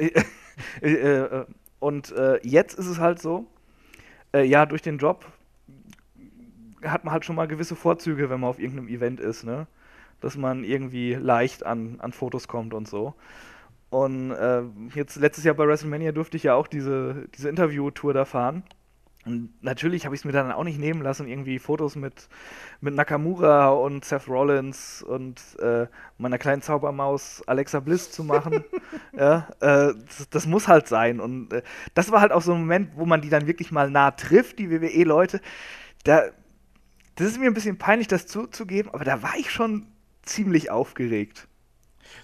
äh, 0.82 0.90
äh, 0.92 1.46
und 1.80 2.12
äh, 2.12 2.40
jetzt 2.48 2.78
ist 2.80 2.88
es 2.88 3.00
halt 3.00 3.22
so, 3.22 3.48
äh, 4.34 4.44
ja, 4.44 4.66
durch 4.66 4.82
den 4.82 4.98
Job 4.98 5.26
hat 6.84 7.04
man 7.04 7.12
halt 7.14 7.26
schon 7.26 7.36
mal 7.36 7.48
gewisse 7.48 7.76
Vorzüge, 7.76 8.30
wenn 8.30 8.40
man 8.40 8.50
auf 8.50 8.60
irgendeinem 8.60 8.88
Event 8.88 9.20
ist, 9.20 9.44
ne? 9.44 9.68
Dass 10.22 10.38
man 10.38 10.64
irgendwie 10.64 11.14
leicht 11.14 11.66
an, 11.66 12.00
an 12.00 12.12
Fotos 12.12 12.48
kommt 12.48 12.74
und 12.74 12.88
so. 12.88 13.16
Und 13.90 14.32
äh, 14.32 14.64
jetzt 14.94 15.16
letztes 15.16 15.44
Jahr 15.44 15.56
bei 15.56 15.68
WrestleMania 15.68 16.12
durfte 16.12 16.38
ich 16.38 16.44
ja 16.44 16.56
auch 16.56 16.68
diese, 16.68 17.28
diese 17.36 17.50
Interview-Tour 17.50 18.14
da 18.14 18.26
fahren. 18.26 18.64
Und 19.26 19.52
natürlich 19.62 20.06
habe 20.06 20.16
ich 20.16 20.22
es 20.22 20.26
mir 20.26 20.32
dann 20.32 20.52
auch 20.52 20.64
nicht 20.64 20.80
nehmen 20.80 21.02
lassen, 21.02 21.28
irgendwie 21.28 21.60
Fotos 21.60 21.96
mit, 21.96 22.30
mit 22.80 22.96
Nakamura 22.96 23.70
und 23.70 24.06
Seth 24.06 24.30
Rollins 24.30 25.04
und 25.04 25.42
äh, 25.60 25.88
meiner 26.18 26.38
kleinen 26.38 26.62
Zaubermaus 26.62 27.44
Alexa 27.46 27.82
Bliss 27.82 28.12
zu 28.12 28.24
machen. 28.24 28.64
ja, 29.18 29.48
äh, 29.60 29.94
das, 29.94 30.30
das 30.30 30.48
muss 30.48 30.68
halt 30.68 30.88
sein. 30.88 31.20
Und 31.20 31.52
äh, 31.52 31.64
das 31.96 32.12
war 32.12 32.22
halt 32.22 32.32
auch 32.32 32.42
so 32.42 32.54
ein 32.54 32.62
Moment, 32.62 32.92
wo 32.96 33.06
man 33.06 33.22
die 33.22 33.30
dann 33.30 33.46
wirklich 33.46 33.72
mal 33.72 33.92
nah 33.92 34.12
trifft, 34.12 34.58
die 34.58 34.72
WWE-Leute. 34.72 35.42
Da, 36.06 36.24
das 37.16 37.28
ist 37.28 37.40
mir 37.40 37.48
ein 37.48 37.54
bisschen 37.54 37.78
peinlich, 37.78 38.08
das 38.08 38.26
zuzugeben, 38.26 38.94
aber 38.94 39.04
da 39.04 39.22
war 39.22 39.36
ich 39.38 39.52
schon 39.52 39.86
ziemlich 40.30 40.72
aufgeregt. 40.72 41.48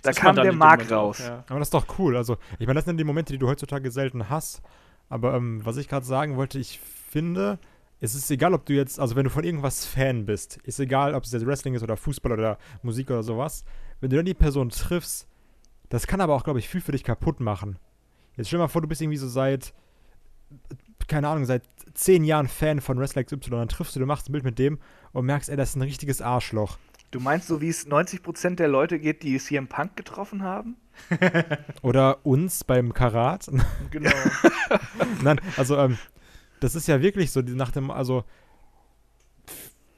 Da 0.01 0.11
kam 0.11 0.35
der 0.35 0.53
Mark 0.53 0.89
raus. 0.91 1.19
ja. 1.19 1.43
Aber 1.47 1.59
das 1.59 1.67
ist 1.67 1.73
doch 1.73 1.99
cool. 1.99 2.15
Also, 2.17 2.37
ich 2.59 2.67
meine, 2.67 2.79
das 2.79 2.85
sind 2.85 2.97
die 2.97 3.03
Momente, 3.03 3.33
die 3.33 3.39
du 3.39 3.47
heutzutage 3.47 3.91
selten 3.91 4.29
hast. 4.29 4.61
Aber 5.09 5.35
ähm, 5.35 5.63
was 5.63 5.77
ich 5.77 5.87
gerade 5.87 6.05
sagen 6.05 6.37
wollte, 6.37 6.57
ich 6.57 6.79
finde, 6.79 7.59
es 7.99 8.15
ist 8.15 8.29
egal, 8.31 8.53
ob 8.53 8.65
du 8.65 8.73
jetzt, 8.73 8.99
also 8.99 9.15
wenn 9.15 9.23
du 9.23 9.29
von 9.29 9.43
irgendwas 9.43 9.85
Fan 9.85 10.25
bist, 10.25 10.57
ist 10.63 10.79
egal, 10.79 11.13
ob 11.13 11.23
es 11.23 11.31
jetzt 11.31 11.45
Wrestling 11.45 11.75
ist 11.75 11.83
oder 11.83 11.97
Fußball 11.97 12.31
oder 12.31 12.57
Musik 12.81 13.09
oder 13.09 13.23
sowas, 13.23 13.63
wenn 13.99 14.09
du 14.09 14.15
dann 14.15 14.25
die 14.25 14.33
Person 14.33 14.69
triffst, 14.69 15.27
das 15.89 16.07
kann 16.07 16.21
aber 16.21 16.33
auch, 16.33 16.43
glaube 16.43 16.59
ich, 16.59 16.67
viel 16.67 16.81
für 16.81 16.91
dich 16.91 17.03
kaputt 17.03 17.39
machen. 17.39 17.77
Jetzt 18.35 18.47
stell 18.47 18.57
dir 18.57 18.63
mal 18.63 18.67
vor, 18.67 18.81
du 18.81 18.87
bist 18.87 19.01
irgendwie 19.01 19.17
so 19.17 19.27
seit, 19.27 19.73
keine 21.07 21.27
Ahnung, 21.27 21.45
seit 21.45 21.63
zehn 21.93 22.23
Jahren 22.23 22.47
Fan 22.47 22.81
von 22.81 22.99
Wrestler 22.99 23.23
XY, 23.23 23.51
dann 23.51 23.69
triffst 23.69 23.95
du, 23.95 23.99
du 23.99 24.05
machst 24.05 24.27
ein 24.27 24.33
Bild 24.33 24.43
mit 24.43 24.59
dem 24.59 24.79
und 25.13 25.25
merkst, 25.25 25.49
ey, 25.49 25.55
das 25.55 25.69
ist 25.69 25.75
ein 25.75 25.81
richtiges 25.83 26.21
Arschloch. 26.21 26.77
Du 27.15 27.21
meinst, 27.21 27.47
so 27.47 27.61
wie 27.61 27.69
es 27.69 27.87
90% 27.87 28.55
der 28.55 28.67
Leute 28.67 28.99
geht, 28.99 29.23
die 29.23 29.37
CM 29.37 29.69
Punk 29.69 29.95
getroffen 29.95 30.43
haben? 30.43 30.75
Oder 31.81 32.25
uns 32.25 32.65
beim 32.65 32.93
Karat. 32.93 33.49
Genau. 33.89 34.11
Nein, 35.23 35.39
also 35.55 35.77
ähm, 35.77 35.97
das 36.59 36.75
ist 36.75 36.89
ja 36.89 37.01
wirklich 37.01 37.31
so, 37.31 37.39
nach 37.39 37.71
dem, 37.71 37.89
also 37.89 38.25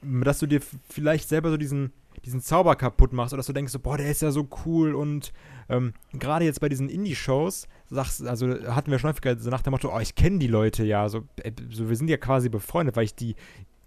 dass 0.00 0.38
du 0.38 0.46
dir 0.46 0.60
vielleicht 0.88 1.28
selber 1.28 1.50
so 1.50 1.56
diesen, 1.56 1.92
diesen 2.24 2.40
Zauber 2.40 2.76
kaputt 2.76 3.12
machst 3.12 3.32
oder 3.32 3.40
dass 3.40 3.48
du 3.48 3.52
denkst, 3.52 3.72
so, 3.72 3.80
boah, 3.80 3.96
der 3.96 4.08
ist 4.08 4.22
ja 4.22 4.30
so 4.30 4.48
cool 4.64 4.94
und 4.94 5.32
ähm, 5.68 5.94
gerade 6.12 6.44
jetzt 6.44 6.60
bei 6.60 6.68
diesen 6.68 6.88
Indie-Shows, 6.88 7.66
sagst, 7.90 8.24
also 8.24 8.48
hatten 8.72 8.92
wir 8.92 9.00
schon 9.00 9.10
häufiger 9.10 9.36
so 9.36 9.50
nach 9.50 9.62
dem 9.62 9.72
Motto, 9.72 9.92
oh, 9.92 9.98
ich 9.98 10.14
kenne 10.14 10.38
die 10.38 10.46
Leute 10.46 10.84
ja, 10.84 11.08
so, 11.08 11.24
äh, 11.42 11.50
so, 11.68 11.88
wir 11.88 11.96
sind 11.96 12.10
ja 12.10 12.16
quasi 12.16 12.48
befreundet, 12.48 12.94
weil 12.94 13.06
ich 13.06 13.16
die 13.16 13.34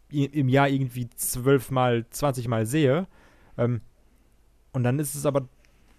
im 0.10 0.50
Jahr 0.50 0.68
irgendwie 0.68 1.10
zwölfmal, 1.12 2.06
zwanzigmal 2.10 2.66
sehe. 2.66 3.08
Ähm, 3.64 3.82
und 4.74 4.84
dann 4.84 5.00
ist 5.00 5.16
es 5.16 5.26
aber, 5.26 5.48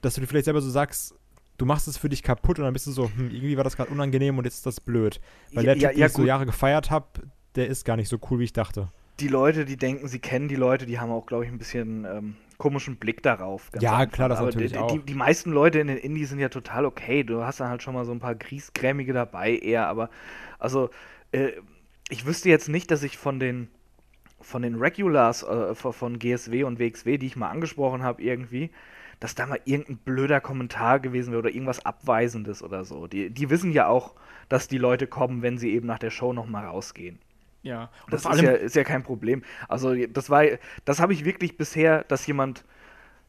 dass 0.01 0.15
du 0.15 0.21
dir 0.21 0.27
vielleicht 0.27 0.47
selber 0.47 0.61
so 0.61 0.71
sagst, 0.71 1.15
du 1.59 1.67
machst 1.67 1.87
es 1.89 1.97
für 1.97 2.09
dich 2.09 2.23
kaputt 2.23 2.59
und 2.59 2.65
dann 2.65 2.73
bist 2.73 2.87
du 2.87 2.93
so, 2.93 3.09
hm, 3.09 3.31
irgendwie 3.31 3.57
war 3.57 3.65
das 3.65 3.77
gerade 3.77 3.91
unangenehm 3.91 4.39
und 4.39 4.45
jetzt 4.45 4.57
ist 4.57 4.67
das 4.67 4.81
blöd. 4.81 5.21
Weil 5.53 5.65
der 5.65 5.75
Typ, 5.75 5.83
ja, 5.83 5.89
den 5.91 5.99
ja, 5.99 6.07
ich 6.07 6.13
so. 6.13 6.25
Jahre 6.25 6.47
gefeiert 6.47 6.91
habe, 6.91 7.07
der 7.55 7.69
ist 7.69 7.85
gar 7.85 7.97
nicht 7.97 8.09
so 8.09 8.19
cool, 8.31 8.41
wie 8.41 8.45
ich 8.45 8.53
dachte. 8.53 8.89
Die 9.21 9.29
Leute, 9.29 9.65
die 9.65 9.77
denken, 9.77 10.09
sie 10.09 10.19
kennen 10.19 10.49
die 10.49 10.57
Leute, 10.57 10.87
die 10.87 10.99
haben 10.99 11.11
auch, 11.11 11.27
glaube 11.27 11.45
ich, 11.45 11.51
ein 11.51 11.59
bisschen 11.59 12.05
ähm, 12.05 12.37
komischen 12.59 12.97
Blick 12.97 13.23
darauf. 13.23 13.71
Ja, 13.81 13.97
einfach. 13.97 14.15
klar, 14.15 14.29
das 14.31 14.39
Aber 14.39 14.47
natürlich 14.49 14.73
die, 14.73 14.79
auch. 14.79 14.91
Die, 14.91 15.01
die 15.01 15.15
meisten 15.15 15.53
Leute 15.53 15.79
in 15.79 15.89
den 15.89 15.99
Indies 15.99 16.31
sind 16.31 16.39
ja 16.39 16.49
total 16.49 16.87
okay. 16.87 17.23
Du 17.23 17.43
hast 17.45 17.61
dann 17.61 17.69
halt 17.69 17.83
schon 17.83 17.95
mal 17.95 18.05
so 18.05 18.13
ein 18.13 18.21
paar 18.21 18.35
Griesgrämige 18.35 19.13
dabei 19.13 19.57
eher, 19.57 19.87
aber 19.87 20.11
also 20.59 20.91
äh, 21.33 21.53
ich 22.09 22.27
wüsste 22.27 22.49
jetzt 22.49 22.69
nicht, 22.69 22.91
dass 22.91 23.03
ich 23.03 23.19
von 23.19 23.39
den 23.39 23.69
von 24.43 24.63
den 24.63 24.75
Regulars 24.77 25.43
äh, 25.43 25.75
von 25.75 26.19
GSW 26.19 26.65
und 26.65 26.79
WXW, 26.79 27.19
die 27.19 27.27
ich 27.27 27.37
mal 27.37 27.51
angesprochen 27.51 28.03
habe, 28.03 28.23
irgendwie, 28.23 28.71
dass 29.21 29.35
da 29.35 29.47
mal 29.47 29.61
irgendein 29.65 29.99
blöder 29.99 30.41
Kommentar 30.41 31.01
gewesen 31.01 31.31
wäre 31.31 31.41
oder 31.41 31.51
irgendwas 31.51 31.85
Abweisendes 31.87 32.63
oder 32.63 32.85
so. 32.85 33.07
Die, 33.07 33.31
die 33.31 33.51
wissen 33.51 33.73
ja 33.73 33.87
auch, 33.87 34.15
dass 34.49 34.69
die 34.69 34.79
Leute 34.79 35.07
kommen, 35.07 35.43
wenn 35.43 35.59
sie 35.59 35.73
eben 35.73 35.87
nach 35.87 35.99
der 35.99 36.11
Show 36.11 36.33
nochmal 36.33 36.67
rausgehen. 36.67 37.19
Ja. 37.63 37.91
Und 38.05 38.13
Das 38.13 38.25
ist 38.25 38.43
ja, 38.43 38.51
ist 38.53 38.75
ja 38.75 38.85
kein 38.85 39.03
Problem. 39.03 39.43
Also 39.69 39.95
das 40.07 40.29
war, 40.29 40.45
das 40.85 41.01
habe 41.01 41.13
ich 41.13 41.25
wirklich 41.25 41.57
bisher, 41.57 42.05
dass 42.05 42.27
jemand 42.27 42.65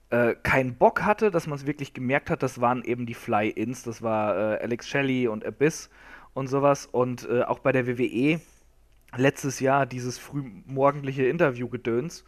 äh, 0.09 0.36
keinen 0.41 0.76
Bock 0.76 1.03
hatte, 1.03 1.32
dass 1.32 1.47
man 1.47 1.57
es 1.57 1.66
wirklich 1.66 1.93
gemerkt 1.93 2.30
hat, 2.30 2.43
das 2.43 2.59
waren 2.59 2.84
eben 2.84 3.05
die 3.05 3.14
Fly-Ins, 3.14 3.84
das 3.84 4.01
war 4.01 4.36
äh, 4.36 4.64
Alex 4.64 4.88
Shelley 4.88 5.28
und 5.28 5.45
Abyss 5.45 5.89
und 6.34 6.47
sowas. 6.47 6.88
Und 6.88 7.28
äh, 7.30 7.43
auch 7.43 7.59
bei 7.59 7.72
der 7.72 7.88
WWE 7.88 8.39
letztes 9.16 9.59
Jahr 9.59 9.86
dieses 9.86 10.18
frühmorgendliche 10.20 11.26
Interview-Gedöns. 11.26 12.26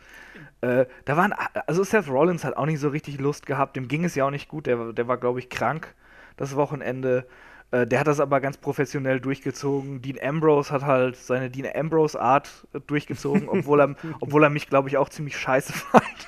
Äh, 0.61 0.85
da 1.05 1.17
waren, 1.17 1.33
also 1.67 1.83
Seth 1.83 2.07
Rollins 2.09 2.43
hat 2.43 2.57
auch 2.57 2.65
nicht 2.65 2.79
so 2.79 2.89
richtig 2.89 3.19
Lust 3.19 3.45
gehabt, 3.45 3.75
dem 3.75 3.87
ging 3.87 4.03
es 4.05 4.15
ja 4.15 4.25
auch 4.25 4.31
nicht 4.31 4.47
gut, 4.49 4.67
der, 4.67 4.93
der 4.93 5.07
war, 5.07 5.17
glaube 5.17 5.39
ich, 5.39 5.49
krank 5.49 5.95
das 6.37 6.55
Wochenende. 6.55 7.27
Äh, 7.71 7.87
der 7.87 7.99
hat 7.99 8.07
das 8.07 8.19
aber 8.19 8.41
ganz 8.41 8.57
professionell 8.57 9.19
durchgezogen. 9.19 10.01
Dean 10.01 10.17
Ambrose 10.21 10.71
hat 10.71 10.83
halt 10.83 11.15
seine 11.17 11.49
Dean 11.49 11.67
Ambrose-Art 11.73 12.67
durchgezogen, 12.87 13.49
obwohl 13.49 13.81
er, 13.81 13.95
obwohl 14.19 14.43
er 14.43 14.49
mich, 14.49 14.67
glaube 14.69 14.89
ich, 14.89 14.97
auch 14.97 15.09
ziemlich 15.09 15.37
scheiße 15.37 15.73
fand. 15.73 16.27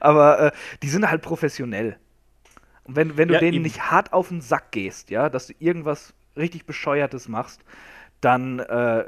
aber 0.00 0.40
äh, 0.40 0.52
die 0.82 0.88
sind 0.88 1.08
halt 1.10 1.22
professionell. 1.22 1.98
Und 2.84 2.96
wenn, 2.96 3.16
wenn 3.16 3.28
du 3.28 3.34
Ja, 3.34 3.38
denen 3.38 3.58
eben. 3.58 3.62
nicht 3.62 3.90
hart 3.90 4.12
auf 4.12 4.28
den 4.28 4.40
Sack 4.40 4.72
gehst, 4.72 5.10
ja, 5.10 5.28
dass 5.28 5.46
du 5.48 5.54
irgendwas 5.58 6.14
richtig 6.36 6.66
Bescheuertes 6.66 7.28
machst, 7.28 7.62
dann 8.20 8.58
äh, 8.60 9.04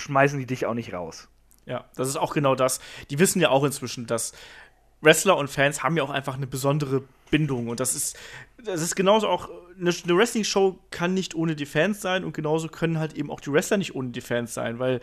schmeißen 0.00 0.38
die 0.38 0.46
dich 0.46 0.66
auch 0.66 0.74
nicht 0.74 0.92
raus. 0.92 1.28
Ja, 1.66 1.84
das 1.94 2.08
ist 2.08 2.16
auch 2.16 2.34
genau 2.34 2.54
das. 2.54 2.80
Die 3.10 3.18
wissen 3.18 3.40
ja 3.40 3.50
auch 3.50 3.64
inzwischen, 3.64 4.06
dass 4.06 4.32
Wrestler 5.00 5.36
und 5.36 5.48
Fans 5.48 5.82
haben 5.82 5.96
ja 5.96 6.02
auch 6.02 6.10
einfach 6.10 6.34
eine 6.34 6.46
besondere 6.46 7.02
Bindung. 7.30 7.68
Und 7.68 7.80
das 7.80 7.94
ist, 7.94 8.16
das 8.64 8.82
ist 8.82 8.96
genauso 8.96 9.28
auch, 9.28 9.48
eine, 9.80 9.92
Wrestling-Show 9.92 10.78
kann 10.90 11.14
nicht 11.14 11.34
ohne 11.34 11.56
die 11.56 11.66
Fans 11.66 12.00
sein 12.00 12.24
und 12.24 12.34
genauso 12.34 12.68
können 12.68 12.98
halt 12.98 13.14
eben 13.14 13.30
auch 13.30 13.40
die 13.40 13.52
Wrestler 13.52 13.78
nicht 13.78 13.94
ohne 13.94 14.10
die 14.10 14.20
Fans 14.20 14.52
sein. 14.52 14.78
Weil, 14.78 15.00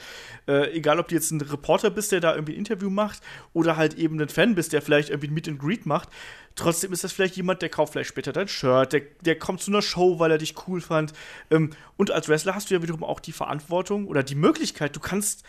äh, 0.47 0.71
egal 0.75 0.99
ob 0.99 1.07
du 1.07 1.15
jetzt 1.15 1.32
ein 1.32 1.41
Reporter 1.41 1.89
bist, 1.89 2.11
der 2.11 2.19
da 2.19 2.36
irgendwie 2.36 2.53
ein 2.53 2.59
Interview 2.59 2.89
macht, 2.89 3.21
oder 3.53 3.78
halt 3.78 3.95
eben 3.95 4.21
ein 4.21 4.30
Fan 4.30 4.55
bist, 4.55 4.73
der 4.73 4.82
vielleicht 4.82 5.09
irgendwie 5.09 5.30
ein 5.30 5.34
Meet 5.34 5.47
and 5.47 5.59
Greet 5.59 5.86
macht, 5.86 6.09
trotzdem 6.55 6.93
ist 6.93 7.03
das 7.03 7.11
vielleicht 7.11 7.36
jemand, 7.36 7.61
der 7.61 7.69
kauft 7.69 7.93
vielleicht 7.93 8.09
später 8.09 8.34
dein 8.34 8.47
Shirt, 8.47 8.93
der, 8.93 9.01
der 9.21 9.39
kommt 9.39 9.61
zu 9.61 9.71
einer 9.71 9.82
Show, 9.82 10.19
weil 10.19 10.32
er 10.32 10.38
dich 10.38 10.55
cool 10.67 10.82
fand. 10.82 11.13
Ähm, 11.49 11.71
und 11.95 12.11
als 12.11 12.30
Wrestler 12.30 12.55
hast 12.55 12.69
du 12.69 12.75
ja 12.75 12.84
wiederum 12.84 13.03
auch 13.03 13.19
die 13.19 13.32
Verantwortung 13.32 14.07
oder 14.07 14.23
die 14.23 14.36
Möglichkeit, 14.36 14.95
du 14.95 14.99
kannst 14.99 15.43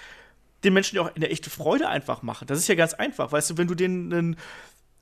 den 0.65 0.73
Menschen 0.75 0.97
ja 0.97 1.03
auch 1.03 1.15
eine 1.15 1.29
echte 1.29 1.51
Freude 1.51 1.89
einfach 1.89 2.23
machen. 2.23 2.47
Das 2.47 2.59
ist 2.59 2.69
ja 2.69 2.75
ganz 2.75 2.95
einfach, 2.95 3.31
weißt 3.31 3.51
du, 3.51 3.59
wenn 3.59 3.69
du 3.69 3.75
denen 3.75 4.13
einen, 4.13 4.37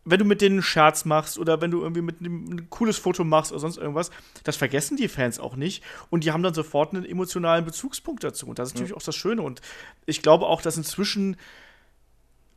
wenn 0.07 0.19
du 0.19 0.25
mit 0.25 0.41
denen 0.41 0.57
einen 0.57 0.63
Scherz 0.63 1.05
machst 1.05 1.39
oder 1.39 1.61
wenn 1.61 1.71
du 1.71 1.83
irgendwie 1.83 2.01
mit 2.01 2.21
einem 2.21 2.45
ein 2.49 2.71
cooles 2.71 2.97
Foto 2.97 3.25
machst 3.25 3.53
oder 3.53 3.61
sonst 3.61 3.77
irgendwas, 3.77 4.11
das 4.45 4.57
vergessen 4.57 4.97
die 4.97 5.09
Fans 5.09 5.39
auch 5.39 5.57
nicht 5.57 5.83
und 6.09 6.25
die 6.25 6.33
haben 6.33 6.43
dann 6.43 6.55
sofort 6.55 6.95
einen 6.95 7.05
emotionalen 7.05 7.65
Bezugspunkt 7.65 8.25
dazu 8.25 8.47
und 8.47 8.59
das 8.59 8.69
ist 8.69 8.75
natürlich 8.75 8.95
auch 8.95 9.03
das 9.03 9.17
Schöne 9.17 9.43
und 9.43 9.61
ich 10.07 10.23
glaube 10.23 10.47
auch, 10.47 10.63
dass 10.63 10.77
inzwischen 10.77 11.37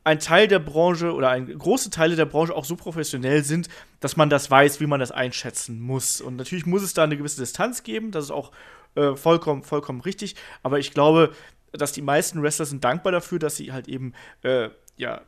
ein 0.04 0.18
Teil 0.18 0.48
der 0.48 0.60
Branche 0.60 1.12
oder 1.12 1.30
ein 1.30 1.46
große 1.46 1.90
Teile 1.90 2.16
der 2.16 2.24
Branche 2.24 2.54
auch 2.54 2.64
so 2.64 2.76
professionell 2.76 3.44
sind, 3.44 3.68
dass 3.98 4.16
man 4.16 4.30
das 4.30 4.50
weiß, 4.50 4.80
wie 4.80 4.86
man 4.86 4.98
das 4.98 5.12
einschätzen 5.12 5.78
muss. 5.78 6.22
Und 6.22 6.36
natürlich 6.36 6.64
muss 6.64 6.82
es 6.82 6.94
da 6.94 7.04
eine 7.04 7.18
gewisse 7.18 7.42
Distanz 7.42 7.82
geben, 7.82 8.10
das 8.10 8.24
ist 8.24 8.30
auch 8.30 8.50
äh, 8.94 9.14
vollkommen, 9.14 9.62
vollkommen 9.62 10.00
richtig. 10.00 10.36
Aber 10.62 10.78
ich 10.78 10.92
glaube, 10.92 11.32
dass 11.72 11.92
die 11.92 12.02
meisten 12.02 12.42
Wrestler 12.42 12.64
sind 12.64 12.82
dankbar 12.82 13.12
dafür, 13.12 13.38
dass 13.38 13.56
sie 13.56 13.72
halt 13.72 13.88
eben 13.88 14.14
äh, 14.42 14.70
ja 14.96 15.20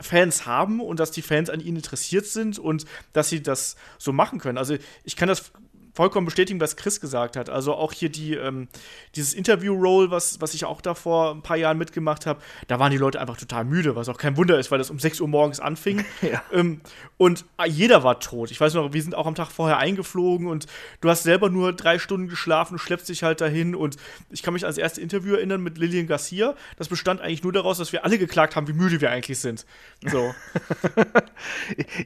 Fans 0.00 0.46
haben 0.46 0.80
und 0.80 1.00
dass 1.00 1.10
die 1.10 1.22
Fans 1.22 1.50
an 1.50 1.60
ihnen 1.60 1.76
interessiert 1.76 2.26
sind 2.26 2.58
und 2.58 2.84
dass 3.12 3.28
sie 3.28 3.42
das 3.42 3.76
so 3.98 4.12
machen 4.12 4.38
können. 4.38 4.58
Also 4.58 4.76
ich 5.04 5.16
kann 5.16 5.28
das 5.28 5.52
vollkommen 5.96 6.26
bestätigen, 6.26 6.60
was 6.60 6.76
Chris 6.76 7.00
gesagt 7.00 7.36
hat. 7.36 7.48
Also 7.48 7.74
auch 7.74 7.92
hier 7.92 8.10
die, 8.10 8.34
ähm, 8.34 8.68
dieses 9.14 9.32
Interview-Roll, 9.32 10.10
was, 10.10 10.40
was 10.42 10.52
ich 10.52 10.66
auch 10.66 10.82
da 10.82 10.94
vor 10.94 11.34
ein 11.34 11.40
paar 11.42 11.56
Jahren 11.56 11.78
mitgemacht 11.78 12.26
habe, 12.26 12.40
da 12.68 12.78
waren 12.78 12.90
die 12.92 12.98
Leute 12.98 13.18
einfach 13.18 13.38
total 13.38 13.64
müde, 13.64 13.96
was 13.96 14.08
auch 14.10 14.18
kein 14.18 14.36
Wunder 14.36 14.58
ist, 14.58 14.70
weil 14.70 14.78
das 14.78 14.90
um 14.90 14.98
6 14.98 15.20
Uhr 15.22 15.28
morgens 15.28 15.58
anfing. 15.58 16.04
Ja. 16.22 16.42
Ähm, 16.52 16.80
und 17.18 17.44
jeder 17.66 18.02
war 18.02 18.20
tot. 18.20 18.50
Ich 18.50 18.60
weiß 18.60 18.74
noch, 18.74 18.92
wir 18.92 19.02
sind 19.02 19.14
auch 19.14 19.26
am 19.26 19.34
Tag 19.34 19.50
vorher 19.50 19.78
eingeflogen 19.78 20.48
und 20.48 20.66
du 21.00 21.08
hast 21.08 21.22
selber 21.22 21.48
nur 21.50 21.72
drei 21.72 21.98
Stunden 21.98 22.28
geschlafen, 22.28 22.78
schleppst 22.78 23.08
dich 23.08 23.22
halt 23.22 23.40
dahin. 23.40 23.74
Und 23.74 23.96
ich 24.30 24.42
kann 24.42 24.52
mich 24.54 24.64
ans 24.64 24.76
erste 24.76 25.00
Interview 25.00 25.34
erinnern 25.34 25.62
mit 25.62 25.78
Lillian 25.78 26.06
Garcia. 26.06 26.54
Das 26.76 26.88
bestand 26.88 27.20
eigentlich 27.20 27.42
nur 27.42 27.52
daraus, 27.52 27.78
dass 27.78 27.92
wir 27.92 28.04
alle 28.04 28.18
geklagt 28.18 28.56
haben, 28.56 28.66
wie 28.68 28.72
müde 28.74 29.00
wir 29.00 29.10
eigentlich 29.10 29.38
sind. 29.38 29.64
So. 30.04 30.34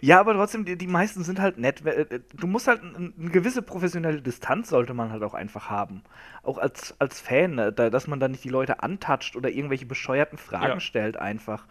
Ja, 0.00 0.20
aber 0.20 0.34
trotzdem, 0.34 0.64
die, 0.64 0.76
die 0.76 0.86
meisten 0.86 1.24
sind 1.24 1.38
halt 1.40 1.58
nett. 1.58 1.84
Äh, 1.86 2.20
Du 2.34 2.46
musst 2.46 2.66
halt 2.66 2.82
ein- 2.82 3.12
eine 3.18 3.30
gewisse 3.30 3.62
professionelle 3.80 4.20
Distanz 4.20 4.68
sollte 4.68 4.92
man 4.92 5.10
halt 5.10 5.22
auch 5.22 5.32
einfach 5.32 5.70
haben. 5.70 6.02
Auch 6.42 6.58
als, 6.58 6.94
als 6.98 7.18
Fan, 7.18 7.54
ne, 7.54 7.72
da, 7.72 7.88
dass 7.88 8.06
man 8.06 8.20
da 8.20 8.28
nicht 8.28 8.44
die 8.44 8.50
Leute 8.50 8.82
antatscht 8.82 9.36
oder 9.36 9.48
irgendwelche 9.48 9.86
bescheuerten 9.86 10.36
Fragen 10.36 10.74
Ja. 10.74 10.80
stellt 10.80 11.16
einfach. 11.16 11.66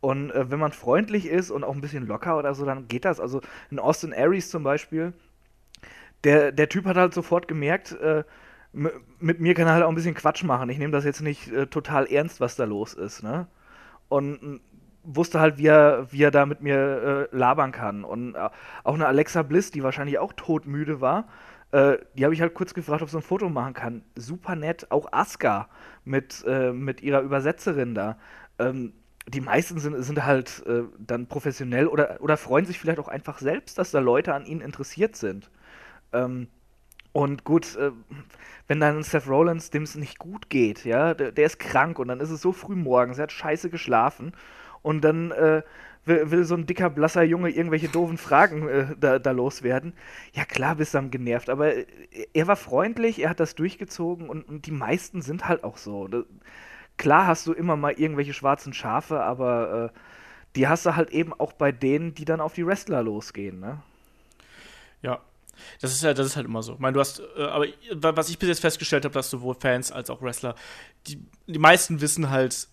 Und 0.00 0.30
äh, 0.30 0.50
wenn 0.50 0.58
man 0.58 0.72
freundlich 0.72 1.26
ist 1.26 1.50
und 1.50 1.62
auch 1.62 1.74
ein 1.74 1.82
bisschen 1.82 2.06
locker 2.06 2.38
oder 2.38 2.54
so, 2.54 2.64
dann 2.64 2.88
geht 2.88 3.04
das. 3.04 3.20
Also 3.20 3.42
in 3.70 3.78
Austin 3.78 4.14
Aries 4.14 4.48
zum 4.48 4.62
Beispiel, 4.62 5.12
der, 6.24 6.50
der 6.50 6.70
Typ 6.70 6.86
hat 6.86 6.96
halt 6.96 7.12
sofort 7.12 7.46
gemerkt, 7.46 7.92
äh, 7.92 8.24
mit 8.72 9.40
mir 9.40 9.52
kann 9.54 9.66
er 9.66 9.74
halt 9.74 9.84
auch 9.84 9.88
ein 9.90 9.96
bisschen 9.96 10.14
Quatsch 10.14 10.42
machen. 10.44 10.70
Ich 10.70 10.78
nehme 10.78 10.92
das 10.92 11.04
jetzt 11.04 11.20
nicht 11.20 11.52
äh, 11.52 11.66
total 11.66 12.06
ernst, 12.06 12.40
was 12.40 12.56
da 12.56 12.64
los 12.64 12.94
ist, 12.94 13.22
ne? 13.22 13.48
Und 14.08 14.60
wusste 15.02 15.40
halt, 15.40 15.58
wie 15.58 15.66
er, 15.66 16.06
wie 16.10 16.22
er 16.22 16.30
da 16.30 16.46
mit 16.46 16.62
mir 16.62 17.28
äh, 17.32 17.36
labern 17.36 17.72
kann. 17.72 18.04
Und 18.04 18.34
äh, 18.34 18.48
auch 18.84 18.94
eine 18.94 19.06
Alexa 19.06 19.42
Bliss, 19.42 19.70
die 19.70 19.82
wahrscheinlich 19.82 20.18
auch 20.18 20.32
todmüde 20.32 21.00
war, 21.00 21.24
äh, 21.72 21.98
die 22.14 22.24
habe 22.24 22.34
ich 22.34 22.40
halt 22.40 22.54
kurz 22.54 22.74
gefragt, 22.74 23.02
ob 23.02 23.10
sie 23.10 23.16
ein 23.18 23.22
Foto 23.22 23.48
machen 23.48 23.74
kann. 23.74 24.02
Super 24.16 24.56
nett. 24.56 24.90
Auch 24.90 25.12
Asuka 25.12 25.68
mit, 26.04 26.44
äh, 26.46 26.72
mit 26.72 27.02
ihrer 27.02 27.20
Übersetzerin 27.20 27.94
da. 27.94 28.18
Ähm, 28.58 28.92
die 29.28 29.40
meisten 29.40 29.78
sind, 29.78 30.02
sind 30.02 30.24
halt 30.24 30.64
äh, 30.66 30.82
dann 30.98 31.26
professionell 31.26 31.86
oder, 31.86 32.18
oder 32.20 32.36
freuen 32.36 32.66
sich 32.66 32.78
vielleicht 32.78 32.98
auch 32.98 33.08
einfach 33.08 33.38
selbst, 33.38 33.78
dass 33.78 33.90
da 33.90 34.00
Leute 34.00 34.34
an 34.34 34.44
ihnen 34.46 34.60
interessiert 34.60 35.14
sind. 35.14 35.50
Ähm, 36.12 36.48
und 37.12 37.44
gut, 37.44 37.76
äh, 37.76 37.90
wenn 38.66 38.80
dann 38.80 39.02
Seth 39.02 39.28
Rollins, 39.28 39.70
dem 39.70 39.82
es 39.82 39.94
nicht 39.94 40.18
gut 40.18 40.48
geht, 40.48 40.84
ja, 40.84 41.14
der, 41.14 41.32
der 41.32 41.46
ist 41.46 41.58
krank 41.58 41.98
und 41.98 42.08
dann 42.08 42.20
ist 42.20 42.30
es 42.30 42.40
so 42.40 42.52
früh 42.52 42.76
morgens, 42.76 43.18
er 43.18 43.24
hat 43.24 43.32
scheiße 43.32 43.70
geschlafen 43.70 44.32
und 44.82 45.02
dann 45.02 45.30
äh, 45.32 45.62
will, 46.04 46.30
will 46.30 46.44
so 46.44 46.54
ein 46.54 46.66
dicker, 46.66 46.90
blasser 46.90 47.22
Junge 47.22 47.50
irgendwelche 47.50 47.88
doofen 47.88 48.18
Fragen 48.18 48.68
äh, 48.68 48.96
da, 48.98 49.18
da 49.18 49.30
loswerden. 49.30 49.94
Ja 50.32 50.44
klar, 50.44 50.76
bist 50.76 50.94
du 50.94 50.98
am 50.98 51.10
genervt, 51.10 51.50
aber 51.50 51.74
äh, 51.74 51.86
er 52.32 52.46
war 52.46 52.56
freundlich, 52.56 53.22
er 53.22 53.30
hat 53.30 53.40
das 53.40 53.54
durchgezogen 53.54 54.28
und, 54.28 54.48
und 54.48 54.66
die 54.66 54.72
meisten 54.72 55.22
sind 55.22 55.48
halt 55.48 55.64
auch 55.64 55.76
so. 55.76 56.08
Da, 56.08 56.22
klar 56.96 57.26
hast 57.26 57.46
du 57.46 57.52
immer 57.52 57.76
mal 57.76 57.92
irgendwelche 57.92 58.34
schwarzen 58.34 58.72
Schafe, 58.72 59.22
aber 59.22 59.92
äh, 59.94 59.98
die 60.56 60.68
hast 60.68 60.86
du 60.86 60.96
halt 60.96 61.10
eben 61.10 61.32
auch 61.32 61.52
bei 61.52 61.72
denen, 61.72 62.14
die 62.14 62.24
dann 62.24 62.40
auf 62.40 62.54
die 62.54 62.66
Wrestler 62.66 63.02
losgehen, 63.02 63.60
ne? 63.60 63.82
Ja. 65.02 65.20
Das 65.80 65.92
ist 65.92 66.02
ja, 66.02 66.14
das 66.14 66.26
ist 66.26 66.36
halt 66.36 66.46
immer 66.46 66.62
so. 66.62 66.74
Ich 66.74 66.78
meine, 66.78 66.94
du 66.94 67.00
hast, 67.00 67.22
äh, 67.36 67.42
aber 67.42 67.66
was 68.16 68.30
ich 68.30 68.38
bis 68.38 68.48
jetzt 68.48 68.60
festgestellt 68.60 69.04
habe, 69.04 69.12
dass 69.12 69.28
sowohl 69.28 69.54
Fans 69.54 69.92
als 69.92 70.08
auch 70.08 70.22
Wrestler, 70.22 70.54
die, 71.06 71.22
die 71.46 71.58
meisten 71.58 72.00
wissen 72.00 72.30
halt, 72.30 72.68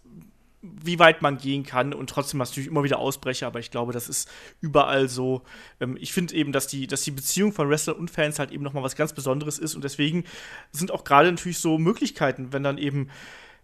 wie 0.61 0.99
weit 0.99 1.21
man 1.21 1.37
gehen 1.37 1.63
kann 1.63 1.93
und 1.93 2.09
trotzdem 2.09 2.41
hast 2.41 2.49
du 2.49 2.53
natürlich 2.53 2.71
immer 2.71 2.83
wieder 2.83 2.99
Ausbrecher, 2.99 3.47
aber 3.47 3.59
ich 3.59 3.71
glaube, 3.71 3.93
das 3.93 4.09
ist 4.09 4.29
überall 4.59 5.07
so. 5.07 5.43
Ähm, 5.79 5.97
ich 5.99 6.13
finde 6.13 6.35
eben, 6.35 6.51
dass 6.51 6.67
die, 6.67 6.87
dass 6.87 7.03
die 7.03 7.11
Beziehung 7.11 7.53
von 7.53 7.69
Wrestler 7.69 7.97
und 7.97 8.09
Fans 8.09 8.39
halt 8.39 8.51
eben 8.51 8.63
nochmal 8.63 8.83
was 8.83 8.95
ganz 8.95 9.13
Besonderes 9.13 9.59
ist 9.59 9.75
und 9.75 9.83
deswegen 9.83 10.23
sind 10.71 10.91
auch 10.91 11.03
gerade 11.03 11.31
natürlich 11.31 11.59
so 11.59 11.77
Möglichkeiten, 11.77 12.53
wenn 12.53 12.63
dann 12.63 12.77
eben 12.77 13.09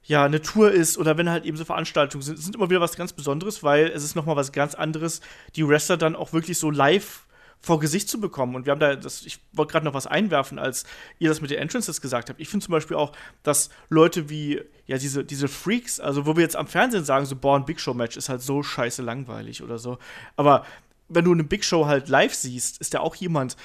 ja, 0.06 0.26
eine 0.26 0.42
Tour 0.42 0.72
ist 0.72 0.98
oder 0.98 1.18
wenn 1.18 1.30
halt 1.30 1.46
eben 1.46 1.58
so 1.58 1.66
Veranstaltungen 1.66 2.22
sind, 2.22 2.38
sind 2.38 2.56
immer 2.56 2.70
wieder 2.70 2.82
was 2.82 2.98
ganz 2.98 3.14
Besonderes, 3.14 3.64
weil 3.64 3.88
es 3.88 4.04
ist 4.04 4.16
nochmal 4.16 4.36
was 4.36 4.52
ganz 4.52 4.76
anderes, 4.76 5.22
die 5.56 5.68
Wrestler 5.68 5.98
dann 5.98 6.16
auch 6.16 6.34
wirklich 6.34 6.58
so 6.58 6.70
live 6.70 7.26
vor 7.64 7.80
Gesicht 7.80 8.10
zu 8.10 8.20
bekommen. 8.20 8.56
Und 8.56 8.66
wir 8.66 8.72
haben 8.72 8.80
da, 8.80 8.96
das, 8.96 9.26
ich 9.26 9.40
wollte 9.54 9.72
gerade 9.72 9.86
noch 9.86 9.94
was 9.94 10.06
einwerfen, 10.06 10.60
als 10.60 10.84
ihr 11.18 11.30
das 11.30 11.40
mit 11.40 11.50
den 11.50 11.60
Entrances 11.60 12.02
gesagt 12.02 12.30
habt. 12.30 12.40
Ich 12.42 12.50
finde 12.50 12.66
zum 12.66 12.74
Beispiel 12.74 12.98
auch, 12.98 13.14
dass 13.42 13.70
Leute 13.90 14.30
wie, 14.30 14.62
ja, 14.86 14.98
diese, 14.98 15.24
diese 15.24 15.48
Freaks, 15.48 16.02
also 16.02 16.26
wo 16.26 16.36
wir 16.36 16.44
jetzt 16.44 16.58
am 16.58 16.68
Fernsehen 16.68 17.06
sagen, 17.06 17.26
so, 17.26 17.38
boah, 17.38 17.56
ein 17.56 17.66
Big 17.66 17.80
Show-Match 17.80 18.18
ist 18.18 18.28
halt 18.28 18.42
so 18.42 18.64
scheiße 18.64 19.02
langweilig 19.02 19.64
oder 19.64 19.78
so. 19.78 19.98
Aber 20.36 20.66
wenn 21.08 21.24
du 21.24 21.32
eine 21.32 21.46
Big 21.46 21.64
Show 21.64 21.86
halt 21.86 22.10
live 22.10 22.34
siehst, 22.34 22.82
ist 22.82 22.94
der 22.94 23.02
auch 23.02 23.16
jemand, 23.16 23.56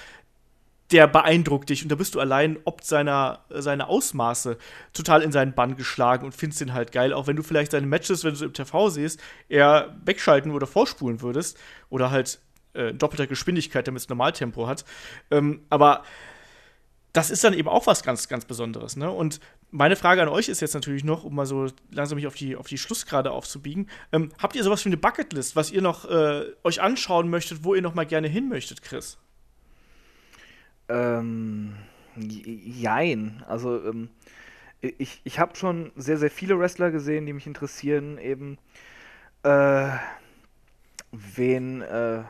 der 0.93 1.07
beeindruckt 1.07 1.69
dich 1.69 1.83
und 1.83 1.91
da 1.91 1.97
bist 1.97 2.15
du 2.15 2.21
allein 2.21 2.59
ob 2.65 2.83
seiner, 2.83 3.45
seiner 3.51 3.89
Ausmaße 3.89 4.57
total 4.95 5.23
in 5.23 5.33
seinen 5.33 5.55
Bann 5.55 5.77
geschlagen 5.77 6.25
und 6.25 6.35
findest 6.35 6.63
ihn 6.63 6.73
halt 6.73 6.93
geil, 6.93 7.13
auch 7.13 7.27
wenn 7.27 7.37
du 7.37 7.43
vielleicht 7.43 7.73
seine 7.73 7.87
Matches, 7.87 8.25
wenn 8.25 8.31
du 8.31 8.37
sie 8.37 8.45
im 8.47 8.55
TV 8.55 8.89
siehst, 8.89 9.21
eher 9.49 9.97
wegschalten 10.05 10.53
oder 10.53 10.67
vorspulen 10.67 11.21
würdest 11.21 11.59
oder 11.91 12.11
halt 12.11 12.41
äh, 12.79 12.95
doppelter 12.95 13.27
Geschwindigkeit, 13.27 13.87
damit 13.87 14.03
es 14.03 14.09
Normaltempo 14.09 14.67
hat. 14.67 14.85
Ähm, 15.31 15.63
aber 15.69 16.05
das 17.13 17.31
ist 17.31 17.43
dann 17.43 17.55
eben 17.55 17.69
auch 17.69 17.87
was 17.87 18.03
ganz, 18.03 18.29
ganz 18.29 18.45
Besonderes. 18.45 18.97
Ne? 18.97 19.11
Und 19.11 19.41
meine 19.71 19.97
Frage 19.97 20.23
an 20.23 20.29
euch 20.29 20.49
ist 20.49 20.61
jetzt 20.61 20.75
natürlich 20.75 21.05
noch, 21.05 21.25
um 21.25 21.35
mal 21.35 21.47
so 21.47 21.67
langsam 21.91 22.17
mich 22.17 22.27
auf 22.27 22.35
die, 22.35 22.55
auf 22.55 22.69
die 22.69 22.79
Schlussgrade 22.79 23.33
aufzubiegen. 23.33 23.89
Ähm, 24.13 24.31
habt 24.39 24.55
ihr 24.55 24.63
sowas 24.63 24.85
wie 24.85 24.91
eine 24.91 24.99
Bucketlist, 24.99 25.57
was 25.57 25.71
ihr 25.71 25.83
noch 25.83 26.09
äh, 26.09 26.45
euch 26.63 26.81
anschauen 26.81 27.29
möchtet, 27.29 27.65
wo 27.65 27.75
ihr 27.75 27.83
noch 27.83 27.95
mal 27.95 28.07
gerne 28.07 28.29
hin 28.29 28.49
möchtet, 28.49 28.83
Chris? 28.83 29.19
Ähm, 30.89 31.75
jein. 32.17 33.43
Also, 33.47 33.85
ähm, 33.85 34.11
ich, 34.81 35.21
ich 35.25 35.39
habe 35.39 35.57
schon 35.57 35.93
sehr, 35.97 36.19
sehr 36.19 36.31
viele 36.31 36.59
Wrestler 36.59 36.91
gesehen, 36.91 37.27
die 37.27 37.33
mich 37.33 37.47
interessieren. 37.47 38.19
Eben, 38.19 38.59
äh, 39.43 39.89
wen, 41.11 41.83
äh, 41.83 42.23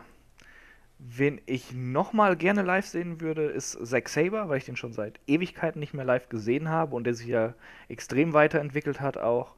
wen 0.98 1.40
ich 1.46 1.72
nochmal 1.72 2.36
gerne 2.36 2.62
live 2.62 2.86
sehen 2.86 3.20
würde, 3.20 3.44
ist 3.44 3.78
Zack 3.86 4.08
Saber, 4.08 4.48
weil 4.48 4.58
ich 4.58 4.64
den 4.64 4.76
schon 4.76 4.92
seit 4.92 5.20
Ewigkeiten 5.26 5.78
nicht 5.78 5.94
mehr 5.94 6.04
live 6.04 6.28
gesehen 6.28 6.68
habe 6.68 6.96
und 6.96 7.04
der 7.04 7.14
sich 7.14 7.28
ja 7.28 7.54
extrem 7.88 8.32
weiterentwickelt 8.32 9.00
hat 9.00 9.16
auch. 9.16 9.54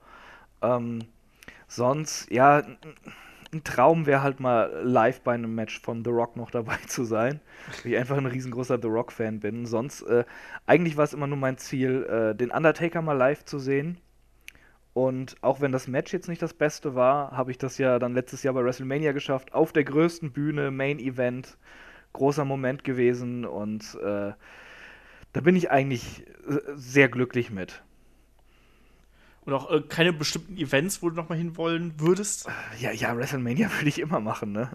Ähm, 0.63 1.01
sonst, 1.67 2.31
ja, 2.31 2.63
ein 3.53 3.65
Traum 3.65 4.07
wäre 4.07 4.23
halt 4.23 4.39
mal 4.41 4.83
live 4.85 5.23
bei 5.23 5.35
einem 5.35 5.55
Match 5.55 5.81
von 5.81 6.05
The 6.05 6.11
Rock 6.11 6.37
noch 6.37 6.51
dabei 6.51 6.77
zu 6.87 7.05
sein, 7.05 7.41
weil 7.83 7.93
ich 7.93 7.99
einfach 7.99 8.17
ein 8.17 8.27
riesengroßer 8.27 8.79
The 8.81 8.89
Rock-Fan 8.89 9.41
bin. 9.41 9.67
Sonst, 9.67 10.03
äh, 10.03 10.25
eigentlich 10.67 10.97
war 10.97 11.05
es 11.05 11.15
immer 11.15 11.27
nur 11.27 11.39
mein 11.39 11.59
Ziel, 11.59 12.05
äh, 12.05 12.35
den 12.35 12.51
Undertaker 12.51 13.03
mal 13.03 13.15
live 13.15 13.45
zu 13.45 13.59
sehen. 13.59 13.99
Und 14.93 15.37
auch 15.41 15.61
wenn 15.61 15.73
das 15.73 15.87
Match 15.87 16.13
jetzt 16.13 16.29
nicht 16.29 16.43
das 16.43 16.55
Beste 16.55 16.95
war, 16.95 17.31
habe 17.33 17.51
ich 17.51 17.59
das 17.59 17.79
ja 17.79 17.99
dann 17.99 18.15
letztes 18.15 18.43
Jahr 18.43 18.55
bei 18.55 18.65
WrestleMania 18.65 19.13
geschafft. 19.13 19.55
Auf 19.55 19.73
der 19.73 19.85
größten 19.85 20.33
Bühne, 20.33 20.71
Main 20.71 20.99
Event, 20.99 21.57
großer 22.13 22.45
Moment 22.45 22.83
gewesen 22.83 23.45
und 23.45 23.97
äh, 24.03 24.33
da 25.33 25.41
bin 25.41 25.55
ich 25.55 25.71
eigentlich 25.71 26.27
äh, 26.49 26.59
sehr 26.75 27.09
glücklich 27.09 27.51
mit. 27.51 27.83
Und 29.47 29.55
auch 29.55 29.71
äh, 29.71 29.81
keine 29.81 30.13
bestimmten 30.13 30.57
Events, 30.59 31.03
wo 31.03 31.09
du 31.09 31.17
noch 31.17 31.31
mal 31.31 31.39
hinwollen 31.39 31.95
würdest? 31.99 32.47
Ja, 32.79 32.91
ja, 32.93 33.17
WrestleMania 33.17 33.71
würde 33.79 33.89
ich 33.89 33.99
immer 33.99 34.21
machen, 34.21 34.53
ne? 34.53 34.69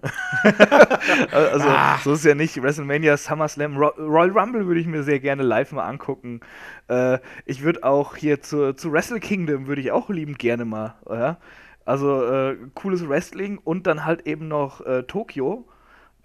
also, 1.31 1.67
Ah. 1.69 1.99
so 2.03 2.13
ist 2.13 2.25
ja 2.25 2.33
nicht. 2.35 2.61
WrestleMania, 2.61 3.15
SummerSlam, 3.15 3.77
Ro 3.77 3.89
Royal 3.97 4.31
Rumble 4.31 4.65
würde 4.65 4.79
ich 4.81 4.87
mir 4.87 5.03
sehr 5.03 5.19
gerne 5.19 5.43
live 5.43 5.71
mal 5.71 5.85
angucken. 5.87 6.39
Äh, 6.87 7.19
ich 7.45 7.61
würde 7.61 7.83
auch 7.83 8.15
hier 8.15 8.41
zu, 8.41 8.73
zu 8.73 8.91
Wrestle 8.91 9.19
Kingdom 9.19 9.67
würde 9.67 9.81
ich 9.81 9.91
auch 9.91 10.09
liebend 10.09 10.39
gerne 10.39 10.65
mal, 10.65 10.95
ja? 11.07 11.37
Also, 11.85 12.25
äh, 12.25 12.57
cooles 12.73 13.07
Wrestling 13.07 13.59
und 13.59 13.85
dann 13.85 14.05
halt 14.05 14.25
eben 14.25 14.47
noch 14.47 14.81
äh, 14.81 15.03
Tokio. 15.03 15.67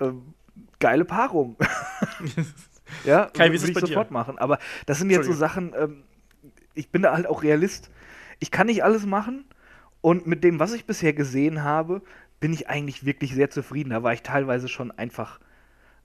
Äh, 0.00 0.12
geile 0.78 1.04
Paarung. 1.04 1.56
ja, 3.04 3.26
Kai, 3.26 3.50
würde 3.52 3.66
ich 3.66 3.74
bei 3.74 3.80
dir? 3.80 3.86
sofort 3.88 4.10
machen. 4.10 4.38
Aber 4.38 4.58
das 4.86 4.98
sind 4.98 5.10
jetzt 5.10 5.26
so 5.26 5.34
Sachen, 5.34 5.74
ähm, 5.78 6.04
ich 6.74 6.88
bin 6.88 7.02
da 7.02 7.12
halt 7.12 7.26
auch 7.26 7.42
Realist. 7.42 7.90
Ich 8.40 8.50
kann 8.50 8.66
nicht 8.66 8.82
alles 8.82 9.06
machen. 9.06 9.44
Und 10.00 10.26
mit 10.26 10.42
dem, 10.44 10.58
was 10.58 10.72
ich 10.72 10.86
bisher 10.86 11.12
gesehen 11.12 11.62
habe, 11.62 12.02
bin 12.40 12.52
ich 12.52 12.68
eigentlich 12.68 13.04
wirklich 13.04 13.34
sehr 13.34 13.50
zufrieden. 13.50 13.90
Da 13.90 14.02
war 14.02 14.14
ich 14.14 14.22
teilweise 14.22 14.68
schon 14.68 14.90
einfach, 14.90 15.38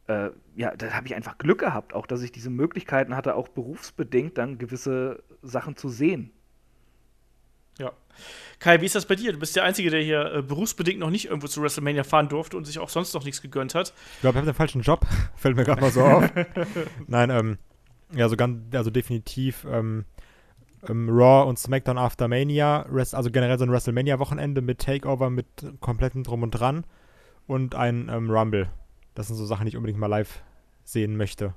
äh, 0.08 0.30
ja, 0.56 0.76
da 0.76 0.92
habe 0.92 1.08
ich 1.08 1.16
einfach 1.16 1.38
Glück 1.38 1.60
gehabt, 1.60 1.94
auch 1.94 2.06
dass 2.06 2.22
ich 2.22 2.32
diese 2.32 2.50
Möglichkeiten 2.50 3.16
hatte, 3.16 3.36
auch 3.36 3.48
berufsbedingt 3.48 4.38
dann 4.38 4.58
gewisse 4.58 5.24
Sachen 5.42 5.78
zu 5.78 5.90
sehen. 5.90 6.32
Ja. 7.80 7.92
Kai, 8.60 8.80
wie 8.80 8.86
ist 8.86 8.96
das 8.96 9.06
bei 9.06 9.16
dir? 9.16 9.34
Du 9.34 9.40
bist 9.40 9.56
der 9.56 9.64
Einzige, 9.64 9.90
der 9.90 10.02
hier 10.02 10.34
äh, 10.34 10.42
berufsbedingt 10.42 11.00
noch 11.00 11.10
nicht 11.10 11.26
irgendwo 11.26 11.48
zu 11.48 11.62
WrestleMania 11.62 12.04
fahren 12.04 12.30
durfte 12.30 12.56
und 12.56 12.66
sich 12.66 12.80
auch 12.80 12.90
sonst 12.90 13.14
noch 13.14 13.26
nichts 13.26 13.42
gegönnt 13.42 13.76
hat. 13.76 13.94
Ich 14.16 14.22
glaube, 14.22 14.36
ich 14.36 14.42
habe 14.42 14.52
den 14.52 14.56
falschen 14.56 14.82
Job. 14.82 15.06
Fällt 15.36 15.56
mir 15.56 15.64
gerade 15.64 15.82
mal 15.82 15.92
so 15.92 16.02
auf. 16.02 16.30
Nein, 17.08 17.30
ähm, 17.30 17.58
ja, 18.14 18.30
so 18.30 18.38
ganz, 18.38 18.74
also 18.74 18.92
definitiv 18.92 19.66
ähm, 19.70 20.06
ähm, 20.90 21.10
Raw 21.10 21.48
und 21.48 21.60
SmackDown 21.60 21.98
After 21.98 22.28
Mania, 22.28 22.86
Rest, 22.92 23.16
also 23.16 23.32
generell 23.32 23.58
so 23.58 23.66
ein 23.66 23.72
WrestleMania-Wochenende 23.72 24.62
mit 24.62 24.80
Takeover, 24.80 25.30
mit 25.30 25.46
kompletten 25.80 26.24
Drum 26.24 26.44
und 26.44 26.52
Dran 26.52 26.86
und 27.48 27.76
ein 27.76 28.10
ähm, 28.12 28.30
Rumble. 28.30 28.70
Das 29.14 29.28
sind 29.28 29.36
so 29.36 29.46
Sachen, 29.46 29.66
die 29.66 29.70
ich 29.70 29.78
unbedingt 29.78 30.00
mal 30.00 30.08
live 30.08 30.42
sehen 30.84 31.18
möchte. 31.18 31.54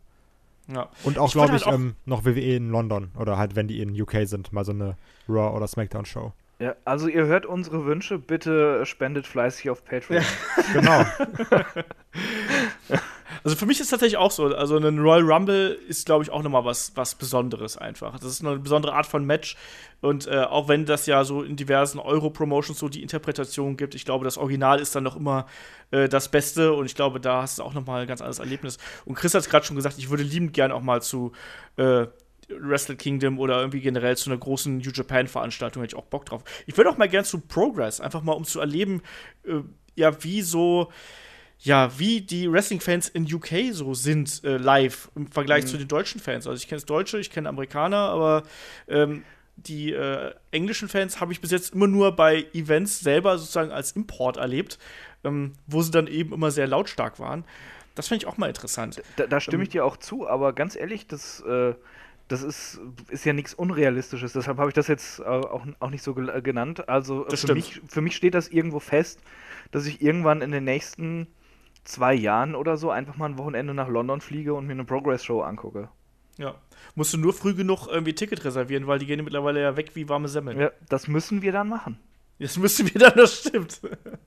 Ja. 0.68 0.90
Und 1.04 1.18
auch, 1.18 1.32
glaube 1.32 1.56
ich, 1.56 1.64
halt 1.64 1.74
ähm, 1.74 1.96
noch 2.04 2.24
WWE 2.24 2.56
in 2.56 2.70
London 2.70 3.10
oder 3.18 3.38
halt, 3.38 3.56
wenn 3.56 3.68
die 3.68 3.80
in 3.80 3.98
UK 4.00 4.26
sind, 4.26 4.52
mal 4.52 4.64
so 4.64 4.72
eine 4.72 4.96
Raw- 5.28 5.56
oder 5.56 5.66
Smackdown-Show. 5.66 6.32
Ja, 6.60 6.74
also 6.84 7.06
ihr 7.06 7.26
hört 7.26 7.46
unsere 7.46 7.84
Wünsche, 7.86 8.18
bitte 8.18 8.84
spendet 8.84 9.26
fleißig 9.26 9.70
auf 9.70 9.84
Patreon. 9.84 10.22
Ja. 10.22 10.72
genau. 10.72 11.04
Also 13.44 13.56
für 13.56 13.66
mich 13.66 13.78
ist 13.78 13.86
es 13.86 13.90
tatsächlich 13.90 14.16
auch 14.16 14.30
so. 14.30 14.46
Also 14.46 14.76
ein 14.76 14.98
Royal 14.98 15.22
Rumble 15.22 15.78
ist, 15.88 16.06
glaube 16.06 16.24
ich, 16.24 16.30
auch 16.30 16.42
nochmal 16.42 16.64
was, 16.64 16.92
was 16.96 17.14
Besonderes 17.14 17.76
einfach. 17.76 18.18
Das 18.18 18.30
ist 18.30 18.44
eine 18.44 18.58
besondere 18.58 18.92
Art 18.94 19.06
von 19.06 19.24
Match. 19.24 19.56
Und 20.00 20.26
äh, 20.26 20.40
auch 20.40 20.68
wenn 20.68 20.86
das 20.86 21.06
ja 21.06 21.24
so 21.24 21.42
in 21.42 21.56
diversen 21.56 21.98
Euro-Promotions 21.98 22.78
so 22.78 22.88
die 22.88 23.02
Interpretation 23.02 23.76
gibt, 23.76 23.94
ich 23.94 24.04
glaube, 24.04 24.24
das 24.24 24.38
Original 24.38 24.80
ist 24.80 24.94
dann 24.94 25.04
noch 25.04 25.16
immer 25.16 25.46
äh, 25.90 26.08
das 26.08 26.30
Beste. 26.30 26.72
Und 26.72 26.86
ich 26.86 26.94
glaube, 26.94 27.20
da 27.20 27.42
hast 27.42 27.58
du 27.58 27.62
auch 27.62 27.74
nochmal 27.74 28.02
ein 28.02 28.08
ganz 28.08 28.20
anderes 28.20 28.38
Erlebnis. 28.38 28.78
Und 29.04 29.14
Chris 29.14 29.34
hat 29.34 29.42
es 29.42 29.50
gerade 29.50 29.64
schon 29.64 29.76
gesagt, 29.76 29.98
ich 29.98 30.10
würde 30.10 30.22
liebend 30.22 30.52
gern 30.52 30.72
auch 30.72 30.82
mal 30.82 31.02
zu 31.02 31.32
äh, 31.76 32.06
Wrestle 32.48 32.96
Kingdom 32.96 33.38
oder 33.38 33.58
irgendwie 33.58 33.80
generell 33.80 34.16
zu 34.16 34.30
einer 34.30 34.38
großen 34.38 34.78
New 34.78 34.90
Japan-Veranstaltung 34.90 35.82
hätte 35.82 35.94
ich 35.94 35.98
auch 36.02 36.06
Bock 36.06 36.26
drauf. 36.26 36.42
Ich 36.66 36.76
würde 36.76 36.90
auch 36.90 36.96
mal 36.96 37.08
gern 37.08 37.24
zu 37.24 37.40
Progress, 37.40 38.00
einfach 38.00 38.22
mal 38.22 38.32
um 38.32 38.44
zu 38.44 38.60
erleben, 38.60 39.02
äh, 39.44 39.60
ja, 39.96 40.22
wie 40.22 40.42
so, 40.42 40.90
ja, 41.58 41.98
wie 41.98 42.20
die 42.20 42.50
Wrestling-Fans 42.50 43.08
in 43.08 43.32
UK 43.32 43.72
so 43.72 43.94
sind 43.94 44.42
äh, 44.44 44.56
live 44.56 45.10
im 45.16 45.30
Vergleich 45.30 45.64
mhm. 45.64 45.68
zu 45.68 45.76
den 45.78 45.88
deutschen 45.88 46.20
Fans. 46.20 46.46
Also 46.46 46.62
ich 46.62 46.68
kenne 46.68 46.80
Deutsche, 46.82 47.18
ich 47.18 47.30
kenne 47.30 47.48
Amerikaner, 47.48 47.96
aber 47.96 48.44
ähm, 48.86 49.24
die 49.56 49.92
äh, 49.92 50.32
englischen 50.52 50.88
Fans 50.88 51.20
habe 51.20 51.32
ich 51.32 51.40
bis 51.40 51.50
jetzt 51.50 51.74
immer 51.74 51.88
nur 51.88 52.12
bei 52.12 52.46
Events 52.54 53.00
selber 53.00 53.38
sozusagen 53.38 53.72
als 53.72 53.92
Import 53.92 54.36
erlebt, 54.36 54.78
ähm, 55.24 55.52
wo 55.66 55.82
sie 55.82 55.90
dann 55.90 56.06
eben 56.06 56.32
immer 56.32 56.52
sehr 56.52 56.68
lautstark 56.68 57.18
waren. 57.18 57.44
Das 57.96 58.06
finde 58.06 58.22
ich 58.22 58.28
auch 58.28 58.36
mal 58.36 58.46
interessant. 58.46 59.02
Da, 59.16 59.26
da 59.26 59.40
stimme 59.40 59.56
ähm, 59.56 59.62
ich 59.62 59.68
dir 59.70 59.84
auch 59.84 59.96
zu, 59.96 60.28
aber 60.28 60.52
ganz 60.52 60.76
ehrlich, 60.76 61.08
das 61.08 61.40
äh, 61.40 61.74
das 62.28 62.42
ist, 62.42 62.80
ist 63.08 63.24
ja 63.24 63.32
nichts 63.32 63.54
Unrealistisches. 63.54 64.34
Deshalb 64.34 64.58
habe 64.58 64.68
ich 64.68 64.74
das 64.74 64.86
jetzt 64.86 65.24
auch, 65.24 65.66
auch 65.80 65.90
nicht 65.90 66.02
so 66.02 66.14
genannt. 66.14 66.88
Also 66.88 67.26
für 67.28 67.54
mich, 67.54 67.80
für 67.88 68.02
mich 68.02 68.14
steht 68.14 68.34
das 68.34 68.48
irgendwo 68.48 68.80
fest, 68.80 69.20
dass 69.70 69.86
ich 69.86 70.02
irgendwann 70.02 70.42
in 70.42 70.50
den 70.50 70.64
nächsten 70.64 71.26
zwei 71.84 72.14
Jahren 72.14 72.54
oder 72.54 72.76
so 72.76 72.90
einfach 72.90 73.16
mal 73.16 73.30
ein 73.30 73.38
Wochenende 73.38 73.72
nach 73.72 73.88
London 73.88 74.20
fliege 74.20 74.52
und 74.54 74.66
mir 74.66 74.74
eine 74.74 74.84
Progress-Show 74.84 75.40
angucke. 75.40 75.88
Ja. 76.36 76.54
Musst 76.94 77.14
du 77.14 77.18
nur 77.18 77.32
früh 77.32 77.54
genug 77.54 77.88
irgendwie 77.88 78.14
Ticket 78.14 78.44
reservieren, 78.44 78.86
weil 78.86 78.98
die 78.98 79.06
gehen 79.06 79.24
mittlerweile 79.24 79.60
ja 79.60 79.76
weg 79.76 79.92
wie 79.94 80.08
warme 80.08 80.28
Semmeln. 80.28 80.60
Ja, 80.60 80.70
das 80.88 81.08
müssen 81.08 81.42
wir 81.42 81.52
dann 81.52 81.68
machen. 81.68 81.98
Das 82.40 82.56
müsste 82.56 82.86
wieder, 82.86 83.10
das 83.10 83.40
stimmt. 83.40 83.80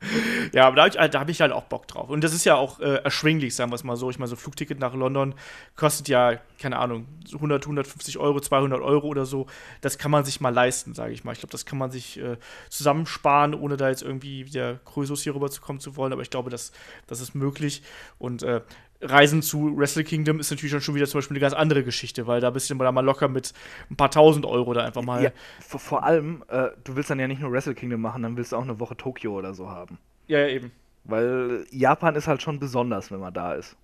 ja, 0.53 0.67
aber 0.67 0.75
da 0.75 0.81
habe 0.83 1.07
ich, 1.07 1.15
hab 1.15 1.29
ich, 1.29 1.41
halt 1.41 1.53
auch 1.53 1.63
Bock 1.63 1.87
drauf. 1.87 2.09
Und 2.09 2.23
das 2.23 2.33
ist 2.33 2.43
ja 2.43 2.55
auch 2.55 2.81
äh, 2.81 2.95
erschwinglich, 2.95 3.55
sagen 3.55 3.71
wir 3.71 3.75
es 3.75 3.85
mal 3.85 3.95
so. 3.95 4.09
Ich 4.09 4.19
meine, 4.19 4.27
so 4.27 4.35
ein 4.35 4.39
Flugticket 4.39 4.79
nach 4.79 4.93
London 4.93 5.33
kostet 5.77 6.09
ja, 6.09 6.37
keine 6.59 6.77
Ahnung, 6.77 7.07
100, 7.33 7.63
150 7.63 8.17
Euro, 8.17 8.41
200 8.41 8.81
Euro 8.81 9.07
oder 9.07 9.25
so. 9.25 9.47
Das 9.79 9.97
kann 9.97 10.11
man 10.11 10.25
sich 10.25 10.41
mal 10.41 10.53
leisten, 10.53 10.93
sage 10.93 11.13
ich 11.13 11.23
mal. 11.23 11.31
Ich 11.31 11.39
glaube, 11.39 11.53
das 11.53 11.65
kann 11.65 11.77
man 11.77 11.89
sich 11.89 12.19
äh, 12.19 12.37
zusammensparen, 12.69 13.53
ohne 13.53 13.77
da 13.77 13.87
jetzt 13.87 14.03
irgendwie 14.03 14.43
der 14.43 14.79
Krösus 14.83 15.23
hier 15.23 15.33
rüber 15.33 15.49
zu 15.49 15.61
kommen 15.61 15.79
zu 15.79 15.95
wollen. 15.95 16.11
Aber 16.11 16.21
ich 16.21 16.29
glaube, 16.29 16.49
das, 16.49 16.73
das 17.07 17.21
ist 17.21 17.33
möglich. 17.33 17.81
Und 18.17 18.43
äh, 18.43 18.61
Reisen 19.01 19.41
zu 19.41 19.77
Wrestle 19.77 20.03
Kingdom 20.03 20.39
ist 20.39 20.51
natürlich 20.51 20.71
dann 20.71 20.81
schon 20.81 20.95
wieder 20.95 21.07
zum 21.07 21.19
Beispiel 21.19 21.35
eine 21.35 21.41
ganz 21.41 21.53
andere 21.53 21.83
Geschichte, 21.83 22.27
weil 22.27 22.39
da 22.39 22.49
bist 22.49 22.69
du 22.69 22.75
da 22.75 22.91
mal 22.91 23.03
locker 23.03 23.27
mit 23.27 23.53
ein 23.89 23.95
paar 23.95 24.11
tausend 24.11 24.45
Euro 24.45 24.73
da 24.73 24.85
einfach 24.85 25.01
mal. 25.01 25.23
Ja, 25.23 25.31
vor, 25.59 25.79
vor 25.79 26.03
allem, 26.03 26.43
äh, 26.47 26.69
du 26.83 26.95
willst 26.95 27.09
dann 27.09 27.19
ja 27.19 27.27
nicht 27.27 27.41
nur 27.41 27.51
Wrestle 27.51 27.73
Kingdom 27.73 28.01
machen, 28.01 28.23
dann 28.23 28.37
willst 28.37 28.51
du 28.51 28.57
auch 28.57 28.63
eine 28.63 28.79
Woche 28.79 28.95
Tokio 28.95 29.37
oder 29.37 29.53
so 29.53 29.69
haben. 29.69 29.97
Ja, 30.27 30.39
ja, 30.39 30.47
eben. 30.47 30.71
Weil 31.03 31.65
Japan 31.71 32.15
ist 32.15 32.27
halt 32.27 32.41
schon 32.41 32.59
besonders, 32.59 33.11
wenn 33.11 33.19
man 33.19 33.33
da 33.33 33.53
ist. 33.53 33.75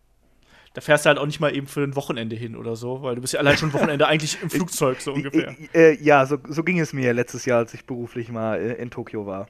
Da 0.73 0.81
fährst 0.81 1.05
du 1.05 1.07
halt 1.07 1.17
auch 1.17 1.25
nicht 1.25 1.39
mal 1.39 1.55
eben 1.55 1.65
für 1.65 1.81
ein 1.81 1.95
Wochenende 1.95 2.35
hin 2.35 2.55
oder 2.55 2.75
so, 2.75 3.01
weil 3.01 3.15
du 3.15 3.21
bist 3.21 3.33
ja 3.33 3.39
allein 3.39 3.57
schon 3.57 3.73
Wochenende 3.73 4.05
eigentlich 4.07 4.39
im 4.43 4.51
Flugzeug, 4.51 5.01
so 5.01 5.13
ungefähr. 5.13 5.55
Äh, 5.73 5.97
ja, 6.03 6.23
so, 6.27 6.37
so, 6.47 6.63
ging 6.63 6.79
es 6.79 6.93
mir 6.93 7.13
letztes 7.13 7.45
Jahr, 7.45 7.57
als 7.59 7.73
ich 7.73 7.85
beruflich 7.85 8.29
mal 8.29 8.59
äh, 8.59 8.73
in 8.73 8.91
Tokio 8.91 9.25
war. 9.25 9.47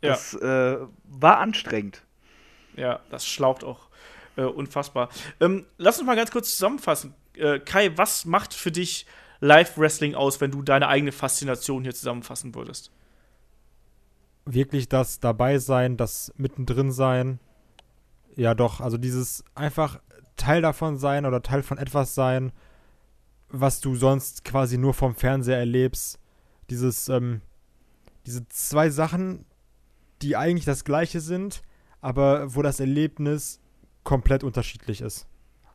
Das 0.00 0.36
ja. 0.40 0.72
äh, 0.72 0.78
war 1.04 1.38
anstrengend. 1.38 2.02
Ja, 2.76 3.00
das 3.10 3.24
schlaucht 3.24 3.62
auch 3.62 3.83
äh, 4.36 4.42
unfassbar. 4.42 5.08
Ähm, 5.40 5.66
lass 5.78 5.98
uns 5.98 6.06
mal 6.06 6.16
ganz 6.16 6.30
kurz 6.30 6.50
zusammenfassen. 6.50 7.14
Äh, 7.36 7.60
Kai, 7.60 7.96
was 7.96 8.24
macht 8.24 8.54
für 8.54 8.72
dich 8.72 9.06
Live-Wrestling 9.40 10.14
aus, 10.14 10.40
wenn 10.40 10.50
du 10.50 10.62
deine 10.62 10.88
eigene 10.88 11.12
Faszination 11.12 11.82
hier 11.82 11.94
zusammenfassen 11.94 12.54
würdest? 12.54 12.90
Wirklich 14.46 14.88
das 14.88 15.20
dabei 15.20 15.58
sein, 15.58 15.96
das 15.96 16.32
mittendrin 16.36 16.92
sein. 16.92 17.40
Ja, 18.36 18.54
doch, 18.54 18.80
also 18.80 18.98
dieses 18.98 19.44
einfach 19.54 20.00
Teil 20.36 20.62
davon 20.62 20.98
sein 20.98 21.26
oder 21.26 21.42
Teil 21.42 21.62
von 21.62 21.78
etwas 21.78 22.14
sein, 22.14 22.52
was 23.48 23.80
du 23.80 23.94
sonst 23.94 24.44
quasi 24.44 24.78
nur 24.78 24.94
vom 24.94 25.14
Fernseher 25.14 25.58
erlebst. 25.58 26.18
Dieses, 26.70 27.08
ähm, 27.08 27.40
diese 28.26 28.48
zwei 28.48 28.90
Sachen, 28.90 29.44
die 30.22 30.36
eigentlich 30.36 30.64
das 30.64 30.84
gleiche 30.84 31.20
sind, 31.20 31.62
aber 32.00 32.54
wo 32.54 32.62
das 32.62 32.80
Erlebnis 32.80 33.60
komplett 34.04 34.44
unterschiedlich 34.44 35.00
ist. 35.00 35.26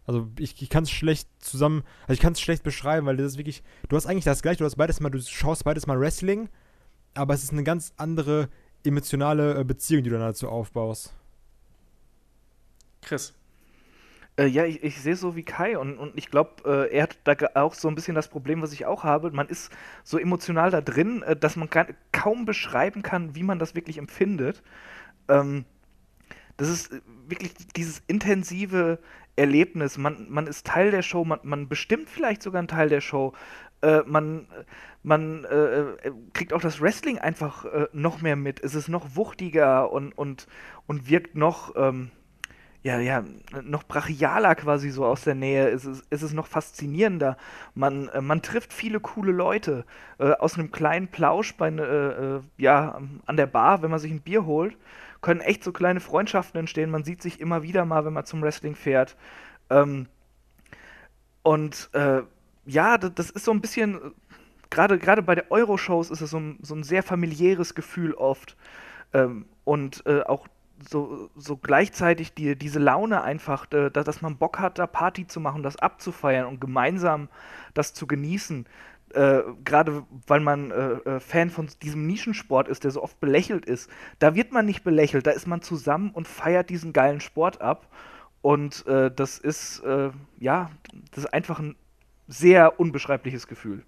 Also 0.05 0.27
ich, 0.39 0.59
ich 0.61 0.69
kann 0.69 0.85
es 0.85 0.91
schlecht 0.91 1.29
zusammen, 1.39 1.83
also 2.03 2.13
ich 2.13 2.19
kann 2.19 2.33
es 2.33 2.41
schlecht 2.41 2.63
beschreiben, 2.63 3.05
weil 3.05 3.17
das 3.17 3.33
ist 3.33 3.37
wirklich, 3.37 3.63
du 3.89 3.95
hast 3.95 4.07
eigentlich 4.07 4.23
das 4.23 4.41
gleiche, 4.41 4.59
du 4.59 4.65
hast 4.65 4.75
beides 4.75 4.99
mal, 4.99 5.09
du 5.09 5.21
schaust 5.21 5.63
beides 5.63 5.85
mal 5.85 5.99
Wrestling, 5.99 6.49
aber 7.13 7.33
es 7.33 7.43
ist 7.43 7.51
eine 7.51 7.63
ganz 7.63 7.93
andere 7.97 8.49
emotionale 8.83 9.59
äh, 9.59 9.63
Beziehung, 9.63 10.03
die 10.03 10.09
du 10.09 10.17
dann 10.17 10.27
dazu 10.27 10.49
aufbaust. 10.49 11.13
Chris. 13.01 13.33
Äh, 14.37 14.47
ja, 14.47 14.65
ich, 14.65 14.83
ich 14.83 15.01
sehe 15.01 15.15
so 15.15 15.35
wie 15.35 15.43
Kai 15.43 15.77
und, 15.77 15.97
und 15.97 16.17
ich 16.17 16.31
glaube, 16.31 16.63
äh, 16.65 16.95
er 16.95 17.03
hat 17.03 17.19
da 17.25 17.35
auch 17.61 17.73
so 17.73 17.87
ein 17.87 17.95
bisschen 17.95 18.15
das 18.15 18.29
Problem, 18.29 18.61
was 18.61 18.71
ich 18.71 18.85
auch 18.85 19.03
habe. 19.03 19.31
Man 19.31 19.47
ist 19.47 19.71
so 20.03 20.17
emotional 20.17 20.71
da 20.71 20.81
drin, 20.81 21.21
äh, 21.23 21.35
dass 21.35 21.55
man 21.55 21.69
kaum 22.11 22.45
beschreiben 22.45 23.01
kann, 23.01 23.35
wie 23.35 23.43
man 23.43 23.59
das 23.59 23.75
wirklich 23.75 23.97
empfindet. 23.97 24.63
Ähm, 25.27 25.65
das 26.59 26.69
ist 26.69 26.93
äh, 26.93 27.01
wirklich 27.27 27.53
dieses 27.75 28.03
intensive 28.07 28.99
Erlebnis. 29.35 29.97
Man, 29.97 30.27
man 30.29 30.45
ist 30.45 30.67
Teil 30.67 30.91
der 30.91 31.01
Show, 31.01 31.25
man, 31.25 31.39
man 31.43 31.67
bestimmt 31.67 32.09
vielleicht 32.09 32.43
sogar 32.43 32.59
einen 32.59 32.67
Teil 32.67 32.89
der 32.89 33.01
Show. 33.01 33.33
Äh, 33.81 34.01
man 34.05 34.47
man 35.03 35.45
äh, 35.45 35.79
äh, 35.79 36.11
kriegt 36.33 36.53
auch 36.53 36.61
das 36.61 36.81
Wrestling 36.81 37.19
einfach 37.19 37.65
äh, 37.65 37.87
noch 37.93 38.21
mehr 38.21 38.35
mit. 38.35 38.61
Es 38.61 38.75
ist 38.75 38.89
noch 38.89 39.15
wuchtiger 39.15 39.91
und, 39.91 40.11
und, 40.11 40.47
und 40.87 41.09
wirkt 41.09 41.35
noch, 41.35 41.73
ähm, 41.77 42.11
ja, 42.83 42.99
ja, 42.99 43.23
noch 43.63 43.83
brachialer 43.83 44.55
quasi 44.55 44.89
so 44.89 45.05
aus 45.05 45.23
der 45.23 45.35
Nähe. 45.35 45.69
Es 45.69 45.85
ist, 45.85 46.05
es 46.09 46.21
ist 46.21 46.33
noch 46.33 46.47
faszinierender. 46.47 47.37
Man, 47.75 48.09
äh, 48.09 48.21
man 48.21 48.41
trifft 48.41 48.73
viele 48.73 48.99
coole 48.99 49.31
Leute. 49.31 49.85
Aus 50.17 50.55
einem 50.57 50.69
kleinen 50.71 51.07
Plausch 51.07 51.55
bei, 51.55 51.71
ja, 52.57 53.01
an 53.25 53.37
der 53.37 53.47
Bar, 53.47 53.81
wenn 53.81 53.89
man 53.89 53.99
sich 53.99 54.11
ein 54.11 54.19
Bier 54.19 54.45
holt 54.45 54.75
können 55.21 55.41
echt 55.41 55.63
so 55.63 55.71
kleine 55.71 55.99
Freundschaften 55.99 56.59
entstehen. 56.59 56.91
Man 56.91 57.03
sieht 57.03 57.21
sich 57.21 57.39
immer 57.39 57.63
wieder 57.63 57.85
mal, 57.85 58.05
wenn 58.05 58.13
man 58.13 58.25
zum 58.25 58.41
Wrestling 58.41 58.75
fährt. 58.75 59.15
Ähm, 59.69 60.07
und 61.43 61.89
äh, 61.93 62.21
ja, 62.65 62.97
das, 62.97 63.13
das, 63.15 63.29
ist 63.29 63.45
so 63.45 63.51
ein 63.51 63.61
bisschen, 63.61 63.99
gerade 64.69 64.97
gerade 64.99 65.21
bei 65.21 65.35
der 65.35 65.51
Euro-Shows 65.51 66.11
ist 66.11 66.21
es 66.21 66.29
so 66.29 66.39
ein, 66.39 66.59
so 66.61 66.75
ein 66.75 66.83
sehr 66.83 67.03
familiäres 67.03 67.75
Gefühl 67.75 68.13
oft. 68.13 68.55
Ähm, 69.13 69.45
und 69.63 70.05
äh, 70.05 70.21
auch 70.21 70.47
so, 70.87 71.29
so 71.35 71.57
gleichzeitig 71.57 72.33
die, 72.33 72.55
diese 72.55 72.79
Laune 72.79 73.21
einfach, 73.21 73.71
äh, 73.71 73.89
dass 73.89 74.21
man 74.21 74.37
Bock 74.37 74.59
hat, 74.59 74.79
da 74.79 74.87
Party 74.87 75.27
zu 75.27 75.39
machen, 75.39 75.63
das 75.63 75.75
abzufeiern 75.77 76.47
und 76.47 76.61
gemeinsam 76.61 77.29
das 77.73 77.93
zu 77.93 78.07
genießen 78.07 78.65
äh, 79.13 79.41
gerade 79.63 80.03
weil 80.27 80.39
man 80.39 80.71
äh, 80.71 80.75
äh, 80.75 81.19
Fan 81.19 81.49
von 81.49 81.67
diesem 81.81 82.05
Nischensport 82.05 82.67
ist, 82.67 82.83
der 82.83 82.91
so 82.91 83.01
oft 83.01 83.19
belächelt 83.19 83.65
ist, 83.65 83.89
da 84.19 84.35
wird 84.35 84.51
man 84.51 84.65
nicht 84.65 84.83
belächelt, 84.83 85.27
da 85.27 85.31
ist 85.31 85.47
man 85.47 85.61
zusammen 85.61 86.11
und 86.11 86.27
feiert 86.27 86.69
diesen 86.69 86.93
geilen 86.93 87.21
Sport 87.21 87.61
ab. 87.61 87.87
Und 88.41 88.85
äh, 88.87 89.11
das 89.11 89.37
ist, 89.37 89.79
äh, 89.81 90.11
ja, 90.39 90.71
das 91.11 91.25
ist 91.25 91.33
einfach 91.33 91.59
ein 91.59 91.75
sehr 92.27 92.79
unbeschreibliches 92.79 93.47
Gefühl. 93.47 93.83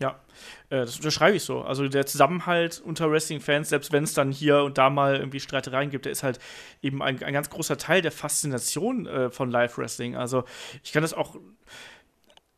Ja, 0.00 0.20
das 0.68 0.94
unterschreibe 0.94 1.36
ich 1.36 1.42
so. 1.42 1.62
Also 1.62 1.88
der 1.88 2.06
Zusammenhalt 2.06 2.80
unter 2.80 3.10
Wrestling-Fans, 3.10 3.68
selbst 3.68 3.90
wenn 3.90 4.04
es 4.04 4.14
dann 4.14 4.30
hier 4.30 4.62
und 4.62 4.78
da 4.78 4.90
mal 4.90 5.16
irgendwie 5.16 5.40
Streitereien 5.40 5.90
gibt, 5.90 6.04
der 6.04 6.12
ist 6.12 6.22
halt 6.22 6.38
eben 6.82 7.02
ein, 7.02 7.20
ein 7.20 7.32
ganz 7.32 7.50
großer 7.50 7.78
Teil 7.78 8.00
der 8.00 8.12
Faszination 8.12 9.08
von 9.32 9.50
Live-Wrestling. 9.50 10.14
Also 10.14 10.44
ich 10.84 10.92
kann 10.92 11.02
das 11.02 11.14
auch 11.14 11.34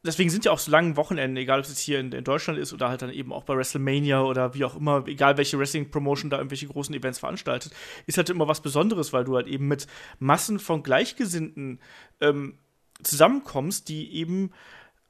deswegen 0.05 0.31
sind 0.31 0.45
ja 0.45 0.53
auch 0.53 0.59
so 0.59 0.71
lange 0.71 0.97
Wochenenden, 0.97 1.37
egal 1.37 1.59
ob 1.59 1.65
es 1.65 1.71
jetzt 1.71 1.81
hier 1.81 2.01
in, 2.01 2.13
in, 2.13 2.25
Deutschland 2.25 2.59
ist 2.59 2.73
oder 2.73 2.89
halt 2.89 3.03
dann 3.03 3.11
eben 3.11 3.33
auch 3.33 3.45
bei 3.45 3.57
WrestleMania 3.57 4.23
oder 4.23 4.55
wie 4.55 4.65
auch 4.65 4.77
immer, 4.77 5.07
egal 5.07 5.37
welche 5.37 5.59
Wrestling-Promotion 5.59 6.31
da 6.31 6.39
irgendwelche 6.39 6.67
großen 6.67 6.95
Events 6.95 7.19
veranstaltet, 7.19 7.73
ist 8.07 8.17
halt 8.17 8.31
immer 8.31 8.49
was 8.49 8.63
Besonderes, 8.63 9.13
weil 9.13 9.25
du 9.25 9.37
halt 9.37 9.47
eben 9.47 9.69
mit 9.69 9.87
Massen 10.19 10.59
von 10.59 10.83
Gleichgesinnten 10.83 11.81
ähm, 12.21 12.59
zusammenkommst, 13.03 13.89
die 13.89 14.15
eben 14.15 14.51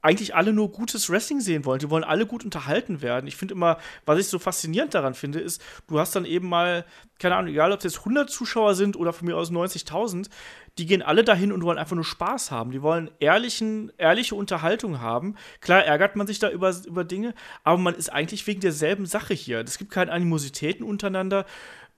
eigentlich 0.03 0.35
alle 0.35 0.53
nur 0.53 0.73
gutes 0.73 1.11
Wrestling 1.11 1.41
sehen 1.41 1.65
wollen. 1.65 1.79
Die 1.79 1.91
wollen 1.91 2.05
alle 2.05 2.27
gut 2.27 2.45
unterhalten 2.45 3.03
werden. 3.03 3.27
Ich 3.27 3.37
finde 3.37 3.55
immer, 3.55 3.79
was 4.07 4.19
ich 4.19 4.29
so 4.29 4.39
faszinierend 4.39 4.95
daran 4.95 5.15
finde, 5.15 5.41
ist, 5.41 5.62
du 5.89 5.99
hast 5.99 6.17
dann 6.17 6.25
eben 6.25 6.49
mal, 6.49 6.87
keine 7.19 7.37
Ahnung, 7.37 7.53
egal 7.53 7.73
ob 7.73 7.79
es 7.79 7.85
jetzt 7.85 7.99
100 7.99 8.31
Zuschauer 8.31 8.75
sind 8.75 8.97
oder 8.97 9.12
von 9.12 9.29
mir 9.29 9.37
aus 9.37 9.51
90.000, 9.51 10.31
die 10.79 10.87
gehen 10.87 11.03
alle 11.03 11.25
dahin 11.25 11.53
und 11.53 11.63
wollen 11.63 11.79
einfach 11.79 11.97
nur 11.97 12.05
Spaß 12.05 12.51
haben. 12.51 12.71
Die 12.71 12.83
wollen 12.83 13.11
ehrlichen, 13.19 13.93
ehrliche 13.99 14.35
Unterhaltung 14.35 15.01
haben. 15.01 15.37
Klar 15.61 15.85
ärgert 15.85 16.17
man 16.17 16.27
sich 16.27 16.39
da 16.39 16.51
über, 16.51 16.75
über 16.87 17.05
Dinge, 17.05 17.35
aber 17.65 17.79
man 17.79 17.95
ist 17.95 18.11
eigentlich 18.11 18.47
wegen 18.47 18.61
derselben 18.61 19.07
Sache 19.07 19.35
hier. 19.35 19.61
Es 19.61 19.79
gibt 19.79 19.91
keine 19.91 20.13
Animositäten 20.13 20.85
untereinander, 20.85 21.45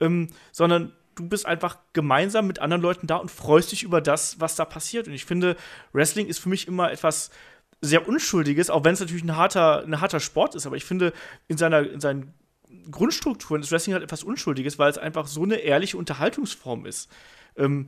ähm, 0.00 0.28
sondern 0.50 0.92
du 1.14 1.28
bist 1.28 1.46
einfach 1.46 1.78
gemeinsam 1.92 2.46
mit 2.46 2.58
anderen 2.58 2.82
Leuten 2.82 3.06
da 3.06 3.16
und 3.16 3.30
freust 3.30 3.72
dich 3.72 3.82
über 3.82 4.00
das, 4.00 4.40
was 4.40 4.56
da 4.56 4.64
passiert. 4.64 5.06
Und 5.06 5.14
ich 5.14 5.24
finde, 5.24 5.56
Wrestling 5.92 6.26
ist 6.26 6.38
für 6.38 6.48
mich 6.48 6.66
immer 6.66 6.90
etwas 6.90 7.30
sehr 7.80 8.08
Unschuldiges, 8.08 8.70
auch 8.70 8.84
wenn 8.84 8.94
es 8.94 9.00
natürlich 9.00 9.24
ein 9.24 9.36
harter, 9.36 9.82
ein 9.84 10.00
harter 10.00 10.20
Sport 10.20 10.54
ist. 10.54 10.66
Aber 10.66 10.76
ich 10.76 10.84
finde, 10.84 11.12
in, 11.48 11.58
seiner, 11.58 11.88
in 11.88 12.00
seinen 12.00 12.32
Grundstrukturen 12.90 13.60
ist 13.60 13.72
Wrestling 13.72 13.94
halt 13.94 14.04
etwas 14.04 14.22
Unschuldiges, 14.22 14.78
weil 14.78 14.90
es 14.90 14.98
einfach 14.98 15.26
so 15.26 15.42
eine 15.42 15.56
ehrliche 15.56 15.98
Unterhaltungsform 15.98 16.86
ist. 16.86 17.10
Ähm, 17.56 17.86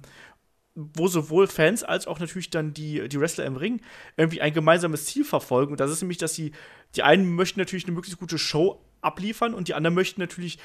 wo 0.74 1.06
sowohl 1.06 1.46
Fans 1.46 1.84
als 1.84 2.06
auch 2.06 2.18
natürlich 2.18 2.50
dann 2.50 2.74
die, 2.74 3.08
die 3.08 3.20
Wrestler 3.20 3.44
im 3.44 3.56
Ring 3.56 3.80
irgendwie 4.16 4.40
ein 4.40 4.52
gemeinsames 4.52 5.06
Ziel 5.06 5.24
verfolgen. 5.24 5.72
Und 5.72 5.80
das 5.80 5.90
ist 5.90 6.02
nämlich, 6.02 6.18
dass 6.18 6.34
sie, 6.34 6.52
die 6.96 7.02
einen 7.02 7.34
möchten 7.34 7.60
natürlich 7.60 7.84
eine 7.84 7.94
möglichst 7.94 8.18
gute 8.18 8.38
Show 8.38 8.80
abliefern 9.00 9.54
und 9.54 9.68
die 9.68 9.74
anderen 9.74 9.94
möchten 9.94 10.20
natürlich 10.20 10.58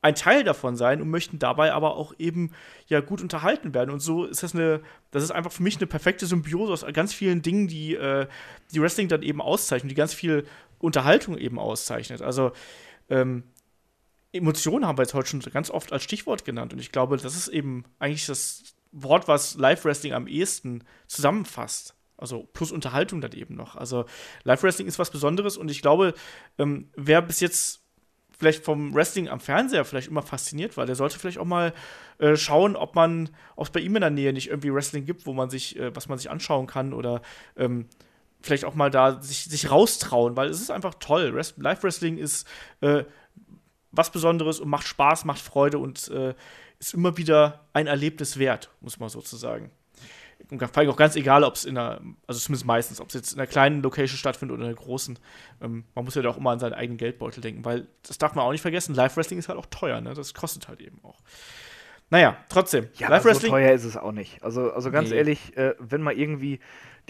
ein 0.00 0.14
Teil 0.14 0.44
davon 0.44 0.76
sein 0.76 1.02
und 1.02 1.08
möchten 1.08 1.38
dabei 1.38 1.72
aber 1.72 1.96
auch 1.96 2.14
eben 2.18 2.52
ja 2.86 3.00
gut 3.00 3.20
unterhalten 3.20 3.74
werden. 3.74 3.90
Und 3.90 4.00
so 4.00 4.26
ist 4.26 4.42
das 4.42 4.54
eine, 4.54 4.80
das 5.10 5.22
ist 5.22 5.30
einfach 5.30 5.50
für 5.50 5.62
mich 5.62 5.76
eine 5.76 5.86
perfekte 5.86 6.26
Symbiose 6.26 6.72
aus 6.72 6.86
ganz 6.92 7.12
vielen 7.12 7.42
Dingen, 7.42 7.66
die, 7.66 7.94
äh, 7.94 8.26
die 8.72 8.80
Wrestling 8.80 9.08
dann 9.08 9.22
eben 9.22 9.40
auszeichnen, 9.40 9.88
die 9.88 9.94
ganz 9.94 10.14
viel 10.14 10.46
Unterhaltung 10.78 11.36
eben 11.36 11.58
auszeichnet. 11.58 12.22
Also 12.22 12.52
ähm, 13.08 13.42
Emotionen 14.30 14.86
haben 14.86 14.98
wir 14.98 15.02
jetzt 15.02 15.14
heute 15.14 15.28
schon 15.28 15.40
ganz 15.40 15.70
oft 15.70 15.92
als 15.92 16.04
Stichwort 16.04 16.44
genannt. 16.44 16.72
Und 16.72 16.78
ich 16.78 16.92
glaube, 16.92 17.16
das 17.16 17.34
ist 17.34 17.48
eben 17.48 17.84
eigentlich 17.98 18.26
das 18.26 18.76
Wort, 18.92 19.28
was 19.28 19.56
Live-Wrestling 19.56 20.12
am 20.12 20.26
ehesten 20.26 20.84
zusammenfasst. 21.06 21.94
Also 22.16 22.48
plus 22.52 22.72
Unterhaltung 22.72 23.20
dann 23.20 23.32
eben 23.32 23.54
noch. 23.54 23.76
Also 23.76 24.04
Live-Wrestling 24.42 24.88
ist 24.88 24.98
was 24.98 25.10
Besonderes 25.10 25.56
und 25.56 25.70
ich 25.70 25.82
glaube, 25.82 26.14
ähm, 26.58 26.90
wer 26.96 27.22
bis 27.22 27.40
jetzt 27.40 27.82
vielleicht 28.38 28.64
vom 28.64 28.94
Wrestling 28.94 29.28
am 29.28 29.40
Fernseher 29.40 29.84
vielleicht 29.84 30.08
immer 30.08 30.22
fasziniert 30.22 30.76
war, 30.76 30.86
der 30.86 30.94
sollte 30.94 31.18
vielleicht 31.18 31.38
auch 31.38 31.44
mal 31.44 31.72
äh, 32.18 32.36
schauen, 32.36 32.76
ob 32.76 32.94
man, 32.94 33.30
ob 33.56 33.66
es 33.66 33.72
bei 33.72 33.80
ihm 33.80 33.96
in 33.96 34.00
der 34.00 34.10
Nähe 34.10 34.32
nicht 34.32 34.48
irgendwie 34.48 34.72
Wrestling 34.72 35.04
gibt, 35.04 35.26
wo 35.26 35.32
man 35.32 35.50
sich, 35.50 35.78
äh, 35.78 35.94
was 35.94 36.08
man 36.08 36.18
sich 36.18 36.30
anschauen 36.30 36.66
kann 36.66 36.92
oder 36.92 37.22
ähm, 37.56 37.86
vielleicht 38.40 38.64
auch 38.64 38.74
mal 38.74 38.90
da 38.90 39.20
sich, 39.20 39.44
sich 39.44 39.70
raustrauen, 39.70 40.36
weil 40.36 40.48
es 40.48 40.60
ist 40.60 40.70
einfach 40.70 40.94
toll. 40.94 41.40
Live-Wrestling 41.56 42.18
ist 42.18 42.46
äh, 42.80 43.04
was 43.90 44.12
Besonderes 44.12 44.60
und 44.60 44.68
macht 44.68 44.86
Spaß, 44.86 45.24
macht 45.24 45.40
Freude 45.40 45.78
und 45.78 46.08
äh, 46.08 46.34
ist 46.78 46.94
immer 46.94 47.16
wieder 47.16 47.66
ein 47.72 47.86
Erlebnis 47.86 48.38
wert, 48.38 48.70
muss 48.80 48.98
man 48.98 49.08
sozusagen 49.08 49.70
und 50.50 50.60
vor 50.60 50.78
allem 50.78 50.90
auch 50.90 50.96
ganz 50.96 51.16
egal, 51.16 51.44
ob 51.44 51.54
es 51.54 51.64
in 51.64 51.76
einer, 51.76 52.00
also 52.26 52.40
zumindest 52.40 52.66
meistens, 52.66 53.00
ob 53.00 53.08
es 53.08 53.14
jetzt 53.14 53.32
in 53.32 53.38
einer 53.38 53.46
kleinen 53.46 53.82
Location 53.82 54.16
stattfindet 54.16 54.54
oder 54.54 54.64
in 54.64 54.70
einer 54.70 54.78
großen. 54.78 55.18
Ähm, 55.60 55.84
man 55.94 56.04
muss 56.04 56.14
ja 56.14 56.22
da 56.22 56.30
auch 56.30 56.38
immer 56.38 56.50
an 56.50 56.58
seinen 56.58 56.74
eigenen 56.74 56.96
Geldbeutel 56.96 57.40
denken, 57.40 57.64
weil 57.64 57.88
das 58.06 58.18
darf 58.18 58.34
man 58.34 58.44
auch 58.44 58.52
nicht 58.52 58.62
vergessen. 58.62 58.94
Live-Wrestling 58.94 59.38
ist 59.38 59.48
halt 59.48 59.58
auch 59.58 59.66
teuer, 59.66 60.00
ne? 60.00 60.14
Das 60.14 60.34
kostet 60.34 60.68
halt 60.68 60.80
eben 60.80 61.00
auch. 61.02 61.18
Naja, 62.10 62.38
trotzdem. 62.48 62.88
Ja, 62.94 63.10
Live-Wrestling. 63.10 63.50
So 63.50 63.56
teuer 63.56 63.72
ist 63.72 63.84
es 63.84 63.96
auch 63.96 64.12
nicht. 64.12 64.42
Also, 64.42 64.72
also 64.72 64.90
ganz 64.90 65.10
nee. 65.10 65.16
ehrlich, 65.16 65.56
äh, 65.56 65.74
wenn 65.78 66.00
mal 66.00 66.14
irgendwie 66.14 66.60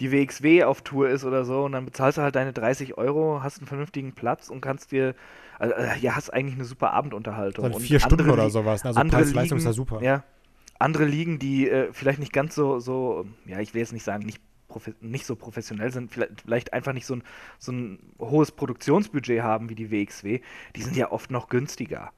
die 0.01 0.11
WXW 0.11 0.63
auf 0.63 0.81
Tour 0.81 1.09
ist 1.09 1.23
oder 1.23 1.45
so 1.45 1.63
und 1.63 1.73
dann 1.73 1.85
bezahlst 1.85 2.17
du 2.17 2.21
halt 2.21 2.35
deine 2.35 2.51
30 2.51 2.97
Euro, 2.97 3.41
hast 3.41 3.59
einen 3.59 3.67
vernünftigen 3.67 4.13
Platz 4.13 4.49
und 4.49 4.59
kannst 4.59 4.91
dir, 4.91 5.15
also, 5.59 5.75
äh, 5.75 5.99
ja, 5.99 6.15
hast 6.15 6.33
eigentlich 6.33 6.55
eine 6.55 6.65
super 6.65 6.93
Abendunterhaltung. 6.93 7.69
Dann 7.69 7.79
vier 7.81 7.99
Stunden 7.99 8.29
oder 8.29 8.49
sowas, 8.49 8.83
ne? 8.83 8.89
also 8.95 9.01
Preis-Leistung 9.01 9.57
ist 9.57 9.65
ja 9.65 9.73
super. 9.73 10.01
Ja, 10.01 10.23
andere 10.79 11.03
Ligen, 11.03 11.37
die 11.37 11.69
äh, 11.69 11.89
vielleicht 11.91 12.19
nicht 12.19 12.33
ganz 12.33 12.55
so, 12.55 12.79
so, 12.79 13.25
ja, 13.45 13.59
ich 13.59 13.73
will 13.73 13.81
jetzt 13.81 13.91
nicht 13.91 14.05
sagen, 14.05 14.25
nicht, 14.25 14.41
nicht 15.01 15.25
so 15.25 15.35
professionell 15.35 15.91
sind, 15.91 16.11
vielleicht, 16.11 16.41
vielleicht 16.41 16.73
einfach 16.73 16.93
nicht 16.93 17.05
so 17.05 17.17
ein, 17.17 17.23
so 17.57 17.73
ein 17.73 17.99
hohes 18.17 18.51
Produktionsbudget 18.51 19.43
haben 19.43 19.69
wie 19.69 19.75
die 19.75 19.91
WXW, 19.91 20.39
die 20.75 20.81
sind 20.81 20.95
ja 20.95 21.11
oft 21.11 21.29
noch 21.29 21.49
günstiger. 21.49 22.11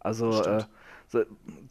Also 0.00 0.42
äh, 0.42 0.64
so 1.06 1.22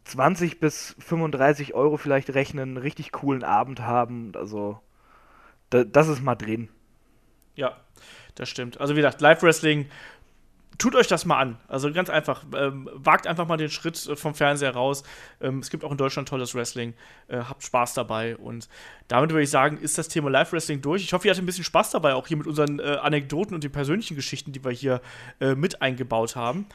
20 0.04 0.60
bis 0.60 0.96
35 0.98 1.74
Euro 1.74 1.98
vielleicht 1.98 2.30
rechnen, 2.34 2.70
einen 2.70 2.76
richtig 2.78 3.12
coolen 3.12 3.44
Abend 3.44 3.80
haben, 3.80 4.32
also 4.34 4.80
da, 5.70 5.84
das 5.84 6.08
ist 6.08 6.22
mal 6.22 6.34
drin. 6.34 6.70
Ja, 7.54 7.76
das 8.36 8.48
stimmt. 8.48 8.80
Also 8.80 8.94
wie 8.94 9.00
gesagt, 9.00 9.20
Live-Wrestling 9.20 9.86
tut 10.78 10.94
euch 10.94 11.08
das 11.08 11.24
mal 11.24 11.38
an. 11.38 11.58
Also 11.66 11.92
ganz 11.92 12.08
einfach. 12.08 12.44
Ähm, 12.54 12.88
wagt 12.92 13.26
einfach 13.26 13.46
mal 13.46 13.56
den 13.56 13.70
Schritt 13.70 14.06
äh, 14.06 14.16
vom 14.16 14.34
Fernseher 14.34 14.72
raus. 14.74 15.02
Ähm, 15.40 15.58
es 15.58 15.70
gibt 15.70 15.84
auch 15.84 15.90
in 15.90 15.96
Deutschland 15.96 16.28
tolles 16.28 16.54
Wrestling. 16.54 16.94
Äh, 17.26 17.38
habt 17.38 17.62
Spaß 17.62 17.94
dabei. 17.94 18.36
Und 18.36 18.68
damit 19.08 19.30
würde 19.30 19.42
ich 19.42 19.50
sagen, 19.50 19.78
ist 19.78 19.98
das 19.98 20.08
Thema 20.08 20.30
Live-Wrestling 20.30 20.80
durch. 20.80 21.02
Ich 21.02 21.12
hoffe, 21.12 21.26
ihr 21.26 21.32
hattet 21.32 21.42
ein 21.42 21.46
bisschen 21.46 21.64
Spaß 21.64 21.90
dabei, 21.90 22.14
auch 22.14 22.26
hier 22.26 22.36
mit 22.36 22.46
unseren 22.46 22.78
äh, 22.78 22.98
Anekdoten 23.02 23.54
und 23.54 23.64
den 23.64 23.72
persönlichen 23.72 24.14
Geschichten, 24.14 24.52
die 24.52 24.64
wir 24.64 24.70
hier 24.70 25.00
äh, 25.40 25.54
mit 25.54 25.82
eingebaut 25.82 26.36
haben. 26.36 26.66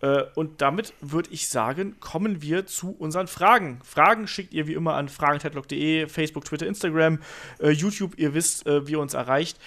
Äh, 0.00 0.24
und 0.34 0.60
damit 0.60 0.92
würde 1.00 1.30
ich 1.30 1.48
sagen, 1.48 1.98
kommen 2.00 2.42
wir 2.42 2.66
zu 2.66 2.90
unseren 2.90 3.28
Fragen. 3.28 3.80
Fragen 3.82 4.26
schickt 4.26 4.52
ihr 4.52 4.66
wie 4.66 4.74
immer 4.74 4.94
an 4.94 5.08
fragentetlock.de, 5.08 6.08
Facebook, 6.08 6.44
Twitter, 6.44 6.66
Instagram, 6.66 7.20
äh, 7.60 7.70
YouTube. 7.70 8.18
Ihr 8.18 8.34
wisst, 8.34 8.66
wie 8.66 8.92
ihr 8.92 9.00
uns 9.00 9.14
erreicht. 9.14 9.58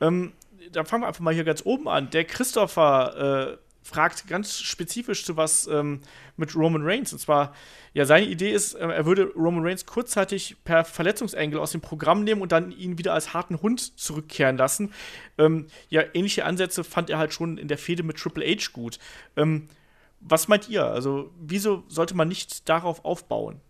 Ähm, 0.00 0.32
da 0.72 0.84
fangen 0.84 1.02
wir 1.02 1.08
einfach 1.08 1.20
mal 1.20 1.34
hier 1.34 1.44
ganz 1.44 1.62
oben 1.64 1.88
an. 1.88 2.10
Der 2.10 2.24
Christopher 2.24 3.58
äh, 3.58 3.70
fragt 3.82 4.26
ganz 4.28 4.60
spezifisch 4.60 5.24
zu 5.24 5.36
was 5.36 5.66
ähm, 5.66 6.00
mit 6.36 6.54
Roman 6.54 6.82
Reigns. 6.84 7.12
Und 7.12 7.18
zwar, 7.18 7.54
ja, 7.92 8.04
seine 8.04 8.26
Idee 8.26 8.50
ist, 8.52 8.74
äh, 8.74 8.86
er 8.86 9.06
würde 9.06 9.32
Roman 9.34 9.64
Reigns 9.64 9.86
kurzzeitig 9.86 10.56
per 10.64 10.84
Verletzungsengel 10.84 11.58
aus 11.58 11.72
dem 11.72 11.80
Programm 11.80 12.24
nehmen 12.24 12.42
und 12.42 12.52
dann 12.52 12.72
ihn 12.72 12.98
wieder 12.98 13.14
als 13.14 13.34
harten 13.34 13.60
Hund 13.62 13.98
zurückkehren 13.98 14.56
lassen. 14.56 14.92
Ähm, 15.38 15.66
ja, 15.88 16.02
ähnliche 16.14 16.44
Ansätze 16.44 16.84
fand 16.84 17.10
er 17.10 17.18
halt 17.18 17.32
schon 17.32 17.58
in 17.58 17.68
der 17.68 17.78
Fehde 17.78 18.02
mit 18.02 18.18
Triple 18.18 18.44
H 18.46 18.70
gut. 18.72 18.98
Ähm, 19.36 19.68
was 20.20 20.48
meint 20.48 20.68
ihr? 20.68 20.84
Also, 20.84 21.32
wieso 21.40 21.84
sollte 21.88 22.14
man 22.14 22.28
nicht 22.28 22.68
darauf 22.68 23.04
aufbauen? 23.04 23.60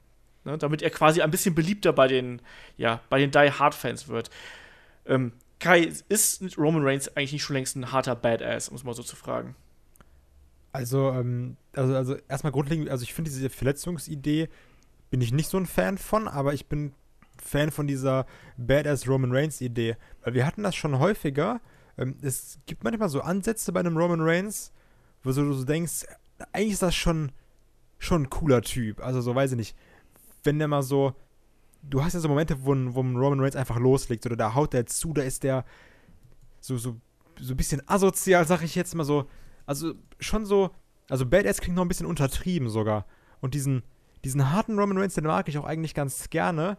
Ne, 0.44 0.56
damit 0.56 0.80
er 0.80 0.88
quasi 0.88 1.20
ein 1.20 1.30
bisschen 1.30 1.54
beliebter 1.54 1.92
bei 1.92 2.08
den, 2.08 2.40
ja, 2.78 3.00
bei 3.10 3.18
den 3.18 3.30
Die 3.30 3.52
Hard 3.52 3.74
Fans 3.74 4.08
wird. 4.08 4.30
Ähm, 5.06 5.32
Kai, 5.60 5.92
ist 6.08 6.58
Roman 6.58 6.82
Reigns 6.84 7.14
eigentlich 7.16 7.32
nicht 7.32 7.42
schon 7.42 7.54
längst 7.54 7.76
ein 7.76 7.92
harter 7.92 8.16
Badass, 8.16 8.68
um 8.68 8.76
es 8.76 8.84
mal 8.84 8.94
so 8.94 9.02
zu 9.02 9.14
fragen? 9.14 9.54
Also, 10.72 11.10
ähm, 11.10 11.56
also, 11.74 11.94
also 11.94 12.16
erstmal 12.28 12.52
grundlegend, 12.52 12.88
also 12.88 13.02
ich 13.02 13.14
finde 13.14 13.30
diese 13.30 13.50
Verletzungsidee 13.50 14.48
bin 15.10 15.20
ich 15.20 15.32
nicht 15.32 15.50
so 15.50 15.58
ein 15.58 15.66
Fan 15.66 15.98
von, 15.98 16.28
aber 16.28 16.54
ich 16.54 16.66
bin 16.66 16.92
Fan 17.42 17.70
von 17.70 17.86
dieser 17.86 18.26
Badass 18.56 19.08
Roman 19.08 19.32
Reigns 19.32 19.60
Idee, 19.60 19.96
weil 20.22 20.34
wir 20.34 20.46
hatten 20.46 20.62
das 20.62 20.76
schon 20.76 20.98
häufiger. 20.98 21.60
Ähm, 21.98 22.16
es 22.22 22.58
gibt 22.66 22.84
manchmal 22.84 23.08
so 23.08 23.20
Ansätze 23.20 23.72
bei 23.72 23.80
einem 23.80 23.96
Roman 23.96 24.20
Reigns, 24.20 24.72
wo 25.22 25.32
du 25.32 25.52
so 25.52 25.64
denkst, 25.64 26.06
eigentlich 26.52 26.74
ist 26.74 26.82
das 26.82 26.94
schon 26.94 27.32
schon 27.98 28.22
ein 28.22 28.30
cooler 28.30 28.62
Typ. 28.62 29.00
Also 29.00 29.20
so 29.20 29.34
weiß 29.34 29.52
ich 29.52 29.56
nicht, 29.56 29.76
wenn 30.42 30.58
der 30.58 30.68
mal 30.68 30.82
so 30.82 31.14
du 31.82 32.02
hast 32.02 32.14
ja 32.14 32.20
so 32.20 32.28
Momente, 32.28 32.64
wo, 32.64 32.74
wo 32.74 33.00
Roman 33.00 33.40
Reigns 33.40 33.56
einfach 33.56 33.78
loslegt 33.78 34.26
oder 34.26 34.36
da 34.36 34.54
haut 34.54 34.72
der 34.72 34.86
zu, 34.86 35.12
da 35.12 35.22
ist 35.22 35.42
der 35.42 35.64
so, 36.60 36.76
so, 36.76 36.96
so 37.38 37.54
ein 37.54 37.56
bisschen 37.56 37.82
asozial, 37.88 38.46
sag 38.46 38.62
ich 38.62 38.74
jetzt 38.74 38.94
mal 38.94 39.04
so. 39.04 39.26
Also 39.66 39.94
schon 40.18 40.44
so, 40.44 40.70
also 41.08 41.26
Badass 41.26 41.60
klingt 41.60 41.76
noch 41.76 41.84
ein 41.84 41.88
bisschen 41.88 42.06
untertrieben 42.06 42.68
sogar. 42.68 43.06
Und 43.40 43.54
diesen, 43.54 43.82
diesen 44.24 44.52
harten 44.52 44.78
Roman 44.78 44.98
Reigns, 44.98 45.14
den 45.14 45.24
mag 45.24 45.48
ich 45.48 45.58
auch 45.58 45.64
eigentlich 45.64 45.94
ganz 45.94 46.28
gerne. 46.30 46.76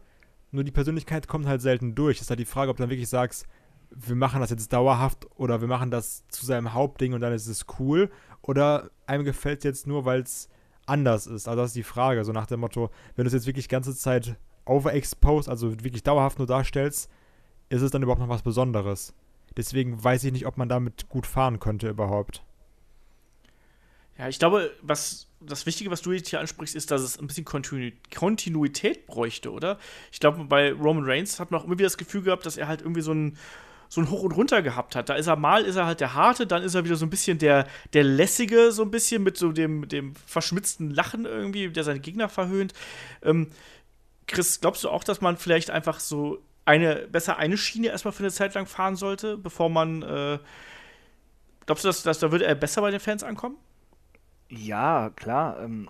Nur 0.51 0.63
die 0.63 0.71
Persönlichkeit 0.71 1.27
kommt 1.27 1.47
halt 1.47 1.61
selten 1.61 1.95
durch. 1.95 2.21
Ist 2.21 2.29
halt 2.29 2.39
die 2.39 2.45
Frage, 2.45 2.69
ob 2.69 2.77
du 2.77 2.83
dann 2.83 2.89
wirklich 2.89 3.09
sagst, 3.09 3.45
wir 3.89 4.15
machen 4.15 4.39
das 4.39 4.49
jetzt 4.49 4.71
dauerhaft 4.71 5.27
oder 5.35 5.61
wir 5.61 5.67
machen 5.67 5.91
das 5.91 6.27
zu 6.29 6.45
seinem 6.45 6.73
Hauptding 6.73 7.13
und 7.13 7.21
dann 7.21 7.33
ist 7.33 7.47
es 7.47 7.65
cool. 7.79 8.09
Oder 8.41 8.89
einem 9.05 9.23
gefällt 9.23 9.59
es 9.59 9.63
jetzt 9.63 9.87
nur, 9.87 10.05
weil 10.05 10.21
es 10.21 10.49
anders 10.85 11.27
ist. 11.27 11.47
Also 11.47 11.61
das 11.61 11.71
ist 11.71 11.75
die 11.75 11.83
Frage. 11.83 12.23
So 12.23 12.31
nach 12.31 12.45
dem 12.45 12.59
Motto, 12.59 12.89
wenn 13.15 13.25
du 13.25 13.27
es 13.27 13.33
jetzt 13.33 13.47
wirklich 13.47 13.69
ganze 13.69 13.95
Zeit 13.95 14.37
overexposed, 14.65 15.49
also 15.49 15.71
wirklich 15.83 16.03
dauerhaft 16.03 16.37
nur 16.37 16.47
darstellst, 16.47 17.09
ist 17.69 17.81
es 17.81 17.91
dann 17.91 18.03
überhaupt 18.03 18.21
noch 18.21 18.29
was 18.29 18.41
Besonderes. 18.41 19.13
Deswegen 19.57 20.01
weiß 20.01 20.23
ich 20.23 20.31
nicht, 20.31 20.45
ob 20.45 20.57
man 20.57 20.69
damit 20.69 21.09
gut 21.09 21.27
fahren 21.27 21.59
könnte 21.59 21.89
überhaupt. 21.89 22.43
Ja, 24.17 24.27
ich 24.27 24.39
glaube, 24.39 24.71
was 24.81 25.27
das 25.39 25.65
Wichtige, 25.65 25.89
was 25.89 26.01
du 26.01 26.11
jetzt 26.11 26.29
hier 26.29 26.39
ansprichst, 26.39 26.75
ist, 26.75 26.91
dass 26.91 27.01
es 27.01 27.17
ein 27.17 27.27
bisschen 27.27 27.45
Kontinu 27.45 27.91
Kontinuität 28.13 29.07
bräuchte, 29.07 29.51
oder? 29.51 29.79
Ich 30.11 30.19
glaube, 30.19 30.43
bei 30.45 30.71
Roman 30.71 31.03
Reigns 31.05 31.39
hat 31.39 31.51
man 31.51 31.59
auch 31.59 31.65
immer 31.65 31.77
wieder 31.77 31.87
das 31.87 31.97
Gefühl 31.97 32.21
gehabt, 32.21 32.45
dass 32.45 32.57
er 32.57 32.67
halt 32.67 32.81
irgendwie 32.81 33.01
so 33.01 33.13
ein, 33.13 33.37
so 33.89 33.99
ein 33.99 34.09
Hoch 34.09 34.21
und 34.21 34.33
Runter 34.33 34.61
gehabt 34.61 34.95
hat. 34.95 35.09
Da 35.09 35.15
ist 35.15 35.27
er 35.27 35.37
mal, 35.37 35.63
ist 35.63 35.75
er 35.75 35.85
halt 35.85 36.01
der 36.01 36.13
Harte, 36.13 36.45
dann 36.45 36.61
ist 36.61 36.75
er 36.75 36.85
wieder 36.85 36.95
so 36.95 37.05
ein 37.05 37.09
bisschen 37.09 37.39
der, 37.39 37.67
der 37.93 38.03
Lässige, 38.03 38.71
so 38.71 38.83
ein 38.83 38.91
bisschen 38.91 39.23
mit 39.23 39.37
so 39.37 39.51
dem, 39.51 39.87
dem 39.87 40.13
verschmitzten 40.15 40.91
Lachen 40.91 41.25
irgendwie, 41.25 41.69
der 41.69 41.83
seine 41.83 41.99
Gegner 41.99 42.29
verhöhnt. 42.29 42.73
Ähm, 43.23 43.47
Chris, 44.27 44.61
glaubst 44.61 44.83
du 44.83 44.89
auch, 44.89 45.03
dass 45.03 45.21
man 45.21 45.37
vielleicht 45.37 45.71
einfach 45.71 45.99
so 45.99 46.41
eine, 46.65 47.07
besser 47.07 47.37
eine 47.37 47.57
Schiene 47.57 47.87
erstmal 47.87 48.11
für 48.11 48.23
eine 48.23 48.31
Zeit 48.31 48.53
lang 48.53 48.65
fahren 48.65 48.95
sollte, 48.95 49.37
bevor 49.37 49.69
man. 49.69 50.01
Äh, 50.03 50.39
glaubst 51.65 51.83
du, 51.83 51.89
dass, 51.89 52.03
dass 52.03 52.19
da 52.19 52.31
würde 52.31 52.45
er 52.45 52.55
besser 52.55 52.81
bei 52.81 52.91
den 52.91 52.99
Fans 52.99 53.23
ankommen? 53.23 53.57
Ja, 54.49 55.09
klar. 55.15 55.61
Ähm, 55.61 55.87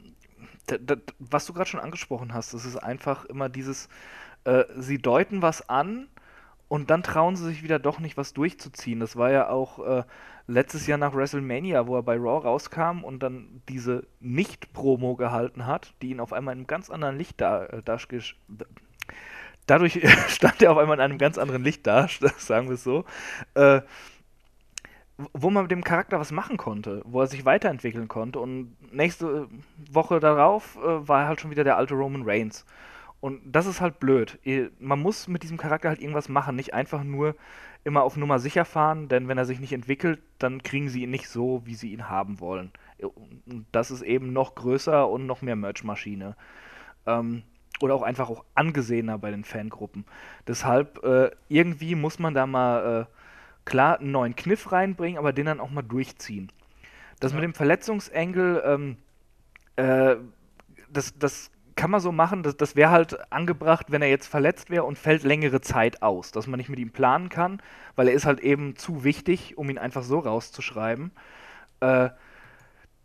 was 1.20 1.46
du 1.46 1.54
gerade 1.54 1.70
schon 1.70 1.80
angesprochen 1.80 2.34
hast, 2.34 2.54
das 2.54 2.66
ist 2.66 2.78
einfach 2.78 3.26
immer 3.26 3.50
dieses, 3.50 3.90
äh, 4.46 4.64
sie 4.78 5.00
deuten 5.00 5.42
was 5.42 5.68
an 5.70 6.08
und 6.68 6.90
dann 6.90 7.04
trauen 7.04 7.36
sie 7.36 7.46
sich 7.46 7.64
wieder 7.64 7.80
doch 7.80 8.00
nicht, 8.00 8.16
was 8.16 8.34
durchzuziehen. 8.34 9.00
Das 9.00 9.18
war 9.18 9.32
ja 9.32 9.50
auch 9.50 9.80
äh, 9.80 10.04
letztes 10.52 10.88
Jahr 10.88 10.98
nach 10.98 11.14
WrestleMania, 11.14 11.88
wo 11.88 11.96
er 11.96 12.04
bei 12.04 12.16
Raw 12.16 12.46
rauskam 12.46 13.04
und 13.04 13.24
dann 13.24 13.62
diese 13.70 14.06
Nicht-Promo 14.20 15.16
gehalten 15.16 15.66
hat, 15.66 15.94
die 16.02 16.12
ihn 16.12 16.20
auf 16.20 16.34
einmal 16.34 16.54
in 16.54 16.60
einem 16.60 16.68
ganz 16.68 16.90
anderen 16.90 17.18
Licht 17.18 17.40
da, 17.42 17.66
äh, 17.66 17.82
Dadurch 19.68 20.02
stand 20.28 20.62
er 20.62 20.72
auf 20.72 20.78
einmal 20.78 20.98
in 20.98 21.02
einem 21.02 21.18
ganz 21.18 21.38
anderen 21.38 21.64
Licht 21.64 21.88
da, 21.88 22.08
sagen 22.38 22.68
wir 22.68 22.76
es 22.76 22.84
so. 22.84 23.06
Äh, 23.56 23.82
wo 25.34 25.52
man 25.52 25.64
mit 25.64 25.72
dem 25.72 25.84
Charakter 25.84 26.20
was 26.20 26.32
machen 26.32 26.58
konnte, 26.58 27.04
wo 27.06 27.22
er 27.22 27.28
sich 27.28 27.46
weiterentwickeln 27.46 28.08
konnte. 28.08 28.40
Und 28.40 28.76
nächste 28.92 29.48
Woche 29.92 30.20
darauf 30.20 30.78
äh, 30.78 31.08
war 31.08 31.22
er 31.22 31.28
halt 31.28 31.42
schon 31.42 31.52
wieder 31.52 31.64
der 31.64 31.78
alte 31.78 31.94
Roman 31.94 32.24
Reigns. 32.24 32.66
Und 33.20 33.40
das 33.46 33.68
ist 33.68 33.82
halt 33.82 34.00
blöd. 34.00 34.40
Man 34.80 35.00
muss 35.00 35.28
mit 35.28 35.44
diesem 35.44 35.58
Charakter 35.58 35.90
halt 35.90 36.02
irgendwas 36.02 36.28
machen, 36.28 36.56
nicht 36.56 36.74
einfach 36.74 37.04
nur 37.04 37.36
immer 37.84 38.04
auf 38.04 38.18
Nummer 38.18 38.40
sicher 38.40 38.66
fahren, 38.66 39.08
denn 39.08 39.28
wenn 39.28 39.38
er 39.38 39.46
sich 39.46 39.60
nicht 39.60 39.74
entwickelt, 39.74 40.22
dann 40.38 40.62
kriegen 40.62 40.90
sie 40.90 41.04
ihn 41.04 41.12
nicht 41.12 41.28
so, 41.28 41.62
wie 41.66 41.76
sie 41.76 41.92
ihn 41.92 42.10
haben 42.10 42.40
wollen. 42.40 42.72
Und 43.00 43.66
das 43.72 43.90
ist 43.92 44.02
eben 44.04 44.34
noch 44.34 44.56
größer 44.56 45.10
und 45.10 45.26
noch 45.26 45.42
mehr 45.42 45.56
Merch-Maschine. 45.56 46.36
Ähm, 47.08 47.44
oder 47.82 47.96
auch 47.96 48.04
einfach 48.04 48.30
auch 48.30 48.46
angesehener 48.54 49.18
bei 49.18 49.32
den 49.32 49.44
Fangruppen. 49.44 50.06
Deshalb, 50.48 51.04
äh, 51.04 51.32
irgendwie 51.50 51.96
muss 51.96 52.20
man 52.20 52.36
da 52.36 52.46
mal 52.46 53.02
äh, 53.02 53.06
klar 53.66 54.00
einen 54.00 54.12
neuen 54.12 54.36
Kniff 54.36 54.72
reinbringen, 54.72 55.18
aber 55.18 55.34
den 55.34 55.48
dann 55.48 55.60
auch 55.60 55.72
mal 55.72 55.82
durchziehen. 55.82 56.52
Das 57.20 57.32
ja. 57.32 57.38
mit 57.38 57.44
dem 57.44 57.54
Verletzungsengel, 57.54 58.62
ähm, 58.66 58.98
äh, 59.76 60.18
das, 60.92 61.18
das 61.18 61.52
kann 61.82 61.90
man 61.90 62.00
so 62.00 62.12
machen, 62.12 62.44
das, 62.44 62.56
das 62.56 62.76
wäre 62.76 62.92
halt 62.92 63.18
angebracht, 63.34 63.88
wenn 63.90 64.04
er 64.04 64.08
jetzt 64.08 64.28
verletzt 64.28 64.70
wäre 64.70 64.84
und 64.84 65.00
fällt 65.00 65.24
längere 65.24 65.62
Zeit 65.62 66.04
aus, 66.04 66.32
dass 66.32 66.46
man 66.46 66.60
nicht 66.60 66.70
mit 66.70 66.78
ihm 66.78 66.92
planen 66.92 67.30
kann, 67.30 67.60
weil 67.96 68.08
er 68.08 68.14
ist 68.14 68.28
halt 68.28 68.40
eben 68.40 68.76
zu 68.76 69.04
wichtig, 69.04 69.58
um 69.58 69.68
ihn 69.68 69.80
einfach 69.80 70.04
so 70.04 70.20
rauszuschreiben, 70.20 71.10
äh, 71.80 72.10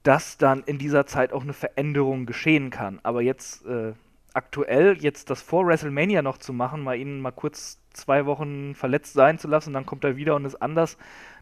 dass 0.03 0.37
dann 0.37 0.63
in 0.65 0.77
dieser 0.77 1.07
Zeit 1.07 1.33
auch 1.33 1.43
eine 1.43 1.55
Veränderung 1.55 2.27
geschehen 2.27 2.69
kann. 2.69 3.01
Aber 3.03 3.23
jetzt 3.23 3.65
äh, 3.65 3.95
aktuell, 4.35 4.99
jetzt 5.01 5.31
das 5.31 5.41
vor 5.41 5.67
WrestleMania 5.67 6.21
noch 6.21 6.37
zu 6.37 6.53
machen, 6.53 6.83
mal 6.83 6.99
ihn 6.99 7.19
mal 7.21 7.31
kurz 7.31 7.81
zwei 7.95 8.27
Wochen 8.27 8.75
verletzt 8.75 9.15
sein 9.15 9.39
zu 9.39 9.49
lassen, 9.49 9.73
dann 9.73 9.87
kommt 9.87 10.05
er 10.05 10.19
wieder 10.19 10.37
und 10.37 10.45
ist 10.45 10.61
anders, 10.61 10.99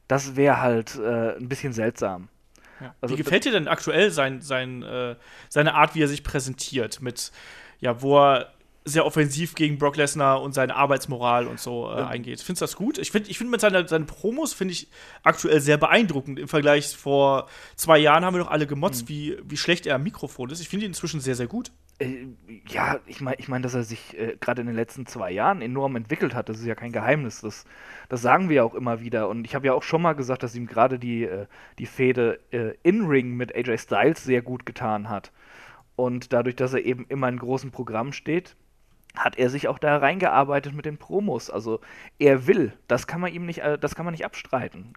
das 0.07 0.37
wäre 0.37 0.61
halt 0.61 1.01
äh, 1.01 1.37
ein 1.37 1.49
bisschen 1.49 1.73
seltsam. 1.73 2.29
Ja. 2.85 2.95
Also, 3.01 3.15
wie 3.15 3.23
gefällt 3.23 3.45
dir 3.45 3.53
denn 3.53 3.69
aktuell 3.69 4.11
sein, 4.11 4.41
sein, 4.41 4.83
äh, 4.83 5.17
seine 5.49 5.75
Art, 5.75 5.95
wie 5.95 6.03
er 6.03 6.09
sich 6.09 6.23
präsentiert, 6.23 7.01
mit, 7.01 7.33
ja, 7.81 8.03
wo 8.03 8.19
er 8.19 8.53
sehr 8.85 9.07
offensiv 9.07 9.55
gegen 9.55 9.79
Brock 9.79 9.97
Lesnar 9.97 10.43
und 10.43 10.53
seine 10.53 10.77
Arbeitsmoral 10.77 11.47
und 11.47 11.59
so 11.59 11.91
äh, 11.91 12.01
ja. 12.01 12.07
eingeht. 12.07 12.43
Findest 12.43 12.61
du 12.61 12.65
das 12.65 12.77
gut? 12.77 12.99
Ich 12.99 13.11
finde 13.11 13.31
ich 13.31 13.39
find 13.39 13.51
mit 13.51 13.61
seinen 13.61 13.89
seine 13.89 14.05
Promos 14.05 14.53
finde 14.53 14.73
ich 14.73 14.89
aktuell 15.23 15.61
sehr 15.61 15.79
beeindruckend. 15.79 16.39
Im 16.39 16.49
Vergleich 16.49 16.95
vor 16.95 17.49
zwei 17.77 17.97
Jahren 17.99 18.27
haben 18.27 18.35
wir 18.35 18.41
doch 18.41 18.51
alle 18.51 18.67
gemotzt, 18.67 19.05
mhm. 19.05 19.09
wie, 19.09 19.39
wie 19.43 19.57
schlecht 19.57 19.87
er 19.87 19.95
am 19.95 20.03
Mikrofon 20.03 20.51
ist. 20.51 20.61
Ich 20.61 20.69
finde 20.69 20.85
ihn 20.85 20.91
inzwischen 20.91 21.21
sehr, 21.21 21.35
sehr 21.35 21.47
gut. 21.47 21.73
Äh, 21.99 22.27
ja, 22.69 22.99
ich 23.07 23.21
meine, 23.21 23.37
ich 23.39 23.49
mein, 23.49 23.63
dass 23.63 23.75
er 23.75 23.85
sich 23.85 24.19
äh, 24.19 24.37
gerade 24.41 24.61
in 24.63 24.67
den 24.67 24.77
letzten 24.77 25.07
zwei 25.07 25.31
Jahren 25.31 25.63
enorm 25.63 25.97
entwickelt 25.97 26.35
hat, 26.35 26.49
das 26.49 26.59
ist 26.59 26.67
ja 26.67 26.75
kein 26.75 26.93
Geheimnis. 26.93 27.41
Das, 27.41 27.65
das 28.09 28.23
sagen 28.23 28.49
wir 28.49 28.57
ja 28.57 28.63
auch 28.65 28.75
immer 28.75 29.01
wieder. 29.01 29.29
Und 29.29 29.45
ich 29.47 29.55
habe 29.55 29.67
ja 29.67 29.75
auch 29.75 29.83
schon 29.83 30.03
mal 30.03 30.15
gesagt, 30.15 30.43
dass 30.43 30.57
ihm 30.57 30.67
gerade 30.67 30.99
die, 30.99 31.25
äh, 31.25 31.47
die 31.79 31.87
Fehde 31.87 32.41
äh, 32.51 32.75
in-Ring 32.83 33.35
mit 33.37 33.55
AJ 33.55 33.79
Styles 33.79 34.25
sehr 34.25 34.43
gut 34.43 34.67
getan 34.67 35.09
hat. 35.09 35.33
Und 35.97 36.33
dadurch, 36.33 36.57
dass 36.57 36.75
er 36.75 36.85
eben 36.85 37.07
immer 37.09 37.29
in 37.29 37.39
großen 37.39 37.71
Programmen 37.71 38.13
steht, 38.13 38.57
hat 39.17 39.39
er 39.39 39.49
sich 39.49 39.69
auch 39.69 39.79
da 39.79 39.97
reingearbeitet 39.99 40.75
mit 40.75 40.87
den 40.87 40.99
Promos. 40.99 41.51
Also 41.51 41.81
er 42.19 42.49
will, 42.49 42.73
das 42.89 43.07
kann 43.07 43.21
man 43.21 43.33
ihm 43.33 43.47
nicht, 43.47 43.61
äh, 43.61 43.79
das 43.79 43.95
kann 43.95 44.05
man 44.05 44.13
nicht 44.13 44.25
abstreiten. 44.25 44.93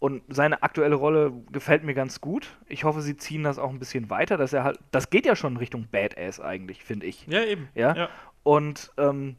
Und 0.00 0.22
seine 0.28 0.62
aktuelle 0.62 0.94
Rolle 0.94 1.32
gefällt 1.50 1.82
mir 1.82 1.94
ganz 1.94 2.20
gut. 2.20 2.56
Ich 2.68 2.84
hoffe, 2.84 3.02
sie 3.02 3.16
ziehen 3.16 3.42
das 3.42 3.58
auch 3.58 3.70
ein 3.70 3.80
bisschen 3.80 4.10
weiter, 4.10 4.36
dass 4.36 4.52
er 4.52 4.62
halt, 4.62 4.78
das 4.92 5.10
geht 5.10 5.26
ja 5.26 5.34
schon 5.34 5.54
in 5.54 5.58
Richtung 5.58 5.88
Badass 5.90 6.40
eigentlich, 6.40 6.84
finde 6.84 7.06
ich. 7.06 7.26
Ja, 7.26 7.42
eben. 7.42 7.68
Ja. 7.74 7.96
ja. 7.96 8.08
Und 8.44 8.92
ähm, 8.96 9.36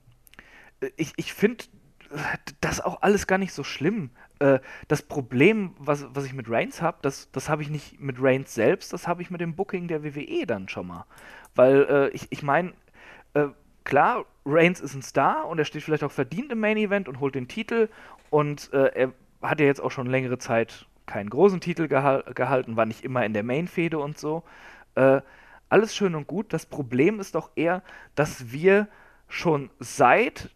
ich, 0.98 1.14
ich 1.16 1.34
finde 1.34 1.64
das 2.62 2.82
auch 2.82 3.02
alles 3.02 3.28
gar 3.28 3.38
nicht 3.38 3.54
so 3.54 3.64
schlimm. 3.64 4.10
Äh, 4.40 4.60
das 4.88 5.02
Problem, 5.02 5.76
was, 5.78 6.08
was 6.14 6.26
ich 6.26 6.34
mit 6.34 6.50
Reigns 6.50 6.82
habe, 6.82 6.98
das, 7.02 7.32
das 7.32 7.50
habe 7.50 7.62
ich 7.62 7.70
nicht 7.70 8.00
mit 8.00 8.18
Reigns 8.20 8.54
selbst, 8.54 8.92
das 8.94 9.08
habe 9.08 9.22
ich 9.22 9.30
mit 9.30 9.42
dem 9.42 9.56
Booking 9.56 9.88
der 9.88 10.04
WWE 10.04 10.46
dann 10.46 10.68
schon 10.68 10.88
mal. 10.88 11.06
Weil 11.56 11.86
äh, 11.90 12.10
ich, 12.10 12.28
ich 12.32 12.44
meine, 12.44 12.74
äh, 13.34 13.48
klar, 13.84 14.26
Reigns 14.46 14.82
ist 14.82 14.96
ein 14.96 15.02
Star 15.02 15.48
und 15.48 15.60
er 15.60 15.66
steht 15.66 15.84
vielleicht 15.84 16.04
auch 16.04 16.12
verdient 16.12 16.52
im 16.52 16.60
Main 16.60 16.78
Event 16.78 17.08
und 17.08 17.20
holt 17.20 17.36
den 17.36 17.48
Titel 17.48 17.90
und 18.30 18.74
äh, 18.74 18.92
er 18.94 19.14
hat 19.42 19.60
ja 19.60 19.66
jetzt 19.66 19.82
auch 19.82 19.92
schon 19.92 20.08
längere 20.08 20.38
Zeit 20.38 20.88
keinen 21.06 21.30
großen 21.30 21.60
Titel 21.60 21.88
gehal 21.88 22.24
gehalten, 22.36 22.76
war 22.76 22.86
nicht 22.86 23.04
immer 23.04 23.26
in 23.26 23.34
der 23.34 23.44
Main-Fehde 23.44 23.98
und 23.98 24.18
so. 24.18 24.44
Äh, 24.96 25.22
alles 25.70 25.96
schön 25.96 26.16
und 26.16 26.28
gut. 26.28 26.54
Das 26.54 26.66
Problem 26.66 27.20
ist 27.20 27.36
doch 27.36 27.52
eher, 27.56 27.84
dass 28.16 28.52
wir 28.52 28.88
schon 29.28 29.70
seit 29.80 30.50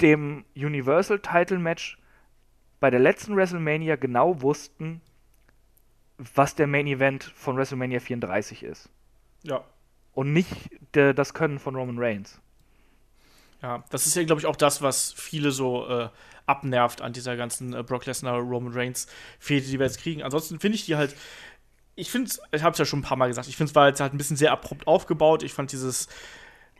dem 0.00 0.44
Universal 0.56 1.20
Title 1.20 1.58
Match 1.58 1.98
bei 2.80 2.90
der 2.90 3.00
letzten 3.00 3.36
WrestleMania 3.36 3.96
genau 3.96 4.42
wussten, 4.42 5.00
was 6.18 6.54
der 6.54 6.66
Main 6.66 6.86
Event 6.86 7.24
von 7.24 7.56
WrestleMania 7.56 8.00
34 8.00 8.62
ist. 8.62 8.90
Ja. 9.42 9.64
Und 10.12 10.32
nicht 10.32 10.70
der, 10.94 11.14
das 11.14 11.34
Können 11.34 11.58
von 11.58 11.74
Roman 11.74 11.98
Reigns. 11.98 12.40
Ja, 13.62 13.82
das 13.90 14.06
ist 14.06 14.14
ja, 14.14 14.24
glaube 14.24 14.40
ich, 14.40 14.46
auch 14.46 14.56
das, 14.56 14.82
was 14.82 15.12
viele 15.12 15.50
so 15.50 15.88
äh, 15.88 16.08
abnervt 16.46 17.00
an 17.00 17.12
dieser 17.12 17.36
ganzen 17.36 17.74
äh, 17.74 17.82
Brock 17.82 18.06
Lesnar, 18.06 18.38
Roman 18.38 18.72
Reigns 18.72 19.06
Fehde, 19.38 19.66
die 19.66 19.78
wir 19.78 19.86
jetzt 19.86 20.00
kriegen. 20.00 20.22
Ansonsten 20.22 20.60
finde 20.60 20.76
ich 20.76 20.86
die 20.86 20.96
halt. 20.96 21.14
Ich 21.96 22.10
finde 22.10 22.30
ich 22.52 22.62
habe 22.62 22.72
es 22.72 22.78
ja 22.78 22.84
schon 22.84 23.00
ein 23.00 23.02
paar 23.02 23.16
Mal 23.16 23.28
gesagt, 23.28 23.46
ich 23.46 23.56
finde 23.56 23.70
es 23.70 23.74
war 23.76 23.86
jetzt 23.86 24.00
halt 24.00 24.12
ein 24.12 24.18
bisschen 24.18 24.36
sehr 24.36 24.50
abrupt 24.50 24.86
aufgebaut. 24.86 25.44
Ich 25.44 25.52
fand 25.52 25.70
dieses 25.70 26.08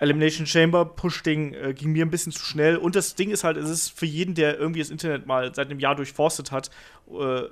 Elimination 0.01 0.47
Chamber 0.47 0.85
Push-Ding 0.85 1.55
äh, 1.55 1.73
ging 1.73 1.93
mir 1.93 2.05
ein 2.05 2.11
bisschen 2.11 2.33
zu 2.33 2.45
schnell. 2.45 2.77
Und 2.77 2.97
das 2.97 3.15
Ding 3.15 3.31
ist 3.31 3.45
halt, 3.45 3.57
es 3.57 3.71
ist 3.71 3.91
für 3.91 4.07
jeden, 4.07 4.35
der 4.35 4.59
irgendwie 4.59 4.81
das 4.81 4.91
Internet 4.91 5.27
mal 5.27 5.55
seit 5.55 5.71
einem 5.71 5.79
Jahr 5.79 5.95
durchforstet 5.95 6.51
hat, 6.51 6.71
äh, 7.09 7.43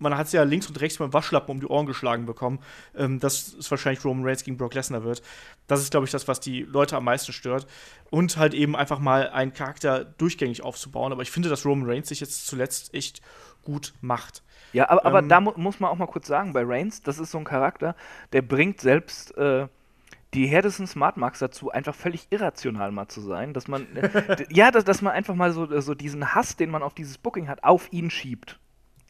man 0.00 0.16
hat 0.16 0.26
es 0.26 0.32
ja 0.32 0.42
links 0.42 0.66
und 0.66 0.80
rechts 0.80 0.98
beim 0.98 1.12
Waschlappen 1.12 1.50
um 1.50 1.60
die 1.60 1.66
Ohren 1.66 1.86
geschlagen 1.86 2.26
bekommen, 2.26 2.58
ähm, 2.96 3.20
dass 3.20 3.54
es 3.54 3.70
wahrscheinlich 3.70 4.04
Roman 4.04 4.26
Reigns 4.26 4.44
gegen 4.44 4.56
Brock 4.56 4.74
Lesnar 4.74 5.04
wird. 5.04 5.22
Das 5.66 5.80
ist, 5.80 5.90
glaube 5.90 6.06
ich, 6.06 6.10
das, 6.10 6.26
was 6.26 6.40
die 6.40 6.62
Leute 6.62 6.96
am 6.96 7.04
meisten 7.04 7.32
stört. 7.32 7.66
Und 8.10 8.36
halt 8.36 8.54
eben 8.54 8.74
einfach 8.74 8.98
mal 8.98 9.28
einen 9.30 9.52
Charakter 9.52 10.04
durchgängig 10.04 10.62
aufzubauen. 10.62 11.12
Aber 11.12 11.22
ich 11.22 11.30
finde, 11.30 11.48
dass 11.48 11.64
Roman 11.64 11.88
Reigns 11.88 12.08
sich 12.08 12.20
jetzt 12.20 12.46
zuletzt 12.46 12.92
echt 12.94 13.20
gut 13.62 13.92
macht. 14.00 14.42
Ja, 14.72 14.88
aber, 14.88 15.04
aber 15.04 15.18
ähm, 15.20 15.28
da 15.28 15.40
mu 15.40 15.52
muss 15.56 15.80
man 15.80 15.90
auch 15.90 15.96
mal 15.96 16.06
kurz 16.06 16.26
sagen, 16.26 16.52
bei 16.52 16.62
Reigns, 16.64 17.02
das 17.02 17.18
ist 17.18 17.30
so 17.30 17.38
ein 17.38 17.44
Charakter, 17.44 17.94
der 18.32 18.42
bringt 18.42 18.80
selbst 18.80 19.36
äh, 19.36 19.68
die 20.34 20.46
härtesten 20.46 20.86
Smart 20.86 21.16
Marks 21.16 21.40
dazu, 21.40 21.70
einfach 21.70 21.94
völlig 21.94 22.28
irrational 22.30 22.92
mal 22.92 23.08
zu 23.08 23.20
sein, 23.20 23.52
dass 23.52 23.66
man, 23.66 23.86
ja, 24.50 24.70
dass, 24.70 24.84
dass 24.84 25.02
man 25.02 25.12
einfach 25.12 25.34
mal 25.34 25.52
so, 25.52 25.80
so 25.80 25.94
diesen 25.94 26.34
Hass, 26.34 26.56
den 26.56 26.70
man 26.70 26.82
auf 26.82 26.94
dieses 26.94 27.18
Booking 27.18 27.48
hat, 27.48 27.64
auf 27.64 27.92
ihn 27.92 28.10
schiebt. 28.10 28.58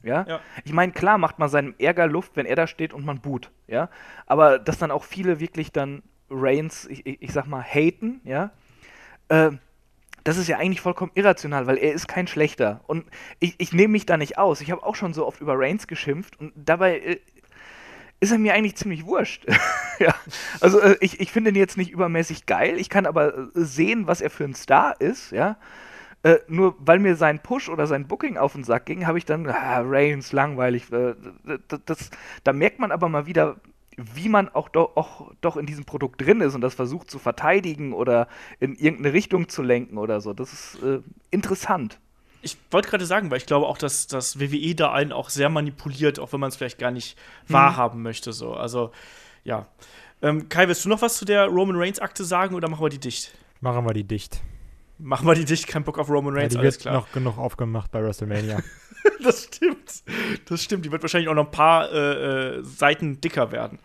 Ja? 0.02 0.24
ja. 0.27 0.40
Ich 0.64 0.72
meine, 0.72 0.93
klar 0.93 1.18
macht 1.18 1.39
man 1.39 1.48
seinem 1.48 1.74
Ärger 1.78 2.06
Luft, 2.06 2.36
wenn 2.36 2.47
er 2.47 2.56
da 2.56 2.66
steht 2.66 2.93
und 2.93 3.05
man 3.05 3.20
boot, 3.20 3.51
ja. 3.66 3.90
Aber 4.27 4.59
dass 4.59 4.78
dann 4.78 4.90
auch 4.90 5.05
viele 5.05 5.40
wirklich 5.40 5.72
dann 5.72 6.02
Reigns, 6.31 6.86
ich, 6.86 7.06
ich, 7.06 7.22
ich 7.22 7.32
sag 7.32 7.47
mal, 7.47 7.62
haten, 7.62 8.20
ja. 8.24 8.51
Äh, 9.28 9.52
das 10.24 10.36
ist 10.36 10.48
ja 10.48 10.59
eigentlich 10.59 10.81
vollkommen 10.81 11.12
irrational, 11.14 11.66
weil 11.66 11.78
er 11.78 11.93
ist 11.93 12.06
kein 12.06 12.27
Schlechter. 12.27 12.82
Und 12.86 13.06
ich, 13.39 13.55
ich 13.59 13.72
nehme 13.72 13.93
mich 13.93 14.06
da 14.06 14.16
nicht 14.16 14.39
aus. 14.39 14.60
Ich 14.60 14.70
habe 14.70 14.82
auch 14.82 14.94
schon 14.94 15.14
so 15.14 15.27
oft 15.27 15.40
über 15.40 15.59
Reigns 15.59 15.86
geschimpft 15.86 16.39
und 16.39 16.52
dabei 16.56 16.98
äh, 16.98 17.20
ist 18.20 18.32
er 18.32 18.39
mir 18.39 18.52
eigentlich 18.55 18.77
ziemlich 18.77 19.06
wurscht. 19.06 19.47
ja. 19.98 20.14
Also 20.60 20.81
äh, 20.81 20.97
ich, 21.01 21.20
ich 21.20 21.32
finde 21.32 21.51
ihn 21.51 21.56
jetzt 21.56 21.78
nicht 21.78 21.90
übermäßig 21.90 22.47
geil. 22.47 22.78
Ich 22.78 22.90
kann 22.90 23.06
aber 23.06 23.36
äh, 23.36 23.47
sehen, 23.55 24.06
was 24.06 24.20
er 24.20 24.31
für 24.31 24.44
ein 24.44 24.55
Star 24.55 25.01
ist, 25.01 25.32
ja. 25.32 25.56
Äh, 26.23 26.39
nur 26.49 26.75
weil 26.79 26.99
mir 26.99 27.17
sein 27.17 27.43
Push 27.43 27.71
oder 27.71 27.87
sein 27.87 28.07
Booking 28.07 28.37
auf 28.37 28.53
den 28.53 28.63
Sack 28.63 28.87
ging, 28.87 29.07
habe 29.07 29.17
ich 29.17 29.25
dann, 29.25 29.47
ah, 29.49 29.81
Reigns, 29.81 30.33
langweilig. 30.33 30.93
Äh, 30.93 31.15
das, 31.69 31.81
das, 31.87 32.11
da 32.45 32.53
merkt 32.53 32.79
man 32.79 32.93
aber 32.93 33.09
mal 33.09 33.27
wieder, 33.27 33.57
wie 33.97 34.29
man 34.29 34.49
auch, 34.51 34.69
do, 34.69 34.91
auch 34.95 35.33
doch 35.41 35.57
in 35.57 35.67
diesem 35.67 35.85
Produkt 35.85 36.21
drin 36.21 36.41
ist 36.41 36.55
und 36.55 36.61
das 36.61 36.75
versucht 36.75 37.11
zu 37.11 37.19
verteidigen 37.19 37.93
oder 37.95 38.29
in 38.59 38.75
irgendeine 38.75 39.15
Richtung 39.15 39.49
zu 39.49 39.63
lenken 39.63 39.97
oder 39.97 40.21
so. 40.21 40.35
Das 40.35 40.53
ist 40.53 40.83
äh, 40.83 41.01
interessant. 41.31 41.99
Ich 42.43 42.57
wollte 42.71 42.89
gerade 42.89 43.07
sagen, 43.07 43.31
weil 43.31 43.39
ich 43.39 43.47
glaube 43.47 43.67
auch, 43.67 43.79
dass 43.79 44.07
das 44.07 44.41
WWE 44.41 44.75
da 44.75 44.93
einen 44.93 45.13
auch 45.13 45.31
sehr 45.31 45.49
manipuliert, 45.49 46.19
auch 46.19 46.33
wenn 46.33 46.41
man 46.41 46.49
es 46.49 46.57
vielleicht 46.57 46.79
gar 46.79 46.91
nicht 46.91 47.19
hm. 47.47 47.55
wahrhaben 47.55 48.03
möchte. 48.03 48.33
So. 48.33 48.55
Also, 48.55 48.93
ja. 49.45 49.67
Ähm, 50.23 50.51
Kai, 50.51 50.69
willst 50.69 50.85
du 50.85 50.91
noch 50.91 51.01
was 51.01 51.17
zu 51.17 51.25
der 51.25 51.47
Roman 51.47 51.77
Reigns-Akte 51.77 52.25
sagen 52.25 52.55
oder 52.55 52.69
machen 52.69 52.85
wir 52.85 52.91
die 52.91 53.01
dicht? 53.01 53.33
Machen 53.61 53.87
wir 53.87 53.95
die 53.95 54.05
dicht. 54.05 54.43
Machen 55.01 55.27
wir 55.27 55.35
die 55.35 55.44
dicht, 55.44 55.66
kein 55.66 55.85
Bock 55.85 55.98
auf 55.98 56.09
Roman 56.09 56.35
Reigns, 56.35 56.55
ja, 56.55 56.60
die 56.60 56.66
alles 56.66 56.77
wird 56.77 56.82
klar. 56.82 56.94
noch 56.94 57.12
genug 57.12 57.39
aufgemacht 57.39 57.90
bei 57.90 58.02
WrestleMania. 58.02 58.60
das 59.22 59.44
stimmt. 59.44 60.02
Das 60.47 60.62
stimmt. 60.62 60.85
Die 60.85 60.93
wird 60.93 61.02
wahrscheinlich 61.02 61.28
auch 61.28 61.35
noch 61.35 61.47
ein 61.47 61.51
paar 61.51 61.90
äh, 61.93 62.59
äh, 62.59 62.64
Seiten 62.64 63.20
dicker 63.20 63.52
werden. 63.52 63.78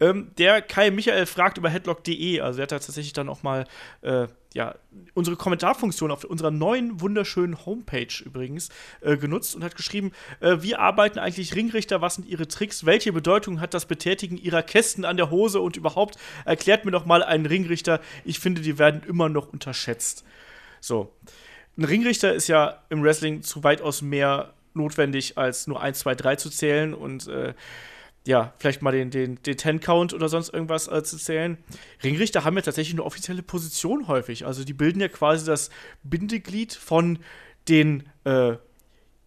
Ähm, 0.00 0.30
der 0.38 0.62
Kai 0.62 0.90
Michael 0.90 1.26
fragt 1.26 1.58
über 1.58 1.68
headlock.de. 1.68 2.40
Also, 2.40 2.60
er 2.60 2.62
hat 2.64 2.70
tatsächlich 2.70 3.12
dann 3.12 3.28
auch 3.28 3.42
mal 3.42 3.66
äh, 4.02 4.26
ja, 4.54 4.74
unsere 5.14 5.36
Kommentarfunktion 5.36 6.10
auf 6.10 6.24
unserer 6.24 6.50
neuen, 6.50 7.00
wunderschönen 7.00 7.64
Homepage 7.66 8.22
übrigens 8.24 8.70
äh, 9.00 9.16
genutzt 9.16 9.54
und 9.54 9.64
hat 9.64 9.76
geschrieben: 9.76 10.12
äh, 10.40 10.58
Wie 10.60 10.74
arbeiten 10.74 11.18
eigentlich 11.18 11.54
Ringrichter? 11.54 12.00
Was 12.00 12.16
sind 12.16 12.26
ihre 12.26 12.48
Tricks? 12.48 12.86
Welche 12.86 13.12
Bedeutung 13.12 13.60
hat 13.60 13.74
das 13.74 13.86
Betätigen 13.86 14.36
ihrer 14.36 14.62
Kästen 14.62 15.04
an 15.04 15.16
der 15.16 15.30
Hose? 15.30 15.60
Und 15.60 15.76
überhaupt, 15.76 16.18
erklärt 16.44 16.84
mir 16.84 16.90
doch 16.90 17.06
mal 17.06 17.22
einen 17.22 17.46
Ringrichter. 17.46 18.00
Ich 18.24 18.38
finde, 18.38 18.62
die 18.62 18.78
werden 18.78 19.02
immer 19.06 19.28
noch 19.28 19.52
unterschätzt. 19.52 20.24
So. 20.80 21.12
Ein 21.76 21.84
Ringrichter 21.84 22.34
ist 22.34 22.48
ja 22.48 22.82
im 22.90 23.02
Wrestling 23.02 23.42
zu 23.42 23.62
weitaus 23.62 24.02
mehr 24.02 24.54
notwendig, 24.74 25.38
als 25.38 25.66
nur 25.66 25.80
1, 25.80 25.98
2, 26.00 26.14
3 26.14 26.36
zu 26.36 26.50
zählen 26.50 26.94
und 26.94 27.28
äh, 27.28 27.54
ja, 28.26 28.52
vielleicht 28.58 28.82
mal 28.82 28.92
den, 28.92 29.10
den, 29.10 29.42
den 29.42 29.56
Ten-Count 29.56 30.12
oder 30.12 30.28
sonst 30.28 30.52
irgendwas 30.52 30.88
äh, 30.88 31.02
zu 31.02 31.16
zählen. 31.16 31.56
Ringrichter 32.02 32.44
haben 32.44 32.56
ja 32.56 32.62
tatsächlich 32.62 32.94
eine 32.94 33.04
offizielle 33.04 33.42
Position 33.42 34.06
häufig. 34.06 34.44
Also 34.44 34.64
die 34.64 34.74
bilden 34.74 35.00
ja 35.00 35.08
quasi 35.08 35.46
das 35.46 35.70
Bindeglied 36.02 36.74
von 36.74 37.20
den, 37.68 38.08
äh, 38.24 38.56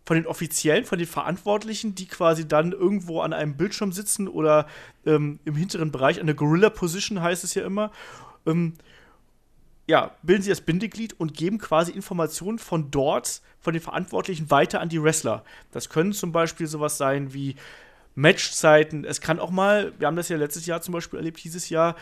von 0.05 0.15
den 0.17 0.27
Offiziellen, 0.27 0.85
von 0.85 0.99
den 0.99 1.07
Verantwortlichen, 1.07 1.95
die 1.95 2.07
quasi 2.07 2.47
dann 2.47 2.73
irgendwo 2.73 3.21
an 3.21 3.33
einem 3.33 3.57
Bildschirm 3.57 3.91
sitzen 3.91 4.27
oder 4.27 4.67
ähm, 5.05 5.39
im 5.45 5.55
hinteren 5.55 5.91
Bereich, 5.91 6.19
eine 6.19 6.35
Gorilla-Position 6.35 7.21
heißt 7.21 7.43
es 7.43 7.55
ja 7.55 7.65
immer. 7.65 7.91
Ähm, 8.45 8.73
ja, 9.91 10.15
bilden 10.23 10.41
sie 10.41 10.49
das 10.49 10.61
Bindeglied 10.61 11.19
und 11.19 11.33
geben 11.33 11.57
quasi 11.57 11.91
Informationen 11.91 12.59
von 12.59 12.91
dort, 12.91 13.41
von 13.59 13.73
den 13.73 13.81
Verantwortlichen 13.81 14.49
weiter 14.49 14.79
an 14.79 14.87
die 14.87 15.03
Wrestler. 15.03 15.43
Das 15.73 15.89
können 15.89 16.13
zum 16.13 16.31
Beispiel 16.31 16.65
sowas 16.65 16.97
sein 16.97 17.33
wie 17.33 17.57
Matchzeiten. 18.15 19.03
Es 19.03 19.19
kann 19.19 19.37
auch 19.37 19.51
mal, 19.51 19.91
wir 19.99 20.07
haben 20.07 20.15
das 20.15 20.29
ja 20.29 20.37
letztes 20.37 20.65
Jahr 20.65 20.81
zum 20.81 20.93
Beispiel 20.93 21.19
erlebt, 21.19 21.43
dieses 21.43 21.67
Jahr, 21.67 21.97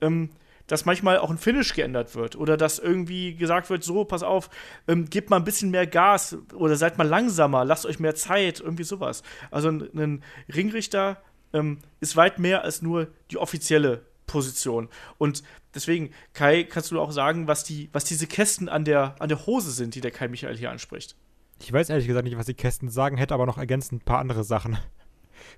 ähm, 0.00 0.30
dass 0.66 0.84
manchmal 0.84 1.18
auch 1.18 1.30
ein 1.30 1.38
Finish 1.38 1.74
geändert 1.74 2.16
wird 2.16 2.34
oder 2.34 2.56
dass 2.56 2.80
irgendwie 2.80 3.36
gesagt 3.36 3.70
wird, 3.70 3.84
so, 3.84 4.04
pass 4.04 4.24
auf, 4.24 4.50
ähm, 4.88 5.08
gebt 5.08 5.30
mal 5.30 5.36
ein 5.36 5.44
bisschen 5.44 5.70
mehr 5.70 5.86
Gas 5.86 6.36
oder 6.54 6.74
seid 6.74 6.98
mal 6.98 7.06
langsamer, 7.06 7.64
lasst 7.64 7.86
euch 7.86 8.00
mehr 8.00 8.16
Zeit, 8.16 8.58
irgendwie 8.58 8.82
sowas. 8.82 9.22
Also 9.52 9.68
ein, 9.68 9.88
ein 9.94 10.24
Ringrichter 10.52 11.22
ähm, 11.52 11.78
ist 12.00 12.16
weit 12.16 12.40
mehr 12.40 12.64
als 12.64 12.82
nur 12.82 13.06
die 13.30 13.38
offizielle 13.38 14.07
Position. 14.28 14.88
Und 15.18 15.42
deswegen, 15.74 16.10
Kai, 16.32 16.62
kannst 16.62 16.92
du 16.92 17.00
auch 17.00 17.10
sagen, 17.10 17.48
was, 17.48 17.64
die, 17.64 17.88
was 17.92 18.04
diese 18.04 18.28
Kästen 18.28 18.68
an 18.68 18.84
der, 18.84 19.16
an 19.18 19.28
der 19.28 19.44
Hose 19.46 19.72
sind, 19.72 19.96
die 19.96 20.00
der 20.00 20.12
Kai 20.12 20.28
Michael 20.28 20.56
hier 20.56 20.70
anspricht? 20.70 21.16
Ich 21.60 21.72
weiß 21.72 21.90
ehrlich 21.90 22.06
gesagt 22.06 22.24
nicht, 22.24 22.38
was 22.38 22.46
die 22.46 22.54
Kästen 22.54 22.88
sagen, 22.88 23.16
hätte 23.16 23.34
aber 23.34 23.46
noch 23.46 23.58
ergänzend 23.58 24.02
ein 24.02 24.04
paar 24.04 24.20
andere 24.20 24.44
Sachen. 24.44 24.78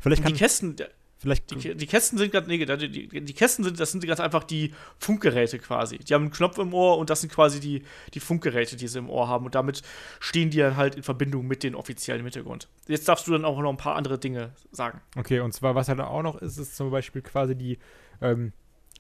Vielleicht 0.01 0.23
kann 0.23 0.33
die 0.33 0.39
Kästen, 0.39 0.77
vielleicht 1.19 1.51
die, 1.51 1.75
die 1.75 1.87
Kästen 1.87 2.19
sind 2.19 2.33
gerade, 2.33 2.49
nee, 2.49 2.65
die, 2.65 3.09
die, 3.09 3.35
Kästen 3.35 3.65
sind, 3.65 3.79
das 3.79 3.93
sind 3.93 4.07
ganz 4.07 4.21
einfach 4.21 4.45
die 4.45 4.73
Funkgeräte 4.99 5.59
quasi. 5.59 5.99
Die 5.99 6.15
haben 6.15 6.23
einen 6.23 6.31
Knopf 6.31 6.59
im 6.59 6.73
Ohr 6.73 6.99
und 6.99 7.11
das 7.11 7.21
sind 7.21 7.33
quasi 7.33 7.61
die, 7.61 7.83
die 8.15 8.21
Funkgeräte, 8.21 8.77
die 8.77 8.89
sie 8.89 8.99
im 8.99 9.11
Ohr 9.11 9.29
haben. 9.29 9.45
Und 9.45 9.55
damit 9.55 9.83
stehen 10.21 10.51
die 10.51 10.59
dann 10.59 10.77
halt 10.77 10.95
in 10.95 11.03
Verbindung 11.03 11.47
mit 11.47 11.63
den 11.63 11.75
offiziellen 11.75 12.23
Hintergrund. 12.23 12.69
Jetzt 12.89 13.09
darfst 13.09 13.27
du 13.27 13.33
dann 13.33 13.45
auch 13.45 13.61
noch 13.61 13.71
ein 13.71 13.77
paar 13.77 13.97
andere 13.97 14.19
Dinge 14.19 14.53
sagen. 14.73 15.01
Okay, 15.17 15.41
und 15.41 15.53
zwar, 15.53 15.75
was 15.75 15.89
halt 15.89 16.01
auch 16.01 16.23
noch 16.23 16.37
ist, 16.41 16.57
ist 16.57 16.77
zum 16.77 16.91
Beispiel 16.91 17.23
quasi 17.23 17.55
die, 17.55 17.79
ähm, 18.23 18.53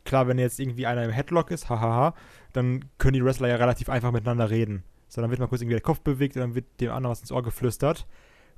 klar, 0.04 0.28
wenn 0.28 0.38
jetzt 0.38 0.60
irgendwie 0.60 0.86
einer 0.86 1.04
im 1.04 1.10
Headlock 1.10 1.50
ist, 1.50 1.68
hahaha, 1.68 2.14
dann 2.52 2.84
können 2.98 3.14
die 3.14 3.24
Wrestler 3.24 3.48
ja 3.48 3.56
relativ 3.56 3.88
einfach 3.88 4.12
miteinander 4.12 4.50
reden. 4.50 4.82
So, 5.08 5.20
dann 5.20 5.30
wird 5.30 5.40
mal 5.40 5.48
kurz 5.48 5.60
irgendwie 5.60 5.74
der 5.74 5.82
Kopf 5.82 6.00
bewegt 6.00 6.36
und 6.36 6.42
dann 6.42 6.54
wird 6.54 6.66
dem 6.80 6.90
anderen 6.90 7.12
was 7.12 7.20
ins 7.20 7.32
Ohr 7.32 7.42
geflüstert. 7.42 8.06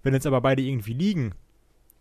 Wenn 0.03 0.15
jetzt 0.15 0.27
aber 0.27 0.41
beide 0.41 0.63
irgendwie 0.63 0.93
liegen, 0.93 1.35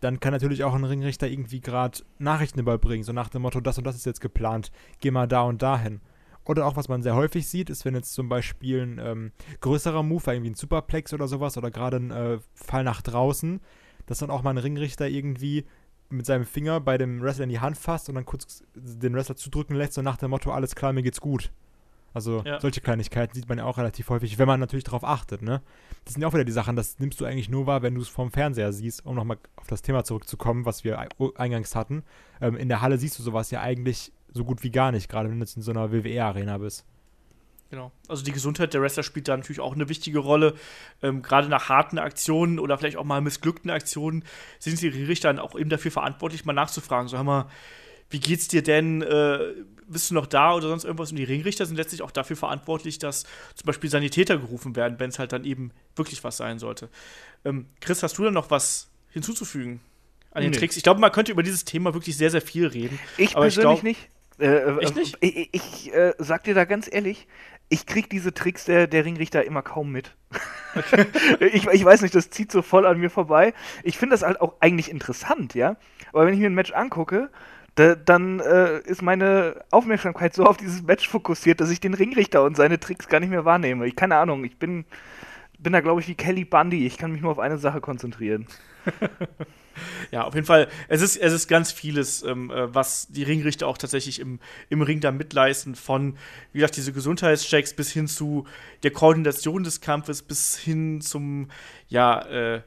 dann 0.00 0.20
kann 0.20 0.32
natürlich 0.32 0.64
auch 0.64 0.74
ein 0.74 0.84
Ringrichter 0.84 1.28
irgendwie 1.28 1.60
gerade 1.60 2.00
Nachrichten 2.18 2.60
überbringen, 2.60 3.04
so 3.04 3.12
nach 3.12 3.28
dem 3.28 3.42
Motto, 3.42 3.60
das 3.60 3.78
und 3.78 3.86
das 3.86 3.96
ist 3.96 4.04
jetzt 4.04 4.20
geplant, 4.20 4.72
geh 5.00 5.10
mal 5.10 5.28
da 5.28 5.42
und 5.42 5.62
dahin. 5.62 6.00
Oder 6.44 6.66
auch, 6.66 6.74
was 6.76 6.88
man 6.88 7.02
sehr 7.02 7.14
häufig 7.14 7.46
sieht, 7.46 7.70
ist, 7.70 7.84
wenn 7.84 7.94
jetzt 7.94 8.12
zum 8.14 8.28
Beispiel 8.28 8.82
ein 8.82 8.98
ähm, 8.98 9.32
größerer 9.60 10.02
Move, 10.02 10.32
irgendwie 10.32 10.50
ein 10.50 10.54
Superplex 10.54 11.14
oder 11.14 11.28
sowas, 11.28 11.56
oder 11.56 11.70
gerade 11.70 11.98
ein 11.98 12.10
äh, 12.10 12.38
Fall 12.52 12.82
nach 12.82 13.00
draußen, 13.00 13.60
dass 14.06 14.18
dann 14.18 14.30
auch 14.30 14.42
mal 14.42 14.50
ein 14.50 14.58
Ringrichter 14.58 15.08
irgendwie 15.08 15.64
mit 16.12 16.26
seinem 16.26 16.44
Finger 16.44 16.80
bei 16.80 16.98
dem 16.98 17.20
Wrestler 17.22 17.44
in 17.44 17.50
die 17.50 17.60
Hand 17.60 17.76
fasst 17.78 18.08
und 18.08 18.14
dann 18.14 18.24
kurz 18.24 18.62
den 18.74 19.14
Wrestler 19.14 19.36
zudrücken 19.36 19.74
lässt, 19.76 19.94
so 19.94 20.02
nach 20.02 20.16
dem 20.16 20.30
Motto, 20.30 20.50
alles 20.52 20.74
klar, 20.74 20.92
mir 20.92 21.02
geht's 21.02 21.20
gut. 21.20 21.50
Also 22.14 22.42
Ja. 22.44 22.60
solche 22.60 22.82
Kleinigkeiten 22.82 23.34
sieht 23.34 23.48
man 23.48 23.56
ja 23.58 23.64
auch 23.64 23.78
relativ 23.78 24.10
häufig, 24.10 24.38
wenn 24.38 24.46
man 24.46 24.60
natürlich 24.60 24.84
darauf 24.84 25.02
achtet, 25.02 25.40
ne? 25.40 25.62
Das 26.04 26.12
sind 26.12 26.20
ja 26.22 26.28
auch 26.28 26.34
wieder 26.34 26.44
die 26.44 26.52
Sachen, 26.52 26.76
das 26.76 26.98
nimmst 26.98 27.18
du 27.20 27.24
eigentlich 27.24 27.48
nur 27.48 27.66
wahr, 27.66 27.80
wenn 27.82 27.94
du 27.94 28.02
es 28.02 28.08
vom 28.08 28.30
Fernseher 28.30 28.72
siehst, 28.74 29.06
um 29.06 29.14
nochmal 29.16 29.38
auf 29.56 29.66
das 29.68 29.80
Thema 29.80 30.04
zurückzukommen, 30.04 30.66
was 30.66 30.84
wir 30.84 30.98
ei- 30.98 31.08
eingangs 31.36 31.74
hatten. 31.74 32.02
Ähm, 32.40 32.56
in 32.56 32.68
der 32.68 32.82
Halle 32.82 32.98
siehst 32.98 33.18
du 33.18 33.22
sowas 33.22 33.50
ja 33.50 33.62
eigentlich 33.62 34.12
so 34.34 34.44
gut 34.44 34.62
wie 34.62 34.70
gar 34.70 34.92
nicht, 34.92 35.08
gerade 35.08 35.30
wenn 35.30 35.38
du 35.38 35.44
jetzt 35.44 35.56
in 35.56 35.62
so 35.62 35.70
einer 35.70 35.90
WWE-Arena 35.90 36.58
bist. 36.58 36.84
Genau. 37.72 37.90
Also 38.06 38.22
die 38.22 38.32
Gesundheit 38.32 38.74
der 38.74 38.82
Wrestler 38.82 39.02
spielt 39.02 39.28
da 39.28 39.34
natürlich 39.34 39.60
auch 39.60 39.74
eine 39.74 39.88
wichtige 39.88 40.18
Rolle. 40.18 40.52
Ähm, 41.02 41.22
Gerade 41.22 41.48
nach 41.48 41.70
harten 41.70 41.98
Aktionen 41.98 42.58
oder 42.58 42.76
vielleicht 42.76 42.98
auch 42.98 43.04
mal 43.04 43.22
missglückten 43.22 43.70
Aktionen 43.70 44.24
sind 44.58 44.78
die 44.82 44.88
Richter 44.88 45.28
dann 45.32 45.38
auch 45.38 45.58
eben 45.58 45.70
dafür 45.70 45.90
verantwortlich, 45.90 46.44
mal 46.44 46.52
nachzufragen. 46.52 47.08
So, 47.08 47.16
hör 47.16 47.24
mal, 47.24 47.48
wie 48.10 48.20
geht's 48.20 48.46
dir 48.46 48.62
denn? 48.62 49.00
Äh, 49.00 49.54
bist 49.88 50.10
du 50.10 50.14
noch 50.14 50.26
da 50.26 50.52
oder 50.54 50.68
sonst 50.68 50.84
irgendwas? 50.84 51.12
Und 51.12 51.16
die 51.16 51.24
Ringrichter 51.24 51.64
sind 51.64 51.76
letztlich 51.76 52.02
auch 52.02 52.10
dafür 52.10 52.36
verantwortlich, 52.36 52.98
dass 52.98 53.22
zum 53.54 53.64
Beispiel 53.64 53.88
Sanitäter 53.88 54.36
gerufen 54.36 54.76
werden, 54.76 55.00
wenn 55.00 55.08
es 55.08 55.18
halt 55.18 55.32
dann 55.32 55.46
eben 55.46 55.70
wirklich 55.96 56.22
was 56.24 56.36
sein 56.36 56.58
sollte. 56.58 56.90
Ähm, 57.46 57.68
Chris, 57.80 58.02
hast 58.02 58.18
du 58.18 58.24
da 58.24 58.30
noch 58.30 58.50
was 58.50 58.90
hinzuzufügen 59.12 59.80
an 60.32 60.42
den 60.42 60.50
Nee. 60.50 60.58
Tricks? 60.58 60.76
Ich 60.76 60.82
glaube, 60.82 61.00
man 61.00 61.10
könnte 61.10 61.32
über 61.32 61.42
dieses 61.42 61.64
Thema 61.64 61.94
wirklich 61.94 62.18
sehr, 62.18 62.30
sehr 62.30 62.42
viel 62.42 62.66
reden. 62.66 62.98
Ich 63.16 63.34
Aber 63.34 63.46
ich 63.46 63.54
persönlich 63.54 63.80
glaub- 63.80 63.82
nicht. 63.82 64.08
Äh, 64.38 64.78
Echt 64.80 64.96
äh, 64.96 64.98
nicht? 64.98 65.16
Ich, 65.20 65.48
ich 65.52 65.94
äh, 65.94 66.14
sag 66.18 66.44
dir 66.44 66.54
da 66.54 66.64
ganz 66.64 66.88
ehrlich, 66.90 67.28
ich 67.72 67.86
krieg 67.86 68.10
diese 68.10 68.34
Tricks 68.34 68.66
der, 68.66 68.86
der 68.86 69.06
Ringrichter 69.06 69.44
immer 69.44 69.62
kaum 69.62 69.90
mit. 69.90 70.14
ich, 71.40 71.66
ich 71.66 71.84
weiß 71.84 72.02
nicht, 72.02 72.14
das 72.14 72.28
zieht 72.28 72.52
so 72.52 72.60
voll 72.60 72.84
an 72.84 72.98
mir 72.98 73.08
vorbei. 73.08 73.54
Ich 73.82 73.96
finde 73.96 74.12
das 74.12 74.22
halt 74.22 74.42
auch 74.42 74.56
eigentlich 74.60 74.90
interessant, 74.90 75.54
ja. 75.54 75.76
Aber 76.12 76.26
wenn 76.26 76.34
ich 76.34 76.40
mir 76.40 76.50
ein 76.50 76.54
Match 76.54 76.72
angucke, 76.72 77.30
da, 77.74 77.94
dann 77.94 78.40
äh, 78.40 78.80
ist 78.80 79.00
meine 79.00 79.64
Aufmerksamkeit 79.70 80.34
so 80.34 80.44
auf 80.44 80.58
dieses 80.58 80.82
Match 80.82 81.08
fokussiert, 81.08 81.62
dass 81.62 81.70
ich 81.70 81.80
den 81.80 81.94
Ringrichter 81.94 82.44
und 82.44 82.58
seine 82.58 82.78
Tricks 82.78 83.08
gar 83.08 83.20
nicht 83.20 83.30
mehr 83.30 83.46
wahrnehme. 83.46 83.86
Ich 83.86 83.96
keine 83.96 84.16
Ahnung, 84.16 84.44
ich 84.44 84.58
bin, 84.58 84.84
bin 85.62 85.72
da 85.72 85.80
glaube 85.80 86.00
ich 86.00 86.08
wie 86.08 86.14
Kelly 86.14 86.44
Bundy. 86.44 86.86
Ich 86.86 86.98
kann 86.98 87.12
mich 87.12 87.22
nur 87.22 87.32
auf 87.32 87.38
eine 87.38 87.58
Sache 87.58 87.80
konzentrieren. 87.80 88.46
Ja, 90.10 90.24
auf 90.24 90.34
jeden 90.34 90.46
Fall. 90.46 90.68
Es 90.88 91.00
ist, 91.00 91.16
es 91.16 91.32
ist 91.32 91.48
ganz 91.48 91.72
vieles, 91.72 92.22
ähm, 92.22 92.50
äh, 92.50 92.74
was 92.74 93.08
die 93.08 93.22
Ringrichter 93.22 93.66
auch 93.66 93.78
tatsächlich 93.78 94.20
im, 94.20 94.38
im 94.68 94.82
Ring 94.82 95.00
da 95.00 95.10
mitleisten. 95.10 95.74
Von, 95.74 96.16
wie 96.52 96.58
gesagt, 96.58 96.76
diese 96.76 96.92
Gesundheitschecks 96.92 97.74
bis 97.74 97.90
hin 97.90 98.06
zu 98.08 98.46
der 98.82 98.90
Koordination 98.90 99.64
des 99.64 99.80
Kampfes, 99.80 100.22
bis 100.22 100.58
hin 100.58 101.00
zum, 101.00 101.48
ja, 101.88 102.20
äh, 102.26 102.62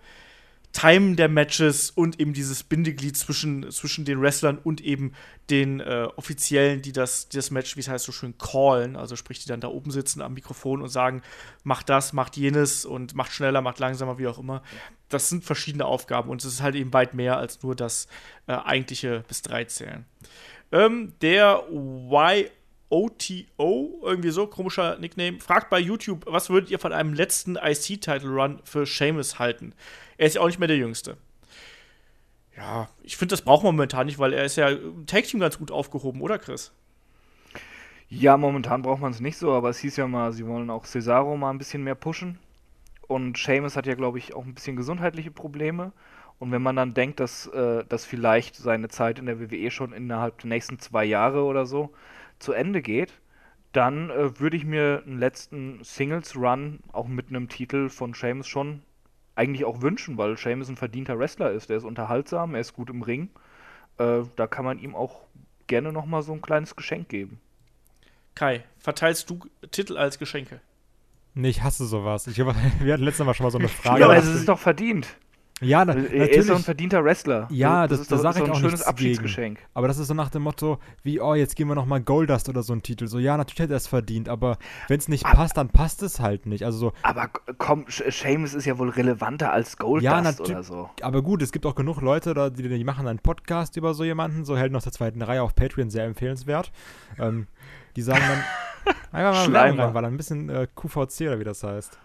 Timen 0.75 1.15
der 1.15 1.29
Matches 1.29 1.89
und 1.89 2.19
eben 2.19 2.33
dieses 2.33 2.63
Bindeglied 2.63 3.15
zwischen, 3.15 3.71
zwischen 3.71 4.03
den 4.03 4.21
Wrestlern 4.21 4.57
und 4.57 4.81
eben 4.81 5.13
den 5.49 5.79
äh, 5.79 6.09
Offiziellen, 6.17 6.81
die 6.81 6.91
das, 6.91 7.29
die 7.29 7.37
das 7.37 7.49
Match, 7.49 7.77
wie 7.77 7.79
es 7.79 7.87
heißt, 7.87 8.03
so 8.03 8.11
schön 8.11 8.37
callen. 8.37 8.97
Also 8.97 9.15
sprich, 9.15 9.39
die 9.39 9.47
dann 9.47 9.61
da 9.61 9.69
oben 9.69 9.89
sitzen 9.91 10.21
am 10.21 10.33
Mikrofon 10.33 10.81
und 10.81 10.89
sagen, 10.89 11.21
macht 11.63 11.87
das, 11.87 12.11
macht 12.11 12.35
jenes 12.35 12.83
und 12.83 13.15
macht 13.15 13.31
schneller, 13.31 13.61
macht 13.61 13.79
langsamer, 13.79 14.17
wie 14.17 14.27
auch 14.27 14.37
immer. 14.37 14.61
Das 15.07 15.29
sind 15.29 15.45
verschiedene 15.45 15.85
Aufgaben 15.85 16.29
und 16.29 16.43
es 16.43 16.55
ist 16.55 16.61
halt 16.61 16.75
eben 16.75 16.91
weit 16.91 17.13
mehr 17.13 17.37
als 17.37 17.63
nur 17.63 17.73
das 17.73 18.09
äh, 18.47 18.51
eigentliche 18.51 19.23
bis 19.29 19.41
drei 19.41 19.63
zählen. 19.63 20.05
Ähm, 20.73 21.13
der 21.21 21.63
YOTO, 22.91 24.01
irgendwie 24.03 24.31
so, 24.31 24.47
komischer 24.47 24.97
Nickname, 24.97 25.39
fragt 25.39 25.69
bei 25.69 25.79
YouTube, 25.79 26.25
was 26.25 26.49
würdet 26.49 26.69
ihr 26.69 26.79
von 26.79 26.91
einem 26.91 27.13
letzten 27.13 27.55
IC-Title-Run 27.55 28.59
für 28.65 28.85
Seamus 28.85 29.39
halten? 29.39 29.73
Er 30.17 30.27
ist 30.27 30.35
ja 30.35 30.41
auch 30.41 30.47
nicht 30.47 30.59
mehr 30.59 30.67
der 30.67 30.77
Jüngste. 30.77 31.17
Ja, 32.57 32.87
ich 33.03 33.17
finde, 33.17 33.33
das 33.33 33.41
braucht 33.41 33.63
man 33.63 33.75
momentan 33.75 34.05
nicht, 34.05 34.17
weil 34.17 34.33
er 34.33 34.45
ist 34.45 34.55
ja 34.55 34.69
im 34.69 35.05
Tag-Team 35.05 35.39
ganz 35.39 35.57
gut 35.57 35.71
aufgehoben, 35.71 36.21
oder 36.21 36.39
Chris? 36.39 36.71
Ja, 38.07 38.37
momentan 38.37 38.81
braucht 38.81 39.01
man 39.01 39.11
es 39.11 39.19
nicht 39.19 39.37
so, 39.37 39.51
aber 39.51 39.69
es 39.69 39.79
hieß 39.79 39.97
ja 39.97 40.07
mal, 40.07 40.31
sie 40.31 40.47
wollen 40.47 40.69
auch 40.69 40.85
Cesaro 40.85 41.35
mal 41.35 41.49
ein 41.49 41.57
bisschen 41.57 41.83
mehr 41.83 41.95
pushen. 41.95 42.39
Und 43.07 43.37
Seamus 43.37 43.75
hat 43.75 43.87
ja, 43.87 43.95
glaube 43.95 44.19
ich, 44.19 44.33
auch 44.35 44.45
ein 44.45 44.53
bisschen 44.53 44.75
gesundheitliche 44.75 45.31
Probleme. 45.31 45.91
Und 46.39 46.51
wenn 46.51 46.61
man 46.61 46.75
dann 46.75 46.93
denkt, 46.93 47.19
dass, 47.19 47.47
äh, 47.47 47.83
dass 47.87 48.05
vielleicht 48.05 48.55
seine 48.55 48.89
Zeit 48.89 49.19
in 49.19 49.25
der 49.25 49.39
WWE 49.39 49.71
schon 49.71 49.93
innerhalb 49.93 50.39
der 50.39 50.49
nächsten 50.49 50.79
zwei 50.79 51.05
Jahre 51.05 51.43
oder 51.43 51.65
so 51.65 51.93
zu 52.39 52.53
Ende 52.53 52.81
geht, 52.81 53.13
dann 53.73 54.09
äh, 54.09 54.39
würde 54.39 54.57
ich 54.57 54.65
mir 54.65 55.03
einen 55.05 55.19
letzten 55.19 55.83
Singles-Run 55.83 56.79
auch 56.91 57.07
mit 57.07 57.29
einem 57.29 57.49
Titel 57.49 57.89
von 57.89 58.13
Seamus 58.13 58.47
schon 58.47 58.81
eigentlich 59.35 59.65
auch 59.65 59.81
wünschen, 59.81 60.17
weil 60.17 60.37
Seamus 60.37 60.69
ein 60.69 60.77
verdienter 60.77 61.19
Wrestler 61.19 61.51
ist. 61.51 61.69
Der 61.69 61.77
ist 61.77 61.83
unterhaltsam, 61.83 62.55
er 62.55 62.61
ist 62.61 62.73
gut 62.73 62.89
im 62.89 63.01
Ring. 63.01 63.29
Äh, 63.97 64.23
da 64.35 64.47
kann 64.47 64.65
man 64.65 64.79
ihm 64.79 64.95
auch 64.95 65.21
gerne 65.67 65.91
nochmal 65.91 66.23
so 66.23 66.33
ein 66.33 66.41
kleines 66.41 66.75
Geschenk 66.75 67.09
geben. 67.09 67.39
Kai, 68.33 68.63
verteilst 68.79 69.29
du 69.29 69.39
Titel 69.71 69.97
als 69.97 70.19
Geschenke? 70.19 70.59
Nee, 71.33 71.49
ich 71.49 71.63
hasse 71.63 71.85
sowas. 71.85 72.27
Ich, 72.27 72.37
wir 72.37 72.45
hatten 72.93 73.03
letztes 73.03 73.25
Mal 73.25 73.33
schon 73.33 73.45
mal 73.45 73.51
so 73.51 73.59
eine 73.59 73.67
Frage. 73.69 73.99
Ja, 73.99 74.05
aber 74.05 74.17
es 74.17 74.27
ist 74.27 74.47
doch 74.47 74.59
verdient. 74.59 75.07
Ja, 75.61 75.85
na, 75.85 75.93
Er 75.93 76.01
natürlich. 76.01 76.31
ist 76.31 76.49
doch 76.49 76.57
ein 76.57 76.63
verdienter 76.63 77.01
Wrestler. 77.05 77.47
Ja, 77.49 77.87
das- 77.87 78.01
ist 78.01 78.11
da 78.11 78.17
doch, 78.17 78.23
sag 78.23 78.31
ist 78.35 78.39
doch 78.41 78.47
ich 78.47 78.53
ein 78.55 78.59
schönes 78.59 78.81
Abschiedsgeschenk. 78.83 79.59
Aber 79.73 79.87
das 79.87 79.97
ist 79.97 80.07
so 80.07 80.13
nach 80.13 80.29
dem 80.29 80.41
Motto, 80.41 80.79
wie, 81.03 81.21
oh, 81.21 81.33
jetzt 81.33 81.55
gehen 81.55 81.69
wir 81.69 81.75
nochmal 81.75 82.01
Goldust 82.01 82.49
oder 82.49 82.61
so 82.61 82.73
ein 82.73 82.83
Titel. 82.83 83.07
So, 83.07 83.19
ja, 83.19 83.37
natürlich 83.37 83.59
hätte 83.59 83.73
er 83.73 83.77
es 83.77 83.87
verdient, 83.87 84.27
aber 84.27 84.57
wenn 84.89 84.99
es 84.99 85.07
nicht 85.07 85.25
Aber- 85.25 85.35
passt, 85.35 85.55
dann 85.55 85.69
passt 85.69 86.03
es 86.03 86.19
halt 86.19 86.45
nicht. 86.45 86.65
Also 86.65 86.77
so, 86.77 86.93
Aber 87.03 87.29
komm, 87.57 87.85
Seamus 87.87 88.53
ist 88.53 88.65
ja 88.65 88.77
wohl 88.77 88.89
relevanter 88.89 89.53
als 89.53 89.77
Goldust 89.77 90.03
Ja, 90.03 90.19
oder 90.19 90.61
so. 90.63 90.89
aber 91.01 91.21
gut, 91.21 91.41
es 91.41 91.53
gibt 91.53 91.65
auch 91.65 91.75
genug 91.75 92.01
Leute, 92.01 92.33
da, 92.33 92.49
die, 92.49 92.67
die 92.67 92.83
machen 92.83 93.07
einen 93.07 93.19
Podcast 93.19 93.77
über 93.77 93.93
so 93.93 94.03
jemanden, 94.03 94.43
so 94.43 94.57
Helden 94.57 94.75
aus 94.75 94.83
der 94.83 94.91
zweiten 94.91 95.21
Reihe 95.21 95.41
auf 95.41 95.55
Patreon, 95.55 95.89
sehr 95.89 96.03
empfehlenswert. 96.03 96.73
Ähm, 97.17 97.47
die 97.95 98.01
sagen 98.01 98.21
dann, 98.27 98.93
einfach 99.13 99.47
mal. 99.47 99.53
Werbung 99.53 99.79
rein, 99.79 99.93
weil 99.93 100.01
dann 100.03 100.13
ein 100.13 100.17
bisschen 100.17 100.49
äh, 100.49 100.67
QVC 100.75 101.21
oder 101.27 101.39
wie 101.39 101.45
das 101.45 101.63
heißt. 101.63 101.97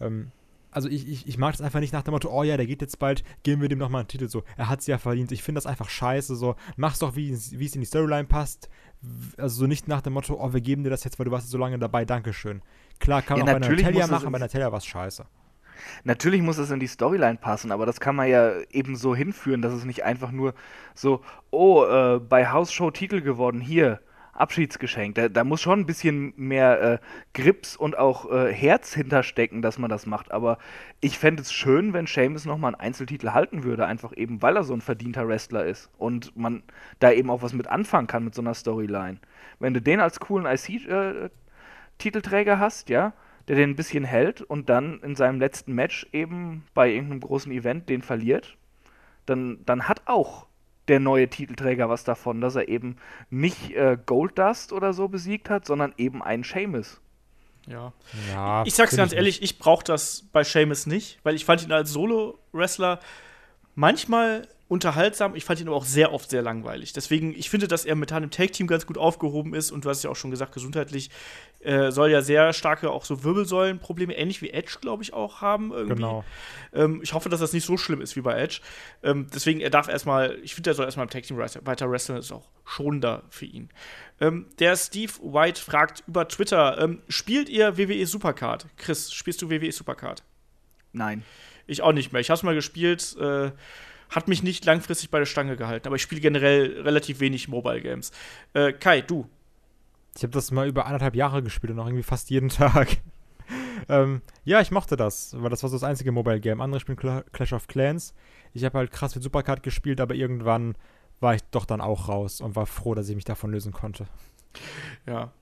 Ähm, 0.00 0.30
also 0.76 0.90
ich, 0.90 1.08
ich, 1.08 1.26
ich 1.26 1.38
mag 1.38 1.52
das 1.52 1.62
einfach 1.62 1.80
nicht 1.80 1.94
nach 1.94 2.02
dem 2.02 2.12
Motto, 2.12 2.28
oh 2.30 2.42
ja, 2.42 2.58
der 2.58 2.66
geht 2.66 2.82
jetzt 2.82 2.98
bald, 2.98 3.24
geben 3.42 3.62
wir 3.62 3.70
dem 3.70 3.78
nochmal 3.78 4.00
einen 4.00 4.08
Titel 4.08 4.28
so. 4.28 4.42
Er 4.58 4.68
hat 4.68 4.80
es 4.80 4.86
ja 4.86 4.98
verdient. 4.98 5.32
Ich 5.32 5.42
finde 5.42 5.56
das 5.56 5.64
einfach 5.64 5.88
scheiße. 5.88 6.36
So, 6.36 6.54
mach's 6.76 6.98
doch, 6.98 7.16
wie 7.16 7.30
es 7.32 7.50
in 7.50 7.80
die 7.80 7.86
Storyline 7.86 8.24
passt. 8.24 8.68
Also 9.38 9.60
so 9.60 9.66
nicht 9.66 9.88
nach 9.88 10.02
dem 10.02 10.12
Motto, 10.12 10.36
oh, 10.38 10.52
wir 10.52 10.60
geben 10.60 10.84
dir 10.84 10.90
das 10.90 11.02
jetzt, 11.04 11.18
weil 11.18 11.24
du 11.24 11.30
warst 11.30 11.48
so 11.48 11.56
lange 11.56 11.78
dabei, 11.78 12.04
Dankeschön. 12.04 12.60
Klar, 12.98 13.22
kann 13.22 13.38
Ja, 13.38 13.44
man 13.44 13.62
auch 13.64 13.68
bei 13.68 13.74
Natalia 13.74 14.06
machen, 14.06 14.30
bei 14.30 14.38
Natalia 14.38 14.70
war 14.70 14.76
es 14.76 14.84
scheiße. 14.84 15.24
Natürlich 16.04 16.42
muss 16.42 16.58
es 16.58 16.70
in 16.70 16.80
die 16.80 16.86
Storyline 16.88 17.38
passen, 17.38 17.72
aber 17.72 17.86
das 17.86 17.98
kann 17.98 18.14
man 18.14 18.28
ja 18.28 18.60
eben 18.70 18.96
so 18.96 19.16
hinführen, 19.16 19.62
dass 19.62 19.72
es 19.72 19.86
nicht 19.86 20.04
einfach 20.04 20.30
nur 20.30 20.52
so, 20.94 21.22
oh, 21.50 21.84
äh, 21.84 22.20
bei 22.20 22.50
House 22.50 22.70
Show 22.70 22.90
Titel 22.90 23.22
geworden, 23.22 23.62
hier, 23.62 24.00
Abschiedsgeschenk. 24.36 25.14
Da, 25.14 25.28
da 25.28 25.44
muss 25.44 25.60
schon 25.60 25.80
ein 25.80 25.86
bisschen 25.86 26.32
mehr 26.36 26.82
äh, 26.82 26.98
Grips 27.34 27.76
und 27.76 27.98
auch 27.98 28.30
äh, 28.30 28.52
Herz 28.52 28.94
hinterstecken, 28.94 29.62
dass 29.62 29.78
man 29.78 29.90
das 29.90 30.06
macht. 30.06 30.32
Aber 30.32 30.58
ich 31.00 31.18
fände 31.18 31.42
es 31.42 31.52
schön, 31.52 31.92
wenn 31.92 32.06
Seamus 32.06 32.44
nochmal 32.44 32.74
einen 32.74 32.80
Einzeltitel 32.80 33.30
halten 33.30 33.64
würde, 33.64 33.86
einfach 33.86 34.16
eben, 34.16 34.42
weil 34.42 34.56
er 34.56 34.64
so 34.64 34.74
ein 34.74 34.80
verdienter 34.80 35.28
Wrestler 35.28 35.64
ist 35.64 35.90
und 35.98 36.36
man 36.36 36.62
da 36.98 37.12
eben 37.12 37.30
auch 37.30 37.42
was 37.42 37.52
mit 37.52 37.68
anfangen 37.68 38.06
kann 38.06 38.24
mit 38.24 38.34
so 38.34 38.42
einer 38.42 38.54
Storyline. 38.54 39.18
Wenn 39.58 39.74
du 39.74 39.80
den 39.80 40.00
als 40.00 40.20
coolen 40.20 40.46
IC-Titelträger 40.46 42.58
hast, 42.58 42.88
ja, 42.88 43.12
der 43.48 43.56
den 43.56 43.70
ein 43.70 43.76
bisschen 43.76 44.04
hält 44.04 44.42
und 44.42 44.68
dann 44.68 45.00
in 45.00 45.14
seinem 45.14 45.38
letzten 45.38 45.74
Match 45.74 46.06
eben 46.12 46.64
bei 46.74 46.90
irgendeinem 46.90 47.20
großen 47.20 47.52
Event 47.52 47.88
den 47.88 48.02
verliert, 48.02 48.56
dann, 49.24 49.58
dann 49.64 49.88
hat 49.88 50.02
auch 50.06 50.46
der 50.88 51.00
neue 51.00 51.28
Titelträger 51.28 51.88
was 51.88 52.04
davon, 52.04 52.40
dass 52.40 52.54
er 52.56 52.68
eben 52.68 52.96
nicht 53.30 53.72
äh, 53.72 53.98
Goldust 54.04 54.72
oder 54.72 54.92
so 54.92 55.08
besiegt 55.08 55.50
hat, 55.50 55.66
sondern 55.66 55.92
eben 55.96 56.22
einen 56.22 56.44
Seamus. 56.44 57.00
Ja. 57.66 57.92
Ja, 58.30 58.64
Ich 58.64 58.74
sag's 58.74 58.96
ganz 58.96 59.10
nicht. 59.10 59.16
ehrlich, 59.18 59.42
ich 59.42 59.58
brauche 59.58 59.84
das 59.84 60.24
bei 60.32 60.44
Seamus 60.44 60.86
nicht, 60.86 61.18
weil 61.24 61.34
ich 61.34 61.44
fand 61.44 61.62
ihn 61.64 61.72
als 61.72 61.90
Solo-Wrestler 61.90 63.00
manchmal 63.74 64.46
unterhaltsam, 64.68 65.36
ich 65.36 65.44
fand 65.44 65.60
ihn 65.60 65.68
aber 65.68 65.76
auch 65.76 65.84
sehr 65.84 66.12
oft 66.12 66.28
sehr 66.28 66.42
langweilig. 66.42 66.92
Deswegen, 66.92 67.34
ich 67.36 67.50
finde, 67.50 67.68
dass 67.68 67.84
er 67.84 67.94
mit 67.94 68.12
einem 68.12 68.30
Tag-Team 68.30 68.66
ganz 68.66 68.86
gut 68.86 68.98
aufgehoben 68.98 69.54
ist 69.54 69.70
und 69.70 69.84
du 69.84 69.88
hast 69.90 70.02
ja 70.02 70.10
auch 70.10 70.16
schon 70.16 70.30
gesagt, 70.32 70.52
gesundheitlich 70.54 71.10
äh, 71.66 71.90
soll 71.90 72.10
ja 72.10 72.22
sehr 72.22 72.52
starke 72.52 72.90
auch 72.90 73.04
so 73.04 73.24
Wirbelsäulenprobleme, 73.24 74.16
ähnlich 74.16 74.40
wie 74.40 74.50
Edge, 74.50 74.78
glaube 74.80 75.02
ich, 75.02 75.12
auch 75.12 75.40
haben 75.40 75.72
irgendwie. 75.72 75.96
Genau. 75.96 76.24
Ähm, 76.72 77.00
ich 77.02 77.12
hoffe, 77.12 77.28
dass 77.28 77.40
das 77.40 77.52
nicht 77.52 77.66
so 77.66 77.76
schlimm 77.76 78.00
ist 78.00 78.14
wie 78.14 78.20
bei 78.20 78.38
Edge. 78.38 78.60
Ähm, 79.02 79.26
deswegen, 79.34 79.60
er 79.60 79.70
darf 79.70 79.88
erstmal, 79.88 80.38
ich 80.42 80.54
finde, 80.54 80.70
er 80.70 80.74
soll 80.74 80.84
erstmal 80.84 81.06
im 81.06 81.10
Tag 81.10 81.24
Team 81.24 81.36
weiter 81.36 81.90
wresteln, 81.90 82.16
das 82.16 82.26
ist 82.26 82.32
auch 82.32 82.48
schonender 82.64 83.24
für 83.30 83.46
ihn. 83.46 83.68
Ähm, 84.20 84.46
der 84.60 84.76
Steve 84.76 85.12
White 85.22 85.60
fragt 85.60 86.04
über 86.06 86.28
Twitter: 86.28 86.78
ähm, 86.80 87.02
Spielt 87.08 87.48
ihr 87.48 87.76
WWE 87.76 88.06
Supercard? 88.06 88.66
Chris, 88.76 89.12
spielst 89.12 89.42
du 89.42 89.50
WWE 89.50 89.72
Supercard? 89.72 90.22
Nein. 90.92 91.24
Ich 91.66 91.82
auch 91.82 91.92
nicht 91.92 92.12
mehr. 92.12 92.20
Ich 92.20 92.30
habe 92.30 92.36
es 92.36 92.42
mal 92.44 92.54
gespielt, 92.54 93.16
äh, 93.20 93.50
hat 94.08 94.28
mich 94.28 94.44
nicht 94.44 94.64
langfristig 94.64 95.10
bei 95.10 95.18
der 95.18 95.26
Stange 95.26 95.56
gehalten, 95.56 95.88
aber 95.88 95.96
ich 95.96 96.02
spiele 96.02 96.20
generell 96.20 96.80
relativ 96.82 97.18
wenig 97.18 97.48
Mobile 97.48 97.80
Games. 97.80 98.12
Äh, 98.54 98.72
Kai, 98.72 99.00
du. 99.00 99.28
Ich 100.16 100.22
habe 100.22 100.32
das 100.32 100.50
mal 100.50 100.66
über 100.66 100.86
anderthalb 100.86 101.14
Jahre 101.14 101.42
gespielt 101.42 101.72
und 101.72 101.80
auch 101.80 101.86
irgendwie 101.86 102.02
fast 102.02 102.30
jeden 102.30 102.48
Tag. 102.50 102.88
ähm, 103.88 104.22
ja, 104.44 104.60
ich 104.60 104.70
mochte 104.70 104.96
das, 104.96 105.36
weil 105.38 105.50
das 105.50 105.62
war 105.62 105.70
so 105.70 105.76
das 105.76 105.84
einzige 105.84 106.12
Mobile 106.12 106.40
Game. 106.40 106.60
Andere 106.60 106.80
spielen 106.80 106.96
Cla 106.96 107.22
Clash 107.32 107.52
of 107.52 107.68
Clans. 107.68 108.14
Ich 108.54 108.64
habe 108.64 108.78
halt 108.78 108.90
krass 108.90 109.14
mit 109.14 109.22
Supercard 109.22 109.62
gespielt, 109.62 110.00
aber 110.00 110.14
irgendwann 110.14 110.74
war 111.20 111.34
ich 111.34 111.42
doch 111.50 111.66
dann 111.66 111.80
auch 111.80 112.08
raus 112.08 112.40
und 112.40 112.56
war 112.56 112.66
froh, 112.66 112.94
dass 112.94 113.08
ich 113.08 113.14
mich 113.14 113.24
davon 113.24 113.52
lösen 113.52 113.72
konnte. 113.72 114.06
Ja. 115.06 115.32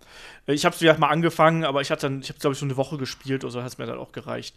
Ich 0.46 0.64
habe 0.64 0.74
es 0.74 0.80
wieder 0.80 0.98
mal 0.98 1.08
angefangen, 1.08 1.64
aber 1.64 1.80
ich 1.80 1.90
hatte 1.92 2.08
dann, 2.08 2.20
ich 2.20 2.28
habe 2.28 2.40
glaube 2.40 2.54
ich 2.54 2.58
so 2.58 2.66
eine 2.66 2.76
Woche 2.76 2.98
gespielt 2.98 3.44
oder 3.44 3.52
so 3.52 3.60
hat 3.62 3.68
es 3.68 3.78
mir 3.78 3.86
dann 3.86 3.98
auch 3.98 4.10
gereicht. 4.10 4.56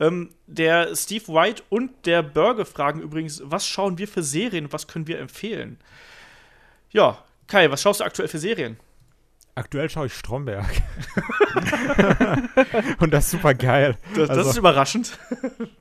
Ähm, 0.00 0.30
der 0.46 0.96
Steve 0.96 1.28
White 1.28 1.62
und 1.68 2.06
der 2.06 2.22
Burger 2.22 2.64
fragen 2.64 3.00
übrigens, 3.00 3.42
was 3.44 3.66
schauen 3.66 3.98
wir 3.98 4.08
für 4.08 4.22
Serien 4.22 4.72
was 4.72 4.88
können 4.88 5.06
wir 5.06 5.18
empfehlen? 5.18 5.78
Ja, 6.90 7.22
Kai, 7.46 7.70
was 7.70 7.82
schaust 7.82 8.00
du 8.00 8.04
aktuell 8.04 8.28
für 8.28 8.38
Serien? 8.38 8.78
Aktuell 9.58 9.90
schaue 9.90 10.06
ich 10.06 10.14
Stromberg. 10.14 10.64
und 13.00 13.12
das 13.12 13.24
ist 13.26 13.30
super 13.32 13.54
geil. 13.54 13.96
Das, 14.14 14.30
Also- 14.30 14.42
das 14.42 14.50
ist 14.52 14.58
überraschend. 14.58 15.18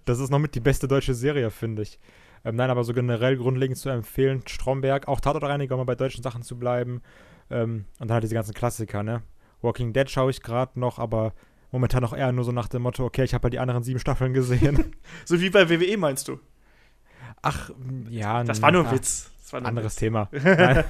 Das 0.06 0.20
ist 0.20 0.30
noch 0.30 0.40
mit 0.40 0.56
die 0.56 0.60
beste 0.60 0.88
deutsche 0.88 1.14
Serie, 1.14 1.52
finde 1.52 1.84
ich. 1.84 2.00
Ähm, 2.44 2.56
nein, 2.56 2.70
aber 2.70 2.84
so 2.84 2.94
generell 2.94 3.38
grundlegend 3.38 3.78
zu 3.78 3.90
empfehlen, 3.90 4.44
Stromberg, 4.48 5.08
auch 5.08 5.20
Tatortreiniger, 5.20 5.76
um 5.76 5.80
mal 5.80 5.86
bei 5.86 5.96
deutschen 5.96 6.24
Sachen 6.24 6.44
zu 6.44 6.58
bleiben. 6.58 7.02
Ähm, 7.50 7.86
und 8.00 8.08
dann 8.10 8.14
halt 8.14 8.24
diese 8.24 8.36
ganzen 8.36 8.54
Klassiker, 8.54 9.04
ne? 9.04 9.22
Walking 9.62 9.94
Dead 9.94 10.10
schaue 10.10 10.32
ich 10.32 10.42
gerade 10.42 10.80
noch, 10.80 11.00
aber 11.00 11.34
momentan 11.72 12.02
noch 12.02 12.16
eher 12.16 12.32
nur 12.32 12.46
so 12.46 12.52
nach 12.52 12.68
dem 12.68 12.84
Motto, 12.84 13.06
okay, 13.06 13.24
ich 13.24 13.34
habe 13.34 13.44
halt 13.44 13.54
die 13.54 13.60
anderen 13.60 13.84
sieben 13.84 14.00
Staffeln 14.00 14.34
gesehen. 14.34 14.96
So 15.26 15.40
wie 15.42 15.50
bei 15.50 15.70
WWE 15.70 15.98
meinst 15.98 16.28
du? 16.28 16.40
Ach, 17.42 17.72
ja. 18.10 18.44
Das 18.44 18.62
war 18.62 18.72
nur 18.72 18.88
ein 18.88 18.92
Witz. 18.96 19.32
Das 19.44 19.54
war 19.54 19.62
nur 19.62 19.68
ein 19.68 19.78
Anderes 19.78 19.94
Witz. 19.94 20.00
Thema. 20.00 20.30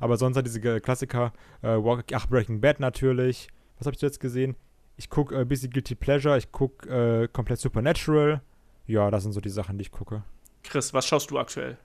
Aber 0.00 0.16
sonst 0.16 0.36
halt 0.36 0.46
diese 0.46 0.80
Klassiker, 0.80 1.32
äh, 1.62 1.68
Walk, 1.68 2.06
ach, 2.14 2.26
Breaking 2.26 2.60
Bad 2.60 2.80
natürlich. 2.80 3.48
Was 3.78 3.86
habe 3.86 3.94
ich 3.94 4.00
zuletzt 4.00 4.20
gesehen? 4.20 4.56
Ich 4.96 5.08
gucke 5.08 5.40
äh, 5.40 5.44
Busy 5.44 5.68
Guilty 5.68 5.94
Pleasure, 5.94 6.36
ich 6.36 6.50
gucke 6.50 6.88
äh, 6.88 7.28
komplett 7.28 7.60
Supernatural. 7.60 8.40
Ja, 8.86 9.10
das 9.10 9.22
sind 9.22 9.32
so 9.32 9.40
die 9.40 9.48
Sachen, 9.48 9.78
die 9.78 9.82
ich 9.82 9.92
gucke. 9.92 10.24
Chris, 10.64 10.92
was 10.92 11.06
schaust 11.06 11.30
du 11.30 11.38
aktuell? 11.38 11.78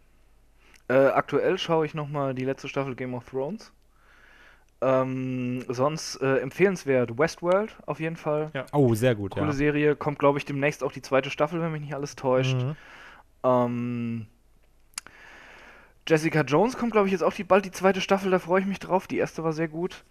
Äh, 0.88 0.94
aktuell 0.94 1.58
schaue 1.58 1.86
ich 1.86 1.94
nochmal 1.94 2.34
die 2.34 2.46
letzte 2.46 2.68
Staffel 2.68 2.96
Game 2.96 3.14
of 3.14 3.30
Thrones. 3.30 3.72
Ähm, 4.82 5.64
sonst 5.70 6.18
äh, 6.18 6.40
empfehlenswert 6.40 7.18
Westworld 7.18 7.78
auf 7.86 8.00
jeden 8.00 8.18
Fall. 8.18 8.52
Oh, 8.74 8.94
sehr 8.94 9.16
gut, 9.16 9.32
Coole 9.32 9.48
ja. 9.48 9.52
Serie. 9.54 9.96
Kommt, 9.96 10.20
glaube 10.20 10.38
ich, 10.38 10.46
demnächst 10.46 10.84
auch 10.84 10.92
die 10.92 11.02
zweite 11.02 11.30
Staffel, 11.30 11.62
wenn 11.62 11.72
mich 11.72 11.82
nicht 11.82 11.96
alles 11.96 12.16
täuscht. 12.16 12.58
Mhm. 12.58 12.76
Ähm, 13.44 14.28
Jessica 16.08 16.42
Jones 16.42 16.78
kommt, 16.78 16.92
glaube 16.92 17.08
ich, 17.08 17.12
jetzt 17.12 17.24
auch 17.24 17.34
die, 17.34 17.44
bald 17.44 17.66
die 17.66 17.72
zweite 17.72 18.00
Staffel, 18.02 18.30
da 18.32 18.40
freue 18.40 18.62
ich 18.62 18.68
mich 18.68 18.80
drauf. 18.80 19.08
Die 19.08 19.18
erste 19.18 19.44
war 19.44 19.54
sehr 19.54 19.68
gut. 19.68 20.04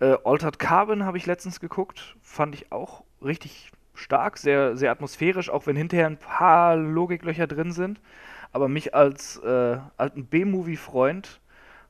Äh, 0.00 0.16
Altered 0.24 0.58
Carbon 0.58 1.04
habe 1.04 1.16
ich 1.16 1.26
letztens 1.26 1.60
geguckt, 1.60 2.16
fand 2.22 2.54
ich 2.54 2.72
auch 2.72 3.04
richtig 3.22 3.70
stark, 3.94 4.38
sehr, 4.38 4.76
sehr 4.76 4.90
atmosphärisch, 4.90 5.50
auch 5.50 5.66
wenn 5.66 5.76
hinterher 5.76 6.06
ein 6.06 6.18
paar 6.18 6.76
Logiklöcher 6.76 7.46
drin 7.46 7.72
sind. 7.72 8.00
Aber 8.52 8.68
mich 8.68 8.94
als 8.94 9.36
äh, 9.38 9.78
alten 9.96 10.26
B-Movie-Freund 10.26 11.40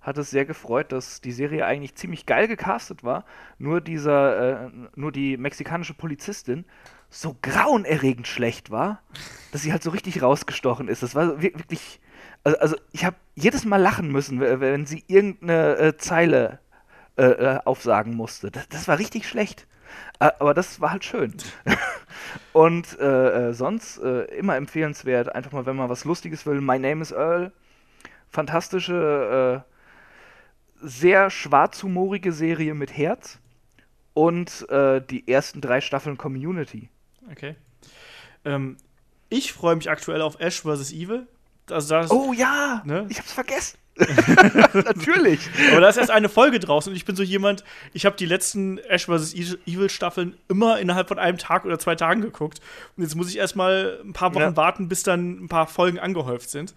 hat 0.01 0.17
es 0.19 0.31
sehr 0.31 0.45
gefreut, 0.45 0.93
dass 0.93 1.21
die 1.21 1.33
Serie 1.33 1.67
eigentlich 1.67 1.95
ziemlich 1.95 2.27
geil 2.27 2.49
gecastet 2.49 3.05
war. 3.05 3.25
Nur 3.59 3.81
dieser, 3.81 4.67
äh, 4.67 4.71
nur 4.95 5.13
die 5.13 5.37
mexikanische 5.37 5.95
Polizistin 5.95 6.65
so 7.11 7.37
grauenerregend 7.43 8.27
schlecht 8.27 8.71
war, 8.71 9.03
dass 9.53 9.63
sie 9.63 9.73
halt 9.73 9.83
so 9.83 9.91
richtig 9.91 10.23
rausgestochen 10.23 10.89
ist. 10.89 11.03
Das 11.03 11.15
war 11.15 11.43
wir- 11.43 11.55
wirklich. 11.59 12.01
Also, 12.45 12.59
also 12.59 12.77
ich 12.93 13.05
habe 13.05 13.17
jedes 13.35 13.65
Mal 13.65 13.77
lachen 13.77 14.11
müssen, 14.11 14.41
wenn 14.41 14.87
sie 14.87 15.05
irgendeine 15.07 15.77
äh, 15.77 15.97
Zeile 15.97 16.59
äh, 17.21 17.25
äh, 17.25 17.61
aufsagen 17.67 18.15
musste. 18.15 18.51
Das, 18.51 18.69
das 18.69 18.89
war 18.89 18.99
richtig 18.99 19.29
schlecht. 19.29 19.67
Aber 20.19 20.55
das 20.55 20.81
war 20.81 20.93
halt 20.93 21.05
schön. 21.05 21.35
Und 22.55 22.99
äh, 22.99 23.49
äh, 23.49 23.53
sonst 23.53 23.99
äh, 23.99 24.23
immer 24.37 24.57
empfehlenswert, 24.57 25.35
einfach 25.35 25.53
mal, 25.53 25.67
wenn 25.67 25.77
man 25.77 25.91
was 25.91 26.07
Lustiges 26.07 26.47
will. 26.47 26.63
My 26.63 26.79
Name 26.79 27.03
is 27.03 27.11
Earl. 27.11 27.53
Fantastische, 28.31 29.65
sehr 30.81 31.31
schwarzhumorige 31.31 32.33
Serie 32.33 32.75
mit 32.75 32.97
Herz. 32.97 33.41
Und 34.15 34.67
die 34.71 35.25
ersten 35.27 35.61
drei 35.61 35.81
Staffeln 35.81 36.17
Community. 36.17 36.91
Okay. 37.29 37.57
Ähm, 38.45 38.77
ich 39.29 39.53
freue 39.53 39.75
mich 39.75 39.91
aktuell 39.91 40.23
auf 40.23 40.39
Ash 40.39 40.61
vs. 40.63 40.93
Evil. 40.93 41.27
Also 41.73 41.95
das, 41.95 42.11
Oh 42.11 42.33
ja, 42.33 42.83
Ne? 42.85 43.07
ich 43.09 43.19
hab's 43.19 43.33
vergessen. 43.33 43.79
Natürlich. 44.75 45.41
Aber 45.73 45.81
da 45.81 45.89
ist 45.89 45.97
erst 45.97 46.11
eine 46.11 46.29
Folge 46.29 46.59
draußen 46.61 46.91
und 46.93 46.97
ich 46.97 47.05
bin 47.05 47.17
so 47.17 47.23
jemand, 47.23 47.65
ich 47.93 48.07
habe 48.07 48.17
die 48.17 48.27
letzten 48.27 48.79
Ash 48.79 49.07
vs. 49.07 49.35
Evil 49.67 49.91
Staffeln 49.91 50.37
immer 50.49 50.79
innerhalb 50.79 51.09
von 51.09 51.19
einem 51.19 51.39
Tag 51.39 51.65
oder 51.65 51.79
zwei 51.79 51.95
Tagen 51.95 52.21
geguckt. 52.23 52.61
Und 52.97 53.03
jetzt 53.03 53.15
muss 53.15 53.29
ich 53.31 53.39
erstmal 53.39 53.99
ein 54.05 54.13
paar 54.13 54.35
Wochen 54.35 54.43
Ja. 54.43 54.57
warten, 54.57 54.89
bis 54.89 55.03
dann 55.03 55.45
ein 55.45 55.49
paar 55.49 55.67
Folgen 55.67 55.99
angehäuft 55.99 56.51
sind. 56.51 56.75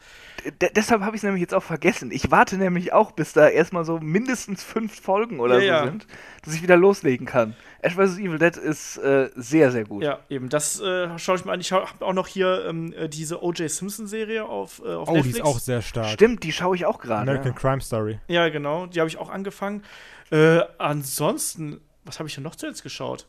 D 0.62 0.70
deshalb 0.76 1.02
habe 1.02 1.16
ich 1.16 1.20
es 1.20 1.24
nämlich 1.24 1.42
jetzt 1.42 1.54
auch 1.54 1.64
vergessen. 1.64 2.12
Ich 2.12 2.30
warte 2.32 2.58
nämlich 2.58 2.92
auch, 2.92 3.12
bis 3.12 3.32
da 3.34 3.48
erstmal 3.48 3.86
so 3.86 4.00
mindestens 4.00 4.62
fünf 4.64 5.00
Folgen 5.00 5.40
oder 5.40 5.56
Ja, 5.56 5.60
so 5.60 5.66
ja. 5.68 5.84
sind, 5.92 6.08
dass 6.44 6.54
ich 6.54 6.62
wieder 6.62 6.76
loslegen 6.76 7.26
kann. 7.26 7.56
Ash 7.82 7.94
vs. 7.96 8.18
Evil 8.18 8.40
Dead 8.40 8.56
ist 8.58 8.98
äh, 8.98 9.30
sehr, 9.36 9.72
sehr 9.72 9.86
gut. 9.86 10.04
Ja, 10.04 10.20
eben. 10.30 10.50
Das 10.50 10.80
äh, 10.82 11.18
schaue 11.20 11.36
ich 11.38 11.46
mir 11.46 11.52
an. 11.52 11.60
Ich 11.62 11.72
habe 11.72 11.88
auch 12.00 12.14
noch 12.14 12.28
hier 12.28 12.66
ähm, 12.68 12.94
äh, 12.94 13.08
diese 13.10 13.44
O.J. 13.44 13.70
Simpson-Serie 13.70 14.44
auf, 14.46 14.82
äh, 14.86 14.90
auf 14.94 15.08
Oh, 15.10 15.12
die 15.12 15.18
Netflix. 15.18 15.38
ist 15.38 15.44
auch 15.46 15.60
sehr 15.60 15.82
stark. 15.82 16.08
Stimmt, 16.08 16.44
die 16.44 16.52
schaue 16.52 16.76
ich 16.76 16.86
auch 16.86 17.00
gerade. 17.00 17.13
American 17.20 17.54
Ja. 17.54 17.58
Crime 17.60 17.82
Story. 17.82 18.20
Ja, 18.28 18.50
genau. 18.50 18.86
Die 18.88 19.00
habe 19.00 19.10
ich 19.10 19.18
auch 19.18 19.30
angefangen. 19.30 19.84
Äh, 20.32 20.62
ansonsten, 20.78 21.82
was 22.06 22.20
habe 22.20 22.28
ich 22.30 22.36
denn 22.36 22.44
noch 22.44 22.56
zuletzt 22.56 22.84
geschaut? 22.84 23.28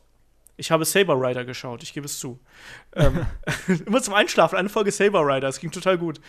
Ich 0.57 0.71
habe 0.71 0.85
Saber 0.85 1.15
Rider 1.19 1.43
geschaut, 1.43 1.83
ich 1.83 1.93
gebe 1.93 2.05
es 2.05 2.17
zu. 2.17 2.39
ähm, 2.95 3.25
immer 3.85 4.01
zum 4.01 4.13
Einschlafen, 4.13 4.55
eine 4.57 4.69
Folge 4.69 4.91
Saber 4.91 5.21
Rider, 5.25 5.47
es 5.49 5.59
ging 5.59 5.71
total 5.71 5.97
gut. 5.97 6.21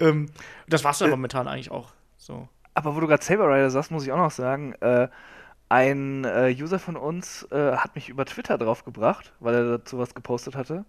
Ähm, 0.00 0.30
das 0.66 0.82
war's 0.84 0.98
dann 0.98 1.08
Äh. 1.08 1.10
momentan 1.12 1.46
eigentlich 1.46 1.70
auch. 1.70 1.92
So. 2.16 2.48
Aber 2.74 2.96
wo 2.96 3.00
du 3.00 3.06
gerade 3.06 3.22
Saber 3.22 3.46
Rider 3.48 3.70
sagst, 3.70 3.90
muss 3.90 4.04
ich 4.04 4.12
auch 4.12 4.16
noch 4.18 4.30
sagen, 4.30 4.72
äh, 4.80 5.08
ein 5.68 6.24
äh, 6.24 6.54
User 6.58 6.78
von 6.78 6.96
uns 6.96 7.42
äh, 7.50 7.76
hat 7.76 7.94
mich 7.96 8.08
über 8.08 8.24
Twitter 8.24 8.56
draufgebracht, 8.56 9.32
weil 9.40 9.54
er 9.54 9.78
dazu 9.78 9.98
was 9.98 10.14
gepostet 10.14 10.54
hatte, 10.54 10.84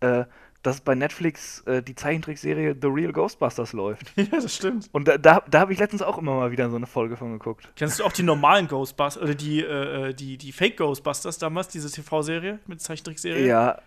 äh, 0.00 0.24
dass 0.62 0.80
bei 0.80 0.94
Netflix 0.94 1.60
äh, 1.66 1.82
die 1.82 1.94
Zeichentrickserie 1.94 2.76
The 2.80 2.86
Real 2.88 3.12
Ghostbusters 3.12 3.72
läuft. 3.72 4.12
ja, 4.16 4.24
das 4.30 4.54
stimmt. 4.54 4.88
Und 4.92 5.08
da, 5.08 5.18
da, 5.18 5.42
da 5.50 5.60
habe 5.60 5.72
ich 5.72 5.78
letztens 5.78 6.02
auch 6.02 6.18
immer 6.18 6.34
mal 6.36 6.50
wieder 6.52 6.70
so 6.70 6.76
eine 6.76 6.86
Folge 6.86 7.16
von 7.16 7.32
geguckt. 7.32 7.68
Kennst 7.76 7.98
du 7.98 8.04
auch 8.04 8.12
die 8.12 8.22
normalen 8.22 8.68
Ghostbusters, 8.68 9.22
oder 9.22 9.34
die, 9.34 9.60
äh, 9.60 10.14
die, 10.14 10.36
die 10.38 10.52
Fake 10.52 10.76
Ghostbusters 10.76 11.38
damals, 11.38 11.68
diese 11.68 11.90
TV-Serie 11.90 12.60
mit 12.66 12.80
Zeichentrickserie? 12.80 13.46
Ja, 13.46 13.78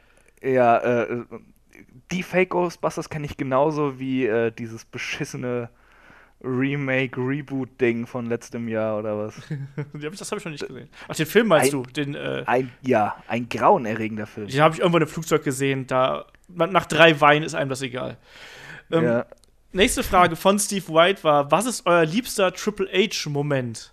ja, 0.43 0.77
äh, 0.79 1.23
die 2.11 2.23
Fake 2.23 2.49
Ghostbusters 2.49 3.09
kenne 3.09 3.25
ich 3.25 3.37
genauso 3.37 3.99
wie 3.99 4.25
äh, 4.25 4.51
dieses 4.51 4.85
beschissene 4.85 5.69
Remake-Reboot-Ding 6.43 8.05
von 8.05 8.27
letztem 8.27 8.67
Jahr 8.67 8.99
oder 8.99 9.17
was. 9.17 9.35
Das 10.19 10.31
habe 10.31 10.39
ich 10.39 10.45
noch 10.45 10.51
nicht 10.51 10.67
gesehen. 10.67 10.89
Ach, 11.07 11.15
den 11.15 11.25
Film 11.25 11.47
meinst 11.47 11.73
Ein- 11.73 11.83
du? 11.83 11.89
Den, 11.89 12.15
äh, 12.15 12.43
Ein, 12.45 12.71
ja, 12.81 13.15
ein 13.27 13.49
grauenerregender 13.49 14.27
Film. 14.27 14.47
den 14.47 14.61
habe 14.61 14.75
ich 14.75 14.81
irgendwo 14.81 14.97
in 14.97 15.03
einem 15.03 15.11
Flugzeug 15.11 15.43
gesehen. 15.43 15.87
Da, 15.87 16.25
nach 16.47 16.85
drei 16.85 17.19
Weinen 17.21 17.43
ist 17.43 17.55
einem 17.55 17.69
das 17.69 17.81
egal. 17.81 18.17
Ähm, 18.91 19.03
ja. 19.03 19.25
Nächste 19.71 20.03
Frage 20.03 20.35
von 20.35 20.59
Steve 20.59 20.87
White 20.87 21.23
war: 21.23 21.51
Was 21.51 21.65
ist 21.65 21.85
euer 21.85 22.05
liebster 22.05 22.53
Triple 22.53 22.87
H-Moment? 22.87 23.91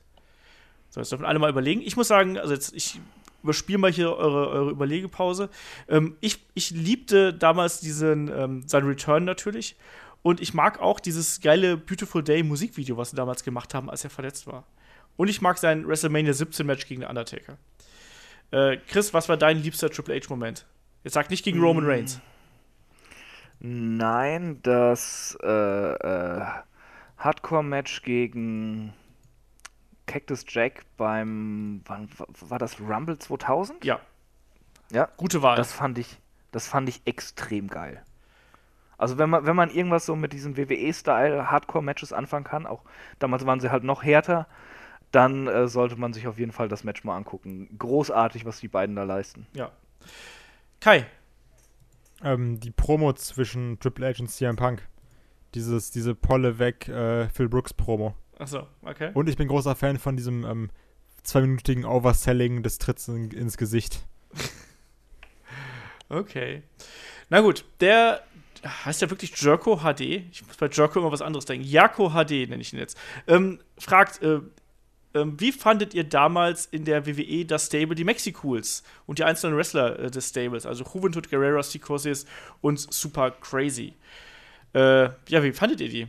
So, 0.90 1.00
jetzt 1.00 1.10
dürfen 1.10 1.24
alle 1.24 1.38
mal 1.38 1.50
überlegen. 1.50 1.80
Ich 1.82 1.96
muss 1.96 2.08
sagen, 2.08 2.38
also 2.38 2.52
jetzt, 2.52 2.74
ich 2.74 3.00
überspiele 3.42 3.78
mal 3.78 3.90
hier 3.90 4.14
eure, 4.14 4.48
eure 4.48 4.70
Überlegepause. 4.70 5.48
Ähm, 5.88 6.16
ich, 6.20 6.44
ich 6.54 6.70
liebte 6.70 7.32
damals 7.32 7.80
diesen, 7.80 8.28
ähm, 8.28 8.62
sein 8.66 8.84
Return 8.84 9.24
natürlich. 9.24 9.76
Und 10.22 10.40
ich 10.40 10.54
mag 10.54 10.80
auch 10.80 11.00
dieses 11.00 11.40
geile 11.40 11.76
Beautiful 11.76 12.22
Day 12.22 12.42
Musikvideo, 12.42 12.96
was 12.96 13.10
sie 13.10 13.16
damals 13.16 13.42
gemacht 13.42 13.74
haben, 13.74 13.90
als 13.90 14.04
er 14.04 14.10
verletzt 14.10 14.46
war. 14.46 14.64
Und 15.16 15.28
ich 15.28 15.40
mag 15.40 15.58
sein 15.58 15.86
WrestleMania 15.86 16.32
17 16.32 16.64
Match 16.64 16.86
gegen 16.86 17.00
den 17.00 17.10
Undertaker. 17.10 17.58
Äh, 18.50 18.76
Chris, 18.88 19.12
was 19.12 19.28
war 19.28 19.36
dein 19.36 19.62
liebster 19.62 19.90
Triple 19.90 20.14
H-Moment? 20.14 20.64
Jetzt 21.02 21.14
sag 21.14 21.30
nicht 21.30 21.44
gegen 21.44 21.60
Roman 21.60 21.84
Reigns. 21.84 22.20
Nein, 23.64 24.58
das 24.62 25.38
äh, 25.42 25.46
äh, 25.46 26.44
Hardcore-Match 27.18 28.02
gegen 28.02 28.92
Cactus 30.06 30.44
Jack 30.48 30.82
beim, 30.96 31.80
wann 31.86 32.08
wa- 32.18 32.26
war 32.48 32.58
das 32.58 32.80
Rumble 32.80 33.18
2000? 33.18 33.84
Ja. 33.84 34.00
Ja. 34.90 35.08
Gute 35.16 35.42
Wahl. 35.42 35.56
Das 35.56 35.72
fand 35.72 35.96
ich, 35.98 36.18
das 36.50 36.66
fand 36.66 36.88
ich 36.88 37.02
extrem 37.06 37.68
geil. 37.68 38.02
Also 38.98 39.16
wenn 39.18 39.30
man, 39.30 39.46
wenn 39.46 39.56
man 39.56 39.70
irgendwas 39.70 40.06
so 40.06 40.16
mit 40.16 40.32
diesem 40.32 40.56
WWE-Style 40.56 41.50
Hardcore-Matches 41.50 42.12
anfangen 42.12 42.44
kann, 42.44 42.66
auch 42.66 42.82
damals 43.20 43.46
waren 43.46 43.60
sie 43.60 43.70
halt 43.70 43.84
noch 43.84 44.02
härter, 44.02 44.46
dann 45.12 45.46
äh, 45.46 45.68
sollte 45.68 45.96
man 45.96 46.12
sich 46.12 46.26
auf 46.26 46.38
jeden 46.38 46.52
Fall 46.52 46.68
das 46.68 46.82
Match 46.84 47.04
mal 47.04 47.16
angucken. 47.16 47.68
Großartig, 47.78 48.44
was 48.44 48.58
die 48.60 48.68
beiden 48.68 48.96
da 48.96 49.04
leisten. 49.04 49.46
ja. 49.54 49.70
Kai, 50.80 51.06
Ähm, 52.22 52.60
die 52.60 52.70
Promo 52.70 53.12
zwischen 53.14 53.78
Triple 53.80 54.08
H 54.08 54.20
und 54.20 54.28
CM 54.28 54.56
Punk. 54.56 54.86
Dieses, 55.54 55.90
diese 55.90 56.14
Polle 56.14 56.58
weg 56.58 56.88
äh, 56.88 57.28
Phil 57.28 57.48
Brooks 57.48 57.74
Promo. 57.74 58.14
Achso, 58.38 58.66
okay. 58.82 59.10
Und 59.14 59.28
ich 59.28 59.36
bin 59.36 59.48
großer 59.48 59.76
Fan 59.76 59.98
von 59.98 60.16
diesem 60.16 60.44
ähm, 60.44 60.70
zweiminütigen 61.22 61.84
Overselling 61.84 62.62
des 62.62 62.78
Tritts 62.78 63.08
in, 63.08 63.30
ins 63.30 63.56
Gesicht. 63.56 64.06
Okay. 66.12 66.62
Na 67.30 67.40
gut, 67.40 67.64
der 67.80 68.22
heißt 68.66 69.00
ja 69.00 69.08
wirklich 69.08 69.34
Jerko 69.40 69.78
HD. 69.78 70.00
Ich 70.30 70.46
muss 70.46 70.58
bei 70.58 70.68
Jerko 70.68 71.00
immer 71.00 71.10
was 71.10 71.22
anderes 71.22 71.46
denken. 71.46 71.66
Jako 71.66 72.10
HD 72.10 72.48
nenne 72.48 72.60
ich 72.60 72.72
ihn 72.74 72.78
jetzt. 72.78 72.98
Ähm, 73.26 73.60
fragt, 73.78 74.22
äh, 74.22 74.40
ähm, 75.14 75.38
wie 75.38 75.52
fandet 75.52 75.94
ihr 75.94 76.04
damals 76.04 76.66
in 76.66 76.84
der 76.84 77.06
WWE 77.06 77.44
das 77.44 77.66
Stable 77.66 77.94
die 77.94 78.04
Mexicools 78.04 78.82
und 79.06 79.18
die 79.18 79.24
einzelnen 79.24 79.56
Wrestler 79.56 79.98
äh, 79.98 80.10
des 80.10 80.28
Stables, 80.28 80.66
also 80.66 80.84
Juventud 80.84 81.28
Guerrero, 81.30 81.60
Psicosis 81.60 82.26
und 82.60 82.78
Super 82.78 83.30
Crazy? 83.32 83.94
Äh, 84.74 85.04
ja, 85.28 85.42
wie 85.42 85.52
fandet 85.52 85.80
ihr 85.80 85.88
die? 85.88 86.08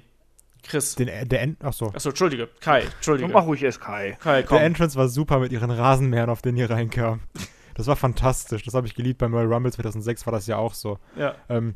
Chris. 0.63 0.95
Den, 0.95 1.07
der, 1.27 1.41
End 1.41 1.63
achso. 1.63 1.88
Achso, 1.88 2.09
Entschuldige. 2.09 2.47
Kai, 2.61 2.84
Entschuldige. 2.84 3.30
Mach 3.30 3.45
ruhig 3.45 3.61
SK. 3.69 4.17
Kai, 4.19 4.43
komm. 4.43 4.57
Der 4.57 4.65
Entrance 4.65 4.97
war 4.97 5.09
super 5.09 5.39
mit 5.39 5.51
ihren 5.51 5.69
Rasenmähern, 5.69 6.30
auf 6.30 6.41
denen 6.41 6.57
hier 6.57 6.69
reinkam. 6.69 7.19
Das 7.75 7.88
war 7.88 7.95
fantastisch. 7.95 8.63
Das 8.63 8.73
habe 8.73 8.88
ich 8.88 8.95
geliebt. 8.95 9.19
Beim 9.19 9.34
Royal 9.34 9.51
Rumble 9.51 9.73
2006 9.73 10.25
war 10.25 10.31
das 10.31 10.47
ja 10.47 10.57
auch 10.57 10.73
so. 10.73 10.99
Ja. 11.17 11.35
Ähm, 11.49 11.75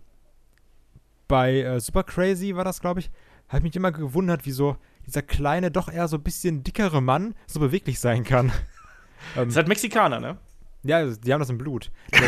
bei 1.28 1.62
äh, 1.62 1.80
Super 1.80 2.04
Crazy 2.04 2.56
war 2.56 2.64
das, 2.64 2.80
glaube 2.80 3.02
ich, 3.02 3.12
habe 3.50 3.58
ich 3.58 3.64
mich 3.64 3.76
immer 3.76 3.92
gewundert, 3.92 4.42
wieso 4.46 4.78
dieser 5.08 5.24
kleine, 5.24 5.72
doch 5.72 5.92
eher 5.92 6.08
so 6.08 6.18
ein 6.18 6.24
bisschen 6.24 6.64
dickere 6.64 7.02
Mann 7.02 7.34
so 7.48 7.60
beweglich 7.60 8.00
sein 8.00 8.24
kann. 8.24 8.52
ähm, 9.36 9.50
Ist 9.50 9.56
halt 9.56 9.68
Mexikaner, 9.68 10.20
ne? 10.20 10.38
ja, 10.84 11.06
die 11.06 11.34
haben 11.34 11.40
das 11.40 11.50
im 11.50 11.58
Blut. 11.58 11.92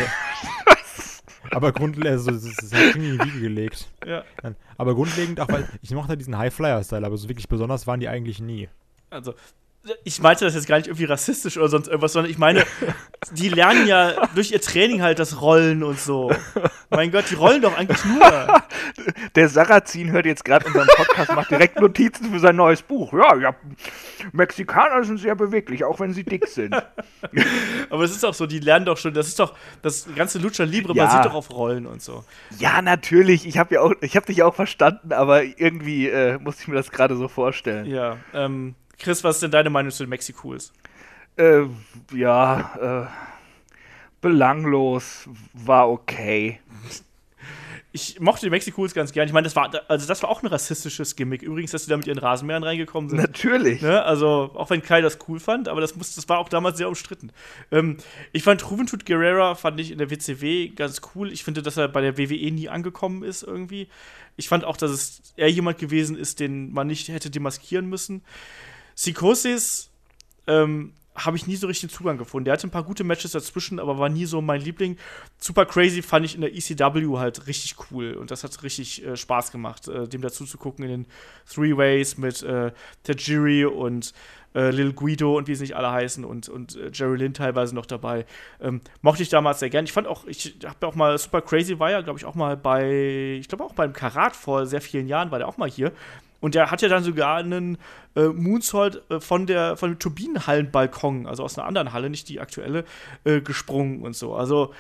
Aber 1.52 1.72
grundlegend, 1.72 2.12
also, 2.12 2.32
das 2.32 2.44
ist 2.44 2.74
halt 2.74 2.96
in 2.96 3.02
die 3.02 3.20
Wiege 3.20 3.40
gelegt. 3.40 3.88
Ja. 4.06 4.24
Nein, 4.44 4.56
Aber 4.78 4.94
grundlegend, 4.94 5.40
auch 5.40 5.48
weil 5.48 5.68
ich 5.82 5.92
mochte 5.92 6.18
diesen 6.18 6.38
High-Flyer-Style, 6.38 7.06
aber 7.06 7.18
so 7.18 7.28
wirklich 7.28 7.48
besonders 7.48 7.88
waren 7.88 8.00
die 8.00 8.08
eigentlich 8.08 8.40
nie. 8.40 8.70
Also, 9.10 9.34
ich 10.04 10.22
meinte 10.22 10.46
das 10.46 10.56
jetzt 10.56 10.68
gar 10.68 10.78
nicht 10.78 10.88
irgendwie 10.88 11.06
rassistisch 11.06 11.58
oder 11.58 11.70
sonst 11.70 11.88
irgendwas, 11.88 12.14
sondern 12.14 12.30
ich 12.32 12.38
meine, 12.38 12.66
die 13.32 13.50
lernen 13.50 13.88
ja 13.88 14.28
durch 14.36 14.52
ihr 14.52 14.62
Training 14.62 15.02
halt 15.02 15.20
das 15.20 15.42
Rollen 15.42 15.84
und 15.84 16.00
so. 16.00 16.32
Mein 16.90 17.12
Gott, 17.12 17.26
die 17.30 17.36
rollen 17.36 17.62
doch 17.62 17.78
eigentlich 17.78 18.04
nur. 18.06 18.62
Der 19.36 19.48
Sarrazin 19.48 20.12
hört 20.12 20.26
jetzt 20.26 20.44
gerade 20.44 20.66
unseren 20.68 20.88
Podcast, 20.88 21.34
macht 21.34 21.52
direkt 21.52 21.80
Notizen 21.80 22.32
für 22.32 22.40
sein 22.40 22.56
neues 22.56 22.82
Buch. 22.82 23.14
Ja, 23.14 23.36
ja, 23.38 23.56
Mexikaner 24.34 25.04
sind 25.04 25.18
sehr 25.18 25.36
beweglich, 25.36 25.84
auch 25.84 26.00
wenn 26.00 26.14
sie 26.14 26.24
dick 26.24 26.48
sind. 26.48 26.76
Aber 27.90 28.04
es 28.04 28.12
ist 28.12 28.24
doch 28.24 28.34
so, 28.34 28.46
die 28.46 28.60
lernen 28.60 28.86
doch 28.86 28.98
schon, 28.98 29.14
das 29.14 29.28
ist 29.28 29.40
doch, 29.40 29.56
das 29.82 30.08
ganze 30.16 30.40
Lucha 30.40 30.64
Libre 30.64 30.94
Ja. 30.94 31.06
basiert 31.06 31.26
doch 31.26 31.34
auf 31.36 31.52
Rollen 31.52 31.86
und 31.86 32.02
so. 32.02 32.24
Ja, 32.58 32.82
natürlich. 32.82 33.48
Ich 33.48 33.58
habe 33.58 33.76
ja 33.76 33.82
auch, 33.82 33.94
ich 34.02 34.16
habe 34.16 34.26
dich 34.26 34.44
auch 34.44 34.56
verstanden, 34.56 35.14
aber 35.14 35.44
irgendwie 35.44 36.10
äh, 36.10 36.38
musste 36.40 36.64
ich 36.64 36.68
mir 36.68 36.76
das 36.76 36.92
gerade 36.92 37.16
so 37.16 37.28
vorstellen. 37.28 37.86
Ja, 37.86 38.18
ähm, 38.34 38.76
Chris, 39.00 39.24
was 39.24 39.38
ist 39.38 39.44
denn 39.44 39.52
deine 39.52 39.70
Meinung 39.70 39.92
zu 39.92 40.04
den 40.04 40.10
Mexicools? 40.10 40.74
Äh, 41.38 41.64
ja, 42.14 43.08
äh, 43.08 43.30
belanglos, 44.22 45.30
war 45.54 45.90
okay. 45.90 46.60
Ich 47.92 48.20
mochte 48.20 48.46
die 48.46 48.52
Mexicools 48.52 48.94
ganz 48.94 49.14
gern. 49.14 49.26
Ich 49.26 49.34
meine, 49.34 49.46
das 49.46 49.56
war, 49.56 49.72
also 49.88 50.08
das 50.08 50.22
war 50.22 50.30
auch 50.30 50.44
ein 50.44 50.48
rassistisches 50.48 51.16
Gimmick. 51.16 51.42
Übrigens, 51.42 51.72
dass 51.72 51.86
sie 51.86 51.90
da 51.90 51.98
mit 51.98 52.06
ihren 52.06 52.20
Rasenmähern 52.20 52.62
reingekommen 52.62 53.10
sind. 53.10 53.20
Natürlich. 53.20 53.82
Ne? 53.82 54.04
Also, 54.04 54.52
auch 54.54 54.70
wenn 54.70 54.84
Kai 54.84 55.02
das 55.02 55.18
cool 55.28 55.40
fand, 55.40 55.68
aber 55.68 55.82
das, 55.82 55.96
muss, 55.96 56.14
das 56.14 56.30
war 56.30 56.38
auch 56.38 56.50
damals 56.50 56.78
sehr 56.78 56.88
umstritten. 56.88 57.32
Ähm, 57.72 57.98
ich 58.32 58.44
fand 58.44 58.62
Juventud 58.62 59.08
Guerrera, 59.08 59.56
fand 59.56 59.80
ich 59.80 59.92
in 59.92 59.98
der 59.98 60.12
WCW 60.12 60.70
ganz 60.70 61.02
cool. 61.16 61.32
Ich 61.32 61.44
finde, 61.44 61.64
dass 61.64 61.78
er 61.78 61.88
bei 61.88 62.02
der 62.02 62.18
WWE 62.18 62.52
nie 62.52 62.70
angekommen 62.70 63.24
ist 63.24 63.42
irgendwie. 63.42 63.88
Ich 64.38 64.50
fand 64.50 64.66
auch, 64.66 64.78
dass 64.78 64.92
es 64.92 65.22
er 65.36 65.50
jemand 65.50 65.80
gewesen 65.80 66.16
ist, 66.16 66.40
den 66.40 66.72
man 66.72 66.86
nicht 66.86 67.08
hätte 67.08 67.32
demaskieren 67.32 67.88
müssen. 67.88 68.22
Psychosis 69.00 69.90
ähm, 70.46 70.92
habe 71.16 71.38
ich 71.38 71.48
nie 71.48 71.56
so 71.56 71.68
richtig 71.68 71.90
Zugang 71.90 72.18
gefunden. 72.18 72.44
Der 72.44 72.54
hatte 72.54 72.68
ein 72.68 72.72
paar 72.72 72.84
gute 72.84 73.06
Matches 73.06 73.32
dazwischen, 73.32 73.80
aber 73.80 73.98
war 73.98 74.10
nie 74.10 74.26
so 74.26 74.42
mein 74.42 74.60
Liebling. 74.60 74.98
Super 75.38 75.66
Crazy 75.66 76.02
fand 76.02 76.26
ich 76.26 76.36
in 76.36 76.42
der 76.42 76.54
ECW 76.54 77.18
halt 77.18 77.48
richtig 77.48 77.76
cool 77.90 78.16
und 78.16 78.30
das 78.30 78.44
hat 78.44 78.62
richtig 78.62 79.06
äh, 79.06 79.16
Spaß 79.16 79.54
gemacht, 79.54 79.88
äh, 79.88 80.06
dem 80.10 80.22
dazu 80.22 80.46
zu 80.46 80.58
gucken 80.58 80.84
in 80.84 80.92
den 80.92 81.06
Three 81.50 81.78
Ways 81.78 82.18
mit 82.18 82.44
äh, 82.44 82.74
Tajiri 83.04 83.64
und 83.64 84.14
äh, 84.54 84.70
Lil 84.72 84.92
Guido 84.92 85.38
und 85.38 85.48
wie 85.48 85.56
sie 85.56 85.64
nicht 85.64 85.78
alle 85.78 85.92
heißen 85.92 86.26
und, 86.26 86.50
und 86.50 86.76
äh, 86.76 86.92
Jerry 86.94 87.20
Lynn 87.20 87.34
teilweise 87.34 87.74
noch 87.74 87.86
dabei. 87.86 88.26
Ähm, 88.60 88.82
mochte 89.02 89.24
ich 89.24 89.30
damals 89.30 89.60
sehr 89.60 89.70
gern. 89.70 89.86
Ich 89.86 89.94
fand 89.94 90.08
auch, 90.08 90.26
ich 90.26 90.58
habe 90.66 90.86
auch 90.86 90.96
mal 90.96 91.18
Super 91.18 91.42
Crazy 91.42 91.80
war 91.80 91.90
ja, 91.90 92.02
glaube 92.02 92.20
ich, 92.20 92.26
auch 92.26 92.36
mal 92.36 92.58
bei, 92.58 93.38
ich 93.40 93.48
glaube 93.48 93.64
auch 93.64 93.74
beim 93.74 93.94
Karat 93.94 94.36
vor 94.36 94.66
sehr 94.66 94.82
vielen 94.82 95.08
Jahren 95.08 95.32
war 95.32 95.40
der 95.40 95.48
auch 95.48 95.58
mal 95.58 95.70
hier. 95.70 95.94
Und 96.40 96.56
der 96.56 96.72
hat 96.72 96.82
ja 96.82 96.88
dann 96.88 97.04
sogar 97.04 97.38
einen 97.38 97.78
äh, 98.16 98.28
Moonsault 98.28 99.04
äh, 99.10 99.20
von 99.20 99.46
der 99.46 99.76
von 99.78 99.92
dem 99.92 100.00
Turbinenhallenbalkon, 100.00 101.28
also 101.28 101.44
aus 101.44 101.58
einer 101.58 101.68
anderen 101.68 101.92
Halle, 101.92 102.10
nicht 102.10 102.30
die 102.30 102.40
aktuelle, 102.40 102.86
äh, 103.24 103.42
gesprungen 103.42 104.02
und 104.02 104.16
so. 104.16 104.36
Also 104.36 104.74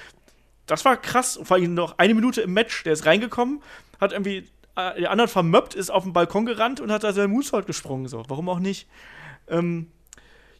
das 0.65 0.85
war 0.85 0.97
krass. 0.97 1.39
Vor 1.43 1.57
allem 1.57 1.73
noch 1.73 1.97
eine 1.97 2.13
Minute 2.13 2.41
im 2.41 2.53
Match. 2.53 2.83
Der 2.83 2.93
ist 2.93 3.05
reingekommen, 3.05 3.61
hat 3.99 4.13
irgendwie 4.13 4.47
äh, 4.75 4.95
den 4.95 5.07
anderen 5.07 5.29
vermöppt, 5.29 5.75
ist 5.75 5.89
auf 5.89 6.03
den 6.03 6.13
Balkon 6.13 6.45
gerannt 6.45 6.79
und 6.79 6.91
hat 6.91 7.03
da 7.03 7.11
seinen 7.11 7.31
Moonsault 7.31 7.65
gesprungen. 7.65 8.07
So, 8.07 8.23
warum 8.27 8.47
auch 8.49 8.59
nicht? 8.59 8.87
Ähm, 9.47 9.91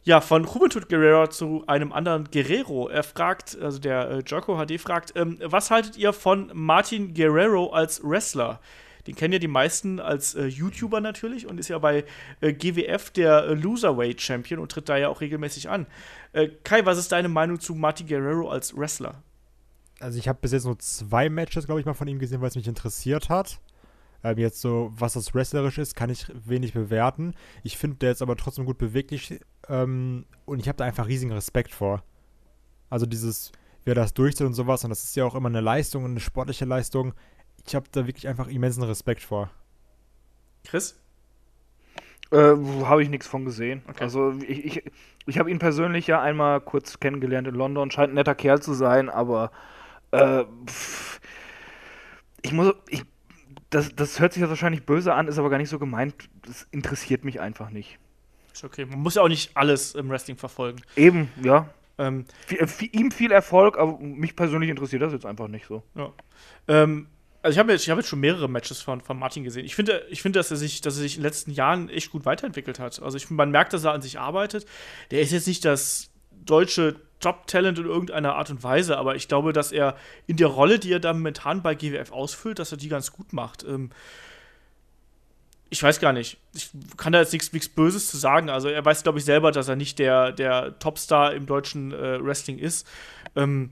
ja, 0.02 0.20
von 0.20 0.44
Juventud 0.44 0.88
Guerrero 0.88 1.26
zu 1.28 1.64
einem 1.66 1.92
anderen 1.92 2.28
Guerrero. 2.30 2.88
Er 2.88 3.02
fragt, 3.02 3.58
also 3.60 3.78
der 3.78 4.10
äh, 4.10 4.18
Jocko 4.26 4.56
HD 4.56 4.80
fragt, 4.80 5.12
ähm, 5.14 5.38
was 5.42 5.70
haltet 5.70 5.96
ihr 5.96 6.12
von 6.12 6.50
Martin 6.54 7.14
Guerrero 7.14 7.70
als 7.72 8.02
Wrestler? 8.02 8.60
Den 9.10 9.16
kennen 9.16 9.32
ja 9.32 9.40
die 9.40 9.48
meisten 9.48 9.98
als 9.98 10.36
äh, 10.36 10.46
YouTuber 10.46 11.00
natürlich 11.00 11.48
und 11.48 11.58
ist 11.58 11.66
ja 11.66 11.80
bei 11.80 12.04
äh, 12.40 12.52
GWF 12.52 13.10
der 13.10 13.42
äh, 13.42 13.54
Loserweight 13.54 14.20
Champion 14.20 14.60
und 14.60 14.70
tritt 14.70 14.88
da 14.88 14.96
ja 14.96 15.08
auch 15.08 15.20
regelmäßig 15.20 15.68
an. 15.68 15.88
Äh, 16.32 16.46
Kai, 16.62 16.86
was 16.86 16.96
ist 16.96 17.10
deine 17.10 17.28
Meinung 17.28 17.58
zu 17.58 17.74
Martin 17.74 18.06
Guerrero 18.06 18.48
als 18.48 18.76
Wrestler? 18.76 19.20
Also 19.98 20.16
ich 20.16 20.28
habe 20.28 20.38
bis 20.40 20.52
jetzt 20.52 20.64
nur 20.64 20.78
zwei 20.78 21.28
Matches, 21.28 21.66
glaube 21.66 21.80
ich, 21.80 21.86
mal 21.86 21.94
von 21.94 22.06
ihm 22.06 22.20
gesehen, 22.20 22.40
weil 22.40 22.50
es 22.50 22.54
mich 22.54 22.68
interessiert 22.68 23.28
hat. 23.28 23.60
Ähm, 24.22 24.38
jetzt 24.38 24.60
so, 24.60 24.92
was 24.94 25.14
das 25.14 25.34
wrestlerisch 25.34 25.78
ist, 25.78 25.96
kann 25.96 26.08
ich 26.08 26.26
wenig 26.32 26.72
bewerten. 26.72 27.34
Ich 27.64 27.76
finde, 27.76 27.96
der 27.96 28.12
ist 28.12 28.22
aber 28.22 28.36
trotzdem 28.36 28.64
gut 28.64 28.78
beweglich 28.78 29.40
ähm, 29.68 30.24
und 30.44 30.60
ich 30.60 30.68
habe 30.68 30.76
da 30.76 30.84
einfach 30.84 31.08
riesigen 31.08 31.32
Respekt 31.32 31.72
vor. 31.74 32.04
Also 32.90 33.06
dieses, 33.06 33.50
wer 33.84 33.96
das 33.96 34.14
durchzieht 34.14 34.46
und 34.46 34.54
sowas, 34.54 34.84
und 34.84 34.90
das 34.90 35.02
ist 35.02 35.16
ja 35.16 35.24
auch 35.24 35.34
immer 35.34 35.48
eine 35.48 35.60
Leistung 35.60 36.04
eine 36.04 36.20
sportliche 36.20 36.64
Leistung. 36.64 37.12
Ich 37.66 37.74
habe 37.74 37.86
da 37.92 38.06
wirklich 38.06 38.28
einfach 38.28 38.48
immensen 38.48 38.82
Respekt 38.82 39.22
vor. 39.22 39.50
Chris? 40.64 40.98
Äh, 42.32 42.54
habe 42.84 43.02
ich 43.02 43.08
nichts 43.08 43.26
von 43.26 43.44
gesehen. 43.44 43.82
Okay. 43.88 44.04
Also 44.04 44.34
ich, 44.46 44.64
ich, 44.64 44.92
ich 45.26 45.38
habe 45.38 45.50
ihn 45.50 45.58
persönlich 45.58 46.06
ja 46.06 46.22
einmal 46.22 46.60
kurz 46.60 47.00
kennengelernt 47.00 47.48
in 47.48 47.54
London, 47.54 47.90
scheint 47.90 48.12
ein 48.12 48.14
netter 48.14 48.34
Kerl 48.34 48.62
zu 48.62 48.72
sein, 48.72 49.08
aber 49.08 49.50
äh, 50.12 50.44
pff, 50.66 51.20
ich 52.42 52.52
muss, 52.52 52.74
ich, 52.88 53.04
das, 53.70 53.94
das 53.94 54.20
hört 54.20 54.32
sich 54.32 54.40
jetzt 54.40 54.50
wahrscheinlich 54.50 54.84
böse 54.86 55.14
an, 55.14 55.28
ist 55.28 55.38
aber 55.38 55.50
gar 55.50 55.58
nicht 55.58 55.68
so 55.68 55.78
gemeint. 55.78 56.14
Das 56.42 56.66
interessiert 56.70 57.24
mich 57.24 57.40
einfach 57.40 57.70
nicht. 57.70 57.98
Ist 58.52 58.64
okay. 58.64 58.84
Man 58.84 59.00
muss 59.00 59.14
ja 59.14 59.22
auch 59.22 59.28
nicht 59.28 59.56
alles 59.56 59.94
im 59.94 60.08
Wrestling 60.10 60.36
verfolgen. 60.36 60.80
Eben, 60.96 61.30
ja. 61.42 61.68
Ähm, 61.98 62.24
viel, 62.46 62.88
ihm 62.92 63.10
viel 63.10 63.30
Erfolg, 63.30 63.78
aber 63.78 63.98
mich 63.98 64.34
persönlich 64.34 64.70
interessiert 64.70 65.02
das 65.02 65.12
jetzt 65.12 65.26
einfach 65.26 65.48
nicht 65.48 65.66
so. 65.66 65.82
Ja. 65.94 66.12
Ähm, 66.66 67.08
also 67.42 67.54
ich 67.54 67.58
habe 67.58 67.72
jetzt, 67.72 67.88
hab 67.88 67.96
jetzt 67.96 68.08
schon 68.08 68.20
mehrere 68.20 68.48
Matches 68.48 68.82
von, 68.82 69.00
von 69.00 69.18
Martin 69.18 69.44
gesehen. 69.44 69.64
Ich 69.64 69.74
finde, 69.74 70.04
ich 70.10 70.20
finde, 70.20 70.38
dass 70.38 70.50
er 70.50 70.56
sich, 70.56 70.80
dass 70.80 70.96
er 70.96 71.02
sich 71.02 71.16
in 71.16 71.22
den 71.22 71.28
letzten 71.28 71.52
Jahren 71.52 71.88
echt 71.88 72.10
gut 72.10 72.26
weiterentwickelt 72.26 72.78
hat. 72.78 73.00
Also 73.02 73.16
ich, 73.16 73.30
man 73.30 73.50
merkt, 73.50 73.72
dass 73.72 73.84
er 73.84 73.92
an 73.92 74.02
sich 74.02 74.18
arbeitet. 74.18 74.66
Der 75.10 75.22
ist 75.22 75.32
jetzt 75.32 75.46
nicht 75.46 75.64
das 75.64 76.10
deutsche 76.44 76.96
Top-Talent 77.20 77.78
in 77.78 77.86
irgendeiner 77.86 78.34
Art 78.34 78.50
und 78.50 78.62
Weise, 78.62 78.98
aber 78.98 79.14
ich 79.14 79.28
glaube, 79.28 79.52
dass 79.52 79.72
er 79.72 79.96
in 80.26 80.36
der 80.36 80.48
Rolle, 80.48 80.78
die 80.78 80.92
er 80.92 81.00
da 81.00 81.12
momentan 81.12 81.62
bei 81.62 81.74
GWF 81.74 82.12
ausfüllt, 82.12 82.58
dass 82.58 82.72
er 82.72 82.78
die 82.78 82.88
ganz 82.88 83.12
gut 83.12 83.32
macht. 83.32 83.62
Ähm, 83.64 83.90
ich 85.70 85.82
weiß 85.82 86.00
gar 86.00 86.12
nicht. 86.12 86.38
Ich 86.54 86.70
kann 86.96 87.12
da 87.12 87.20
jetzt 87.20 87.32
nichts 87.32 87.52
nichts 87.52 87.68
Böses 87.68 88.10
zu 88.10 88.16
sagen. 88.16 88.50
Also 88.50 88.68
er 88.68 88.84
weiß, 88.84 89.02
glaube 89.02 89.18
ich, 89.18 89.24
selber, 89.24 89.52
dass 89.52 89.68
er 89.68 89.76
nicht 89.76 89.98
der, 89.98 90.32
der 90.32 90.78
Topstar 90.78 91.32
im 91.32 91.46
deutschen 91.46 91.92
äh, 91.92 92.22
Wrestling 92.22 92.58
ist. 92.58 92.86
Ähm, 93.36 93.70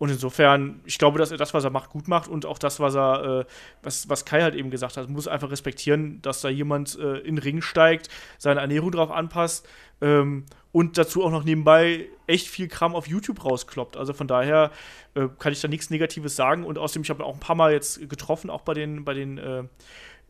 und 0.00 0.08
insofern, 0.08 0.80
ich 0.86 0.96
glaube, 0.96 1.18
dass 1.18 1.30
er 1.30 1.36
das, 1.36 1.52
was 1.52 1.62
er 1.62 1.68
macht, 1.68 1.90
gut 1.90 2.08
macht 2.08 2.26
und 2.26 2.46
auch 2.46 2.58
das, 2.58 2.80
was 2.80 2.94
er, 2.94 3.40
äh, 3.40 3.44
was, 3.82 4.08
was 4.08 4.24
Kai 4.24 4.40
halt 4.40 4.54
eben 4.54 4.70
gesagt 4.70 4.96
hat, 4.96 5.10
muss 5.10 5.28
einfach 5.28 5.50
respektieren, 5.50 6.22
dass 6.22 6.40
da 6.40 6.48
jemand 6.48 6.98
äh, 6.98 7.18
in 7.18 7.36
den 7.36 7.38
Ring 7.42 7.60
steigt, 7.60 8.08
seine 8.38 8.60
Ernährung 8.60 8.92
drauf 8.92 9.10
anpasst 9.10 9.68
ähm, 10.00 10.46
und 10.72 10.96
dazu 10.96 11.22
auch 11.22 11.30
noch 11.30 11.44
nebenbei 11.44 12.08
echt 12.26 12.48
viel 12.48 12.66
Kram 12.66 12.94
auf 12.94 13.08
YouTube 13.08 13.44
rauskloppt. 13.44 13.98
Also 13.98 14.14
von 14.14 14.26
daher 14.26 14.70
äh, 15.14 15.28
kann 15.38 15.52
ich 15.52 15.60
da 15.60 15.68
nichts 15.68 15.90
Negatives 15.90 16.34
sagen 16.34 16.64
und 16.64 16.78
außerdem, 16.78 17.02
ich 17.02 17.10
habe 17.10 17.22
auch 17.22 17.34
ein 17.34 17.40
paar 17.40 17.56
Mal 17.56 17.72
jetzt 17.72 18.08
getroffen, 18.08 18.48
auch 18.48 18.62
bei 18.62 18.72
den, 18.72 19.04
bei 19.04 19.12
den 19.12 19.36
äh, 19.36 19.64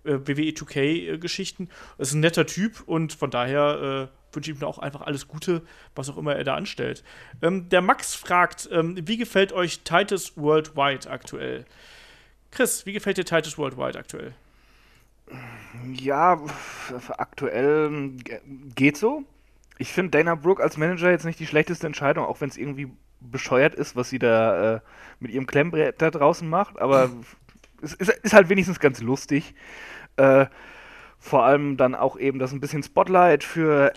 äh, 0.02 0.18
WWE 0.26 0.50
2K-Geschichten. 0.50 1.68
Ist 1.96 2.12
ein 2.12 2.20
netter 2.20 2.44
Typ 2.44 2.82
und 2.86 3.12
von 3.12 3.30
daher 3.30 4.08
äh, 4.10 4.19
wünsche 4.32 4.50
ich 4.50 4.60
ihm 4.60 4.64
auch 4.66 4.78
einfach 4.78 5.02
alles 5.02 5.28
Gute, 5.28 5.62
was 5.94 6.08
auch 6.08 6.16
immer 6.16 6.34
er 6.36 6.44
da 6.44 6.54
anstellt. 6.54 7.02
Ähm, 7.42 7.68
der 7.68 7.82
Max 7.82 8.14
fragt, 8.14 8.68
ähm, 8.72 8.96
wie 9.06 9.16
gefällt 9.16 9.52
euch 9.52 9.80
Titus 9.80 10.36
Worldwide 10.36 11.10
aktuell? 11.10 11.64
Chris, 12.50 12.86
wie 12.86 12.92
gefällt 12.92 13.18
dir 13.18 13.24
Titus 13.24 13.58
Worldwide 13.58 13.98
aktuell? 13.98 14.34
Ja, 15.92 16.40
aktuell 17.16 17.86
ähm, 17.86 18.18
ge- 18.18 18.40
geht 18.74 18.96
so. 18.96 19.22
Ich 19.78 19.92
finde 19.92 20.10
Dana 20.10 20.34
Brooke 20.34 20.62
als 20.62 20.76
Manager 20.76 21.10
jetzt 21.10 21.24
nicht 21.24 21.38
die 21.38 21.46
schlechteste 21.46 21.86
Entscheidung, 21.86 22.24
auch 22.26 22.40
wenn 22.40 22.48
es 22.50 22.56
irgendwie 22.56 22.90
bescheuert 23.20 23.74
ist, 23.74 23.96
was 23.96 24.10
sie 24.10 24.18
da 24.18 24.76
äh, 24.76 24.80
mit 25.20 25.30
ihrem 25.30 25.46
Klemmbrett 25.46 26.02
da 26.02 26.10
draußen 26.10 26.48
macht, 26.48 26.78
aber 26.80 27.10
es 27.82 27.94
ist, 27.94 28.10
ist 28.10 28.32
halt 28.34 28.48
wenigstens 28.48 28.80
ganz 28.80 29.00
lustig. 29.00 29.54
Äh, 30.16 30.46
vor 31.18 31.44
allem 31.44 31.76
dann 31.76 31.94
auch 31.94 32.18
eben, 32.18 32.38
dass 32.38 32.52
ein 32.52 32.60
bisschen 32.60 32.82
Spotlight 32.82 33.44
für 33.44 33.92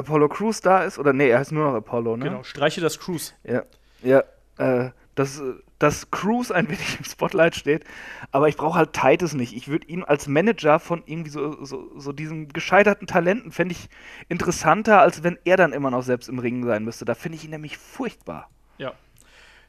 Apollo 0.00 0.28
Crews 0.28 0.60
da 0.60 0.82
ist, 0.82 0.98
oder 0.98 1.12
nee, 1.12 1.28
er 1.28 1.38
heißt 1.38 1.52
nur 1.52 1.70
noch 1.70 1.74
Apollo, 1.74 2.16
ne? 2.16 2.24
Genau, 2.24 2.42
streiche 2.42 2.80
das 2.80 2.98
Cruise. 2.98 3.32
Ja, 3.44 3.64
ja, 4.02 4.24
äh, 4.58 4.90
dass, 5.14 5.42
dass 5.78 6.10
Cruz 6.10 6.50
ein 6.50 6.68
wenig 6.68 6.98
im 6.98 7.04
Spotlight 7.04 7.54
steht, 7.54 7.84
aber 8.32 8.48
ich 8.48 8.56
brauche 8.56 8.78
halt 8.78 8.94
Titus 8.94 9.34
nicht. 9.34 9.54
Ich 9.54 9.68
würde 9.68 9.86
ihn 9.88 10.02
als 10.02 10.26
Manager 10.26 10.78
von 10.78 11.02
irgendwie 11.04 11.30
so, 11.30 11.64
so, 11.64 11.90
so 11.98 12.12
diesen 12.12 12.48
gescheiterten 12.48 13.06
Talenten 13.06 13.52
fände 13.52 13.72
ich 13.72 13.88
interessanter, 14.28 15.00
als 15.00 15.22
wenn 15.22 15.38
er 15.44 15.58
dann 15.58 15.72
immer 15.72 15.90
noch 15.90 16.02
selbst 16.02 16.28
im 16.28 16.38
Ring 16.38 16.64
sein 16.64 16.84
müsste. 16.84 17.04
Da 17.04 17.14
finde 17.14 17.36
ich 17.36 17.44
ihn 17.44 17.50
nämlich 17.50 17.76
furchtbar. 17.76 18.48
Ja. 18.78 18.94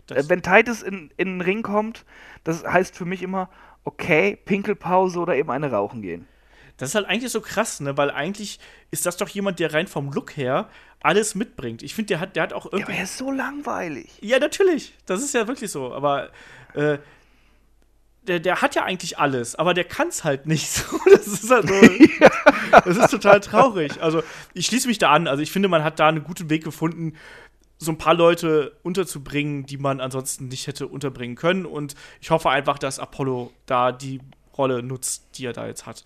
Äh, 0.10 0.24
wenn 0.28 0.42
Titus 0.42 0.82
in, 0.82 1.12
in 1.18 1.28
den 1.28 1.42
Ring 1.42 1.62
kommt, 1.62 2.06
das 2.46 2.64
heißt 2.64 2.96
für 2.96 3.06
mich 3.06 3.22
immer, 3.22 3.50
okay, 3.84 4.38
Pinkelpause 4.46 5.20
oder 5.20 5.36
eben 5.36 5.52
eine 5.52 5.72
rauchen 5.72 6.02
gehen. 6.02 6.28
Das 6.78 6.90
ist 6.90 6.96
halt 6.96 7.06
eigentlich 7.08 7.32
so 7.32 7.42
krass, 7.42 7.80
ne? 7.80 7.98
Weil 7.98 8.12
eigentlich 8.12 8.60
ist 8.92 9.06
das 9.06 9.18
doch 9.18 9.30
jemand, 9.30 9.60
der 9.60 9.74
rein 9.74 9.88
vom 9.88 10.12
Look 10.12 10.36
her 10.38 10.70
alles 11.02 11.36
mitbringt. 11.36 11.82
Ich 11.84 11.96
finde, 11.96 12.10
der 12.10 12.20
hat, 12.20 12.36
der 12.36 12.44
hat 12.44 12.54
auch 12.54 12.66
Ja, 12.66 12.72
irgendwie. 12.74 12.92
aber 12.92 12.98
er 13.00 13.04
ist 13.06 13.18
so 13.18 13.32
langweilig. 13.32 14.10
Ja, 14.22 14.40
natürlich. 14.40 14.94
Das 15.06 15.22
ist 15.24 15.34
ja 15.34 15.48
wirklich 15.48 15.72
so. 15.72 15.94
Aber 15.94 16.30
äh, 16.74 17.00
der, 18.24 18.40
der 18.40 18.62
hat 18.62 18.76
ja 18.76 18.84
eigentlich 18.84 19.18
alles, 19.18 19.56
aber 19.56 19.74
der 19.74 19.84
kann 19.84 20.10
es 20.10 20.24
halt 20.24 20.46
nicht 20.46 20.70
so. 20.72 20.86
Das 21.12 21.28
ist 21.28 21.50
halt 21.50 21.68
so. 21.68 21.76
Das 22.86 22.96
ist 22.96 23.12
total 23.12 23.42
traurig. 23.42 24.02
Also, 24.02 24.24
ich 24.54 24.66
schließe 24.68 24.88
mich 24.88 24.98
da 24.98 25.12
an. 25.12 25.28
Also, 25.28 25.44
ich 25.44 25.52
finde, 25.52 25.68
man 25.68 25.84
hat 25.84 26.00
da 26.00 26.08
einen 26.08 26.24
guten 26.24 26.50
Weg 26.50 26.64
gefunden, 26.64 27.18
so 27.78 27.92
ein 27.92 27.98
paar 27.98 28.14
Leute 28.14 28.78
unterzubringen, 28.84 29.66
die 29.66 29.78
man 29.78 30.00
ansonsten 30.00 30.48
nicht 30.48 30.68
hätte 30.68 30.88
unterbringen 30.88 31.36
können. 31.36 31.66
Und 31.66 31.96
ich 32.22 32.30
hoffe 32.30 32.50
einfach, 32.50 32.78
dass 32.80 33.00
Apollo 33.00 33.52
da 33.66 33.92
die 33.92 34.22
Rolle 34.58 34.84
nutzt, 34.84 35.26
die 35.38 35.46
er 35.46 35.54
da 35.54 35.66
jetzt 35.68 35.86
hat. 35.86 36.04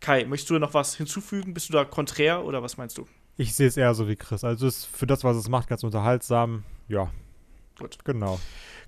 Kai, 0.00 0.24
möchtest 0.24 0.50
du 0.50 0.58
noch 0.58 0.74
was 0.74 0.94
hinzufügen? 0.94 1.54
Bist 1.54 1.68
du 1.68 1.72
da 1.72 1.84
konträr 1.84 2.44
oder 2.44 2.62
was 2.62 2.76
meinst 2.76 2.98
du? 2.98 3.06
Ich 3.36 3.54
sehe 3.54 3.68
es 3.68 3.76
eher 3.76 3.94
so 3.94 4.08
wie 4.08 4.16
Chris. 4.16 4.44
Also 4.44 4.66
es 4.66 4.78
ist 4.78 4.84
für 4.86 5.06
das, 5.06 5.24
was 5.24 5.36
es 5.36 5.48
macht, 5.48 5.68
ganz 5.68 5.84
unterhaltsam. 5.84 6.64
Ja. 6.88 7.10
Gut. 7.78 7.98
Genau. 8.04 8.40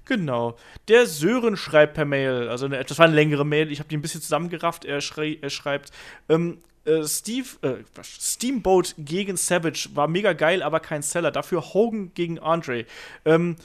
Genau. 0.07 0.57
Der 0.89 1.07
Sören 1.07 1.57
schreibt 1.57 1.95
per 1.95 2.05
Mail, 2.05 2.49
also 2.49 2.67
eine, 2.67 2.83
das 2.83 2.99
war 2.99 3.07
eine 3.07 3.15
längere 3.15 3.47
Mail, 3.47 3.71
ich 3.71 3.79
habe 3.79 3.89
die 3.89 3.97
ein 3.97 4.03
bisschen 4.03 4.23
zusammengerafft. 4.23 4.85
Er, 4.85 5.01
schrei, 5.01 5.39
er 5.41 5.51
schreibt, 5.51 5.93
ähm, 6.29 6.59
äh, 6.85 7.05
Steve, 7.05 7.47
äh, 7.63 8.03
Steamboat 8.03 8.95
gegen 8.99 9.37
Savage 9.37 9.91
war 9.95 10.09
mega 10.09 10.33
geil, 10.33 10.63
aber 10.63 10.81
kein 10.81 11.03
Seller. 11.03 11.31
Dafür 11.31 11.63
Hogan 11.75 12.13
gegen 12.15 12.39
Andre. 12.39 12.87
Ähm, 13.25 13.57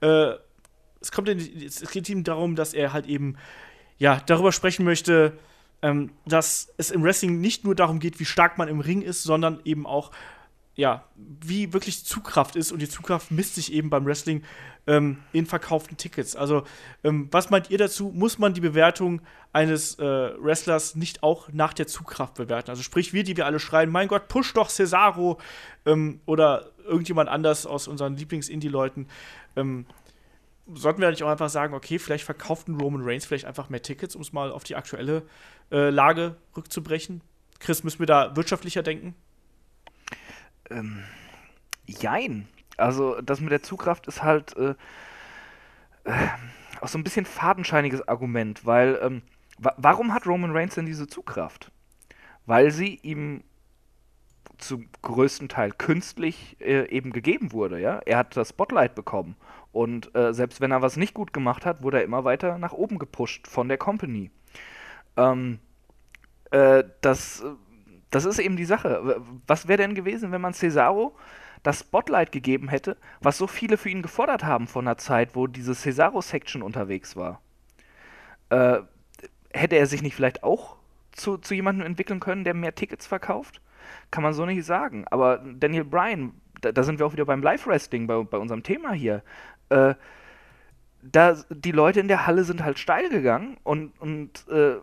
äh, 0.00 0.32
es 1.00 1.12
kommt 1.12 1.28
in, 1.28 1.38
es 1.64 1.80
geht 1.90 2.08
ihm 2.08 2.24
darum, 2.24 2.56
dass 2.56 2.74
er 2.74 2.92
halt 2.92 3.06
eben 3.06 3.36
ja 3.98 4.20
darüber 4.26 4.52
sprechen 4.52 4.84
möchte, 4.84 5.38
ähm, 5.82 6.10
dass 6.26 6.72
es 6.76 6.90
im 6.90 7.02
Wrestling 7.02 7.40
nicht 7.40 7.64
nur 7.64 7.74
darum 7.74 7.98
geht, 7.98 8.20
wie 8.20 8.24
stark 8.24 8.58
man 8.58 8.68
im 8.68 8.80
Ring 8.80 9.02
ist, 9.02 9.22
sondern 9.22 9.60
eben 9.64 9.86
auch 9.86 10.10
ja, 10.74 11.04
wie 11.16 11.72
wirklich 11.72 12.04
Zugkraft 12.04 12.56
ist 12.56 12.72
und 12.72 12.80
die 12.80 12.88
Zugkraft 12.88 13.30
misst 13.30 13.56
sich 13.56 13.72
eben 13.72 13.90
beim 13.90 14.06
Wrestling 14.06 14.42
ähm, 14.86 15.18
in 15.32 15.46
verkauften 15.46 15.96
Tickets. 15.96 16.34
Also, 16.34 16.64
ähm, 17.04 17.28
was 17.30 17.50
meint 17.50 17.70
ihr 17.70 17.78
dazu? 17.78 18.10
Muss 18.14 18.38
man 18.38 18.54
die 18.54 18.60
Bewertung 18.60 19.20
eines 19.52 19.98
äh, 19.98 20.02
Wrestlers 20.02 20.94
nicht 20.94 21.22
auch 21.22 21.48
nach 21.52 21.74
der 21.74 21.86
Zugkraft 21.86 22.34
bewerten? 22.34 22.70
Also, 22.70 22.82
sprich, 22.82 23.12
wir, 23.12 23.22
die 23.22 23.36
wir 23.36 23.46
alle 23.46 23.60
schreien, 23.60 23.90
mein 23.90 24.08
Gott, 24.08 24.28
push 24.28 24.54
doch 24.54 24.70
Cesaro 24.70 25.38
ähm, 25.84 26.20
oder 26.24 26.70
irgendjemand 26.84 27.28
anders 27.28 27.66
aus 27.66 27.86
unseren 27.86 28.16
Lieblings-Indie-Leuten. 28.16 29.08
Sollten 30.66 31.00
wir 31.00 31.10
nicht 31.10 31.22
auch 31.22 31.30
einfach 31.30 31.48
sagen, 31.48 31.74
okay, 31.74 31.98
vielleicht 31.98 32.24
verkauft 32.24 32.68
ein 32.68 32.80
Roman 32.80 33.02
Reigns 33.02 33.26
vielleicht 33.26 33.46
einfach 33.46 33.68
mehr 33.68 33.82
Tickets, 33.82 34.14
um 34.14 34.22
es 34.22 34.32
mal 34.32 34.52
auf 34.52 34.64
die 34.64 34.76
aktuelle 34.76 35.22
äh, 35.70 35.90
Lage 35.90 36.36
rückzubrechen? 36.56 37.20
Chris, 37.58 37.84
müssen 37.84 37.98
wir 37.98 38.06
da 38.06 38.36
wirtschaftlicher 38.36 38.82
denken? 38.82 39.14
Ähm, 40.70 41.02
jein. 41.86 42.48
Also 42.76 43.20
das 43.20 43.40
mit 43.40 43.52
der 43.52 43.62
Zugkraft 43.62 44.06
ist 44.06 44.22
halt 44.22 44.56
äh, 44.56 44.74
äh, 46.04 46.28
auch 46.80 46.88
so 46.88 46.98
ein 46.98 47.04
bisschen 47.04 47.26
fadenscheiniges 47.26 48.06
Argument, 48.08 48.64
weil 48.64 48.98
ähm, 49.02 49.22
wa 49.58 49.74
warum 49.76 50.14
hat 50.14 50.26
Roman 50.26 50.52
Reigns 50.52 50.74
denn 50.74 50.86
diese 50.86 51.06
Zugkraft? 51.06 51.70
weil 52.46 52.70
sie 52.70 52.98
ihm 53.02 53.42
zum 54.62 54.88
größten 55.02 55.48
Teil 55.48 55.72
künstlich 55.72 56.56
äh, 56.60 56.88
eben 56.88 57.12
gegeben 57.12 57.52
wurde. 57.52 57.80
Ja? 57.80 58.00
Er 58.04 58.18
hat 58.18 58.36
das 58.36 58.50
Spotlight 58.50 58.94
bekommen. 58.94 59.36
Und 59.72 60.14
äh, 60.14 60.32
selbst 60.32 60.60
wenn 60.60 60.70
er 60.70 60.82
was 60.82 60.96
nicht 60.96 61.14
gut 61.14 61.32
gemacht 61.32 61.64
hat, 61.64 61.82
wurde 61.82 61.98
er 61.98 62.04
immer 62.04 62.24
weiter 62.24 62.58
nach 62.58 62.72
oben 62.72 62.98
gepusht 62.98 63.48
von 63.48 63.68
der 63.68 63.78
Company. 63.78 64.30
Ähm, 65.16 65.58
äh, 66.50 66.84
das, 67.00 67.42
das 68.10 68.24
ist 68.24 68.38
eben 68.38 68.56
die 68.56 68.64
Sache. 68.64 69.22
Was 69.46 69.68
wäre 69.68 69.78
denn 69.78 69.94
gewesen, 69.94 70.32
wenn 70.32 70.40
man 70.40 70.54
Cesaro 70.54 71.16
das 71.62 71.80
Spotlight 71.80 72.32
gegeben 72.32 72.68
hätte, 72.68 72.96
was 73.20 73.38
so 73.38 73.46
viele 73.46 73.76
für 73.76 73.88
ihn 73.88 74.02
gefordert 74.02 74.44
haben 74.44 74.66
von 74.66 74.84
der 74.84 74.98
Zeit, 74.98 75.34
wo 75.34 75.46
diese 75.46 75.74
Cesaro-Section 75.74 76.62
unterwegs 76.62 77.16
war? 77.16 77.40
Äh, 78.50 78.80
hätte 79.52 79.76
er 79.76 79.86
sich 79.86 80.02
nicht 80.02 80.14
vielleicht 80.14 80.42
auch 80.42 80.76
zu, 81.12 81.38
zu 81.38 81.54
jemandem 81.54 81.86
entwickeln 81.86 82.20
können, 82.20 82.44
der 82.44 82.54
mehr 82.54 82.74
Tickets 82.74 83.06
verkauft? 83.06 83.62
Kann 84.10 84.22
man 84.22 84.32
so 84.32 84.46
nicht 84.46 84.64
sagen. 84.64 85.04
Aber 85.10 85.38
Daniel 85.38 85.84
Bryan, 85.84 86.32
da, 86.60 86.72
da 86.72 86.82
sind 86.82 86.98
wir 86.98 87.06
auch 87.06 87.12
wieder 87.12 87.24
beim 87.24 87.42
Live-Wrestling, 87.42 88.06
bei, 88.06 88.22
bei 88.22 88.38
unserem 88.38 88.62
Thema 88.62 88.92
hier. 88.92 89.22
Äh, 89.68 89.94
da, 91.02 91.36
die 91.50 91.72
Leute 91.72 92.00
in 92.00 92.08
der 92.08 92.26
Halle 92.26 92.44
sind 92.44 92.62
halt 92.62 92.78
steil 92.78 93.08
gegangen 93.08 93.56
und, 93.64 93.92
und 94.00 94.46
äh, 94.48 94.76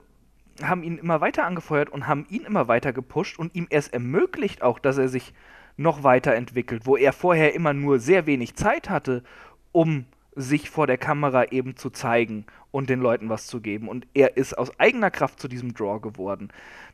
haben 0.64 0.84
ihn 0.84 0.98
immer 0.98 1.22
weiter 1.22 1.46
angefeuert 1.46 1.90
und 1.90 2.08
haben 2.08 2.26
ihn 2.30 2.44
immer 2.44 2.68
weiter 2.68 2.92
gepusht 2.94 3.40
und 3.40 3.56
ihm 3.56 3.68
erst 3.70 3.94
ermöglicht 3.94 4.62
auch, 4.62 4.80
dass 4.80 4.98
er 4.98 5.08
sich 5.08 5.34
noch 5.78 6.04
weiterentwickelt, 6.04 6.86
wo 6.86 6.98
er 6.98 7.14
vorher 7.14 7.56
immer 7.56 7.74
nur 7.74 8.00
sehr 8.00 8.26
wenig 8.26 8.56
Zeit 8.56 8.90
hatte, 8.90 9.24
um 9.72 10.06
sich 10.40 10.70
vor 10.70 10.88
der 10.88 10.98
Kamera 10.98 11.46
eben 11.52 11.76
zu 11.76 11.90
zeigen 11.90 12.46
und 12.72 12.90
den 12.90 13.00
Leuten 13.00 13.30
was 13.30 13.48
zu 13.48 13.62
geben. 13.62 13.90
Und 13.90 14.08
er 14.14 14.38
ist 14.38 14.58
aus 14.58 14.80
eigener 14.80 15.12
Kraft 15.12 15.40
zu 15.40 15.48
diesem 15.48 15.74
Draw 15.74 16.00
geworden. 16.00 16.50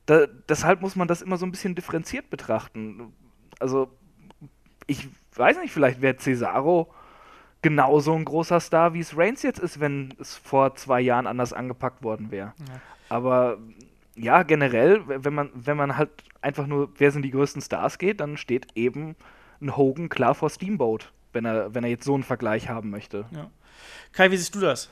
Da, 0.06 0.26
deshalb 0.50 0.82
muss 0.82 0.96
man 0.96 1.08
das 1.08 1.22
immer 1.22 1.38
so 1.38 1.46
ein 1.46 1.52
bisschen 1.52 1.76
differenziert 1.76 2.30
betrachten. 2.30 3.14
Also, 3.60 3.90
ich 4.88 5.08
weiß 5.36 5.60
nicht, 5.60 5.72
vielleicht 5.72 6.02
wäre 6.02 6.18
Cesaro 6.18 6.92
genauso 7.62 8.14
ein 8.14 8.26
großer 8.26 8.60
Star, 8.60 8.94
wie 8.94 9.00
es 9.00 9.18
Reigns 9.18 9.44
jetzt 9.44 9.60
ist, 9.60 9.80
wenn 9.80 10.14
es 10.20 10.36
vor 10.36 10.76
zwei 10.76 11.02
Jahren 11.02 11.28
anders 11.28 11.54
angepackt 11.54 12.04
worden 12.04 12.32
wäre. 12.32 12.54
Ja. 12.60 12.82
Aber 13.10 13.58
ja, 14.16 14.44
generell, 14.44 15.02
wenn 15.08 15.34
man, 15.34 15.50
wenn 15.54 15.78
man 15.78 15.98
halt 15.98 16.12
einfach 16.42 16.68
nur, 16.68 16.90
wer 16.98 17.12
sind 17.12 17.24
die 17.24 17.32
größten 17.32 17.62
Stars 17.62 17.98
geht, 17.98 18.20
dann 18.20 18.38
steht 18.38 18.68
eben 18.76 19.16
ein 19.62 19.76
Hogan 19.76 20.10
klar 20.10 20.36
vor 20.36 20.50
Steamboat, 20.50 21.12
wenn 21.36 21.46
er, 21.46 21.76
wenn 21.76 21.84
er 21.84 21.90
jetzt 21.92 22.06
so 22.06 22.16
einen 22.16 22.24
Vergleich 22.24 22.70
haben 22.70 22.90
möchte. 22.90 23.26
Ja. 23.32 23.52
Kai, 24.12 24.32
wie 24.32 24.38
siehst 24.38 24.56
du 24.56 24.60
das? 24.60 24.90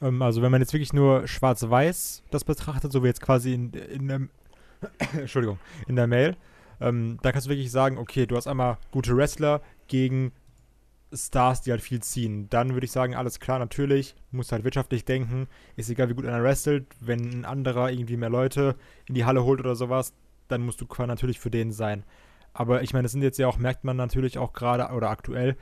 Ähm, 0.00 0.20
also 0.20 0.42
wenn 0.42 0.50
man 0.50 0.60
jetzt 0.60 0.72
wirklich 0.72 0.92
nur 0.92 1.28
schwarz-weiß 1.28 2.24
das 2.30 2.44
betrachtet, 2.44 2.90
so 2.90 3.02
wie 3.04 3.08
jetzt 3.08 3.20
quasi 3.20 3.54
in, 3.54 3.72
in 3.72 4.08
der, 4.08 4.20
Entschuldigung, 5.16 5.58
in 5.86 5.96
der 5.96 6.08
Mail, 6.08 6.36
ähm, 6.80 7.18
da 7.22 7.30
kannst 7.30 7.46
du 7.46 7.50
wirklich 7.50 7.70
sagen, 7.70 7.98
okay, 7.98 8.26
du 8.26 8.36
hast 8.36 8.48
einmal 8.48 8.78
gute 8.90 9.16
Wrestler 9.16 9.62
gegen 9.86 10.32
Stars, 11.14 11.60
die 11.60 11.70
halt 11.70 11.82
viel 11.82 12.02
ziehen. 12.02 12.48
Dann 12.48 12.72
würde 12.72 12.86
ich 12.86 12.92
sagen, 12.92 13.14
alles 13.14 13.38
klar, 13.38 13.58
natürlich, 13.58 14.14
muss 14.30 14.50
halt 14.50 14.64
wirtschaftlich 14.64 15.04
denken. 15.04 15.46
Ist 15.76 15.90
egal, 15.90 16.08
wie 16.08 16.14
gut 16.14 16.26
einer 16.26 16.42
wrestelt. 16.42 16.86
Wenn 17.00 17.30
ein 17.30 17.44
anderer 17.44 17.90
irgendwie 17.90 18.16
mehr 18.16 18.30
Leute 18.30 18.76
in 19.06 19.14
die 19.14 19.24
Halle 19.24 19.44
holt 19.44 19.60
oder 19.60 19.76
sowas, 19.76 20.14
dann 20.48 20.62
musst 20.62 20.80
du 20.80 20.86
natürlich 21.06 21.38
für 21.38 21.50
den 21.50 21.70
sein. 21.70 22.04
Aber 22.54 22.82
ich 22.82 22.92
meine, 22.92 23.06
es 23.06 23.12
sind 23.12 23.22
jetzt 23.22 23.38
ja 23.38 23.48
auch, 23.48 23.58
merkt 23.58 23.84
man 23.84 23.96
natürlich 23.96 24.38
auch 24.38 24.52
gerade 24.52 24.94
oder 24.94 25.10
aktuell, 25.10 25.56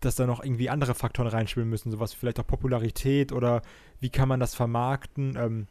dass 0.00 0.14
da 0.14 0.26
noch 0.26 0.42
irgendwie 0.42 0.70
andere 0.70 0.94
Faktoren 0.94 1.28
reinspielen 1.28 1.68
müssen, 1.68 1.90
sowas 1.90 2.12
vielleicht 2.12 2.38
auch 2.38 2.46
Popularität 2.46 3.32
oder 3.32 3.62
wie 3.98 4.10
kann 4.10 4.28
man 4.28 4.40
das 4.40 4.54
vermarkten. 4.54 5.36
Ähm, 5.36 5.66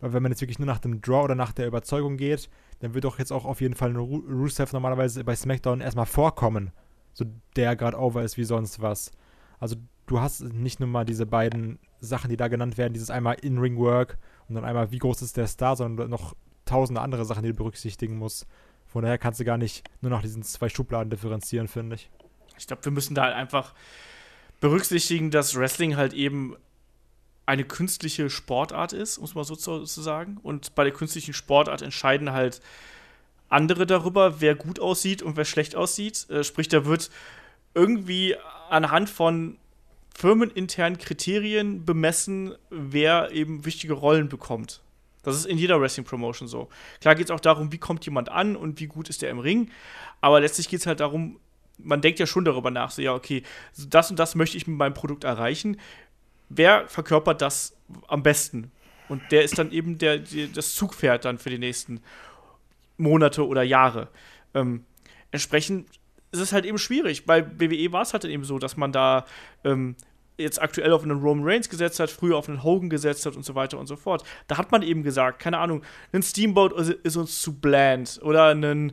weil 0.00 0.12
wenn 0.12 0.22
man 0.22 0.32
jetzt 0.32 0.40
wirklich 0.40 0.58
nur 0.58 0.66
nach 0.66 0.78
dem 0.78 1.00
Draw 1.00 1.24
oder 1.24 1.34
nach 1.34 1.52
der 1.52 1.66
Überzeugung 1.66 2.16
geht, 2.16 2.48
dann 2.80 2.94
wird 2.94 3.04
doch 3.04 3.18
jetzt 3.18 3.32
auch 3.32 3.44
auf 3.44 3.60
jeden 3.60 3.74
Fall 3.74 3.90
ein 3.90 3.96
Rusev 3.96 4.72
normalerweise 4.72 5.24
bei 5.24 5.34
SmackDown 5.34 5.80
erstmal 5.80 6.06
vorkommen. 6.06 6.70
So 7.12 7.24
der 7.56 7.74
gerade 7.74 7.98
over 7.98 8.22
ist 8.22 8.36
wie 8.36 8.44
sonst 8.44 8.80
was. 8.80 9.10
Also 9.58 9.76
du 10.06 10.20
hast 10.20 10.42
nicht 10.42 10.78
nur 10.78 10.88
mal 10.88 11.04
diese 11.04 11.26
beiden 11.26 11.78
Sachen, 12.00 12.30
die 12.30 12.36
da 12.36 12.48
genannt 12.48 12.78
werden, 12.78 12.92
dieses 12.92 13.10
einmal 13.10 13.36
In-Ring-Work 13.40 14.18
und 14.48 14.54
dann 14.54 14.64
einmal, 14.64 14.92
wie 14.92 14.98
groß 14.98 15.22
ist 15.22 15.36
der 15.36 15.48
Star, 15.48 15.74
sondern 15.76 16.10
noch 16.10 16.34
tausende 16.64 17.00
andere 17.00 17.24
Sachen, 17.24 17.42
die 17.42 17.50
du 17.50 17.56
berücksichtigen 17.56 18.16
musst. 18.16 18.46
Von 18.98 19.04
daher 19.04 19.18
kannst 19.18 19.38
du 19.38 19.44
gar 19.44 19.58
nicht 19.58 19.88
nur 20.00 20.10
nach 20.10 20.22
diesen 20.22 20.42
zwei 20.42 20.68
Schubladen 20.68 21.08
differenzieren, 21.08 21.68
finde 21.68 21.94
ich. 21.94 22.10
Ich 22.58 22.66
glaube, 22.66 22.84
wir 22.84 22.90
müssen 22.90 23.14
da 23.14 23.22
halt 23.22 23.36
einfach 23.36 23.72
berücksichtigen, 24.58 25.30
dass 25.30 25.54
Wrestling 25.54 25.96
halt 25.96 26.14
eben 26.14 26.56
eine 27.46 27.62
künstliche 27.62 28.28
Sportart 28.28 28.92
ist, 28.92 29.20
muss 29.20 29.36
man 29.36 29.44
so 29.44 29.54
zu, 29.54 29.84
zu 29.84 30.02
sagen. 30.02 30.38
Und 30.42 30.74
bei 30.74 30.82
der 30.82 30.92
künstlichen 30.92 31.32
Sportart 31.32 31.80
entscheiden 31.80 32.32
halt 32.32 32.60
andere 33.48 33.86
darüber, 33.86 34.40
wer 34.40 34.56
gut 34.56 34.80
aussieht 34.80 35.22
und 35.22 35.36
wer 35.36 35.44
schlecht 35.44 35.76
aussieht. 35.76 36.28
Äh, 36.28 36.42
sprich, 36.42 36.66
da 36.66 36.84
wird 36.84 37.08
irgendwie 37.74 38.34
anhand 38.68 39.08
von 39.08 39.58
firmeninternen 40.12 40.98
Kriterien 40.98 41.84
bemessen, 41.84 42.56
wer 42.68 43.30
eben 43.30 43.64
wichtige 43.64 43.92
Rollen 43.92 44.28
bekommt. 44.28 44.80
Das 45.28 45.36
ist 45.36 45.46
in 45.46 45.58
jeder 45.58 45.80
Wrestling-Promotion 45.80 46.48
so. 46.48 46.68
Klar 47.00 47.14
geht 47.14 47.26
es 47.26 47.30
auch 47.30 47.40
darum, 47.40 47.72
wie 47.72 47.78
kommt 47.78 48.04
jemand 48.04 48.28
an 48.28 48.56
und 48.56 48.80
wie 48.80 48.86
gut 48.86 49.08
ist 49.08 49.22
der 49.22 49.30
im 49.30 49.38
Ring. 49.38 49.70
Aber 50.20 50.40
letztlich 50.40 50.68
geht 50.68 50.80
es 50.80 50.86
halt 50.86 51.00
darum, 51.00 51.38
man 51.78 52.00
denkt 52.00 52.18
ja 52.18 52.26
schon 52.26 52.44
darüber 52.44 52.70
nach, 52.70 52.90
so 52.90 53.02
ja, 53.02 53.14
okay, 53.14 53.42
das 53.88 54.10
und 54.10 54.18
das 54.18 54.34
möchte 54.34 54.56
ich 54.56 54.66
mit 54.66 54.76
meinem 54.76 54.94
Produkt 54.94 55.24
erreichen. 55.24 55.78
Wer 56.48 56.88
verkörpert 56.88 57.40
das 57.40 57.76
am 58.08 58.22
besten? 58.22 58.72
Und 59.08 59.22
der 59.30 59.42
ist 59.42 59.58
dann 59.58 59.70
eben 59.70 59.98
der, 59.98 60.18
der 60.18 60.48
das 60.48 60.74
Zugpferd 60.74 61.24
dann 61.24 61.38
für 61.38 61.50
die 61.50 61.58
nächsten 61.58 62.00
Monate 62.96 63.46
oder 63.46 63.62
Jahre. 63.62 64.08
Ähm, 64.54 64.84
entsprechend 65.30 65.88
ist 66.30 66.40
es 66.40 66.52
halt 66.52 66.66
eben 66.66 66.78
schwierig. 66.78 67.24
Bei 67.24 67.46
WWE 67.58 67.92
war 67.92 68.02
es 68.02 68.12
halt 68.12 68.24
eben 68.24 68.44
so, 68.44 68.58
dass 68.58 68.76
man 68.76 68.92
da 68.92 69.24
ähm, 69.64 69.96
jetzt 70.38 70.62
aktuell 70.62 70.92
auf 70.92 71.02
einen 71.02 71.20
Roman 71.20 71.44
Reigns 71.46 71.68
gesetzt 71.68 72.00
hat, 72.00 72.10
früher 72.10 72.36
auf 72.36 72.48
einen 72.48 72.62
Hogan 72.62 72.88
gesetzt 72.88 73.26
hat 73.26 73.36
und 73.36 73.44
so 73.44 73.54
weiter 73.54 73.78
und 73.78 73.86
so 73.86 73.96
fort. 73.96 74.24
Da 74.46 74.56
hat 74.56 74.72
man 74.72 74.82
eben 74.82 75.02
gesagt, 75.02 75.40
keine 75.40 75.58
Ahnung, 75.58 75.82
ein 76.12 76.22
Steamboat 76.22 76.72
ist 76.72 77.16
uns 77.16 77.42
zu 77.42 77.58
bland 77.58 78.20
oder 78.22 78.54
ein 78.54 78.92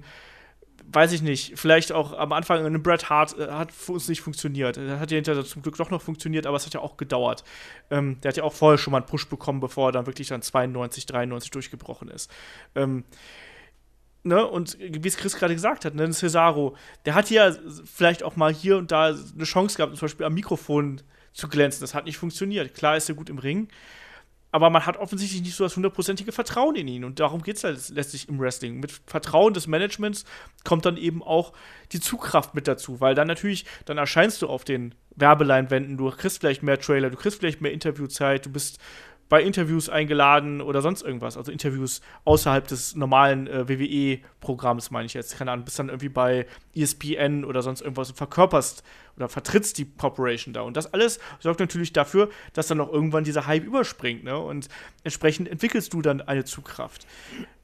weiß 0.92 1.12
ich 1.14 1.22
nicht, 1.22 1.58
vielleicht 1.58 1.92
auch 1.92 2.14
am 2.14 2.32
Anfang 2.32 2.66
ein 2.66 2.84
Bret 2.84 3.10
Hart 3.10 3.38
äh, 3.38 3.48
hat 3.52 3.72
für 3.72 3.94
uns 3.94 4.08
nicht 4.08 4.22
funktioniert. 4.22 4.78
Er 4.78 5.00
hat 5.00 5.12
ja 5.12 5.16
hinterher 5.16 5.44
zum 5.44 5.62
Glück 5.62 5.78
doch 5.78 5.90
noch 5.90 6.02
funktioniert, 6.02 6.46
aber 6.46 6.58
es 6.58 6.66
hat 6.66 6.74
ja 6.74 6.80
auch 6.80 6.98
gedauert. 6.98 7.44
Ähm, 7.90 8.20
der 8.22 8.30
hat 8.30 8.38
ja 8.38 8.44
auch 8.44 8.54
vorher 8.54 8.78
schon 8.78 8.92
mal 8.92 9.00
einen 9.00 9.08
Push 9.08 9.28
bekommen, 9.28 9.60
bevor 9.60 9.90
er 9.90 9.92
dann 9.92 10.06
wirklich 10.06 10.28
dann 10.28 10.42
92, 10.42 11.06
93 11.06 11.52
durchgebrochen 11.52 12.08
ist. 12.10 12.32
Ähm, 12.76 13.04
ne, 14.24 14.46
und 14.46 14.78
wie 14.80 15.08
es 15.08 15.18
Chris 15.18 15.36
gerade 15.36 15.54
gesagt 15.54 15.86
hat, 15.86 15.96
ne, 15.96 16.10
Cesaro, 16.12 16.76
der 17.06 17.16
hat 17.16 17.30
ja 17.30 17.52
vielleicht 17.86 18.24
auch 18.24 18.36
mal 18.36 18.54
hier 18.54 18.78
und 18.78 18.92
da 18.92 19.08
eine 19.08 19.44
Chance 19.44 19.78
gehabt, 19.78 19.96
zum 19.96 20.06
Beispiel 20.06 20.26
am 20.26 20.34
Mikrofon 20.34 21.02
zu 21.36 21.48
glänzen. 21.48 21.82
Das 21.82 21.94
hat 21.94 22.06
nicht 22.06 22.18
funktioniert. 22.18 22.74
Klar 22.74 22.98
ist 22.98 23.10
er 23.10 23.16
gut 23.16 23.30
im 23.30 23.38
Ring, 23.38 23.68
aber 24.52 24.70
man 24.70 24.86
hat 24.86 24.98
offensichtlich 24.98 25.42
nicht 25.42 25.56
so 25.56 25.66
das 25.66 25.76
hundertprozentige 25.76 26.32
Vertrauen 26.32 26.76
in 26.76 26.88
ihn. 26.88 27.04
Und 27.04 27.20
darum 27.20 27.44
geht 27.44 27.58
es 27.58 27.64
halt 27.66 27.90
letztlich 27.90 28.30
im 28.30 28.40
Wrestling. 28.40 28.80
Mit 28.80 29.02
Vertrauen 29.06 29.54
des 29.54 29.68
Managements 29.68 30.24
kommt 30.64 30.86
dann 30.86 30.98
eben 30.98 31.22
auch 31.22 31.52
die 31.92 32.00
Zugkraft 32.00 32.56
mit 32.56 32.68
dazu, 32.68 33.02
weil 33.02 33.16
dann 33.16 33.28
natürlich, 33.28 33.66
dann 33.84 33.98
erscheinst 33.98 34.42
du 34.42 34.48
auf 34.48 34.64
den 34.64 34.96
Werbeleinwänden, 35.18 35.98
du 35.98 36.10
kriegst 36.10 36.40
vielleicht 36.40 36.64
mehr 36.64 36.80
Trailer, 36.80 37.10
du 37.10 37.18
kriegst 37.18 37.40
vielleicht 37.40 37.60
mehr 37.62 37.74
Interviewzeit, 37.74 38.46
du 38.46 38.50
bist 38.50 38.80
bei 39.28 39.42
Interviews 39.42 39.90
eingeladen 39.90 40.62
oder 40.62 40.82
sonst 40.82 41.02
irgendwas. 41.02 41.36
Also 41.36 41.52
Interviews 41.52 42.02
außerhalb 42.26 42.68
des 42.68 42.96
normalen 42.96 43.48
äh, 43.48 43.68
WWE-Programms, 43.68 44.92
meine 44.92 45.08
ich 45.08 45.14
jetzt. 45.14 45.38
Keine 45.38 45.52
Ahnung, 45.52 45.66
bist 45.66 45.80
dann 45.80 45.90
irgendwie 45.90 46.10
bei 46.10 46.46
ESPN 46.76 47.44
oder 47.44 47.62
sonst 47.62 47.82
irgendwas 47.82 48.10
und 48.10 48.18
verkörperst 48.18 48.84
oder 49.16 49.28
vertrittst 49.28 49.78
die 49.78 49.86
Corporation 49.86 50.54
da. 50.54 50.62
Und 50.62 50.78
das 50.78 50.94
alles 50.94 51.20
sorgt 51.40 51.60
natürlich 51.60 51.92
dafür, 51.92 52.30
dass 52.54 52.68
dann 52.68 52.80
auch 52.82 52.92
irgendwann 52.92 53.24
dieser 53.24 53.48
Hype 53.48 53.64
überspringt. 53.64 54.24
Ne? 54.24 54.38
Und 54.38 54.68
entsprechend 55.04 55.48
entwickelst 55.48 55.94
du 55.94 56.02
dann 56.02 56.22
eine 56.22 56.46
Zugkraft. 56.46 57.08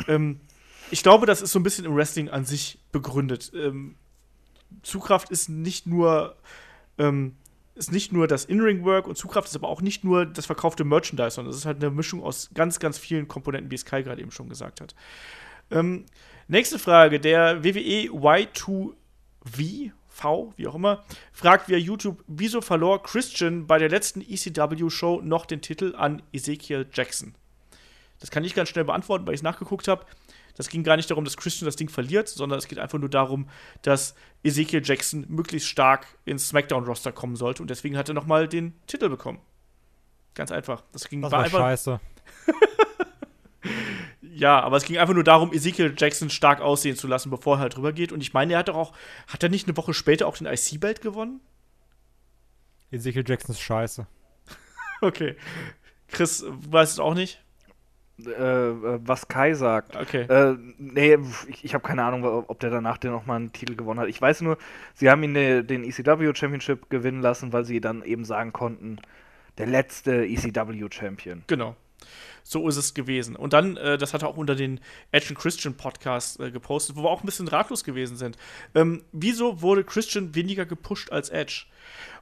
ähm, 0.07 0.39
ich 0.89 1.03
glaube, 1.03 1.25
das 1.25 1.41
ist 1.41 1.51
so 1.51 1.59
ein 1.59 1.63
bisschen 1.63 1.85
im 1.85 1.95
Wrestling 1.95 2.29
an 2.29 2.43
sich 2.43 2.79
begründet. 2.91 3.51
Ähm, 3.55 3.95
Zugkraft 4.83 5.29
ist 5.29 5.47
nicht 5.47 5.87
nur 5.87 6.35
ähm, 6.97 7.35
ist 7.81 7.91
nicht 7.91 8.11
nur 8.11 8.27
das 8.27 8.45
In-Ring-Work 8.45 9.07
und 9.07 9.17
Zugkraft, 9.17 9.47
ist 9.47 9.55
aber 9.55 9.67
auch 9.67 9.81
nicht 9.81 10.03
nur 10.03 10.25
das 10.25 10.45
verkaufte 10.45 10.83
Merchandise, 10.83 11.31
sondern 11.31 11.51
es 11.51 11.57
ist 11.57 11.65
halt 11.65 11.77
eine 11.77 11.89
Mischung 11.89 12.23
aus 12.23 12.51
ganz, 12.53 12.79
ganz 12.79 12.99
vielen 12.99 13.27
Komponenten, 13.27 13.71
wie 13.71 13.75
es 13.75 13.85
Kai 13.85 14.03
gerade 14.03 14.21
eben 14.21 14.31
schon 14.31 14.49
gesagt 14.49 14.81
hat. 14.81 14.93
Ähm, 15.71 16.05
nächste 16.47 16.77
Frage: 16.77 17.19
Der 17.19 17.63
WWE 17.63 18.11
Y2V, 18.11 19.91
V, 20.07 20.53
wie 20.57 20.67
auch 20.67 20.75
immer, 20.75 21.03
fragt 21.33 21.69
via 21.69 21.77
YouTube, 21.77 22.23
wieso 22.27 22.61
verlor 22.61 23.01
Christian 23.01 23.65
bei 23.65 23.79
der 23.79 23.89
letzten 23.89 24.21
ECW-Show 24.21 25.21
noch 25.23 25.47
den 25.47 25.61
Titel 25.61 25.95
an 25.97 26.21
Ezekiel 26.31 26.85
Jackson? 26.93 27.33
Das 28.19 28.29
kann 28.29 28.43
ich 28.43 28.53
ganz 28.53 28.69
schnell 28.69 28.85
beantworten, 28.85 29.25
weil 29.25 29.33
ich 29.33 29.39
es 29.39 29.43
nachgeguckt 29.43 29.87
habe. 29.87 30.05
Das 30.55 30.69
ging 30.69 30.83
gar 30.83 30.97
nicht 30.97 31.09
darum, 31.09 31.25
dass 31.25 31.37
Christian 31.37 31.65
das 31.65 31.75
Ding 31.75 31.89
verliert, 31.89 32.27
sondern 32.27 32.59
es 32.59 32.67
geht 32.67 32.79
einfach 32.79 32.99
nur 32.99 33.09
darum, 33.09 33.49
dass 33.81 34.15
Ezekiel 34.43 34.81
Jackson 34.83 35.25
möglichst 35.29 35.67
stark 35.67 36.07
ins 36.25 36.49
SmackDown-Roster 36.49 37.11
kommen 37.11 37.35
sollte 37.35 37.61
und 37.61 37.69
deswegen 37.69 37.97
hat 37.97 38.09
er 38.09 38.15
nochmal 38.15 38.47
den 38.47 38.73
Titel 38.87 39.09
bekommen. 39.09 39.39
Ganz 40.33 40.51
einfach. 40.51 40.83
Das 40.91 41.09
ging 41.09 41.21
das 41.21 41.31
war, 41.31 41.43
einfach. 41.43 41.59
Scheiße. 41.59 41.99
Ja, 44.33 44.61
aber 44.61 44.77
es 44.77 44.85
ging 44.85 44.97
einfach 44.97 45.13
nur 45.13 45.23
darum, 45.23 45.53
Ezekiel 45.53 45.93
Jackson 45.95 46.29
stark 46.29 46.61
aussehen 46.61 46.95
zu 46.95 47.07
lassen, 47.07 47.29
bevor 47.29 47.57
er 47.57 47.59
halt 47.59 47.75
drüber 47.75 47.91
geht. 47.91 48.11
Und 48.11 48.21
ich 48.21 48.33
meine, 48.33 48.53
er 48.53 48.59
hat 48.59 48.69
doch 48.69 48.75
auch, 48.75 48.93
hat 49.27 49.43
er 49.43 49.49
nicht 49.49 49.67
eine 49.67 49.75
Woche 49.75 49.93
später 49.93 50.25
auch 50.25 50.37
den 50.37 50.47
IC-Belt 50.47 51.01
gewonnen? 51.01 51.41
Ezekiel 52.91 53.23
Jackson 53.27 53.53
ist 53.53 53.61
scheiße. 53.61 54.07
Okay. 55.03 55.35
Chris 56.09 56.45
weiß 56.47 56.91
es 56.91 56.99
auch 56.99 57.15
nicht. 57.15 57.40
Äh, 58.27 58.69
äh, 58.69 58.99
was 59.05 59.27
Kai 59.27 59.53
sagt. 59.53 59.95
Okay. 59.95 60.21
Äh, 60.23 60.57
nee, 60.77 61.17
ich, 61.47 61.63
ich 61.65 61.73
habe 61.73 61.85
keine 61.87 62.03
Ahnung, 62.03 62.23
ob 62.47 62.59
der 62.59 62.69
danach 62.69 62.97
den 62.97 63.11
nochmal 63.11 63.37
einen 63.37 63.53
Titel 63.53 63.75
gewonnen 63.75 63.99
hat. 63.99 64.07
Ich 64.07 64.21
weiß 64.21 64.41
nur, 64.41 64.57
sie 64.93 65.09
haben 65.09 65.23
ihn 65.23 65.33
de, 65.33 65.63
den 65.63 65.83
ECW 65.83 66.33
Championship 66.33 66.89
gewinnen 66.89 67.21
lassen, 67.21 67.53
weil 67.53 67.65
sie 67.65 67.81
dann 67.81 68.03
eben 68.03 68.25
sagen 68.25 68.53
konnten, 68.53 68.97
der 69.57 69.67
letzte 69.67 70.25
ECW 70.25 70.87
Champion. 70.91 71.43
Genau. 71.47 71.75
So 72.43 72.67
ist 72.67 72.77
es 72.77 72.93
gewesen. 72.93 73.35
Und 73.35 73.53
dann, 73.53 73.77
äh, 73.77 73.97
das 73.97 74.13
hat 74.13 74.23
er 74.23 74.29
auch 74.29 74.37
unter 74.37 74.55
den 74.55 74.79
Edge 75.11 75.33
Christian 75.33 75.75
Podcast 75.75 76.39
äh, 76.39 76.51
gepostet, 76.51 76.95
wo 76.95 77.03
wir 77.03 77.09
auch 77.09 77.21
ein 77.21 77.25
bisschen 77.25 77.47
ratlos 77.47 77.83
gewesen 77.83 78.17
sind. 78.17 78.37
Ähm, 78.75 79.03
wieso 79.11 79.61
wurde 79.61 79.83
Christian 79.83 80.35
weniger 80.35 80.65
gepusht 80.65 81.11
als 81.11 81.29
Edge? 81.29 81.65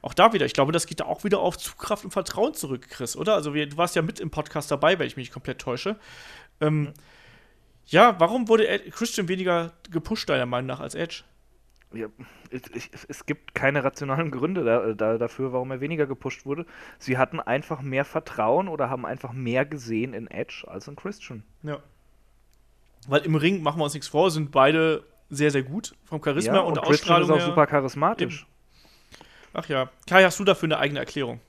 Auch 0.02 0.14
da 0.14 0.32
wieder, 0.32 0.46
ich 0.46 0.54
glaube, 0.54 0.72
das 0.72 0.86
geht 0.86 1.00
da 1.00 1.04
auch 1.04 1.24
wieder 1.24 1.40
auf 1.40 1.58
Zugkraft 1.58 2.04
und 2.04 2.10
Vertrauen 2.10 2.54
zurück, 2.54 2.88
Chris, 2.88 3.16
oder? 3.16 3.34
Also, 3.34 3.54
wir, 3.54 3.68
du 3.68 3.76
warst 3.76 3.96
ja 3.96 4.02
mit 4.02 4.20
im 4.20 4.30
Podcast 4.30 4.70
dabei, 4.70 4.98
wenn 4.98 5.06
ich 5.06 5.16
mich 5.16 5.24
nicht 5.24 5.32
komplett 5.32 5.58
täusche. 5.58 5.96
Ähm, 6.60 6.92
ja, 7.86 8.18
warum 8.18 8.48
wurde 8.48 8.78
Christian 8.90 9.28
weniger 9.28 9.72
gepusht, 9.90 10.28
deiner 10.28 10.46
Meinung 10.46 10.68
nach, 10.68 10.80
als 10.80 10.94
Edge? 10.94 11.24
Ja, 11.92 12.06
es, 12.50 13.06
es, 13.08 13.26
gibt 13.26 13.52
keine 13.54 13.82
rationalen 13.82 14.30
Gründe 14.30 14.64
da, 14.64 14.92
da, 14.92 15.18
dafür, 15.18 15.52
warum 15.52 15.72
er 15.72 15.80
weniger 15.80 16.06
gepusht 16.06 16.46
wurde. 16.46 16.64
Sie 17.00 17.18
hatten 17.18 17.40
einfach 17.40 17.82
mehr 17.82 18.04
Vertrauen 18.04 18.68
oder 18.68 18.90
haben 18.90 19.04
einfach 19.04 19.32
mehr 19.32 19.64
gesehen 19.64 20.14
in 20.14 20.28
Edge 20.28 20.64
als 20.68 20.86
in 20.86 20.94
Christian. 20.94 21.42
Ja. 21.64 21.80
Weil 23.08 23.22
im 23.22 23.34
Ring, 23.34 23.62
machen 23.62 23.80
wir 23.80 23.84
uns 23.84 23.94
nichts 23.94 24.08
vor, 24.08 24.30
sind 24.30 24.52
beide 24.52 25.02
sehr, 25.30 25.50
sehr 25.50 25.64
gut 25.64 25.96
vom 26.04 26.22
Charisma 26.22 26.54
ja, 26.54 26.60
und, 26.60 26.68
und 26.68 26.76
der 26.76 26.82
Christian 26.84 27.16
Ausstrahlung. 27.16 27.38
ist 27.38 27.44
auch 27.44 27.48
super 27.48 27.66
charismatisch. 27.66 28.42
Eben. 28.42 28.50
Ach 29.52 29.68
ja. 29.68 29.90
Kai, 30.06 30.22
hast 30.22 30.38
du 30.38 30.44
dafür 30.44 30.68
eine 30.68 30.78
eigene 30.78 31.00
Erklärung? 31.00 31.40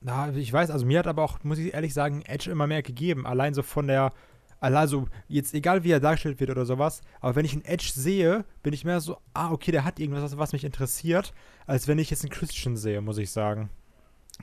Na, 0.00 0.30
ich 0.30 0.52
weiß, 0.52 0.70
also 0.70 0.86
mir 0.86 1.00
hat 1.00 1.06
aber 1.06 1.24
auch, 1.24 1.42
muss 1.42 1.58
ich 1.58 1.74
ehrlich 1.74 1.94
sagen, 1.94 2.22
Edge 2.22 2.50
immer 2.50 2.66
mehr 2.66 2.82
gegeben. 2.82 3.26
Allein 3.26 3.54
so 3.54 3.62
von 3.62 3.88
der, 3.88 4.12
also 4.60 5.06
jetzt 5.28 5.54
egal 5.54 5.84
wie 5.84 5.90
er 5.90 6.00
dargestellt 6.00 6.40
wird 6.40 6.50
oder 6.50 6.64
sowas, 6.64 7.02
aber 7.20 7.36
wenn 7.36 7.44
ich 7.44 7.52
einen 7.52 7.64
Edge 7.64 7.90
sehe, 7.94 8.44
bin 8.62 8.72
ich 8.72 8.84
mehr 8.84 9.00
so, 9.00 9.18
ah, 9.34 9.50
okay, 9.50 9.70
der 9.70 9.84
hat 9.84 10.00
irgendwas, 10.00 10.36
was 10.38 10.52
mich 10.52 10.64
interessiert, 10.64 11.32
als 11.66 11.88
wenn 11.88 11.98
ich 11.98 12.10
jetzt 12.10 12.24
einen 12.24 12.32
Christian 12.32 12.76
sehe, 12.76 13.00
muss 13.00 13.18
ich 13.18 13.30
sagen. 13.30 13.70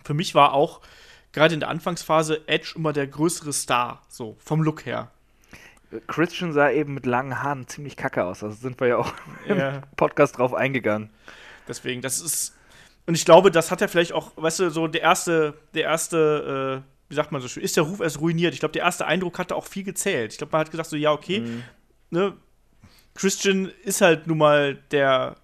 Für 0.03 0.13
mich 0.13 0.35
war 0.35 0.53
auch 0.53 0.81
gerade 1.31 1.53
in 1.53 1.59
der 1.59 1.69
Anfangsphase 1.69 2.47
Edge 2.47 2.73
immer 2.75 2.93
der 2.93 3.07
größere 3.07 3.53
Star, 3.53 4.01
so 4.07 4.35
vom 4.39 4.61
Look 4.61 4.85
her. 4.85 5.11
Christian 6.07 6.53
sah 6.53 6.69
eben 6.69 6.93
mit 6.93 7.05
langen 7.05 7.41
Haaren 7.41 7.67
ziemlich 7.67 7.95
kacke 7.95 8.23
aus. 8.23 8.43
Also 8.43 8.55
sind 8.55 8.79
wir 8.79 8.87
ja 8.87 8.97
auch 8.97 9.13
ja. 9.47 9.69
im 9.69 9.81
Podcast 9.95 10.37
drauf 10.37 10.53
eingegangen. 10.53 11.09
Deswegen, 11.67 12.01
das 12.01 12.19
ist. 12.21 12.55
Und 13.05 13.15
ich 13.15 13.25
glaube, 13.25 13.51
das 13.51 13.69
hat 13.69 13.81
er 13.81 13.89
vielleicht 13.89 14.13
auch, 14.13 14.31
weißt 14.37 14.59
du, 14.59 14.69
so 14.69 14.87
der 14.87 15.01
erste, 15.01 15.55
der 15.73 15.83
erste, 15.83 16.83
äh, 17.02 17.02
wie 17.13 17.15
sagt 17.15 17.31
man 17.31 17.41
so 17.41 17.47
schön, 17.47 17.61
ist 17.61 17.77
der 17.77 17.83
Ruf 17.83 17.99
erst 17.99 18.19
ruiniert. 18.19 18.55
Ich 18.55 18.59
glaube, 18.59 18.71
der 18.71 18.81
erste 18.81 19.05
Eindruck 19.05 19.37
hatte 19.37 19.55
auch 19.55 19.67
viel 19.67 19.83
gezählt. 19.83 20.31
Ich 20.31 20.39
glaube, 20.39 20.51
man 20.51 20.61
hat 20.61 20.71
gesagt, 20.71 20.89
so, 20.89 20.95
ja, 20.95 21.11
okay, 21.11 21.41
mhm. 21.41 21.63
ne, 22.09 22.33
Christian 23.13 23.71
ist 23.83 24.01
halt 24.01 24.25
nun 24.25 24.39
mal 24.39 24.79
der 24.89 25.35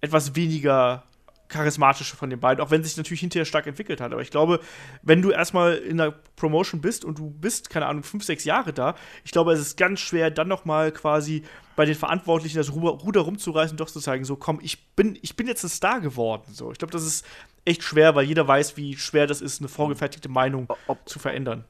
etwas 0.00 0.34
weniger 0.34 1.04
charismatische 1.48 2.16
von 2.16 2.30
den 2.30 2.40
beiden, 2.40 2.64
auch 2.64 2.72
wenn 2.72 2.82
sich 2.82 2.96
natürlich 2.96 3.20
hinterher 3.20 3.44
stark 3.44 3.68
entwickelt 3.68 4.00
hat. 4.00 4.12
Aber 4.12 4.22
ich 4.22 4.30
glaube, 4.30 4.58
wenn 5.02 5.22
du 5.22 5.30
erstmal 5.30 5.74
in 5.74 5.98
der 5.98 6.12
Promotion 6.34 6.80
bist 6.80 7.04
und 7.04 7.18
du 7.18 7.30
bist, 7.30 7.70
keine 7.70 7.86
Ahnung, 7.86 8.02
fünf, 8.02 8.24
sechs 8.24 8.44
Jahre 8.44 8.72
da, 8.72 8.96
ich 9.22 9.30
glaube, 9.30 9.52
es 9.52 9.60
ist 9.60 9.76
ganz 9.76 10.00
schwer, 10.00 10.30
dann 10.30 10.48
nochmal 10.48 10.90
quasi 10.90 11.44
bei 11.76 11.84
den 11.84 11.94
Verantwortlichen 11.94 12.56
das 12.56 12.72
Ruder 12.72 13.20
rumzureißen 13.20 13.74
und 13.74 13.80
doch 13.80 13.90
zu 13.90 14.00
zeigen, 14.00 14.24
so 14.24 14.34
komm, 14.34 14.58
ich 14.62 14.94
bin, 14.96 15.16
ich 15.22 15.36
bin 15.36 15.46
jetzt 15.46 15.62
ein 15.62 15.68
Star 15.68 16.00
geworden. 16.00 16.52
So, 16.52 16.72
ich 16.72 16.78
glaube, 16.78 16.92
das 16.92 17.04
ist 17.04 17.24
echt 17.64 17.82
schwer, 17.82 18.14
weil 18.14 18.24
jeder 18.24 18.46
weiß, 18.46 18.76
wie 18.76 18.96
schwer 18.96 19.26
das 19.26 19.40
ist, 19.40 19.60
eine 19.60 19.68
vorgefertigte 19.68 20.28
Meinung 20.28 20.68
Ob, 20.86 21.08
zu 21.08 21.18
verändern. 21.18 21.64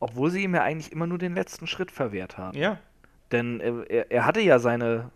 Obwohl 0.00 0.30
sie 0.30 0.42
ihm 0.42 0.54
ja 0.54 0.62
eigentlich 0.62 0.92
immer 0.92 1.06
nur 1.06 1.18
den 1.18 1.34
letzten 1.34 1.66
Schritt 1.66 1.90
verwehrt 1.90 2.38
haben. 2.38 2.56
Ja. 2.56 2.78
Denn 3.32 3.60
er, 3.60 4.10
er 4.10 4.26
hatte 4.26 4.40
ja 4.40 4.58
seine 4.58 5.10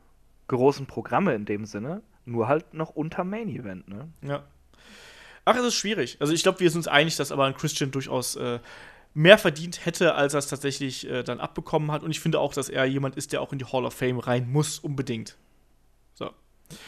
großen 0.49 0.87
Programme 0.87 1.35
in 1.35 1.45
dem 1.45 1.65
Sinne, 1.65 2.03
nur 2.25 2.49
halt 2.49 2.75
noch 2.75 2.91
unter 2.91 3.25
Main 3.25 3.49
Event, 3.49 3.89
ne? 3.89 4.09
Ja. 4.23 4.45
Ach, 5.45 5.57
es 5.57 5.65
ist 5.65 5.75
schwierig. 5.75 6.19
Also 6.21 6.33
ich 6.33 6.43
glaube, 6.43 6.61
wir 6.61 6.71
sind 6.71 6.81
uns 6.81 6.89
einig, 6.89 7.17
dass 7.17 7.33
aber 7.33 7.47
ein 7.47 7.55
Christian 7.55 7.91
durchaus 7.91 8.37
äh, 8.37 8.61
mehr 9.15 9.39
verdient 9.39 9.85
hätte, 9.85 10.15
als 10.15 10.35
er 10.35 10.39
es 10.39 10.47
tatsächlich 10.47 11.09
äh, 11.09 11.23
dann 11.23 11.41
abbekommen 11.41 11.91
hat. 11.91 12.03
Und 12.03 12.11
ich 12.11 12.21
finde 12.21 12.39
auch, 12.39 12.55
dass 12.55 12.69
er 12.69 12.85
jemand 12.85 13.17
ist, 13.17 13.33
der 13.33 13.41
auch 13.41 13.53
in 13.53 13.59
die 13.59 13.65
Hall 13.65 13.85
of 13.85 13.95
Fame 13.95 14.19
rein 14.19 14.51
muss, 14.51 14.79
unbedingt. 14.79 15.37
So. 16.15 16.31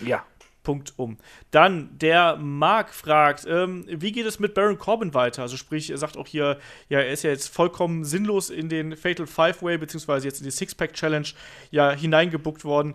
Ja. 0.01 0.25
Punkt 0.65 0.95
um. 0.97 1.19
Dann 1.53 1.97
der 1.99 2.37
Mark 2.37 2.93
fragt, 2.93 3.47
ähm, 3.47 3.85
wie 3.87 4.11
geht 4.11 4.27
es 4.27 4.41
mit 4.41 4.55
Baron 4.55 4.79
Corbin 4.79 5.15
weiter? 5.15 5.43
Also 5.43 5.57
sprich, 5.57 5.91
er 5.91 5.99
sagt 5.99 6.17
auch 6.17 6.27
hier, 6.27 6.59
ja, 6.89 6.99
er 6.99 7.13
ist 7.13 7.23
ja 7.23 7.31
jetzt 7.31 7.55
vollkommen 7.55 8.05
sinnlos 8.05 8.51
in 8.51 8.69
den 8.69 8.97
Fatal 8.97 9.29
Five-Way, 9.29 9.79
beziehungsweise 9.79 10.27
jetzt 10.27 10.41
in 10.41 10.45
die 10.45 10.51
Six-Pack-Challenge 10.51 11.29
ja 11.71 11.93
hineingebuckt 11.93 12.65
worden. 12.65 12.95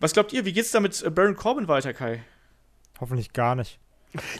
Was 0.00 0.14
glaubt 0.14 0.32
ihr, 0.32 0.46
wie 0.46 0.52
geht's 0.54 0.70
da 0.70 0.80
mit 0.80 1.14
Baron 1.14 1.36
Corbin 1.36 1.68
weiter, 1.68 1.92
Kai? 1.92 2.24
Hoffentlich 2.98 3.32
gar 3.34 3.54
nicht. 3.54 3.78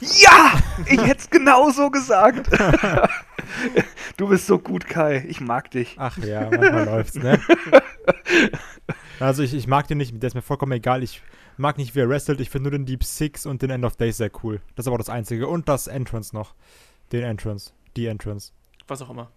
Ja! 0.01 0.53
Ich 0.85 1.01
hätte 1.01 1.21
es 1.21 1.29
genauso 1.29 1.89
gesagt. 1.89 2.49
du 4.17 4.27
bist 4.27 4.47
so 4.47 4.59
gut, 4.59 4.87
Kai. 4.87 5.25
Ich 5.27 5.41
mag 5.41 5.71
dich. 5.71 5.95
Ach 5.97 6.17
ja, 6.19 6.49
manchmal 6.49 6.85
läuft's, 6.85 7.15
ne? 7.15 7.39
Also 9.23 9.41
ich, 9.41 9.53
ich 9.53 9.67
mag 9.67 9.87
den 9.87 9.99
nicht, 9.99 10.21
der 10.21 10.27
ist 10.27 10.33
mir 10.33 10.41
vollkommen 10.41 10.73
egal. 10.73 11.01
Ich 11.01 11.21
mag 11.55 11.77
nicht, 11.77 11.95
wie 11.95 12.01
er 12.01 12.09
wrestelt. 12.09 12.41
Ich 12.41 12.49
finde 12.49 12.69
nur 12.69 12.77
den 12.77 12.85
Deep 12.85 13.05
Six 13.05 13.45
und 13.45 13.61
den 13.61 13.69
End 13.69 13.85
of 13.85 13.95
Days 13.95 14.17
sehr 14.17 14.29
cool. 14.43 14.59
Das 14.75 14.83
ist 14.83 14.87
aber 14.87 14.97
das 14.97 15.09
Einzige. 15.09 15.47
Und 15.47 15.69
das 15.69 15.87
Entrance 15.87 16.35
noch. 16.35 16.53
Den 17.13 17.23
Entrance. 17.23 17.71
Die 17.95 18.07
Entrance. 18.07 18.51
Was 18.85 19.01
auch 19.01 19.09
immer. 19.09 19.31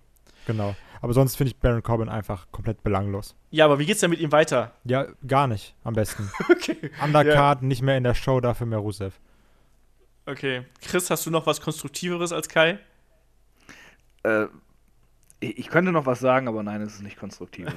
Genau. 0.47 0.75
Aber 1.03 1.13
sonst 1.13 1.37
finde 1.37 1.53
ich 1.53 1.57
Baron 1.57 1.85
Corbin 1.85 2.09
einfach 2.09 2.51
komplett 2.51 2.83
belanglos. 2.83 3.37
Ja, 3.53 3.65
aber 3.65 3.79
wie 3.79 3.87
geht's 3.87 4.01
denn 4.01 4.11
mit 4.11 4.19
ihm 4.19 4.33
weiter? 4.33 4.73
Ja, 4.85 5.07
gar 5.27 5.47
nicht, 5.47 5.77
am 5.85 5.95
besten. 5.95 6.31
okay. 6.51 6.91
Undercard, 7.03 7.63
ja. 7.63 7.67
nicht 7.67 7.83
mehr 7.83 7.97
in 7.97 8.03
der 8.05 8.15
Show, 8.15 8.41
dafür 8.41 8.67
mehr 8.67 8.79
Rusev. 8.79 9.15
Okay. 10.25 10.65
Chris, 10.83 11.11
hast 11.11 11.27
du 11.27 11.31
noch 11.31 11.47
was 11.47 11.61
Konstruktiveres 11.61 12.33
als 12.33 12.49
Kai? 12.49 12.81
Äh, 14.25 14.47
ich 15.39 15.69
könnte 15.69 15.93
noch 15.93 16.07
was 16.07 16.19
sagen, 16.19 16.49
aber 16.49 16.65
nein, 16.65 16.81
es 16.81 16.95
ist 16.95 17.03
nicht 17.03 17.19
konstruktiver. 17.19 17.73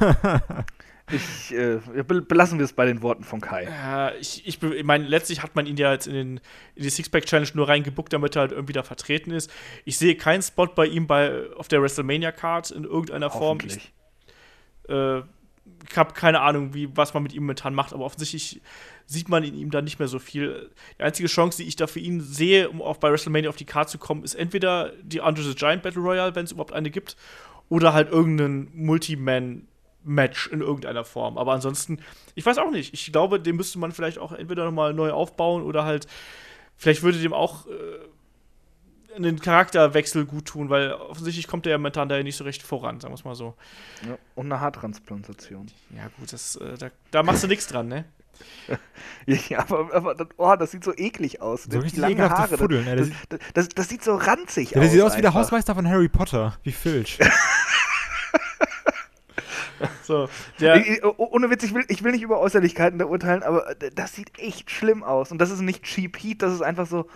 ich, 1.10 1.54
äh, 1.54 1.80
belassen 2.02 2.58
wir 2.58 2.64
es 2.64 2.72
bei 2.72 2.86
den 2.86 3.02
Worten 3.02 3.24
von 3.24 3.40
Kai. 3.40 3.64
Ja, 3.64 4.12
ich, 4.14 4.46
ich, 4.46 4.62
ich 4.62 4.84
meine, 4.84 5.06
letztlich 5.06 5.42
hat 5.42 5.54
man 5.54 5.66
ihn 5.66 5.76
ja 5.76 5.92
jetzt 5.92 6.06
in, 6.06 6.14
den, 6.14 6.40
in 6.76 6.82
die 6.82 6.90
Sixpack-Challenge 6.90 7.50
nur 7.54 7.68
reingebuckt, 7.68 8.12
damit 8.12 8.36
er 8.36 8.40
halt 8.40 8.52
irgendwie 8.52 8.72
da 8.72 8.82
vertreten 8.82 9.30
ist. 9.30 9.50
Ich 9.84 9.98
sehe 9.98 10.16
keinen 10.16 10.42
Spot 10.42 10.66
bei 10.66 10.86
ihm 10.86 11.06
bei, 11.06 11.50
auf 11.56 11.68
der 11.68 11.82
WrestleMania-Card 11.82 12.70
in 12.70 12.84
irgendeiner 12.84 13.30
Form. 13.30 13.58
Ich, 13.66 13.92
äh, 14.88 15.18
ich 15.18 15.96
habe 15.96 16.14
keine 16.14 16.40
Ahnung, 16.40 16.72
wie, 16.72 16.96
was 16.96 17.12
man 17.12 17.22
mit 17.22 17.34
ihm 17.34 17.42
momentan 17.42 17.74
macht, 17.74 17.92
aber 17.92 18.04
offensichtlich 18.04 18.62
sieht 19.06 19.28
man 19.28 19.44
in 19.44 19.54
ihm 19.54 19.70
da 19.70 19.82
nicht 19.82 19.98
mehr 19.98 20.08
so 20.08 20.18
viel. 20.18 20.70
Die 20.98 21.02
einzige 21.02 21.28
Chance, 21.28 21.58
die 21.58 21.68
ich 21.68 21.76
da 21.76 21.86
für 21.86 22.00
ihn 22.00 22.22
sehe, 22.22 22.70
um 22.70 22.80
auch 22.80 22.96
bei 22.96 23.10
WrestleMania 23.10 23.50
auf 23.50 23.56
die 23.56 23.66
Karte 23.66 23.92
zu 23.92 23.98
kommen, 23.98 24.24
ist 24.24 24.34
entweder 24.34 24.92
die 25.02 25.20
Andre 25.20 25.44
the 25.44 25.54
Giant 25.54 25.82
Battle 25.82 26.00
Royale, 26.00 26.34
wenn 26.34 26.44
es 26.44 26.52
überhaupt 26.52 26.72
eine 26.72 26.90
gibt, 26.90 27.16
oder 27.68 27.92
halt 27.92 28.10
irgendein 28.10 28.70
Multi-Man-Match 30.04 30.48
in 30.48 30.60
irgendeiner 30.60 31.04
Form. 31.04 31.38
Aber 31.38 31.52
ansonsten, 31.52 31.98
ich 32.34 32.44
weiß 32.44 32.58
auch 32.58 32.70
nicht. 32.70 32.94
Ich 32.94 33.12
glaube, 33.12 33.40
den 33.40 33.56
müsste 33.56 33.78
man 33.78 33.92
vielleicht 33.92 34.18
auch 34.18 34.32
entweder 34.32 34.64
nochmal 34.64 34.94
neu 34.94 35.12
aufbauen 35.12 35.62
oder 35.62 35.84
halt, 35.84 36.06
vielleicht 36.76 37.02
würde 37.02 37.18
dem 37.18 37.32
auch. 37.32 37.66
Äh, 37.66 37.70
einen 39.16 39.38
Charakterwechsel 39.38 40.24
gut 40.24 40.46
tun, 40.46 40.70
weil 40.70 40.90
offensichtlich 40.90 41.46
kommt 41.46 41.66
er 41.66 41.70
ja 41.70 41.78
momentan 41.78 42.08
da 42.08 42.16
ja 42.16 42.24
nicht 42.24 42.34
so 42.34 42.42
recht 42.42 42.64
voran, 42.64 42.98
sagen 42.98 43.12
wir 43.12 43.14
es 43.14 43.24
mal 43.24 43.36
so. 43.36 43.54
Ja, 44.04 44.18
und 44.34 44.46
eine 44.46 44.60
Haartransplantation. 44.60 45.68
Ja, 45.96 46.08
gut, 46.18 46.32
das, 46.32 46.56
äh, 46.56 46.76
da, 46.76 46.88
da 47.12 47.22
machst 47.22 47.44
du 47.44 47.46
nichts 47.46 47.68
dran, 47.68 47.86
ne? 47.86 48.06
ja, 49.26 49.60
aber, 49.60 49.94
aber 49.94 50.14
das, 50.16 50.26
oh, 50.36 50.56
das 50.56 50.72
sieht 50.72 50.82
so 50.82 50.92
eklig 50.92 51.40
aus. 51.40 51.62
So 51.62 51.78
richtig 51.78 52.00
lange 52.00 52.28
Haare. 52.28 52.58
Fuddeln, 52.58 52.84
das, 52.96 53.10
das, 53.28 53.38
das, 53.54 53.68
das, 53.68 53.88
sieht 53.88 54.02
so 54.02 54.16
ranzig 54.16 54.72
ja, 54.72 54.78
aus. 54.78 54.82
Der 54.82 54.90
sieht 54.90 55.00
aus 55.00 55.12
einfach. 55.12 55.18
wie 55.18 55.22
der 55.22 55.34
Hausmeister 55.34 55.76
von 55.76 55.88
Harry 55.88 56.08
Potter, 56.08 56.56
wie 56.64 56.72
Filch. 56.72 57.20
so, 60.04 60.28
der 60.60 60.76
ich, 60.76 61.04
oh, 61.04 61.14
ohne 61.16 61.50
Witz, 61.50 61.62
ich 61.62 61.74
will, 61.74 61.84
ich 61.88 62.02
will 62.02 62.12
nicht 62.12 62.22
über 62.22 62.38
Äußerlichkeiten 62.40 62.98
da 62.98 63.06
urteilen, 63.06 63.42
aber 63.42 63.74
das 63.94 64.14
sieht 64.14 64.38
echt 64.38 64.70
schlimm 64.70 65.02
aus. 65.02 65.32
Und 65.32 65.38
das 65.38 65.50
ist 65.50 65.60
nicht 65.60 65.82
Cheap 65.82 66.16
Heat, 66.22 66.42
das 66.42 66.52
ist 66.52 66.62
einfach 66.62 66.86
so. 66.86 67.06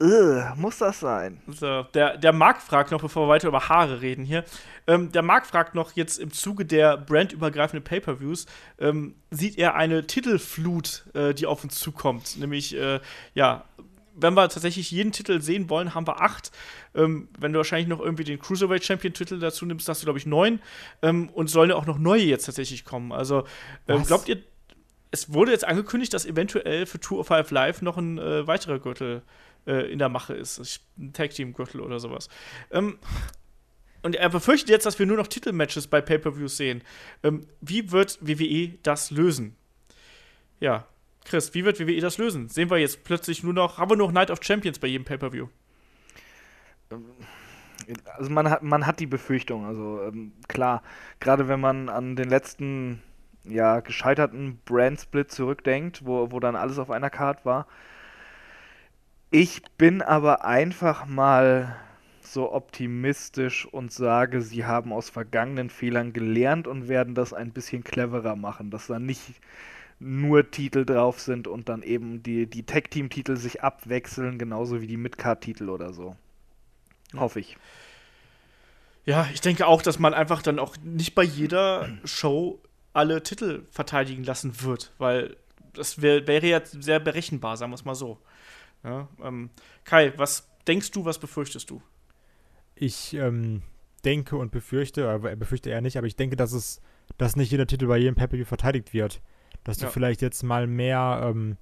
Ugh, 0.00 0.42
muss 0.56 0.78
das 0.78 0.98
sein? 0.98 1.40
So, 1.46 1.84
der, 1.94 2.18
der 2.18 2.32
Marc 2.32 2.60
fragt 2.60 2.90
noch, 2.90 3.00
bevor 3.00 3.26
wir 3.26 3.28
weiter 3.28 3.46
über 3.46 3.68
Haare 3.68 4.00
reden 4.00 4.24
hier, 4.24 4.44
ähm, 4.88 5.12
der 5.12 5.22
Marc 5.22 5.46
fragt 5.46 5.76
noch 5.76 5.92
jetzt 5.92 6.18
im 6.18 6.32
Zuge 6.32 6.66
der 6.66 6.96
brandübergreifenden 6.96 7.84
Pay-Per-Views, 7.84 8.46
ähm, 8.80 9.14
sieht 9.30 9.56
er 9.56 9.76
eine 9.76 10.04
Titelflut, 10.04 11.04
äh, 11.14 11.32
die 11.32 11.46
auf 11.46 11.62
uns 11.62 11.78
zukommt? 11.78 12.36
Nämlich, 12.38 12.76
äh, 12.76 12.98
ja, 13.34 13.64
wenn 14.16 14.34
wir 14.34 14.48
tatsächlich 14.48 14.90
jeden 14.90 15.12
Titel 15.12 15.40
sehen 15.40 15.68
wollen, 15.70 15.94
haben 15.94 16.06
wir 16.06 16.20
acht. 16.20 16.50
Ähm, 16.94 17.28
wenn 17.38 17.52
du 17.52 17.58
wahrscheinlich 17.58 17.88
noch 17.88 18.00
irgendwie 18.00 18.24
den 18.24 18.38
Cruiserweight 18.38 18.84
Champion-Titel 18.84 19.38
dazu 19.38 19.66
nimmst, 19.66 19.88
hast 19.88 20.02
du, 20.02 20.06
glaube 20.06 20.18
ich, 20.18 20.26
neun. 20.26 20.60
Ähm, 21.02 21.28
und 21.30 21.48
sollen 21.48 21.70
ja 21.70 21.76
auch 21.76 21.86
noch 21.86 21.98
neue 21.98 22.22
jetzt 22.22 22.46
tatsächlich 22.46 22.84
kommen. 22.84 23.12
Also, 23.12 23.44
ähm, 23.88 24.04
glaubt 24.04 24.28
ihr, 24.28 24.42
es 25.10 25.32
wurde 25.32 25.52
jetzt 25.52 25.64
angekündigt, 25.64 26.12
dass 26.14 26.26
eventuell 26.26 26.86
für 26.86 26.98
Tour 26.98 27.20
of 27.20 27.28
Five 27.28 27.50
Live 27.50 27.82
noch 27.82 27.96
ein 27.96 28.18
äh, 28.18 28.46
weiterer 28.46 28.78
Gürtel 28.78 29.22
äh, 29.66 29.90
in 29.92 29.98
der 29.98 30.08
Mache 30.08 30.34
ist. 30.34 30.80
Ein 30.98 31.12
Tag-Team-Gürtel 31.12 31.80
oder 31.80 32.00
sowas. 32.00 32.28
Ähm, 32.70 32.98
und 34.02 34.16
er 34.16 34.28
befürchtet 34.28 34.68
jetzt, 34.68 34.86
dass 34.86 34.98
wir 34.98 35.06
nur 35.06 35.16
noch 35.16 35.28
Titelmatches 35.28 35.86
bei 35.86 36.00
Pay-Per-Views 36.00 36.56
sehen. 36.56 36.82
Ähm, 37.22 37.46
wie 37.60 37.90
wird 37.90 38.18
WWE 38.20 38.74
das 38.82 39.10
lösen? 39.10 39.56
Ja, 40.60 40.86
Chris, 41.24 41.54
wie 41.54 41.64
wird 41.64 41.80
WWE 41.80 42.00
das 42.00 42.18
lösen? 42.18 42.48
Sehen 42.48 42.70
wir 42.70 42.78
jetzt 42.78 43.04
plötzlich 43.04 43.42
nur 43.42 43.54
noch, 43.54 43.78
haben 43.78 43.90
wir 43.90 43.96
nur 43.96 44.08
noch 44.08 44.14
Night 44.14 44.30
of 44.30 44.42
Champions 44.42 44.78
bei 44.78 44.88
jedem 44.88 45.04
Pay-Per-View? 45.04 45.48
Also 48.16 48.30
man 48.30 48.50
hat, 48.50 48.62
man 48.62 48.86
hat 48.86 49.00
die 49.00 49.06
Befürchtung, 49.06 49.64
also 49.66 50.02
ähm, 50.02 50.32
klar, 50.48 50.82
gerade 51.20 51.48
wenn 51.48 51.60
man 51.60 51.88
an 51.88 52.16
den 52.16 52.28
letzten 52.28 53.02
ja, 53.44 53.80
gescheiterten 53.80 54.58
Brand-Split 54.64 55.30
zurückdenkt, 55.30 56.06
wo, 56.06 56.30
wo 56.30 56.40
dann 56.40 56.56
alles 56.56 56.78
auf 56.78 56.90
einer 56.90 57.10
Card 57.10 57.44
war. 57.44 57.66
Ich 59.30 59.62
bin 59.76 60.00
aber 60.00 60.44
einfach 60.44 61.06
mal 61.06 61.76
so 62.20 62.52
optimistisch 62.52 63.66
und 63.66 63.92
sage, 63.92 64.40
sie 64.40 64.64
haben 64.64 64.92
aus 64.92 65.10
vergangenen 65.10 65.70
Fehlern 65.70 66.12
gelernt 66.12 66.66
und 66.66 66.88
werden 66.88 67.14
das 67.14 67.32
ein 67.32 67.52
bisschen 67.52 67.84
cleverer 67.84 68.36
machen, 68.36 68.70
dass 68.70 68.86
da 68.86 68.98
nicht 68.98 69.40
nur 69.98 70.50
Titel 70.50 70.84
drauf 70.84 71.20
sind 71.20 71.46
und 71.46 71.68
dann 71.68 71.82
eben 71.82 72.22
die, 72.22 72.46
die 72.46 72.64
Tag-Team-Titel 72.64 73.36
sich 73.36 73.62
abwechseln, 73.62 74.38
genauso 74.38 74.80
wie 74.80 74.86
die 74.86 74.96
Mid-Card-Titel 74.96 75.68
oder 75.68 75.92
so. 75.92 76.16
Hoffe 77.16 77.40
ich. 77.40 77.56
Ja, 79.06 79.28
ich 79.32 79.40
denke 79.40 79.66
auch, 79.66 79.82
dass 79.82 79.98
man 79.98 80.14
einfach 80.14 80.42
dann 80.42 80.58
auch 80.58 80.76
nicht 80.82 81.14
bei 81.14 81.22
jeder 81.22 81.88
Show 82.04 82.60
alle 82.92 83.22
Titel 83.22 83.64
verteidigen 83.70 84.24
lassen 84.24 84.62
wird, 84.62 84.92
weil 84.98 85.36
das 85.74 86.00
wär, 86.00 86.26
wäre 86.26 86.46
ja 86.46 86.60
sehr 86.64 87.00
berechenbar, 87.00 87.56
sagen 87.56 87.72
wir 87.72 87.76
es 87.76 87.84
mal 87.84 87.94
so. 87.94 88.18
Ja, 88.82 89.08
ähm, 89.22 89.50
Kai, 89.84 90.12
was 90.16 90.48
denkst 90.66 90.90
du, 90.92 91.04
was 91.04 91.18
befürchtest 91.18 91.68
du? 91.70 91.82
Ich 92.74 93.14
ähm, 93.14 93.62
denke 94.04 94.36
und 94.36 94.52
befürchte, 94.52 95.08
aber 95.08 95.30
er 95.30 95.36
befürchte 95.36 95.70
eher 95.70 95.80
nicht, 95.80 95.96
aber 95.98 96.06
ich 96.06 96.16
denke, 96.16 96.36
dass 96.36 96.52
es, 96.52 96.80
dass 97.18 97.36
nicht 97.36 97.50
jeder 97.50 97.66
Titel 97.66 97.86
bei 97.86 97.98
jedem 97.98 98.14
Pay-Per-View 98.14 98.44
verteidigt 98.44 98.92
wird. 98.92 99.20
Dass 99.64 99.78
du 99.78 99.86
Ja. 99.86 99.90
vielleicht 99.90 100.22
jetzt 100.22 100.42
mal 100.42 100.66
mehr 100.66 101.20
ähm, 101.24 101.56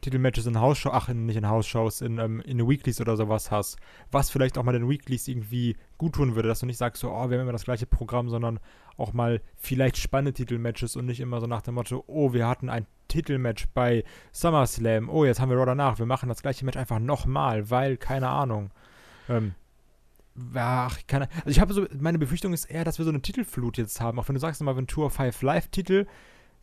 Titelmatches 0.00 0.46
in 0.46 0.60
Hausshows, 0.60 0.92
ach, 0.94 1.08
in, 1.08 1.26
nicht 1.26 1.36
in 1.36 1.48
Hausshows, 1.48 2.02
in, 2.02 2.18
ähm, 2.18 2.40
in 2.42 2.68
Weeklies 2.68 3.00
oder 3.00 3.16
sowas 3.16 3.50
hast. 3.50 3.78
Was 4.12 4.30
vielleicht 4.30 4.56
auch 4.56 4.62
mal 4.62 4.72
den 4.72 4.88
Weeklies 4.88 5.26
irgendwie 5.26 5.76
gut 5.96 6.14
tun 6.14 6.36
würde, 6.36 6.48
dass 6.48 6.60
du 6.60 6.66
nicht 6.66 6.76
sagst, 6.76 7.00
so, 7.00 7.10
oh, 7.10 7.30
wir 7.30 7.36
haben 7.36 7.42
immer 7.42 7.52
das 7.52 7.64
gleiche 7.64 7.86
Programm, 7.86 8.28
sondern 8.28 8.60
auch 8.96 9.12
mal 9.12 9.40
vielleicht 9.56 9.96
spannende 9.96 10.32
Titelmatches 10.32 10.94
und 10.94 11.06
nicht 11.06 11.20
immer 11.20 11.40
so 11.40 11.46
nach 11.46 11.62
dem 11.62 11.74
Motto, 11.74 12.04
oh, 12.06 12.32
wir 12.32 12.46
hatten 12.46 12.68
ein 12.68 12.86
Titelmatch 13.08 13.66
bei 13.74 14.04
SummerSlam, 14.32 15.08
oh, 15.08 15.24
jetzt 15.24 15.40
haben 15.40 15.50
wir 15.50 15.56
Raw 15.56 15.66
danach, 15.66 15.98
wir 15.98 16.06
machen 16.06 16.28
das 16.28 16.42
gleiche 16.42 16.64
Match 16.64 16.76
einfach 16.76 16.98
nochmal, 17.00 17.70
weil, 17.70 17.96
keine 17.96 18.28
Ahnung. 18.28 18.70
Ähm, 19.28 19.54
Ach, 20.54 20.96
keine 21.08 21.28
Also 21.38 21.48
ich 21.50 21.58
habe 21.60 21.74
so, 21.74 21.86
meine 21.98 22.18
Befürchtung 22.18 22.52
ist 22.52 22.66
eher, 22.66 22.84
dass 22.84 22.98
wir 22.98 23.04
so 23.04 23.10
eine 23.10 23.20
Titelflut 23.22 23.76
jetzt 23.76 24.00
haben. 24.00 24.20
Auch 24.20 24.28
wenn 24.28 24.34
du 24.34 24.40
sagst 24.40 24.60
immer, 24.60 24.76
wenn 24.76 24.86
Tour 24.86 25.10
5 25.10 25.42
Live-Titel, 25.42 26.06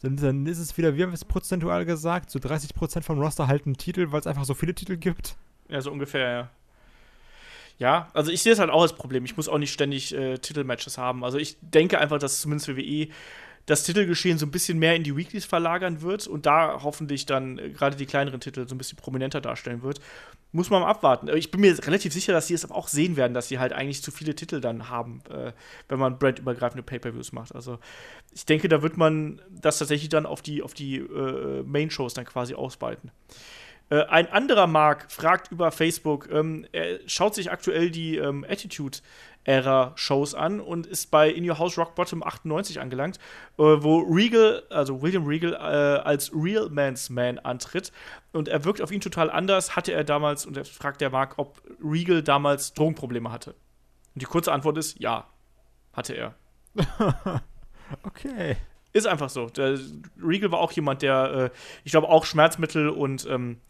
dann, 0.05 0.17
dann 0.17 0.45
ist 0.45 0.59
es 0.59 0.77
wieder, 0.77 0.95
wie 0.95 1.03
haben 1.03 1.09
wir 1.09 1.15
es 1.15 1.25
prozentual 1.25 1.85
gesagt, 1.85 2.29
so 2.29 2.39
30% 2.39 3.01
vom 3.01 3.19
Roster 3.19 3.47
halten 3.47 3.75
Titel, 3.75 4.11
weil 4.11 4.19
es 4.19 4.27
einfach 4.27 4.45
so 4.45 4.53
viele 4.53 4.75
Titel 4.75 4.97
gibt. 4.97 5.35
Ja, 5.67 5.81
so 5.81 5.91
ungefähr, 5.91 6.29
ja. 6.29 6.49
Ja, 7.77 8.09
also 8.13 8.31
ich 8.31 8.41
sehe 8.41 8.53
es 8.53 8.59
halt 8.59 8.69
auch 8.69 8.83
als 8.83 8.93
Problem. 8.93 9.25
Ich 9.25 9.35
muss 9.35 9.49
auch 9.49 9.57
nicht 9.57 9.73
ständig 9.73 10.15
äh, 10.15 10.37
Titelmatches 10.37 10.97
haben. 10.97 11.25
Also 11.25 11.37
ich 11.37 11.57
denke 11.59 11.99
einfach, 11.99 12.19
dass 12.19 12.39
zumindest 12.39 12.69
WWE 12.69 13.09
das 13.65 13.83
Titelgeschehen 13.83 14.37
so 14.37 14.45
ein 14.45 14.51
bisschen 14.51 14.77
mehr 14.77 14.95
in 14.95 15.03
die 15.03 15.15
Weeklies 15.15 15.45
verlagern 15.45 16.01
wird 16.01 16.27
und 16.27 16.45
da 16.45 16.83
hoffentlich 16.83 17.25
dann 17.25 17.57
äh, 17.57 17.69
gerade 17.69 17.95
die 17.95 18.05
kleineren 18.05 18.39
Titel 18.39 18.67
so 18.67 18.75
ein 18.75 18.77
bisschen 18.77 18.97
prominenter 18.97 19.41
darstellen 19.41 19.81
wird. 19.81 19.99
Muss 20.51 20.69
man 20.69 20.81
mal 20.81 20.89
abwarten. 20.89 21.27
Aber 21.27 21.37
Ich 21.37 21.51
bin 21.51 21.61
mir 21.61 21.75
relativ 21.85 22.13
sicher, 22.13 22.31
dass 22.31 22.47
sie 22.47 22.53
es 22.53 22.63
aber 22.63 22.75
auch 22.75 22.87
sehen 22.87 23.17
werden, 23.17 23.33
dass 23.33 23.47
sie 23.47 23.59
halt 23.59 23.73
eigentlich 23.73 24.03
zu 24.03 24.11
viele 24.11 24.35
Titel 24.35 24.61
dann 24.61 24.89
haben, 24.89 25.21
äh, 25.29 25.51
wenn 25.89 25.99
man 25.99 26.19
brandübergreifende 26.19 26.83
Pay-Per-Views 26.83 27.31
macht. 27.33 27.55
Also 27.55 27.79
ich 28.33 28.45
denke, 28.45 28.69
da 28.69 28.81
wird 28.81 28.97
man 28.97 29.41
das 29.49 29.79
tatsächlich 29.79 30.09
dann 30.09 30.25
auf 30.25 30.41
die, 30.41 30.61
auf 30.61 30.73
die 30.73 30.97
äh, 30.97 31.63
Main-Shows 31.63 32.13
dann 32.13 32.25
quasi 32.25 32.53
ausweiten. 32.53 33.11
Äh, 33.89 34.03
ein 34.05 34.27
anderer 34.31 34.67
Mark 34.67 35.11
fragt 35.11 35.51
über 35.51 35.71
Facebook, 35.71 36.29
ähm, 36.31 36.65
er 36.71 36.99
schaut 37.07 37.35
sich 37.35 37.51
aktuell 37.51 37.91
die 37.91 38.17
ähm, 38.17 38.43
Attitude-Ära-Shows 39.45 40.35
an 40.35 40.59
und 40.59 40.87
ist 40.87 41.11
bei 41.11 41.29
In 41.29 41.47
Your 41.49 41.57
House 41.57 41.77
Rock 41.77 41.95
Bottom 41.95 42.23
98 42.23 42.79
angelangt, 42.79 43.17
äh, 43.57 43.63
wo 43.63 43.99
Regal, 43.99 44.63
also 44.69 45.01
William 45.01 45.25
Regal, 45.25 45.53
äh, 45.53 46.01
als 46.03 46.31
Real 46.33 46.69
Man's 46.69 47.09
Man 47.09 47.39
antritt. 47.39 47.91
Und 48.33 48.47
er 48.47 48.65
wirkt 48.65 48.81
auf 48.81 48.91
ihn 48.91 49.01
total 49.01 49.29
anders. 49.29 49.75
Hatte 49.75 49.93
er 49.93 50.03
damals, 50.03 50.45
und 50.45 50.57
er 50.57 50.65
fragt 50.65 51.01
der 51.01 51.09
Mark, 51.09 51.35
ob 51.37 51.61
Regal 51.83 52.21
damals 52.21 52.73
Drogenprobleme 52.73 53.31
hatte. 53.31 53.51
Und 54.13 54.21
die 54.21 54.25
kurze 54.25 54.51
Antwort 54.51 54.77
ist 54.77 54.99
ja, 54.99 55.27
hatte 55.93 56.13
er. 56.13 56.35
Okay. 58.01 58.57
Ist 58.93 59.05
einfach 59.05 59.29
so. 59.29 59.45
Der 59.45 59.77
Regal 60.19 60.51
war 60.51 60.57
auch 60.57 60.71
jemand, 60.71 61.03
der, 61.03 61.51
äh, 61.53 61.57
ich 61.83 61.91
glaube, 61.91 62.09
auch 62.09 62.25
Schmerzmittel 62.25 62.89
und, 62.89 63.27
ähm, 63.29 63.61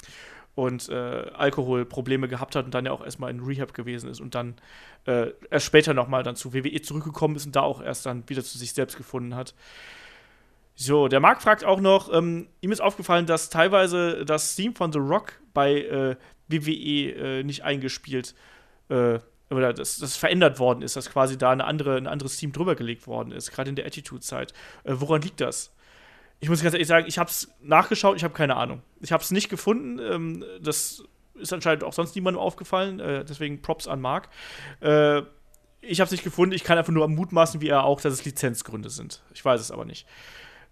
und 0.55 0.89
äh, 0.89 1.29
Alkoholprobleme 1.33 2.27
gehabt 2.27 2.55
hat 2.55 2.65
und 2.65 2.73
dann 2.73 2.85
ja 2.85 2.91
auch 2.91 3.03
erstmal 3.03 3.29
in 3.29 3.41
Rehab 3.41 3.73
gewesen 3.73 4.09
ist 4.09 4.21
und 4.21 4.35
dann 4.35 4.55
äh, 5.05 5.31
erst 5.51 5.65
später 5.65 5.93
nochmal 5.93 6.23
dann 6.23 6.35
zu 6.35 6.53
WWE 6.53 6.81
zurückgekommen 6.81 7.35
ist 7.35 7.45
und 7.45 7.55
da 7.55 7.61
auch 7.61 7.81
erst 7.81 8.05
dann 8.05 8.27
wieder 8.29 8.43
zu 8.43 8.57
sich 8.57 8.73
selbst 8.73 8.97
gefunden 8.97 9.35
hat. 9.35 9.53
So, 10.75 11.07
der 11.07 11.19
Marc 11.19 11.41
fragt 11.41 11.63
auch 11.63 11.79
noch, 11.79 12.11
ähm, 12.11 12.47
ihm 12.61 12.71
ist 12.71 12.81
aufgefallen, 12.81 13.25
dass 13.25 13.49
teilweise 13.49 14.25
das 14.25 14.55
Theme 14.55 14.75
von 14.75 14.91
The 14.91 14.99
Rock 14.99 15.33
bei 15.53 15.81
äh, 15.81 16.15
WWE 16.47 17.39
äh, 17.39 17.43
nicht 17.43 17.63
eingespielt 17.63 18.33
äh, 18.89 19.19
oder 19.49 19.73
dass 19.73 19.97
das 19.97 20.17
verändert 20.17 20.59
worden 20.59 20.81
ist, 20.81 20.95
dass 20.95 21.09
quasi 21.09 21.37
da 21.37 21.51
eine 21.51 21.65
andere, 21.65 21.97
ein 21.97 22.07
anderes 22.07 22.37
Team 22.37 22.51
drüber 22.51 22.75
gelegt 22.75 23.07
worden 23.07 23.31
ist, 23.31 23.51
gerade 23.51 23.69
in 23.69 23.75
der 23.75 23.85
Attitude-Zeit. 23.85 24.53
Äh, 24.83 24.93
woran 24.95 25.21
liegt 25.21 25.41
das? 25.41 25.74
Ich 26.39 26.49
muss 26.49 26.61
ganz 26.61 26.73
ehrlich 26.73 26.87
sagen, 26.87 27.05
ich 27.07 27.17
habe 27.17 27.29
es 27.29 27.49
nachgeschaut, 27.61 28.17
ich 28.17 28.23
habe 28.23 28.33
keine 28.33 28.55
Ahnung. 28.55 28.81
Ich 29.01 29.11
habe 29.11 29.23
es 29.23 29.31
nicht 29.31 29.49
gefunden. 29.49 29.99
Ähm, 29.99 30.45
das 30.61 31.03
ist 31.35 31.53
anscheinend 31.53 31.83
auch 31.83 31.93
sonst 31.93 32.15
niemandem 32.15 32.41
aufgefallen, 32.41 32.99
äh, 32.99 33.25
deswegen 33.25 33.61
Props 33.61 33.87
an 33.87 34.01
Marc. 34.01 34.29
Äh, 34.81 35.21
ich 35.81 35.99
habe 35.99 36.05
es 36.05 36.11
nicht 36.11 36.23
gefunden, 36.23 36.55
ich 36.55 36.63
kann 36.63 36.77
einfach 36.77 36.93
nur 36.93 37.07
mutmaßen, 37.07 37.61
wie 37.61 37.69
er 37.69 37.83
auch, 37.83 38.01
dass 38.01 38.13
es 38.13 38.25
Lizenzgründe 38.25 38.89
sind. 38.89 39.21
Ich 39.33 39.43
weiß 39.43 39.61
es 39.61 39.71
aber 39.71 39.85
nicht. 39.85 40.07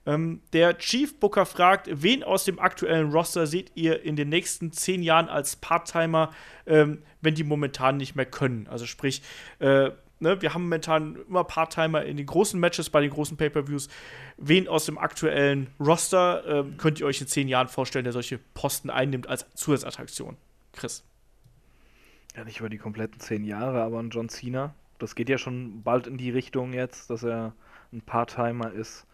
Ähm, 0.06 0.42
der 0.52 0.78
Chief 0.78 1.18
Booker 1.20 1.46
fragt, 1.46 1.88
wen 1.92 2.24
aus 2.24 2.44
dem 2.44 2.60
aktuellen 2.60 3.12
Roster 3.12 3.48
seht 3.48 3.72
ihr 3.76 4.04
in 4.04 4.16
den 4.16 4.30
nächsten 4.30 4.72
zehn 4.72 5.02
Jahren 5.02 5.30
als 5.30 5.56
Part-Timer, 5.56 6.32
ähm, 6.66 7.04
wenn 7.22 7.36
die 7.36 7.44
momentan 7.44 7.98
nicht 7.98 8.16
mehr 8.16 8.26
können? 8.26 8.68
Also 8.68 8.86
sprich, 8.86 9.22
äh, 9.60 9.92
ne, 10.20 10.42
wir 10.42 10.54
haben 10.54 10.64
momentan 10.64 11.18
immer 11.28 11.44
Part-Timer 11.44 12.04
in 12.04 12.18
den 12.18 12.26
großen 12.26 12.60
Matches, 12.60 12.90
bei 12.90 13.02
den 13.02 13.10
großen 13.10 13.38
Pay-Per-Views. 13.38 13.90
Wen 14.38 14.68
aus 14.68 14.86
dem 14.86 14.98
aktuellen 14.98 15.68
Roster 15.80 16.44
ähm, 16.48 16.78
könnt 16.78 17.00
ihr 17.00 17.06
euch 17.06 17.22
in 17.22 17.28
zehn 17.28 17.48
Jahren 17.48 17.68
vorstellen, 17.68 18.04
der 18.04 18.14
solche 18.14 18.40
Posten 18.54 18.90
einnimmt 18.90 19.28
als 19.28 19.46
Zusatzattraktion? 19.54 20.38
Chris. 20.74 21.04
Ja, 22.36 22.44
nicht 22.44 22.60
über 22.60 22.70
die 22.70 22.78
kompletten 22.78 23.20
zehn 23.20 23.44
Jahre, 23.44 23.84
aber 23.84 24.00
ein 24.00 24.10
John 24.10 24.30
Cena. 24.30 24.74
Das 24.98 25.16
geht 25.16 25.30
ja 25.30 25.38
schon 25.38 25.84
bald 25.84 26.08
in 26.08 26.18
die 26.18 26.32
Richtung 26.32 26.74
jetzt, 26.74 27.10
dass 27.10 27.24
er 27.24 27.54
ein 27.92 28.02
Part-Timer 28.02 28.72
ist. 28.72 29.06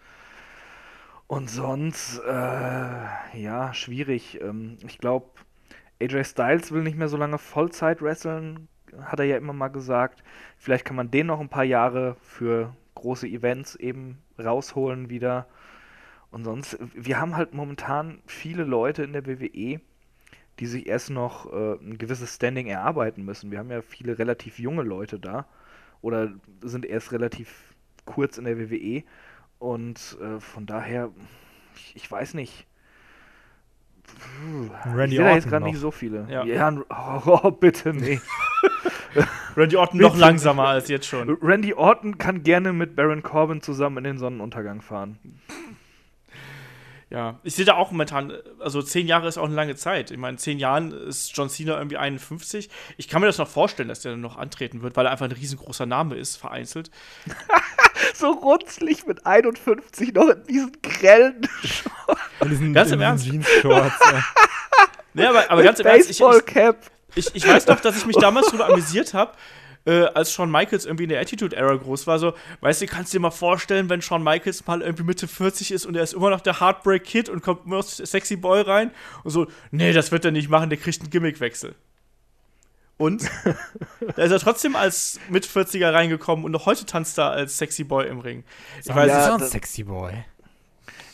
Und 1.28 1.50
sonst, 1.50 2.20
äh, 2.26 3.40
ja, 3.40 3.74
schwierig. 3.74 4.40
Ähm, 4.42 4.78
ich 4.88 4.98
glaube, 4.98 5.28
AJ 6.02 6.24
Styles 6.24 6.72
will 6.72 6.82
nicht 6.82 6.98
mehr 6.98 7.10
so 7.10 7.18
lange 7.18 7.38
Vollzeit 7.38 8.02
wresteln, 8.02 8.68
hat 9.02 9.20
er 9.20 9.26
ja 9.26 9.38
immer 9.38 9.54
mal 9.54 9.70
gesagt. 9.70 10.24
Vielleicht 10.58 10.86
kann 10.86 10.96
man 10.96 11.12
den 11.12 11.28
noch 11.28 11.40
ein 11.40 11.50
paar 11.50 11.64
Jahre 11.64 12.16
für 12.22 12.76
große 12.96 13.28
Events 13.28 13.76
eben 13.76 14.18
rausholen 14.38 15.10
wieder. 15.10 15.48
Und 16.32 16.44
sonst, 16.44 16.78
wir 16.94 17.20
haben 17.20 17.36
halt 17.36 17.54
momentan 17.54 18.22
viele 18.26 18.64
Leute 18.64 19.04
in 19.04 19.14
der 19.14 19.26
WWE, 19.26 19.80
die 20.60 20.66
sich 20.66 20.88
erst 20.88 21.10
noch 21.10 21.52
äh, 21.52 21.74
ein 21.76 21.98
gewisses 21.98 22.36
Standing 22.36 22.68
erarbeiten 22.68 23.24
müssen. 23.24 23.52
Wir 23.52 23.60
haben 23.60 23.72
ja 23.72 23.82
viele 23.82 24.20
relativ 24.20 24.60
junge 24.60 24.84
Leute 24.84 25.20
da 25.20 25.48
oder 26.02 26.32
sind 26.62 26.86
erst 26.86 27.12
relativ 27.12 27.74
kurz 28.06 28.38
in 28.38 28.46
der 28.46 28.60
WWE 28.60 29.04
und 29.60 30.18
äh, 30.22 30.40
von 30.40 30.66
daher, 30.66 31.12
ich, 31.76 31.96
ich 31.96 32.12
weiß 32.12 32.34
nicht. 32.34 32.66
Randy 34.86 35.16
ich 35.16 35.18
sehe 35.18 35.26
da 35.26 35.36
jetzt 35.36 35.46
Orton 35.46 35.50
gerade 35.52 35.66
noch. 35.66 35.72
nicht 35.72 35.80
so 35.80 35.92
viele. 35.92 36.28
Ja. 36.30 36.68
ein- 36.68 36.84
oh, 36.90 37.40
oh, 37.44 37.52
bitte 37.52 37.94
nee. 37.94 38.20
Randy 39.56 39.76
Orton 39.76 40.00
noch 40.00 40.18
langsamer 40.18 40.68
als 40.68 40.88
jetzt 40.88 41.08
schon. 41.08 41.38
Randy 41.42 41.74
Orton 41.74 42.18
kann 42.18 42.44
gerne 42.44 42.74
mit 42.74 42.96
Baron 42.96 43.24
Corbin 43.24 43.62
zusammen 43.62 43.98
in 43.98 44.04
den 44.06 44.18
Sonnenuntergang 44.18 44.82
fahren. 44.82 45.18
Ja, 47.12 47.40
ich 47.44 47.56
sehe 47.56 47.66
da 47.66 47.74
auch 47.76 47.90
momentan, 47.90 48.34
also 48.60 48.84
zehn 48.84 49.08
Jahre 49.08 49.28
ist 49.28 49.40
auch 49.40 49.46
eine 49.46 49.56
lange 49.56 49.76
Zeit. 49.76 50.12
Ich 50.12 50.18
meine, 50.18 50.38
zehn 50.38 50.60
Jahren 50.60 50.92
ist 50.92 51.36
John 51.36 51.50
Cena 51.50 51.76
irgendwie 51.76 51.98
51. 51.98 52.70
Ich 52.98 53.08
kann 53.08 53.22
mir 53.22 53.28
das 53.28 53.40
noch 53.40 53.48
vorstellen, 53.48 53.90
dass 53.90 54.02
der 54.02 54.16
noch 54.16 54.38
antreten 54.38 54.84
wird, 54.84 54.96
weil 54.96 55.08
er 55.08 55.12
einfach 55.12 55.26
ein 55.26 55.32
riesengroßer 55.32 55.88
Name 55.88 56.16
ist, 56.16 56.36
vereinzelt. 56.36 56.92
so 58.14 58.30
runzlig 58.30 59.08
mit 59.08 59.26
51 59.26 60.14
noch 60.14 60.30
in 60.30 60.44
diesen 60.44 60.72
grellen 60.84 61.48
In 62.42 62.50
diesen, 62.50 62.74
Ganz 62.74 62.92
im 62.92 63.00
diesen 63.00 63.18
Jeans-Shorts. 63.18 64.00
ja. 64.12 64.24
Nee, 65.16 65.26
aber, 65.26 65.50
aber 65.50 65.64
ganz 65.64 65.80
im 65.80 65.88
Ernst, 65.88 66.12
ich, 66.12 66.22
ich, 66.22 66.56
ich, 67.16 67.36
ich 67.36 67.48
weiß 67.48 67.66
noch, 67.68 67.80
dass 67.80 67.98
ich 67.98 68.06
mich 68.06 68.18
damals 68.18 68.48
darüber 68.48 68.68
amüsiert 68.68 69.16
habe, 69.16 69.34
äh, 69.86 70.04
als 70.06 70.32
Shawn 70.32 70.52
Michaels 70.52 70.86
irgendwie 70.86 71.04
in 71.04 71.10
der 71.10 71.22
Attitude-Era 71.22 71.76
groß 71.76 72.08
war. 72.08 72.20
So, 72.20 72.34
weißt 72.62 72.82
du, 72.82 72.88
kannst 72.88 73.14
du 73.14 73.18
dir 73.18 73.22
mal 73.22 73.32
vorstellen, 73.32 73.90
wenn 73.90 74.02
Shawn 74.02 74.24
Michaels 74.24 74.66
mal 74.68 74.82
irgendwie 74.82 75.04
Mitte 75.04 75.28
40 75.28 75.72
ist 75.72 75.86
und 75.86 75.96
er 75.96 76.04
ist 76.04 76.14
immer 76.14 76.30
noch 76.30 76.42
der 76.42 76.60
Heartbreak 76.60 77.04
Kid 77.04 77.30
und 77.30 77.42
kommt 77.42 77.66
immer 77.66 77.78
noch 77.78 77.84
Sexy 77.84 78.36
Boy 78.36 78.62
rein 78.62 78.92
und 79.24 79.32
so, 79.32 79.48
nee, 79.72 79.94
das 79.94 80.12
wird 80.12 80.26
er 80.26 80.32
nicht 80.32 80.50
machen, 80.50 80.70
der 80.70 80.80
kriegt 80.80 81.02
einen 81.02 81.10
Gimmickwechsel. 81.10 81.76
Und 82.98 83.24
da 84.16 84.24
ist 84.24 84.32
er 84.32 84.40
trotzdem 84.40 84.76
als 84.76 85.22
mit 85.30 85.46
40er 85.46 85.94
reingekommen 85.94 86.44
und 86.44 86.52
noch 86.52 86.66
heute 86.66 86.86
tanzt 86.86 87.18
er 87.18 87.32
als 87.32 87.58
Sexy 87.58 87.86
Boy 87.86 88.08
im 88.08 88.20
Ring. 88.20 88.44
Ich 88.82 88.88
Ja, 88.88 88.96
weiß 88.96 89.08
Ja, 89.08 89.16
das 89.16 89.26
ist 89.26 89.32
auch 89.32 89.42
ein 89.42 89.48
sexy 89.48 89.84
Boy. 89.84 90.26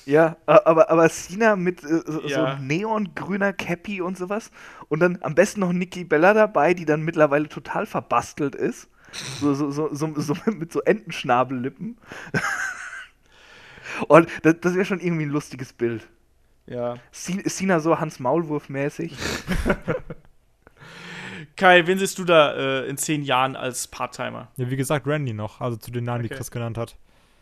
Ja, 0.06 0.38
aber, 0.45 0.90
aber 0.90 1.10
Cena 1.10 1.56
mit 1.56 1.84
äh, 1.84 2.02
so, 2.06 2.22
so 2.22 2.27
Ja. 2.27 2.57
neongrüner 2.60 3.53
Cappy 3.53 4.02
und 4.02 4.18
sowas. 4.18 4.52
Und 4.90 4.99
dann 4.99 5.18
am 5.22 5.36
besten 5.36 5.61
noch 5.61 5.73
Nikki 5.73 6.03
Bella 6.03 6.34
dabei, 6.34 6.73
die 6.73 6.86
dann 6.86 7.02
mittlerweile 7.02 7.49
total 7.49 7.86
verbastelt 7.86 8.56
ist. 8.56 8.90
So, 9.40 9.53
so, 9.53 9.72
so, 9.72 9.94
so, 9.94 10.14
so 10.19 10.36
mit 10.52 10.72
so 10.72 10.82
Entenschnabellippen. 10.82 11.98
und 14.07 14.27
das, 14.44 14.56
das 14.61 14.76
wäre 14.76 14.86
schon 14.86 14.99
irgendwie 14.99 15.26
ein 15.26 15.30
lustiges 15.32 15.73
Bild. 15.73 16.07
Ja. 16.68 16.95
Cena 17.11 17.80
so 17.80 17.99
Hans 17.99 18.19
Maulwurf-mäßig. 18.19 19.14
Kai, 21.56 21.88
wen 21.88 21.98
siehst 21.98 22.18
du 22.18 22.26
da 22.26 22.53
äh, 22.53 22.88
in 22.88 22.98
zehn 22.98 23.23
Jahren 23.23 23.56
als 23.56 23.88
Part-Timer? 23.88 24.49
Ja, 24.57 24.69
wie 24.69 24.76
gesagt, 24.76 25.07
Randy 25.07 25.34
noch, 25.34 25.61
also 25.61 25.77
zu 25.77 25.91
den 25.91 26.03
Namen, 26.03 26.23
die 26.23 26.27
Okay. 26.27 26.38
Chris 26.38 26.52
genannt 26.52 26.77
hat. 26.77 26.95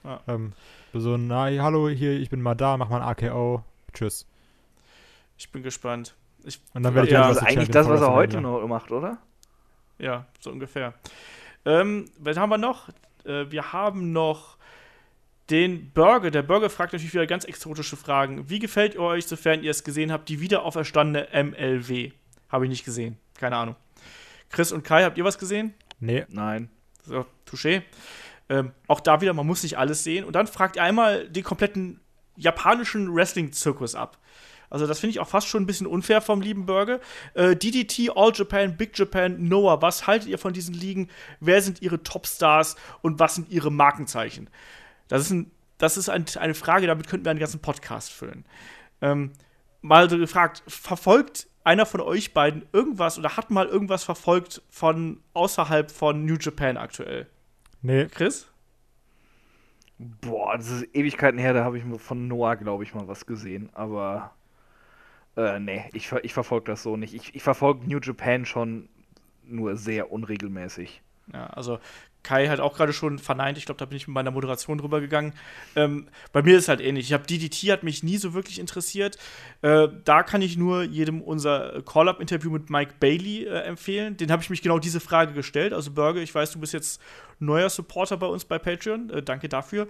Ja. 0.04 0.20
Ähm, 0.28 0.54
so, 0.94 1.18
na, 1.18 1.46
hallo, 1.46 1.90
hier, 1.90 2.12
ich 2.20 2.30
bin 2.30 2.42
mal 2.42 2.56
da, 2.56 2.78
mach 2.78 2.90
mal 2.90 3.02
ein 3.02 3.08
AKO. 3.08 3.64
Tschüss. 3.94 4.28
Ich 5.38 5.50
bin 5.50 5.64
gespannt. 5.64 6.16
Ich, 6.44 6.60
Und 6.74 6.84
dann 6.84 6.94
werde 6.94 7.08
ich 7.08 7.14
Ja, 7.14 7.28
das 7.30 7.38
ist 7.38 7.44
eigentlich 7.44 7.72
das, 7.72 7.88
was 7.88 8.02
er 8.02 8.14
heute 8.14 8.42
noch 8.42 8.66
macht, 8.68 8.92
oder? 8.92 9.18
Ja, 9.98 10.26
so 10.40 10.52
ungefähr. 10.52 10.94
Ähm, 11.66 12.06
was 12.20 12.38
haben 12.38 12.50
wir 12.50 12.58
noch? 12.58 12.90
Äh, 13.26 13.50
wir 13.50 13.74
haben 13.74 14.12
noch 14.12 14.58
den 15.50 15.92
Burger. 15.92 16.32
Der 16.32 16.42
Burger 16.42 16.70
fragt 16.70 16.94
natürlich 16.94 17.14
wieder 17.14 17.28
ganz 17.28 17.46
exotische 17.46 17.96
Fragen. 17.96 18.50
Wie 18.50 18.60
gefällt 18.60 18.98
euch, 18.98 19.26
sofern 19.26 19.64
ihr 19.64 19.72
es 19.72 19.84
gesehen 19.84 20.12
habt, 20.12 20.30
die 20.30 20.40
wiederaufgestandene 20.40 21.28
MLW? 21.44 22.12
Habe 22.50 22.66
ich 22.66 22.70
nicht 22.70 22.86
gesehen. 22.86 23.18
Keine 23.38 23.56
Ahnung. 23.56 23.76
Chris 24.50 24.72
und 24.72 24.84
Kai, 24.84 25.04
habt 25.04 25.18
ihr 25.18 25.24
was 25.24 25.38
gesehen? 25.38 25.74
Nee, 26.00 26.26
Nein. 26.30 26.70
So, 27.06 27.26
touché. 27.50 27.82
Ähm, 28.50 28.72
auch 28.88 29.00
da 29.00 29.22
wieder, 29.22 29.34
man 29.34 29.48
muss 29.48 29.64
nicht 29.64 29.78
alles 29.78 30.04
sehen. 30.04 30.26
Und 30.26 30.34
dann 30.34 30.48
fragt 30.48 30.76
ihr 30.76 30.84
einmal 30.84 31.30
den 31.30 31.44
kompletten 31.44 32.00
japanischen 32.36 33.14
Wrestling-Zirkus 33.14 33.96
ab. 33.96 34.18
Also, 34.70 34.88
das 34.88 35.00
finde 35.00 35.12
ich 35.12 35.20
auch 35.20 35.28
fast 35.28 35.48
schon 35.48 35.64
ein 35.64 35.66
bisschen 35.68 35.86
unfair 35.86 36.20
vom 36.20 36.42
lieben 36.42 36.66
Burger. 36.66 37.00
Äh, 37.36 37.56
DDT, 37.56 38.10
All 38.16 38.32
Japan, 38.34 38.76
Big 38.76 38.98
Japan, 38.98 39.48
Noah, 39.48 39.84
was 39.84 40.08
haltet 40.08 40.28
ihr 40.28 40.40
von 40.40 40.52
diesen 40.52 40.74
Ligen? 40.74 41.10
Wer 41.40 41.62
sind 41.62 41.84
ihre 41.84 42.02
Topstars 42.02 42.76
und 43.02 43.20
was 43.20 43.36
sind 43.36 43.50
ihre 43.50 43.72
Markenzeichen? 43.72 44.50
Das 45.10 45.22
ist, 45.22 45.30
ein, 45.30 45.52
das 45.78 45.96
ist 45.96 46.10
ein, 46.10 46.26
eine 46.40 46.56
Frage, 46.56 46.88
damit 46.88 47.08
könnten 47.08 47.26
wir 47.26 47.30
einen 47.30 47.40
ganzen 47.40 47.62
Podcast 47.62 48.12
füllen. 48.12 48.46
Ähm, 49.02 49.34
mal 49.82 50.10
so 50.10 50.18
gefragt, 50.18 50.64
verfolgt 50.68 51.48
einer 51.64 51.86
von 51.86 52.02
euch 52.02 52.34
beiden 52.34 52.66
irgendwas 52.74 53.20
oder 53.20 53.38
hat 53.38 53.52
mal 53.52 53.68
irgendwas 53.68 54.04
verfolgt 54.04 54.64
von 54.70 55.22
außerhalb 55.34 55.92
von 55.92 56.26
New 56.26 56.38
Japan 56.40 56.78
aktuell? 56.78 57.28
Nee. 57.84 58.06
Chris? 58.08 58.50
Boah, 60.00 60.58
das 60.58 60.70
ist 60.70 60.96
Ewigkeiten 60.96 61.40
her, 61.40 61.54
da 61.54 61.64
habe 61.64 61.78
ich 61.78 61.84
von 62.02 62.28
Noah, 62.28 62.56
glaube 62.56 62.84
ich, 62.84 62.94
mal 62.94 63.08
was 63.08 63.26
gesehen. 63.26 63.70
Aber 63.74 64.34
äh, 65.38 65.60
nee, 65.60 65.86
ich, 65.94 66.12
ich 66.12 66.34
verfolge 66.34 66.72
das 66.72 66.84
so 66.84 66.98
nicht. 66.98 67.14
Ich, 67.14 67.36
ich 67.36 67.44
verfolge 67.44 67.88
New 67.88 68.00
Japan 68.00 68.46
schon 68.46 68.90
nur 69.46 69.78
sehr 69.78 70.12
unregelmäßig. 70.12 71.02
Ja, 71.32 71.48
also 71.48 71.80
Kai 72.24 72.48
hat 72.48 72.60
auch 72.60 72.76
gerade 72.76 72.94
schon 72.94 73.20
verneint. 73.20 73.58
Ich 73.58 73.66
glaube, 73.66 73.80
da 73.80 73.86
bin 73.86 73.98
ich 73.98 74.08
mit 74.08 74.14
meiner 74.14 74.32
Moderation 74.32 74.78
drüber 74.78 75.02
gegangen. 75.02 75.34
Ähm, 75.76 76.08
bei 76.32 76.42
mir 76.42 76.58
ist 76.58 76.70
halt 76.70 76.82
ähnlich. 76.82 77.06
Ich 77.06 77.14
habe 77.14 77.28
DDT 77.28 77.72
hat 77.72 77.84
mich 77.84 78.02
nie 78.04 78.18
so 78.18 78.34
wirklich 78.34 78.60
interessiert. 78.60 79.18
Äh, 79.62 79.90
da 80.06 80.24
kann 80.24 80.42
ich 80.42 80.58
nur 80.58 80.84
jedem 80.84 81.22
unser 81.22 81.82
Call-up-Interview 81.84 82.50
mit 82.50 82.70
Mike 82.70 82.96
Bailey 83.00 83.44
äh, 83.44 83.60
empfehlen. 83.62 84.18
Den 84.18 84.32
habe 84.32 84.42
ich 84.42 84.50
mich 84.50 84.62
genau 84.62 84.80
diese 84.80 85.00
Frage 85.00 85.34
gestellt. 85.34 85.74
Also 85.74 85.92
Burger, 85.92 86.22
ich 86.22 86.34
weiß, 86.34 86.52
du 86.52 86.60
bist 86.60 86.74
jetzt 86.74 87.02
neuer 87.40 87.70
Supporter 87.70 88.18
bei 88.18 88.28
uns 88.28 88.46
bei 88.46 88.58
Patreon. 88.58 89.10
Äh, 89.10 89.22
danke 89.22 89.50
dafür. 89.50 89.88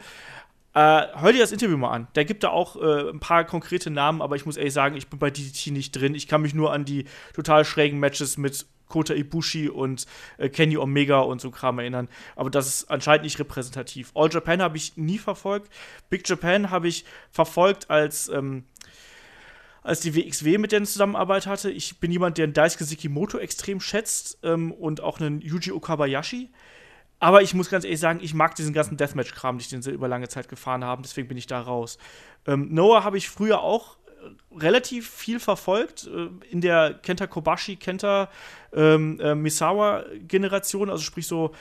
Äh, 0.76 1.06
hör 1.14 1.32
dir 1.32 1.40
das 1.40 1.52
Interview 1.52 1.78
mal 1.78 1.92
an. 1.92 2.08
Der 2.16 2.26
gibt 2.26 2.44
da 2.44 2.50
auch 2.50 2.76
äh, 2.76 3.10
ein 3.12 3.20
paar 3.20 3.44
konkrete 3.46 3.92
Namen, 3.92 4.24
aber 4.24 4.36
ich 4.36 4.48
muss 4.48 4.58
ehrlich 4.58 4.74
sagen, 4.74 4.98
ich 4.98 5.08
bin 5.08 5.20
bei 5.20 5.30
DDT 5.30 5.68
nicht 5.68 5.92
drin. 5.92 6.16
Ich 6.16 6.28
kann 6.28 6.42
mich 6.42 6.56
nur 6.56 6.74
an 6.74 6.84
die 6.84 7.06
total 7.34 7.64
schrägen 7.64 8.00
Matches 8.00 8.38
mit 8.38 8.66
Kota 8.94 9.16
Ibushi 9.16 9.70
und 9.70 10.06
äh, 10.38 10.50
Kenny 10.50 10.78
Omega 10.78 11.22
und 11.22 11.42
so 11.42 11.50
Kram 11.50 11.80
erinnern. 11.80 12.08
Aber 12.36 12.52
das 12.52 12.68
ist 12.68 12.92
anscheinend 12.92 13.24
nicht 13.24 13.40
repräsentativ. 13.40 14.12
All 14.14 14.30
Japan 14.32 14.62
habe 14.62 14.78
ich 14.78 14.98
nie 14.98 15.18
verfolgt. 15.18 15.74
Big 16.12 16.30
Japan 16.30 16.70
habe 16.70 16.88
ich 16.88 17.06
verfolgt 17.32 17.90
als. 17.90 18.30
Ähm, 18.30 18.66
als 19.82 20.00
die 20.00 20.16
WXW 20.16 20.60
mit 20.60 20.72
denen 20.72 20.86
Zusammenarbeit 20.86 21.46
hatte. 21.46 21.70
Ich 21.70 22.00
bin 22.00 22.10
jemand, 22.10 22.38
der 22.38 22.46
einen 22.46 22.54
Daisuke 22.54 22.86
Sekimoto 22.86 23.38
extrem 23.38 23.82
schätzt 23.82 24.38
ähm, 24.42 24.72
und 24.72 25.02
auch 25.02 25.20
einen 25.20 25.42
Yuji 25.42 25.74
Okabayashi. 25.74 26.50
Aber 27.20 27.42
ich 27.42 27.54
muss 27.54 27.70
ganz 27.70 27.84
ehrlich 27.84 28.00
sagen, 28.00 28.20
ich 28.22 28.34
mag 28.34 28.56
diesen 28.56 28.74
ganzen 28.74 28.98
Deathmatch-Kram 28.98 29.58
den 29.58 29.82
sie 29.82 29.92
über 29.92 30.08
lange 30.08 30.30
Zeit 30.30 30.48
gefahren 30.48 30.84
haben. 30.84 31.04
Deswegen 31.04 31.28
bin 31.28 31.38
ich 31.38 31.48
da 31.48 31.60
raus. 31.60 31.98
Ähm, 32.46 32.70
Noah 32.74 33.04
habe 33.04 33.18
ich 33.18 33.30
früher 33.30 33.62
auch 33.62 33.98
äh, 34.24 34.58
relativ 34.58 35.10
viel 35.10 35.40
verfolgt. 35.40 36.08
Äh, 36.08 36.30
in 36.50 36.62
der 36.62 36.94
Kenta 36.94 37.28
Kobashi, 37.28 37.76
Kenta 37.76 38.30
ähm, 38.74 39.20
äh, 39.20 39.36
Misawa-Generation. 39.36 40.90
Also 40.90 41.04
sprich 41.04 41.28
so 41.28 41.54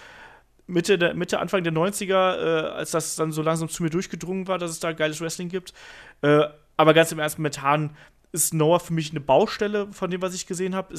Mitte, 0.67 0.99
der, 0.99 1.15
Mitte, 1.15 1.39
Anfang 1.39 1.65
der 1.65 1.73
90er, 1.73 2.13
äh, 2.13 2.69
als 2.71 2.93
das 2.93 3.17
dann 3.17 3.33
so 3.33 3.43
langsam 3.43 3.69
zu 3.69 3.83
mir 3.83 3.91
durchgedrungen 3.91 4.49
war, 4.49 4.59
dass 4.59 4.71
es 4.71 4.81
da 4.81 4.93
geiles 4.93 5.21
Wrestling 5.21 5.49
gibt. 5.49 5.73
Äh, 6.23 6.45
aber 6.77 6.95
ganz 6.95 7.13
im 7.13 7.19
Ernst, 7.19 7.39
momentan 7.39 7.97
ist 8.33 8.55
Noah 8.55 8.81
für 8.81 8.95
mich 8.95 9.11
eine 9.11 9.21
Baustelle 9.21 9.93
von 9.93 10.11
dem, 10.11 10.23
was 10.23 10.35
ich 10.35 10.47
gesehen 10.47 10.75
habe. 10.75 10.95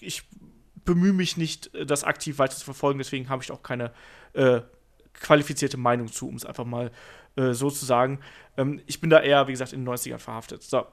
Ich 0.00 0.22
bemühe 0.84 1.12
mich 1.12 1.36
nicht, 1.36 1.74
äh, 1.74 1.86
das 1.86 2.04
aktiv 2.04 2.38
weiter 2.38 2.56
zu 2.56 2.64
verfolgen, 2.64 2.98
deswegen 2.98 3.28
habe 3.28 3.42
ich 3.42 3.50
auch 3.50 3.62
keine 3.62 3.92
äh, 4.34 4.60
qualifizierte 5.14 5.76
Meinung 5.76 6.08
zu, 6.08 6.28
um 6.28 6.34
es 6.36 6.44
einfach 6.44 6.64
mal 6.64 6.90
äh, 7.36 7.52
so 7.52 7.70
zu 7.70 7.84
sagen. 7.84 8.20
Ähm, 8.56 8.80
ich 8.86 9.00
bin 9.00 9.10
da 9.10 9.20
eher, 9.20 9.46
wie 9.48 9.52
gesagt, 9.52 9.72
in 9.72 9.84
den 9.84 9.94
90ern 9.94 10.18
verhaftet. 10.18 10.62
So. 10.62 10.86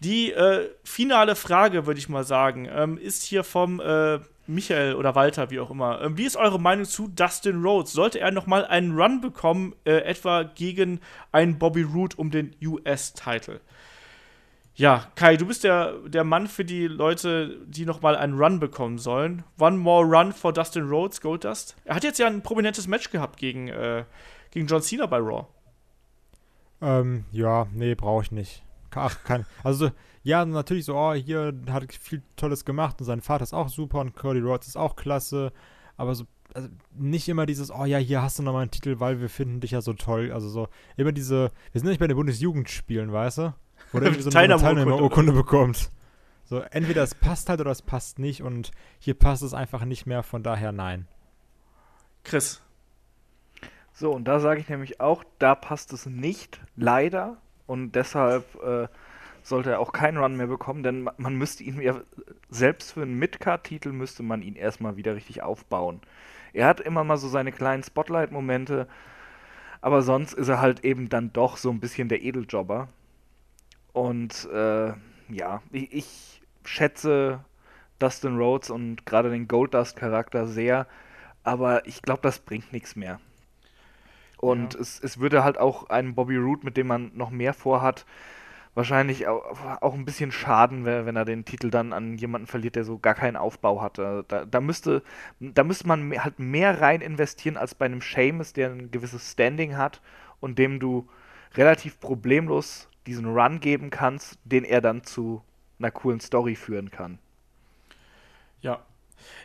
Die 0.00 0.32
äh, 0.32 0.70
finale 0.82 1.36
Frage, 1.36 1.86
würde 1.86 1.98
ich 1.98 2.08
mal 2.08 2.24
sagen, 2.24 2.68
ähm, 2.70 2.98
ist 2.98 3.22
hier 3.22 3.44
vom 3.44 3.80
äh, 3.80 4.18
Michael 4.46 4.94
oder 4.94 5.14
Walter, 5.14 5.50
wie 5.50 5.60
auch 5.60 5.70
immer. 5.70 6.02
Ähm, 6.02 6.18
wie 6.18 6.24
ist 6.24 6.36
eure 6.36 6.60
Meinung 6.60 6.84
zu 6.84 7.08
Dustin 7.08 7.62
Rhodes? 7.62 7.92
Sollte 7.92 8.20
er 8.20 8.30
noch 8.30 8.46
mal 8.46 8.64
einen 8.66 8.98
Run 8.98 9.20
bekommen, 9.20 9.74
äh, 9.84 9.98
etwa 9.98 10.42
gegen 10.42 11.00
einen 11.32 11.58
Bobby 11.58 11.82
Roode 11.82 12.16
um 12.16 12.30
den 12.30 12.54
US-Title? 12.62 13.60
Ja, 14.76 15.06
Kai, 15.14 15.36
du 15.36 15.46
bist 15.46 15.62
der, 15.62 15.92
der 16.06 16.24
Mann 16.24 16.48
für 16.48 16.64
die 16.64 16.88
Leute, 16.88 17.58
die 17.64 17.86
noch 17.86 18.02
mal 18.02 18.16
einen 18.16 18.36
Run 18.36 18.58
bekommen 18.58 18.98
sollen. 18.98 19.44
One 19.58 19.76
more 19.76 20.04
run 20.04 20.32
for 20.32 20.52
Dustin 20.52 20.88
Rhodes, 20.88 21.20
Goldust. 21.20 21.76
Er 21.84 21.94
hat 21.94 22.04
jetzt 22.04 22.18
ja 22.18 22.26
ein 22.26 22.42
prominentes 22.42 22.88
Match 22.88 23.10
gehabt 23.10 23.38
gegen, 23.38 23.68
äh, 23.68 24.04
gegen 24.50 24.66
John 24.66 24.82
Cena 24.82 25.06
bei 25.06 25.18
Raw. 25.18 25.46
Ähm, 26.82 27.24
ja, 27.30 27.68
nee, 27.72 27.94
brauche 27.94 28.24
ich 28.24 28.32
nicht. 28.32 28.64
Ach, 28.94 29.24
kann. 29.24 29.46
Also, 29.62 29.90
ja, 30.22 30.44
natürlich 30.44 30.86
so, 30.86 30.96
oh, 30.96 31.12
hier 31.12 31.52
hat 31.68 31.82
er 31.82 31.88
viel 32.00 32.22
Tolles 32.36 32.64
gemacht 32.64 33.00
und 33.00 33.06
sein 33.06 33.20
Vater 33.20 33.42
ist 33.42 33.52
auch 33.52 33.68
super 33.68 34.00
und 34.00 34.14
Cody 34.14 34.40
Rhodes 34.40 34.68
ist 34.68 34.76
auch 34.76 34.96
klasse. 34.96 35.52
Aber 35.96 36.14
so, 36.14 36.24
also 36.54 36.68
nicht 36.94 37.28
immer 37.28 37.46
dieses, 37.46 37.70
oh 37.70 37.84
ja, 37.84 37.98
hier 37.98 38.22
hast 38.22 38.38
du 38.38 38.42
nochmal 38.42 38.62
einen 38.62 38.70
Titel, 38.70 39.00
weil 39.00 39.20
wir 39.20 39.28
finden 39.28 39.60
dich 39.60 39.72
ja 39.72 39.80
so 39.80 39.92
toll. 39.92 40.32
Also 40.32 40.48
so, 40.48 40.68
immer 40.96 41.12
diese, 41.12 41.52
wir 41.72 41.80
sind 41.80 41.88
nicht 41.88 42.00
bei 42.00 42.06
den 42.06 42.16
Bundesjugendspielen, 42.16 43.12
weißt 43.12 43.38
du? 43.38 43.54
Wo 43.92 43.98
der 43.98 44.08
irgendwie 44.08 44.22
so 44.22 44.30
eine 44.30 44.34
Teilnahmeurkunde 44.34 44.84
Teilnahmeurkunde 44.84 45.32
bekommt. 45.32 45.90
So, 46.44 46.60
entweder 46.60 47.02
es 47.02 47.14
passt 47.14 47.48
halt 47.48 47.60
oder 47.60 47.70
es 47.70 47.82
passt 47.82 48.18
nicht 48.18 48.42
und 48.42 48.70
hier 48.98 49.14
passt 49.14 49.42
es 49.42 49.54
einfach 49.54 49.84
nicht 49.84 50.06
mehr, 50.06 50.22
von 50.22 50.42
daher 50.42 50.72
nein. 50.72 51.06
Chris. 52.22 52.62
So, 53.92 54.12
und 54.12 54.24
da 54.24 54.40
sage 54.40 54.60
ich 54.60 54.68
nämlich 54.68 55.00
auch, 55.00 55.24
da 55.38 55.54
passt 55.54 55.92
es 55.92 56.06
nicht, 56.06 56.60
leider. 56.76 57.38
Und 57.66 57.92
deshalb 57.92 58.44
äh, 58.62 58.88
sollte 59.42 59.72
er 59.72 59.80
auch 59.80 59.92
keinen 59.92 60.18
Run 60.18 60.36
mehr 60.36 60.46
bekommen, 60.46 60.82
denn 60.82 61.02
ma- 61.02 61.14
man 61.18 61.36
müsste 61.36 61.64
ihn 61.64 61.80
ja, 61.80 62.00
selbst 62.50 62.92
für 62.92 63.02
einen 63.02 63.18
Midcard-Titel 63.18 63.92
müsste 63.92 64.22
man 64.22 64.42
ihn 64.42 64.56
erstmal 64.56 64.96
wieder 64.96 65.14
richtig 65.14 65.42
aufbauen. 65.42 66.00
Er 66.52 66.66
hat 66.66 66.80
immer 66.80 67.04
mal 67.04 67.16
so 67.16 67.28
seine 67.28 67.52
kleinen 67.52 67.82
Spotlight-Momente, 67.82 68.88
aber 69.80 70.02
sonst 70.02 70.34
ist 70.34 70.48
er 70.48 70.60
halt 70.60 70.84
eben 70.84 71.08
dann 71.08 71.32
doch 71.32 71.56
so 71.56 71.70
ein 71.70 71.80
bisschen 71.80 72.08
der 72.08 72.22
Edeljobber. 72.22 72.88
Und 73.92 74.48
äh, 74.52 74.92
ja, 75.28 75.62
ich, 75.72 75.92
ich 75.92 76.42
schätze 76.64 77.44
Dustin 77.98 78.36
Rhodes 78.36 78.70
und 78.70 79.06
gerade 79.06 79.30
den 79.30 79.48
Goldust-Charakter 79.48 80.46
sehr, 80.46 80.86
aber 81.44 81.86
ich 81.86 82.02
glaube, 82.02 82.22
das 82.22 82.40
bringt 82.40 82.72
nichts 82.72 82.96
mehr. 82.96 83.20
Und 84.44 84.74
ja. 84.74 84.80
es, 84.80 85.00
es 85.00 85.18
würde 85.18 85.42
halt 85.42 85.58
auch 85.58 85.88
einen 85.88 86.14
Bobby 86.14 86.36
Root, 86.36 86.64
mit 86.64 86.76
dem 86.76 86.86
man 86.86 87.10
noch 87.14 87.30
mehr 87.30 87.54
vorhat, 87.54 88.04
wahrscheinlich 88.74 89.26
auch, 89.28 89.80
auch 89.80 89.94
ein 89.94 90.04
bisschen 90.04 90.32
schaden, 90.32 90.84
wenn 90.84 91.16
er 91.16 91.24
den 91.24 91.44
Titel 91.44 91.70
dann 91.70 91.92
an 91.92 92.18
jemanden 92.18 92.46
verliert, 92.46 92.76
der 92.76 92.84
so 92.84 92.98
gar 92.98 93.14
keinen 93.14 93.36
Aufbau 93.36 93.80
hatte. 93.80 94.24
Da, 94.28 94.44
da, 94.44 94.60
müsste, 94.60 95.02
da 95.40 95.64
müsste 95.64 95.86
man 95.86 96.12
halt 96.22 96.38
mehr 96.38 96.80
rein 96.80 97.00
investieren 97.00 97.56
als 97.56 97.74
bei 97.74 97.86
einem 97.86 98.00
Seamus, 98.00 98.52
der 98.52 98.70
ein 98.70 98.90
gewisses 98.90 99.32
Standing 99.32 99.76
hat 99.76 100.02
und 100.40 100.58
dem 100.58 100.80
du 100.80 101.08
relativ 101.54 102.00
problemlos 102.00 102.88
diesen 103.06 103.26
Run 103.26 103.60
geben 103.60 103.90
kannst, 103.90 104.38
den 104.44 104.64
er 104.64 104.80
dann 104.80 105.04
zu 105.04 105.42
einer 105.78 105.90
coolen 105.90 106.20
Story 106.20 106.56
führen 106.56 106.90
kann. 106.90 107.18
Ja. 108.60 108.84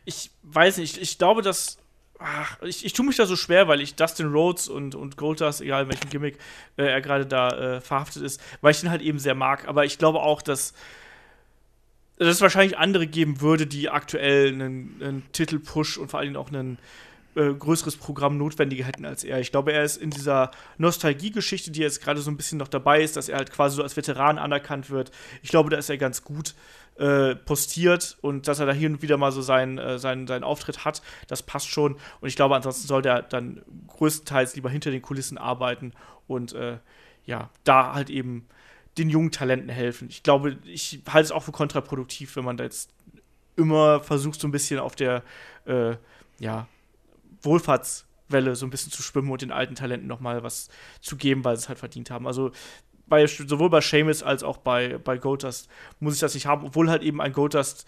Ich 0.05 0.31
weiß 0.43 0.77
nicht, 0.77 0.97
ich 0.97 1.17
glaube, 1.17 1.41
dass. 1.41 1.77
Ach, 2.21 2.61
ich, 2.63 2.85
ich 2.85 2.91
tue 2.91 3.05
mich 3.05 3.15
da 3.15 3.25
so 3.25 3.37
schwer, 3.37 3.69
weil 3.69 3.79
ich 3.79 3.95
Dustin 3.95 4.27
Rhodes 4.27 4.67
und, 4.67 4.93
und 4.93 5.15
Goldust, 5.15 5.61
egal 5.61 5.83
in 5.83 5.89
welchem 5.89 6.09
Gimmick 6.09 6.37
äh, 6.75 6.83
er 6.83 6.99
gerade 6.99 7.25
da 7.25 7.49
äh, 7.77 7.81
verhaftet 7.81 8.23
ist, 8.23 8.41
weil 8.59 8.71
ich 8.71 8.81
den 8.81 8.89
halt 8.89 9.01
eben 9.01 9.19
sehr 9.19 9.35
mag. 9.35 9.69
Aber 9.69 9.85
ich 9.85 9.97
glaube 9.97 10.19
auch, 10.19 10.41
dass, 10.41 10.73
dass 12.17 12.27
es 12.27 12.41
wahrscheinlich 12.41 12.77
andere 12.77 13.07
geben 13.07 13.39
würde, 13.39 13.65
die 13.67 13.89
aktuell 13.89 14.49
einen, 14.49 15.01
einen 15.01 15.31
Titelpush 15.31 15.97
und 15.97 16.11
vor 16.11 16.19
allem 16.19 16.35
auch 16.35 16.49
einen 16.49 16.77
äh, 17.35 17.53
größeres 17.53 17.95
Programm 17.95 18.37
notwendiger 18.37 18.83
hätten 18.83 19.05
als 19.05 19.23
er. 19.23 19.39
Ich 19.39 19.51
glaube, 19.51 19.71
er 19.71 19.83
ist 19.83 19.95
in 19.95 20.09
dieser 20.09 20.51
Nostalgie-Geschichte, 20.77 21.71
die 21.71 21.79
jetzt 21.79 22.01
gerade 22.01 22.19
so 22.19 22.29
ein 22.29 22.35
bisschen 22.35 22.57
noch 22.57 22.67
dabei 22.67 23.01
ist, 23.01 23.15
dass 23.15 23.29
er 23.29 23.37
halt 23.37 23.53
quasi 23.53 23.77
so 23.77 23.83
als 23.83 23.95
Veteran 23.95 24.37
anerkannt 24.37 24.89
wird. 24.89 25.11
Ich 25.41 25.49
glaube, 25.51 25.69
da 25.69 25.77
ist 25.77 25.89
er 25.89 25.97
ganz 25.97 26.25
gut 26.25 26.53
äh, 26.99 27.35
postiert 27.35 28.17
und 28.21 28.47
dass 28.47 28.59
er 28.59 28.65
da 28.65 28.73
hier 28.73 28.89
und 28.89 29.01
wieder 29.01 29.17
mal 29.17 29.31
so 29.31 29.41
seinen, 29.41 29.77
äh, 29.77 29.97
seinen, 29.97 30.27
seinen 30.27 30.43
Auftritt 30.43 30.85
hat, 30.85 31.01
das 31.27 31.43
passt 31.43 31.69
schon. 31.69 31.93
Und 32.19 32.27
ich 32.27 32.35
glaube, 32.35 32.55
ansonsten 32.55 32.87
sollte 32.87 33.09
er 33.09 33.21
dann 33.21 33.61
größtenteils 33.87 34.55
lieber 34.55 34.69
hinter 34.69 34.91
den 34.91 35.01
Kulissen 35.01 35.37
arbeiten 35.37 35.93
und 36.27 36.53
äh, 36.53 36.77
ja, 37.25 37.49
da 37.63 37.93
halt 37.93 38.09
eben 38.09 38.47
den 38.97 39.09
jungen 39.09 39.31
Talenten 39.31 39.69
helfen. 39.69 40.09
Ich 40.09 40.23
glaube, 40.23 40.57
ich 40.65 41.01
halte 41.07 41.25
es 41.25 41.31
auch 41.31 41.43
für 41.43 41.51
kontraproduktiv, 41.51 42.35
wenn 42.35 42.43
man 42.43 42.57
da 42.57 42.65
jetzt 42.65 42.91
immer 43.55 44.01
versucht, 44.01 44.39
so 44.39 44.47
ein 44.47 44.51
bisschen 44.51 44.79
auf 44.79 44.95
der 44.95 45.23
äh, 45.65 45.95
ja, 46.39 46.67
Wohlfahrtswelle 47.41 48.55
so 48.55 48.65
ein 48.65 48.69
bisschen 48.69 48.91
zu 48.91 49.01
schwimmen 49.01 49.31
und 49.31 49.41
den 49.41 49.51
alten 49.51 49.75
Talenten 49.75 50.07
nochmal 50.07 50.43
was 50.43 50.69
zu 51.01 51.15
geben, 51.15 51.43
weil 51.43 51.55
sie 51.55 51.63
es 51.63 51.69
halt 51.69 51.79
verdient 51.79 52.11
haben. 52.11 52.27
Also 52.27 52.51
bei, 53.09 53.25
sowohl 53.27 53.69
bei 53.69 53.81
Seamus 53.81 54.23
als 54.23 54.43
auch 54.43 54.57
bei, 54.57 54.97
bei 54.97 55.17
Goldust 55.17 55.69
muss 55.99 56.13
ich 56.13 56.19
das 56.19 56.33
nicht 56.33 56.45
haben, 56.45 56.65
obwohl 56.65 56.89
halt 56.89 57.03
eben 57.03 57.21
ein 57.21 57.33
Goldust 57.33 57.85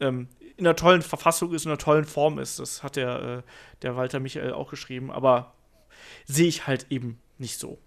ähm, 0.00 0.28
in 0.56 0.66
einer 0.66 0.76
tollen 0.76 1.02
Verfassung 1.02 1.52
ist, 1.52 1.64
in 1.64 1.70
einer 1.70 1.78
tollen 1.78 2.04
Form 2.04 2.38
ist. 2.38 2.58
Das 2.58 2.82
hat 2.82 2.96
der, 2.96 3.22
äh, 3.22 3.42
der 3.82 3.96
Walter 3.96 4.20
Michael 4.20 4.52
auch 4.52 4.70
geschrieben, 4.70 5.10
aber 5.10 5.54
sehe 6.26 6.48
ich 6.48 6.66
halt 6.66 6.86
eben 6.90 7.18
nicht 7.38 7.58
so. 7.58 7.78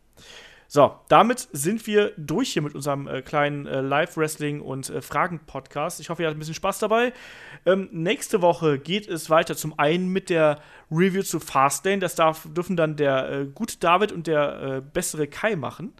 So, 0.74 0.96
damit 1.08 1.48
sind 1.52 1.86
wir 1.86 2.14
durch 2.18 2.54
hier 2.54 2.64
mit 2.64 2.74
unserem 2.74 3.08
äh, 3.08 3.22
kleinen 3.22 3.68
äh, 3.68 3.82
Live-Wrestling- 3.82 4.60
und 4.60 4.90
äh, 4.90 5.04
Fragen-Podcast. 5.04 6.00
Ich 6.00 6.10
hoffe, 6.10 6.24
ihr 6.24 6.28
hattet 6.28 6.38
ein 6.38 6.40
bisschen 6.40 6.56
Spaß 6.56 6.80
dabei. 6.80 7.14
Ähm, 7.68 7.90
nächste 7.92 8.42
Woche 8.42 8.80
geht 8.80 9.08
es 9.08 9.30
weiter. 9.30 9.56
Zum 9.56 9.78
einen 9.78 10.08
mit 10.08 10.32
der 10.32 10.62
Review 10.90 11.22
zu 11.22 11.40
Fastlane. 11.40 12.00
Das 12.00 12.16
darf, 12.16 12.48
dürfen 12.56 12.76
dann 12.76 12.96
der 12.96 13.30
äh, 13.30 13.46
gute 13.46 13.78
David 13.78 14.12
und 14.12 14.26
der 14.26 14.62
äh, 14.64 14.82
bessere 14.82 15.28
Kai 15.28 15.56
machen. 15.56 15.94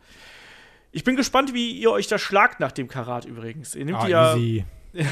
Ich 0.94 1.04
bin 1.04 1.18
gespannt, 1.18 1.54
wie 1.54 1.72
ihr 1.72 1.92
euch 1.92 2.08
da 2.08 2.18
schlagt 2.18 2.60
nach 2.62 2.72
dem 2.72 2.88
Karat 2.88 3.26
übrigens. 3.26 3.76
Ihr 3.76 3.84
nehmt 3.84 3.98
ah, 3.98 4.08
ja. 4.08 4.36
Easy. 4.36 4.66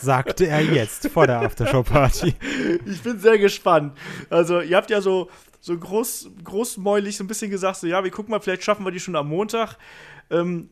Sagte 0.00 0.48
er 0.48 0.62
jetzt 0.62 1.08
vor 1.08 1.26
der 1.26 1.42
Aftershow-Party. 1.42 2.34
Ich 2.86 3.02
bin 3.02 3.18
sehr 3.18 3.38
gespannt. 3.38 3.96
Also, 4.30 4.60
ihr 4.60 4.76
habt 4.76 4.90
ja 4.90 5.00
so 5.00 5.28
so 5.62 5.78
groß, 5.78 6.30
großmäulig 6.42 7.16
so 7.16 7.24
ein 7.24 7.28
bisschen 7.28 7.50
gesagt, 7.50 7.76
so 7.76 7.86
ja, 7.86 8.02
wir 8.02 8.10
gucken 8.10 8.32
mal, 8.32 8.40
vielleicht 8.40 8.64
schaffen 8.64 8.84
wir 8.84 8.90
die 8.90 8.98
schon 8.98 9.14
am 9.14 9.28
Montag. 9.28 9.76
Ähm, 10.28 10.70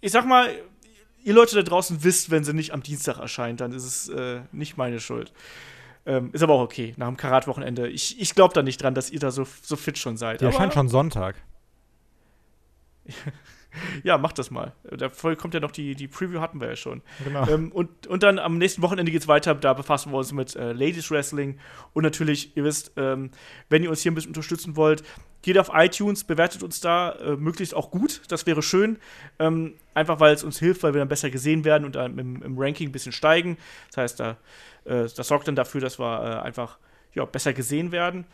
ich 0.00 0.10
sag 0.10 0.24
mal, 0.24 0.50
ihr 1.22 1.34
Leute 1.34 1.54
da 1.54 1.62
draußen 1.62 2.02
wisst, 2.02 2.30
wenn 2.30 2.42
sie 2.42 2.54
nicht 2.54 2.72
am 2.72 2.82
Dienstag 2.82 3.18
erscheint, 3.18 3.60
dann 3.60 3.72
ist 3.72 3.84
es 3.84 4.08
äh, 4.08 4.40
nicht 4.52 4.78
meine 4.78 5.00
Schuld. 5.00 5.34
Ähm, 6.06 6.30
ist 6.32 6.42
aber 6.42 6.54
auch 6.54 6.62
okay, 6.62 6.94
nach 6.96 7.08
dem 7.08 7.18
Karat-Wochenende. 7.18 7.88
Ich, 7.88 8.18
ich 8.18 8.34
glaube 8.34 8.54
da 8.54 8.62
nicht 8.62 8.82
dran, 8.82 8.94
dass 8.94 9.10
ihr 9.10 9.20
da 9.20 9.30
so, 9.30 9.46
so 9.60 9.76
fit 9.76 9.98
schon 9.98 10.16
seid. 10.16 10.40
Die 10.40 10.46
erscheint 10.46 10.72
schon 10.72 10.88
Sonntag. 10.88 11.36
ja, 14.02 14.18
mach 14.18 14.32
das 14.32 14.50
mal. 14.50 14.72
Da 14.82 15.08
kommt 15.34 15.54
ja 15.54 15.60
noch 15.60 15.70
die, 15.70 15.94
die 15.94 16.08
Preview, 16.08 16.40
hatten 16.40 16.60
wir 16.60 16.68
ja 16.68 16.76
schon. 16.76 17.02
Genau. 17.24 17.46
Ähm, 17.48 17.72
und, 17.72 18.06
und 18.06 18.22
dann 18.22 18.38
am 18.38 18.58
nächsten 18.58 18.82
Wochenende 18.82 19.12
geht 19.12 19.22
es 19.22 19.28
weiter. 19.28 19.54
Da 19.54 19.74
befassen 19.74 20.12
wir 20.12 20.18
uns 20.18 20.32
mit 20.32 20.56
äh, 20.56 20.72
Ladies 20.72 21.10
Wrestling. 21.10 21.58
Und 21.92 22.02
natürlich, 22.02 22.56
ihr 22.56 22.64
wisst, 22.64 22.92
ähm, 22.96 23.30
wenn 23.68 23.82
ihr 23.82 23.90
uns 23.90 24.00
hier 24.02 24.12
ein 24.12 24.14
bisschen 24.14 24.30
unterstützen 24.30 24.76
wollt, 24.76 25.02
geht 25.42 25.58
auf 25.58 25.70
iTunes, 25.72 26.24
bewertet 26.24 26.62
uns 26.62 26.80
da 26.80 27.12
äh, 27.12 27.36
möglichst 27.36 27.74
auch 27.74 27.90
gut. 27.90 28.22
Das 28.28 28.46
wäre 28.46 28.62
schön. 28.62 28.98
Ähm, 29.38 29.74
einfach 29.94 30.20
weil 30.20 30.34
es 30.34 30.44
uns 30.44 30.58
hilft, 30.58 30.82
weil 30.82 30.94
wir 30.94 30.98
dann 30.98 31.08
besser 31.08 31.30
gesehen 31.30 31.64
werden 31.64 31.84
und 31.84 31.94
dann 31.94 32.18
im, 32.18 32.42
im 32.42 32.58
Ranking 32.58 32.88
ein 32.88 32.92
bisschen 32.92 33.12
steigen. 33.12 33.56
Das 33.88 33.96
heißt, 33.98 34.20
da, 34.20 34.30
äh, 34.84 35.06
das 35.14 35.28
sorgt 35.28 35.48
dann 35.48 35.56
dafür, 35.56 35.80
dass 35.80 35.98
wir 35.98 36.22
äh, 36.22 36.46
einfach 36.46 36.78
ja, 37.14 37.24
besser 37.24 37.52
gesehen 37.52 37.92
werden. 37.92 38.24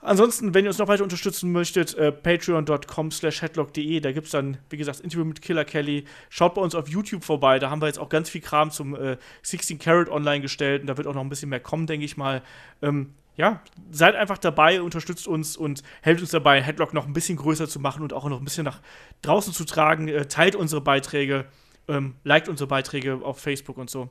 Ansonsten, 0.00 0.54
wenn 0.54 0.64
ihr 0.64 0.70
uns 0.70 0.78
noch 0.78 0.88
weiter 0.88 1.02
unterstützen 1.02 1.50
möchtet, 1.52 1.94
äh, 1.94 2.12
patreon.com 2.12 3.10
slash 3.10 3.42
headlock.de, 3.42 4.00
da 4.00 4.12
gibt 4.12 4.26
es 4.26 4.32
dann, 4.32 4.58
wie 4.70 4.76
gesagt, 4.76 5.00
Interview 5.00 5.24
mit 5.24 5.42
Killer 5.42 5.64
Kelly. 5.64 6.04
Schaut 6.28 6.54
bei 6.54 6.60
uns 6.60 6.74
auf 6.74 6.88
YouTube 6.88 7.24
vorbei, 7.24 7.58
da 7.58 7.70
haben 7.70 7.82
wir 7.82 7.86
jetzt 7.86 7.98
auch 7.98 8.08
ganz 8.08 8.30
viel 8.30 8.40
Kram 8.40 8.70
zum 8.70 8.94
äh, 8.94 9.16
16 9.42 9.78
Carat 9.78 10.08
online 10.08 10.42
gestellt 10.42 10.82
und 10.82 10.86
da 10.86 10.96
wird 10.96 11.06
auch 11.06 11.14
noch 11.14 11.22
ein 11.22 11.28
bisschen 11.28 11.48
mehr 11.48 11.60
kommen, 11.60 11.86
denke 11.86 12.04
ich 12.04 12.16
mal. 12.16 12.42
Ähm, 12.82 13.14
ja, 13.36 13.60
seid 13.90 14.14
einfach 14.14 14.38
dabei, 14.38 14.80
unterstützt 14.80 15.26
uns 15.28 15.56
und 15.56 15.82
helft 16.02 16.22
uns 16.22 16.30
dabei, 16.30 16.62
Headlock 16.62 16.94
noch 16.94 17.06
ein 17.06 17.12
bisschen 17.12 17.36
größer 17.36 17.68
zu 17.68 17.80
machen 17.80 18.02
und 18.02 18.12
auch 18.12 18.28
noch 18.28 18.38
ein 18.38 18.44
bisschen 18.44 18.64
nach 18.64 18.80
draußen 19.22 19.52
zu 19.52 19.64
tragen. 19.64 20.08
Äh, 20.08 20.26
teilt 20.26 20.56
unsere 20.56 20.80
Beiträge, 20.80 21.46
ähm, 21.88 22.14
liked 22.24 22.48
unsere 22.48 22.68
Beiträge 22.68 23.20
auf 23.22 23.40
Facebook 23.40 23.76
und 23.76 23.90
so. 23.90 24.08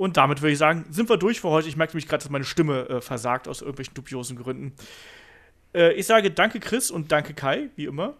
Und 0.00 0.16
damit 0.16 0.40
würde 0.40 0.52
ich 0.52 0.58
sagen, 0.58 0.86
sind 0.88 1.10
wir 1.10 1.18
durch 1.18 1.42
für 1.42 1.50
heute. 1.50 1.68
Ich 1.68 1.76
merke 1.76 1.92
nämlich 1.92 2.08
gerade, 2.08 2.22
dass 2.22 2.30
meine 2.30 2.46
Stimme 2.46 2.88
äh, 2.88 3.00
versagt 3.02 3.46
aus 3.46 3.60
irgendwelchen 3.60 3.92
dubiosen 3.92 4.34
Gründen. 4.38 4.72
Äh, 5.74 5.92
ich 5.92 6.06
sage 6.06 6.30
danke 6.30 6.58
Chris 6.58 6.90
und 6.90 7.12
danke 7.12 7.34
Kai, 7.34 7.68
wie 7.76 7.84
immer. 7.84 8.14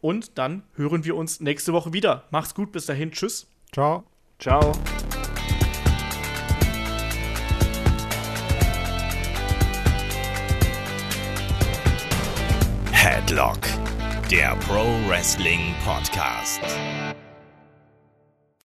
Und 0.00 0.38
dann 0.38 0.64
hören 0.74 1.04
wir 1.04 1.14
uns 1.14 1.38
nächste 1.38 1.72
Woche 1.72 1.92
wieder. 1.92 2.24
Macht's 2.32 2.52
gut, 2.52 2.72
bis 2.72 2.86
dahin. 2.86 3.12
Tschüss. 3.12 3.46
Ciao. 3.70 4.02
Ciao. 4.40 4.72
Headlock, 12.90 13.60
der 14.32 14.56
Pro 14.66 14.84
Wrestling 15.08 15.76
Podcast. 15.84 16.60